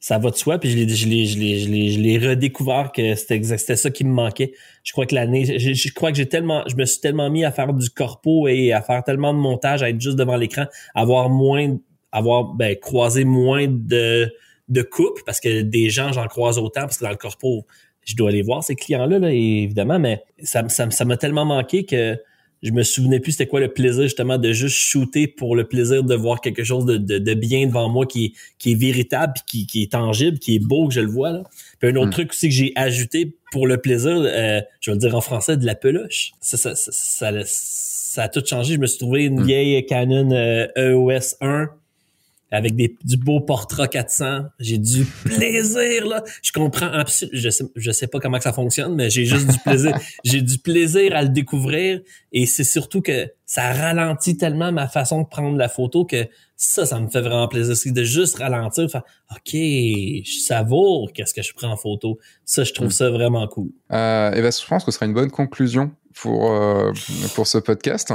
ça 0.00 0.18
va 0.18 0.30
de 0.30 0.36
soi. 0.36 0.58
Puis 0.58 0.70
je 0.70 0.76
l'ai 0.76 0.88
je 0.88 1.08
l'ai 1.08 1.26
je 1.58 1.68
l'ai 1.68 1.90
je 1.90 2.00
l'ai 2.00 2.18
redécouvert 2.18 2.92
que 2.92 3.14
c'était 3.14 3.76
ça 3.76 3.90
qui 3.90 4.04
me 4.04 4.12
manquait. 4.12 4.52
Je 4.84 4.92
crois 4.92 5.06
que 5.06 5.14
l'année 5.14 5.58
je, 5.58 5.72
je 5.72 5.92
crois 5.92 6.10
que 6.10 6.16
j'ai 6.16 6.28
tellement 6.28 6.62
je 6.66 6.76
me 6.76 6.84
suis 6.84 7.00
tellement 7.00 7.30
mis 7.30 7.44
à 7.44 7.52
faire 7.52 7.72
du 7.72 7.90
corpo 7.90 8.48
et 8.48 8.72
à 8.72 8.80
faire 8.80 9.02
tellement 9.04 9.34
de 9.34 9.38
montage, 9.38 9.82
à 9.82 9.90
être 9.90 10.00
juste 10.00 10.16
devant 10.16 10.36
l'écran, 10.36 10.66
avoir 10.94 11.28
moins 11.28 11.76
avoir 12.10 12.54
ben 12.54 12.76
croiser 12.76 13.24
moins 13.24 13.66
de 13.68 14.32
de 14.68 14.82
coupes 14.82 15.20
parce 15.26 15.40
que 15.40 15.62
des 15.62 15.90
gens 15.90 16.12
j'en 16.12 16.26
croise 16.26 16.58
autant 16.58 16.82
parce 16.82 16.98
que 16.98 17.04
dans 17.04 17.10
le 17.10 17.16
corpo 17.16 17.66
je 18.04 18.16
dois 18.16 18.30
aller 18.30 18.42
voir 18.42 18.64
ces 18.64 18.74
clients-là, 18.74 19.18
là, 19.18 19.32
évidemment, 19.32 19.98
mais 19.98 20.24
ça, 20.42 20.68
ça, 20.68 20.90
ça 20.90 21.04
m'a 21.04 21.16
tellement 21.16 21.44
manqué 21.44 21.84
que 21.84 22.18
je 22.62 22.70
me 22.70 22.82
souvenais 22.82 23.18
plus 23.20 23.32
c'était 23.32 23.46
quoi 23.46 23.60
le 23.60 23.72
plaisir 23.72 24.04
justement 24.04 24.38
de 24.38 24.52
juste 24.52 24.76
shooter 24.76 25.26
pour 25.26 25.56
le 25.56 25.64
plaisir 25.64 26.04
de 26.04 26.14
voir 26.14 26.40
quelque 26.40 26.62
chose 26.64 26.84
de, 26.84 26.96
de, 26.96 27.18
de 27.18 27.34
bien 27.34 27.66
devant 27.66 27.88
moi 27.88 28.06
qui 28.06 28.26
est, 28.26 28.32
qui 28.58 28.72
est 28.72 28.74
véritable, 28.76 29.34
qui, 29.46 29.66
qui 29.66 29.82
est 29.82 29.92
tangible, 29.92 30.38
qui 30.38 30.54
est 30.54 30.58
beau 30.64 30.86
que 30.88 30.94
je 30.94 31.00
le 31.00 31.10
vois. 31.10 31.30
Là. 31.32 31.42
Puis 31.80 31.88
un 31.90 31.96
autre 31.96 32.06
Mm. 32.08 32.10
truc 32.10 32.30
aussi 32.30 32.48
que 32.48 32.54
j'ai 32.54 32.72
ajouté 32.76 33.34
pour 33.50 33.66
le 33.66 33.78
plaisir, 33.78 34.12
euh, 34.16 34.60
je 34.80 34.90
vais 34.90 34.94
le 34.94 35.00
dire 35.00 35.14
en 35.16 35.20
français, 35.20 35.56
de 35.56 35.66
la 35.66 35.74
peluche. 35.74 36.32
Ça, 36.40 36.56
ça, 36.56 36.74
ça, 36.76 36.90
ça, 36.92 37.32
ça 37.44 38.22
a 38.24 38.28
tout 38.28 38.42
changé. 38.46 38.74
Je 38.74 38.78
me 38.78 38.86
suis 38.86 38.98
trouvé 38.98 39.24
une 39.24 39.40
Mm. 39.40 39.44
vieille 39.46 39.86
Canon 39.86 40.30
euh, 40.32 40.66
EOS 40.76 41.34
1 41.40 41.68
avec 42.52 42.76
des, 42.76 42.96
du 43.02 43.16
beau 43.16 43.40
Portra 43.40 43.88
400. 43.88 44.42
J'ai 44.60 44.78
du 44.78 45.04
plaisir, 45.24 46.06
là. 46.06 46.22
Je 46.42 46.52
comprends 46.52 46.86
absolument, 46.86 47.38
je 47.40 47.50
sais, 47.50 47.64
je 47.74 47.90
sais 47.90 48.06
pas 48.06 48.20
comment 48.20 48.36
que 48.36 48.44
ça 48.44 48.52
fonctionne, 48.52 48.94
mais 48.94 49.10
j'ai 49.10 49.24
juste 49.24 49.50
du 49.50 49.58
plaisir. 49.58 49.98
j'ai 50.24 50.42
du 50.42 50.58
plaisir 50.58 51.16
à 51.16 51.22
le 51.22 51.30
découvrir 51.30 52.00
et 52.32 52.46
c'est 52.46 52.64
surtout 52.64 53.00
que 53.02 53.28
ça 53.46 53.72
ralentit 53.72 54.36
tellement 54.36 54.70
ma 54.72 54.86
façon 54.88 55.22
de 55.22 55.26
prendre 55.28 55.56
la 55.58 55.68
photo 55.68 56.04
que 56.04 56.28
ça, 56.56 56.86
ça 56.86 57.00
me 57.00 57.08
fait 57.08 57.20
vraiment 57.20 57.48
plaisir. 57.48 57.76
C'est 57.76 57.90
de 57.90 58.04
juste 58.04 58.36
ralentir, 58.38 58.88
faire, 58.88 59.02
OK, 59.30 59.50
je 59.52 60.38
savoure 60.46 61.12
qu'est-ce 61.12 61.34
que 61.34 61.42
je 61.42 61.52
prends 61.52 61.70
en 61.72 61.76
photo. 61.76 62.18
Ça, 62.44 62.64
je 62.64 62.72
trouve 62.72 62.88
Mm. 62.88 62.92
ça 62.92 63.10
vraiment 63.10 63.46
cool. 63.48 63.70
Euh, 63.92 64.32
et 64.32 64.40
ben, 64.42 64.52
je 64.52 64.66
pense 64.66 64.84
que 64.84 64.92
ce 64.92 64.96
sera 64.96 65.06
une 65.06 65.14
bonne 65.14 65.30
conclusion 65.30 65.90
pour 66.20 66.52
euh, 66.52 66.92
pour 67.34 67.46
ce 67.46 67.58
podcast. 67.58 68.12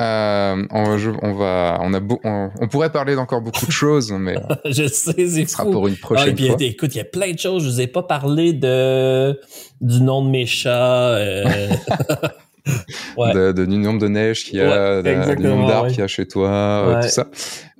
Euh, 0.00 0.66
on, 0.70 0.98
je- 0.98 1.10
on 1.22 1.32
va, 1.34 1.78
on 1.82 1.94
a, 1.94 2.00
beau- 2.00 2.20
on, 2.24 2.50
on 2.60 2.68
pourrait 2.68 2.90
parler 2.90 3.14
d'encore 3.14 3.40
beaucoup 3.40 3.66
de 3.66 3.70
choses, 3.84 4.10
mais 4.12 4.34
je 4.64 4.86
sais, 4.88 5.12
c'est 5.28 5.44
ce 5.46 5.46
sera 5.52 5.64
fou. 5.64 5.70
pour 5.72 5.86
une 5.88 5.94
Ah, 5.94 5.96
et 5.96 6.00
prochaine 6.00 6.34
puis, 6.34 6.46
fois. 6.48 6.56
écoute, 6.60 6.94
il 6.94 6.98
y 6.98 7.00
a 7.00 7.04
plein 7.04 7.32
de 7.32 7.38
choses. 7.38 7.62
Je 7.64 7.68
vous 7.70 7.80
ai 7.80 7.86
pas 7.86 8.02
parlé 8.02 8.52
de 8.52 9.38
du 9.80 10.00
nom 10.00 10.24
de 10.24 10.30
mes 10.30 10.46
chats. 10.46 11.10
euh, 11.16 11.44
ouais. 13.16 13.32
De, 13.32 13.52
de- 13.52 13.64
du 13.66 13.76
nombre 13.78 14.00
de 14.00 14.08
neige 14.08 14.44
qu'il 14.44 14.58
y 14.58 14.62
a, 14.62 15.00
Ouais, 15.00 15.02
de- 15.02 15.34
du 15.36 15.42
nombre 15.44 15.68
d'arbres 15.68 15.84
ouais. 15.86 15.90
qu'il 15.92 16.00
y 16.00 16.04
a 16.04 16.08
chez 16.08 16.26
toi, 16.26 16.48
euh, 16.50 17.02
tout 17.02 17.08
ça. 17.08 17.26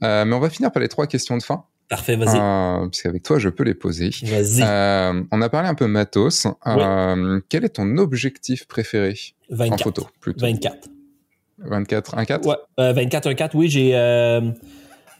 Euh, 0.04 0.24
mais 0.24 0.34
on 0.34 0.40
va 0.40 0.50
finir 0.50 0.70
par 0.70 0.80
les 0.82 0.88
trois 0.88 1.06
questions 1.06 1.36
de 1.36 1.42
fin, 1.42 1.64
Parfait, 1.88 2.16
vas-y. 2.16 2.36
euh, 2.38 2.88
puisqu'avec 2.88 3.22
toi, 3.22 3.38
je 3.38 3.48
peux 3.48 3.62
les 3.64 3.74
poser. 3.74 4.10
Vas-y. 4.24 4.62
Euh, 4.62 5.22
on 5.30 5.40
a 5.40 5.48
parlé 5.48 5.68
un 5.68 5.74
peu 5.74 5.86
matos. 5.86 6.46
Euh, 6.66 7.40
Quel 7.48 7.64
est 7.64 7.68
ton 7.76 7.96
objectif 7.98 8.66
préféré 8.66 9.14
en 9.50 9.56
24. 9.56 9.82
photo 9.84 10.06
plutôt? 10.20 10.40
24. 10.44 10.88
24, 11.58 12.16
1,4 12.16 12.46
Ouais, 12.46 12.54
euh, 12.80 12.92
24 12.92 13.30
1.4, 13.30 13.50
oui, 13.54 13.68
j'ai 13.70 13.92
euh, 13.94 14.40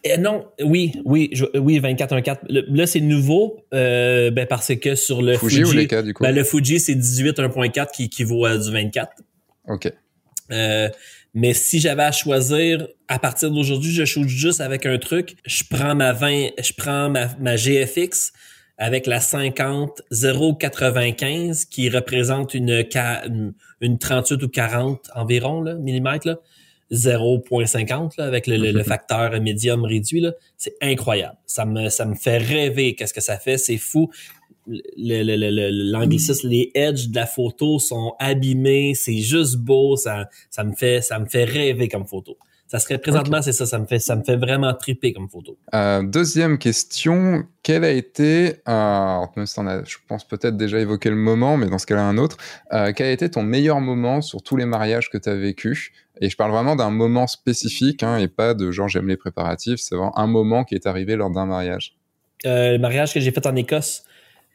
eh, 0.05 0.19
non, 0.19 0.47
oui, 0.63 0.93
oui, 1.05 1.31
je- 1.33 1.47
oui, 1.59 1.79
24 1.79 2.13
1.4. 2.15 2.41
Le- 2.51 2.65
Là, 2.77 2.87
c'est 2.87 3.01
nouveau 3.01 3.59
euh, 3.73 4.31
ben 4.31 4.47
parce 4.47 4.75
que 4.77 4.95
sur 4.97 5.23
le 5.23 5.37
Fuji, 5.39 5.61
Fuji, 5.61 5.71
ou 5.71 5.73
les 5.73 5.87
cas 5.87 6.03
du 6.03 6.13
coup? 6.15 6.23
ben, 6.25 6.35
le 6.35 6.45
Fuji, 6.45 6.79
c'est 6.79 6.95
18 6.95 7.39
1.4 7.39 7.91
qui 7.93 8.05
équivaut 8.05 8.45
à 8.45 8.59
du 8.59 8.71
24. 8.71 9.13
Ok. 9.69 9.91
Euh, 10.53 10.89
mais 11.37 11.53
si 11.55 11.79
j'avais 11.79 12.03
à 12.03 12.13
choisir, 12.13 12.89
à 13.09 13.19
partir 13.21 13.51
d'aujourd'hui, 13.51 13.93
je 13.93 14.05
shoot 14.05 14.27
juste 14.27 14.61
avec 14.61 14.87
un 14.87 14.99
truc. 14.99 15.37
Je 15.45 15.63
prends 15.71 15.95
ma 15.95 16.13
20, 16.13 16.49
je 16.61 16.73
prends 16.77 17.09
ma, 17.11 17.29
ma 17.39 17.57
GFX 17.57 18.33
avec 18.79 19.07
la 19.07 19.21
50 19.21 20.03
095 20.11 21.67
qui 21.67 21.89
représente 21.91 22.55
une, 22.55 22.85
une, 23.27 23.55
une 23.81 23.99
38 23.99 24.43
ou 24.43 24.49
40 24.49 25.11
environ 25.15 25.61
là, 25.63 25.75
millimètres 25.75 26.27
là. 26.27 26.37
0.50 26.93 28.13
là, 28.19 28.25
avec 28.27 28.47
le, 28.47 28.57
le- 28.57 28.71
le 28.71 28.83
facteur 28.85 29.41
médium 29.41 29.85
réduit 29.85 30.21
là, 30.21 30.33
c'est 30.57 30.75
incroyable. 30.81 31.37
Ça 31.47 31.65
me 31.65 31.89
ça 31.89 32.05
me 32.05 32.15
fait 32.15 32.39
rêver 32.39 32.95
qu'est-ce 32.95 33.13
que 33.13 33.21
ça 33.21 33.39
fait, 33.39 33.59
c'est 33.59 33.77
fou. 33.79 34.09
Le- 34.69 35.23
le- 35.23 35.37
le- 35.37 35.51
le- 35.51 35.93
L'anglicisme, 35.93 36.49
les 36.49 36.71
edges 36.75 37.09
de 37.09 37.15
la 37.17 37.27
photo 37.27 37.79
sont 37.79 38.15
abîmés, 38.19 38.95
c'est 38.95 39.19
juste 39.19 39.57
beau, 39.57 39.97
ça 39.97 40.29
ça 40.51 40.65
me 40.65 40.75
fait 40.75 41.01
ça 41.03 41.19
me 41.19 41.27
fait 41.27 41.45
rêver 41.45 41.89
comme 41.89 42.07
photo. 42.07 42.37
Ça 42.67 42.81
serait 42.81 42.99
présentement 42.99 43.43
c'est 43.43 43.53
ça, 43.53 43.65
ça 43.65 43.79
me 43.79 43.87
fait 43.87 44.01
ça 44.01 44.17
me 44.17 44.25
fait 44.25 44.35
vraiment 44.37 44.75
triper 44.75 45.13
comme 45.13 45.29
photo. 45.29 45.57
Euh, 45.73 46.03
deuxième 46.03 46.59
question, 46.59 47.45
quel 47.63 47.85
a 47.85 47.93
été, 47.93 48.55
euh, 48.69 49.21
même 49.37 49.47
si 49.47 49.61
je 49.85 49.97
pense 50.09 50.27
peut-être 50.27 50.57
déjà 50.57 50.81
évoqué 50.81 51.11
le 51.11 51.15
moment, 51.17 51.57
mais 51.57 51.67
dans 51.67 51.79
ce 51.79 51.87
cas-là 51.87 52.03
un 52.03 52.19
autre, 52.19 52.37
euh, 52.73 52.93
quel 52.95 53.07
a 53.07 53.13
été 53.13 53.31
ton 53.31 53.45
meilleur 53.45 53.81
moment 53.81 54.21
sur 54.21 54.43
tous 54.43 54.57
les 54.57 54.67
mariages 54.67 55.11
que 55.11 55.19
tu 55.19 55.29
as 55.29 55.37
vécu? 55.37 55.93
Et 56.21 56.29
je 56.29 56.37
parle 56.37 56.51
vraiment 56.51 56.75
d'un 56.75 56.91
moment 56.91 57.29
spécifique, 57.29 58.03
hein, 58.03 58.17
et 58.17 58.27
pas 58.27 58.53
de 58.55 58.73
genre 58.73 58.89
j'aime 58.89 59.07
les 59.07 59.17
préparatifs, 59.17 59.79
c'est 59.79 59.95
vraiment 59.95 60.19
un 60.19 60.27
moment 60.27 60.65
qui 60.65 60.75
est 60.75 60.89
arrivé 60.89 61.15
lors 61.15 61.31
d'un 61.31 61.47
mariage. 61.47 61.95
Le 62.45 62.79
mariage 62.79 63.15
que 63.15 63.21
j'ai 63.21 63.31
fait 63.31 63.47
en 63.47 63.55
Écosse, 63.55 64.03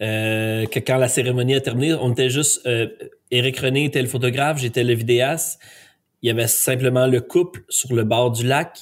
euh, 0.02 0.65
que 0.65 0.80
quand 0.80 0.98
la 0.98 1.07
cérémonie 1.07 1.56
a 1.56 1.61
terminé, 1.61 1.94
on 1.94 2.11
était 2.11 2.30
juste 2.30 2.65
euh, 2.65 2.88
Éric 3.30 3.57
René 3.60 3.86
était 3.86 4.02
le 4.02 4.07
photographe, 4.07 4.60
j'étais 4.60 4.84
le 4.84 4.94
vidéaste. 4.94 5.60
Il 6.22 6.28
y 6.28 6.30
avait 6.30 6.48
simplement 6.48 7.07
le 7.07 7.22
couple 7.22 7.64
sur 7.69 7.94
le 7.94 8.03
bord 8.03 8.32
du 8.32 8.45
lac 8.45 8.78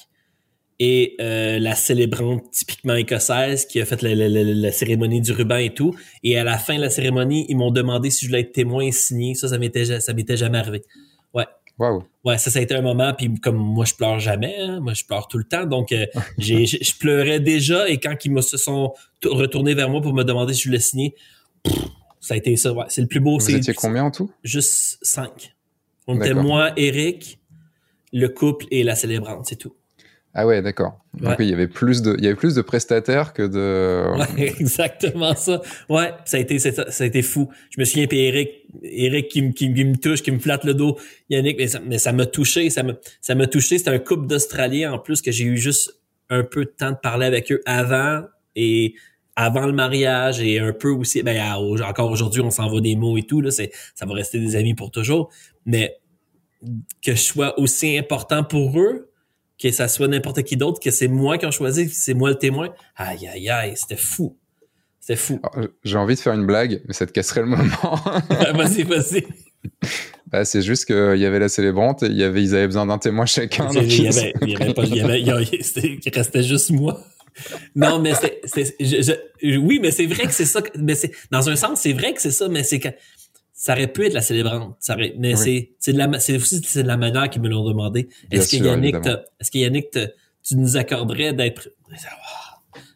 et 0.78 1.16
euh, 1.20 1.58
la 1.58 1.74
célébrante 1.74 2.50
typiquement 2.52 2.94
écossaise 2.94 3.66
qui 3.66 3.80
a 3.80 3.84
fait 3.84 4.00
la, 4.02 4.14
la- 4.14 4.28
la- 4.28 4.72
cérémonie 4.72 5.20
du 5.20 5.32
ruban 5.32 5.56
et 5.58 5.74
tout. 5.74 5.94
Et 6.22 6.38
à 6.38 6.44
la 6.44 6.56
fin 6.58 6.76
de 6.76 6.80
la 6.80 6.90
cérémonie, 6.90 7.44
ils 7.48 7.56
m'ont 7.56 7.70
demandé 7.70 8.10
si 8.10 8.24
je 8.24 8.30
voulais 8.30 8.40
être 8.40 8.52
témoin 8.52 8.82
et 8.84 8.92
signer. 8.92 9.34
Ça, 9.34 9.48
ça 9.48 9.58
m'était 9.58 10.00
ça 10.00 10.12
m'était 10.14 10.36
jamais 10.38 10.58
arrivé. 10.58 10.82
Waouh. 11.78 12.04
Ouais, 12.24 12.36
ça, 12.36 12.50
ça 12.50 12.58
a 12.58 12.62
été 12.62 12.74
un 12.74 12.82
moment, 12.82 13.14
puis 13.14 13.32
comme 13.40 13.56
moi, 13.56 13.86
je 13.86 13.94
pleure 13.94 14.18
jamais, 14.18 14.56
hein, 14.58 14.80
moi, 14.80 14.92
je 14.92 15.04
pleure 15.04 15.26
tout 15.26 15.38
le 15.38 15.44
temps, 15.44 15.64
donc 15.64 15.92
euh, 15.92 16.06
j'ai, 16.38 16.66
je 16.66 16.76
je 16.80 16.94
pleurais 16.98 17.40
déjà, 17.40 17.88
et 17.88 17.98
quand 17.98 18.14
ils 18.24 18.30
me 18.30 18.42
se 18.42 18.58
sont 18.58 18.92
retournés 19.24 19.74
vers 19.74 19.88
moi 19.88 20.02
pour 20.02 20.12
me 20.12 20.22
demander 20.22 20.52
si 20.52 20.62
je 20.62 20.68
voulais 20.68 20.80
signer, 20.80 21.14
pff, 21.62 21.74
ça 22.20 22.34
a 22.34 22.36
été 22.36 22.54
ça, 22.56 22.72
ouais, 22.72 22.84
c'est 22.88 23.00
le 23.00 23.06
plus 23.06 23.20
beau, 23.20 23.38
Vous 23.38 23.46
c'est 23.46 23.54
étiez 23.54 23.72
combien 23.72 24.04
en 24.04 24.10
tout? 24.10 24.30
Juste 24.44 24.98
cinq. 25.02 25.54
On 26.06 26.20
était 26.20 26.34
moi, 26.34 26.72
Eric, 26.76 27.38
le 28.12 28.28
couple 28.28 28.66
et 28.70 28.82
la 28.82 28.96
célébrante, 28.96 29.46
c'est 29.46 29.56
tout. 29.56 29.74
Ah 30.32 30.46
ouais, 30.46 30.62
d'accord. 30.62 31.00
Donc 31.14 31.30
Ouais. 31.38 31.44
il 31.46 31.50
y 31.50 31.52
avait 31.52 31.66
plus 31.66 32.02
de, 32.02 32.14
il 32.18 32.22
y 32.24 32.28
avait 32.28 32.36
plus 32.36 32.54
de 32.54 32.62
prestataires 32.62 33.32
que 33.32 33.42
de. 33.42 34.16
Ouais, 34.38 34.54
exactement 34.60 35.34
ça. 35.34 35.60
Ouais, 35.88 36.12
ça 36.24 36.36
a 36.36 36.40
été, 36.40 36.58
ça, 36.60 36.88
ça 36.90 37.04
a 37.04 37.06
été 37.06 37.22
fou. 37.22 37.48
Je 37.70 37.80
me 37.80 37.84
souviens, 37.84 38.06
puis 38.06 38.20
Eric, 38.20 38.50
Eric 38.84 39.28
qui, 39.28 39.42
me- 39.42 39.50
qui, 39.52 39.68
me- 39.70 39.74
qui 39.74 39.84
me 39.84 39.96
touche, 39.96 40.22
qui 40.22 40.30
me 40.30 40.38
flatte 40.38 40.62
le 40.64 40.74
dos. 40.74 40.98
Yannick, 41.30 41.58
mais 41.58 41.66
ça, 41.66 41.80
mais 41.84 41.98
ça 41.98 42.12
m'a 42.12 42.26
touché, 42.26 42.70
ça 42.70 42.84
m'a, 42.84 42.92
ça 43.20 43.34
m'a 43.34 43.48
touché. 43.48 43.76
C'était 43.78 43.90
un 43.90 43.98
couple 43.98 44.28
d'Australiens 44.28 44.92
en 44.92 44.98
plus 45.00 45.20
que 45.20 45.32
j'ai 45.32 45.44
eu 45.44 45.56
juste 45.56 45.98
un 46.28 46.44
peu 46.44 46.64
de 46.64 46.70
temps 46.70 46.92
de 46.92 46.96
parler 47.02 47.26
avec 47.26 47.50
eux 47.50 47.60
avant 47.66 48.22
et 48.54 48.94
avant 49.34 49.66
le 49.66 49.72
mariage 49.72 50.40
et 50.40 50.60
un 50.60 50.72
peu 50.72 50.90
aussi, 50.90 51.22
ben, 51.24 51.40
encore 51.82 52.10
aujourd'hui, 52.10 52.40
on 52.40 52.50
s'envoie 52.52 52.80
des 52.80 52.94
mots 52.94 53.16
et 53.18 53.22
tout, 53.24 53.40
là, 53.40 53.50
c'est, 53.50 53.72
ça 53.96 54.06
va 54.06 54.14
rester 54.14 54.38
des 54.38 54.54
amis 54.54 54.74
pour 54.74 54.92
toujours. 54.92 55.30
Mais 55.66 55.96
que 57.04 57.14
je 57.16 57.20
sois 57.20 57.58
aussi 57.58 57.96
important 57.98 58.44
pour 58.44 58.78
eux, 58.78 59.09
que 59.60 59.70
ça 59.70 59.88
soit 59.88 60.08
n'importe 60.08 60.42
qui 60.42 60.56
d'autre, 60.56 60.80
que 60.80 60.90
c'est 60.90 61.08
moi 61.08 61.36
qui 61.38 61.46
ont 61.46 61.50
choisi, 61.50 61.88
c'est 61.90 62.14
moi 62.14 62.30
le 62.30 62.36
témoin. 62.36 62.70
Aïe, 62.96 63.26
aïe, 63.28 63.48
aïe, 63.50 63.74
c'était 63.76 63.96
fou. 64.00 64.36
C'était 65.00 65.16
fou. 65.16 65.40
Alors, 65.52 65.68
J'ai 65.84 65.96
envie 65.96 66.14
de 66.14 66.20
faire 66.20 66.32
une 66.34 66.46
blague, 66.46 66.82
mais 66.86 66.94
ça 66.94 67.06
te 67.06 67.12
casserait 67.12 67.40
le 67.42 67.46
moment. 67.48 67.64
vas-y, 68.54 68.82
vas-y. 68.84 69.26
Bah, 70.28 70.44
c'est 70.44 70.62
juste 70.62 70.84
qu'il 70.86 71.18
y 71.18 71.26
avait 71.26 71.38
la 71.38 71.48
célébrante 71.48 72.02
et 72.02 72.06
il 72.06 72.16
y 72.16 72.22
avait, 72.22 72.42
ils 72.42 72.54
avaient 72.54 72.66
besoin 72.66 72.86
d'un 72.86 72.98
témoin 72.98 73.26
chacun. 73.26 73.68
Il 73.72 74.02
y 74.02 74.08
avait, 74.08 74.32
il 74.42 74.50
y 74.50 74.56
avait 74.56 74.72
pas, 74.74 74.84
il 74.84 74.94
y 74.96 75.00
avait, 75.00 75.20
il 75.20 75.26
y 75.26 75.30
avait- 75.30 75.62
c'était- 75.62 75.98
il 76.04 76.14
restait 76.14 76.42
juste 76.42 76.70
moi. 76.70 77.04
Non, 77.74 77.98
mais 78.00 78.12
c'est, 78.44 78.76
oui, 79.58 79.78
mais 79.82 79.90
c'est 79.90 80.06
vrai 80.06 80.24
que 80.24 80.32
c'est 80.32 80.44
ça. 80.44 80.60
Mais 80.78 80.94
c'est, 80.94 81.12
dans 81.30 81.48
un 81.48 81.56
sens, 81.56 81.80
c'est 81.80 81.92
vrai 81.92 82.12
que 82.14 82.20
c'est 82.20 82.30
ça, 82.30 82.48
mais 82.48 82.62
c'est 82.64 82.78
que 82.80 82.88
ça 83.62 83.74
aurait 83.74 83.88
pu 83.88 84.06
être 84.06 84.14
la 84.14 84.22
célébrante. 84.22 84.74
Ça 84.80 84.94
aurait, 84.94 85.12
mais 85.18 85.34
Oui. 85.34 85.36
c'est, 85.36 85.70
c'est 85.78 85.92
de 85.92 85.98
la, 85.98 86.18
c'est 86.18 86.36
aussi 86.36 86.62
c'est 86.64 86.82
de 86.82 86.88
la 86.88 86.96
manière 86.96 87.28
qu'ils 87.28 87.42
me 87.42 87.48
l'ont 87.50 87.62
demandé. 87.68 88.08
Est-ce 88.30 88.56
que 88.56 88.64
Yannick, 88.64 88.96
est-ce 89.38 89.50
que 89.50 89.58
Yannick, 89.58 89.90
te- 89.90 90.08
tu 90.42 90.56
nous 90.56 90.78
accorderais 90.78 91.34
d'être, 91.34 91.68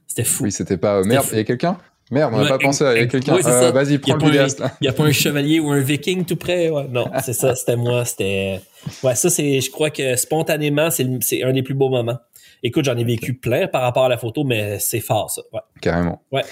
c'était 0.06 0.24
fou. 0.24 0.44
Oui, 0.44 0.52
c'était 0.52 0.78
pas. 0.78 0.96
euh, 1.00 1.04
merde, 1.04 1.26
il 1.32 1.36
y 1.36 1.40
a 1.40 1.44
quelqu'un? 1.44 1.76
Merde, 2.10 2.32
on 2.34 2.36
n'a 2.38 2.42
Ouais, 2.44 2.48
pas 2.48 2.58
pensé. 2.58 2.84
Il 2.84 2.86
y 2.86 2.90
a 2.90 3.02
ex- 3.02 3.12
quelqu'un. 3.12 3.34
Euh. 3.36 3.70
Vas-y, 3.72 3.98
prends 3.98 4.16
le 4.16 4.24
vidéaste. 4.24 4.62
Il 4.80 4.84
y 4.84 4.88
a 4.88 4.92
pas 4.92 5.04
un 5.04 5.12
chevalier 5.12 5.58
ou 5.60 5.70
un 5.70 5.80
viking 5.80 6.24
tout 6.24 6.36
près, 6.36 6.68
ouais. 6.70 6.86
Non, 6.88 7.06
c'est 7.22 7.32
ça, 7.32 7.54
c'était 7.54 7.76
moi, 7.76 8.04
c'était. 8.04 8.60
Ouais, 9.02 9.14
ça 9.14 9.28
c'est, 9.30 9.60
je 9.60 9.70
crois 9.70 9.90
que 9.90 10.14
spontanément, 10.16 10.90
c'est 10.90 11.42
un 11.42 11.52
des 11.52 11.62
plus 11.62 11.74
beaux 11.74 11.88
moments. 11.90 12.18
Écoute, 12.62 12.84
j'en 12.86 12.96
ai 12.96 13.04
vécu 13.04 13.34
plein 13.34 13.66
par 13.68 13.82
rapport 13.82 14.04
à 14.04 14.08
la 14.08 14.16
photo, 14.18 14.44
mais 14.44 14.78
c'est 14.78 15.00
fort 15.00 15.30
ça. 15.30 15.42
Ouais. 15.52 15.60
Carrément. 15.82 16.22
Ouais. 16.32 16.42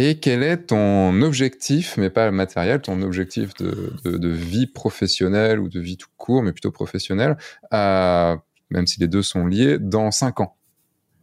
Et 0.00 0.20
quel 0.20 0.44
est 0.44 0.66
ton 0.68 1.22
objectif, 1.22 1.96
mais 1.96 2.08
pas 2.08 2.30
matériel, 2.30 2.80
ton 2.80 3.02
objectif 3.02 3.52
de, 3.56 3.92
de, 4.04 4.16
de 4.16 4.28
vie 4.28 4.68
professionnelle 4.68 5.58
ou 5.58 5.68
de 5.68 5.80
vie 5.80 5.96
tout 5.96 6.06
court, 6.16 6.44
mais 6.44 6.52
plutôt 6.52 6.70
professionnelle, 6.70 7.36
même 7.72 8.86
si 8.86 9.00
les 9.00 9.08
deux 9.08 9.22
sont 9.22 9.44
liés, 9.44 9.76
dans 9.80 10.12
5 10.12 10.38
ans? 10.38 10.56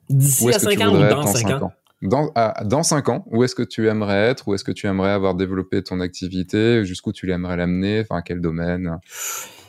D'ici 0.09 0.47
à 0.47 0.49
est-ce 0.49 0.65
que 0.65 0.73
5 0.73 0.77
tu 0.77 0.83
ans 0.83 0.89
ou 0.93 0.97
dans 0.99 1.09
dans 1.09 1.25
5 1.25 1.47
5 1.47 1.61
ans? 1.61 1.65
ans? 1.67 1.73
Dans, 2.01 2.31
à- 2.35 2.65
dans 2.65 2.83
5 2.83 3.07
ans, 3.07 3.23
où 3.27 3.45
est-ce 3.45 3.55
que 3.55 3.63
tu 3.63 3.87
aimerais 3.87 4.27
être? 4.31 4.45
Où 4.49 4.53
est-ce 4.55 4.65
que 4.65 4.73
tu 4.73 4.87
aimerais 4.87 5.11
avoir 5.11 5.35
développé 5.35 5.81
ton 5.81 6.01
activité? 6.01 6.83
Jusqu'où 6.83 7.13
tu 7.13 7.31
aimerais 7.31 7.55
l'amener? 7.55 8.01
Enfin, 8.01 8.21
quel 8.21 8.41
domaine? 8.41 8.97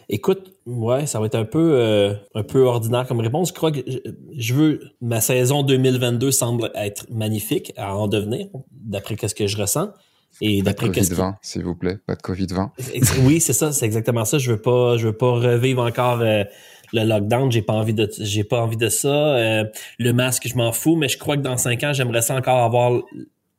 Écoute, 0.08 0.55
ouais, 0.66 1.06
ça 1.06 1.20
va 1.20 1.26
être 1.26 1.34
un 1.36 1.44
peu, 1.44 1.72
euh, 1.74 2.14
un 2.34 2.42
peu 2.42 2.62
ordinaire 2.64 3.06
comme 3.06 3.20
réponse. 3.20 3.48
Je 3.48 3.54
crois 3.54 3.72
que 3.72 3.80
je, 3.86 3.98
je 4.36 4.54
veux, 4.54 4.80
ma 5.00 5.20
saison 5.20 5.62
2022 5.62 6.30
semble 6.30 6.70
être 6.74 7.06
magnifique 7.10 7.72
à 7.76 7.96
en 7.96 8.08
devenir, 8.08 8.46
d'après 8.72 9.16
ce 9.26 9.34
que 9.34 9.46
je 9.46 9.56
ressens. 9.56 9.90
Et 10.42 10.60
d'après 10.60 10.90
qu'est-ce 10.90 11.10
que, 11.10 11.14
Covid-20, 11.14 11.34
s'il 11.40 11.64
vous 11.64 11.74
plaît. 11.74 11.98
Pas 12.06 12.14
de 12.14 12.20
Covid-20. 12.20 12.70
Ex- 12.92 13.16
Oui, 13.24 13.40
c'est 13.40 13.54
ça, 13.54 13.72
c'est 13.72 13.86
exactement 13.86 14.24
ça. 14.26 14.36
Je 14.38 14.52
veux 14.52 14.60
pas, 14.60 14.98
je 14.98 15.06
veux 15.06 15.16
pas 15.16 15.30
revivre 15.30 15.82
encore 15.82 16.20
euh, 16.20 16.44
le 16.92 17.04
lockdown. 17.04 17.50
J'ai 17.50 17.62
pas 17.62 17.72
envie 17.72 17.94
de, 17.94 18.10
j'ai 18.20 18.44
pas 18.44 18.60
envie 18.60 18.76
de 18.76 18.90
ça. 18.90 19.08
Euh, 19.36 19.64
le 19.98 20.12
masque, 20.12 20.46
je 20.46 20.54
m'en 20.56 20.72
fous, 20.72 20.94
mais 20.96 21.08
je 21.08 21.16
crois 21.16 21.36
que 21.38 21.42
dans 21.42 21.56
cinq 21.56 21.82
ans, 21.84 21.92
j'aimerais 21.94 22.20
ça 22.20 22.34
encore 22.34 22.58
avoir 22.62 23.00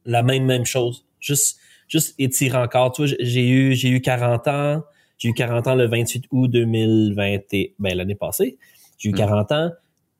la 0.06 0.22
même 0.22 0.46
même 0.46 0.66
chose. 0.66 1.06
Juste, 1.20 1.58
juste 1.88 2.14
étirer 2.20 2.58
encore. 2.60 2.92
Tu 2.92 3.06
vois, 3.08 3.16
j'ai 3.20 3.48
eu, 3.50 3.74
j'ai 3.74 3.90
eu 3.90 4.00
40 4.02 4.48
ans. 4.48 4.84
J'ai 5.18 5.30
eu 5.30 5.34
40 5.34 5.68
ans 5.68 5.76
le 5.76 5.88
28 5.88 6.26
août 6.32 6.48
2020, 6.48 7.40
et- 7.54 7.74
ben 7.80 7.96
l'année 7.98 8.16
passée. 8.16 8.58
J'ai 8.98 9.10
eu 9.10 9.14
Mm. 9.14 9.18
40 9.18 9.52
ans 9.52 9.72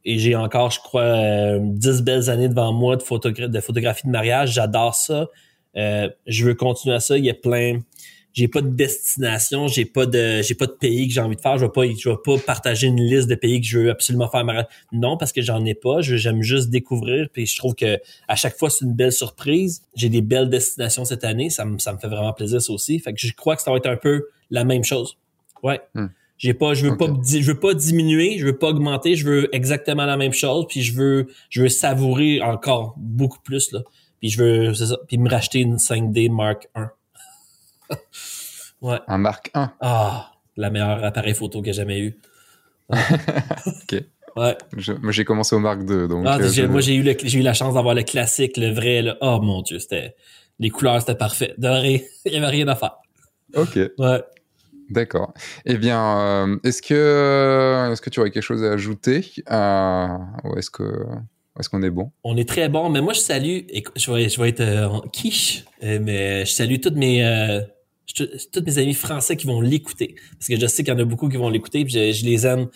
et 0.06 0.20
j'ai 0.20 0.36
encore, 0.36 0.72
je 0.72 0.80
crois, 0.80 1.02
euh, 1.04 1.60
10 1.62 2.02
belles 2.02 2.30
années 2.30 2.50
devant 2.50 2.72
moi 2.74 2.96
de, 2.96 3.04
photogra- 3.04 3.48
de 3.50 3.60
photographie 3.60 4.06
de 4.08 4.12
mariage. 4.12 4.54
J'adore 4.54 4.96
ça. 4.96 5.28
Euh, 5.76 6.10
je 6.26 6.46
veux 6.46 6.56
continuer 6.56 6.96
à 6.96 7.00
ça. 7.00 7.18
Il 7.18 7.26
y 7.26 7.30
a 7.30 7.34
plein. 7.34 7.80
J'ai 8.34 8.48
pas 8.48 8.62
de 8.62 8.70
destination, 8.70 9.68
j'ai 9.68 9.86
pas 9.86 10.06
de, 10.06 10.44
j'ai 10.44 10.54
pas 10.54 10.68
de 10.68 10.72
pays 10.72 11.08
que 11.08 11.14
j'ai 11.16 11.22
envie 11.22 11.36
de 11.36 11.42
faire. 11.42 11.58
Je 11.58 11.66
vais 11.66 11.72
pas, 11.72 11.86
je 11.88 12.10
vais 12.10 12.16
pas 12.24 12.38
partager 12.38 12.86
une 12.86 13.02
liste 13.02 13.28
de 13.28 13.34
pays 13.34 13.60
que 13.62 13.66
je 13.68 13.80
veux 13.80 13.90
absolument 13.90 14.30
faire. 14.30 14.46
mariage. 14.46 14.66
Non, 14.92 15.18
parce 15.18 15.32
que 15.32 15.42
j'en 15.42 15.66
ai 15.66 15.74
pas. 15.74 16.02
J'aime 16.02 16.44
juste 16.44 16.70
découvrir. 16.70 17.30
Puis 17.34 17.48
je 17.48 17.58
trouve 17.58 17.74
que 17.74 17.98
à 18.28 18.36
chaque 18.36 18.56
fois 18.56 18.70
c'est 18.70 18.86
une 18.86 18.94
belle 18.94 19.12
surprise. 19.12 19.82
J'ai 19.96 20.10
des 20.10 20.22
belles 20.22 20.50
destinations 20.52 21.04
cette 21.04 21.24
année. 21.24 21.50
Ça 21.50 21.66
me, 21.66 21.80
ça 21.80 21.94
me 21.94 21.98
fait 21.98 22.08
vraiment 22.08 22.32
plaisir 22.34 22.62
ça 22.62 22.72
aussi. 22.72 23.00
Fait 23.00 23.12
que 23.14 23.20
je 23.20 23.34
crois 23.34 23.56
que 23.56 23.64
ça 23.64 23.72
va 23.72 23.78
être 23.78 23.88
un 23.90 23.98
peu 23.98 24.28
la 24.50 24.64
même 24.64 24.84
chose. 24.84 25.18
Ouais. 25.64 25.82
Hmm. 25.94 26.08
J'ai 26.38 26.54
pas, 26.54 26.76
je 26.76 26.86
veux 26.86 26.96
pas, 26.98 27.08
je 27.28 27.40
veux 27.52 27.60
pas 27.60 27.74
diminuer, 27.74 28.38
je 28.38 28.46
veux 28.46 28.58
pas 28.58 28.68
augmenter, 28.70 29.16
je 29.16 29.26
veux 29.26 29.56
exactement 29.56 30.06
la 30.06 30.18
même 30.18 30.34
chose, 30.34 30.66
puis 30.70 30.84
je 30.84 30.94
veux, 30.94 31.28
je 31.50 31.64
veux 31.64 31.70
savourer 31.70 32.42
encore 32.42 32.94
beaucoup 32.98 33.40
plus 33.40 33.72
là. 33.72 33.80
Puis 34.20 34.30
je 34.30 34.44
veux, 34.44 34.74
c'est 34.76 34.86
ça, 34.88 34.98
puis 35.08 35.18
me 35.18 35.30
racheter 35.30 35.60
une 35.62 35.78
5D 35.78 36.30
Mark 36.32 36.68
1. 36.76 36.92
ouais. 38.82 39.00
Un 39.08 39.18
Mark 39.18 39.50
1. 39.54 39.74
Ah, 39.82 40.32
la 40.56 40.70
meilleure 40.70 41.04
appareil 41.04 41.34
photo 41.34 41.60
que 41.62 41.68
j'ai 41.68 41.74
jamais 41.74 42.00
eu. 42.00 42.18
Ok. 43.66 44.04
Ouais. 44.36 44.56
Je- 44.78 44.94
moi, 44.94 45.12
j'ai 45.12 45.26
commencé 45.26 45.56
au 45.56 45.60
Mark 45.60 45.84
2. 45.84 46.08
Donc, 46.08 46.26
Ah, 46.28 46.38
euh, 46.40 46.48
je- 46.52 46.62
moi 46.64 46.80
j'ai 46.80 46.94
eu 46.94 47.02
le, 47.02 47.16
j'ai 47.24 47.40
eu 47.40 47.42
la 47.42 47.54
chance 47.56 47.74
d'avoir 47.74 47.96
le 47.96 48.04
classique, 48.04 48.56
le 48.58 48.70
vrai. 48.72 49.02
Là. 49.02 49.18
Oh 49.22 49.40
mon 49.42 49.64
dieu, 49.64 49.80
c'était 49.80 50.16
les 50.60 50.70
couleurs 50.70 51.00
c'était 51.02 51.16
parfait. 51.16 51.56
De 51.58 51.68
rien- 51.68 52.00
Il 52.26 52.34
y 52.34 52.38
avait 52.38 52.46
rien 52.46 52.68
à 52.68 52.76
faire. 52.76 52.98
Ok. 53.56 53.80
Ouais. 53.98 54.22
D'accord. 54.90 55.34
Eh 55.66 55.78
bien, 55.78 56.20
euh, 56.20 56.58
est-ce 56.64 56.82
que 56.82 57.92
est-ce 57.92 58.02
que 58.02 58.10
tu 58.10 58.20
aurais 58.20 58.32
quelque 58.32 58.44
chose 58.44 58.64
à 58.64 58.72
ajouter 58.72 59.26
euh, 59.52 60.08
ou 60.44 60.58
est-ce 60.58 60.70
que 60.70 60.84
est-ce 61.60 61.70
qu'on 61.70 61.82
est 61.82 61.90
bon? 61.90 62.12
On 62.24 62.38
est 62.38 62.48
très 62.48 62.70
bon, 62.70 62.90
mais 62.90 63.02
moi 63.02 63.14
je 63.14 63.20
salue, 63.20 63.60
je 63.96 64.12
vais, 64.12 64.30
je 64.30 64.42
vais 64.42 64.50
être 64.50 64.62
euh, 64.62 64.88
en 64.88 65.02
quiche, 65.02 65.66
euh, 65.84 66.00
mais 66.02 66.46
je 66.46 66.52
salue 66.52 66.76
toutes 66.82 66.96
mes, 66.96 67.26
euh, 67.26 67.62
tous 68.16 68.64
mes 68.64 68.78
amis 68.78 68.94
français 68.94 69.36
qui 69.36 69.48
vont 69.48 69.62
l'écouter, 69.62 70.16
parce 70.34 70.48
que 70.48 70.60
je 70.60 70.68
sais 70.68 70.84
qu'il 70.84 70.94
y 70.94 70.96
en 70.96 71.00
a 71.00 71.06
beaucoup 71.06 71.30
qui 71.30 71.38
vont 71.38 71.50
l'écouter, 71.50 71.84
puis 71.84 72.14
je 72.14 72.26
les 72.26 72.46
aime. 72.46 72.68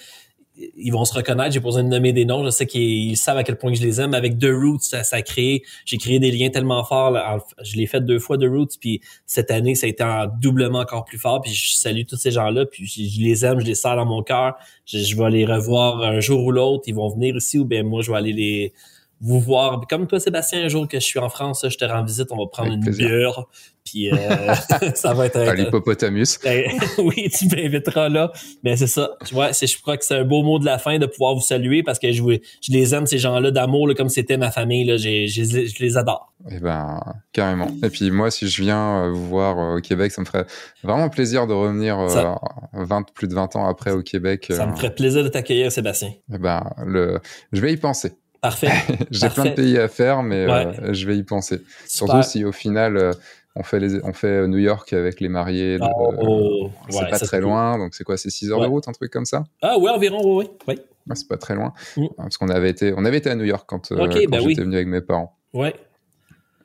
Ils 0.77 0.91
vont 0.91 1.05
se 1.05 1.13
reconnaître. 1.13 1.51
J'ai 1.51 1.59
pas 1.59 1.67
besoin 1.67 1.83
de 1.83 1.89
nommer 1.89 2.13
des 2.13 2.25
noms. 2.25 2.43
Je 2.45 2.49
sais 2.49 2.65
qu'ils 2.65 3.11
ils 3.11 3.17
savent 3.17 3.37
à 3.37 3.43
quel 3.43 3.57
point 3.57 3.73
je 3.73 3.81
les 3.81 3.99
aime. 4.01 4.13
Avec 4.13 4.37
The 4.37 4.49
Roots, 4.51 4.81
ça, 4.81 5.03
ça 5.03 5.17
a 5.17 5.21
créé. 5.21 5.63
J'ai 5.85 5.97
créé 5.97 6.19
des 6.19 6.31
liens 6.31 6.49
tellement 6.49 6.83
forts. 6.83 7.11
là. 7.11 7.39
Je 7.63 7.75
l'ai 7.77 7.87
fait 7.87 8.01
deux 8.01 8.19
fois 8.19 8.37
The 8.37 8.45
Roots, 8.45 8.77
puis 8.79 9.01
cette 9.25 9.51
année, 9.51 9.75
ça 9.75 9.87
a 9.87 9.89
été 9.89 10.03
en 10.03 10.27
doublement 10.27 10.79
encore 10.79 11.05
plus 11.05 11.17
fort. 11.17 11.41
Puis 11.41 11.53
je 11.53 11.73
salue 11.75 12.03
tous 12.07 12.17
ces 12.17 12.31
gens-là. 12.31 12.65
Puis 12.65 12.85
je, 12.85 13.21
les 13.21 13.45
aime, 13.45 13.59
je 13.59 13.65
les 13.65 13.75
sers 13.75 13.95
dans 13.95 14.05
mon 14.05 14.23
cœur. 14.23 14.55
Je, 14.85 14.99
je 14.99 15.15
vais 15.15 15.29
les 15.29 15.45
revoir 15.45 16.01
un 16.01 16.19
jour 16.19 16.43
ou 16.45 16.51
l'autre. 16.51 16.83
Ils 16.87 16.95
vont 16.95 17.09
venir 17.09 17.35
ici 17.35 17.57
ou 17.57 17.65
bien 17.65 17.83
moi, 17.83 18.01
je 18.01 18.11
vais 18.11 18.17
aller 18.17 18.33
les 18.33 18.73
vous 19.21 19.39
voir. 19.39 19.81
Comme 19.89 20.07
toi, 20.07 20.19
Sébastien, 20.19 20.63
un 20.63 20.67
jour 20.67 20.87
que 20.87 20.99
je 20.99 21.05
suis 21.05 21.19
en 21.19 21.29
France, 21.29 21.65
je 21.69 21.77
te 21.77 21.85
rends 21.85 22.03
visite, 22.03 22.27
on 22.31 22.37
va 22.37 22.47
prendre 22.51 22.69
Avec 22.71 22.79
une 22.79 22.83
plaisir. 22.83 23.07
bière. 23.07 23.43
Puis 23.83 24.11
euh, 24.11 24.53
ça 24.95 25.13
va 25.13 25.25
être. 25.27 25.37
À 25.37 25.53
l'hippopotamus. 25.55 26.37
Euh, 26.45 26.63
oui, 26.99 27.29
tu 27.29 27.47
m'inviteras 27.47 28.09
là. 28.09 28.31
Mais 28.63 28.75
c'est 28.77 28.87
ça. 28.87 29.11
Tu 29.25 29.33
vois, 29.33 29.53
c'est, 29.53 29.65
je 29.67 29.81
crois 29.81 29.97
que 29.97 30.05
c'est 30.05 30.15
un 30.15 30.23
beau 30.23 30.43
mot 30.43 30.59
de 30.59 30.65
la 30.65 30.77
fin 30.77 30.99
de 30.99 31.05
pouvoir 31.05 31.33
vous 31.35 31.41
saluer 31.41 31.81
parce 31.83 31.97
que 31.99 32.11
je, 32.11 32.21
vous- 32.21 32.31
je 32.31 32.71
les 32.71 32.93
aime, 32.93 33.05
ces 33.07 33.17
gens-là, 33.17 33.49
d'amour, 33.51 33.87
là, 33.87 33.93
comme 33.95 34.09
c'était 34.09 34.37
ma 34.37 34.51
famille. 34.51 34.85
Là, 34.85 34.97
j'ai, 34.97 35.27
j'ai- 35.27 35.67
je 35.67 35.83
les 35.83 35.97
adore. 35.97 36.31
Eh 36.49 36.59
ben, 36.59 36.99
carrément. 37.33 37.67
Et 37.83 37.89
puis 37.89 38.09
moi, 38.11 38.29
si 38.31 38.47
je 38.47 38.61
viens 38.63 39.03
euh, 39.05 39.11
vous 39.11 39.27
voir 39.27 39.57
euh, 39.59 39.77
au 39.77 39.81
Québec, 39.81 40.11
ça 40.11 40.21
me 40.21 40.25
ferait 40.27 40.45
vraiment 40.83 41.09
plaisir 41.09 41.47
de 41.47 41.53
revenir 41.53 41.99
euh, 41.99 42.07
Ça- 42.09 42.35
20, 42.73 43.11
plus 43.13 43.27
de 43.27 43.33
20 43.33 43.55
ans 43.55 43.67
après 43.67 43.91
au 43.91 44.01
Québec. 44.03 44.47
Ça 44.51 44.65
me 44.67 44.75
ferait 44.75 44.93
plaisir 44.93 45.23
de 45.23 45.29
t'accueillir, 45.29 45.71
Sébastien. 45.71 46.11
eh 46.33 46.37
ben, 46.37 46.69
le... 46.85 47.19
Je 47.51 47.61
vais 47.61 47.73
y 47.73 47.77
penser. 47.77 48.13
Parfait. 48.41 48.69
J'ai 49.11 49.29
plein 49.29 49.45
de 49.45 49.49
pays 49.51 49.77
à 49.77 49.87
faire, 49.87 50.23
mais 50.23 50.45
Ouais. 50.47 50.67
euh, 50.81 50.93
je 50.93 51.05
vais 51.07 51.15
y 51.17 51.23
penser. 51.23 51.61
Surtout 51.87 52.23
si 52.23 52.43
au 52.43 52.51
final, 52.51 52.97
euh, 52.97 53.11
on 53.55 53.63
fait, 53.63 53.79
les... 53.79 54.03
on 54.03 54.13
fait 54.13 54.27
euh, 54.27 54.47
New 54.47 54.57
York 54.57 54.91
avec 54.93 55.19
les 55.19 55.29
mariés. 55.29 55.77
de- 55.77 55.83
Oh, 56.19 56.69
c'est 56.89 56.97
ouais, 57.03 57.09
pas 57.09 57.19
très 57.19 57.37
cool. 57.37 57.49
loin, 57.49 57.77
donc 57.77 57.93
c'est 57.93 58.03
quoi 58.03 58.17
C'est 58.17 58.29
6 58.31 58.51
heures 58.51 58.59
Ouais. 58.59 58.65
de 58.65 58.71
route, 58.71 58.87
un 58.87 58.93
truc 58.93 59.11
comme 59.11 59.25
ça? 59.25 59.43
Ah 59.61 59.75
oui, 59.79 59.89
environ, 59.89 60.37
oui. 60.37 60.49
Ouais, 60.67 60.75
C'est 61.13 61.27
pas 61.27 61.37
très 61.37 61.53
loin. 61.55 61.73
Mm. 61.97 62.07
Parce 62.17 62.37
qu'on 62.37 62.49
avait 62.49 62.69
été, 62.69 62.93
on 62.97 63.05
avait 63.05 63.17
été 63.17 63.29
à 63.29 63.35
New 63.35 63.43
York 63.45 63.65
quand, 63.67 63.91
euh, 63.91 63.95
ben 64.07 64.11
j'étais 64.11 64.39
oui. 64.43 64.55
venu 64.55 64.75
avec 64.75 64.87
mes 64.87 65.01
parents. 65.01 65.37
Ouais. 65.53 65.75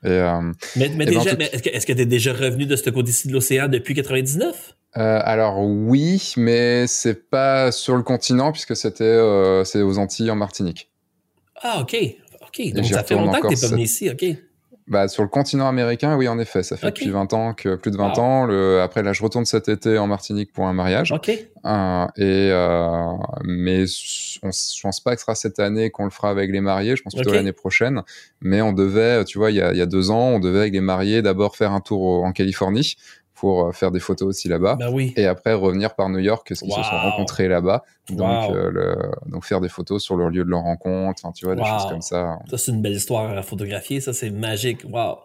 Et, 0.05 0.09
Mais, 0.77 0.89
mais 0.94 1.07
ben, 1.07 1.15
tout- 1.15 1.36
mais 1.39 1.47
est-ce 1.53 1.85
que 1.86 1.93
que 1.93 1.97
t'es 1.97 2.07
déjà 2.07 2.32
revenu 2.32 2.65
de 2.66 2.77
ce 2.77 2.89
côté-ci 2.90 3.28
de 3.28 3.32
l'océan 3.32 3.66
depuis 3.69 3.94
99? 3.94 4.74
Euh, 4.98 5.20
alors 5.24 5.59
oui, 5.61 6.32
mais 6.36 6.86
c'est 6.86 7.28
pas 7.28 7.73
sur 7.73 7.97
le 7.97 8.03
continent 8.03 8.53
puisque 8.53 8.77
c'était 8.77 9.05
euh, 9.05 9.65
c'est 9.65 9.82
aux 9.82 9.98
Antilles 9.98 10.31
en 10.31 10.36
Martinique. 10.36 10.90
Ah, 11.62 11.81
OK. 11.81 11.97
OK. 12.43 12.73
Donc, 12.73 12.85
ça 12.87 13.03
fait 13.05 13.15
longtemps 13.15 13.33
que 13.41 13.49
t'es 13.49 13.55
encore 13.57 13.61
pas 13.61 13.66
venu 13.69 13.83
ici. 13.83 14.11
OK. 14.11 14.24
Bah 14.89 15.09
sur 15.09 15.24
le 15.24 15.28
continent 15.28 15.66
américain, 15.66 16.15
oui 16.16 16.28
en 16.28 16.39
effet, 16.39 16.62
ça 16.62 16.77
fait 16.77 16.87
Ok. 16.87 16.93
depuis 16.95 17.11
20 17.11 17.33
ans 17.33 17.55
que 17.55 17.74
plus 17.74 17.91
de 17.91 17.97
20 17.97 18.12
Wow. 18.19 18.20
ans. 18.20 18.45
Le, 18.47 18.81
après 18.83 19.03
là, 19.03 19.12
je 19.12 19.20
retourne 19.20 19.45
cet 19.45 19.69
été 19.69 19.99
en 19.99 20.07
Martinique 20.07 20.53
pour 20.53 20.69
un 20.69 20.73
mariage. 20.73 21.11
OK. 21.11 21.28
Euh, 21.28 22.07
et 22.16 22.51
euh, 22.53 23.11
mais 23.43 23.83
on, 24.45 24.51
je 24.53 24.81
pense 24.81 25.01
pas 25.01 25.15
que 25.16 25.20
ce 25.20 25.24
sera 25.24 25.35
cette 25.35 25.59
année 25.59 25.91
qu'on 25.91 26.05
le 26.05 26.11
fera 26.11 26.31
avec 26.31 26.53
les 26.53 26.61
mariés. 26.61 26.95
Je 26.95 27.03
pense 27.03 27.16
plutôt 27.16 27.33
l'année 27.33 27.51
prochaine. 27.53 28.03
Mais 28.41 28.62
on 28.62 28.73
devait, 28.73 29.24
tu 29.24 29.39
vois, 29.39 29.51
il 29.51 29.57
y 29.57 29.61
a, 29.61 29.73
il 29.73 29.77
y 29.78 29.83
a 29.83 29.87
deux 29.87 30.12
ans, 30.12 30.28
on 30.35 30.39
devait 30.39 30.61
avec 30.61 30.73
les 30.73 30.81
mariés 30.81 31.20
d'abord 31.20 31.57
faire 31.57 31.73
un 31.73 31.81
tour 31.81 32.23
en 32.23 32.31
Californie 32.31 32.97
pour 33.37 33.67
euh, 33.69 33.73
faire 33.73 33.91
des 33.91 34.01
photos 34.01 34.29
aussi 34.29 34.49
là-bas. 34.49 34.79
Oui. 34.93 35.13
et 35.17 35.27
après 35.27 35.55
revenir 35.55 35.95
par 35.95 36.09
New 36.09 36.19
York 36.19 36.47
parce 36.49 36.61
qu'ils 36.61 36.73
se 36.73 36.83
sont 36.83 36.97
rencontrés 36.99 37.49
là-bas 37.49 37.85
donc 38.11 38.51
euh, 38.51 38.71
le, 38.71 38.97
donc 39.31 39.45
faire 39.45 39.61
des 39.61 39.69
photos 39.69 40.03
sur 40.03 40.17
leur 40.17 40.31
lieu 40.31 40.45
de 40.45 40.51
leur 40.51 40.63
rencontre 40.63 41.21
enfin 41.25 41.33
tu 41.33 41.45
vois 41.45 41.55
des 41.55 41.65
choses 41.65 41.87
comme 41.89 42.03
ça 42.03 42.39
Ça, 42.51 42.59
c'est 42.59 42.73
une 42.73 42.83
belle 42.83 42.95
histoire 42.95 43.37
à 43.37 43.43
photographier. 43.43 44.01
Ça, 44.01 44.13
c'est 44.13 44.31
magique. 44.31 44.85
Wow. 44.91 45.19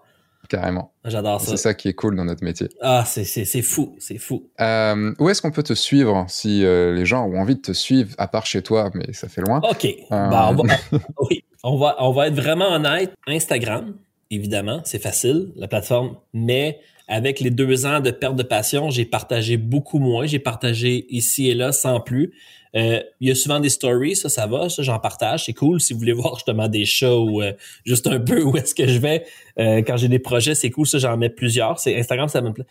carrément 0.50 0.92
J'adore 1.06 1.40
ça. 1.42 1.52
c'est 1.52 1.58
ça 1.58 1.74
qui 1.74 1.88
est 1.88 1.94
cool 1.94 2.16
dans 2.16 2.26
notre 2.26 2.44
métier 2.44 2.68
Ah, 2.82 3.04
c'est, 3.06 3.24
fou. 3.62 3.96
C'est 4.00 4.18
fou. 4.18 4.50
euh, 4.60 5.14
où 5.20 5.30
est-ce 5.30 5.42
qu'on 5.42 5.52
peut 5.52 5.64
te 5.64 5.74
suivre 5.74 6.26
si 6.28 6.66
euh, 6.66 6.94
les 6.94 7.06
gens 7.06 7.26
ont 7.26 7.40
envie 7.40 7.56
de 7.56 7.62
te 7.62 7.72
suivre 7.74 8.14
à 8.18 8.28
part 8.28 8.46
chez 8.46 8.62
toi 8.62 8.90
mais 8.94 9.14
ça 9.14 9.30
fait 9.30 9.42
loin? 9.42 9.62
OK. 9.70 9.88
Ben, 10.10 10.50
on, 10.50 10.56
va, 10.64 10.76
oui. 11.30 11.44
on, 11.64 11.78
va, 11.78 11.96
on 12.00 12.12
va 12.12 12.28
être 12.28 12.36
vraiment 12.36 12.70
honnête. 12.74 13.14
Instagram. 13.28 13.94
évidemment, 14.32 14.82
c'est 14.84 15.00
facile, 15.02 15.52
la 15.56 15.68
plateforme, 15.68 16.16
mais 16.34 16.80
avec 17.12 17.42
les 17.42 17.52
deux 17.52 17.86
ans 17.86 18.00
de 18.00 18.10
perte 18.10 18.38
de 18.38 18.44
passion, 18.44 18.90
j'ai 18.90 19.04
partagé 19.04 19.58
beaucoup 19.58 20.00
moins. 20.00 20.26
J'ai 20.26 20.40
partagé 20.40 21.06
ici 21.10 21.50
et 21.50 21.54
là 21.54 21.74
sans 21.74 22.00
plus. 22.00 22.32
Euh, 22.76 23.02
il 23.20 23.28
y 23.28 23.32
a 23.32 23.36
souvent 23.36 23.60
des 23.60 23.70
stories, 23.70 24.16
ça, 24.16 24.30
ça 24.30 24.48
va, 24.48 24.70
ça, 24.70 24.82
j'en 24.82 25.00
partage. 25.00 25.46
C'est 25.46 25.54
cool. 25.54 25.82
Si 25.82 25.94
vous 25.94 26.00
voulez 26.00 26.14
voir 26.14 26.36
justement 26.36 26.68
des 26.68 26.86
shows 26.86 27.30
ou 27.30 27.42
euh, 27.42 27.54
juste 27.86 28.08
un 28.08 28.20
peu 28.20 28.42
où 28.44 28.56
est-ce 28.58 28.74
que 28.74 28.88
je 28.88 29.00
vais 29.00 29.26
euh, 29.60 29.82
quand 29.86 29.98
j'ai 29.98 30.08
des 30.08 30.20
projets, 30.20 30.56
c'est 30.56 30.70
cool. 30.70 30.88
Ça, 30.88 30.98
j'en 30.98 31.18
mets 31.18 31.30
plusieurs. 31.30 31.80
C'est 31.80 31.98
Instagram, 31.98 32.30
ça 32.30 32.42
me 32.42 32.52
plaît. 32.52 32.66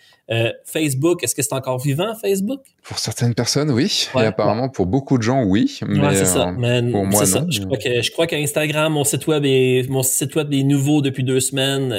Facebook, 0.65 1.23
est-ce 1.23 1.35
que 1.35 1.43
c'est 1.43 1.53
encore 1.53 1.79
vivant, 1.79 2.15
Facebook? 2.15 2.61
Pour 2.85 2.99
certaines 2.99 3.35
personnes, 3.35 3.71
oui. 3.71 4.09
et 4.17 4.21
apparemment, 4.21 4.69
pour 4.69 4.87
beaucoup 4.87 5.19
de 5.19 5.23
gens, 5.23 5.45
oui. 5.45 5.79
Mais 5.87 6.15
c'est 6.15 6.25
ça. 6.25 6.47
pour 6.47 7.05
moi, 7.07 7.25
non. 7.27 7.47
Je 7.51 7.61
crois 7.63 7.77
que 7.77 8.03
je 8.03 8.11
crois 8.11 8.27
qu'Instagram, 8.27 8.93
mon 8.93 9.05
site 9.05 9.27
web 9.27 9.45
est 9.45 9.89
mon 9.89 10.03
site 10.03 10.35
web 10.37 10.53
est 10.53 10.63
nouveau 10.63 11.03
depuis 11.03 11.25
deux 11.25 11.41
semaines. 11.41 11.91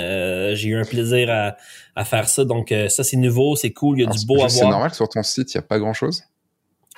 j'ai 0.55 0.69
eu 0.69 0.75
un 0.75 0.85
plaisir 0.85 1.29
à, 1.29 1.55
à 1.95 2.05
faire 2.05 2.27
ça. 2.27 2.45
Donc 2.45 2.73
ça, 2.89 3.03
c'est 3.03 3.17
nouveau, 3.17 3.55
c'est 3.55 3.71
cool. 3.71 3.99
Il 3.99 4.03
y 4.03 4.07
a 4.07 4.09
du 4.09 4.25
beau 4.25 4.35
à 4.35 4.37
voir. 4.37 4.51
C'est 4.51 4.67
normal 4.67 4.89
que 4.89 4.95
sur 4.95 5.09
ton 5.09 5.23
site, 5.23 5.53
il 5.53 5.57
n'y 5.57 5.63
a 5.63 5.67
pas 5.67 5.77
grand-chose? 5.77 6.23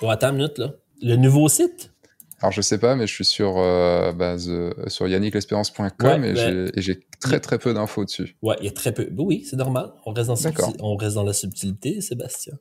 Oh, 0.02 0.10
attends 0.10 0.30
une 0.30 0.38
minute 0.38 0.58
là. 0.58 0.74
Le 1.04 1.18
nouveau 1.18 1.50
site? 1.50 1.92
Alors 2.42 2.52
je 2.52 2.62
sais 2.62 2.78
pas, 2.78 2.96
mais 2.96 3.08
je 3.08 3.14
suis 3.14 3.26
sur 3.26 3.58
euh, 3.58 4.12
bah, 4.12 4.36
sur 4.88 5.08
yannicklespérance.com 5.08 6.24
et 6.26 6.36
j'ai 6.76 7.00
très 7.20 7.40
très 7.40 7.58
peu 7.58 7.74
d'infos 7.74 8.06
dessus. 8.06 8.36
Ouais, 8.42 8.56
il 8.60 8.66
y 8.66 8.68
a 8.68 8.72
très 8.72 8.94
peu. 8.94 9.08
oui, 9.18 9.46
c'est 9.50 9.56
normal. 9.56 9.94
On 10.06 10.12
reste 10.12 10.28
dans 10.28 10.76
on 10.80 10.96
reste 10.96 11.16
dans 11.16 11.24
la 11.24 11.34
subtilité, 11.34 12.02
Sébastien. 12.02 12.56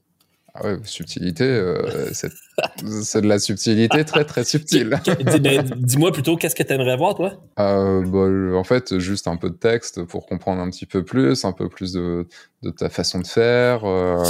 Ah 0.54 0.66
ouais, 0.66 0.78
subtilité, 0.84 1.44
euh, 1.44 2.10
c'est 2.12 3.22
de 3.22 3.26
la 3.26 3.38
subtilité 3.38 4.04
très 4.04 4.24
très 4.24 4.44
subtile. 4.44 5.00
Ben, 5.40 5.62
dis-moi 5.78 6.12
plutôt, 6.12 6.36
qu'est-ce 6.36 6.54
que 6.54 6.62
tu 6.62 6.72
aimerais 6.72 6.96
voir, 6.96 7.14
toi? 7.14 7.32
Euh, 7.58 8.02
bah, 8.04 8.58
En 8.58 8.64
fait, 8.64 8.98
juste 8.98 9.28
un 9.28 9.36
peu 9.36 9.48
de 9.48 9.56
texte 9.56 10.02
pour 10.04 10.26
comprendre 10.26 10.60
un 10.60 10.68
petit 10.68 10.84
peu 10.84 11.04
plus, 11.04 11.46
un 11.46 11.52
peu 11.52 11.70
plus 11.70 11.92
de, 11.92 12.28
de 12.62 12.70
ta 12.70 12.90
façon 12.90 13.20
de 13.20 13.26
faire. 13.26 13.84
Euh, 13.84 14.22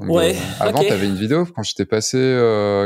ouais. 0.00 0.34
avant, 0.58 0.82
tu 0.82 0.92
avais 0.92 1.06
une 1.06 1.16
vidéo 1.16 1.46
quand 1.46 1.62
je 1.62 1.74
t'ai 1.76 1.84
passé, 1.84 2.18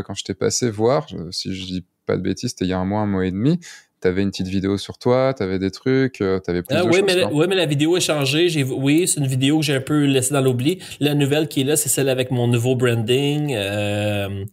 quand 0.06 0.14
je 0.14 0.32
passé 0.34 0.70
voir, 0.70 1.06
si 1.30 1.54
je 1.54 1.64
dis 1.64 1.86
pas 2.04 2.16
de 2.16 2.22
bêtises, 2.22 2.50
c'était 2.50 2.66
il 2.66 2.68
y 2.68 2.74
a 2.74 2.78
un 2.78 2.84
mois, 2.84 3.00
un 3.00 3.06
mois 3.06 3.24
et 3.24 3.30
demi 3.30 3.60
t'avais 4.04 4.22
une 4.22 4.30
petite 4.30 4.48
vidéo 4.48 4.76
sur 4.76 4.98
toi, 4.98 5.32
t'avais 5.32 5.58
des 5.58 5.70
trucs, 5.70 6.20
euh, 6.20 6.38
t'avais 6.38 6.62
plus 6.62 6.76
ah, 6.76 6.82
de 6.82 6.88
oui, 6.88 6.96
choses. 6.96 7.04
Mais 7.06 7.16
la, 7.16 7.32
oui, 7.32 7.46
mais 7.48 7.54
la 7.54 7.64
vidéo 7.64 7.96
a 7.96 8.00
changé. 8.00 8.50
J'ai, 8.50 8.62
oui, 8.62 9.08
c'est 9.08 9.18
une 9.18 9.26
vidéo 9.26 9.60
que 9.60 9.64
j'ai 9.64 9.76
un 9.76 9.80
peu 9.80 10.04
laissée 10.04 10.34
dans 10.34 10.42
l'oubli. 10.42 10.78
La 11.00 11.14
nouvelle 11.14 11.48
qui 11.48 11.62
est 11.62 11.64
là, 11.64 11.74
c'est 11.76 11.88
celle 11.88 12.10
avec 12.10 12.30
mon 12.30 12.46
nouveau 12.46 12.76
branding. 12.76 13.54
Euh... 13.54 14.44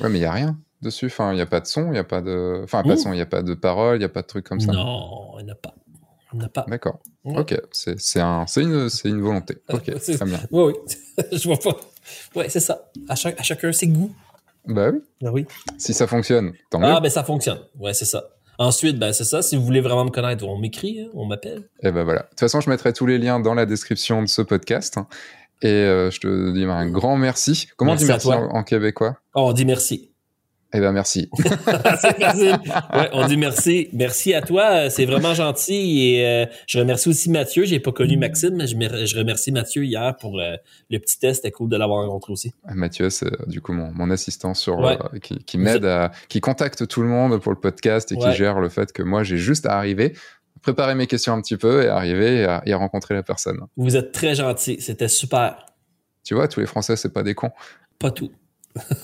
Ouais, 0.00 0.08
mais 0.08 0.20
il 0.20 0.22
y 0.22 0.24
a 0.24 0.30
rien 0.30 0.56
dessus. 0.82 1.06
Enfin, 1.06 1.32
il 1.32 1.34
n'y 1.34 1.40
a 1.40 1.46
pas 1.46 1.58
de 1.58 1.66
son, 1.66 1.86
il 1.86 1.92
n'y 1.92 1.98
a 1.98 2.04
pas 2.04 2.20
de. 2.20 2.60
Enfin, 2.62 2.84
pas 2.84 2.94
de 2.94 2.96
son, 2.96 3.12
il 3.12 3.16
n'y 3.16 3.22
a 3.22 3.26
pas 3.26 3.42
de 3.42 3.54
parole, 3.54 3.96
il 3.96 3.98
n'y 3.98 4.04
a 4.04 4.08
pas 4.08 4.22
de 4.22 4.28
trucs 4.28 4.46
comme 4.46 4.60
ça. 4.60 4.70
Non, 4.70 5.36
il 5.40 5.46
n'y 5.46 5.50
en 5.50 5.54
a 5.54 5.56
pas. 5.56 5.74
Il 6.32 6.38
n'y 6.38 6.44
a 6.44 6.48
pas. 6.48 6.64
D'accord. 6.68 7.00
Ok, 7.24 7.60
c'est, 7.72 7.98
c'est, 8.00 8.20
un, 8.20 8.46
c'est, 8.46 8.62
une, 8.62 8.88
c'est 8.88 9.08
une 9.08 9.20
volonté. 9.20 9.58
Ok, 9.72 9.92
très 10.00 10.24
bien. 10.24 10.38
Oui, 10.52 10.72
oui. 10.72 11.24
Je 11.32 11.48
vois 11.48 11.58
pas. 11.58 11.76
Ouais, 12.36 12.48
c'est 12.48 12.60
ça. 12.60 12.88
À, 13.08 13.16
chaque, 13.16 13.38
à 13.40 13.42
chacun 13.42 13.72
ses 13.72 13.88
goûts. 13.88 14.14
Bah 14.64 14.90
oui. 14.92 15.00
Bah 15.20 15.30
oui. 15.32 15.44
Si 15.76 15.92
ça 15.92 16.06
fonctionne, 16.06 16.52
tant 16.70 16.78
mieux. 16.78 16.86
Ah, 16.86 17.00
ben 17.00 17.10
ça 17.10 17.24
fonctionne. 17.24 17.58
Ouais, 17.80 17.94
c'est 17.94 18.04
ça. 18.04 18.22
Ensuite, 18.58 18.98
ben, 18.98 19.12
c'est 19.12 19.24
ça. 19.24 19.42
Si 19.42 19.56
vous 19.56 19.64
voulez 19.64 19.80
vraiment 19.80 20.04
me 20.04 20.10
connaître, 20.10 20.46
on 20.46 20.58
m'écrit, 20.58 21.00
hein, 21.00 21.10
on 21.14 21.26
m'appelle. 21.26 21.68
Et 21.82 21.88
eh 21.88 21.90
ben 21.90 22.04
voilà. 22.04 22.22
De 22.22 22.28
toute 22.28 22.40
façon, 22.40 22.60
je 22.60 22.70
mettrai 22.70 22.92
tous 22.92 23.06
les 23.06 23.18
liens 23.18 23.40
dans 23.40 23.54
la 23.54 23.66
description 23.66 24.22
de 24.22 24.28
ce 24.28 24.42
podcast. 24.42 24.98
Et 25.62 25.68
euh, 25.68 26.10
je 26.10 26.20
te 26.20 26.52
dis 26.52 26.64
un 26.64 26.90
grand 26.90 27.16
merci. 27.16 27.68
Comment 27.76 27.92
on 27.92 27.96
dit 27.96 28.04
merci 28.04 28.28
en, 28.28 28.62
québécois? 28.64 29.18
Oh, 29.34 29.48
On 29.48 29.52
dit 29.52 29.64
merci. 29.64 30.11
Eh 30.74 30.80
ben 30.80 30.92
merci. 30.92 31.28
ouais, 31.38 33.08
on 33.12 33.26
dit 33.26 33.36
merci. 33.36 33.88
Merci 33.92 34.32
à 34.32 34.40
toi. 34.40 34.88
C'est 34.88 35.04
vraiment 35.04 35.34
gentil. 35.34 36.14
Et 36.14 36.26
euh, 36.26 36.46
je 36.66 36.78
remercie 36.78 37.10
aussi 37.10 37.30
Mathieu. 37.30 37.64
J'ai 37.64 37.78
pas 37.78 37.92
connu 37.92 38.16
Maxime, 38.16 38.56
mais 38.56 38.66
je, 39.06 39.18
remercie 39.18 39.52
Mathieu 39.52 39.84
hier 39.84 40.16
pour 40.18 40.40
euh, 40.40 40.54
le 40.90 40.98
petit 40.98 41.18
test. 41.18 41.42
C'était 41.42 41.50
cool 41.50 41.68
de 41.68 41.76
l'avoir 41.76 42.06
rencontré 42.06 42.32
aussi. 42.32 42.54
Mathieu, 42.72 43.10
c'est 43.10 43.26
euh, 43.26 43.46
du 43.46 43.60
coup 43.60 43.72
mon, 43.72 44.10
assistant 44.10 44.54
sur 44.54 45.10
qui, 45.20 45.58
m'aide 45.58 45.84
à 45.84 46.10
qui 46.28 46.40
contacte 46.40 46.88
tout 46.88 47.02
le 47.02 47.08
monde 47.08 47.38
pour 47.38 47.52
le 47.52 47.60
podcast 47.60 48.10
et 48.12 48.16
qui 48.16 48.32
gère 48.32 48.60
le 48.60 48.68
fait 48.68 48.92
que 48.92 49.02
moi 49.02 49.22
j'ai 49.22 49.36
juste 49.36 49.66
à 49.66 49.76
arriver 49.76 50.14
préparer 50.62 50.94
mes 50.94 51.06
questions 51.06 51.32
un 51.32 51.40
petit 51.40 51.56
peu 51.56 51.82
et 51.82 51.88
arriver 51.88 52.42
et 52.42 52.72
à, 52.72 52.76
rencontrer 52.76 53.14
la 53.14 53.22
personne. 53.22 53.60
Vous 53.76 53.96
êtes 53.96 54.12
très 54.12 54.36
gentil. 54.36 54.76
C'était 54.80 55.08
super. 55.08 55.66
Tu 56.24 56.34
vois, 56.34 56.46
tous 56.46 56.60
les 56.60 56.66
Français, 56.66 56.96
c'est 56.96 57.12
pas 57.12 57.24
des 57.24 57.34
cons. 57.34 57.50
Pas 57.98 58.12
tout. 58.12 58.30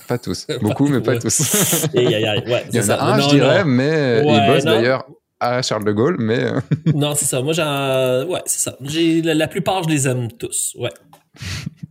Pas 0.07 0.17
tous. 0.17 0.47
Beaucoup, 0.61 0.87
mais 0.87 1.01
pas 1.01 1.17
tous. 1.17 1.87
il 1.93 2.09
y 2.09 2.79
en 2.79 2.89
a 2.89 3.03
un, 3.03 3.19
je 3.19 3.29
dirais, 3.29 3.65
mais 3.65 4.21
il 4.25 4.47
bosse 4.47 4.63
d'ailleurs 4.63 5.05
à 5.39 5.61
Charles 5.61 5.85
de 5.85 5.91
Gaulle, 5.91 6.17
mais. 6.19 6.43
Euh, 6.43 6.59
non, 6.93 7.15
c'est 7.15 7.25
ça. 7.25 7.41
Moi, 7.41 7.53
j'en. 7.53 8.25
Ouais, 8.27 8.41
c'est 8.45 8.59
ça. 8.59 8.77
La, 8.79 9.33
la, 9.33 9.47
plupart, 9.47 9.83
je 9.83 9.89
les 9.89 10.07
aime 10.07 10.31
tous. 10.31 10.75
Ouais. 10.77 10.91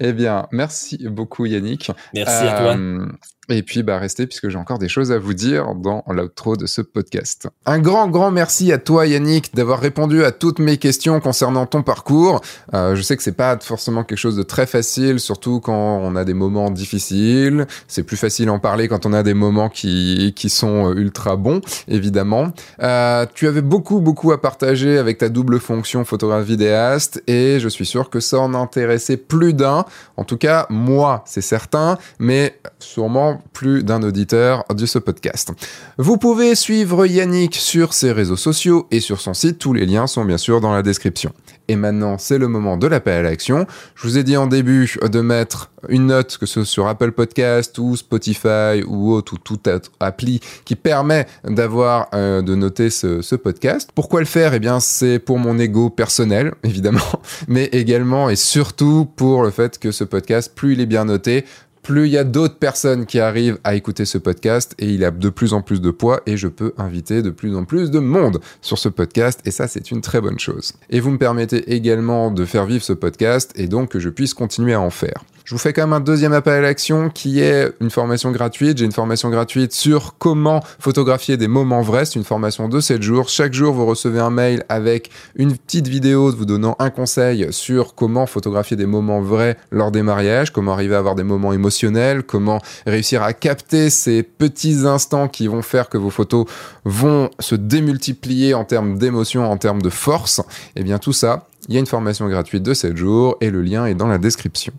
Eh 0.00 0.12
bien, 0.12 0.46
merci 0.52 1.08
beaucoup 1.08 1.46
Yannick. 1.46 1.92
Merci 2.14 2.46
à 2.46 2.60
toi. 2.60 2.76
Euh, 2.76 3.06
et 3.50 3.62
puis, 3.62 3.82
bah, 3.82 3.98
restez 3.98 4.26
puisque 4.26 4.48
j'ai 4.48 4.58
encore 4.58 4.78
des 4.78 4.88
choses 4.88 5.10
à 5.10 5.18
vous 5.18 5.34
dire 5.34 5.74
dans 5.74 6.04
l'outro 6.08 6.56
de 6.56 6.66
ce 6.66 6.80
podcast. 6.82 7.48
Un 7.66 7.80
grand, 7.80 8.08
grand 8.08 8.30
merci 8.30 8.72
à 8.72 8.78
toi, 8.78 9.06
Yannick, 9.06 9.54
d'avoir 9.54 9.80
répondu 9.80 10.24
à 10.24 10.30
toutes 10.30 10.60
mes 10.60 10.76
questions 10.76 11.18
concernant 11.20 11.66
ton 11.66 11.82
parcours. 11.82 12.40
Euh, 12.74 12.94
je 12.94 13.02
sais 13.02 13.16
que 13.16 13.22
c'est 13.22 13.32
pas 13.32 13.58
forcément 13.60 14.04
quelque 14.04 14.18
chose 14.18 14.36
de 14.36 14.44
très 14.44 14.66
facile, 14.66 15.18
surtout 15.18 15.60
quand 15.60 15.98
on 16.00 16.14
a 16.14 16.24
des 16.24 16.34
moments 16.34 16.70
difficiles. 16.70 17.66
C'est 17.88 18.04
plus 18.04 18.16
facile 18.16 18.50
en 18.50 18.60
parler 18.60 18.86
quand 18.86 19.04
on 19.04 19.12
a 19.12 19.24
des 19.24 19.34
moments 19.34 19.68
qui, 19.68 20.32
qui 20.36 20.48
sont 20.48 20.92
ultra 20.94 21.36
bons, 21.36 21.60
évidemment. 21.88 22.52
Euh, 22.82 23.26
tu 23.34 23.48
avais 23.48 23.62
beaucoup, 23.62 24.00
beaucoup 24.00 24.30
à 24.30 24.40
partager 24.40 24.96
avec 24.96 25.18
ta 25.18 25.28
double 25.28 25.58
fonction 25.58 26.04
photographe 26.04 26.46
vidéaste 26.46 27.22
et 27.26 27.58
je 27.58 27.68
suis 27.68 27.86
sûr 27.86 28.10
que 28.10 28.20
ça 28.20 28.38
en 28.38 28.54
intéressait 28.54 29.16
plus 29.16 29.49
d'un. 29.52 29.84
En 30.16 30.24
tout 30.24 30.36
cas, 30.36 30.66
moi, 30.70 31.22
c'est 31.26 31.40
certain, 31.40 31.98
mais 32.18 32.58
sûrement 32.82 33.42
plus 33.52 33.82
d'un 33.82 34.02
auditeur 34.02 34.64
de 34.74 34.86
ce 34.86 34.98
podcast. 34.98 35.52
Vous 35.98 36.16
pouvez 36.16 36.54
suivre 36.54 37.06
Yannick 37.06 37.54
sur 37.54 37.92
ses 37.92 38.12
réseaux 38.12 38.36
sociaux 38.36 38.86
et 38.90 39.00
sur 39.00 39.20
son 39.20 39.34
site, 39.34 39.58
tous 39.58 39.72
les 39.72 39.86
liens 39.86 40.06
sont 40.06 40.24
bien 40.24 40.38
sûr 40.38 40.60
dans 40.60 40.72
la 40.72 40.82
description. 40.82 41.32
Et 41.68 41.76
maintenant, 41.76 42.18
c'est 42.18 42.38
le 42.38 42.48
moment 42.48 42.76
de 42.76 42.88
l'appel 42.88 43.24
à 43.24 43.30
l'action. 43.30 43.64
Je 43.94 44.08
vous 44.08 44.18
ai 44.18 44.24
dit 44.24 44.36
en 44.36 44.48
début 44.48 44.96
de 45.08 45.20
mettre 45.20 45.70
une 45.88 46.06
note, 46.06 46.36
que 46.36 46.44
ce 46.44 46.64
soit 46.64 46.70
sur 46.70 46.88
Apple 46.88 47.12
Podcast 47.12 47.78
ou 47.78 47.94
Spotify 47.94 48.82
ou 48.84 49.12
autre, 49.12 49.34
ou 49.34 49.38
toute 49.38 49.68
appli 50.00 50.40
qui 50.64 50.74
permet 50.74 51.26
d'avoir, 51.44 52.08
euh, 52.12 52.42
de 52.42 52.56
noter 52.56 52.90
ce, 52.90 53.22
ce, 53.22 53.36
podcast. 53.36 53.90
Pourquoi 53.94 54.18
le 54.18 54.26
faire? 54.26 54.52
Eh 54.52 54.58
bien, 54.58 54.80
c'est 54.80 55.20
pour 55.20 55.38
mon 55.38 55.60
ego 55.60 55.90
personnel, 55.90 56.54
évidemment, 56.64 57.00
mais 57.46 57.66
également 57.66 58.30
et 58.30 58.36
surtout 58.36 59.06
pour 59.16 59.44
le 59.44 59.50
fait 59.50 59.78
que 59.78 59.92
ce 59.92 60.02
podcast, 60.02 60.52
plus 60.54 60.72
il 60.72 60.80
est 60.80 60.86
bien 60.86 61.04
noté, 61.04 61.44
plus 61.82 62.06
il 62.06 62.12
y 62.12 62.18
a 62.18 62.24
d'autres 62.24 62.56
personnes 62.56 63.06
qui 63.06 63.20
arrivent 63.20 63.58
à 63.64 63.74
écouter 63.74 64.04
ce 64.04 64.18
podcast 64.18 64.74
et 64.78 64.86
il 64.86 65.04
a 65.04 65.10
de 65.10 65.28
plus 65.28 65.52
en 65.52 65.62
plus 65.62 65.80
de 65.80 65.90
poids 65.90 66.20
et 66.26 66.36
je 66.36 66.48
peux 66.48 66.72
inviter 66.78 67.22
de 67.22 67.30
plus 67.30 67.56
en 67.56 67.64
plus 67.64 67.90
de 67.90 67.98
monde 67.98 68.40
sur 68.60 68.78
ce 68.78 68.88
podcast 68.88 69.40
et 69.44 69.50
ça 69.50 69.68
c'est 69.68 69.90
une 69.90 70.00
très 70.00 70.20
bonne 70.20 70.38
chose. 70.38 70.74
Et 70.90 71.00
vous 71.00 71.10
me 71.10 71.18
permettez 71.18 71.72
également 71.72 72.30
de 72.30 72.44
faire 72.44 72.66
vivre 72.66 72.84
ce 72.84 72.92
podcast 72.92 73.52
et 73.56 73.66
donc 73.66 73.90
que 73.90 73.98
je 73.98 74.08
puisse 74.08 74.34
continuer 74.34 74.74
à 74.74 74.80
en 74.80 74.90
faire. 74.90 75.24
Je 75.50 75.56
vous 75.56 75.58
fais 75.58 75.72
quand 75.72 75.82
même 75.82 75.94
un 75.94 75.98
deuxième 75.98 76.32
appel 76.32 76.52
à 76.52 76.60
l'action 76.60 77.10
qui 77.10 77.40
est 77.40 77.72
une 77.80 77.90
formation 77.90 78.30
gratuite. 78.30 78.78
J'ai 78.78 78.84
une 78.84 78.92
formation 78.92 79.30
gratuite 79.30 79.72
sur 79.72 80.14
comment 80.16 80.62
photographier 80.78 81.36
des 81.36 81.48
moments 81.48 81.82
vrais. 81.82 82.04
C'est 82.04 82.20
une 82.20 82.24
formation 82.24 82.68
de 82.68 82.78
7 82.78 83.02
jours. 83.02 83.28
Chaque 83.28 83.52
jour, 83.52 83.74
vous 83.74 83.84
recevez 83.84 84.20
un 84.20 84.30
mail 84.30 84.62
avec 84.68 85.10
une 85.34 85.56
petite 85.56 85.88
vidéo 85.88 86.30
vous 86.30 86.44
donnant 86.44 86.76
un 86.78 86.90
conseil 86.90 87.48
sur 87.50 87.96
comment 87.96 88.26
photographier 88.26 88.76
des 88.76 88.86
moments 88.86 89.20
vrais 89.22 89.56
lors 89.72 89.90
des 89.90 90.02
mariages, 90.02 90.52
comment 90.52 90.72
arriver 90.72 90.94
à 90.94 90.98
avoir 90.98 91.16
des 91.16 91.24
moments 91.24 91.52
émotionnels, 91.52 92.22
comment 92.22 92.60
réussir 92.86 93.24
à 93.24 93.32
capter 93.32 93.90
ces 93.90 94.22
petits 94.22 94.86
instants 94.86 95.26
qui 95.26 95.48
vont 95.48 95.62
faire 95.62 95.88
que 95.88 95.98
vos 95.98 96.10
photos 96.10 96.46
vont 96.84 97.28
se 97.40 97.56
démultiplier 97.56 98.54
en 98.54 98.64
termes 98.64 98.98
d'émotion, 98.98 99.50
en 99.50 99.56
termes 99.56 99.82
de 99.82 99.90
force. 99.90 100.38
Et 100.38 100.42
eh 100.76 100.82
bien 100.84 100.98
tout 101.00 101.12
ça, 101.12 101.48
il 101.68 101.74
y 101.74 101.76
a 101.76 101.80
une 101.80 101.86
formation 101.86 102.28
gratuite 102.28 102.62
de 102.62 102.72
7 102.72 102.96
jours 102.96 103.36
et 103.40 103.50
le 103.50 103.62
lien 103.62 103.86
est 103.86 103.94
dans 103.96 104.06
la 104.06 104.18
description. 104.18 104.72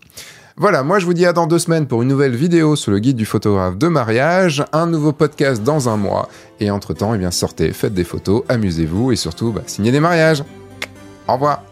Voilà, 0.58 0.84
moi 0.84 1.00
je 1.00 1.06
vous 1.06 1.14
dis 1.14 1.26
à 1.26 1.34
dans 1.34 1.48
deux 1.48 1.60
semaines 1.60 1.88
pour 1.88 2.02
une 2.02 2.10
nouvelle 2.10 2.36
vidéo 2.36 2.76
sur 2.76 2.92
le 2.92 3.00
guide 3.00 3.18
du 3.18 3.26
photographe 3.26 3.78
de 3.78 3.88
mariage, 3.88 4.66
un 4.74 4.86
nouveau 4.86 5.14
podcast 5.14 5.64
dans 5.64 5.90
un 5.90 5.98
mois, 5.98 6.30
et 6.60 6.70
entre-temps, 6.72 7.14
eh 7.14 7.18
bien 7.18 7.32
sortez, 7.32 7.72
faites 7.72 7.94
des 7.94 8.04
photos, 8.04 8.44
amusez-vous 8.50 9.12
et 9.12 9.16
surtout, 9.16 9.52
bah, 9.52 9.64
signez 9.66 9.92
des 9.92 10.00
mariages. 10.00 10.44
Au 11.28 11.34
revoir 11.34 11.64